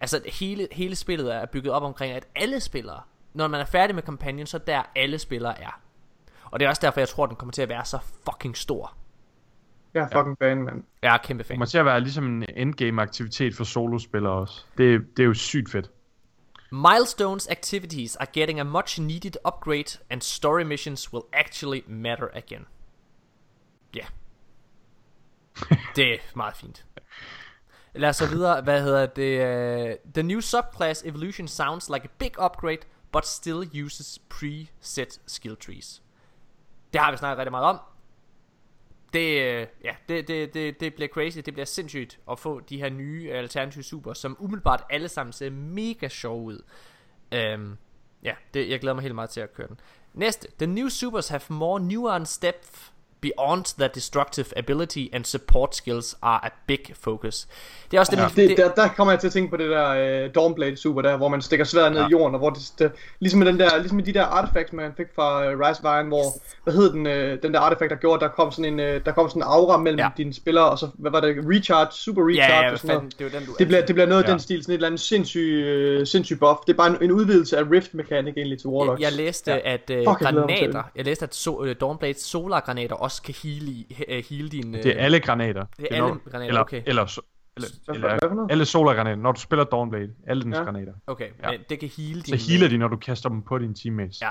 Altså 0.00 0.20
hele, 0.26 0.68
hele 0.72 0.96
spillet 0.96 1.34
er 1.34 1.46
bygget 1.46 1.72
op 1.72 1.82
omkring, 1.82 2.12
at 2.12 2.26
alle 2.34 2.60
spillere, 2.60 3.02
når 3.34 3.48
man 3.48 3.60
er 3.60 3.64
færdig 3.64 3.94
med 3.94 4.02
kampagnen, 4.02 4.46
så 4.46 4.56
er 4.56 4.60
der 4.60 4.82
alle 4.96 5.18
spillere 5.18 5.60
er. 5.62 5.80
Og 6.50 6.60
det 6.60 6.66
er 6.66 6.70
også 6.70 6.80
derfor, 6.82 7.00
jeg 7.00 7.08
tror, 7.08 7.26
den 7.26 7.36
kommer 7.36 7.52
til 7.52 7.62
at 7.62 7.68
være 7.68 7.84
så 7.84 7.98
fucking 8.24 8.56
stor. 8.56 8.96
Jeg 9.94 10.02
er 10.02 10.08
fucking 10.08 10.36
fan, 10.38 10.62
mand. 10.62 10.84
Jeg 11.02 11.14
er 11.14 11.18
kæmpe 11.18 11.44
fan. 11.44 11.54
kommer 11.54 11.66
til 11.66 11.78
at 11.78 11.84
være 11.84 12.00
ligesom 12.00 12.26
en 12.26 12.44
endgame 12.56 13.02
aktivitet 13.02 13.54
for 13.54 13.64
solospillere 13.64 14.32
også. 14.32 14.64
Det, 14.78 15.16
det 15.16 15.22
er 15.22 15.26
jo 15.26 15.34
sygt 15.34 15.70
fedt. 15.70 15.90
Milestones 16.72 17.48
activities 17.50 18.16
are 18.16 18.26
getting 18.32 18.60
a 18.60 18.62
much 18.62 19.00
needed 19.00 19.32
upgrade, 19.46 19.98
and 20.10 20.20
story 20.20 20.62
missions 20.62 21.12
will 21.12 21.24
actually 21.32 21.82
matter 21.86 22.28
again. 22.34 22.66
Ja. 23.94 24.00
Yeah. 24.00 25.78
det 25.96 26.12
er 26.12 26.18
meget 26.34 26.56
fint. 26.56 26.84
Lad 27.94 28.08
os 28.08 28.16
så 28.16 28.28
videre. 28.28 28.62
Hvad 28.62 28.82
hedder 28.82 29.06
det? 29.06 29.98
The 30.14 30.22
new 30.22 30.40
subclass 30.40 31.02
evolution 31.04 31.48
sounds 31.48 31.90
like 31.90 32.04
a 32.04 32.12
big 32.18 32.32
upgrade, 32.44 32.78
but 33.12 33.26
still 33.26 33.84
uses 33.84 34.18
preset 34.28 35.20
skill 35.26 35.56
trees. 35.56 36.02
Det 36.92 37.00
har 37.00 37.10
vi 37.10 37.16
snakket 37.16 37.38
rigtig 37.38 37.50
meget 37.50 37.66
om. 37.66 37.78
Det, 39.14 39.42
øh, 39.42 39.66
ja, 39.84 39.94
det, 40.08 40.28
det, 40.28 40.54
det, 40.54 40.80
det 40.80 40.94
bliver 40.94 41.08
crazy, 41.08 41.38
det 41.38 41.54
bliver 41.54 41.66
sindssygt 41.66 42.18
at 42.30 42.38
få 42.38 42.60
de 42.60 42.78
her 42.78 42.90
nye 42.90 43.30
alternative 43.32 43.84
super, 43.84 44.12
som 44.12 44.36
umiddelbart 44.40 44.84
alle 44.90 45.08
sammen 45.08 45.32
ser 45.32 45.50
mega 45.50 46.08
sjove 46.08 46.42
ud. 46.42 46.62
Um, 47.54 47.78
ja, 48.22 48.34
det, 48.54 48.70
jeg 48.70 48.80
glæder 48.80 48.94
mig 48.94 49.02
helt 49.02 49.14
meget 49.14 49.30
til 49.30 49.40
at 49.40 49.54
køre 49.54 49.68
den. 49.68 49.80
Næste, 50.14 50.48
the 50.58 50.66
new 50.66 50.88
supers 50.88 51.28
have 51.28 51.40
more 51.48 51.80
nuanced 51.80 52.42
depth 52.42 52.90
beyond 53.24 53.64
their 53.78 53.88
destructive 53.88 54.46
ability 54.56 55.04
and 55.12 55.24
support 55.24 55.76
skills 55.76 56.16
are 56.22 56.40
a 56.44 56.48
big 56.66 56.78
focus. 57.00 57.46
Det 57.90 57.96
er 57.96 58.00
også 58.00 58.12
det, 58.16 58.22
Ja. 58.22 58.28
det, 58.42 58.48
Det, 58.48 58.56
der, 58.56 58.82
der 58.82 58.88
kommer 58.88 59.12
jeg 59.12 59.20
til 59.20 59.26
at 59.26 59.32
tænke 59.32 59.50
på 59.50 59.56
det 59.56 59.70
der 59.70 59.88
øh, 60.24 60.30
Dawnblade 60.34 60.76
super 60.76 61.02
der, 61.02 61.16
hvor 61.16 61.28
man 61.28 61.42
stikker 61.42 61.64
sværet 61.64 61.92
ned 61.92 62.00
Ja. 62.00 62.06
i 62.06 62.10
jorden, 62.10 62.34
og 62.34 62.38
hvor 62.38 62.50
det, 62.50 62.72
det 62.78 62.92
ligesom 63.20 63.38
med 63.38 63.46
den 63.46 63.58
der, 63.60 63.76
ligesom 63.78 63.96
med 63.96 64.04
de 64.04 64.14
der 64.14 64.24
artefacts, 64.24 64.72
man 64.72 64.92
fik 64.96 65.06
fra 65.16 65.44
øh, 65.44 65.58
Rise 65.60 65.80
of 65.84 65.96
Iron, 65.96 66.08
hvor, 66.08 66.24
hvad 66.64 66.74
hed 66.74 66.92
den, 66.92 67.06
øh, 67.06 67.42
den 67.42 67.54
der 67.54 67.60
artefakt, 67.60 67.90
der 67.90 67.96
gjorde, 67.96 68.20
der 68.20 68.28
kom 68.28 68.52
sådan 68.52 68.64
en, 68.72 68.80
øh, 68.80 69.00
der 69.06 69.12
kom 69.12 69.28
sådan 69.28 69.42
en 69.42 69.46
aura 69.48 69.76
mellem 69.76 69.98
Ja. 69.98 70.08
dine 70.16 70.34
spillere, 70.34 70.70
og 70.70 70.78
så, 70.78 70.88
hvad 70.94 71.10
var 71.10 71.20
det, 71.20 71.36
recharge, 71.38 71.92
super 71.92 72.22
recharge 72.28 72.54
ja, 72.54 72.66
ja, 72.66 72.72
og 72.72 72.78
sådan 72.78 72.88
fanden, 72.90 73.12
noget. 73.20 73.32
det 73.32 73.40
den, 73.40 73.48
du 73.48 73.54
Det 73.58 73.66
bliver, 73.66 73.86
det 73.86 73.94
bliver 73.94 74.06
noget 74.08 74.22
af 74.22 74.26
Ja. 74.28 74.32
den 74.32 74.40
stil, 74.40 74.62
sådan 74.62 74.72
et 74.72 74.74
eller 74.76 74.86
andet 74.88 75.00
sindssyg, 75.00 75.40
øh, 75.66 76.06
sindssyg 76.06 76.38
buff. 76.38 76.58
Det 76.66 76.72
er 76.72 76.76
bare 76.76 76.88
en, 76.90 76.96
en 77.02 77.12
udvidelse 77.12 77.58
af 77.58 77.62
Rift 77.70 77.94
Mechanic 77.94 78.34
egentlig 78.36 78.58
til 78.58 78.68
Warlocks. 78.68 79.00
Jeg, 79.00 79.10
jeg 79.10 79.16
læste, 79.16 79.50
Ja. 79.52 79.58
at 79.74 79.90
uh, 79.90 79.96
Fuck, 79.96 80.06
jeg 80.06 80.32
granater, 80.34 80.82
jeg 80.96 81.04
læste, 81.04 81.22
at 81.22 81.34
so, 81.34 81.60
uh, 81.62 81.68
Dawnblades 81.80 82.20
solar 82.22 82.60
granater 82.60 82.94
også 83.14 83.22
kan 83.22 83.34
heal, 83.42 83.68
i, 83.68 83.86
uh, 84.08 84.24
heal 84.30 84.48
din... 84.52 84.74
Uh, 84.74 84.82
Det 84.82 84.86
er 85.00 85.04
alle 85.04 85.20
granater. 85.20 85.64
det 85.76 85.88
er 85.90 85.98
når- 85.98 86.06
alle 86.08 86.20
granater, 86.30 86.48
eller, 86.48 86.60
okay. 86.60 86.82
Eller, 86.86 87.06
så- 87.06 87.20
eller, 87.56 87.68
eller, 88.08 88.34
noget? 88.34 88.50
alle 88.52 88.64
solargranater. 88.64 89.16
Når 89.22 89.32
du 89.32 89.40
spiller 89.40 89.64
Dawnblade, 89.64 90.10
alle 90.26 90.42
dens 90.42 90.56
Ja. 90.56 90.62
granater. 90.62 90.92
Okay, 91.06 91.28
Ja. 91.42 91.50
men 91.50 91.60
det 91.68 91.80
kan 91.80 91.90
heal 91.96 92.24
Så 92.24 92.36
din... 92.36 92.38
healer 92.38 92.68
de, 92.68 92.78
når 92.78 92.88
du 92.88 92.96
kaster 92.96 93.28
dem 93.28 93.42
på 93.42 93.58
dine 93.58 93.74
teammates. 93.74 94.20
Ja. 94.22 94.30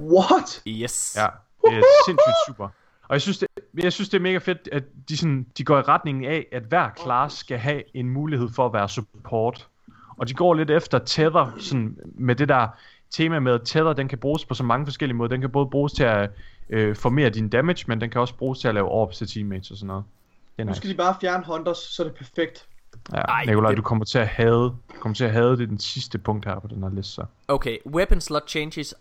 What? 0.00 0.62
Yes. 0.68 1.16
Ja, 1.18 1.26
det 1.70 1.78
er 1.78 1.82
sindssygt 2.06 2.36
super. 2.46 2.64
Og 3.08 3.12
jeg 3.14 3.22
synes, 3.22 3.38
det, 3.38 3.48
jeg 3.82 3.92
synes, 3.92 4.08
det 4.08 4.18
er 4.18 4.22
mega 4.22 4.38
fedt, 4.38 4.68
at 4.72 4.84
de, 5.08 5.16
sådan, 5.16 5.46
de 5.58 5.64
går 5.64 5.78
i 5.78 5.82
retningen 5.82 6.24
af, 6.24 6.46
at 6.52 6.62
hver 6.62 6.90
class 7.02 7.36
skal 7.36 7.58
have 7.58 7.82
en 7.96 8.10
mulighed 8.10 8.48
for 8.54 8.66
at 8.66 8.72
være 8.72 8.88
support. 8.88 9.68
Og 10.16 10.28
de 10.28 10.34
går 10.34 10.54
lidt 10.54 10.70
efter 10.70 10.98
tether, 10.98 11.54
sådan, 11.58 11.98
med 12.04 12.34
det 12.34 12.48
der 12.48 12.68
tema 13.10 13.38
med, 13.38 13.52
at 13.52 13.60
tether, 13.64 13.92
den 13.92 14.08
kan 14.08 14.18
bruges 14.18 14.44
på 14.44 14.54
så 14.54 14.62
mange 14.64 14.86
forskellige 14.86 15.16
måder. 15.16 15.28
Den 15.28 15.40
kan 15.40 15.50
både 15.50 15.66
bruges 15.66 15.92
til 15.92 16.04
at 16.04 16.30
øh, 16.70 16.96
formere 16.96 17.30
din 17.30 17.48
damage, 17.48 17.84
men 17.88 18.00
den 18.00 18.10
kan 18.10 18.20
også 18.20 18.34
bruges 18.36 18.58
til 18.58 18.68
at 18.68 18.74
lave 18.74 18.88
orbs 18.88 19.18
til 19.18 19.26
teammates 19.26 19.70
og 19.70 19.76
sådan 19.76 19.86
noget. 19.86 20.04
Det 20.56 20.60
er 20.62 20.64
Nu 20.64 20.68
nice. 20.70 20.76
skal 20.76 20.90
de 20.90 20.94
bare 20.94 21.16
fjerne 21.20 21.44
Hunters, 21.46 21.78
så 21.78 22.02
er 22.02 22.06
det 22.08 22.16
perfekt. 22.16 22.68
Ja, 23.12 23.18
Ej, 23.18 23.44
Nikolaj, 23.44 23.70
det- 23.70 23.76
du 23.76 23.82
kommer 23.82 24.04
til 24.04 24.18
at 24.18 24.28
have, 24.28 24.64
du 24.94 25.00
kommer 25.00 25.14
til 25.14 25.24
at 25.24 25.32
have 25.32 25.56
det 25.56 25.68
den 25.68 25.78
sidste 25.78 26.18
punkt 26.18 26.44
her 26.44 26.58
på 26.58 26.66
den 26.68 26.82
her 26.82 26.90
liste. 26.90 27.12
Så. 27.12 27.24
Okay, 27.48 27.78
weapon 27.86 28.20
slot 28.20 28.48
changes 28.50 28.94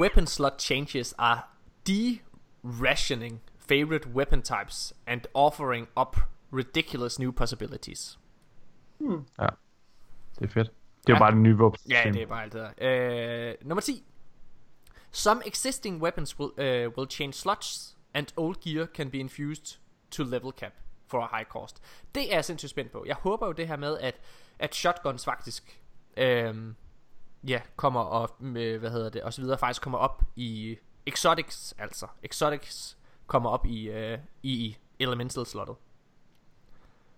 weapon 0.00 0.26
slot 0.26 0.60
changes 0.62 1.14
are 1.18 1.40
de-rationing 1.88 3.40
favorite 3.68 4.08
weapon 4.08 4.42
types 4.42 4.94
and 5.06 5.20
offering 5.34 5.88
up 6.00 6.16
ridiculous 6.52 7.18
new 7.18 7.32
possibilities. 7.32 8.18
Ja, 9.00 9.46
det 10.38 10.44
er 10.44 10.48
fedt. 10.48 10.70
Det 11.06 11.12
er 11.12 11.16
Ja. 11.16 11.18
bare 11.18 11.30
det 11.30 11.38
nye 11.38 11.56
våben. 11.56 11.78
Ja, 11.90 12.10
det 12.12 12.22
er 12.22 12.26
bare 12.26 12.42
alt 12.42 12.52
det 12.52 12.66
der. 12.78 13.50
Uh, 13.62 13.68
nummer 13.68 13.80
10. 13.82 14.04
Some 15.16 15.42
existing 15.46 16.02
weapons 16.02 16.38
will, 16.38 16.52
uh, 16.58 16.98
will 16.98 17.10
change 17.10 17.32
slots, 17.32 17.96
and 18.14 18.26
old 18.36 18.60
gear 18.60 18.86
can 18.86 19.10
be 19.10 19.18
infused 19.18 19.78
to 20.10 20.22
level 20.24 20.52
cap 20.58 20.72
for 21.06 21.20
a 21.20 21.36
high 21.36 21.44
cost. 21.48 21.82
Det 22.14 22.32
er 22.32 22.36
jeg 22.36 22.44
sindssygt 22.44 22.70
spændt 22.70 22.92
på. 22.92 23.04
Jeg 23.06 23.16
håber 23.16 23.46
jo 23.46 23.52
det 23.52 23.68
her 23.68 23.76
med, 23.76 23.98
at, 23.98 24.14
at 24.58 24.74
shotguns 24.74 25.24
faktisk, 25.24 25.82
øhm, 26.16 26.74
ja, 27.48 27.60
kommer 27.76 28.00
og, 28.00 28.30
med, 28.38 28.78
hvad 28.78 28.90
hedder 28.90 29.10
det, 29.10 29.22
og 29.22 29.32
så 29.32 29.42
videre, 29.42 29.58
faktisk 29.58 29.82
kommer 29.82 29.98
op 29.98 30.22
i 30.36 30.76
exotics, 31.06 31.74
altså. 31.78 32.06
Exotics 32.22 32.96
kommer 33.26 33.50
op 33.50 33.66
i, 33.66 33.88
øh, 33.88 34.18
i, 34.42 34.76
elemental 34.98 35.46
slottet. 35.46 35.76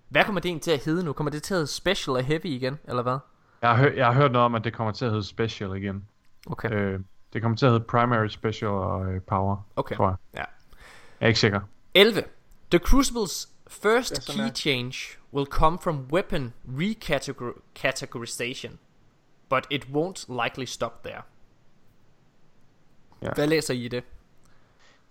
Hvad 0.08 0.24
kommer 0.24 0.40
det 0.40 0.48
egentlig 0.48 0.62
til 0.62 0.70
at 0.70 0.84
hedde 0.84 1.04
nu? 1.04 1.12
Kommer 1.12 1.30
det 1.30 1.42
til 1.42 1.54
at 1.54 1.58
hedde 1.58 1.72
special 1.72 2.16
og 2.16 2.24
heavy 2.24 2.46
igen, 2.46 2.78
eller 2.84 3.02
hvad? 3.02 3.18
Jeg 3.62 3.70
har, 3.70 3.76
hø- 3.76 3.96
jeg 3.96 4.06
har 4.06 4.12
hørt 4.12 4.32
noget 4.32 4.44
om, 4.44 4.54
at 4.54 4.64
det 4.64 4.72
kommer 4.72 4.92
til 4.92 5.04
at 5.04 5.10
hedde 5.10 5.24
Special 5.24 5.76
igen. 5.76 6.08
Okay. 6.46 6.72
Øh, 6.72 7.00
det 7.32 7.42
kommer 7.42 7.56
til 7.56 7.66
at 7.66 7.72
hedde 7.72 7.84
Primary, 7.84 8.28
Special 8.28 8.70
og 8.70 9.06
øh, 9.12 9.22
Power, 9.22 9.56
Okay. 9.76 9.96
tror 9.96 10.08
jeg. 10.08 10.16
Ja. 10.34 10.38
Jeg 10.38 10.46
er 11.20 11.26
ikke 11.26 11.40
sikker. 11.40 11.60
11. 11.94 12.22
The 12.70 12.80
Crucible's 12.88 13.48
first 13.68 14.30
key 14.32 14.40
er. 14.40 14.50
change 14.54 14.96
will 15.34 15.46
come 15.46 15.78
from 15.82 16.06
weapon 16.12 16.52
recategorization, 16.78 18.78
but 19.50 19.66
it 19.70 19.84
won't 19.84 20.42
likely 20.44 20.64
stop 20.64 21.02
there. 21.04 21.22
Ja. 23.22 23.30
Hvad 23.34 23.46
læser 23.46 23.74
I 23.74 23.88
det? 23.88 24.04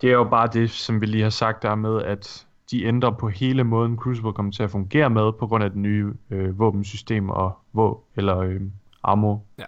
Det 0.00 0.10
er 0.10 0.14
jo 0.14 0.24
bare 0.24 0.48
det, 0.52 0.70
som 0.70 1.00
vi 1.00 1.06
lige 1.06 1.22
har 1.22 1.30
sagt 1.30 1.62
der 1.62 1.74
med, 1.74 2.02
at 2.02 2.46
de 2.70 2.84
ændrer 2.84 3.10
på 3.10 3.28
hele 3.28 3.64
måden, 3.64 3.96
Crucible 3.96 4.32
kommer 4.32 4.52
til 4.52 4.62
at 4.62 4.70
fungere 4.70 5.10
med, 5.10 5.32
på 5.32 5.46
grund 5.46 5.64
af 5.64 5.70
det 5.70 5.78
nye 5.78 6.12
øh, 6.30 6.58
våbensystem 6.58 7.30
og 7.30 7.58
vå 7.72 8.04
eller 8.16 8.38
øh, 8.38 8.60
ammo 9.02 9.38
Ja. 9.58 9.64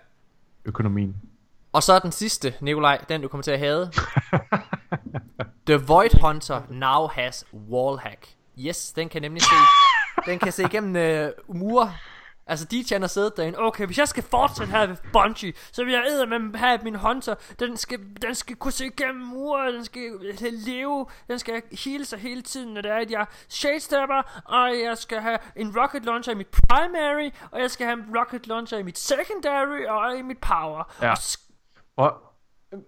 økonomien. 0.65 1.17
Og 1.73 1.83
så 1.83 1.99
den 1.99 2.13
sidste, 2.13 2.55
Nikolaj, 2.61 3.05
den 3.09 3.23
du 3.23 3.29
kommer 3.29 3.43
til 3.43 3.51
at 3.51 3.59
have. 3.59 3.93
The 5.67 5.77
Void 5.77 6.21
Hunter 6.23 6.63
now 6.71 7.07
has 7.07 7.45
wallhack. 7.71 8.29
Yes, 8.59 8.93
den 8.93 9.09
kan 9.09 9.23
nemlig 9.23 9.43
se, 9.43 9.55
den 10.27 10.39
kan 10.39 10.53
se 10.53 10.63
igennem 10.63 10.97
øh, 10.97 11.33
mure. 11.49 11.93
Altså 12.47 12.67
DJ 12.67 12.95
har 12.99 13.07
siddet 13.07 13.37
derinde 13.37 13.59
Okay 13.59 13.87
hvis 13.87 13.99
jeg 13.99 14.09
skal 14.09 14.23
fortsætte 14.23 14.73
her 14.73 14.87
ved 14.87 14.97
Bungie 15.13 15.53
Så 15.73 15.85
vil 15.85 15.93
jeg 15.93 16.29
med 16.29 16.59
have 16.59 16.79
min 16.83 16.95
hunter 16.95 17.35
den 17.61 17.77
skal, 17.77 18.01
den 18.23 18.35
skal 18.35 18.57
kunne 18.57 18.73
se 18.73 18.87
igennem 18.87 19.27
mure 19.27 19.73
Den 19.73 19.85
skal 19.85 20.03
leve 20.53 21.07
Den 21.29 21.39
skal 21.39 21.63
hele 21.85 22.05
sig 22.05 22.19
hele 22.19 22.43
tiden 22.43 22.75
Når 22.75 22.81
det 22.81 22.91
er 22.91 22.97
at 22.97 23.11
jeg 23.11 23.27
shadestepper 23.49 24.43
Og 24.45 24.81
jeg 24.85 24.99
skal 24.99 25.21
have 25.21 25.39
en 25.57 25.75
rocket 25.81 26.05
launcher 26.05 26.33
i 26.33 26.37
mit 26.37 26.49
primary 26.69 27.31
Og 27.51 27.61
jeg 27.61 27.71
skal 27.71 27.87
have 27.87 27.99
en 27.99 28.19
rocket 28.19 28.47
launcher 28.47 28.79
i 28.79 28.83
mit 28.83 28.99
secondary 28.99 29.87
Og 29.89 30.19
i 30.19 30.23
mit 30.23 30.39
power 30.39 30.93
Ja. 31.03 31.11
og 31.11 31.19
Og, 32.01 32.23
øh, 32.73 32.79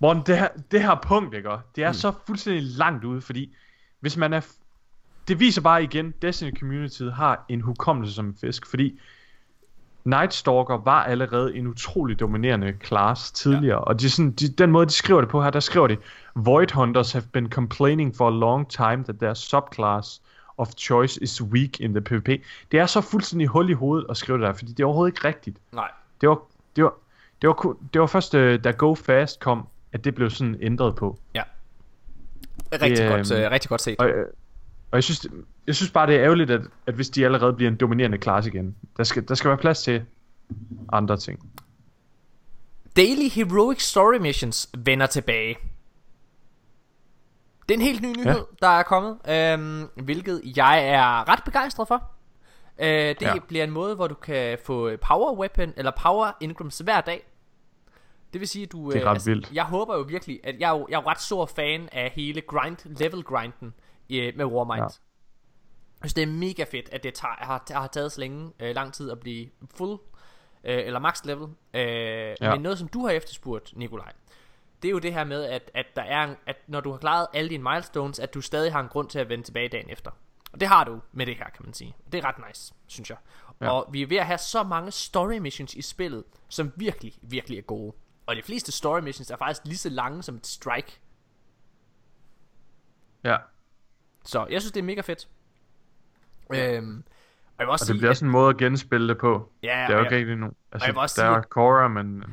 Morten, 0.00 0.22
det 0.26 0.38
her, 0.38 0.48
det 0.70 0.82
her 0.82 0.94
punkt, 1.02 1.34
ikke? 1.34 1.50
Det 1.76 1.84
er 1.84 1.88
mm. 1.88 1.94
så 1.94 2.12
fuldstændig 2.26 2.62
langt 2.62 3.04
ude, 3.04 3.20
fordi 3.20 3.54
hvis 4.00 4.16
man 4.16 4.32
er... 4.32 4.40
Det 5.28 5.40
viser 5.40 5.60
bare 5.60 5.82
igen, 5.82 6.14
Destiny 6.22 6.58
Community 6.58 7.02
har 7.02 7.44
en 7.48 7.60
hukommelse 7.60 8.14
som 8.14 8.26
en 8.26 8.36
fisk, 8.40 8.66
fordi 8.66 9.00
Nightstalker 10.04 10.78
var 10.84 11.04
allerede 11.04 11.56
en 11.56 11.66
utrolig 11.66 12.20
dominerende 12.20 12.74
class 12.84 13.32
tidligere, 13.32 13.78
ja. 13.78 13.84
og 13.84 14.00
de, 14.00 14.10
sådan, 14.10 14.30
de, 14.30 14.48
den 14.48 14.70
måde, 14.70 14.86
de 14.86 14.92
skriver 14.92 15.20
det 15.20 15.30
på 15.30 15.42
her, 15.42 15.50
der 15.50 15.60
skriver 15.60 15.86
de, 15.86 15.96
Void 16.34 16.72
Hunters 16.74 17.12
have 17.12 17.24
been 17.32 17.50
complaining 17.50 18.16
for 18.16 18.28
a 18.28 18.30
long 18.30 18.70
time 18.70 19.04
that 19.04 19.18
their 19.18 19.34
subclass 19.34 20.22
of 20.58 20.68
choice 20.76 21.22
is 21.22 21.42
weak 21.42 21.80
in 21.80 21.94
the 21.94 22.00
PvP. 22.00 22.28
Det 22.72 22.80
er 22.80 22.86
så 22.86 23.00
fuldstændig 23.00 23.48
hul 23.48 23.70
i 23.70 23.72
hovedet 23.72 24.06
at 24.10 24.16
skrive 24.16 24.38
det 24.38 24.46
der, 24.46 24.52
fordi 24.52 24.72
det 24.72 24.82
er 24.82 24.86
overhovedet 24.86 25.16
ikke 25.16 25.28
rigtigt. 25.28 25.58
Nej 25.72 25.90
Det 26.20 26.28
var, 26.28 26.38
det 26.76 26.84
var, 26.84 26.94
det 27.42 27.48
var, 27.48 27.76
det 27.92 28.00
var 28.00 28.06
først, 28.06 28.34
øh, 28.34 28.64
da 28.64 28.70
Go 28.70 28.94
Fast 28.94 29.40
kom, 29.40 29.66
at 29.92 30.04
det 30.04 30.14
blev 30.14 30.30
sådan 30.30 30.56
ændret 30.60 30.96
på. 30.96 31.18
Ja 31.34 31.42
Rigtig 32.72 32.98
Det, 32.98 33.08
godt, 33.08 33.32
øhm, 33.32 33.42
øh, 33.42 33.50
rigtig 33.50 33.68
godt 33.68 33.80
set 33.80 33.96
Og, 33.98 34.08
øh, 34.08 34.26
Og 34.90 34.96
jeg 34.96 35.04
synes, 35.04 35.26
jeg 35.66 35.74
synes 35.74 35.90
bare, 35.90 36.06
det 36.06 36.16
er 36.16 36.22
ærgerligt, 36.22 36.50
at, 36.50 36.60
at 36.86 36.94
hvis 36.94 37.10
de 37.10 37.24
allerede 37.24 37.52
bliver 37.52 37.70
en 37.70 37.76
dominerende 37.76 38.18
klasse 38.18 38.50
igen. 38.50 38.76
Der 38.96 39.04
skal, 39.04 39.28
der 39.28 39.34
skal 39.34 39.48
være 39.48 39.58
plads 39.58 39.82
til 39.82 40.04
andre 40.92 41.16
ting. 41.16 41.50
Daily 42.96 43.28
Heroic 43.30 43.82
Story 43.82 44.16
Missions 44.16 44.70
vender 44.78 45.06
tilbage. 45.06 45.56
Det 47.68 47.74
er 47.74 47.78
en 47.78 47.84
helt 47.84 48.02
ny 48.02 48.16
nyhed, 48.16 48.46
ja. 48.62 48.66
der 48.66 48.68
er 48.68 48.82
kommet, 48.82 49.18
øhm, 49.28 49.88
hvilket 50.04 50.42
jeg 50.56 50.88
er 50.88 51.28
ret 51.28 51.44
begejstret 51.44 51.88
for. 51.88 52.10
Øh, 52.78 52.86
det. 52.88 53.22
Ja. 53.22 53.34
bliver 53.48 53.64
en 53.64 53.70
måde, 53.70 53.94
hvor 53.94 54.06
du 54.06 54.14
kan 54.14 54.58
få 54.64 54.96
power 54.96 55.38
weapon 55.38 55.72
eller 55.76 55.90
power 56.02 56.30
ingrams 56.40 56.78
hver 56.78 57.00
dag. 57.00 57.29
Det 58.32 58.40
vil 58.40 58.48
sige, 58.48 58.62
at 58.62 58.72
du... 58.72 58.90
Det 58.90 58.96
er 58.96 59.08
øh, 59.08 59.14
ret 59.14 59.26
vildt. 59.26 59.52
Jeg 59.52 59.64
håber 59.64 59.96
jo 59.96 60.02
virkelig, 60.02 60.40
at 60.44 60.60
jeg 60.60 60.74
er 60.74 60.78
jo, 60.78 60.86
jeg 60.90 60.96
er 60.96 61.02
jo 61.02 61.08
ret 61.08 61.20
stor 61.20 61.46
fan 61.46 61.88
af 61.92 62.10
hele 62.10 62.40
grind, 62.40 62.76
level 62.98 63.22
grinden 63.22 63.74
øh, 64.10 64.32
med 64.36 64.44
Warmind. 64.44 64.80
Ja. 64.80 64.84
Jeg 64.84 66.10
synes, 66.10 66.14
det 66.14 66.22
er 66.22 66.26
mega 66.26 66.64
fedt, 66.64 66.88
at 66.88 67.02
det 67.02 67.14
tager, 67.14 67.34
har, 67.38 67.62
har 67.70 67.86
taget 67.86 68.12
så 68.12 68.20
længe 68.20 68.52
øh, 68.60 68.74
lang 68.74 68.92
tid 68.92 69.10
at 69.10 69.20
blive 69.20 69.48
full 69.74 69.98
øh, 70.64 70.86
eller 70.86 71.00
max 71.00 71.24
level. 71.24 71.48
Øh, 71.74 71.82
ja. 72.40 72.54
Men 72.54 72.60
noget, 72.60 72.78
som 72.78 72.88
du 72.88 73.06
har 73.06 73.10
efterspurgt, 73.10 73.76
Nikolaj, 73.76 74.12
det 74.82 74.88
er 74.88 74.92
jo 74.92 74.98
det 74.98 75.12
her 75.12 75.24
med, 75.24 75.44
at, 75.44 75.70
at, 75.74 75.86
der 75.96 76.02
er 76.02 76.24
en, 76.24 76.36
at 76.46 76.56
når 76.66 76.80
du 76.80 76.90
har 76.90 76.98
klaret 76.98 77.26
alle 77.34 77.50
dine 77.50 77.62
milestones, 77.62 78.18
at 78.18 78.34
du 78.34 78.40
stadig 78.40 78.72
har 78.72 78.80
en 78.80 78.88
grund 78.88 79.08
til 79.08 79.18
at 79.18 79.28
vende 79.28 79.44
tilbage 79.44 79.68
dagen 79.68 79.90
efter. 79.90 80.10
Og 80.52 80.60
det 80.60 80.68
har 80.68 80.84
du 80.84 81.00
med 81.12 81.26
det 81.26 81.36
her, 81.36 81.44
kan 81.44 81.64
man 81.64 81.72
sige. 81.74 81.96
Det 82.12 82.24
er 82.24 82.28
ret 82.28 82.48
nice, 82.48 82.74
synes 82.86 83.10
jeg. 83.10 83.18
Ja. 83.60 83.70
Og 83.70 83.88
vi 83.92 84.02
er 84.02 84.06
ved 84.06 84.16
at 84.16 84.26
have 84.26 84.38
så 84.38 84.62
mange 84.62 84.90
story 84.90 85.38
missions 85.38 85.74
i 85.74 85.82
spillet, 85.82 86.24
som 86.48 86.72
virkelig, 86.76 87.14
virkelig 87.22 87.58
er 87.58 87.62
gode. 87.62 87.92
Og 88.30 88.36
de 88.36 88.42
fleste 88.42 88.72
story 88.72 89.00
missions 89.00 89.30
er 89.30 89.36
faktisk 89.36 89.64
lige 89.64 89.78
så 89.78 89.88
lange 89.88 90.22
som 90.22 90.34
et 90.34 90.46
strike. 90.46 91.00
Ja. 93.24 93.36
Så 94.24 94.46
jeg 94.50 94.60
synes, 94.60 94.72
det 94.72 94.80
er 94.80 94.84
mega 94.84 95.00
fedt. 95.00 95.28
Øhm, 96.54 97.04
og 97.46 97.54
jeg 97.58 97.66
vil 97.66 97.68
også 97.68 97.82
Og 97.82 97.86
sige, 97.86 97.92
det 97.94 98.00
bliver 98.00 98.10
også 98.10 98.24
en 98.24 98.30
måde 98.30 98.50
at 98.50 98.56
genspille 98.56 99.08
det 99.08 99.18
på. 99.18 99.52
Ja, 99.62 99.84
det 99.88 99.94
er 99.94 99.98
jo 99.98 100.04
ikke 100.04 100.16
rigtigt 100.16 100.38
nu. 100.38 100.50
Altså, 100.72 100.86
jeg 100.86 100.94
vil 100.94 101.00
også 101.00 101.22
der 101.22 101.28
sige, 101.28 101.36
er 101.36 101.42
Cora, 101.42 101.88
men... 101.88 102.24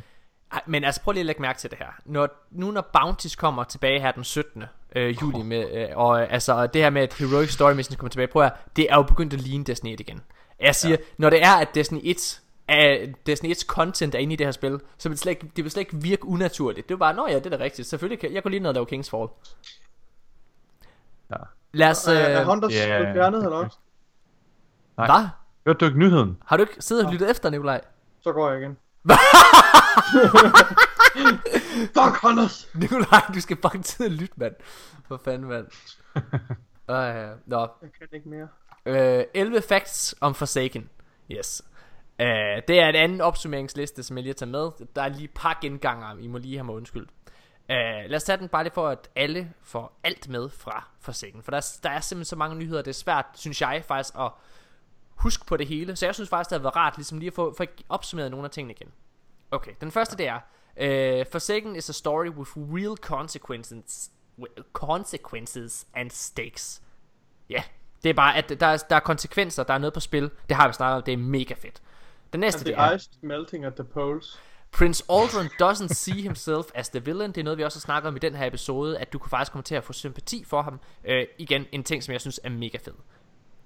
Men 0.66 0.84
altså 0.84 1.02
prøv 1.02 1.12
lige 1.12 1.20
at 1.20 1.26
lægge 1.26 1.42
mærke 1.42 1.60
til 1.60 1.70
det 1.70 1.78
her 1.78 1.88
når, 2.06 2.30
Nu 2.52 2.72
når 2.72 2.90
Bounties 2.94 3.36
kommer 3.36 3.64
tilbage 3.64 4.00
her 4.00 4.12
den 4.12 4.24
17. 4.24 4.64
Øh, 4.96 5.22
juli 5.22 5.44
med, 5.44 5.90
øh, 5.90 5.98
Og 5.98 6.22
øh, 6.22 6.28
altså 6.30 6.68
det 6.68 6.82
her 6.82 6.90
med 6.90 7.02
at 7.02 7.14
Heroic 7.14 7.52
Story 7.52 7.74
Mission 7.74 7.98
kommer 7.98 8.10
tilbage 8.10 8.28
Prøv 8.28 8.44
at 8.44 8.54
det 8.76 8.88
er 8.90 8.96
jo 8.96 9.02
begyndt 9.04 9.34
at 9.34 9.42
ligne 9.42 9.64
Destiny 9.64 9.94
1 9.94 10.00
igen 10.00 10.22
Jeg 10.60 10.76
siger, 10.76 10.98
ja. 11.00 11.06
når 11.18 11.30
det 11.30 11.44
er 11.44 11.56
at 11.56 11.76
Destiny 11.76 12.00
1 12.04 12.42
er, 12.68 13.08
Destiny 13.26 13.54
1's 13.54 13.66
content 13.66 14.16
er 14.16 14.20
inde 14.20 14.34
i 14.34 14.36
det 14.36 14.48
her 14.48 14.52
spil 14.52 14.80
Så 14.98 15.10
vil 15.10 15.16
det, 15.16 15.20
slet 15.22 15.32
ikke, 15.32 15.52
det 15.56 15.64
vil 15.64 15.72
slet 15.72 15.82
ikke 15.82 15.98
virke 15.98 16.26
unaturligt 16.26 16.90
Det 16.90 16.94
er 16.96 17.00
bare, 17.00 17.14
nå 17.14 17.28
ja, 17.28 17.36
det 17.40 17.54
er 17.54 17.58
da 17.58 17.64
rigtigt 17.64 17.88
Selvfølgelig 17.88 18.20
kan, 18.20 18.34
jeg 18.34 18.44
kunne 18.44 18.52
lige 18.52 18.62
noget, 18.62 18.76
der 18.76 18.82
var 18.82 18.86
Kings 18.86 19.10
Fall 19.10 19.28
Ja. 21.32 21.36
Lad 21.74 21.90
os, 21.90 22.08
Er, 22.08 22.12
er 22.14 22.42
øh, 22.42 22.48
Hunters 22.48 22.74
Ja, 22.74 22.98
blevet 23.00 23.16
fjernet, 23.16 23.44
eller 23.44 23.58
hvad? 23.58 23.68
Nej. 24.98 25.08
hvad? 25.08 25.28
Hørte 25.66 25.80
du 25.80 25.86
ikke 25.86 26.00
nyheden? 26.00 26.38
Har 26.46 26.58
du 26.58 26.64
ikke 26.64 26.76
siddet 26.80 27.06
og 27.06 27.12
lyttet 27.12 27.32
efter, 27.32 27.50
Nikolaj? 27.50 27.82
Så 28.22 28.32
går 28.34 28.50
jeg 28.52 28.60
igen. 28.62 28.78
Fuck 31.96 32.22
Hunters! 32.22 32.70
Nikolaj, 32.74 33.22
du 33.34 33.42
skal 33.42 33.58
fucking 33.62 33.86
tid 33.86 34.06
at 34.06 34.12
lytte, 34.12 34.34
mand 34.38 34.54
For 35.08 35.22
fanden, 35.26 35.48
mand 35.50 35.66
øh, 36.92 37.30
Nå, 37.46 37.60
Jeg 37.82 37.90
kan 38.00 38.08
ikke 38.14 38.30
mere. 38.30 38.48
Øh, 38.86 39.24
11 39.34 39.62
facts 39.62 40.16
om 40.22 40.36
Forsaken. 40.36 40.90
Yes. 41.32 41.62
Uh, 42.20 42.26
det 42.68 42.80
er 42.80 42.90
en 42.90 42.96
anden 42.96 43.22
opsummeringsliste, 43.22 44.04
som 44.04 44.18
jeg 44.18 44.24
lige 44.24 44.30
har 44.30 44.36
taget 44.36 44.52
med. 44.52 44.88
Der 44.96 45.02
er 45.02 45.08
lige 45.10 45.24
et 45.24 45.32
par 45.36 45.58
genganger, 45.62 46.18
I 46.20 46.28
må 46.28 46.38
lige 46.38 46.58
have 46.58 46.64
mig 46.66 46.76
undskyldt. 46.76 47.10
Uh, 47.70 47.76
lad 48.10 48.16
os 48.16 48.24
tage 48.24 48.38
den 48.38 48.48
bare 48.50 48.64
lige 48.64 48.74
for, 48.74 48.88
at 48.88 49.10
alle 49.16 49.54
får 49.62 50.00
alt 50.04 50.30
med 50.30 50.50
fra 50.50 50.88
forsikringen. 51.00 51.44
For 51.44 51.52
der, 51.52 51.58
er- 51.58 51.80
der 51.84 51.90
er 51.90 52.00
simpelthen 52.00 52.26
så 52.30 52.36
mange 52.36 52.56
nyheder, 52.56 52.82
det 52.82 52.90
er 52.92 52.94
svært, 52.94 53.26
synes 53.34 53.62
jeg 53.62 53.84
faktisk, 53.88 54.14
at 54.20 54.32
huske 55.16 55.46
på 55.46 55.58
det 55.58 55.68
hele. 55.68 55.96
Så 55.96 56.06
jeg 56.06 56.16
synes 56.16 56.30
faktisk, 56.30 56.50
det 56.50 56.58
har 56.60 56.64
været 56.64 56.76
rart 56.76 56.98
ligesom 56.98 57.18
lige 57.20 57.28
at 57.28 57.34
få, 57.34 57.54
få 57.58 57.64
opsummeret 57.90 58.32
nogle 58.32 58.46
af 58.46 58.52
tingene 58.52 58.74
igen. 58.74 58.92
Okay, 59.52 59.72
den 59.82 59.92
første 59.92 60.18
det 60.18 60.28
er, 60.28 60.40
øh, 60.78 61.20
uh, 61.20 61.26
Forsaken 61.32 61.76
is 61.76 61.90
a 61.90 61.94
story 61.94 62.28
with 62.30 62.52
real 62.58 62.98
consequences, 62.98 64.12
consequences 64.74 65.88
and 65.94 66.12
stakes. 66.12 66.82
Ja, 67.50 67.64
det 68.04 68.10
er 68.10 68.14
bare, 68.14 68.36
at 68.38 68.50
der 68.60 68.68
er, 68.68 68.78
der 68.90 68.96
er 68.96 69.00
konsekvenser, 69.00 69.64
der 69.64 69.74
er 69.74 69.78
noget 69.78 69.94
på 69.94 70.00
spil. 70.00 70.32
Det 70.50 70.56
har 70.58 70.68
vi 70.68 70.74
snakket 70.74 70.96
om, 70.98 71.04
det 71.04 71.14
er 71.14 71.18
mega 71.18 71.54
fedt. 71.54 71.82
Den 72.34 72.40
næste, 72.40 72.60
The 72.60 72.72
det 72.72 72.80
er, 72.80 72.96
ice 72.96 73.10
melting 73.22 73.66
at 73.66 73.74
the 73.76 73.84
poles. 73.84 74.40
Prince 74.72 75.04
Aldrin 75.10 75.50
doesn't 75.62 75.88
see 75.94 76.22
himself 76.22 76.66
as 76.76 76.90
the 76.90 77.06
villain. 77.06 77.32
Det 77.32 77.38
er 77.38 77.44
noget, 77.44 77.58
vi 77.58 77.64
også 77.64 77.78
har 77.78 77.82
snakket 77.82 78.08
om 78.08 78.16
i 78.16 78.20
den 78.20 78.36
her 78.36 78.48
episode, 78.48 79.00
at 79.00 79.14
du 79.14 79.20
kan 79.20 79.30
faktisk 79.30 79.52
komme 79.52 79.64
til 79.64 79.76
at 79.76 79.84
få 79.84 79.94
sympati 79.94 80.44
for 80.44 80.62
ham. 80.62 80.80
Øh, 81.04 81.26
igen, 81.38 81.66
en 81.72 81.84
ting, 81.84 82.04
som 82.04 82.12
jeg 82.12 82.22
synes 82.22 82.40
er 82.44 82.50
mega 82.50 82.78
fed. 82.78 82.94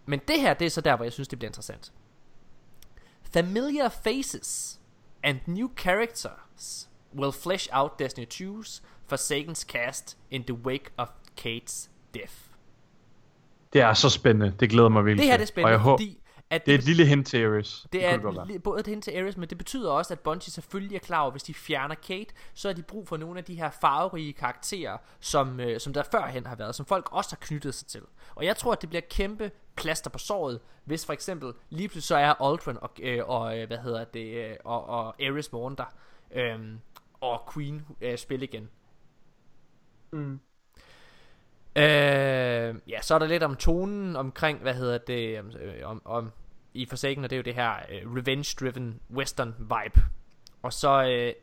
Men 0.06 0.22
det 0.28 0.42
her, 0.42 0.54
det 0.54 0.66
er 0.66 0.70
så 0.70 0.82
der, 0.82 0.96
hvor 0.96 1.06
jeg 1.06 1.14
synes, 1.14 1.28
det 1.28 1.40
bliver 1.40 1.50
interessant. 1.50 1.92
Familiar 3.34 3.90
faces 3.90 4.80
and 5.24 5.40
new 5.48 5.70
characters 5.78 6.90
will 7.16 7.32
flesh 7.32 7.70
out 7.72 7.92
Destiny 8.00 8.26
2's 8.34 8.82
Forsaken's 9.14 9.64
cast 9.66 10.18
in 10.32 10.44
the 10.44 10.54
wake 10.54 10.92
of 10.98 11.08
Kate's 11.42 11.90
death. 12.14 12.34
Det 13.74 13.82
er 13.82 13.94
så 13.94 14.10
spændende. 14.10 14.54
Det 14.60 14.70
glæder 14.70 14.90
mig 14.90 15.06
virkelig 15.06 15.24
Det 15.24 15.32
her 15.32 15.38
det 15.38 15.44
er 15.44 15.48
spændende, 15.48 15.68
Og 15.68 15.72
jeg 15.72 15.80
håber, 15.80 15.98
fordi 15.98 16.20
at 16.52 16.65
det 16.65 16.73
er 16.73 16.78
et 16.78 16.84
lille 16.84 17.06
hint 17.06 17.28
til 17.28 17.45
Ares. 17.45 17.88
Det 17.94 18.06
er 18.06 18.18
li- 18.18 18.57
både 18.57 18.80
et 18.80 18.88
hint 18.88 19.03
til 19.03 19.11
Ares, 19.11 19.38
men 19.38 19.49
det 19.49 19.57
betyder 19.57 19.91
også, 19.91 20.14
at 20.14 20.19
Bungie 20.19 20.52
selvfølgelig 20.52 20.95
er 20.95 20.99
klar 20.99 21.22
over, 21.22 21.32
hvis 21.32 21.44
de 21.44 21.53
fjerner 21.53 21.95
Kate, 21.95 22.34
så 22.53 22.68
har 22.68 22.73
de 22.73 22.82
brug 22.82 23.07
for 23.07 23.18
nogle 23.18 23.38
af 23.38 23.44
de 23.44 23.56
her 23.56 23.69
farverige 23.69 24.34
karakterer, 24.34 24.98
som, 25.19 25.60
øh, 25.60 25.80
som 25.80 25.94
der 25.94 26.03
førhen 26.11 26.45
har 26.45 26.56
været, 26.56 26.76
som 26.76 26.86
folk 26.86 27.10
også 27.11 27.30
har 27.32 27.38
knyttet 27.41 27.76
sig 27.76 27.88
til. 27.88 28.02
Og 28.36 28.45
jeg 28.45 28.57
tror, 28.57 28.72
at 28.72 28.82
det 28.82 28.90
bliver 28.90 29.02
kæmpe 29.10 29.52
plaster 29.76 30.10
på 30.10 30.19
såret, 30.19 30.60
hvis 30.86 31.06
for 31.06 31.14
eksempel 31.14 31.53
lige 31.69 31.88
pludselig 31.88 32.03
så 32.03 32.15
er 32.15 32.41
Aldrin 32.41 32.78
og, 32.82 32.91
øh, 33.02 33.30
og 33.30 33.60
øh, 33.60 33.68
hvad 33.68 33.78
hedder 33.78 34.03
det, 34.03 34.49
øh, 34.49 34.56
og, 34.65 34.86
og 34.86 35.22
Ares 35.22 35.52
morgen 35.52 35.76
der, 35.76 35.94
øh, 36.32 36.60
og 37.22 37.49
Queen 37.53 37.86
øh, 38.02 38.18
spil 38.18 38.44
igen. 38.44 38.69
Mm. 40.11 40.40
Øh, 41.76 42.76
ja, 42.88 43.02
så 43.02 43.15
er 43.15 43.19
der 43.19 43.28
lidt 43.28 43.44
om 43.44 43.56
tonen 43.56 44.15
omkring, 44.15 44.60
hvad 44.60 44.73
hedder 44.73 44.98
det, 44.98 45.40
om, 45.40 45.52
øh, 45.61 45.90
om, 45.90 46.02
om 46.06 46.32
i 46.73 46.85
Forsaken, 46.85 47.23
og 47.23 47.30
det 47.30 47.35
er 47.35 47.38
jo 47.38 47.43
det 47.43 47.56
her 47.56 47.76
øh, 47.89 48.14
revenge-driven 48.15 48.99
western 49.11 49.56
vibe. 49.60 50.02
Og 50.61 50.73
så, 50.73 51.03
øh, 51.03 51.34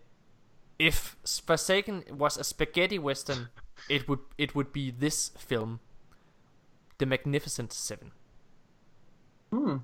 if 0.78 1.14
Forsaken 1.46 2.04
was 2.12 2.38
a 2.38 2.42
spaghetti 2.42 2.98
western, 2.98 3.38
it 3.90 4.08
would, 4.08 4.20
it 4.38 4.54
would 4.54 4.66
be 4.72 4.90
this 5.00 5.32
film. 5.38 5.78
The 6.98 7.06
Magnificent 7.06 7.74
Seven. 7.74 8.12
Hmm. 9.50 9.80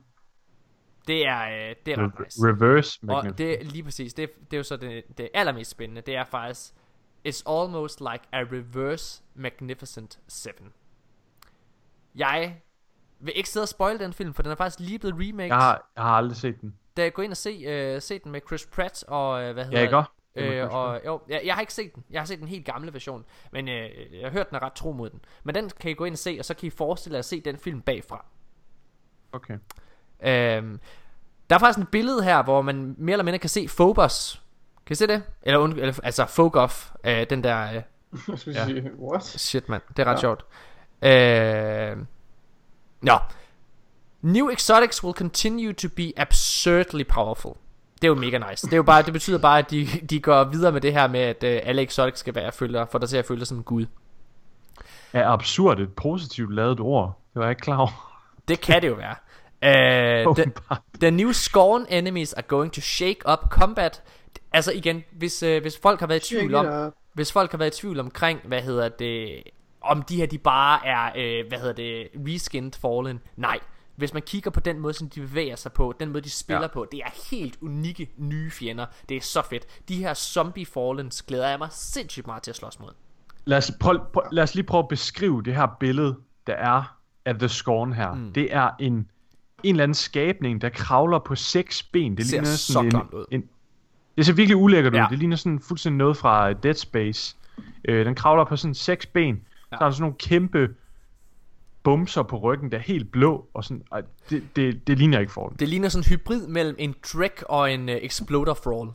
Det 1.09 1.27
er, 1.27 1.69
øh, 1.71 1.77
det 1.87 1.95
er 1.95 1.99
ret 2.07 2.13
Re- 2.13 2.25
nice. 2.25 2.41
Reverse 2.49 2.99
Og 3.03 3.07
Magnificent. 3.07 3.39
det 3.39 3.61
er 3.61 3.65
lige 3.65 3.83
præcis, 3.83 4.15
det, 4.15 4.31
det 4.51 4.53
er 4.53 4.57
jo 4.57 4.63
så 4.63 4.77
det, 4.77 5.05
det 5.19 5.29
allermest 5.35 5.71
spændende, 5.71 6.01
det 6.03 6.17
er 6.17 6.25
faktisk, 6.25 6.75
it's 7.29 7.43
almost 7.51 8.01
like 8.01 8.25
a 8.33 8.39
reverse 8.41 9.23
Magnificent 9.35 10.19
Seven. 10.29 10.73
Jeg 12.15 12.61
vil 13.25 13.33
ikke 13.37 13.49
sidde 13.49 13.65
og 13.65 13.69
spoil 13.69 13.99
den 13.99 14.13
film, 14.13 14.35
for 14.35 14.43
den 14.43 14.53
er 14.53 14.57
faktisk 14.57 14.81
lige 14.81 14.99
blevet 14.99 15.17
remake. 15.19 15.55
Jeg 15.55 15.63
har, 15.63 15.91
jeg 15.97 16.05
har 16.05 16.11
aldrig 16.17 16.37
set 16.37 16.61
den. 16.61 16.75
Da 16.97 17.03
jeg 17.03 17.13
går 17.13 17.23
ind 17.23 17.31
og 17.33 17.37
se, 17.37 17.95
uh, 17.97 18.03
se 18.03 18.19
den 18.19 18.33
med 18.33 18.41
Chris 18.47 18.67
Pratt 18.67 19.05
og, 19.09 19.49
uh, 19.49 19.53
hvad 19.53 19.65
hedder 19.65 19.79
Ja, 19.79 19.85
ikke? 19.85 20.03
Øh, 20.37 20.75
og, 20.75 21.01
jo, 21.07 21.21
jeg, 21.29 21.41
jeg 21.45 21.55
har 21.55 21.61
ikke 21.61 21.75
set 21.75 21.95
den. 21.95 22.05
Jeg 22.11 22.21
har 22.21 22.27
set 22.27 22.39
den 22.39 22.49
helt 22.49 22.65
gamle 22.67 22.93
version. 22.93 23.25
Men 23.53 23.69
øh, 23.69 23.75
jeg 24.13 24.25
har 24.25 24.31
hørt, 24.31 24.49
den 24.49 24.57
er 24.57 24.63
ret 24.63 24.73
tro 24.73 24.93
mod 24.93 25.11
den. 25.11 25.21
Men 25.45 25.55
den 25.55 25.71
kan 25.81 25.91
I 25.91 25.95
gå 25.95 26.05
ind 26.05 26.15
og 26.15 26.19
se, 26.19 26.37
og 26.39 26.45
så 26.45 26.55
kan 26.55 26.67
I 26.67 26.71
forestille 26.71 27.15
jer 27.15 27.19
at 27.19 27.25
se 27.25 27.41
den 27.41 27.59
film 27.59 27.81
bagfra. 27.81 28.25
Okay. 29.33 29.55
Øhm, 30.25 30.81
der 31.51 31.57
er 31.57 31.61
faktisk 31.61 31.79
et 31.79 31.89
billede 31.89 32.23
her, 32.25 32.43
hvor 32.43 32.63
man 32.63 32.95
mere 32.99 33.15
eller 33.15 33.25
mindre 33.25 33.39
kan 33.39 33.51
se 33.51 33.67
Phobos. 33.77 34.43
Kan 34.87 34.93
I 34.93 34.95
se 34.95 35.07
det? 35.07 35.23
Eller, 35.43 35.59
und, 35.59 35.73
eller 35.79 36.01
altså 36.03 36.27
Fogoff, 36.27 36.91
øh, 37.05 37.27
den 37.31 37.45
der... 37.45 37.69
Øh, 37.69 37.75
Jeg 38.29 38.39
skulle 38.39 38.59
Ja. 38.61 38.65
sige, 38.67 38.91
what? 38.99 39.25
shit, 39.25 39.69
mand. 39.69 39.83
Det 39.97 39.99
er 39.99 40.05
ret 40.05 40.15
Ja. 40.15 40.21
sjovt. 40.21 40.45
Øh, 41.03 42.07
Nå. 43.05 43.19
New 44.23 44.51
exotics 44.51 45.05
will 45.05 45.15
continue 45.15 45.73
to 45.73 45.89
be 45.97 46.13
absurdly 46.17 47.05
powerful. 47.09 47.53
Det 47.95 48.05
er 48.05 48.09
jo 48.09 48.15
mega 48.15 48.39
nice. 48.51 48.67
Det, 48.67 48.73
er 48.73 48.77
jo 48.77 48.83
bare, 48.83 49.03
det 49.03 49.13
betyder 49.13 49.39
bare, 49.39 49.59
at 49.59 49.71
de, 49.71 49.87
de 50.11 50.21
går 50.21 50.45
videre 50.45 50.73
med 50.73 50.81
det 50.81 50.93
her 50.93 51.09
med, 51.09 51.21
at 51.21 51.45
øh, 51.45 51.61
alle 51.65 51.83
exotics 51.83 52.21
skal 52.21 52.35
være 52.35 52.53
følger, 52.53 52.87
for 52.87 52.99
dig 52.99 53.09
til 53.09 53.17
at 53.17 53.25
føle 53.25 53.39
dig 53.39 53.47
som 53.47 53.57
en 53.57 53.63
gud. 53.63 53.87
Er 55.13 55.29
absurd 55.29 55.81
et 55.81 55.93
positivt 55.93 56.55
lavet 56.55 56.81
ord? 56.81 57.21
Det 57.35 57.41
var 57.41 57.47
jeg 57.47 57.51
ikke 57.51 57.61
klar 57.61 57.77
over. 57.77 58.21
Det 58.49 58.61
kan 58.61 58.83
det 58.83 58.89
jo 58.89 58.95
være. 58.95 59.17
Uh, 59.63 60.37
the, 60.37 60.53
the 61.01 61.11
new 61.11 61.33
Scorn 61.33 61.87
enemies 61.89 62.33
are 62.33 62.47
going 62.49 62.73
to 62.73 62.81
shake 62.81 63.21
up 63.33 63.39
combat. 63.51 64.03
Altså 64.53 64.73
igen, 64.73 65.05
hvis, 65.13 65.43
øh, 65.43 65.63
hvis 65.63 65.79
folk 65.83 66.01
har 66.01 66.07
været 66.07 66.31
i 66.31 66.35
tvivl 66.35 66.55
om, 66.55 66.93
hvis 67.13 67.33
folk 67.33 67.51
har 67.51 67.59
været 67.59 67.77
i 67.77 67.81
tvivl 67.81 68.01
omkring, 68.01 68.41
hvad 68.45 68.63
hedder 68.63 68.89
det, 68.89 69.43
om 69.85 70.03
de 70.03 70.17
her 70.17 70.27
de 70.27 70.39
bare 70.39 70.87
er, 70.87 71.11
øh, 71.17 71.49
hvad 71.49 71.59
hedder 71.59 71.73
det, 71.73 72.09
reskinned 72.29 72.73
Fallen. 72.73 73.21
Nej, 73.37 73.59
hvis 73.97 74.13
man 74.15 74.23
kigger 74.23 74.51
på 74.51 74.61
den 74.61 74.79
måde, 74.79 74.95
som 74.95 75.09
de 75.11 75.21
bevæger 75.21 75.57
sig 75.57 75.73
på, 75.73 75.95
den 76.01 76.09
måde 76.09 76.25
de 76.25 76.31
spiller 76.31 76.63
ja. 76.63 76.67
På, 76.67 76.87
det 76.93 77.01
er 77.01 77.31
helt 77.31 77.59
unikke 77.63 78.09
nye 78.17 78.51
fjender. 78.51 78.87
Det 79.09 79.17
er 79.17 79.21
så 79.21 79.43
fedt. 79.51 79.67
De 79.89 79.97
her 79.97 80.15
zombie 80.15 80.67
Fallens 80.67 81.23
glæder 81.23 81.49
jeg 81.49 81.59
mig 81.59 81.69
sindssygt 81.71 82.27
meget 82.27 82.43
til 82.43 82.51
at 82.51 82.57
slås 82.57 82.81
mod. 82.81 82.91
Lad 83.45 83.59
os, 83.59 83.73
prøv, 83.81 83.99
prøv, 84.13 84.23
lad 84.33 84.43
os 84.43 84.55
lige 84.55 84.67
prøve 84.67 84.83
at 84.83 84.89
beskrive 84.89 85.43
det 85.43 85.55
her 85.55 85.67
billede, 85.81 86.17
der 86.47 86.55
er 86.55 86.97
af 87.25 87.35
The 87.35 87.49
Scorn 87.49 87.93
her, 87.93 88.15
mm. 88.15 88.33
det 88.33 88.55
er 88.55 88.71
en, 88.81 88.93
en 88.93 89.09
eller 89.65 89.83
anden 89.83 89.95
skabning, 89.95 90.61
der 90.61 90.69
kravler 90.69 91.19
på 91.19 91.35
seks 91.35 91.83
ben. 91.83 92.17
Det 92.17 92.27
Ser 92.27 92.33
ligner 92.37 92.47
så 92.57 92.73
sådan 92.73 92.91
klamt 92.91 93.11
en, 93.13 93.19
ud. 93.19 93.25
en, 93.31 93.45
det 94.17 94.27
ser 94.27 94.33
virkelig 94.33 94.57
ulækkert 94.57 94.95
Ja. 94.95 95.05
ud. 95.05 95.11
Det 95.11 95.19
ligner 95.19 95.37
sådan 95.37 95.61
fuldstændig 95.61 95.97
noget 95.99 96.17
fra 96.17 96.53
Dead 96.53 96.75
Space. 96.75 97.37
Øh, 97.89 98.07
den 98.07 98.15
kravler 98.15 98.45
på 98.45 98.57
sådan 98.57 98.75
seks 98.75 99.07
ben. 99.07 99.43
Ja. 99.73 99.77
Så 99.77 99.85
har 99.85 99.87
den 99.87 99.93
sådan 99.93 100.03
nogle 100.03 100.17
kæmpe 100.19 100.75
bumser 101.83 102.23
på 102.23 102.39
ryggen, 102.39 102.73
der 102.73 102.79
er 102.79 102.83
helt 102.83 103.13
blå. 103.13 103.49
Og 103.55 103.65
sådan, 103.65 103.85
ej, 103.93 104.03
det, 104.31 104.57
det, 104.57 104.87
det 104.87 104.99
ligner 104.99 105.19
ikke 105.19 105.33
for 105.33 105.49
den. 105.49 105.57
Det 105.59 105.69
ligner 105.69 105.89
sådan 105.89 106.01
en 106.01 106.09
hybrid 106.09 106.47
mellem 106.47 106.77
en 106.79 106.95
Drek 107.13 107.43
og 107.49 107.73
en 107.73 107.89
uh, 107.89 107.95
Exploder 107.95 108.55
Thrall. 108.55 108.91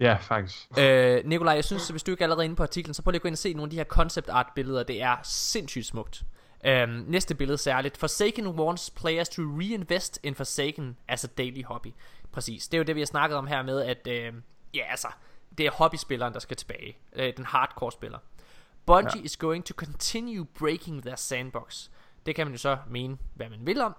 Ja, 0.00 0.16
faktisk. 0.20 0.78
Øh, 0.78 1.22
Nikolaj, 1.24 1.54
jeg 1.54 1.64
synes, 1.64 1.90
at 1.90 1.92
hvis 1.92 2.02
du 2.02 2.10
ikke 2.10 2.22
er 2.22 2.26
allerede 2.26 2.44
inde 2.44 2.56
på 2.56 2.62
artiklen, 2.62 2.94
så 2.94 3.02
prøv 3.02 3.10
lige 3.10 3.18
at 3.18 3.22
gå 3.22 3.28
ind 3.28 3.34
og 3.34 3.38
se 3.38 3.52
nogle 3.52 3.66
af 3.66 3.70
de 3.70 3.76
her 3.76 3.84
concept 3.84 4.28
art 4.28 4.46
billeder. 4.54 4.82
Det 4.82 5.02
er 5.02 5.16
sindssygt 5.22 5.86
smukt. 5.86 6.24
Øhm, 6.66 7.04
næste 7.08 7.34
billede 7.34 7.58
særligt. 7.58 7.96
Forsaken 7.96 8.46
wants 8.46 8.90
players 8.90 9.28
to 9.28 9.42
reinvest 9.42 10.20
in 10.22 10.34
Forsaken 10.34 10.96
as 11.08 11.24
a 11.24 11.28
daily 11.38 11.64
hobby. 11.64 11.88
Præcis. 12.32 12.68
Det 12.68 12.76
er 12.76 12.78
jo 12.78 12.84
det, 12.84 12.94
vi 12.94 13.00
har 13.00 13.06
snakket 13.06 13.38
om 13.38 13.46
her 13.46 13.62
med, 13.62 13.82
at 13.82 14.06
øh, 14.06 14.32
ja, 14.74 14.82
altså, 14.90 15.08
det 15.58 15.66
er 15.66 15.70
hobbyspilleren, 15.70 16.32
der 16.32 16.40
skal 16.40 16.56
tilbage. 16.56 16.96
Øh, 17.16 17.32
den 17.36 17.44
hardcore 17.44 17.92
spiller. 17.92 18.18
Bungie 18.86 19.18
ja. 19.20 19.24
is 19.24 19.36
going 19.36 19.64
to 19.64 19.74
continue 19.74 20.44
breaking 20.58 21.02
their 21.02 21.16
sandbox. 21.16 21.88
Det 22.26 22.34
kan 22.34 22.46
man 22.46 22.52
jo 22.52 22.58
så 22.58 22.78
mene, 22.90 23.16
hvad 23.34 23.48
man 23.50 23.58
vil 23.66 23.80
om. 23.80 23.94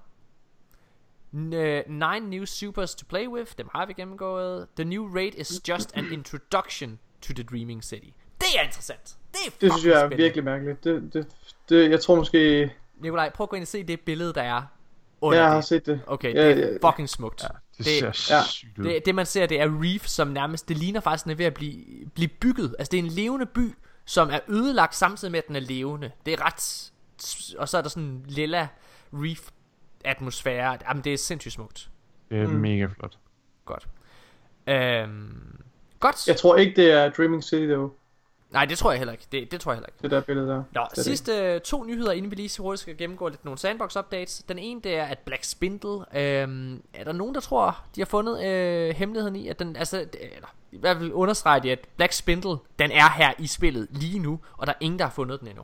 Øh, 1.53 1.83
nine 1.87 2.19
new 2.29 2.45
supers 2.45 2.95
to 2.95 3.05
play 3.09 3.27
with. 3.27 3.51
Dem 3.57 3.67
har 3.75 3.85
vi 3.85 3.93
gennemgået. 3.93 4.67
The 4.75 4.85
new 4.85 5.15
raid 5.15 5.31
is 5.37 5.61
just 5.69 5.97
an 5.97 6.05
introduction 6.17 6.99
to 7.21 7.33
the 7.33 7.43
Dreaming 7.43 7.83
City. 7.83 8.07
Det 8.39 8.47
er 8.59 8.63
interessant. 8.63 9.17
Det 9.31 9.39
er 9.47 9.49
Det 9.49 9.53
synes 9.59 9.73
fucking 9.73 9.91
jeg 9.91 9.95
er 9.95 9.99
spændende. 9.99 10.23
virkelig 10.23 10.43
mærkeligt. 10.43 10.83
Det, 10.83 11.13
det, 11.13 11.27
det, 11.69 11.89
jeg 11.91 12.01
tror 12.01 12.15
måske... 12.15 12.71
Nikolaj, 12.97 13.29
prøv 13.33 13.45
at 13.45 13.49
gå 13.49 13.55
ind 13.55 13.63
og 13.63 13.67
se 13.67 13.83
det 13.83 13.99
billede, 13.99 14.33
der 14.33 14.41
er 14.41 14.61
under 15.21 15.39
Jeg 15.39 15.47
har 15.47 15.55
det. 15.55 15.65
set 15.65 15.85
det. 15.85 16.01
Okay, 16.07 16.33
Ja, 16.35 16.47
det 16.55 16.63
er 16.63 16.77
ja, 16.83 16.89
fucking 16.89 17.09
smukt. 17.09 17.41
Det, 17.77 17.85
Det- 17.85 18.15
ser 18.15 18.35
ja. 18.77 18.83
Det, 18.83 19.05
det 19.05 19.15
man 19.15 19.25
ser, 19.25 19.45
det 19.45 19.61
er 19.61 19.81
Reef, 19.83 20.05
som 20.07 20.27
nærmest, 20.27 20.69
det 20.69 20.77
ligner 20.77 20.99
faktisk, 20.99 21.23
den 21.23 21.31
er 21.31 21.35
ved 21.35 21.45
at 21.45 21.53
blive, 21.53 22.05
blive 22.15 22.27
bygget. 22.27 22.75
Altså 22.79 22.91
det 22.91 22.99
er 22.99 23.03
en 23.03 23.09
levende 23.09 23.45
by, 23.45 23.73
som 24.05 24.29
er 24.29 24.39
ødelagt 24.47 24.95
samtidig 24.95 25.31
med, 25.31 25.37
at 25.39 25.47
den 25.47 25.55
er 25.55 25.59
levende. 25.59 26.11
Det 26.25 26.33
er 26.33 26.45
ret... 26.45 26.91
Og 27.57 27.69
så 27.69 27.77
er 27.77 27.81
der 27.81 27.89
sådan 27.89 28.03
en 28.03 28.25
lilla 28.27 28.67
Reef 29.13 29.49
atmosfære. 30.05 30.77
Jamen 30.87 31.03
det 31.03 31.13
er 31.13 31.17
sindssygt 31.17 31.53
smukt. 31.53 31.89
Det 32.29 32.39
er 32.41 32.47
Mm. 32.47 32.53
mega 32.53 32.85
flot. 32.85 33.17
Godt. 33.65 33.87
Øhm, 34.67 35.61
godt. 35.99 36.27
Jeg 36.27 36.37
tror 36.37 36.55
ikke, 36.55 36.75
det 36.81 36.91
er 36.91 37.09
Dreaming 37.09 37.43
City, 37.43 37.69
dog. 37.71 37.95
Nej, 38.53 38.65
det 38.65 38.77
tror 38.77 38.91
jeg 38.91 38.97
heller 38.99 39.11
ikke. 39.11 39.25
Det, 39.31 39.51
det 39.51 39.61
tror 39.61 39.71
jeg 39.71 39.77
heller 39.77 39.87
ikke. 39.87 39.97
Det 40.01 40.11
der 40.11 40.21
billede 40.21 40.47
der. 40.47 40.55
Nå, 40.55 40.63
Det 40.71 40.77
er 40.79 40.87
det. 40.95 41.03
sidste 41.03 41.31
øh, 41.33 41.61
to 41.61 41.83
nyheder, 41.83 42.11
inden 42.11 42.31
vi 42.31 42.35
lige 42.35 42.49
så 42.49 42.61
hurtigt 42.61 42.81
skal 42.81 42.97
gennemgå 42.97 43.27
lidt 43.29 43.45
nogle 43.45 43.57
sandbox 43.57 43.95
updates. 43.95 44.43
Den 44.49 44.59
ene, 44.59 44.81
det 44.81 44.95
er, 44.95 45.03
at 45.03 45.19
Black 45.19 45.43
Spindle, 45.43 46.17
øhm, 46.17 46.81
er 46.93 47.03
der 47.03 47.11
nogen, 47.11 47.35
der 47.35 47.41
tror, 47.41 47.83
de 47.95 48.01
har 48.01 48.05
fundet 48.05 48.45
øh, 48.45 48.95
hemmeligheden 48.95 49.35
i, 49.35 49.47
at 49.47 49.59
den, 49.59 49.75
altså, 49.75 49.97
eller, 50.13 50.47
i 50.71 50.77
hvert 50.77 50.97
fald 50.97 51.11
understreger 51.11 51.59
de, 51.59 51.71
at 51.71 51.79
Black 51.97 52.13
Spindle, 52.13 52.55
den 52.79 52.91
er 52.91 53.09
her 53.17 53.33
i 53.39 53.47
spillet 53.47 53.87
lige 53.91 54.19
nu, 54.19 54.39
og 54.57 54.67
der 54.67 54.73
er 54.73 54.77
ingen, 54.79 54.99
der 54.99 55.05
har 55.05 55.11
fundet 55.11 55.39
den 55.39 55.47
endnu. 55.47 55.63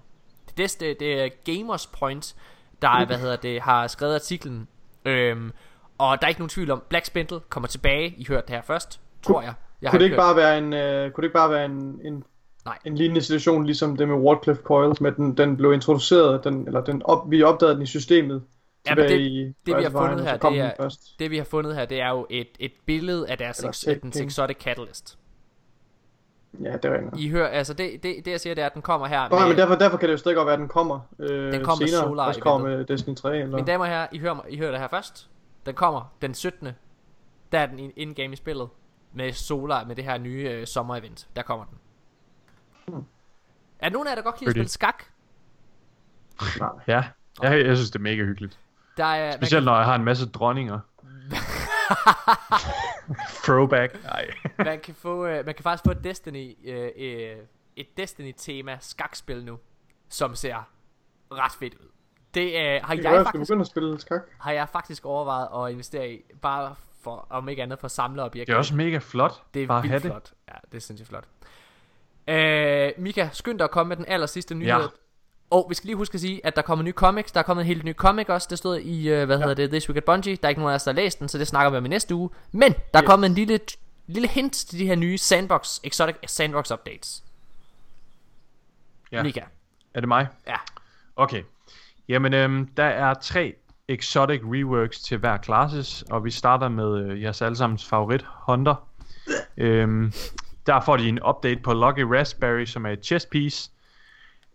Det, 0.49 0.57
næste, 0.57 0.93
det 0.93 1.21
er 1.23 1.29
Gamers 1.45 1.87
Point, 1.87 2.35
der 2.81 2.89
er, 2.89 3.05
hvad 3.05 3.17
hedder 3.17 3.35
det, 3.35 3.61
har 3.61 3.87
skrevet 3.87 4.15
artiklen, 4.15 4.67
øhm, 5.05 5.51
og 5.97 6.21
der 6.21 6.25
er 6.27 6.29
ikke 6.29 6.41
nogen 6.41 6.49
tvivl 6.49 6.71
om, 6.71 6.83
Black 6.89 7.05
Spindle 7.05 7.39
kommer 7.49 7.67
tilbage, 7.67 8.13
I 8.17 8.25
hørte 8.25 8.47
det 8.47 8.55
her 8.55 8.61
først, 8.61 8.99
tror 9.23 9.41
jeg. 9.41 9.53
jeg 9.81 9.91
Kunne 9.91 9.99
det 9.99 10.05
ikke 10.05 10.13
ikke 10.13 10.21
hørt- 10.23 10.35
bare 10.35 10.35
være 10.35 10.57
en, 10.57 10.73
øh, 10.73 11.11
kunne 11.11 11.21
det 11.21 11.27
ikke 11.27 11.33
bare 11.33 11.49
være 11.49 11.65
en, 11.65 11.99
en, 12.03 12.23
Nej. 12.69 12.77
en 12.85 12.95
lignende 12.95 13.21
situation, 13.21 13.65
ligesom 13.65 13.97
det 13.97 14.07
med 14.07 14.15
Wardcliffe 14.15 14.61
Coils, 14.63 15.01
med 15.01 15.11
den, 15.11 15.37
den 15.37 15.57
blev 15.57 15.73
introduceret, 15.73 16.43
den, 16.43 16.67
eller 16.67 16.81
den 16.81 17.01
op, 17.05 17.31
vi 17.31 17.43
opdagede 17.43 17.73
den 17.75 17.83
i 17.83 17.85
systemet, 17.85 18.43
Ja, 18.87 18.95
men 18.95 19.03
det- 19.03 19.19
i 19.19 19.43
det, 19.65 19.77
vi 19.77 19.83
har 19.83 19.89
fundet 19.89 20.25
her, 20.25 20.37
det 20.37 20.59
er-. 20.59 20.97
Det 21.19 21.31
vi 21.31 21.37
har 21.37 21.43
fundet 21.43 21.75
her, 21.75 21.85
det 21.85 22.01
er 22.01 22.09
jo 22.09 22.27
et, 22.29 22.47
et 22.59 22.71
billede 22.85 23.29
af 23.29 23.37
deres 23.37 23.63
ex, 23.63 23.83
den 24.01 24.11
Exotic 24.27 24.57
Catalyst. 24.57 25.17
Ja, 26.63 26.73
det 26.73 26.85
er. 26.85 27.17
I 27.17 27.29
hører, 27.29 27.47
altså 27.47 27.73
det, 27.73 28.03
det, 28.03 28.15
det 28.25 28.31
jeg 28.31 28.39
siger, 28.39 28.55
det 28.55 28.61
er, 28.61 28.65
at 28.65 28.73
den 28.73 28.81
kommer 28.81 29.07
her 29.07 29.29
med, 29.29 29.47
men 29.47 29.57
derfor, 29.57 29.75
derfor 29.75 29.97
kan 29.97 30.07
det 30.09 30.13
jo 30.13 30.17
stadig 30.17 30.35
godt 30.35 30.45
være, 30.45 30.53
at 30.53 30.59
den 30.59 30.67
kommer 30.67 30.99
øh, 31.19 31.53
Den 31.53 31.63
kommer 31.63 31.87
senere. 31.87 32.03
Solar 32.03 32.27
også 32.27 32.39
kommer 32.41 32.67
med 32.69 32.85
Destiny 32.85 33.15
3. 33.15 33.37
Eller... 33.39 33.55
Mine 33.55 33.67
damer 33.67 33.85
og 33.85 33.91
herrer, 33.91 34.07
I 34.11 34.17
hører, 34.19 34.45
I 34.49 34.57
hører 34.57 34.71
det 34.71 34.79
her 34.79 34.87
først. 34.87 35.29
Den 35.65 35.73
kommer 35.73 36.13
den 36.21 36.33
17. 36.33 36.67
Der 37.51 37.59
er 37.59 37.65
den 37.65 37.79
in- 37.79 37.93
in-game 37.95 38.33
i 38.33 38.35
spillet. 38.35 38.69
Med 39.13 39.31
Solar, 39.33 39.85
med 39.85 39.95
det 39.95 40.03
her 40.03 40.17
nye 40.17 40.49
øh, 40.49 40.67
sommer-event. 40.67 41.27
Der 41.35 41.41
kommer 41.41 41.65
den. 41.65 41.77
Hmm. 42.89 43.03
Er 43.79 43.89
nogen 43.89 44.07
af 44.07 44.11
jer, 44.11 44.15
der 44.15 44.21
godt 44.21 44.35
kan 44.35 44.41
lide 44.47 44.49
at 44.49 44.53
spille 44.53 44.69
skak? 44.69 45.03
Ja, 46.87 47.03
jeg, 47.41 47.65
jeg 47.65 47.77
synes, 47.77 47.91
det 47.91 47.99
er 47.99 48.03
mega 48.03 48.23
hyggeligt. 48.23 48.59
Der 48.97 49.05
er, 49.05 49.35
Specielt 49.35 49.65
når 49.65 49.75
jeg 49.75 49.85
har 49.85 49.95
en 49.95 50.03
masse 50.03 50.29
dronninger. 50.29 50.79
Throwback. 53.45 54.03
Nej. 54.03 54.27
man, 54.57 54.65
kan, 54.65 54.79
kan 54.79 54.95
få, 54.95 55.25
øh, 55.25 55.45
man 55.45 55.55
kan 55.55 55.63
faktisk 55.63 55.83
få 55.85 55.91
et 55.91 56.03
Destiny, 56.03 56.69
øh, 56.69 56.89
øh, 56.97 57.35
et 57.75 57.97
Destiny-tema 57.97 58.77
skakspil 58.79 59.45
nu, 59.45 59.59
som 60.09 60.35
ser 60.35 60.67
ret 61.31 61.51
fedt 61.51 61.73
ud. 61.73 61.87
Det 62.33 62.41
øh, 62.41 62.81
har 62.83 62.95
Det 62.95 63.03
kan 63.03 63.11
jeg 63.11 63.17
jeg 63.17 63.25
skal 63.27 63.39
faktisk 63.39 63.51
at 63.59 63.67
spille 63.67 63.99
skak. 63.99 64.21
har 64.39 64.51
jeg 64.51 64.69
faktisk 64.69 65.05
overvejet 65.05 65.65
at 65.67 65.71
investere 65.71 66.09
i, 66.11 66.21
bare 66.41 66.75
for, 67.01 67.27
om 67.29 67.49
ikke 67.49 67.63
andet, 67.63 67.79
for 67.79 67.85
at 67.85 67.91
samle 67.91 68.23
objekter. 68.23 68.45
Det 68.45 68.53
er 68.53 68.57
også 68.57 68.75
mega 68.75 68.97
flot. 68.97 69.43
det 69.53 69.63
er 69.63 69.67
Bare 69.67 69.81
vildt 69.81 69.93
det. 69.93 70.01
flot. 70.01 70.31
Ja, 70.47 70.53
det 70.71 70.77
er 70.77 70.81
sindssygt 70.81 71.09
flot. 71.09 71.23
Øh, 72.29 72.91
Mika, 72.97 73.29
skynd 73.33 73.57
dig 73.59 73.63
at 73.65 73.71
komme 73.71 73.89
med 73.89 73.97
den 73.97 74.05
aller 74.07 74.27
sidste 74.27 74.55
nyhed. 74.55 74.71
Ja. 74.71 74.87
Og 75.49 75.65
vi 75.69 75.75
skal 75.75 75.87
lige 75.87 75.95
huske 75.95 76.15
at 76.15 76.21
sige, 76.21 76.45
at 76.45 76.55
der 76.55 76.61
kommer 76.61 76.83
nye 76.85 76.91
comics. 76.91 77.31
Der 77.31 77.39
er 77.39 77.43
kommet 77.43 77.61
en 77.63 77.67
helt 77.67 77.83
ny 77.83 77.93
comic 77.93 78.29
også. 78.29 78.47
Det 78.49 78.57
stod 78.57 78.77
i, 78.79 79.09
øh, 79.09 79.25
hvad 79.25 79.37
ja. 79.37 79.41
hedder 79.41 79.55
det, 79.55 79.69
This 79.69 79.89
Week 79.89 79.97
at 79.97 80.03
Bungie. 80.03 80.35
Der 80.35 80.43
er 80.43 80.49
ikke 80.49 80.61
nogen 80.61 80.71
af 80.71 80.75
os, 80.75 80.83
der 80.83 80.91
har 80.91 80.95
læst 80.95 81.19
den, 81.19 81.29
så 81.29 81.37
det 81.37 81.47
snakker 81.47 81.69
vi 81.69 81.77
om 81.77 81.85
i 81.85 81.89
næste 81.89 82.15
uge. 82.15 82.29
Men 82.51 82.71
der 82.71 82.77
er 82.93 83.01
Yes. 83.03 83.07
kommet 83.07 83.27
en 83.29 83.35
lille, 83.35 83.59
lille 84.07 84.27
hint 84.27 84.53
til 84.53 84.79
de 84.79 84.85
her 84.85 84.95
nye 84.95 85.17
Sandbox, 85.17 85.79
Exotic 85.83 86.15
Sandbox 86.27 86.71
updates. 86.71 87.23
Ja. 89.11 89.23
Mika. 89.23 89.41
Er 89.93 89.99
det 89.99 90.07
mig? 90.07 90.27
Ja. 90.47 90.55
Okay. 91.15 91.43
Jamen, 92.09 92.33
øhm, 92.33 92.67
der 92.77 92.83
er 92.83 93.13
tre 93.13 93.55
exotic 93.87 94.41
reworks 94.43 94.99
til 94.99 95.17
hver 95.17 95.37
classes, 95.43 96.03
og 96.09 96.25
vi 96.25 96.31
starter 96.31 96.69
med 96.69 96.97
øh, 96.97 97.21
jeres 97.21 97.41
allesammens 97.41 97.85
favorit, 97.85 98.25
Hunter. 98.47 98.75
Øhm, 99.57 100.13
der 100.69 100.79
får 100.79 100.97
de 100.97 101.09
en 101.09 101.19
update 101.29 101.61
på 101.61 101.73
Lucky 101.73 102.01
Raspberry, 102.01 102.65
som 102.65 102.85
er 102.85 102.89
et 102.89 103.05
chest 103.05 103.29
piece. 103.29 103.71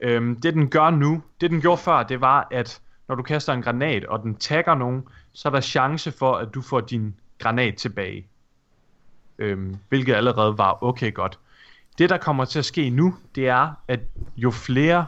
Øhm, 0.01 0.41
det 0.41 0.55
den 0.55 0.69
gør 0.69 0.91
nu, 0.91 1.23
det 1.41 1.51
den 1.51 1.61
gjorde 1.61 1.81
før, 1.83 2.03
det 2.03 2.21
var, 2.21 2.49
at 2.51 2.81
når 3.09 3.15
du 3.15 3.23
kaster 3.23 3.53
en 3.53 3.63
granat, 3.63 4.05
og 4.05 4.23
den 4.23 4.35
tagger 4.37 4.75
nogen, 4.75 5.05
så 5.33 5.49
er 5.49 5.53
der 5.53 5.61
chance 5.61 6.13
for, 6.13 6.35
at 6.35 6.55
du 6.55 6.63
får 6.63 6.81
din 6.81 7.15
granat 7.39 7.75
tilbage. 7.77 8.27
Øhm, 9.39 9.77
hvilket 9.89 10.15
allerede 10.15 10.59
var 10.59 10.83
okay 10.83 11.15
godt. 11.15 11.39
Det 11.99 12.11
der 12.11 12.19
kommer 12.19 12.45
til 12.45 12.59
at 12.59 12.65
ske 12.65 12.91
nu, 12.91 13.15
det 13.35 13.49
er, 13.49 13.71
at 13.89 14.01
jo 14.37 14.51
flere 14.51 15.07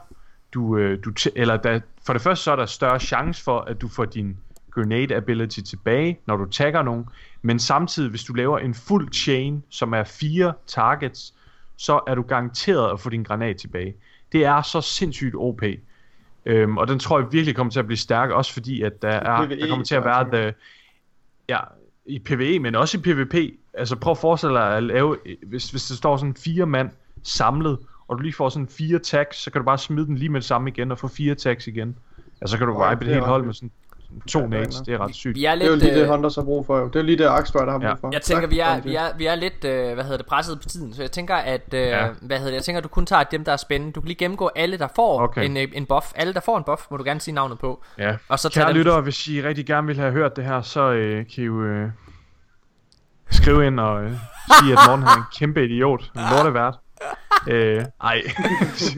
du, 0.54 0.76
øh, 0.76 1.04
du 1.04 1.10
t- 1.20 1.32
eller 1.36 1.56
der, 1.56 1.80
for 2.06 2.12
det 2.12 2.22
første 2.22 2.44
så 2.44 2.52
er 2.52 2.56
der 2.56 2.66
større 2.66 3.00
chance 3.00 3.44
for, 3.44 3.60
at 3.60 3.80
du 3.80 3.88
får 3.88 4.04
din 4.04 4.36
grenade 4.76 5.16
ability 5.16 5.60
tilbage, 5.60 6.18
når 6.26 6.36
du 6.36 6.44
tagger 6.44 6.82
nogen, 6.82 7.04
men 7.42 7.58
samtidig, 7.58 8.10
hvis 8.10 8.24
du 8.24 8.32
laver 8.32 8.58
en 8.58 8.74
fuld 8.74 9.12
chain, 9.12 9.62
som 9.68 9.92
er 9.92 10.04
fire 10.04 10.52
targets, 10.66 11.34
så 11.76 12.00
er 12.06 12.14
du 12.14 12.22
garanteret 12.22 12.92
at 12.92 13.00
få 13.00 13.10
din 13.10 13.22
granat 13.22 13.56
tilbage. 13.56 13.94
Det 14.32 14.44
er 14.44 14.62
så 14.62 14.80
sindssygt 14.80 15.34
OP. 15.34 15.62
Øhm, 16.46 16.76
og 16.76 16.88
den 16.88 16.98
tror 16.98 17.18
jeg 17.20 17.32
virkelig 17.32 17.56
kommer 17.56 17.70
til 17.70 17.78
at 17.78 17.86
blive 17.86 17.98
stærk, 17.98 18.30
også 18.30 18.52
fordi, 18.52 18.82
at 18.82 19.02
der, 19.02 19.08
er, 19.08 19.46
PvE, 19.46 19.60
der 19.60 19.68
kommer 19.68 19.84
til 19.84 19.94
at 19.94 20.04
være 20.04 20.28
the, 20.32 20.54
ja, 21.48 21.58
i 22.06 22.18
PvE, 22.18 22.58
men 22.58 22.74
også 22.74 22.98
i 22.98 23.00
PvP. 23.00 23.34
Altså 23.74 23.96
prøv 23.96 24.10
at 24.10 24.18
forestille 24.18 24.54
dig 24.54 24.76
at 24.76 24.82
lave, 24.82 25.16
hvis, 25.46 25.70
hvis 25.70 25.86
der 25.86 25.94
står 25.94 26.16
sådan 26.16 26.34
fire 26.34 26.66
mand 26.66 26.90
samlet, 27.22 27.78
og 28.08 28.18
du 28.18 28.22
lige 28.22 28.32
får 28.32 28.48
sådan 28.48 28.68
fire 28.68 28.98
tags, 28.98 29.36
så 29.36 29.50
kan 29.50 29.60
du 29.60 29.64
bare 29.64 29.78
smide 29.78 30.06
den 30.06 30.18
lige 30.18 30.28
med 30.28 30.40
det 30.40 30.46
samme 30.46 30.70
igen, 30.70 30.92
og 30.92 30.98
få 30.98 31.08
fire 31.08 31.34
tags 31.34 31.66
igen. 31.66 31.96
Altså 32.40 32.52
så 32.52 32.58
kan 32.58 32.66
du 32.66 32.72
vibe 32.72 33.04
det 33.04 33.08
et 33.08 33.14
helt 33.14 33.22
ret 33.22 33.28
hold 33.28 33.44
med 33.44 33.54
sådan 33.54 33.70
to 34.28 34.38
Ja, 34.38 34.44
er 34.44 34.48
nok. 34.50 34.86
Det 34.86 34.88
er 34.94 34.98
ret 34.98 35.14
sygt. 35.14 35.34
Vi 35.36 35.44
er 35.44 35.54
Det 35.54 35.62
er 35.62 35.66
jo 35.66 35.72
lidt... 35.72 35.84
lige 35.84 35.94
det, 35.94 36.02
øh, 36.02 36.08
Hunters 36.08 36.34
har 36.34 36.42
brug 36.42 36.66
for 36.66 36.78
jo. 36.78 36.88
Det 36.88 36.96
er 36.96 37.02
lige 37.02 37.18
det, 37.18 37.24
Axe 37.24 37.54
Rider 37.60 37.70
har 37.72 37.78
brug 37.78 37.88
Ja. 37.88 37.92
for. 37.94 38.10
Jeg 38.12 38.22
tænker, 38.22 38.46
vi 38.48 38.58
er, 38.58 38.80
vi 38.80 38.94
er, 38.94 39.16
vi 39.18 39.26
er 39.26 39.34
lidt, 39.34 39.64
øh, 39.64 39.94
hvad 39.94 40.04
hedder 40.04 40.16
det, 40.16 40.26
presset 40.26 40.60
på 40.62 40.68
tiden, 40.68 40.94
så 40.94 41.02
jeg 41.02 41.10
tænker, 41.10 41.34
at, 41.34 41.74
øh, 41.74 41.80
Ja. 41.80 42.06
hvad 42.22 42.36
hedder 42.38 42.50
det, 42.50 42.56
jeg 42.56 42.64
tænker, 42.64 42.78
at 42.78 42.84
du 42.84 42.88
kun 42.88 43.06
tager 43.06 43.22
dem, 43.22 43.44
der 43.44 43.52
er 43.52 43.56
spændende. 43.56 43.92
Du 43.92 44.00
kan 44.00 44.06
lige 44.08 44.18
gennemgå 44.18 44.50
alle, 44.56 44.78
der 44.78 44.88
får 44.96 45.20
Okay. 45.22 45.44
en, 45.44 45.56
øh, 45.56 45.68
en 45.72 45.86
buff. 45.86 46.06
Alle, 46.14 46.34
der 46.34 46.40
får 46.40 46.58
en 46.58 46.64
buff, 46.64 46.82
må 46.90 46.96
du 46.96 47.04
gerne 47.04 47.20
sige 47.20 47.34
navnet 47.34 47.58
på. 47.58 47.82
Ja. 47.98 48.16
Og 48.28 48.38
så 48.38 48.50
Kære 48.50 48.72
lyttere, 48.72 49.00
hvis 49.00 49.28
I 49.28 49.42
rigtig 49.42 49.66
gerne 49.66 49.86
vil 49.86 49.96
have 49.96 50.12
hørt 50.12 50.36
det 50.36 50.44
her, 50.44 50.62
så 50.62 50.90
øh, 50.92 51.16
kan 51.34 51.42
I 51.42 51.46
jo 51.46 51.62
øh, 51.64 51.88
skrive 53.30 53.66
ind 53.66 53.80
og 53.80 54.04
øh, 54.04 54.10
sige, 54.60 54.72
at 54.72 54.78
Morten 54.88 55.04
er 55.04 55.16
en 55.16 55.22
kæmpe 55.38 55.64
idiot. 55.64 56.10
Lortevært. 56.32 56.74
Øh, 57.48 57.84
ej. 58.02 58.22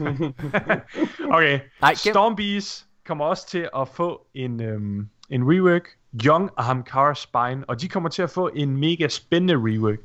okay. 1.35 1.59
Nej, 1.81 1.91
gem- 1.91 2.13
Stormbees 2.13 2.85
kommer 3.09 3.25
også 3.25 3.47
til 3.47 3.69
at 3.77 3.87
få 3.87 4.27
en, 4.33 4.61
øhm, 4.61 5.09
en 5.29 5.43
rework. 5.43 5.87
Young 6.25 6.49
Ahamkara 6.57 7.15
Spine. 7.15 7.63
Og 7.67 7.81
de 7.81 7.89
kommer 7.89 8.09
til 8.09 8.21
at 8.21 8.29
få 8.29 8.49
en 8.55 8.77
mega 8.77 9.07
spændende 9.07 9.53
rework. 9.53 9.99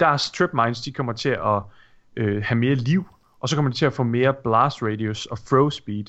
Deres 0.00 0.30
trip 0.30 0.50
mines, 0.52 0.80
de 0.80 0.92
kommer 0.92 1.12
til 1.12 1.28
at 1.28 1.62
øh, 2.16 2.42
have 2.42 2.58
mere 2.58 2.74
liv. 2.74 3.06
Og 3.40 3.48
så 3.48 3.56
kommer 3.56 3.70
de 3.70 3.76
til 3.76 3.86
at 3.86 3.92
få 3.92 4.02
mere 4.02 4.34
blast 4.34 4.82
radius 4.82 5.26
og 5.26 5.38
throw 5.38 5.70
speed. 5.70 6.04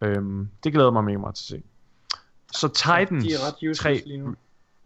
Øhm, 0.00 0.48
det 0.64 0.72
glæder 0.72 0.90
mig 0.90 1.04
mega 1.04 1.18
meget 1.18 1.34
til 1.34 1.54
at 1.54 1.60
se. 1.60 1.66
Så 2.52 2.68
Titans 2.68 3.24
De 3.24 3.32
er 3.34 3.46
ret 3.46 3.54
useless 3.54 3.80
tre, 3.80 4.02
lige 4.06 4.18
nu. 4.18 4.34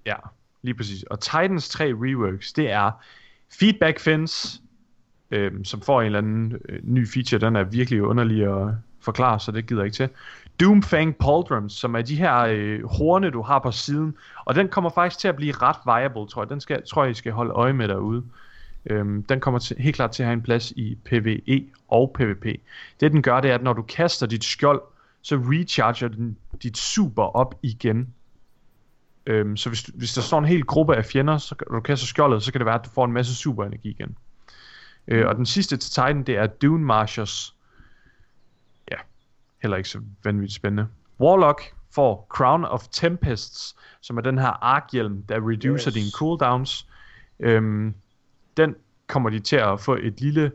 Ja, 0.06 0.16
lige 0.62 0.74
præcis. 0.74 1.02
Og 1.02 1.20
Titans 1.20 1.68
3 1.68 1.84
reworks, 1.84 2.52
det 2.52 2.70
er 2.70 2.90
Feedback 3.58 4.00
Fence, 4.00 4.60
øhm, 5.30 5.64
som 5.64 5.80
får 5.80 6.00
en 6.00 6.06
eller 6.06 6.18
anden 6.18 6.56
øh, 6.68 6.80
ny 6.82 7.08
feature. 7.08 7.40
Den 7.40 7.56
er 7.56 7.64
virkelig 7.64 8.02
underlig 8.02 8.44
at 8.44 8.74
forklare, 9.00 9.40
så 9.40 9.52
det 9.52 9.66
gider 9.66 9.82
jeg 9.82 9.86
ikke 9.86 9.96
til. 9.96 10.08
Doomfang 10.60 11.16
Pauldrons, 11.16 11.72
som 11.72 11.94
er 11.94 12.02
de 12.02 12.16
her 12.16 12.38
øh, 12.38 12.84
horne, 12.84 13.30
du 13.30 13.42
har 13.42 13.58
på 13.58 13.70
siden. 13.70 14.14
Og 14.44 14.54
den 14.54 14.68
kommer 14.68 14.90
faktisk 14.90 15.20
til 15.20 15.28
at 15.28 15.36
blive 15.36 15.52
ret 15.52 15.76
viable, 15.86 16.28
tror 16.28 16.42
jeg. 16.42 16.50
Den 16.50 16.60
skal, 16.60 16.82
tror 16.86 17.04
jeg, 17.04 17.10
I 17.10 17.14
skal 17.14 17.32
holde 17.32 17.52
øje 17.52 17.72
med 17.72 17.88
derude. 17.88 18.24
Øhm, 18.86 19.22
den 19.22 19.40
kommer 19.40 19.60
til, 19.60 19.76
helt 19.78 19.96
klart 19.96 20.10
til 20.10 20.22
at 20.22 20.26
have 20.26 20.32
en 20.34 20.42
plads 20.42 20.70
i 20.70 20.98
PvE 21.04 21.66
og 21.88 22.10
PvP. 22.14 22.44
Det 23.00 23.12
den 23.12 23.22
gør, 23.22 23.40
det 23.40 23.50
er, 23.50 23.54
at 23.54 23.62
når 23.62 23.72
du 23.72 23.82
kaster 23.82 24.26
dit 24.26 24.44
skjold, 24.44 24.82
så 25.22 25.36
recharger 25.36 26.08
den 26.08 26.36
dit 26.62 26.78
super 26.78 27.22
op 27.22 27.54
igen. 27.62 28.14
Øhm, 29.26 29.56
så 29.56 29.68
hvis, 29.68 29.82
hvis 29.82 30.14
der 30.14 30.20
står 30.20 30.38
en 30.38 30.44
hel 30.44 30.64
gruppe 30.64 30.96
af 30.96 31.04
fjender, 31.04 31.38
så 31.38 31.54
når 31.70 31.78
du 31.78 31.82
kaster 31.82 32.06
skjoldet, 32.06 32.42
så 32.42 32.52
kan 32.52 32.58
det 32.58 32.66
være, 32.66 32.74
at 32.74 32.84
du 32.84 32.90
får 32.90 33.04
en 33.04 33.12
masse 33.12 33.34
superenergi 33.34 33.90
igen. 33.90 34.16
Øh, 35.08 35.26
og 35.26 35.36
den 35.36 35.46
sidste 35.46 35.76
til 35.76 35.90
Titan, 35.90 36.22
det 36.22 36.36
er 36.36 36.46
Dune 36.46 36.84
Marchers. 36.84 37.54
Heller 39.62 39.76
ikke 39.76 39.88
så 39.88 40.00
vanvittigt 40.24 40.56
spændende. 40.56 40.86
Warlock 41.20 41.62
får 41.94 42.26
Crown 42.30 42.64
of 42.64 42.86
Tempests, 42.92 43.76
som 44.00 44.16
er 44.16 44.20
den 44.20 44.38
her 44.38 44.64
arkhjelm, 44.64 45.22
der 45.22 45.48
reducer 45.48 45.88
Yes. 45.90 45.94
dine 45.94 46.10
cooldowns. 46.18 46.86
Øhm, 47.40 47.94
den 48.56 48.74
kommer 49.06 49.30
de 49.30 49.38
til 49.38 49.56
at 49.56 49.80
få 49.80 49.94
et 50.02 50.20
lille 50.20 50.52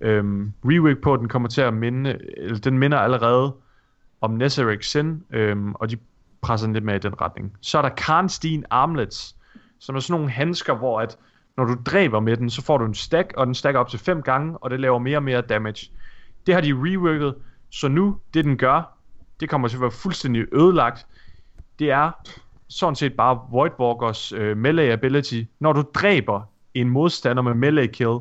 øhm, 0.00 0.52
rework 0.64 0.98
på. 1.02 1.16
Den 1.16 1.28
kommer 1.28 1.48
til 1.48 1.60
at 1.60 1.74
minde, 1.74 2.18
eller 2.36 2.58
den 2.58 2.78
minder 2.78 2.98
allerede 2.98 3.54
om 4.20 4.30
Neseric 4.30 4.90
Sin, 4.90 5.22
øhm, 5.30 5.74
og 5.74 5.90
de 5.90 5.96
presser 6.40 6.66
den 6.66 6.74
lidt 6.74 6.84
mere 6.84 6.96
i 6.96 6.98
den 6.98 7.20
retning. 7.20 7.56
Så 7.60 7.78
er 7.78 7.82
der 7.82 7.88
Karnstein 7.88 8.64
Armlets, 8.70 9.36
som 9.78 9.96
er 9.96 10.00
sådan 10.00 10.20
nogle 10.20 10.30
handsker, 10.30 10.74
hvor 10.74 11.00
at 11.00 11.18
når 11.56 11.64
du 11.64 11.76
dræber 11.86 12.20
med 12.20 12.36
den, 12.36 12.50
så 12.50 12.62
får 12.62 12.78
du 12.78 12.84
en 12.84 12.94
stack, 12.94 13.32
og 13.36 13.46
den 13.46 13.54
stacker 13.54 13.80
op 13.80 13.88
til 13.88 13.98
5 13.98 14.22
gange, 14.22 14.58
og 14.58 14.70
det 14.70 14.80
laver 14.80 14.98
mere 14.98 15.16
og 15.18 15.22
mere 15.22 15.40
damage. 15.40 15.90
Det 16.46 16.54
har 16.54 16.60
de 16.60 16.72
reworket, 16.72 17.34
så 17.70 17.88
nu, 17.88 18.18
det 18.34 18.44
den 18.44 18.58
gør, 18.58 18.98
det 19.40 19.48
kommer 19.48 19.68
til 19.68 19.76
at 19.76 19.80
være 19.80 19.90
fuldstændig 19.90 20.46
ødelagt. 20.52 21.06
Det 21.78 21.90
er 21.90 22.10
sådan 22.68 22.94
set 22.94 23.16
bare 23.16 23.40
Voidwalkers 23.50 24.32
øh, 24.32 24.56
melee 24.56 24.92
ability. 24.92 25.42
Når 25.60 25.72
du 25.72 25.84
dræber 25.94 26.42
en 26.74 26.88
modstander 26.88 27.42
med 27.42 27.54
melee 27.54 27.86
kill, 27.86 28.18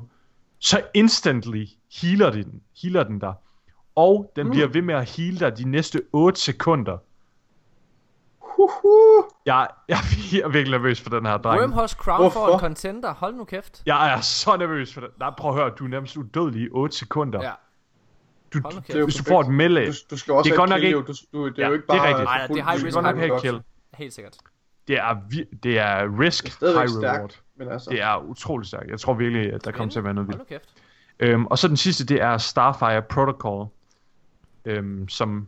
så 0.59 0.81
instantly 0.93 1.65
healer 2.01 2.29
den, 2.31 2.61
healer 2.81 3.03
den 3.03 3.19
dig. 3.19 3.33
Og 3.95 4.31
den 4.35 4.45
mm. 4.45 4.51
bliver 4.51 4.67
ved 4.67 4.81
med 4.81 4.95
at 4.95 5.09
heal 5.09 5.39
dig 5.39 5.57
de 5.57 5.69
næste 5.69 6.01
8 6.13 6.39
sekunder. 6.39 6.97
Huhu. 8.39 9.25
Jeg, 9.45 9.67
jeg, 9.87 9.97
jeg 10.33 10.39
er 10.39 10.47
virkelig 10.47 10.71
nervøs 10.71 11.01
for 11.01 11.09
den 11.09 11.25
her 11.25 11.37
dreng. 11.37 11.61
Wormhouse 11.61 11.95
Crown 11.95 12.31
for 12.31 12.39
en 12.39 12.45
Hvorfor? 12.45 12.59
contender. 12.59 13.13
Hold 13.13 13.35
nu 13.35 13.43
kæft. 13.43 13.83
Jeg 13.85 14.13
er 14.13 14.21
så 14.21 14.57
nervøs 14.57 14.93
for 14.93 15.01
det. 15.01 15.09
Nej, 15.19 15.29
prøv 15.37 15.51
at 15.51 15.57
høre, 15.57 15.69
du 15.69 15.83
er 15.83 15.89
nærmest 15.89 16.17
udødelig 16.17 16.61
i 16.61 16.69
8 16.71 16.97
sekunder. 16.97 17.43
Ja. 17.43 17.51
Du, 18.53 18.61
kæft. 18.61 18.87
Det 18.87 18.95
er 18.95 19.03
hvis 19.03 19.15
du 19.15 19.23
får 19.23 19.41
et 19.41 19.47
melee, 19.47 19.87
Du, 19.87 19.91
du 20.11 20.17
skal 20.17 20.33
også 20.33 20.47
Det 20.49 20.53
er 20.53 20.59
godt 20.59 20.69
nok 20.69 20.81
ikke-. 20.81 20.97
Du, 20.97 21.13
du, 21.33 21.47
det 21.47 21.59
er 21.59 21.61
Ja, 21.63 21.67
jo 21.67 21.73
ikke 21.73 21.85
det 21.87 21.93
er 21.93 21.97
bare... 21.97 22.07
rigtigt. 22.07 22.23
Nej, 22.25 22.47
det 22.47 22.57
er 22.59 22.63
high 22.71 22.81
du 22.81 22.85
risk, 22.85 22.97
have 22.97 23.17
have 23.17 23.41
kill. 23.41 23.61
Helt 23.93 24.13
sikkert. 24.13 24.37
Det 24.87 24.97
er, 24.97 25.15
vi- 25.29 25.45
det 25.63 25.79
er 25.79 26.19
risk, 26.19 26.59
Det 26.59 26.69
er 26.69 26.79
high 26.79 26.89
stærkt, 26.89 27.15
reward. 27.17 27.35
men 27.55 27.69
altså... 27.69 27.89
Det 27.89 28.01
er 28.01 28.17
utrolig 28.17 28.67
stærkt. 28.67 28.89
Jeg 28.89 28.99
tror 28.99 29.13
virkelig, 29.13 29.53
at 29.53 29.65
der 29.65 29.71
kommer 29.71 29.91
til 29.91 29.99
at 29.99 30.03
være 30.05 30.13
noget 30.13 30.27
vildt. 30.27 30.61
Øhm, 31.19 31.45
og 31.45 31.57
så 31.57 31.67
den 31.67 31.77
sidste, 31.77 32.05
det 32.05 32.21
er 32.21 32.37
Starfire 32.37 33.01
Protocol, 33.01 33.67
øhm, 34.65 35.09
som 35.09 35.47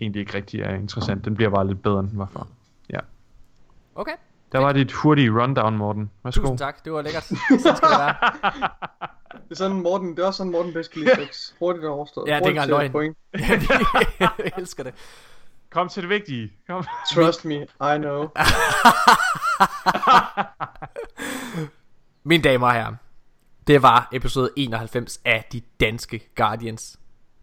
egentlig 0.00 0.20
ikke 0.20 0.34
rigtig 0.34 0.60
er 0.60 0.74
interessant. 0.74 1.24
Den 1.24 1.34
bliver 1.34 1.50
bare 1.50 1.66
lidt 1.66 1.82
bedre, 1.82 2.00
end 2.00 2.08
den 2.10 2.18
var 2.18 2.28
før. 2.32 2.46
Okay. 3.96 4.12
Der 4.54 4.60
var 4.60 4.72
dit 4.72 4.92
hurtige 4.92 5.30
rundown, 5.42 5.76
Morten. 5.76 6.10
Værsgo. 6.24 6.40
Tusind 6.40 6.58
tak. 6.58 6.84
Det 6.84 6.92
var 6.92 7.02
lækkert. 7.02 7.24
Sådan 7.24 7.60
skal 7.60 7.72
det 7.74 7.98
være. 7.98 8.14
Det 9.44 9.50
er 9.50 9.54
sådan 9.54 9.76
Morten, 9.76 10.10
det 10.10 10.18
er 10.18 10.26
også 10.26 10.38
sådan 10.38 10.52
Morten 10.52 10.72
bedst 10.72 10.92
kan 10.92 11.00
lide 11.02 11.14
sex. 11.16 11.52
Hurtigt 11.58 11.84
overstået. 11.84 12.28
Ja, 12.28 12.38
det 12.38 12.44
er 12.44 12.48
ikke 12.48 12.66
løgn. 12.66 12.92
point. 12.92 13.16
jeg 14.20 14.30
elsker 14.58 14.82
det. 14.82 14.94
Kom 15.70 15.88
til 15.88 16.02
det 16.02 16.10
vigtige. 16.10 16.52
Kom. 16.66 16.84
Trust 17.14 17.44
me, 17.44 17.54
I 17.62 17.96
know. 17.96 18.28
Mine 22.24 22.42
damer 22.42 22.66
og 22.66 22.72
herrer, 22.72 22.94
det 23.66 23.82
var 23.82 24.08
episode 24.12 24.50
91 24.56 25.20
af 25.24 25.44
De 25.52 25.60
Danske 25.80 26.28
Guardians. 26.36 26.98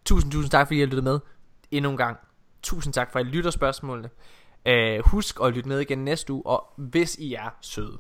Tusind, 0.06 0.32
tusind 0.32 0.52
tak, 0.52 0.68
fordi 0.68 0.78
I 0.78 0.80
har 0.80 0.88
lyttet 0.88 1.04
med 1.04 1.20
endnu 1.72 1.92
en 1.92 1.98
gang. 1.98 2.18
Tusind 2.64 2.94
tak 2.94 3.12
for, 3.12 3.20
at 3.20 3.26
I 3.26 3.30
lytter 3.30 3.52
spørgsmålene. 3.52 4.10
Uh, 4.70 5.06
husk 5.06 5.38
at 5.44 5.54
lytte 5.54 5.70
med 5.70 5.80
igen 5.80 6.06
næste 6.06 6.34
uge, 6.34 6.46
og 6.46 6.74
hvis 6.78 7.16
I 7.16 7.34
er 7.34 7.50
søde, 7.62 7.98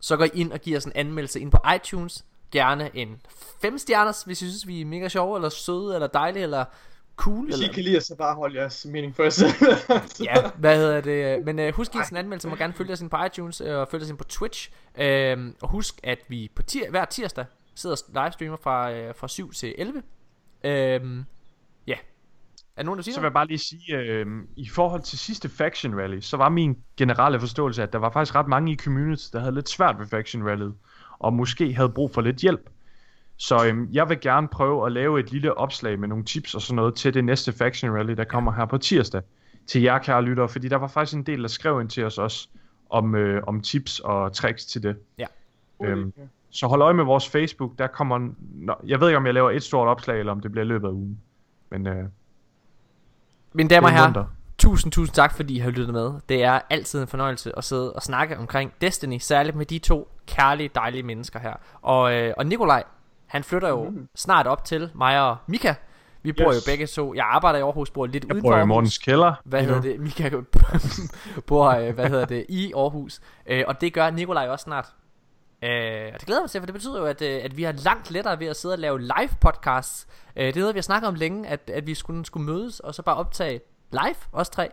så 0.00 0.16
går 0.16 0.24
I 0.24 0.30
ind 0.34 0.52
og 0.52 0.60
giver 0.60 0.76
os 0.76 0.84
en 0.84 0.92
anmeldelse 0.94 1.40
ind 1.40 1.50
på 1.50 1.58
iTunes. 1.74 2.24
Gerne 2.50 2.90
en 2.96 3.20
5 3.60 3.78
stjerners, 3.78 4.22
hvis 4.22 4.42
I 4.42 4.48
synes, 4.48 4.66
vi 4.66 4.80
er 4.80 4.84
mega 4.84 5.08
sjove, 5.08 5.36
eller 5.36 5.48
søde, 5.48 5.94
eller 5.94 6.06
dejlige, 6.06 6.42
eller 6.42 6.64
cool. 7.16 7.44
Hvis 7.44 7.56
I 7.56 7.62
Eller... 7.62 7.74
kan 7.74 7.82
lide 7.84 8.00
så 8.00 8.16
bare 8.16 8.34
hold 8.34 8.54
jeres 8.54 8.86
mening 8.90 9.16
for 9.16 9.30
selv. 9.30 9.50
Ja, 10.26 10.50
hvad 10.58 10.76
hedder 10.76 11.00
det? 11.00 11.38
Men 11.46 11.58
øh, 11.58 11.74
husk 11.74 11.94
at 11.94 12.00
os 12.00 12.08
en 12.08 12.16
anmeldelse, 12.16 12.48
må 12.48 12.56
gerne 12.56 12.72
følge 12.72 12.92
os 12.92 13.00
ind 13.00 13.10
på 13.10 13.16
iTunes 13.24 13.60
øh, 13.60 13.76
og 13.78 13.88
følge 13.88 14.04
os 14.04 14.10
ind 14.10 14.18
på 14.18 14.24
Twitch. 14.24 14.70
Øh, 14.98 15.52
og 15.62 15.68
husk, 15.68 16.00
at 16.02 16.18
vi 16.28 16.50
på 16.54 16.62
tir- 16.62 16.90
hver 16.90 17.04
tirsdag 17.04 17.44
sidder 17.74 17.96
og 18.14 18.24
livestreamer 18.24 18.56
fra, 18.56 18.92
øh, 18.92 19.14
fra 19.14 19.28
7 19.28 19.52
til 19.52 19.74
11. 19.78 20.02
Øh. 20.64 21.24
Er 22.76 22.82
nogen, 22.82 22.98
der 22.98 23.02
siger 23.02 23.14
Så 23.14 23.20
vil 23.20 23.26
jeg 23.26 23.32
bare 23.32 23.46
lige 23.46 23.58
sige, 23.58 23.98
øh, 23.98 24.26
i 24.56 24.68
forhold 24.68 25.02
til 25.02 25.18
sidste 25.18 25.48
Faction 25.48 25.94
Rally, 25.94 26.20
så 26.20 26.36
var 26.36 26.48
min 26.48 26.78
generelle 26.96 27.40
forståelse, 27.40 27.82
at 27.82 27.92
der 27.92 27.98
var 27.98 28.10
faktisk 28.10 28.34
ret 28.34 28.48
mange 28.48 28.72
i 28.72 28.76
community, 28.76 29.24
der 29.32 29.40
havde 29.40 29.54
lidt 29.54 29.68
svært 29.68 29.98
ved 29.98 30.06
Faction 30.06 30.48
Rally, 30.48 30.70
og 31.18 31.32
måske 31.32 31.74
havde 31.74 31.88
brug 31.88 32.14
for 32.14 32.20
lidt 32.20 32.36
hjælp. 32.36 32.70
Så 33.36 33.66
øh, 33.66 33.94
jeg 33.94 34.08
vil 34.08 34.20
gerne 34.20 34.48
prøve 34.48 34.86
at 34.86 34.92
lave 34.92 35.20
et 35.20 35.32
lille 35.32 35.58
opslag 35.58 35.98
med 35.98 36.08
nogle 36.08 36.24
tips 36.24 36.54
og 36.54 36.62
sådan 36.62 36.76
noget 36.76 36.94
til 36.94 37.14
det 37.14 37.24
næste 37.24 37.52
Faction 37.52 37.90
Rally, 37.90 38.12
der 38.12 38.24
kommer 38.24 38.52
her 38.52 38.64
på 38.64 38.78
tirsdag, 38.78 39.22
til 39.66 39.82
jer 39.82 39.98
kære 39.98 40.22
lyttere, 40.22 40.48
fordi 40.48 40.68
der 40.68 40.76
var 40.76 40.88
faktisk 40.88 41.16
en 41.16 41.22
del, 41.22 41.42
der 41.42 41.48
skrev 41.48 41.80
ind 41.80 41.90
til 41.90 42.04
os 42.04 42.18
også, 42.18 42.48
om, 42.90 43.14
øh, 43.14 43.42
om 43.46 43.60
tips 43.60 44.00
og 44.00 44.32
tricks 44.32 44.66
til 44.66 44.82
det. 44.82 44.96
Ja. 45.18 45.26
Øhm, 45.84 46.12
så 46.50 46.66
hold 46.66 46.82
øje 46.82 46.94
med 46.94 47.04
vores 47.04 47.28
Facebook, 47.28 47.78
der 47.78 47.86
kommer, 47.86 48.30
nå, 48.54 48.74
jeg 48.86 49.00
ved 49.00 49.08
ikke 49.08 49.16
om 49.16 49.26
jeg 49.26 49.34
laver 49.34 49.50
et 49.50 49.62
stort 49.62 49.88
opslag, 49.88 50.18
eller 50.18 50.32
om 50.32 50.40
det 50.40 50.50
bliver 50.50 50.64
i 50.64 50.68
løbet 50.68 50.88
af 50.88 50.92
ugen. 50.92 51.20
Men 51.70 51.86
øh, 51.86 52.04
Mine 53.56 53.68
damer 53.68 53.88
og 53.88 53.94
er 53.94 53.98
herrer, 53.98 54.24
tusind, 54.58 54.92
tusind 54.92 55.14
tak, 55.14 55.34
fordi 55.36 55.56
I 55.56 55.58
har 55.58 55.70
lyttet 55.70 55.94
med. 55.94 56.12
Det 56.28 56.44
er 56.44 56.60
altid 56.70 57.00
en 57.00 57.06
fornøjelse 57.08 57.58
at 57.58 57.64
sidde 57.64 57.92
og 57.92 58.02
snakke 58.02 58.38
omkring 58.38 58.72
Destiny, 58.80 59.18
særligt 59.18 59.56
med 59.56 59.66
de 59.66 59.78
to 59.78 60.08
kærlige, 60.26 60.70
dejlige 60.74 61.02
mennesker 61.02 61.38
her. 61.38 61.52
Og, 61.82 62.12
øh, 62.14 62.34
og 62.36 62.46
Nikolaj, 62.46 62.82
han 63.26 63.44
flytter 63.44 63.68
jo 63.68 63.84
mm. 63.90 64.08
snart 64.16 64.46
op 64.46 64.64
til 64.64 64.90
mig 64.94 65.20
og 65.30 65.36
Mika. 65.46 65.74
Vi 66.22 66.32
bor 66.32 66.52
Yes. 66.52 66.66
jo 66.66 66.70
begge 66.70 66.86
to. 66.86 67.14
Jeg 67.14 67.24
arbejder 67.30 67.58
i 67.58 67.62
Aarhus, 67.62 67.90
bor 67.90 68.06
lidt 68.06 68.24
Jeg 68.24 68.32
uden 68.34 68.42
bor 68.42 68.56
i. 68.56 68.64
Mortens 68.66 68.98
kælder. 68.98 69.34
hvad 69.44 69.62
hedder 69.64 69.80
det, 69.80 70.00
Mika 70.00 70.30
bor, 71.46 71.66
øh, 71.70 71.94
hvad 71.94 72.08
hedder 72.08 72.24
det, 72.24 72.46
i 72.48 72.72
Aarhus, 72.76 73.20
øh, 73.46 73.64
og 73.68 73.80
det 73.80 73.92
gør 73.92 74.10
Nikolaj 74.10 74.48
også 74.48 74.62
snart. 74.62 74.86
Øh, 75.66 76.10
og 76.14 76.20
det 76.20 76.26
glæder 76.26 76.40
mig 76.40 76.50
til, 76.50 76.60
for 76.60 76.66
det 76.66 76.74
betyder 76.74 76.98
jo, 76.98 77.06
at, 77.06 77.22
øh, 77.22 77.44
at 77.44 77.56
vi 77.56 77.62
har 77.62 77.72
langt 77.72 78.10
lettere 78.10 78.40
ved 78.40 78.46
at 78.46 78.56
sidde 78.56 78.72
og 78.72 78.78
lave 78.78 79.00
live 79.00 79.30
podcasts. 79.40 80.06
Øh, 80.36 80.46
det 80.46 80.56
er 80.56 80.60
noget, 80.60 80.74
vi 80.74 80.78
har 80.78 80.82
snakket 80.82 81.08
om 81.08 81.14
længe, 81.14 81.48
at, 81.48 81.70
at 81.70 81.86
vi 81.86 81.94
skulle, 81.94 82.26
skulle 82.26 82.46
mødes, 82.46 82.80
og 82.80 82.94
så 82.94 83.02
bare 83.02 83.16
optage 83.16 83.60
live, 83.92 84.16
os 84.32 84.48
tre. 84.48 84.70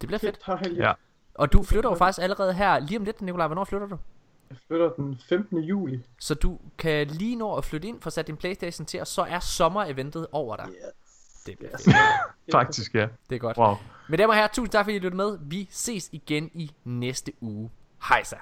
Det 0.00 0.06
bliver 0.06 0.18
fedt. 0.18 0.38
Dejligt. 0.46 0.78
Ja. 0.78 0.92
Og 1.34 1.52
du 1.52 1.62
flytter 1.62 1.90
jo 1.90 1.96
faktisk 1.96 2.22
allerede 2.22 2.52
her, 2.52 2.78
lige 2.78 2.98
om 2.98 3.04
lidt, 3.04 3.22
Nikolaj, 3.22 3.46
hvornår 3.46 3.64
flytter 3.64 3.86
du? 3.86 3.96
Jeg 4.50 4.58
flytter 4.66 4.90
den 4.90 5.20
15. 5.28 5.58
juli. 5.58 6.00
Så 6.18 6.34
du 6.34 6.58
kan 6.78 7.06
lige 7.06 7.36
nå 7.36 7.54
at 7.54 7.64
flytte 7.64 7.88
ind, 7.88 8.00
for 8.00 8.10
sat 8.10 8.26
din 8.26 8.36
Playstation 8.36 8.86
til, 8.86 9.00
og 9.00 9.06
så 9.06 9.22
er 9.22 9.38
sommer-eventet 9.38 10.26
over 10.32 10.56
dig. 10.56 10.68
Det 11.46 11.58
bliver 11.58 11.76
fedt. 11.76 11.96
Faktisk, 12.52 12.94
ja. 12.94 13.08
Det 13.30 13.36
er 13.36 13.40
godt. 13.40 13.56
Wow. 13.56 13.74
Men 14.08 14.18
damer 14.18 14.32
og 14.32 14.36
herrer, 14.36 14.48
tusind 14.48 14.72
tak 14.72 14.84
fordi 14.84 14.96
I 14.96 14.98
lyttede 14.98 15.16
med. 15.16 15.38
Vi 15.40 15.68
ses 15.70 16.08
igen 16.12 16.50
i 16.54 16.70
næste 16.84 17.32
uge. 17.40 17.70
Hej 18.08 18.24
så. 18.24 18.36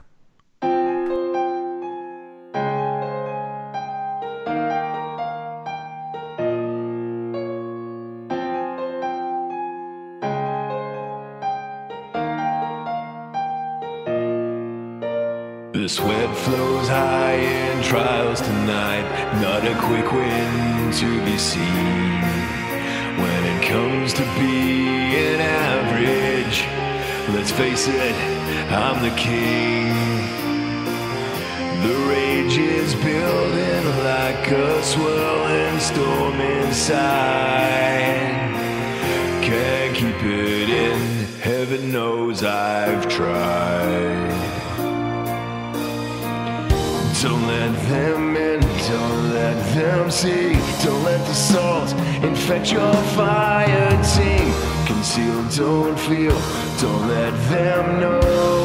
The 15.82 15.88
sweat 15.88 16.36
flows 16.36 16.86
high 16.86 17.32
in 17.32 17.82
trials 17.82 18.40
tonight, 18.40 19.02
not 19.42 19.66
a 19.66 19.74
quick 19.74 20.12
win 20.12 20.92
to 20.92 21.24
be 21.24 21.36
seen. 21.36 22.22
When 23.18 23.44
it 23.52 23.66
comes 23.66 24.12
to 24.12 24.22
being 24.38 25.40
average, 25.40 26.62
let's 27.34 27.50
face 27.50 27.88
it, 27.88 28.14
I'm 28.70 29.02
the 29.02 29.10
king. 29.16 29.92
The 31.82 31.94
rage 32.08 32.58
is 32.58 32.94
building 32.94 33.84
like 34.04 34.52
a 34.52 34.84
swirling 34.84 35.80
storm 35.80 36.40
inside. 36.40 37.00
Can't 39.42 39.96
keep 39.96 40.22
it 40.22 40.70
in, 40.70 41.26
heaven 41.40 41.90
knows 41.90 42.44
I've 42.44 43.08
tried. 43.08 44.21
Don't 47.22 47.46
let 47.46 47.72
them 47.88 48.36
in, 48.36 48.58
don't 48.58 49.32
let 49.32 49.54
them 49.76 50.10
see. 50.10 50.54
Don't 50.84 51.04
let 51.04 51.24
the 51.24 51.32
salt 51.32 51.92
infect 52.24 52.72
your 52.72 52.92
fire 53.14 53.90
team. 54.02 54.52
Conceal, 54.88 55.44
don't 55.50 55.96
feel, 56.00 56.36
don't 56.80 57.06
let 57.06 57.32
them 57.48 58.00
know. 58.00 58.61